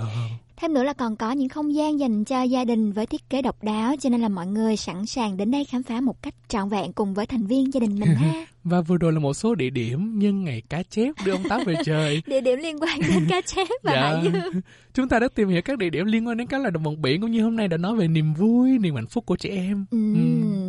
Thêm 0.56 0.72
nữa 0.74 0.82
là 0.82 0.92
còn 0.92 1.16
có 1.16 1.32
những 1.32 1.48
không 1.48 1.74
gian 1.74 1.98
dành 2.00 2.24
cho 2.24 2.42
gia 2.42 2.64
đình 2.64 2.92
với 2.92 3.06
thiết 3.06 3.30
kế 3.30 3.42
độc 3.42 3.62
đáo 3.64 3.94
cho 4.00 4.10
nên 4.10 4.20
là 4.20 4.28
mọi 4.28 4.46
người 4.46 4.76
sẵn 4.76 5.06
sàng 5.06 5.36
đến 5.36 5.50
đây 5.50 5.64
khám 5.64 5.82
phá 5.82 6.00
một 6.00 6.22
cách 6.22 6.34
trọn 6.48 6.68
vẹn 6.68 6.92
cùng 6.92 7.14
với 7.14 7.26
thành 7.26 7.46
viên 7.46 7.72
gia 7.74 7.80
đình 7.80 8.00
mình 8.00 8.08
ha. 8.14 8.46
Và 8.64 8.80
vừa 8.80 8.96
rồi 8.96 9.12
là 9.12 9.18
một 9.18 9.34
số 9.34 9.54
địa 9.54 9.70
điểm 9.70 10.18
nhân 10.18 10.44
ngày 10.44 10.62
cá 10.68 10.82
chép 10.82 11.14
đưa 11.24 11.32
ông 11.32 11.42
Táo 11.48 11.60
về 11.66 11.74
trời. 11.84 12.22
Địa 12.26 12.40
điểm 12.40 12.58
liên 12.58 12.78
quan 12.78 13.00
đến 13.00 13.26
cá 13.28 13.40
chép 13.40 13.68
và 13.82 13.92
Dạ. 13.92 14.00
hải 14.00 14.24
dương. 14.24 14.60
Chúng 14.94 15.08
ta 15.08 15.18
đã 15.18 15.28
tìm 15.34 15.48
hiểu 15.48 15.62
các 15.64 15.78
địa 15.78 15.90
điểm 15.90 16.06
liên 16.06 16.26
quan 16.26 16.36
đến 16.36 16.46
các 16.46 16.60
loài 16.60 16.70
động 16.70 16.82
vật 16.82 16.98
biển 16.98 17.20
cũng 17.20 17.30
như 17.30 17.42
hôm 17.42 17.56
nay 17.56 17.68
đã 17.68 17.76
nói 17.76 17.96
về 17.96 18.08
niềm 18.08 18.34
vui, 18.34 18.78
niềm 18.78 18.94
hạnh 18.94 19.06
phúc 19.06 19.26
của 19.26 19.36
trẻ 19.36 19.50
em. 19.50 19.86
Ừ. 19.90 19.98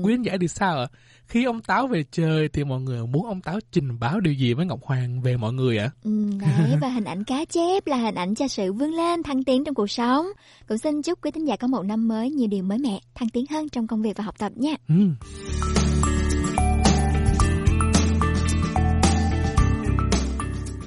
Quý 0.03 0.13
khán 0.13 0.21
giả 0.21 0.33
thì 0.41 0.47
sao 0.47 0.79
ạ? 0.79 0.87
Khi 1.27 1.43
ông 1.43 1.61
Táo 1.61 1.87
về 1.87 2.03
trời 2.11 2.49
thì 2.53 2.63
mọi 2.63 2.81
người 2.81 3.07
muốn 3.07 3.25
ông 3.25 3.41
Táo 3.41 3.59
trình 3.71 3.99
báo 3.99 4.19
điều 4.19 4.33
gì 4.33 4.53
với 4.53 4.65
Ngọc 4.65 4.79
Hoàng 4.83 5.21
về 5.21 5.37
mọi 5.37 5.53
người 5.53 5.77
ạ? 5.77 5.89
Ừ, 6.03 6.29
đấy 6.41 6.77
và 6.81 6.89
hình 6.89 7.03
ảnh 7.03 7.23
cá 7.23 7.45
chép 7.45 7.87
là 7.87 7.97
hình 7.97 8.15
ảnh 8.15 8.35
cho 8.35 8.47
sự 8.47 8.73
vươn 8.73 8.93
lên 8.93 9.23
thăng 9.23 9.43
tiến 9.43 9.63
trong 9.63 9.75
cuộc 9.75 9.91
sống. 9.91 10.25
Cũng 10.67 10.77
xin 10.77 11.01
chúc 11.01 11.19
quý 11.21 11.31
thính 11.31 11.47
giả 11.47 11.55
có 11.55 11.67
một 11.67 11.83
năm 11.83 12.07
mới 12.07 12.31
nhiều 12.31 12.47
điều 12.47 12.63
mới 12.63 12.77
mẻ, 12.77 12.99
thăng 13.15 13.29
tiến 13.29 13.45
hơn 13.49 13.69
trong 13.69 13.87
công 13.87 14.01
việc 14.01 14.17
và 14.17 14.23
học 14.23 14.35
tập 14.39 14.51
nha. 14.55 14.75
Ừ. 14.87 14.95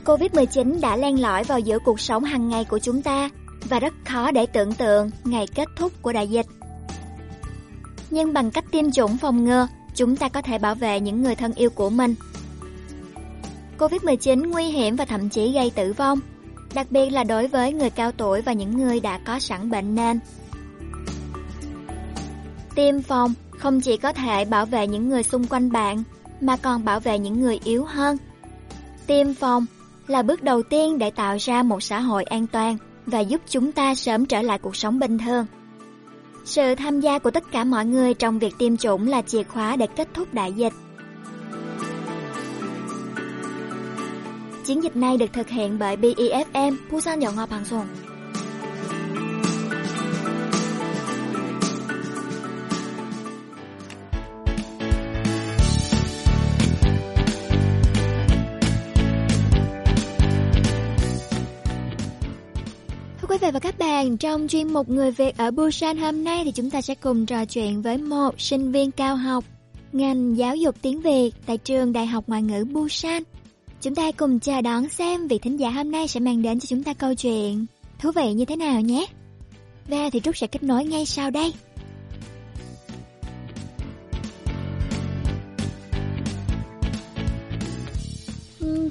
Covid-19 0.05 0.81
đã 0.81 0.97
len 0.97 1.21
lỏi 1.21 1.45
vào 1.45 1.61
giữa 1.61 1.79
cuộc 1.85 2.01
sống 2.01 2.25
hàng 2.25 2.49
ngày 2.49 2.65
của 2.65 2.79
chúng 2.79 3.03
ta 3.03 3.29
và 3.69 3.81
rất 3.81 3.95
khó 4.05 4.31
để 4.31 4.47
tưởng 4.47 4.73
tượng 4.73 5.11
ngày 5.25 5.47
kết 5.55 5.69
thúc 5.77 5.93
của 6.03 6.13
đại 6.13 6.29
dịch. 6.29 6.47
Nhưng 8.11 8.33
bằng 8.33 8.51
cách 8.51 8.65
tiêm 8.71 8.91
chủng 8.91 9.17
phòng 9.17 9.45
ngừa, 9.45 9.69
chúng 10.01 10.17
ta 10.17 10.29
có 10.29 10.43
thể 10.43 10.59
bảo 10.59 10.75
vệ 10.75 11.01
những 11.01 11.23
người 11.23 11.35
thân 11.35 11.53
yêu 11.55 11.71
của 11.71 11.91
mình. 11.91 12.15
Covid-19 13.79 14.51
nguy 14.51 14.65
hiểm 14.65 14.97
và 14.97 15.05
thậm 15.05 15.29
chí 15.29 15.53
gây 15.53 15.71
tử 15.71 15.93
vong, 15.93 16.21
đặc 16.75 16.87
biệt 16.91 17.11
là 17.11 17.25
đối 17.25 17.47
với 17.47 17.73
người 17.73 17.91
cao 17.91 18.13
tuổi 18.13 18.43
và 18.43 18.53
những 18.53 18.77
người 18.77 19.01
đã 19.01 19.19
có 19.19 19.39
sẵn 19.39 19.71
bệnh 19.71 19.95
nền. 19.95 20.21
Tiêm 22.75 23.03
phòng 23.03 23.35
không 23.59 23.81
chỉ 23.81 23.97
có 23.97 24.13
thể 24.13 24.45
bảo 24.45 24.67
vệ 24.67 24.87
những 24.87 25.09
người 25.09 25.23
xung 25.23 25.47
quanh 25.47 25.73
bạn, 25.73 26.03
mà 26.41 26.57
còn 26.57 26.85
bảo 26.85 27.01
vệ 27.01 27.19
những 27.19 27.41
người 27.41 27.61
yếu 27.65 27.85
hơn. 27.85 28.17
Tiêm 29.07 29.35
phòng 29.35 29.67
là 30.07 30.23
bước 30.23 30.43
đầu 30.43 30.63
tiên 30.63 30.99
để 30.99 31.11
tạo 31.11 31.37
ra 31.41 31.63
một 31.63 31.83
xã 31.83 32.01
hội 32.01 32.25
an 32.25 32.47
toàn 32.47 32.77
và 33.07 33.21
giúp 33.21 33.41
chúng 33.49 33.73
ta 33.73 33.95
sớm 33.95 34.27
trở 34.27 34.43
lại 34.43 34.59
cuộc 34.59 34.77
sống 34.77 34.99
bình 34.99 35.19
thường. 35.19 35.47
Sự 36.45 36.75
tham 36.75 37.01
gia 37.01 37.19
của 37.19 37.31
tất 37.31 37.45
cả 37.53 37.65
mọi 37.65 37.87
người 37.87 38.15
trong 38.15 38.39
việc 38.39 38.55
tiêm 38.59 38.77
chủng 38.77 39.09
là 39.09 39.23
chìa 39.23 39.43
khóa 39.43 39.77
để 39.77 39.87
kết 39.97 40.09
thúc 40.15 40.35
đại 40.35 40.53
dịch. 40.53 40.73
Chiến 44.65 44.83
dịch 44.83 44.97
này 44.97 45.17
được 45.17 45.33
thực 45.33 45.49
hiện 45.49 45.79
bởi 45.79 45.97
BEFM, 45.97 46.77
Busan 46.91 47.19
Nhậu 47.19 47.33
Hoa 47.33 47.47
Bằng 47.47 47.65
Sùng. 47.65 47.87
Vị 63.51 63.53
và 63.53 63.61
các 63.61 63.79
bạn, 63.79 64.17
trong 64.17 64.49
chuyên 64.49 64.73
mục 64.73 64.89
Người 64.89 65.11
Việt 65.11 65.37
ở 65.37 65.51
Busan 65.51 65.99
hôm 65.99 66.25
nay 66.25 66.45
thì 66.45 66.53
chúng 66.53 66.71
ta 66.71 66.81
sẽ 66.81 66.95
cùng 66.95 67.27
trò 67.27 67.45
chuyện 67.45 67.83
với 67.83 67.99
một 67.99 68.41
sinh 68.41 68.73
viên 68.73 68.91
cao 68.91 69.17
học 69.17 69.45
ngành 69.93 70.37
giáo 70.37 70.57
dục 70.57 70.75
tiếng 70.83 71.01
Việt 71.01 71.31
tại 71.47 71.59
trường 71.59 71.93
Đại 71.93 72.07
học 72.07 72.25
Ngoại 72.27 72.43
ngữ 72.43 72.65
Busan. 72.65 73.23
Chúng 73.83 73.95
ta 73.95 74.13
cùng 74.13 74.41
chờ 74.41 74.61
đón 74.61 74.89
xem 74.89 75.29
vị 75.29 75.39
thính 75.39 75.61
giả 75.61 75.71
hôm 75.71 75.91
nay 75.91 76.09
sẽ 76.09 76.21
mang 76.21 76.43
đến 76.43 76.61
cho 76.61 76.67
chúng 76.67 76.83
ta 76.83 76.95
câu 76.95 77.15
chuyện 77.15 77.67
thú 77.99 78.11
vị 78.11 78.33
như 78.33 78.45
thế 78.45 78.57
nào 78.57 78.81
nhé. 78.81 79.07
Và 79.89 80.11
thì 80.13 80.21
Trúc 80.21 80.37
sẽ 80.37 80.47
kết 80.47 80.63
nối 80.63 80.85
ngay 80.85 81.07
sau 81.07 81.31
đây. 81.31 81.53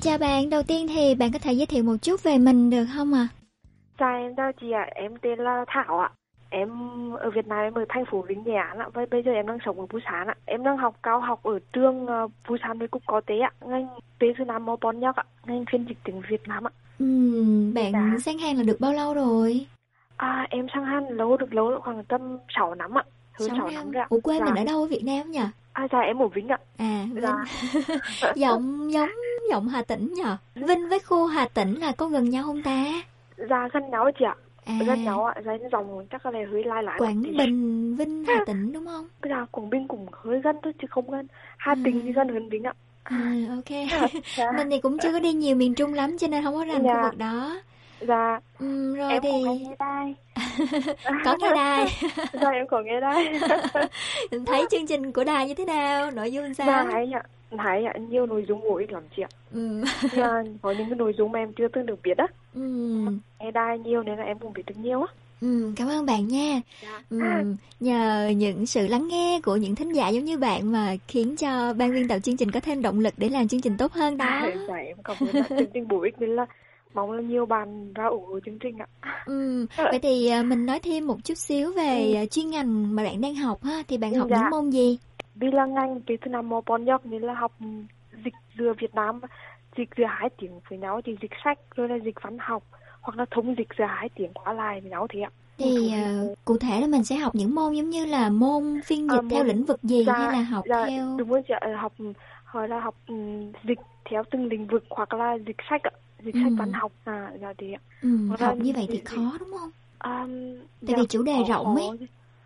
Chào 0.01 0.17
bạn, 0.17 0.49
đầu 0.49 0.63
tiên 0.63 0.87
thì 0.87 1.15
bạn 1.15 1.31
có 1.31 1.39
thể 1.39 1.53
giới 1.53 1.65
thiệu 1.65 1.83
một 1.83 1.95
chút 2.01 2.23
về 2.23 2.37
mình 2.37 2.69
được 2.69 2.85
không 2.95 3.13
ạ? 3.13 3.27
Chào 3.99 4.17
em, 4.17 4.35
chào 4.35 4.51
chị 4.61 4.71
ạ, 4.71 4.89
em 4.95 5.17
tên 5.21 5.39
là 5.39 5.65
Thảo 5.67 5.99
ạ. 5.99 6.09
Em 6.49 6.69
ở 7.13 7.29
Việt 7.29 7.47
Nam, 7.47 7.59
em 7.59 7.73
ở 7.73 7.85
thành 7.89 8.05
phố 8.11 8.21
Vĩnh 8.21 8.43
Nghệ 8.43 8.53
An 8.53 8.77
ạ. 8.77 8.87
Và 8.93 9.05
bây 9.11 9.23
giờ 9.23 9.31
em 9.31 9.47
đang 9.47 9.57
sống 9.65 9.79
ở 9.79 9.85
Busan 9.93 10.27
ạ. 10.27 10.35
Em 10.45 10.63
đang 10.63 10.77
học 10.77 10.95
cao 11.03 11.19
học 11.19 11.43
ở 11.43 11.59
trường 11.73 12.03
uh, 12.05 12.31
Busan 12.49 12.79
với 12.79 12.87
Cục 12.87 13.01
Có 13.07 13.21
tế 13.25 13.39
ạ. 13.39 13.51
Ngành 13.65 13.87
tế 14.19 14.27
sư 14.37 14.43
Nam 14.43 14.65
Mô 14.65 14.75
Bon 14.75 14.99
Nhóc 14.99 15.15
ạ. 15.15 15.23
Ngành 15.45 15.65
phiên 15.71 15.85
dịch 15.89 15.97
tiếng 16.03 16.21
Việt 16.29 16.47
Nam 16.47 16.67
ạ. 16.67 16.71
Ừm, 16.99 17.73
bạn 17.73 18.19
sang 18.19 18.37
Hàn 18.37 18.57
là 18.57 18.63
được 18.63 18.77
bao 18.79 18.93
lâu 18.93 19.13
rồi? 19.13 19.65
À, 20.17 20.47
em 20.49 20.67
sang 20.73 20.85
Hàn 20.85 21.03
lâu 21.07 21.37
được 21.37 21.53
lâu 21.53 21.69
được 21.71 21.79
khoảng 21.83 22.03
tầm 22.03 22.37
6 22.55 22.75
năm 22.75 22.97
ạ. 22.97 23.03
Hơn 23.31 23.49
Sáu 23.49 23.57
6 23.57 23.67
năm. 23.67 23.75
năm 23.75 23.91
rồi 23.91 24.01
ạ. 24.03 24.07
Ủa 24.09 24.19
quê 24.19 24.39
mình 24.39 24.53
Dạ. 24.55 24.61
ở 24.61 24.65
đâu 24.65 24.79
ở 24.81 24.87
Việt 24.87 25.03
Nam 25.05 25.31
nhỉ? 25.31 25.39
À, 25.73 25.87
dạ 25.91 25.99
em 25.99 26.21
ở 26.21 26.27
Vĩnh 26.27 26.47
ạ. 26.47 26.57
À, 26.77 27.05
Vinh. 27.13 27.23
Dạ. 27.23 27.35
giọng 28.35 28.93
giống 28.93 29.09
giọng 29.51 29.67
Hà 29.67 29.81
Tĩnh 29.81 30.13
nhờ. 30.13 30.37
Vinh 30.67 30.89
với 30.89 30.99
khu 30.99 31.25
Hà 31.27 31.47
Tĩnh 31.47 31.75
là 31.79 31.91
có 31.97 32.07
gần 32.07 32.29
nhau 32.29 32.43
không 32.43 32.63
ta? 32.63 32.85
Dạ, 33.49 33.67
gần 33.73 33.89
nhau 33.91 34.11
chị 34.19 34.25
ạ. 34.25 34.35
À. 34.65 34.73
Gần 34.87 35.03
nhau 35.03 35.25
ạ. 35.25 35.35
Dạ, 35.45 35.51
dòng 35.71 36.05
chắc 36.11 36.25
là 36.25 36.31
hơi 36.51 36.63
lai 36.63 36.83
lại. 36.83 36.99
Quảng 36.99 37.21
Bình, 37.37 37.95
Vinh, 37.95 38.25
Hà 38.27 38.43
Tĩnh 38.47 38.73
đúng 38.73 38.85
không? 38.85 39.07
Dạ, 39.29 39.45
Quảng 39.51 39.69
Bình 39.69 39.87
cũng 39.87 40.05
hơi 40.11 40.41
gần 40.41 40.55
thôi 40.63 40.73
chứ 40.81 40.87
không 40.89 41.11
gần. 41.11 41.27
Hà 41.57 41.75
Tĩnh 41.85 42.01
thì 42.03 42.11
gần 42.11 42.27
hơn 42.29 42.49
Vĩnh 42.49 42.63
ạ. 42.63 42.73
À, 43.03 43.33
ok. 43.49 43.89
Dạ. 44.37 44.51
Mình 44.57 44.69
thì 44.69 44.79
cũng 44.81 44.97
chưa 44.99 45.11
có 45.11 45.19
đi 45.19 45.33
nhiều 45.33 45.55
miền 45.55 45.73
Trung 45.75 45.93
lắm 45.93 46.17
cho 46.17 46.27
nên 46.27 46.43
không 46.43 46.55
có 46.55 46.65
rành 46.65 46.83
Dạ. 46.83 46.93
khu 46.95 47.03
vực 47.03 47.17
đó. 47.17 47.55
Dạ. 48.07 48.39
Ừm, 48.59 48.93
rồi 48.95 49.11
em 49.11 49.21
thì 49.23 49.31
nghe 49.43 49.75
đài. 49.79 50.15
có 51.25 51.37
nghe 51.39 51.49
đài. 51.55 51.87
dạ, 52.41 52.49
em 52.49 52.67
có 52.67 52.81
nghe 52.81 52.99
đài. 52.99 53.39
Thấy 54.45 54.65
chương 54.71 54.87
trình 54.87 55.11
của 55.11 55.23
đài 55.23 55.47
như 55.47 55.53
thế 55.53 55.65
nào? 55.65 56.11
Nội 56.11 56.31
dung 56.31 56.53
sao? 56.53 56.67
Dạ, 56.67 56.83
hay 56.91 57.11
ạ. 57.13 57.23
Hay 57.57 57.83
ạ, 57.85 57.93
nhiều 58.09 58.25
nội 58.25 58.45
dung 58.47 58.61
bổ 58.61 58.77
ích 58.77 58.91
lắm 58.91 59.03
chị 59.15 59.21
ạ. 59.23 59.29
Ừm. 59.51 59.83
Dạ, 60.11 60.43
có 60.61 60.71
những 60.71 60.89
cái 60.89 60.95
nội 60.97 61.13
dung 61.17 61.31
mà 61.31 61.39
em 61.39 61.53
chưa 61.53 61.67
từng 61.67 61.85
được 61.85 61.99
biết 62.03 62.17
á. 62.17 62.27
Ừm. 62.53 63.19
Nghe 63.39 63.51
đài 63.51 63.79
nhiều 63.79 64.03
nên 64.03 64.17
là 64.17 64.23
em 64.23 64.39
cũng 64.39 64.53
biết 64.53 64.63
được 64.65 64.75
nhiều 64.77 65.01
á. 65.01 65.13
Ừm, 65.41 65.75
cảm 65.75 65.87
ơn 65.87 66.05
bạn 66.05 66.27
nha. 66.27 66.61
Ừm, 67.09 67.55
nhờ 67.79 68.31
những 68.35 68.65
sự 68.65 68.87
lắng 68.87 69.07
nghe 69.07 69.39
của 69.43 69.55
những 69.55 69.75
thính 69.75 69.91
giả 69.95 70.09
giống 70.09 70.25
như 70.25 70.37
bạn 70.37 70.71
mà 70.71 70.95
khiến 71.07 71.35
cho 71.35 71.73
ban 71.73 71.93
biên 71.93 72.07
tập 72.07 72.19
chương 72.19 72.37
trình 72.37 72.51
có 72.51 72.59
thêm 72.59 72.81
động 72.81 72.99
lực 72.99 73.13
để 73.17 73.29
làm 73.29 73.47
chương 73.47 73.61
trình 73.61 73.77
tốt 73.77 73.91
hơn 73.91 74.17
đó. 74.17 74.41
Dạ, 74.67 74.75
em 74.75 74.97
cảm 75.03 75.17
ơn 75.19 75.43
chương 75.57 75.71
trình 75.73 75.87
bổ 75.87 76.01
ích 76.01 76.19
nên 76.19 76.35
là 76.35 76.45
mong 76.93 77.11
là 77.11 77.21
nhiều 77.21 77.45
bạn 77.45 77.93
ra 77.93 78.05
ủng 78.07 78.25
hộ 78.25 78.39
chương 78.45 78.59
trình 78.59 78.77
ạ. 78.77 78.87
Ừm, 79.25 79.65
vậy 79.77 79.99
thì 80.01 80.27
à, 80.27 80.43
mình 80.43 80.65
nói 80.65 80.79
thêm 80.79 81.07
một 81.07 81.17
chút 81.23 81.37
xíu 81.37 81.73
về 81.73 82.13
à, 82.13 82.25
chuyên 82.25 82.49
ngành 82.49 82.95
mà 82.95 83.03
bạn 83.03 83.21
đang 83.21 83.35
học 83.35 83.63
ha. 83.63 83.83
Thì 83.87 83.97
bạn 83.97 84.13
học 84.13 84.27
Dạ. 84.29 84.37
những 84.37 84.49
môn 84.49 84.69
gì? 84.69 84.97
Vì 85.39 85.51
là 85.51 85.65
ngành 85.65 86.01
kỹ 86.01 86.17
thuật 86.17 86.31
Nam 86.31 86.49
Mô 86.49 86.61
Bon 86.61 86.85
Nhóc 86.85 87.05
nên 87.05 87.21
là 87.21 87.33
học 87.33 87.51
dịch 88.25 88.33
giữa 88.57 88.73
Việt 88.79 88.95
Nam 88.95 89.21
dịch 89.77 89.89
giữa 89.97 90.05
hai 90.09 90.29
tiếng 90.37 90.59
với 90.69 90.79
nhau 90.79 91.01
thì 91.05 91.15
dịch 91.21 91.31
sách 91.43 91.59
rồi 91.75 91.89
là 91.89 91.95
dịch 91.95 92.15
văn 92.21 92.37
học 92.39 92.63
hoặc 93.01 93.17
là 93.17 93.25
thông 93.31 93.55
dịch 93.57 93.67
giữa 93.77 93.85
hai 93.85 94.09
tiếng 94.15 94.33
qua 94.33 94.53
lại 94.53 94.81
với 94.81 94.89
nhau 94.91 95.07
thế 95.09 95.19
ạ. 95.21 95.31
Thì 95.57 95.91
à, 95.91 96.21
cụ 96.45 96.57
thể 96.57 96.81
là 96.81 96.87
mình 96.87 97.03
sẽ 97.03 97.15
học 97.15 97.35
những 97.35 97.55
môn 97.55 97.73
giống 97.73 97.89
như 97.89 98.05
là 98.05 98.29
môn 98.29 98.81
phiên 98.85 99.09
dịch 99.09 99.17
À, 99.17 99.21
theo 99.29 99.43
môn- 99.43 99.47
lĩnh 99.47 99.65
vực 99.65 99.83
gì 99.83 100.03
dạ, 100.07 100.13
hay 100.13 100.29
là 100.33 100.41
học 100.43 100.65
dạ, 100.69 100.85
theo 100.87 101.15
đúng 101.19 101.29
rồi 101.29 101.41
chị 101.47 101.53
học 101.77 101.93
hoặc 102.45 102.67
là 102.67 102.79
học 102.79 102.95
ừm, 103.07 103.51
dịch 103.63 103.79
theo 104.09 104.23
từng 104.31 104.45
lĩnh 104.45 104.67
vực 104.67 104.83
hoặc 104.89 105.13
là 105.13 105.37
dịch 105.47 105.57
sách 105.69 105.83
ạ, 105.83 105.91
dịch 106.23 106.35
sách 106.35 106.43
Ừm. 106.43 106.55
văn 106.55 106.73
học 106.73 106.91
à 107.05 107.31
dạ 107.41 107.53
thế 107.57 107.71
ạ. 107.71 107.79
Ừm, 108.01 108.27
Hoặc 108.29 108.41
là 108.41 108.47
học 108.47 108.57
như 108.59 108.71
vậy 108.75 108.87
thì 108.91 109.01
khó 109.05 109.37
đúng 109.39 109.49
không? 109.59 109.69
Um, 110.03 110.29
Tại 110.87 110.95
vì 110.95 111.05
chủ 111.09 111.23
đề 111.23 111.43
rộng 111.49 111.75
ấy. 111.75 111.89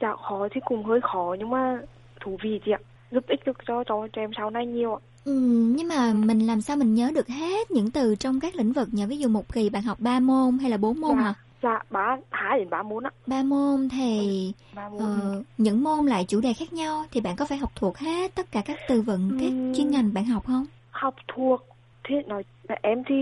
Dạ 0.02 0.16
khó 0.16 0.48
thì 0.52 0.62
cũng 0.66 0.84
hơi 0.84 1.00
khó 1.02 1.36
nhưng 1.40 1.50
mà 1.50 1.82
thú 2.24 2.38
vị 2.44 2.60
chị 2.66 2.72
ạ. 2.72 2.80
Giúp 3.12 3.24
ích 3.28 3.40
được 3.46 3.58
cho 3.68 3.84
cho, 3.84 4.08
cho 4.14 4.22
em 4.22 4.32
sau 4.38 4.50
này 4.50 4.66
nhiều 4.66 4.94
ạ. 4.96 5.00
Ừm, 5.26 5.76
nhưng 5.76 5.88
mà 5.88 6.14
mình 6.14 6.48
làm 6.48 6.62
sao 6.62 6.78
mình 6.78 6.96
nhớ 6.96 7.12
được 7.16 7.28
hết 7.28 7.72
những 7.72 7.92
từ 7.92 8.16
trong 8.16 8.40
các 8.40 8.56
lĩnh 8.56 8.72
vực 8.74 8.88
nhỉ? 8.92 9.06
Ví 9.06 9.18
dụ 9.18 9.30
một 9.30 9.54
kỳ 9.54 9.70
bạn 9.70 9.84
học 9.84 10.00
3 10.00 10.20
môn 10.20 10.58
hay 10.58 10.72
là 10.72 10.78
4 10.78 11.02
môn 11.02 11.18
hả? 11.18 11.34
Dạ 11.64 11.80
ba 11.90 12.18
hai 12.32 12.60
đến 12.60 12.70
ba 12.70 12.84
môn 12.84 13.04
ạ. 13.08 13.12
Ba 13.28 13.44
môn 13.44 13.90
thì 13.90 14.54
Ba 14.76 14.90
môn. 14.90 15.00
ờ, 15.00 15.44
những 15.58 15.84
môn 15.84 16.06
lại 16.06 16.26
chủ 16.28 16.42
đề 16.42 16.54
khác 16.54 16.74
nhau 16.74 17.06
thì 17.12 17.22
bạn 17.22 17.36
có 17.36 17.46
phải 17.46 17.58
học 17.58 17.72
thuộc 17.76 17.98
hết 17.98 18.36
tất 18.36 18.52
cả 18.52 18.62
các 18.66 18.78
từ 18.88 19.02
vựng 19.02 19.30
các 19.40 19.48
Ừm. 19.50 19.74
chuyên 19.76 19.92
ngành 19.92 20.14
bạn 20.14 20.26
học 20.26 20.44
không? 20.48 20.66
học 20.92 21.16
thuộc 21.36 21.62
thế 22.04 22.16
nói 22.28 22.44
em 22.82 23.04
thì 23.08 23.16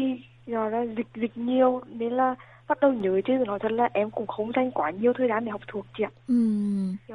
gọi 0.47 0.71
là 0.71 0.81
dịch 0.97 1.07
dịch 1.15 1.37
nhiều 1.37 1.81
nên 1.87 2.13
là 2.13 2.35
bắt 2.71 2.79
đầu 2.81 2.93
nhớ 2.93 3.21
chứ 3.25 3.33
nói 3.47 3.59
thật 3.59 3.71
là 3.71 3.89
em 3.93 4.11
cũng 4.11 4.27
không 4.27 4.51
dành 4.55 4.71
quá 4.71 4.91
nhiều 4.91 5.13
thời 5.17 5.27
gian 5.27 5.45
để 5.45 5.51
học 5.51 5.61
thuộc 5.67 5.85
chị 5.97 6.03
ạ 6.03 6.11
Ừ. 6.27 6.35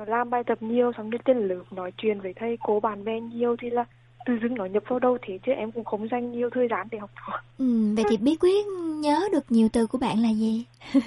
Làm 0.07 0.31
bài 0.31 0.45
tập 0.47 0.59
nhiều 0.63 0.93
xong 0.97 1.11
đi 1.11 1.19
trên 1.25 1.49
lớp 1.49 1.65
nói 1.71 1.93
chuyện 1.97 2.21
với 2.21 2.33
thầy 2.37 2.57
cô 2.61 2.81
bạn 2.81 3.05
bè 3.05 3.21
nhiều 3.21 3.57
thì 3.63 3.71
là 3.71 3.85
tự 4.27 4.33
dưng 4.43 4.55
nó 4.55 4.65
nhập 4.65 4.83
vào 4.89 4.99
đâu 4.99 5.19
thế 5.23 5.39
chứ 5.47 5.53
em 5.53 5.73
cũng 5.73 5.85
không 5.85 6.09
dành 6.11 6.33
nhiều 6.33 6.51
thời 6.55 6.69
gian 6.71 6.87
để 6.91 6.99
học 6.99 7.11
thuộc 7.27 7.35
Ừ, 7.59 7.95
vậy 7.97 8.05
thì 8.11 8.17
bí 8.17 8.37
quyết 8.37 8.67
nhớ 9.01 9.21
được 9.33 9.45
nhiều 9.53 9.69
từ 9.73 9.87
của 9.87 9.99
bạn 9.99 10.19
là 10.23 10.29
gì? 10.35 10.65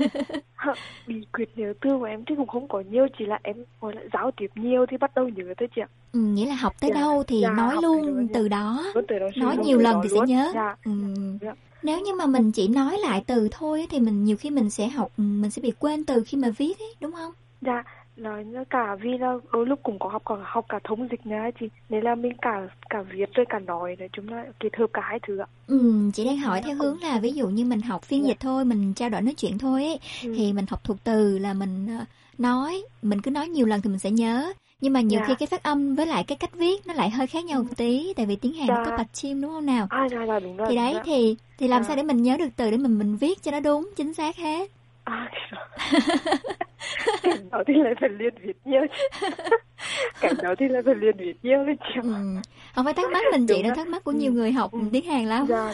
bí 1.06 1.26
quyết 1.34 1.58
nhớ 1.58 1.74
từ 1.82 1.90
của 2.00 2.04
em 2.04 2.26
thì 2.26 2.36
cũng 2.36 2.48
không 2.48 2.68
có 2.68 2.84
nhiều 2.90 3.08
chỉ 3.18 3.26
là 3.26 3.40
em 3.44 3.56
gọi 3.82 3.96
là 3.96 4.02
giao 4.14 4.32
tiếp 4.38 4.48
nhiều 4.56 4.86
thì 4.90 4.98
bắt 4.98 5.12
đầu 5.16 5.30
nhớ 5.30 5.54
thôi 5.58 5.68
chị 5.76 5.82
ạ 5.82 5.88
Ừ, 6.12 6.20
nghĩa 6.20 6.46
là 6.46 6.56
học 6.56 6.74
tới 6.80 6.90
Dạ, 6.94 7.00
đâu 7.02 7.24
thì 7.28 7.42
dạ, 7.42 7.50
nói 7.54 7.76
luôn 7.82 8.28
từ 8.34 8.48
đó. 8.48 8.84
Luôn 8.96 9.06
từ 9.08 9.20
đó 9.20 9.28
Nói 9.36 9.58
nhiều 9.58 9.78
lần 9.78 10.02
thì 10.04 10.10
sẽ 10.10 10.20
nhớ. 10.28 10.52
Dạ. 10.54 10.76
Ừ. 10.86 10.92
Dạ. 11.42 11.54
Nếu 11.84 12.00
như 12.02 12.14
mà 12.16 12.26
mình 12.26 12.52
chỉ 12.52 12.68
nói 12.68 12.98
lại 12.98 13.24
từ 13.28 13.48
thôi 13.52 13.88
thì 13.90 14.00
mình 14.00 14.24
nhiều 14.24 14.38
khi 14.38 14.50
mình 14.50 14.70
sẽ 14.70 14.88
học 14.88 15.12
mình 15.18 15.52
sẽ 15.52 15.62
bị 15.62 15.72
quên 15.80 16.06
từ 16.06 16.24
khi 16.28 16.38
mà 16.38 16.50
viết 16.58 16.80
ấy, 16.80 16.96
đúng 17.02 17.12
không? 17.12 17.34
Dạ, 17.62 17.84
nói 18.20 18.46
như 18.46 18.64
cả 18.70 18.96
vì 19.02 19.18
là 19.18 19.34
đôi 19.54 19.66
lúc 19.66 19.80
cũng 19.84 20.00
có 20.00 20.10
học 20.10 20.22
còn 20.26 20.42
học 20.46 20.66
cả 20.70 20.80
thống 20.84 21.08
dịch 21.12 21.26
nữa 21.26 21.36
ấy 21.38 21.52
chị 21.60 21.70
nên 21.90 22.04
là 22.04 22.16
mình 22.16 22.34
cả 22.42 22.68
cả 22.90 23.02
viết 23.02 23.34
rồi 23.34 23.46
cả 23.50 23.60
nói 23.60 23.96
nói 24.00 24.10
chung 24.14 24.30
là 24.30 24.46
kết 24.60 24.76
hợp 24.78 24.88
cả 24.94 25.02
hai 25.06 25.20
thứ 25.28 25.38
ạ 25.38 25.46
Ừ, 25.68 26.10
chị 26.14 26.26
đang 26.26 26.38
hỏi 26.38 26.62
theo 26.66 26.76
hướng 26.76 27.02
là 27.02 27.20
ví 27.20 27.32
dụ 27.32 27.48
như 27.48 27.66
mình 27.66 27.82
học 27.82 28.04
phiên 28.04 28.28
dịch 28.28 28.40
thôi, 28.40 28.66
mình 28.66 28.94
trao 28.94 29.10
đổi 29.10 29.22
nói 29.22 29.34
chuyện 29.38 29.58
thôi 29.58 29.84
ấy, 29.86 30.00
Ừ. 30.24 30.34
thì 30.38 30.54
mình 30.54 30.66
học 30.70 30.84
thuộc 30.84 30.98
từ 31.04 31.38
là 31.38 31.54
mình 31.54 31.88
ờ, 32.00 32.06
nói, 32.38 32.84
mình 33.02 33.22
cứ 33.22 33.32
nói 33.32 33.48
nhiều 33.48 33.66
lần 33.66 33.82
thì 33.82 33.90
mình 33.90 34.00
sẽ 34.00 34.12
nhớ. 34.12 34.54
Nhưng 34.82 34.94
mà 34.94 35.02
nhiều 35.02 35.20
Dạ. 35.20 35.26
khi 35.28 35.36
cái 35.40 35.48
phát 35.48 35.64
âm 35.64 35.96
với 35.96 36.06
lại 36.06 36.24
cái 36.24 36.36
cách 36.38 36.56
viết 36.56 36.88
nó 36.88 36.94
lại 36.94 37.10
hơi 37.10 37.28
khác 37.28 37.46
nhau 37.46 37.64
một 37.64 37.70
tí, 37.78 38.14
tại 38.16 38.26
vì 38.26 38.36
tiếng 38.36 38.54
Hàn 38.54 38.68
nó 38.68 38.76
có 38.86 38.92
Dạ. 38.92 38.98
bạch 38.98 39.14
chim 39.14 39.42
đúng 39.42 39.52
không 39.52 39.66
nào? 39.66 39.88
à 39.90 40.08
dạ 40.12 40.26
dạ 40.28 40.40
đúng 40.40 40.58
rồi 40.58 40.68
thì 40.70 40.76
đúng 40.76 40.84
đấy 40.84 40.94
rồi. 40.94 41.02
thì 41.06 41.36
thì 41.58 41.68
làm 41.68 41.84
Dạ. 41.84 41.88
sao 41.88 41.96
để 41.96 42.04
mình 42.04 42.22
nhớ 42.24 42.38
được 42.38 42.50
từ 42.56 42.72
để 42.72 42.78
mình 42.78 42.98
mình 43.00 43.16
viết 43.16 43.44
cho 43.44 43.52
nó 43.52 43.60
đúng 43.60 43.90
chính 43.96 44.14
xác 44.14 44.36
hết 44.38 44.72
à 45.10 45.32
cái 47.24 47.34
đó 47.52 47.64
thì 47.68 47.74
lại 47.74 47.94
phải 48.00 48.10
liên 48.10 48.34
viết 48.42 48.58
nhiều 48.66 48.82
chứ. 48.98 49.28
cái 50.22 50.34
đó 50.44 50.56
thì 50.60 50.68
lại 50.68 50.82
phải 50.86 50.96
liên 50.96 51.18
viết 51.18 51.34
nhiều 51.44 51.64
đấy 51.66 51.76
chị 51.80 51.94
ạ. 51.96 52.02
ừ. 52.04 52.14
không 52.76 52.86
phải 52.86 52.94
thắc 52.94 53.12
mắc 53.12 53.24
mình 53.32 53.48
chị 53.48 53.64
đó. 53.64 53.70
thắc 53.76 53.88
mắc 53.88 54.04
của 54.04 54.12
Ừ. 54.12 54.18
nhiều 54.18 54.32
người 54.34 54.52
học 54.52 54.72
tiếng 54.92 55.06
Hàn 55.06 55.26
lắm 55.26 55.46
dạ 55.50 55.74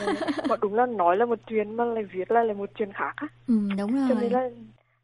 mà 0.50 0.56
đúng 0.62 0.74
là 0.76 0.86
nói 0.86 1.18
là 1.18 1.26
một 1.26 1.40
chuyện 1.48 1.76
mà 1.76 1.86
lại 1.86 2.04
viết 2.04 2.32
là 2.32 2.44
lại 2.44 2.56
một 2.56 2.70
chuyện 2.78 2.94
khác 2.94 3.14
á 3.16 3.28
ừ, 3.48 3.54
đúng 3.78 3.92
cho 4.10 4.14
rồi 4.16 4.24
nên 4.24 4.32
là 4.32 4.50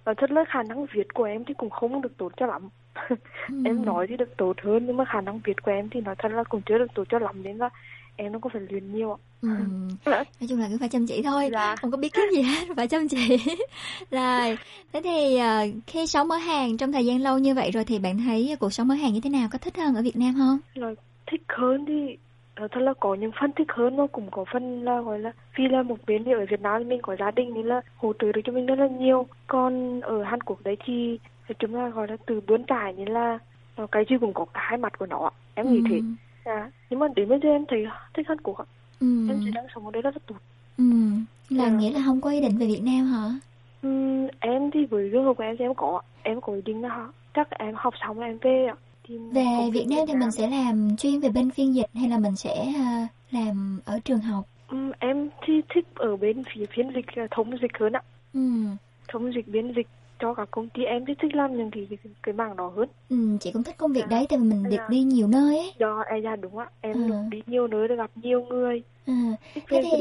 nói 0.06 0.16
thật 0.18 0.32
là 0.32 0.45
khả 0.48 0.64
năng 0.64 0.85
viết 0.85 1.14
của 1.14 1.24
em 1.24 1.45
thì 1.45 1.53
cũng 1.53 1.69
không 1.69 2.01
được 2.01 2.18
tốt 2.18 2.32
cho 2.38 2.45
lắm 2.45 2.69
em 3.66 3.85
nói 3.85 4.06
thì 4.10 4.18
được 4.18 4.38
tốt 4.38 4.53
hơn 4.64 4.85
nhưng 4.88 4.98
mà 4.98 5.06
khả 5.06 5.22
năng 5.22 5.40
viết 5.40 5.61
của 5.64 5.72
em 5.72 5.90
thì 5.90 6.01
nói 6.01 6.16
thật 6.18 6.32
là 6.32 6.43
cũng 6.43 6.61
chưa 6.66 6.77
được 6.77 6.88
tốt 6.95 7.03
cho 7.10 7.19
lắm 7.19 7.43
nên 7.43 7.58
là 7.58 7.69
em 8.24 8.32
nó 8.32 8.40
có 8.40 8.50
phải 8.53 8.61
luyện 8.69 8.93
nhiều 8.93 9.11
ạ. 9.11 9.17
Ừ. 9.41 9.50
nói 10.06 10.48
chung 10.50 10.59
là 10.59 10.67
cứ 10.72 10.77
phải 10.80 10.90
chăm 10.90 11.06
chỉ 11.08 11.22
thôi 11.24 11.50
Dạ. 11.51 11.75
không 11.75 11.91
có 11.91 11.98
biết 11.98 12.14
kíp 12.14 12.24
gì 12.35 12.41
hết 12.41 12.67
phải 12.75 12.88
chăm 12.88 13.08
chỉ. 13.08 13.38
Rồi 14.11 14.58
thế 14.93 15.01
thì 15.03 15.38
ờ, 15.38 15.59
khi 15.88 16.08
sống 16.08 16.32
ở 16.32 16.38
Hàn 16.38 16.77
trong 16.77 16.91
thời 16.91 17.06
gian 17.06 17.22
lâu 17.22 17.38
như 17.38 17.53
vậy 17.53 17.72
rồi 17.72 17.83
thì 17.85 18.00
bạn 18.00 18.17
thấy 18.25 18.56
cuộc 18.59 18.74
sống 18.74 18.90
ở 18.90 18.95
Hàn 18.95 19.14
như 19.14 19.19
thế 19.24 19.30
nào? 19.30 19.48
Có 19.51 19.58
thích 19.58 19.77
hơn 19.77 19.95
ở 19.95 20.01
Việt 20.01 20.16
Nam 20.16 20.33
không? 20.38 20.58
Là 20.75 20.93
thích 21.32 21.41
hơn 21.48 21.85
thì 21.85 22.17
nói 22.56 22.67
thật 22.72 22.80
là 22.82 22.93
có 23.00 23.16
những 23.16 23.32
phần 23.41 23.51
thích 23.58 23.67
hơn 23.72 23.98
mà 23.98 24.03
cũng 24.11 24.32
có 24.32 24.45
phần 24.53 24.83
là 24.83 25.01
gọi 25.01 25.19
là 25.19 25.32
vì 25.58 25.67
là 25.67 25.83
một 25.83 25.98
bên 26.08 26.24
thì 26.24 26.32
ở 26.32 26.45
Việt 26.50 26.61
Nam 26.61 26.83
thì 26.83 26.90
mình 26.90 27.00
có 27.01 27.16
gia 27.19 27.32
đình 27.32 27.53
nên 27.53 27.66
là 27.66 27.82
hỗ 27.98 28.14
trợ 28.19 28.32
được 28.32 28.41
cho 28.43 28.53
mình 28.53 28.66
rất 28.66 28.75
là 28.80 28.88
nhiều. 28.88 29.27
Còn 29.48 30.01
ở 30.01 30.24
Hàn 30.24 30.41
Quốc 30.41 30.61
đấy 30.64 30.77
thì 30.85 31.19
chung 31.59 31.75
là 31.75 31.90
gọi 31.90 32.08
là 32.08 32.17
từ 32.25 32.41
bươn 32.48 32.64
trải 32.64 32.93
nên 32.93 33.08
là 33.08 33.40
nó 33.77 33.88
cái 33.88 34.06
gì 34.09 34.16
cũng 34.22 34.33
có 34.33 34.45
cả 34.53 34.59
hai 34.64 34.77
mặt 34.77 35.00
của 35.00 35.06
nó 35.06 35.30
em 35.56 35.72
nghĩ 35.74 35.77
Ừ. 35.77 35.83
thế 35.90 36.01
dạ. 36.45 36.72
nhưng 36.90 37.00
mà 37.00 37.08
đến 37.16 37.30
bây 37.30 37.40
giờ 37.44 37.50
em 37.50 37.66
thấy 37.68 37.86
thích 38.14 38.26
Hàn 38.28 38.42
Quốc 38.42 38.58
ạ. 38.58 38.66
ừ. 39.00 39.28
em 39.30 39.42
chỉ 39.45 39.52
đang 39.52 39.66
sống 39.76 39.86
ở 39.86 39.92
đây 39.92 40.02
rất 40.02 40.16
là 40.16 40.22
tốt 40.28 40.36
ừ. 40.78 40.84
là 41.50 41.66
Dạ. 41.70 41.78
nghĩa 41.78 41.92
là 41.92 42.02
không 42.06 42.22
có 42.22 42.30
ý 42.30 42.42
định 42.42 42.58
về 42.58 42.66
Việt 42.68 42.82
Nam 42.84 43.06
hả 43.06 43.30
Ừm, 43.82 44.28
em 44.40 44.72
thì 44.74 44.86
với 44.86 45.10
gương 45.10 45.36
của 45.36 45.44
em 45.44 45.56
thì 45.60 45.66
em 45.66 45.74
có 45.76 46.02
em 46.24 46.42
có 46.42 46.53
ý 46.53 46.61
định 46.66 46.82
là 46.82 47.08
chắc 47.34 47.50
em 47.52 47.74
học 47.78 47.94
xong 48.02 48.20
là 48.20 48.26
em 48.28 48.38
về 48.42 48.66
ạ. 48.66 48.76
Thì 49.08 49.18
về 49.32 49.70
Việt 49.74 49.86
Nam 49.90 50.00
thì 50.08 50.14
mình 50.16 50.32
sẽ 50.32 50.48
làm 50.50 50.95
chuyên 50.98 51.20
về 51.20 51.30
bên 51.30 51.52
phiên 51.52 51.76
dịch 51.76 51.86
hay 51.94 52.10
là 52.10 52.18
mình 52.18 52.36
sẽ 52.36 52.74
ờ, 52.78 53.08
làm 53.32 53.80
ở 53.86 54.00
trường 54.06 54.20
học 54.20 54.45
Ừm, 54.68 54.92
em 55.00 55.30
thì 55.45 55.53
thích 55.74 55.86
ở 55.95 56.18
bên 56.18 56.44
phía 56.56 56.66
phiên 56.66 56.92
dịch 56.95 57.18
là 57.18 57.28
thống 57.32 57.52
dịch 57.61 57.72
hơn 57.80 57.94
ạ 57.94 58.02
ừ. 58.34 58.40
thống 59.08 59.32
dịch 59.36 59.48
biên 59.48 59.74
dịch 59.76 59.88
cho 60.22 60.33
các 60.33 60.48
công 60.51 60.69
ty 60.69 60.83
em 60.83 61.06
thì 61.06 61.14
thích 61.22 61.35
làm 61.35 61.58
những 61.58 61.72
cái 61.72 61.88
cái, 62.24 62.33
mảng 62.33 62.56
đó 62.56 62.72
hơn 62.75 62.90
Ừ, 63.09 63.38
chị 63.40 63.51
cũng 63.51 63.64
thích 63.64 63.77
công 63.77 63.93
việc 63.93 64.03
đấy 64.09 64.25
tại 64.30 64.40
vì 64.40 64.45
mình 64.45 64.64
được 64.69 64.77
đi 64.90 65.03
nhiều 65.03 65.27
nơi 65.27 65.58
ấy. 65.58 65.74
do 65.80 66.00
em 66.00 66.22
ra 66.22 66.35
đúng 66.35 66.58
ạ 66.58 66.69
em 66.82 66.93
Ừ. 66.98 67.08
được 67.08 67.16
đi 67.32 67.41
nhiều 67.48 67.67
nơi 67.67 67.88
được 67.88 67.95
gặp 67.95 68.11
nhiều 68.16 68.41
người 68.45 68.82
Ừ. 69.06 69.14
thích 69.56 69.64
Thế 69.69 69.82
thì 69.91 69.98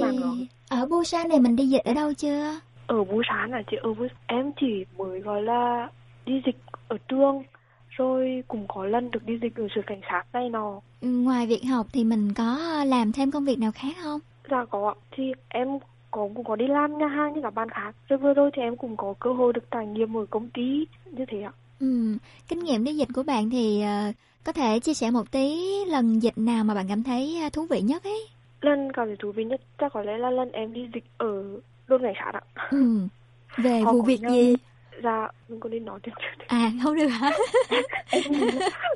ở 0.69 0.87
Busan 0.87 1.29
này 1.29 1.41
mình 1.41 1.57
đi 1.57 1.67
dịch 1.69 1.85
ở 1.85 1.95
đâu 1.95 2.13
chưa? 2.15 2.61
ở 2.87 3.05
Busan 3.05 3.51
là 3.51 3.63
chị 3.71 3.77
ở 3.83 3.95
Bus 3.95 4.11
em 4.27 4.53
chỉ 4.61 4.85
mới 4.99 5.21
gọi 5.21 5.43
là 5.43 5.89
đi 6.27 6.43
dịch 6.47 6.57
ở 6.89 6.97
trường 7.09 7.43
rồi 7.89 8.43
cũng 8.49 8.65
có 8.69 8.85
lần 8.85 9.11
được 9.11 9.25
đi 9.25 9.39
dịch 9.43 9.55
ở 9.57 9.67
sở 9.75 9.81
cảnh 9.87 10.01
sát 10.11 10.23
này 10.33 10.49
nọ 10.51 10.81
Ừ, 11.01 11.09
Ngoài 11.09 11.47
việc 11.47 11.63
học 11.71 11.87
thì 11.93 12.05
mình 12.05 12.33
có 12.35 12.59
làm 12.87 13.13
thêm 13.13 13.31
công 13.31 13.45
việc 13.45 13.59
nào 13.59 13.71
khác 13.75 13.97
không? 14.03 14.21
dạ 14.51 14.65
có 14.71 14.89
ạ 14.89 14.95
thì 15.17 15.33
em 15.49 15.69
có 16.11 16.29
cũng 16.35 16.45
có 16.45 16.57
đi 16.57 16.67
làm 16.67 16.99
nhà 16.99 17.07
hàng 17.07 17.33
như 17.35 17.41
các 17.43 17.55
bạn 17.55 17.69
khác 17.71 17.93
rồi 18.09 18.19
vừa 18.19 18.35
rồi 18.35 18.51
thì 18.55 18.63
em 18.63 18.77
cũng 18.77 18.97
có 18.97 19.15
cơ 19.21 19.33
hội 19.33 19.53
được 19.53 19.71
trải 19.71 19.87
nghiệm 19.87 20.17
ở 20.17 20.27
công 20.31 20.49
ty 20.51 20.87
như 21.11 21.25
thế 21.29 21.43
ạ 21.43 21.53
Ừ. 21.81 22.17
Kinh 22.49 22.59
nghiệm 22.59 22.85
đi 22.85 22.95
dịch 22.97 23.09
của 23.15 23.23
bạn 23.23 23.51
thì 23.51 23.83
ờ, 23.83 24.13
có 24.45 24.53
thể 24.53 24.81
chia 24.81 24.95
sẻ 24.95 25.11
một 25.11 25.31
tí 25.31 25.57
lần 25.87 26.19
dịch 26.23 26.39
nào 26.39 26.65
mà 26.65 26.75
bạn 26.75 26.87
cảm 26.89 27.03
thấy 27.03 27.39
ờ, 27.43 27.49
thú 27.51 27.67
vị 27.71 27.81
nhất 27.81 28.05
ấy. 28.05 28.29
lần 28.61 28.93
cảm 28.93 29.07
thấy 29.07 29.17
thú 29.17 29.33
vị 29.33 29.45
nhất 29.45 29.61
chắc 29.79 29.93
có 29.93 30.03
lẽ 30.03 30.19
là 30.19 30.31
lần 30.31 30.53
em 30.53 30.73
đi 30.73 30.89
dịch 30.95 31.05
ở 31.19 31.43
đồn 31.89 32.03
cảnh 32.03 32.15
sát 32.17 32.33
ạ 32.35 32.41
Ừ. 32.71 33.01
Về 33.57 33.81
Họ 33.81 33.93
vụ 33.93 34.03
việc 34.03 34.21
nhau- 34.21 34.31
gì? 34.31 34.57
Dạ 35.03 35.29
mình 35.49 35.61
có 35.61 35.69
nên 35.69 35.85
nói 35.85 36.01
chưa 36.03 36.13
À 36.49 36.71
không 36.83 36.95
được 36.97 37.07
hả? 37.09 37.31
em 38.11 38.23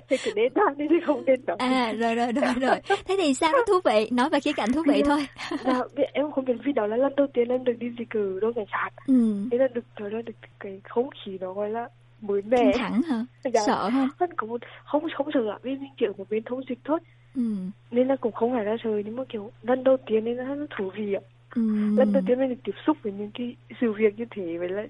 thì 0.09 0.17
cái 0.25 0.33
đến 0.37 0.53
ra 0.55 0.63
đi 0.77 0.85
thì 0.91 0.97
không 1.07 1.25
nên 1.27 1.41
nói 1.47 1.57
À 1.61 1.93
rồi 1.93 2.15
rồi 2.15 2.33
rồi 2.33 2.53
rồi. 2.61 2.77
Thế 3.05 3.17
thì 3.23 3.35
sao 3.35 3.53
nó 3.53 3.59
thú 3.67 3.75
vị? 3.85 4.09
Nói 4.13 4.29
về 4.31 4.41
khía 4.41 4.53
cạnh 4.53 4.73
thú 4.73 4.83
vị 4.87 5.03
thôi. 5.07 5.27
dạ 5.65 5.81
em 6.13 6.31
không 6.33 6.45
biết 6.45 6.55
vì 6.65 6.73
đó 6.73 6.87
là 6.87 6.97
lần 6.97 7.13
đầu 7.17 7.27
tiên 7.35 7.49
em 7.49 7.65
được 7.65 7.73
đi 7.79 7.91
dịch 7.99 8.11
ở 8.11 8.41
đồn 8.41 8.53
cảnh 8.55 8.67
sát 8.73 8.91
Ừ. 9.07 9.35
thế 9.51 9.59
là 9.59 9.69
được 9.75 9.85
trời 9.99 10.13
ơi 10.13 10.23
được 10.23 10.33
cái 10.61 10.81
không 10.89 11.09
khí 11.25 11.39
đó 11.39 11.53
gọi 11.53 11.71
là 11.71 11.89
mới 12.21 12.43
mẻ 12.43 12.59
Căng 12.59 12.73
thẳng 12.79 13.03
hả? 13.03 13.25
Dạ. 13.45 13.61
Sợ 13.67 13.91
không? 13.91 14.09
Có 14.37 14.47
một 14.47 14.61
không 14.85 15.07
không 15.17 15.31
sợ 15.35 15.51
ạ 15.51 15.59
vì 15.63 15.71
mình 15.71 15.91
chỉ 15.99 16.07
ở 16.07 16.13
một 16.19 16.31
bên 16.31 16.43
thông 16.43 16.61
dịch 16.69 16.79
thôi 16.85 16.99
Ừ. 17.37 17.43
nên 17.91 18.09
là 18.09 18.17
cũng 18.17 18.33
không 18.33 18.53
phải 18.53 18.65
là 18.65 18.77
sợ 18.85 18.91
nhưng 19.05 19.17
mà 19.17 19.23
kiểu 19.29 19.51
lần 19.63 19.85
đầu 19.85 19.97
tiên 20.07 20.25
nên 20.25 20.37
là 20.37 20.45
rất 20.45 20.67
thú 20.79 20.91
vị 20.97 21.15
ạ 21.15 21.21
Ừ. 21.55 21.63
lần 21.97 22.13
đầu 22.13 22.23
tiên 22.27 22.39
mình 22.41 22.49
được 22.49 22.55
tiếp 22.65 22.73
xúc 22.87 22.97
với 23.03 23.13
những 23.13 23.31
cái 23.35 23.57
sự 23.81 23.93
việc 23.93 24.19
như 24.19 24.25
thế 24.31 24.57
với 24.59 24.69
lại 24.69 24.87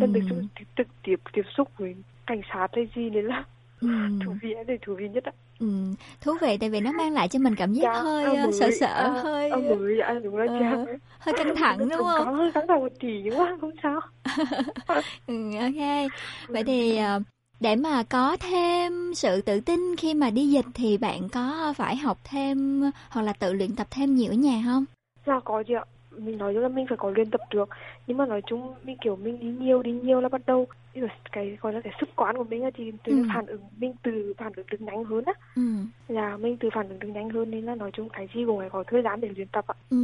lần 0.00 0.12
Ừ. 0.12 0.18
được 0.20 0.20
trực, 0.58 0.66
trực 0.76 0.86
tiếp 1.02 1.16
tiếp 1.32 1.42
xúc 1.56 1.68
với 1.78 1.94
cảnh 2.26 2.40
sát 2.52 2.66
hay 2.72 2.88
gì 2.96 3.10
nên 3.10 3.24
là 3.26 3.44
Ừ. 3.80 3.88
thú 4.24 4.34
vị 4.42 4.54
thấy 4.66 4.78
thú 4.86 4.94
vị 4.98 5.08
nhất 5.08 5.24
ạ 5.24 5.32
Ừ, 5.60 5.66
thú 6.20 6.32
vị 6.40 6.56
tại 6.60 6.70
vì 6.70 6.80
nó 6.80 6.92
mang 6.92 7.12
lại 7.12 7.28
cho 7.28 7.38
mình 7.38 7.54
cảm 7.56 7.72
giác 7.74 7.82
Dạ, 7.94 8.02
hơi 8.02 8.24
à, 8.36 8.42
mới, 8.42 8.52
sợ 8.52 8.70
sợ 8.80 8.86
à, 8.86 9.08
hơi 9.24 9.50
à, 9.50 9.56
mới 9.58 10.00
à, 10.00 10.14
đúng 10.24 10.36
rồi 10.36 10.48
chị 10.58 10.64
hơi 11.18 11.34
căng 11.34 11.54
thẳng 11.56 11.78
đúng 11.78 11.88
cũng 11.98 12.06
không? 12.16 12.26
có 12.26 12.32
hơi 12.32 12.50
căng 12.54 12.66
thẳng 12.68 12.80
một 12.80 12.92
tí 13.00 13.22
nhưng 13.24 13.38
mà 13.38 13.56
không 13.60 13.70
sao 13.82 14.00
ừ, 15.26 15.34
ok 15.60 16.10
vậy 16.48 16.64
thì 16.64 16.98
để 17.60 17.76
mà 17.76 18.02
có 18.02 18.36
thêm 18.40 19.14
sự 19.14 19.40
tự 19.42 19.60
tin 19.60 19.96
khi 19.98 20.14
mà 20.14 20.30
đi 20.30 20.46
dịch 20.48 20.66
thì 20.74 20.98
bạn 20.98 21.28
có 21.28 21.74
phải 21.76 21.96
học 21.96 22.18
thêm 22.24 22.82
hoặc 23.10 23.22
là 23.22 23.32
tự 23.32 23.52
luyện 23.52 23.76
tập 23.76 23.86
thêm 23.90 24.14
nhiều 24.14 24.30
ở 24.32 24.34
nhà 24.34 24.62
không? 24.66 24.84
Dạ 25.26 25.40
có 25.44 25.62
chị 25.66 25.74
ạ 25.74 25.84
mình 26.18 26.38
nói 26.38 26.54
là 26.54 26.68
mình 26.68 26.86
phải 26.88 26.98
có 26.98 27.10
luyện 27.10 27.30
tập 27.30 27.40
được 27.50 27.68
nhưng 28.06 28.16
mà 28.16 28.26
nói 28.26 28.42
chung 28.46 28.74
mình 28.82 28.96
kiểu 29.00 29.16
mình 29.16 29.38
đi 29.40 29.46
nhiều 29.64 29.82
đi 29.82 29.92
nhiều 29.92 30.20
là 30.20 30.28
bắt 30.28 30.40
đầu 30.46 30.66
cái- 31.32 31.56
gọi 31.60 31.72
là 31.72 31.80
cái 31.84 31.92
sức 32.00 32.08
quán 32.16 32.36
của 32.36 32.44
mình 32.44 32.62
là 32.62 32.70
thì 32.74 32.92
từ 33.04 33.12
Ừ. 33.12 33.22
phản 33.34 33.46
ứng 33.46 33.60
mình 33.78 33.92
từ 34.02 34.32
phản 34.38 34.52
ứng 34.56 34.66
được 34.70 34.80
nhanh 34.80 35.04
hơn 35.04 35.24
á 35.24 35.32
Ừ. 35.56 35.62
dạ 36.08 36.36
mình 36.40 36.56
từ 36.60 36.68
phản 36.74 36.88
ứng 36.88 36.98
được 36.98 37.08
nhanh 37.08 37.30
hơn 37.30 37.50
nên 37.50 37.64
là 37.64 37.74
nói 37.74 37.90
chung 37.92 38.08
cái 38.08 38.28
gì 38.34 38.44
cũng 38.46 38.58
phải 38.58 38.70
có 38.70 38.84
thời 38.86 39.02
gian 39.02 39.20
để 39.20 39.28
luyện 39.36 39.48
tập 39.48 39.64
ạ 39.66 39.74
Ừ. 39.90 39.96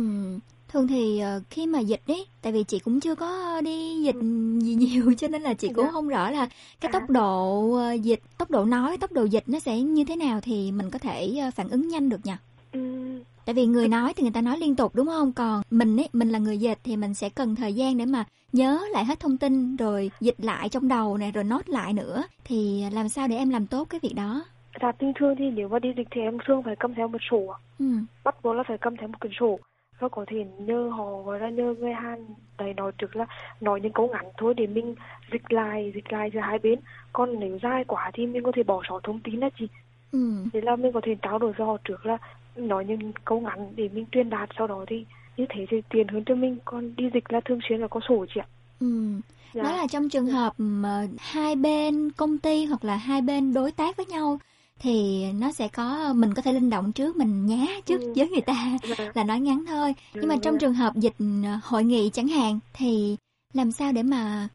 Thường 0.69 0.87
thì 0.87 1.19
ờ, 1.21 1.41
khi 1.51 1.67
mà 1.67 1.79
dịch 1.81 2.01
ấy, 2.07 2.27
tại 2.43 2.53
vì 2.53 2.65
chị 2.65 2.79
cũng 2.79 3.01
chưa 3.01 3.15
có 3.15 3.61
đi 3.65 4.03
dịch 4.03 4.17
gì 4.61 4.75
nhiều 4.75 5.13
cho 5.19 5.29
nên 5.29 5.43
là 5.43 5.55
chị 5.55 5.69
cũng 5.69 5.85
Dạ. 5.85 5.91
không 5.93 6.09
rõ 6.09 6.31
là 6.31 6.49
cái 6.81 6.93
tốc 6.93 7.11
độ 7.11 7.73
ờ, 7.75 7.93
dịch, 7.93 8.21
tốc 8.39 8.51
độ 8.51 8.65
nói, 8.65 8.99
tốc 8.99 9.13
độ 9.13 9.25
dịch 9.25 9.45
nó 9.47 9.59
sẽ 9.59 9.81
như 9.81 10.05
thế 10.05 10.17
nào 10.17 10.41
thì 10.41 10.73
mình 10.73 10.91
có 10.91 10.99
thể 10.99 11.35
ờ, 11.43 11.51
phản 11.55 11.69
ứng 11.69 11.89
nhanh 11.89 12.09
được 12.09 12.21
nhỉ? 12.27 12.33
Ừm, 12.73 13.21
Tại 13.49 13.55
vì 13.55 13.67
người 13.67 13.89
nói 13.89 14.13
thì 14.17 14.23
người 14.23 14.33
ta 14.33 14.41
nói 14.41 14.59
liên 14.59 14.77
tục 14.77 14.95
đúng 14.95 15.07
không? 15.07 15.33
Còn 15.33 15.63
mình 15.71 15.97
ấy, 15.97 16.09
mình 16.13 16.29
là 16.29 16.39
người 16.39 16.59
dịch 16.59 16.79
thì 16.85 16.97
mình 16.97 17.15
sẽ 17.15 17.29
cần 17.29 17.55
thời 17.55 17.75
gian 17.75 17.99
để 17.99 18.05
mà 18.07 18.25
nhớ 18.53 18.81
lại 18.91 19.05
hết 19.05 19.21
thông 19.21 19.39
tin 19.39 19.77
rồi 19.77 20.11
dịch 20.21 20.35
lại 20.39 20.69
trong 20.69 20.89
đầu 20.89 21.17
này 21.17 21.33
rồi 21.33 21.45
nốt 21.45 21.69
lại 21.69 21.93
nữa. 21.93 22.23
Thì 22.45 22.85
làm 22.93 23.09
sao 23.09 23.29
để 23.29 23.37
em 23.37 23.51
làm 23.51 23.67
tốt 23.67 23.85
cái 23.91 24.01
việc 24.03 24.13
đó? 24.17 24.45
dạ 24.81 24.93
bình 25.01 25.13
thường 25.19 25.35
thì 25.39 25.51
nếu 25.51 25.69
mà 25.69 25.79
đi 25.79 25.89
dịch 25.97 26.09
thì 26.11 26.21
em 26.21 26.39
thường 26.47 26.63
phải 26.63 26.77
cầm 26.77 26.95
theo 26.95 27.09
một 27.09 27.19
sổ 27.31 27.55
Ừ. 27.79 27.87
bắt 28.25 28.35
buộc 28.43 28.57
là 28.57 28.63
phải 28.69 28.79
cầm 28.79 28.97
theo 28.97 29.09
một 29.09 29.21
quyển 29.21 29.33
sổ 29.41 29.59
và 29.99 30.09
có 30.09 30.25
thể 30.29 30.37
nhờ 30.59 30.91
họ 30.97 31.23
gọi 31.23 31.41
là 31.41 31.51
nhờ 31.51 31.75
người 31.79 31.93
Hàn 31.93 32.27
đấy 32.59 32.75
nói 32.75 32.93
trước 32.99 33.17
là 33.17 33.27
nói 33.61 33.81
những 33.81 33.93
câu 33.93 34.09
ngắn 34.13 34.27
thôi 34.39 34.55
để 34.57 34.67
mình 34.67 34.95
dịch 35.33 35.53
lại 35.53 35.93
dịch 35.95 36.13
lại 36.13 36.31
giữa 36.35 36.41
hai 36.41 36.59
bên 36.59 36.79
còn 37.13 37.41
nếu 37.41 37.59
dài 37.63 37.85
quá 37.85 38.11
thì 38.15 38.27
mình 38.27 38.43
có 38.43 38.53
thể 38.57 38.63
bỏ 38.63 38.83
sót 38.89 39.01
thông 39.05 39.21
tin 39.21 39.41
là 39.41 39.49
chị 39.59 39.69
Ừ. 40.13 40.45
thế 40.53 40.61
là 40.61 40.77
mình 40.77 40.93
có 40.93 41.01
thể 41.05 41.17
trao 41.23 41.39
đổi 41.39 41.53
với 41.53 41.67
họ 41.67 41.77
trước 41.85 42.07
là 42.07 42.19
nói 42.59 42.85
những 42.89 43.13
câu 43.25 43.41
ngắn 43.41 43.73
để 43.77 43.89
mình 43.89 44.05
truyền 44.13 44.31
đạt 44.31 44.49
sau 44.59 44.67
đó 44.67 44.85
thì 44.89 45.05
như 45.37 45.45
thế 45.49 45.67
thì 45.71 45.77
tiền 45.91 46.09
hơn 46.09 46.23
cho 46.27 46.35
mình 46.35 46.59
còn 46.65 46.97
đi 46.97 47.05
dịch 47.15 47.25
là 47.33 47.41
thường 47.45 47.59
xuyên 47.69 47.81
là 47.81 47.89
có 47.89 48.01
sổ 48.09 48.27
chị 48.35 48.41
ạ 48.41 48.47
Ừ. 48.81 49.21
Dạ. 49.55 49.63
Đó 49.63 49.73
là 49.77 49.87
trong 49.87 50.09
trường 50.09 50.27
hợp 50.27 50.53
mà 50.59 51.07
hai 51.19 51.57
bên 51.57 52.11
công 52.13 52.39
ty 52.39 52.65
hoặc 52.65 52.85
là 52.85 52.97
hai 52.97 53.21
bên 53.21 53.53
đối 53.55 53.73
tác 53.73 53.97
với 53.97 54.07
nhau 54.07 54.39
thì 54.79 55.25
nó 55.33 55.53
sẽ 55.53 55.69
có 55.69 56.13
mình 56.17 56.35
có 56.35 56.43
thể 56.43 56.53
linh 56.53 56.71
động 56.71 56.93
trước 56.93 57.17
mình 57.17 57.47
nhá 57.47 57.67
trước 57.87 58.01
Ừ. 58.01 58.13
với 58.17 58.29
người 58.31 58.41
ta 58.41 58.79
Dạ. 58.83 58.95
là 59.15 59.25
nói 59.25 59.41
ngắn 59.41 59.65
thôi 59.69 59.95
nhưng 60.15 60.29
mà 60.29 60.35
trong 60.43 60.59
trường 60.59 60.75
hợp 60.75 60.95
dịch 60.97 61.15
ờ, 61.45 61.59
hội 61.63 61.85
nghị 61.85 62.11
chẳng 62.13 62.29
hạn 62.29 62.59
thì 62.73 63.17
làm 63.55 63.73
sao 63.73 63.93
để 63.93 64.03
mà 64.03 64.49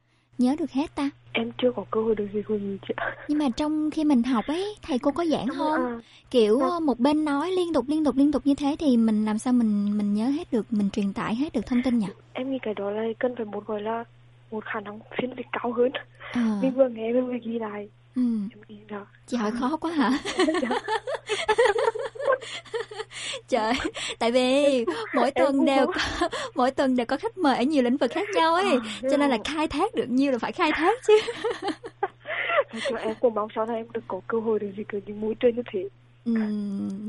nhớ 0.43 0.55
được 0.59 0.71
hết 0.71 0.95
ta 0.95 1.09
em 1.31 1.51
chưa 1.61 1.71
có 1.75 1.85
cơ 1.91 2.01
hội 2.01 2.15
được 2.15 2.27
hội 2.47 2.59
nghị 2.59 2.77
chị 2.87 2.93
nhưng 3.27 3.37
mà 3.39 3.45
trong 3.57 3.91
khi 3.91 4.03
mình 4.03 4.23
học 4.23 4.45
ấy 4.47 4.75
thầy 4.81 4.99
cô 4.99 5.11
có 5.11 5.25
giảng 5.25 5.47
không 5.47 5.71
à. 5.85 5.99
kiểu 6.31 6.57
Dạ. 6.59 6.65
ờ, 6.65 6.79
một 6.79 6.99
bên 6.99 7.25
nói 7.25 7.51
liên 7.51 7.73
tục 7.73 7.85
liên 7.87 8.05
tục 8.05 8.15
liên 8.17 8.31
tục 8.31 8.41
như 8.47 8.55
thế 8.55 8.75
thì 8.79 8.97
mình 8.97 9.25
làm 9.25 9.37
sao 9.39 9.53
mình 9.53 9.97
mình 9.97 10.13
nhớ 10.13 10.25
hết 10.25 10.51
được 10.53 10.65
mình 10.73 10.89
truyền 10.89 11.13
tải 11.13 11.35
hết 11.35 11.53
được 11.53 11.65
thông 11.65 11.83
tin 11.83 11.99
nhỉ 11.99 12.07
em 12.33 12.51
nghĩ 12.51 12.57
cái 12.61 12.73
đó 12.73 12.89
là 12.91 13.03
cần 13.19 13.35
phải 13.35 13.45
một 13.45 13.65
gọi 13.67 13.81
là 13.81 14.03
một 14.51 14.65
khả 14.65 14.79
năng 14.79 14.99
phiên 15.21 15.33
dịch 15.37 15.47
cao 15.51 15.73
hơn 15.73 15.91
Ờ. 16.33 16.41
mình 16.61 16.71
vừa 16.71 16.89
nghe 16.89 17.13
mình 17.13 17.27
vừa 17.27 17.37
ghi 17.51 17.59
lại 17.59 17.89
ừ. 18.15 18.21
em 18.51 18.59
nghĩ 18.67 18.77
là 18.89 19.05
chị 19.27 19.37
hỏi 19.37 19.51
khó 19.59 19.77
quá 19.77 19.91
hả 19.91 20.11
trời 23.47 23.73
tại 24.19 24.31
vì 24.31 24.85
mỗi 25.13 25.31
tuần 25.31 25.65
đều 25.65 25.87
có. 25.87 26.27
mỗi 26.55 26.71
tuần 26.71 26.95
đều 26.95 27.05
có 27.05 27.17
khách 27.17 27.37
mời 27.37 27.57
ở 27.57 27.63
nhiều 27.63 27.83
lĩnh 27.83 27.97
vực 27.97 28.11
khác 28.11 28.29
nhau 28.35 28.53
ấy 28.55 28.79
cho 29.11 29.17
nên 29.17 29.29
là 29.29 29.37
khai 29.43 29.67
thác 29.67 29.95
được 29.95 30.09
nhiêu 30.09 30.31
là 30.31 30.37
phải 30.37 30.51
khai 30.51 30.71
thác 30.71 30.99
chứ. 31.07 31.13
Chung 32.89 32.97
em 32.97 33.15
cũng 33.21 33.33
mong 33.33 33.49
sau 33.55 33.65
này 33.65 33.77
em 33.77 33.91
được 33.93 34.01
có 34.07 34.21
cơ 34.27 34.39
hội 34.39 34.59
được 34.59 34.67
dịch 34.77 34.87
ở 34.93 34.99
những 35.05 35.21
môi 35.21 35.35
trường 35.35 35.55
như 35.55 35.63
thế. 35.73 35.89
Ừ, 36.25 36.31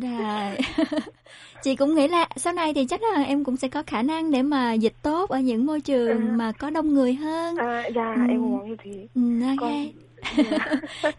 rồi. 0.02 0.58
Chị 1.62 1.76
cũng 1.76 1.94
nghĩ 1.94 2.08
là 2.08 2.28
sau 2.36 2.52
này 2.52 2.74
thì 2.74 2.86
chắc 2.86 3.02
là 3.02 3.22
em 3.22 3.44
cũng 3.44 3.56
sẽ 3.56 3.68
có 3.68 3.82
khả 3.86 4.02
năng 4.02 4.30
để 4.30 4.42
mà 4.42 4.72
dịch 4.72 4.94
tốt 5.02 5.30
ở 5.30 5.38
những 5.38 5.66
môi 5.66 5.80
trường 5.80 6.36
mà 6.36 6.52
có 6.52 6.70
đông 6.70 6.94
người 6.94 7.14
hơn. 7.14 7.56
À 7.58 7.88
dạ 7.94 8.14
Ừ. 8.14 8.22
em 8.28 8.50
mong 8.50 8.68
như 8.68 8.76
thế. 8.84 9.06
Ừ, 9.14 9.20
ok. 9.60 9.72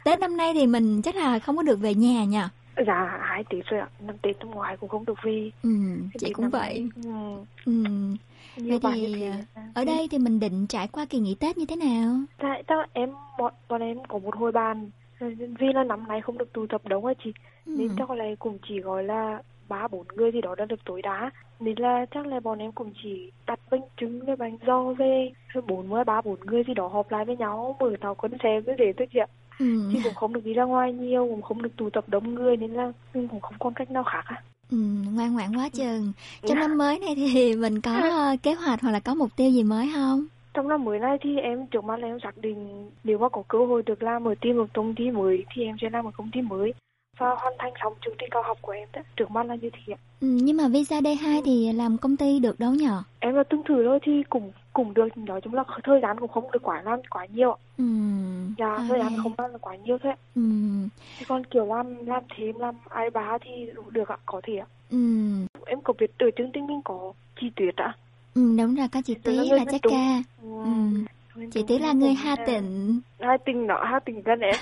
Tết 0.03 0.19
năm 0.19 0.37
nay 0.37 0.53
thì 0.53 0.67
mình 0.67 1.01
chắc 1.01 1.15
là 1.15 1.39
không 1.39 1.57
có 1.57 1.63
được 1.63 1.79
về 1.79 1.93
nhà 1.93 2.23
nhỉ 2.23 2.39
dạ 2.87 3.19
hai 3.21 3.43
tết 3.43 3.65
rồi 3.65 3.79
ạ. 3.79 3.87
Năm 3.99 4.17
tết 4.21 4.39
năm 4.39 4.51
ngoái 4.51 4.77
cũng 4.77 4.89
không 4.89 5.05
được 5.05 5.17
về 5.23 5.51
ừ, 5.63 5.69
chị 6.19 6.33
cũng 6.33 6.43
năm 6.43 6.51
vậy. 6.51 6.89
ừ. 7.03 7.09
ừ. 7.65 7.71
Vậy 8.57 8.79
thì 8.93 9.15
thế. 9.19 9.31
ở 9.73 9.85
đây 9.85 10.07
thì 10.11 10.17
mình 10.17 10.39
định 10.39 10.67
trải 10.67 10.87
qua 10.87 11.05
kỳ 11.05 11.19
nghỉ 11.19 11.35
tết 11.35 11.57
như 11.57 11.65
thế 11.65 11.75
nào? 11.75 12.15
Tại 12.37 12.63
chắc 12.67 12.77
là 12.77 12.87
em 12.93 13.09
bọn 13.37 13.53
bọn 13.69 13.81
em 13.81 13.97
có 14.07 14.19
một 14.19 14.35
hồi 14.35 14.51
bàn. 14.51 14.89
Vì 15.19 15.73
là 15.73 15.83
năm 15.83 16.07
nay 16.07 16.21
không 16.21 16.37
được 16.37 16.53
tụ 16.53 16.67
tập 16.67 16.81
đông 16.85 17.05
á 17.05 17.13
chị. 17.23 17.33
Nên 17.65 17.89
chắc 17.97 18.11
là 18.11 18.25
cũng 18.39 18.57
chỉ 18.67 18.79
gọi 18.79 19.03
là 19.03 19.41
ba 19.69 19.87
bốn 19.87 20.05
người 20.15 20.31
gì 20.31 20.41
đó 20.41 20.55
đã 20.55 20.65
được 20.65 20.85
tối 20.85 21.01
đa 21.01 21.31
nên 21.59 21.75
là 21.77 22.05
chắc 22.11 22.25
là 22.25 22.39
bọn 22.39 22.59
em 22.59 22.71
cũng 22.71 22.91
chỉ 23.03 23.31
đặt 23.47 23.59
bánh 23.71 23.81
trứng 23.97 24.25
với 24.25 24.35
bánh 24.35 24.57
do 24.67 24.93
về. 24.93 25.31
Bốn 25.67 25.89
mươi 25.89 26.03
ba 26.03 26.21
bốn 26.21 26.39
người 26.45 26.63
gì 26.67 26.73
đó 26.73 26.87
họp 26.87 27.11
lại 27.11 27.25
với 27.25 27.37
nhau. 27.37 27.75
Mở 27.79 27.95
tàu 28.01 28.15
quân 28.15 28.31
xe 28.43 28.61
cứ 28.65 28.73
để 28.77 28.93
thôi 28.97 29.07
chị 29.13 29.19
ạ 29.19 29.27
ừ. 29.59 29.65
cũng 30.03 30.15
không 30.15 30.33
được 30.33 30.45
đi 30.45 30.53
ra 30.53 30.63
ngoài 30.63 30.93
nhiều 30.93 31.27
cũng 31.31 31.41
không 31.41 31.61
được 31.61 31.77
tụ 31.77 31.89
tập 31.89 32.03
đông 32.07 32.35
người 32.35 32.57
nên 32.57 32.73
là 32.73 32.91
mình 33.13 33.27
cũng 33.27 33.41
không 33.41 33.55
còn 33.59 33.73
cách 33.73 33.91
nào 33.91 34.03
khác 34.03 34.23
á. 34.25 34.43
Ừ, 34.71 34.77
ngoan 35.13 35.33
ngoãn 35.33 35.55
quá 35.55 35.69
chừng. 35.69 36.13
Trong 36.41 36.59
năm 36.59 36.77
mới 36.77 36.99
này 36.99 37.15
thì 37.15 37.55
mình 37.63 37.81
có 37.81 37.91
ờ, 38.11 38.35
kế 38.43 38.53
hoạch 38.53 38.81
hoặc 38.81 38.91
là 38.91 38.99
có 38.99 39.15
mục 39.15 39.29
tiêu 39.35 39.51
gì 39.51 39.63
mới 39.63 39.91
không? 39.93 40.25
Trong 40.53 40.67
năm 40.67 40.85
mới 40.85 40.99
này 40.99 41.17
thì 41.21 41.37
em 41.37 41.67
trước 41.67 41.83
mắt 41.83 41.99
là 41.99 42.07
em 42.07 42.19
xác 42.23 42.37
định 42.37 42.89
nếu 43.03 43.17
mà 43.17 43.29
có 43.29 43.43
cơ 43.47 43.65
hội 43.65 43.83
được 43.83 44.03
làm 44.03 44.27
ở 44.27 44.35
team 44.41 44.57
một 44.57 44.65
công 44.73 44.95
ty 44.95 45.11
mới 45.11 45.45
thì 45.53 45.63
em 45.63 45.75
sẽ 45.81 45.89
làm 45.89 46.05
ở 46.05 46.11
công 46.17 46.31
ty 46.31 46.41
mới 46.41 46.73
và 47.17 47.35
hoàn 47.35 47.53
thành 47.59 47.73
xong 47.83 47.93
chương 48.05 48.15
trình 48.19 48.29
cao 48.31 48.43
học 48.43 48.57
của 48.61 48.71
em 48.71 48.87
đó. 48.93 49.01
trước 49.17 49.31
mắt 49.31 49.45
là 49.45 49.55
như 49.55 49.69
thế 49.73 49.93
ạ. 49.93 49.97
ừ, 50.21 50.27
nhưng 50.41 50.57
mà 50.57 50.67
visa 50.67 50.99
D2 51.01 51.41
thì 51.45 51.73
làm 51.73 51.97
công 51.97 52.17
ty 52.17 52.39
được 52.39 52.59
đâu 52.59 52.73
nhở 52.73 53.03
em 53.19 53.33
là 53.35 53.43
tương 53.43 53.63
thử 53.63 53.85
thôi 53.85 53.99
thì 54.03 54.23
cũng 54.29 54.51
cũng 54.73 54.93
được 54.93 55.17
nói 55.17 55.41
chung 55.41 55.53
là 55.53 55.63
thời 55.83 55.99
gian 56.01 56.19
cũng 56.19 56.31
không 56.31 56.51
được 56.51 56.63
quá 56.63 56.81
làm 56.81 56.99
quá 57.09 57.25
nhiều 57.33 57.57
ừ. 57.77 57.83
dạ 58.57 58.85
thời 58.87 58.99
gian 58.99 59.17
không 59.23 59.33
làm 59.37 59.51
được 59.51 59.61
quá 59.61 59.75
nhiều 59.75 59.97
ạ. 60.03 60.17
Ừ. 60.35 60.41
Chứ 61.19 61.25
còn 61.27 61.45
kiểu 61.45 61.65
làm 61.65 62.05
làm 62.05 62.23
thêm 62.37 62.59
làm 62.59 62.75
ai 62.89 63.09
bá 63.09 63.37
thì 63.41 63.51
được 63.91 64.07
ạ 64.09 64.17
có 64.25 64.41
thể 64.43 64.57
ạ 64.57 64.65
Ừ. 64.89 64.97
em 65.65 65.81
có 65.83 65.93
biết 65.99 66.11
ở 66.19 66.27
chương 66.37 66.51
trình 66.53 66.67
mình 66.67 66.81
có 66.85 67.13
chi 67.41 67.47
tuyệt 67.55 67.75
ạ 67.75 67.95
ừ 68.33 68.55
đúng 68.57 68.75
rồi 68.75 68.87
có 68.91 69.01
chị 69.05 69.15
Tôi 69.23 69.33
là 69.35 69.43
là 69.55 69.65
chắc 69.71 69.81
ca 69.83 70.23
ừ. 70.43 70.59
Chị 71.51 71.63
tí 71.67 71.77
là 71.79 71.93
người 71.93 72.13
Hà 72.13 72.35
Tĩnh 72.35 72.99
hai 73.19 73.37
tình 73.45 73.67
nọ 73.67 73.83
hai 73.83 73.99
tình 74.05 74.21
gần 74.21 74.39
em. 74.39 74.55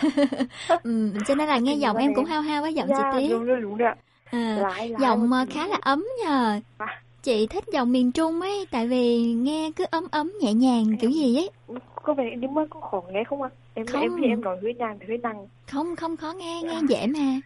Ừ, 0.84 1.14
cho 1.27 1.35
nên 1.35 1.48
là 1.48 1.58
nghe 1.58 1.74
giọng 1.74 1.98
em 1.98 2.16
cũng 2.16 2.26
hao 2.26 2.42
hao 2.42 2.61
với 2.61 2.74
giọng 2.74 2.88
dạ, 2.90 3.11
chị 3.14 3.19
tí 3.19 3.30
đúng 3.30 3.45
rồi 3.45 3.61
đúng 3.61 3.77
rồi 3.77 3.92
à, 4.32 4.58
giọng 5.00 5.30
khá 5.50 5.68
là 5.68 5.77
ấm 5.82 6.06
nhờ. 6.26 6.60
À. 6.77 7.02
chị 7.24 7.48
thích 7.48 7.64
giọng 7.74 7.92
miền 7.92 8.11
Trung 8.11 8.42
ấy 8.42 8.68
tại 8.72 8.88
vì 8.88 9.34
nghe 9.34 9.72
cứ 9.76 9.85
ấm 9.92 10.08
ấm 10.11 10.32
nhẹ 10.42 10.53
nhàng 10.53 10.98
kiểu 11.02 11.10
gì 11.10 11.38
ấy. 11.38 11.50
có 11.95 12.14
vẻ 12.14 12.35
nhưng 12.38 12.53
mà 12.53 12.61
có 12.69 12.80
khó 12.80 13.02
nghe 13.11 13.24
không 13.24 13.42
ạ? 13.42 13.50
Em 13.74 13.85
Không. 13.85 14.02
em 14.02 14.11
thì 14.22 14.27
em 14.27 14.42
nói 14.42 14.58
hơi 14.61 14.74
nhàng 14.74 14.98
thì 15.00 15.06
hơi 15.08 15.18
nặng. 15.18 15.48
Không 15.72 15.95
không 15.95 16.18
khó 16.18 16.34
nghe 16.34 16.61
nghe 16.64 16.80
dễ 16.90 17.08
mà. 17.08 17.19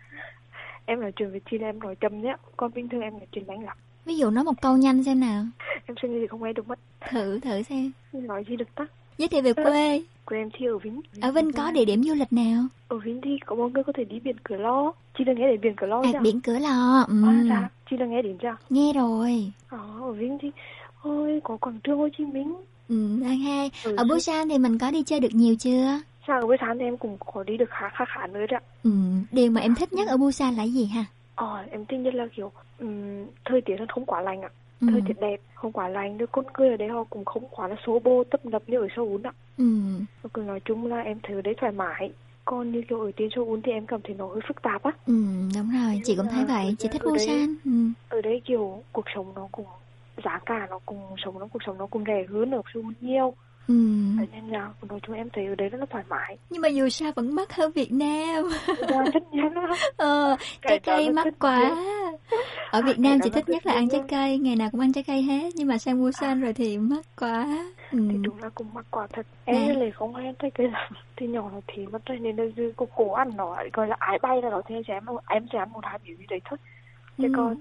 Em 0.85 1.01
nói 1.01 1.11
chuyện 1.15 1.31
với 1.31 1.41
chị 1.51 1.57
là 1.57 1.67
em 1.67 1.79
nói 1.79 1.95
chậm 1.95 2.21
nhé. 2.21 2.35
Còn 2.57 2.73
bình 2.73 2.89
thường 2.89 3.01
em 3.01 3.13
nói 3.13 3.27
chuyện 3.31 3.43
nhanh 3.47 3.63
lắm. 3.63 3.77
Ví 4.05 4.17
dụ 4.17 4.29
nói 4.29 4.43
một 4.43 4.61
câu 4.61 4.77
nhanh 4.77 5.03
xem 5.03 5.19
nào. 5.19 5.45
Em 5.85 5.97
suy 6.01 6.09
nghĩ 6.09 6.27
không 6.27 6.43
nghe 6.43 6.53
được 6.53 6.67
mất. 6.67 6.79
Thử 7.09 7.39
thử 7.39 7.63
xem. 7.63 7.91
Nói 8.13 8.43
gì 8.49 8.55
được 8.55 8.75
ta 8.75 8.87
giới 9.17 9.27
thiệu 9.27 9.41
về 9.41 9.53
quê. 9.53 10.03
Quê 10.25 10.37
em 10.37 10.49
thì 10.53 10.65
ở 10.65 10.77
vĩnh. 10.77 11.01
Ở 11.21 11.31
Vinh 11.31 11.51
có 11.53 11.71
địa 11.71 11.85
điểm 11.85 12.03
du 12.03 12.13
lịch 12.13 12.33
nào? 12.33 12.63
Ở 12.87 12.97
vĩnh 12.97 13.21
thì 13.21 13.37
có 13.45 13.55
mọi 13.55 13.69
người 13.69 13.83
có 13.83 13.93
thể 13.93 14.03
đi 14.03 14.19
biển 14.19 14.35
cửa 14.43 14.57
lo 14.57 14.91
chị 15.17 15.23
đã 15.23 15.33
nghe 15.33 15.47
đến 15.51 15.61
biển 15.61 15.75
cửa 15.77 15.87
lo 15.87 16.01
à, 16.01 16.09
chưa? 16.13 16.19
biển 16.19 16.41
cửa 16.41 16.59
lò 16.59 17.05
ừ. 17.07 17.23
à, 17.27 17.43
dạ. 17.49 17.69
Chị 17.89 17.97
đã 17.97 18.05
nghe 18.05 18.21
đến 18.21 18.37
chưa? 18.37 18.55
Nghe 18.69 18.93
rồi. 18.93 19.51
Ờ, 19.69 19.77
ở 20.01 20.11
vĩnh 20.11 20.37
thì 20.41 20.51
ôi 21.01 21.39
có 21.43 21.57
quảng 21.57 21.79
trường 21.83 21.97
Hồ 21.97 22.07
Chí 22.17 22.25
Minh. 22.25 22.55
Ừ, 22.89 23.19
hai 23.23 23.71
Ừ, 23.83 23.95
ở. 23.95 24.03
Busan 24.03 24.49
thì 24.49 24.57
mình 24.57 24.77
có 24.77 24.91
đi 24.91 25.03
chơi 25.03 25.19
được 25.19 25.33
nhiều 25.35 25.55
chưa? 25.59 25.99
Sáng 26.27 26.41
ở 26.41 26.47
buổi 26.47 26.57
sáng 26.61 26.77
thì 26.79 26.85
em 26.85 26.97
cũng 26.97 27.17
có 27.25 27.43
đi 27.43 27.57
được 27.57 27.69
khá 27.69 27.89
khá 27.89 28.05
khá 28.07 28.27
nữa 28.27 28.45
ạ 28.49 28.59
ừ. 28.83 28.91
điều 29.31 29.51
mà 29.51 29.61
em 29.61 29.75
thích 29.75 29.93
nhất 29.93 30.07
ở 30.07 30.17
Busan 30.17 30.55
là 30.55 30.63
gì 30.63 30.85
ha? 30.85 31.05
Ờ 31.35 31.65
em 31.71 31.85
thích 31.85 31.97
nhất 31.97 32.13
là 32.15 32.27
kiểu 32.35 32.51
ừm, 32.79 33.25
thời 33.45 33.61
tiết 33.61 33.75
nó 33.79 33.85
không 33.89 34.05
quá 34.05 34.21
lạnh 34.21 34.41
ạ 34.41 34.49
Ừ. 34.79 34.87
thời 34.91 35.01
tiết 35.07 35.13
đẹp 35.21 35.39
không 35.55 35.71
quá 35.71 35.89
lạnh 35.89 36.17
được 36.17 36.31
con 36.31 36.45
người 36.57 36.69
ở 36.69 36.77
đây 36.77 36.87
họ 36.89 37.03
cũng 37.03 37.25
không 37.25 37.49
quá 37.51 37.67
là 37.67 37.75
số 37.85 37.99
bô 37.99 38.23
tấp 38.23 38.45
nập 38.45 38.63
như 38.69 38.79
ở 38.81 38.87
Seoul 38.95 39.21
ạ 39.27 39.33
ừ. 39.57 39.63
cứ 40.33 40.41
nói 40.41 40.59
chung 40.65 40.85
là 40.85 40.99
em 41.01 41.19
thấy 41.23 41.35
ở 41.35 41.41
đấy 41.41 41.53
thoải 41.57 41.71
mái 41.71 42.13
còn 42.45 42.71
như 42.71 42.81
kiểu 42.89 43.01
ở 43.01 43.11
trên 43.17 43.29
Seoul 43.35 43.59
thì 43.63 43.71
em 43.71 43.85
cảm 43.87 44.01
thấy 44.03 44.15
nó 44.15 44.27
hơi 44.27 44.41
phức 44.47 44.61
tạp 44.61 44.83
á 44.83 44.91
ừ 45.05 45.13
đúng 45.55 45.69
rồi 45.69 46.01
chị 46.03 46.15
cũng 46.15 46.25
thấy 46.31 46.45
vậy 46.45 46.75
chị 46.79 46.87
thích 46.91 47.01
đấy- 47.05 47.13
Busan 47.13 47.55
ừ. 47.65 47.71
ở 48.07 48.21
đây 48.21 48.41
kiểu 48.45 48.83
cuộc 48.91 49.05
sống 49.15 49.33
nó 49.35 49.49
cũng 49.51 49.65
giá 50.25 50.39
cả 50.45 50.67
nó 50.69 50.79
cũng 50.85 51.15
sống 51.25 51.39
nó 51.39 51.47
cuộc 51.47 51.59
sống 51.65 51.77
nó 51.77 51.87
cũng 51.87 52.03
rẻ 52.07 52.25
hơn 52.29 52.51
ở 52.51 52.61
Seoul 52.73 52.93
nhiều 53.01 53.33
Ừ. 53.67 53.73
Thế 54.19 54.25
nên 54.31 54.47
là 54.47 54.69
nói 54.89 54.99
chung 55.07 55.15
em 55.15 55.29
thấy 55.33 55.45
ở 55.45 55.55
đấy 55.55 55.69
rất 55.69 55.77
là 55.77 55.85
thoải 55.89 56.03
mái. 56.09 56.37
Nhưng 56.49 56.61
mà 56.61 56.67
dù 56.67 56.89
sao 56.89 57.11
vẫn 57.15 57.35
mắc 57.35 57.53
hơn 57.53 57.71
Việt 57.71 57.91
Nam. 57.91 58.45
Tất 59.13 59.23
nhiên 59.31 59.53
đó. 59.53 59.75
ờ, 59.97 60.35
trái 60.61 60.79
cây 60.79 61.09
mắc 61.09 61.27
quá. 61.39 61.75
ở 62.71 62.81
Việt 62.81 62.99
Nam 62.99 63.19
chị 63.23 63.29
là 63.29 63.35
thích 63.35 63.49
nhất 63.49 63.65
là 63.65 63.73
ăn 63.73 63.89
trái 63.89 64.01
cây 64.07 64.37
ngày 64.37 64.55
nào 64.55 64.69
cũng 64.71 64.81
ăn 64.81 64.93
trái 64.93 65.03
cây 65.07 65.21
hết 65.21 65.49
nhưng 65.55 65.67
mà 65.67 65.77
sang 65.77 65.99
Busan 66.01 66.41
rồi 66.41 66.53
thì 66.53 66.77
mắc 66.77 67.05
quá. 67.19 67.47
Ừ. 67.91 67.99
thì 68.11 68.17
đúng 68.23 68.37
là 68.43 68.49
cũng 68.49 68.73
mắc 68.73 68.85
quá 68.91 69.07
thật. 69.13 69.25
Em 69.45 69.79
lại 69.79 69.91
không 69.91 70.15
hay 70.15 70.25
ăn 70.25 70.35
trái 70.39 70.51
cây 70.51 70.67
lắm. 70.71 70.91
Thì 71.17 71.27
nhỏ 71.27 71.49
nó 71.53 71.59
thì 71.67 71.85
mất 71.87 72.05
rồi 72.05 72.19
nên 72.19 72.35
là 72.35 72.43
dư 72.57 72.71
cô 72.75 72.87
cố 72.95 73.11
ăn 73.13 73.29
nó 73.37 73.55
gọi 73.73 73.87
là 73.87 73.95
ái 73.99 74.19
bay 74.21 74.41
là 74.41 74.49
nó 74.49 74.61
thì 74.67 74.75
em 74.75 74.83
sẽ 74.87 74.93
ăn 74.93 75.05
một- 75.05 75.21
em 75.29 75.45
sẽ 75.53 75.59
ăn 75.59 75.71
một 75.73 75.79
hai 75.83 75.99
miếng 76.03 76.17
gì 76.17 76.25
đấy 76.29 76.39
thôi. 76.45 76.57
Chứ 77.17 77.23
Ừ. 77.27 77.33
còn 77.37 77.55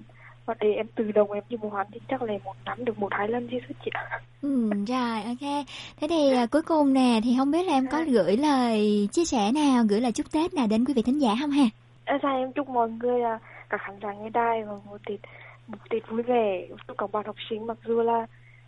mà 0.47 0.55
để 0.61 0.73
em 0.73 0.87
từ 0.95 1.13
đầu 1.13 1.31
em 1.33 1.45
đi 1.49 1.57
mua 1.57 1.71
ăn 1.71 1.87
thì 1.93 2.01
chắc 2.09 2.23
là 2.23 2.35
một 2.45 2.55
năm 2.65 2.85
được 2.85 2.99
một 2.99 3.09
hai 3.11 3.29
lần 3.29 3.49
thôi 3.51 3.61
chị 3.85 3.91
ạ. 3.95 4.21
Ừ, 4.43 4.71
rồi 4.89 5.23
ok. 5.23 5.67
Thế 6.01 6.09
thì 6.09 6.33
à, 6.33 6.47
cuối 6.47 6.63
cùng 6.63 6.93
nè 6.93 7.21
thì 7.25 7.35
không 7.39 7.51
biết 7.51 7.67
là 7.67 7.73
em 7.73 7.87
có 7.93 8.05
gửi 8.07 8.37
lời 8.37 9.09
chia 9.13 9.25
sẻ 9.25 9.53
nào 9.55 9.85
gửi 9.89 10.01
lời 10.01 10.13
chúc 10.13 10.33
Tết 10.33 10.55
nào 10.55 10.67
đến 10.67 10.85
quý 10.85 10.95
vị 10.95 11.03
thính 11.03 11.21
giả 11.21 11.35
không 11.41 11.51
ha? 11.51 11.65
Em 12.05 12.19
sao 12.23 12.37
em 12.37 12.53
chúc 12.53 12.69
mọi 12.69 12.91
người 12.91 13.21
là 13.21 13.39
các 13.69 13.81
khán 13.81 13.99
giả 14.03 14.13
nghe 14.13 14.31
đài 14.31 14.65
và 14.65 14.73
một 14.73 14.99
tết 15.07 15.21
một 15.67 15.79
tết 15.91 16.09
vui 16.09 16.23
vẻ. 16.23 16.67
Chúc 16.89 16.99
các 16.99 17.13
bạn 17.13 17.27
học 17.27 17.37
sinh 17.51 17.67
mặc 17.67 17.79
dù 17.87 18.03
là 18.03 18.27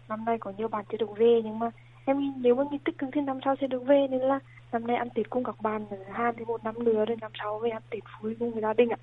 năm 0.08 0.24
nay 0.24 0.36
có 0.40 0.52
nhiều 0.58 0.68
bạn 0.68 0.84
chưa 0.92 0.98
được 0.98 1.18
về 1.18 1.40
nhưng 1.44 1.58
mà 1.58 1.70
em 2.04 2.32
nếu 2.42 2.54
mà 2.54 2.64
nghĩ 2.70 2.78
tích 2.84 2.98
cực 2.98 3.10
thì 3.12 3.20
năm 3.20 3.38
sau 3.44 3.54
sẽ 3.60 3.66
được 3.66 3.82
về. 3.86 4.06
Nên 4.10 4.20
là 4.20 4.38
năm 4.72 4.86
nay 4.86 4.96
ăn 4.96 5.08
tết 5.10 5.30
cùng 5.30 5.44
các 5.44 5.60
bạn 5.60 5.86
hai 6.12 6.32
thì 6.36 6.44
một 6.44 6.64
năm 6.64 6.84
nữa 6.84 7.04
rồi 7.04 7.16
năm 7.20 7.30
sau 7.38 7.58
về 7.58 7.70
ăn 7.70 7.82
tết 7.90 8.02
vui 8.20 8.36
cùng 8.38 8.52
với 8.52 8.62
gia 8.62 8.72
đình 8.72 8.88
ạ 8.88 8.98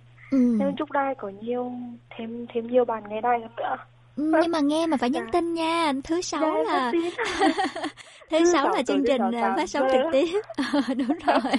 ừ. 0.60 0.66
Em 0.66 0.76
chúc 0.78 0.92
đài 0.92 1.16
có 1.18 1.32
nhiều 1.42 1.72
thêm 2.18 2.46
thêm 2.54 2.68
nhiều 2.68 2.86
bạn 2.86 3.04
nghe 3.10 3.22
đài 3.22 3.40
hơn 3.40 3.50
nữa. 3.58 3.76
Ừ, 4.16 4.32
nhưng 4.42 4.52
mà 4.52 4.60
nghe 4.60 4.88
mà 4.88 4.98
phải 4.98 5.10
nhắn 5.10 5.28
tin 5.32 5.54
nha 5.54 5.94
thứ 6.04 6.22
sáu 6.22 6.64
Dạ, 6.68 6.74
là 6.74 6.92
thứ 8.32 8.46
sáu 8.54 8.70
là 8.70 8.82
chương 8.84 9.04
trình 9.08 9.22
tám. 9.42 9.56
phát 9.56 9.70
sóng 9.70 9.88
Dạ. 9.92 9.94
trực 9.94 10.12
tiếp 10.12 10.42
Ờ, 10.74 10.94
đúng 10.94 11.18
rồi 11.26 11.54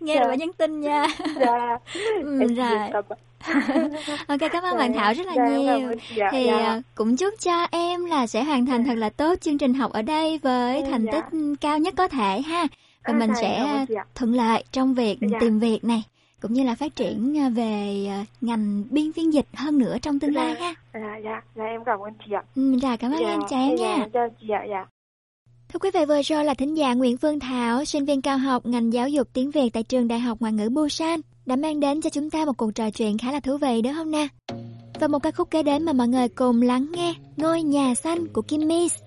nghe 0.00 0.14
Dạ. 0.14 0.20
là 0.20 0.26
phải 0.28 0.38
nhắn 0.38 0.52
tin 0.52 0.80
nha 0.80 1.06
Dạ. 1.40 1.78
ừ, 2.22 2.46
rồi 2.56 2.90
ok 4.26 4.38
cảm 4.52 4.62
ơn 4.62 4.72
Dạ, 4.72 4.78
bạn 4.78 4.92
Thảo 4.94 5.14
rất 5.14 5.26
là 5.26 5.32
dạ, 5.36 5.48
nhiều. 5.48 5.92
Dạ, 6.16 6.28
thì 6.32 6.44
dạ. 6.46 6.58
à, 6.58 6.80
cũng 6.94 7.16
chúc 7.16 7.34
cho 7.40 7.66
em 7.70 8.04
là 8.04 8.26
sẽ 8.26 8.44
hoàn 8.44 8.66
thành 8.66 8.84
thật 8.84 8.94
là 8.94 9.10
tốt 9.10 9.34
chương 9.40 9.58
trình 9.58 9.74
học 9.74 9.92
ở 9.92 10.02
đây 10.02 10.38
với 10.42 10.82
thành 10.90 11.04
dạ. 11.04 11.12
tích 11.12 11.38
cao 11.60 11.78
nhất 11.78 11.94
có 11.96 12.08
thể 12.08 12.40
ha 12.42 12.66
và 13.04 13.12
cũng 16.40 16.52
như 16.52 16.64
là 16.64 16.74
phát 16.74 16.96
triển 16.96 17.38
à, 17.38 17.48
về 17.48 18.06
à, 18.08 18.24
ngành 18.40 18.84
biên 18.90 19.12
phiên 19.12 19.32
dịch 19.32 19.46
hơn 19.54 19.78
nữa 19.78 19.96
trong 20.02 20.20
tương 20.20 20.34
lai 20.34 20.56
dạ, 20.60 20.66
ha. 20.66 20.74
Dạ, 20.94 21.20
dạ, 21.24 21.42
dạ 21.54 21.64
em 21.64 21.84
cảm 21.86 22.00
ơn 22.00 22.12
chị 22.26 22.32
ạ. 22.32 22.42
Ừ, 22.54 22.76
dạ, 22.82 22.96
cảm 22.96 23.12
ơn 23.12 23.20
dạ, 23.20 23.28
em 23.28 23.40
chào 23.48 23.76
dạ, 23.78 23.96
nha. 23.96 24.06
Chào 24.12 24.28
chị 24.40 24.48
ạ, 24.48 24.64
dạ. 24.70 24.86
Thưa 25.68 25.78
quý 25.78 25.90
vị 25.94 26.04
vừa 26.08 26.22
rồi 26.22 26.44
là 26.44 26.54
thính 26.54 26.76
giả 26.76 26.94
Nguyễn 26.94 27.16
Phương 27.16 27.40
Thảo, 27.40 27.84
sinh 27.84 28.04
viên 28.04 28.22
cao 28.22 28.38
học 28.38 28.66
ngành 28.66 28.92
giáo 28.92 29.08
dục 29.08 29.28
tiếng 29.32 29.50
Việt 29.50 29.70
tại 29.72 29.82
trường 29.82 30.08
Đại 30.08 30.20
học 30.20 30.38
Ngoại 30.40 30.52
ngữ 30.52 30.68
Busan 30.68 31.20
đã 31.46 31.56
mang 31.56 31.80
đến 31.80 32.00
cho 32.00 32.10
chúng 32.10 32.30
ta 32.30 32.44
một 32.44 32.56
cuộc 32.56 32.74
trò 32.74 32.90
chuyện 32.90 33.18
khá 33.18 33.32
là 33.32 33.40
thú 33.40 33.56
vị 33.56 33.82
đúng 33.82 33.94
không 33.94 34.10
nè? 34.10 34.28
Và 35.00 35.08
một 35.08 35.18
ca 35.18 35.30
khúc 35.30 35.50
kế 35.50 35.62
đến 35.62 35.84
mà 35.84 35.92
mọi 35.92 36.08
người 36.08 36.28
cùng 36.28 36.62
lắng 36.62 36.86
nghe 36.92 37.14
Ngôi 37.36 37.62
nhà 37.62 37.94
xanh 37.94 38.26
của 38.28 38.42
Kim 38.42 38.68
Mis. 38.68 39.05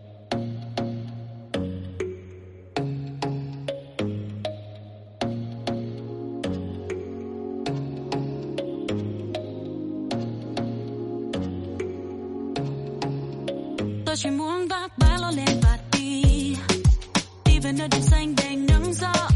Tôi 14.20 14.32
chỉ 14.32 14.38
muốn 14.38 14.68
vác 14.68 14.98
ba 14.98 15.18
lô 15.22 15.32
lên 15.32 15.60
và 15.62 15.78
đi. 15.92 16.24
Đi 17.46 17.60
về 17.60 17.72
nơi 17.72 17.88
xanh 18.02 18.36
đầy 18.36 18.56
nắng 18.56 18.94
gió. 18.94 19.29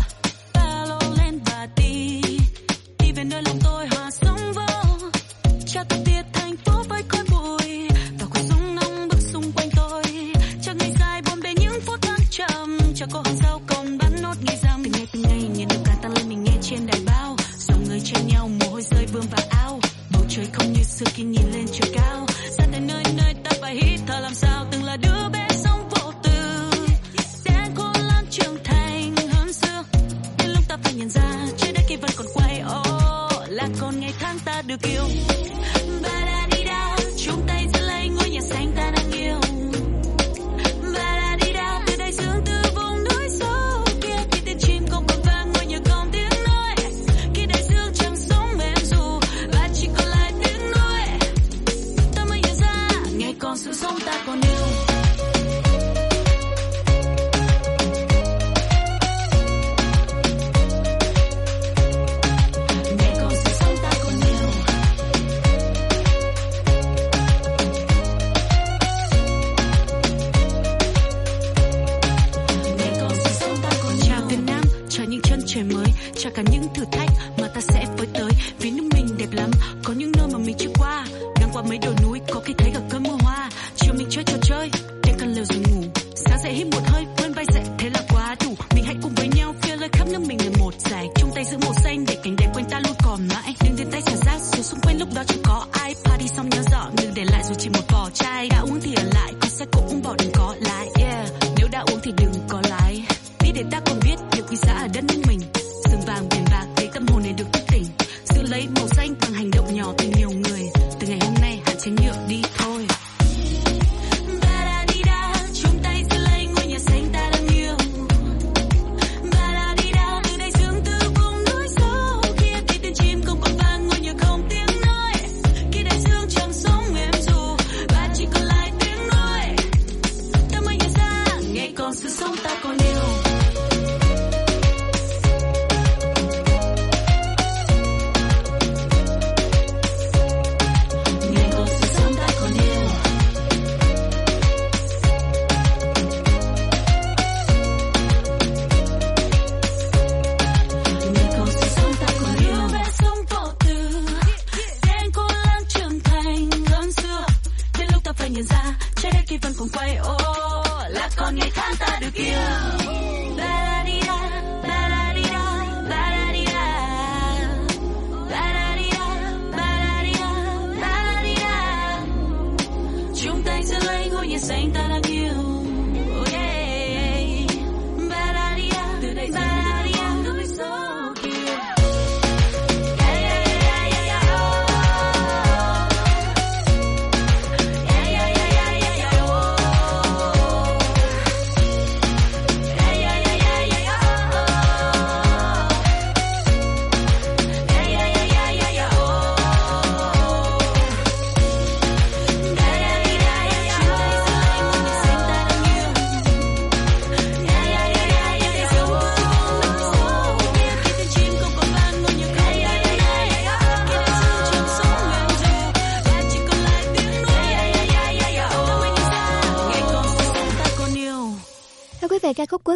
you. 162.24 162.83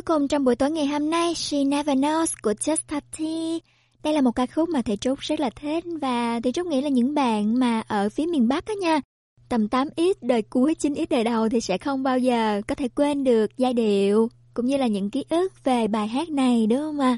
cùng 0.07 0.27
trong 0.27 0.43
buổi 0.43 0.55
tối 0.55 0.71
ngày 0.71 0.87
hôm 0.87 1.09
nay, 1.09 1.35
She 1.35 1.63
Never 1.63 1.97
Knows 1.97 2.25
của 2.41 2.51
Just 2.51 2.77
Tati. 2.87 3.59
Đây 4.03 4.13
là 4.13 4.21
một 4.21 4.31
ca 4.31 4.45
khúc 4.45 4.69
mà 4.69 4.81
thầy 4.81 4.97
Trúc 4.97 5.19
rất 5.19 5.39
là 5.39 5.49
thích 5.49 5.83
và 6.01 6.39
thầy 6.43 6.51
Trúc 6.51 6.67
nghĩ 6.67 6.81
là 6.81 6.89
những 6.89 7.13
bạn 7.13 7.59
mà 7.59 7.81
ở 7.87 8.09
phía 8.09 8.25
miền 8.25 8.47
Bắc 8.47 8.65
á 8.65 8.73
nha, 8.81 9.01
tầm 9.49 9.67
8 9.67 9.87
ít 9.95 10.17
đời 10.23 10.41
cuối 10.41 10.75
9 10.75 10.93
ít 10.93 11.09
đời 11.09 11.23
đầu 11.23 11.49
thì 11.49 11.61
sẽ 11.61 11.77
không 11.77 12.03
bao 12.03 12.19
giờ 12.19 12.61
có 12.67 12.75
thể 12.75 12.87
quên 12.87 13.23
được 13.23 13.57
giai 13.57 13.73
điệu 13.73 14.29
cũng 14.53 14.65
như 14.65 14.77
là 14.77 14.87
những 14.87 15.09
ký 15.09 15.23
ức 15.29 15.63
về 15.63 15.87
bài 15.87 16.07
hát 16.07 16.29
này 16.29 16.67
đúng 16.67 16.79
không 16.79 16.99
ạ? 16.99 17.17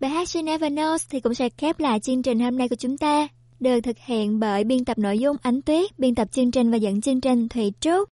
Bài 0.00 0.10
hát 0.10 0.28
She 0.28 0.42
Never 0.42 0.72
Knows 0.72 0.98
thì 1.10 1.20
cũng 1.20 1.34
sẽ 1.34 1.48
khép 1.48 1.80
lại 1.80 2.00
chương 2.00 2.22
trình 2.22 2.40
hôm 2.40 2.58
nay 2.58 2.68
của 2.68 2.76
chúng 2.76 2.98
ta, 2.98 3.28
được 3.60 3.80
thực 3.80 3.96
hiện 3.98 4.40
bởi 4.40 4.64
biên 4.64 4.84
tập 4.84 4.98
nội 4.98 5.18
dung 5.18 5.36
Ánh 5.42 5.62
Tuyết, 5.62 5.98
biên 5.98 6.14
tập 6.14 6.32
chương 6.32 6.50
trình 6.50 6.70
và 6.70 6.76
dẫn 6.76 7.00
chương 7.00 7.20
trình 7.20 7.48
Thủy 7.48 7.72
Trúc 7.80 8.08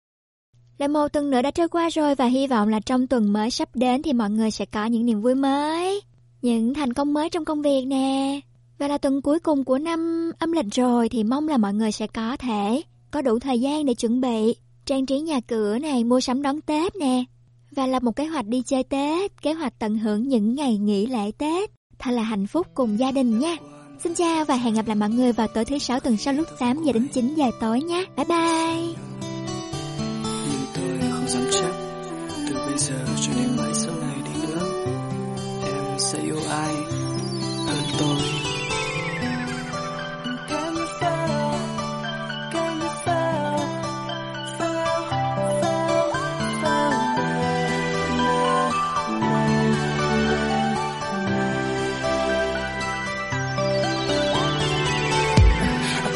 lại 0.77 0.87
một 0.87 1.07
tuần 1.07 1.29
nữa 1.29 1.41
đã 1.41 1.51
trôi 1.51 1.67
qua 1.67 1.89
rồi 1.89 2.15
và 2.15 2.25
hy 2.25 2.47
vọng 2.47 2.69
là 2.69 2.79
trong 2.79 3.07
tuần 3.07 3.33
mới 3.33 3.51
sắp 3.51 3.69
đến 3.73 4.01
thì 4.01 4.13
mọi 4.13 4.29
người 4.29 4.51
sẽ 4.51 4.65
có 4.65 4.85
những 4.85 5.05
niềm 5.05 5.21
vui 5.21 5.35
mới, 5.35 6.01
những 6.41 6.73
thành 6.73 6.93
công 6.93 7.13
mới 7.13 7.29
trong 7.29 7.45
công 7.45 7.61
việc 7.61 7.85
nè. 7.85 8.39
Và 8.77 8.87
là 8.87 8.97
tuần 8.97 9.21
cuối 9.21 9.39
cùng 9.39 9.63
của 9.63 9.77
năm 9.77 10.31
âm 10.39 10.51
lịch 10.51 10.65
rồi 10.71 11.09
thì 11.09 11.23
mong 11.23 11.47
là 11.47 11.57
mọi 11.57 11.73
người 11.73 11.91
sẽ 11.91 12.07
có 12.07 12.37
thể 12.37 12.81
có 13.11 13.21
đủ 13.21 13.39
thời 13.39 13.59
gian 13.59 13.85
để 13.85 13.93
chuẩn 13.93 14.21
bị, 14.21 14.55
trang 14.85 15.05
trí 15.05 15.19
nhà 15.19 15.39
cửa 15.39 15.77
này, 15.77 16.03
mua 16.03 16.19
sắm 16.19 16.41
đón 16.41 16.61
Tết 16.61 16.95
nè. 16.95 17.23
Và 17.71 17.87
là 17.87 17.99
một 17.99 18.15
kế 18.15 18.25
hoạch 18.25 18.45
đi 18.45 18.61
chơi 18.61 18.83
Tết, 18.83 19.41
kế 19.41 19.53
hoạch 19.53 19.79
tận 19.79 19.97
hưởng 19.97 20.27
những 20.27 20.55
ngày 20.55 20.77
nghỉ 20.77 21.05
lễ 21.05 21.31
Tết, 21.37 21.71
thật 21.99 22.11
là 22.11 22.23
hạnh 22.23 22.47
phúc 22.47 22.67
cùng 22.73 22.99
gia 22.99 23.11
đình 23.11 23.39
nha. 23.39 23.55
Xin 24.03 24.13
chào 24.15 24.45
và 24.45 24.55
hẹn 24.55 24.73
gặp 24.73 24.87
lại 24.87 24.95
mọi 24.95 25.09
người 25.09 25.31
vào 25.31 25.47
tối 25.47 25.65
thứ 25.65 25.77
sáu 25.77 25.99
tuần 25.99 26.17
sau 26.17 26.33
lúc 26.33 26.47
8 26.59 26.83
giờ 26.83 26.93
đến 26.93 27.07
9 27.13 27.35
giờ 27.35 27.45
tối 27.61 27.81
nhé. 27.81 28.05
Bye 28.15 28.25
bye! 28.25 29.26
Không 31.27 31.41
dám 31.41 31.51
chắc 31.51 31.71
từ 32.47 32.55
bây 32.55 32.77
giờ 32.77 32.95
cho 33.21 33.33
đến 33.35 33.55
mãi 33.57 33.73
sau 33.73 33.95
này 34.01 34.15
đi 34.25 34.31
nữa 34.47 34.65
em 35.63 35.99
sẽ 35.99 36.19
yêu 36.19 36.39
ai 36.49 36.75
hơn 37.67 37.83
tôi 37.99 38.17
Can 40.49 40.75
you 40.75 40.85
feel? 40.99 41.53
Can 42.53 42.79
you 42.79 42.89
feel? 43.05 43.57
Feel, 44.59 45.07
feel, 46.61 46.91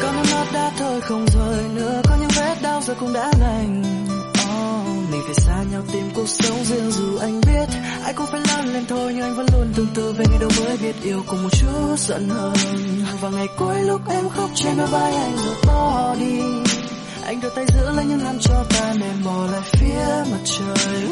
Có 0.02 0.12
nước 0.12 0.24
mắt 0.34 0.46
đã 0.54 0.70
thôi 0.78 1.00
không 1.00 1.26
rời 1.26 1.64
nữa 1.74 2.02
Có 2.08 2.16
những 2.20 2.30
vết 2.36 2.56
đau 2.62 2.80
giờ 2.82 2.94
cũng 3.00 3.12
đã 3.12 3.32
lành 3.40 3.91
phải 5.32 5.44
xa 5.44 5.62
nhau 5.72 5.82
tìm 5.92 6.10
cuộc 6.14 6.28
sống 6.28 6.64
riêng 6.64 6.90
dù 6.90 7.16
anh 7.16 7.40
biết 7.40 7.68
Ai 8.04 8.12
cũng 8.12 8.26
phải 8.26 8.40
lớn 8.48 8.74
lên 8.74 8.84
thôi 8.88 9.12
Nhưng 9.14 9.22
anh 9.22 9.36
vẫn 9.36 9.46
luôn 9.52 9.72
tương 9.74 9.86
tư 9.94 10.12
về 10.12 10.24
ngày 10.30 10.38
đâu 10.40 10.50
mới 10.64 10.76
biết. 10.76 10.94
Yêu 11.02 11.22
cùng 11.26 11.42
một 11.42 11.48
chút 11.52 11.96
giận 11.98 12.28
hờn 12.28 12.54
Và 13.20 13.28
ngày 13.28 13.46
cuối 13.58 13.82
lúc 13.82 14.00
em 14.08 14.28
khóc 14.28 14.50
trên 14.54 14.76
đôi 14.76 14.86
vai 14.86 15.14
anh 15.14 15.36
rồi 15.36 15.54
bỏ 15.66 16.14
đi. 16.20 16.40
Anh 17.24 17.40
đưa 17.40 17.48
tay 17.48 17.64
giữ 17.66 17.90
lấy 17.96 18.04
những 18.04 18.24
năm 18.24 18.38
cho 18.40 18.64
ta 18.70 18.94
để 19.00 19.10
mò 19.24 19.46
lại 19.52 19.60
phía 19.72 20.30
mặt 20.32 20.40
trời. 20.44 21.02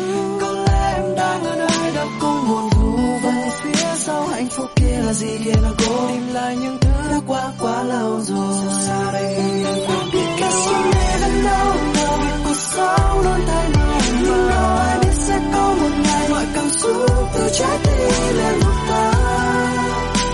Có 0.41 0.53
lẽ 0.53 0.93
em 0.97 1.15
đang 1.17 1.45
ở 1.45 1.57
nơi 1.57 1.95
đâu 1.95 2.09
cũng 2.21 2.49
buồn 2.49 2.71
thu 2.71 2.97
Và 3.23 3.51
phía 3.63 3.97
sau 3.97 4.27
hạnh 4.27 4.49
phúc 4.49 4.67
kia 4.77 4.99
là 5.07 5.13
gì 5.13 5.39
kia 5.45 5.61
là 5.63 5.71
cô? 5.87 6.09
Tìm 6.09 6.35
lại 6.35 6.57
những 6.57 6.79
thứ 6.81 7.11
đã 7.11 7.21
qua 7.27 7.53
quá 7.61 7.83
lâu 7.83 8.21
rồi. 8.21 8.55
Sao 8.87 9.13
đây? 9.13 9.35
Because 10.13 10.73
you 10.73 10.85
never 10.85 11.45
know, 11.45 11.95
know 11.95 12.41
cuộc 12.51 12.57
sống 12.57 13.21
luôn 13.25 13.41
thay 13.47 13.71
đổi 13.75 13.80
Ai 14.61 14.99
biết 15.01 15.15
sẽ 15.15 15.41
có 15.55 15.75
một 15.81 15.91
ngày 16.05 16.29
Mọi 16.31 16.47
cảm 16.55 16.71
xúc 16.71 17.07
từ 17.35 17.49
trái 17.53 17.79
tim 17.83 18.37
lên 18.37 18.61
một 18.61 18.75
tay 18.89 19.13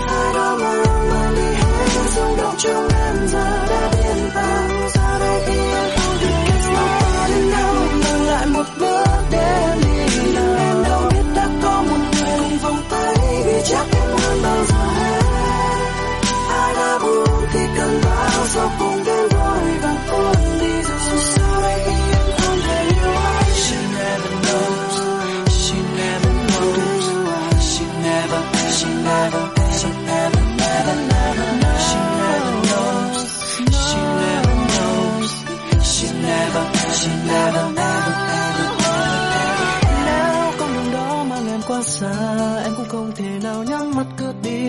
Ai 0.07 0.33
đó 0.35 0.57
mà 0.61 0.83
mang 1.09 1.35
đi 1.35 1.41
hết 1.41 2.09
rung 2.15 2.37
động 2.37 2.55
trong 2.57 2.87
em 2.89 3.27
giờ 3.27 3.66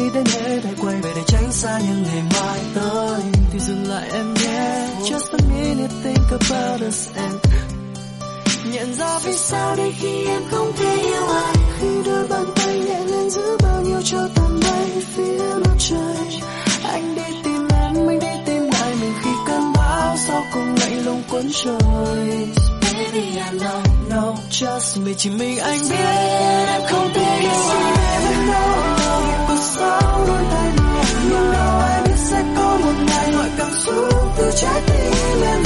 cứ 0.08 0.14
Đến 0.14 0.26
hết 0.26 0.60
hãy 0.64 0.74
quay 0.80 0.96
về 0.96 1.12
để 1.16 1.22
tránh 1.26 1.52
xa 1.52 1.80
những 1.88 2.02
ngày 2.02 2.22
mai 2.34 2.58
tới. 2.74 3.20
Thì 3.52 3.58
dừng 3.58 3.88
lại 3.88 4.08
em 4.12 4.34
nhé. 4.34 4.88
Just 5.02 5.32
a 5.32 5.38
minute 5.54 5.92
think 6.04 6.30
about 6.30 6.88
us 6.88 7.08
and 7.16 7.34
Nhận 8.72 8.94
ra 8.94 9.18
vì 9.24 9.32
sao 9.32 9.76
đây 9.76 9.92
khi 10.00 10.26
em 10.26 10.42
không 10.50 10.72
thể 10.78 10.96
yêu 10.96 11.26
ai. 11.26 11.54
Khi 11.80 11.88
đôi 12.06 12.28
bàn 12.28 12.44
tay 12.56 12.74
nhẹ 12.78 13.04
lên 13.04 13.30
giữ 13.30 13.56
bao 13.62 13.82
nhiêu 13.82 14.02
cho 14.04 14.28
tàn 14.34 14.60
bay 14.62 15.02
phía 15.16 15.38
mặt 15.64 15.74
trời. 15.78 16.40
Anh 16.84 17.14
đi 17.14 17.22
tìm 17.44 17.68
em, 17.82 18.06
mình 18.06 18.18
đi 18.20 18.32
tìm 18.46 18.62
lại 18.62 18.94
mình 19.00 19.12
khi 19.24 19.30
cơn 19.46 19.72
bão 19.72 20.16
Sau 20.16 20.44
cùng 20.54 20.74
lạnh 20.80 21.04
lùng 21.04 21.22
cuốn 21.30 21.50
trôi. 21.52 22.48
Baby 22.82 23.20
I 23.20 23.58
know, 23.58 23.82
no, 24.10 24.34
just 24.50 25.04
me 25.06 25.12
chỉ 25.16 25.30
mình 25.30 25.58
anh 25.58 25.80
biết 25.90 26.66
em 26.68 26.82
không 26.88 27.10
thể 27.14 27.38
yêu 27.40 27.70
ai. 27.70 29.07
Never 29.58 30.28
đôi 30.28 30.44
tay 30.50 30.72
cuộc 30.76 31.04
Nhưng 31.30 31.52
đâu 31.52 31.78
ai 31.78 32.02
biết 32.02 32.16
sẽ 32.16 32.44
có 32.56 32.78
một 32.82 32.92
ngày 33.06 33.32
Mọi 33.36 33.50
cảm 33.58 33.70
xúc 33.72 34.32
từ 34.36 34.50
trái 34.56 34.82
tim 34.86 35.40
lên 35.40 35.62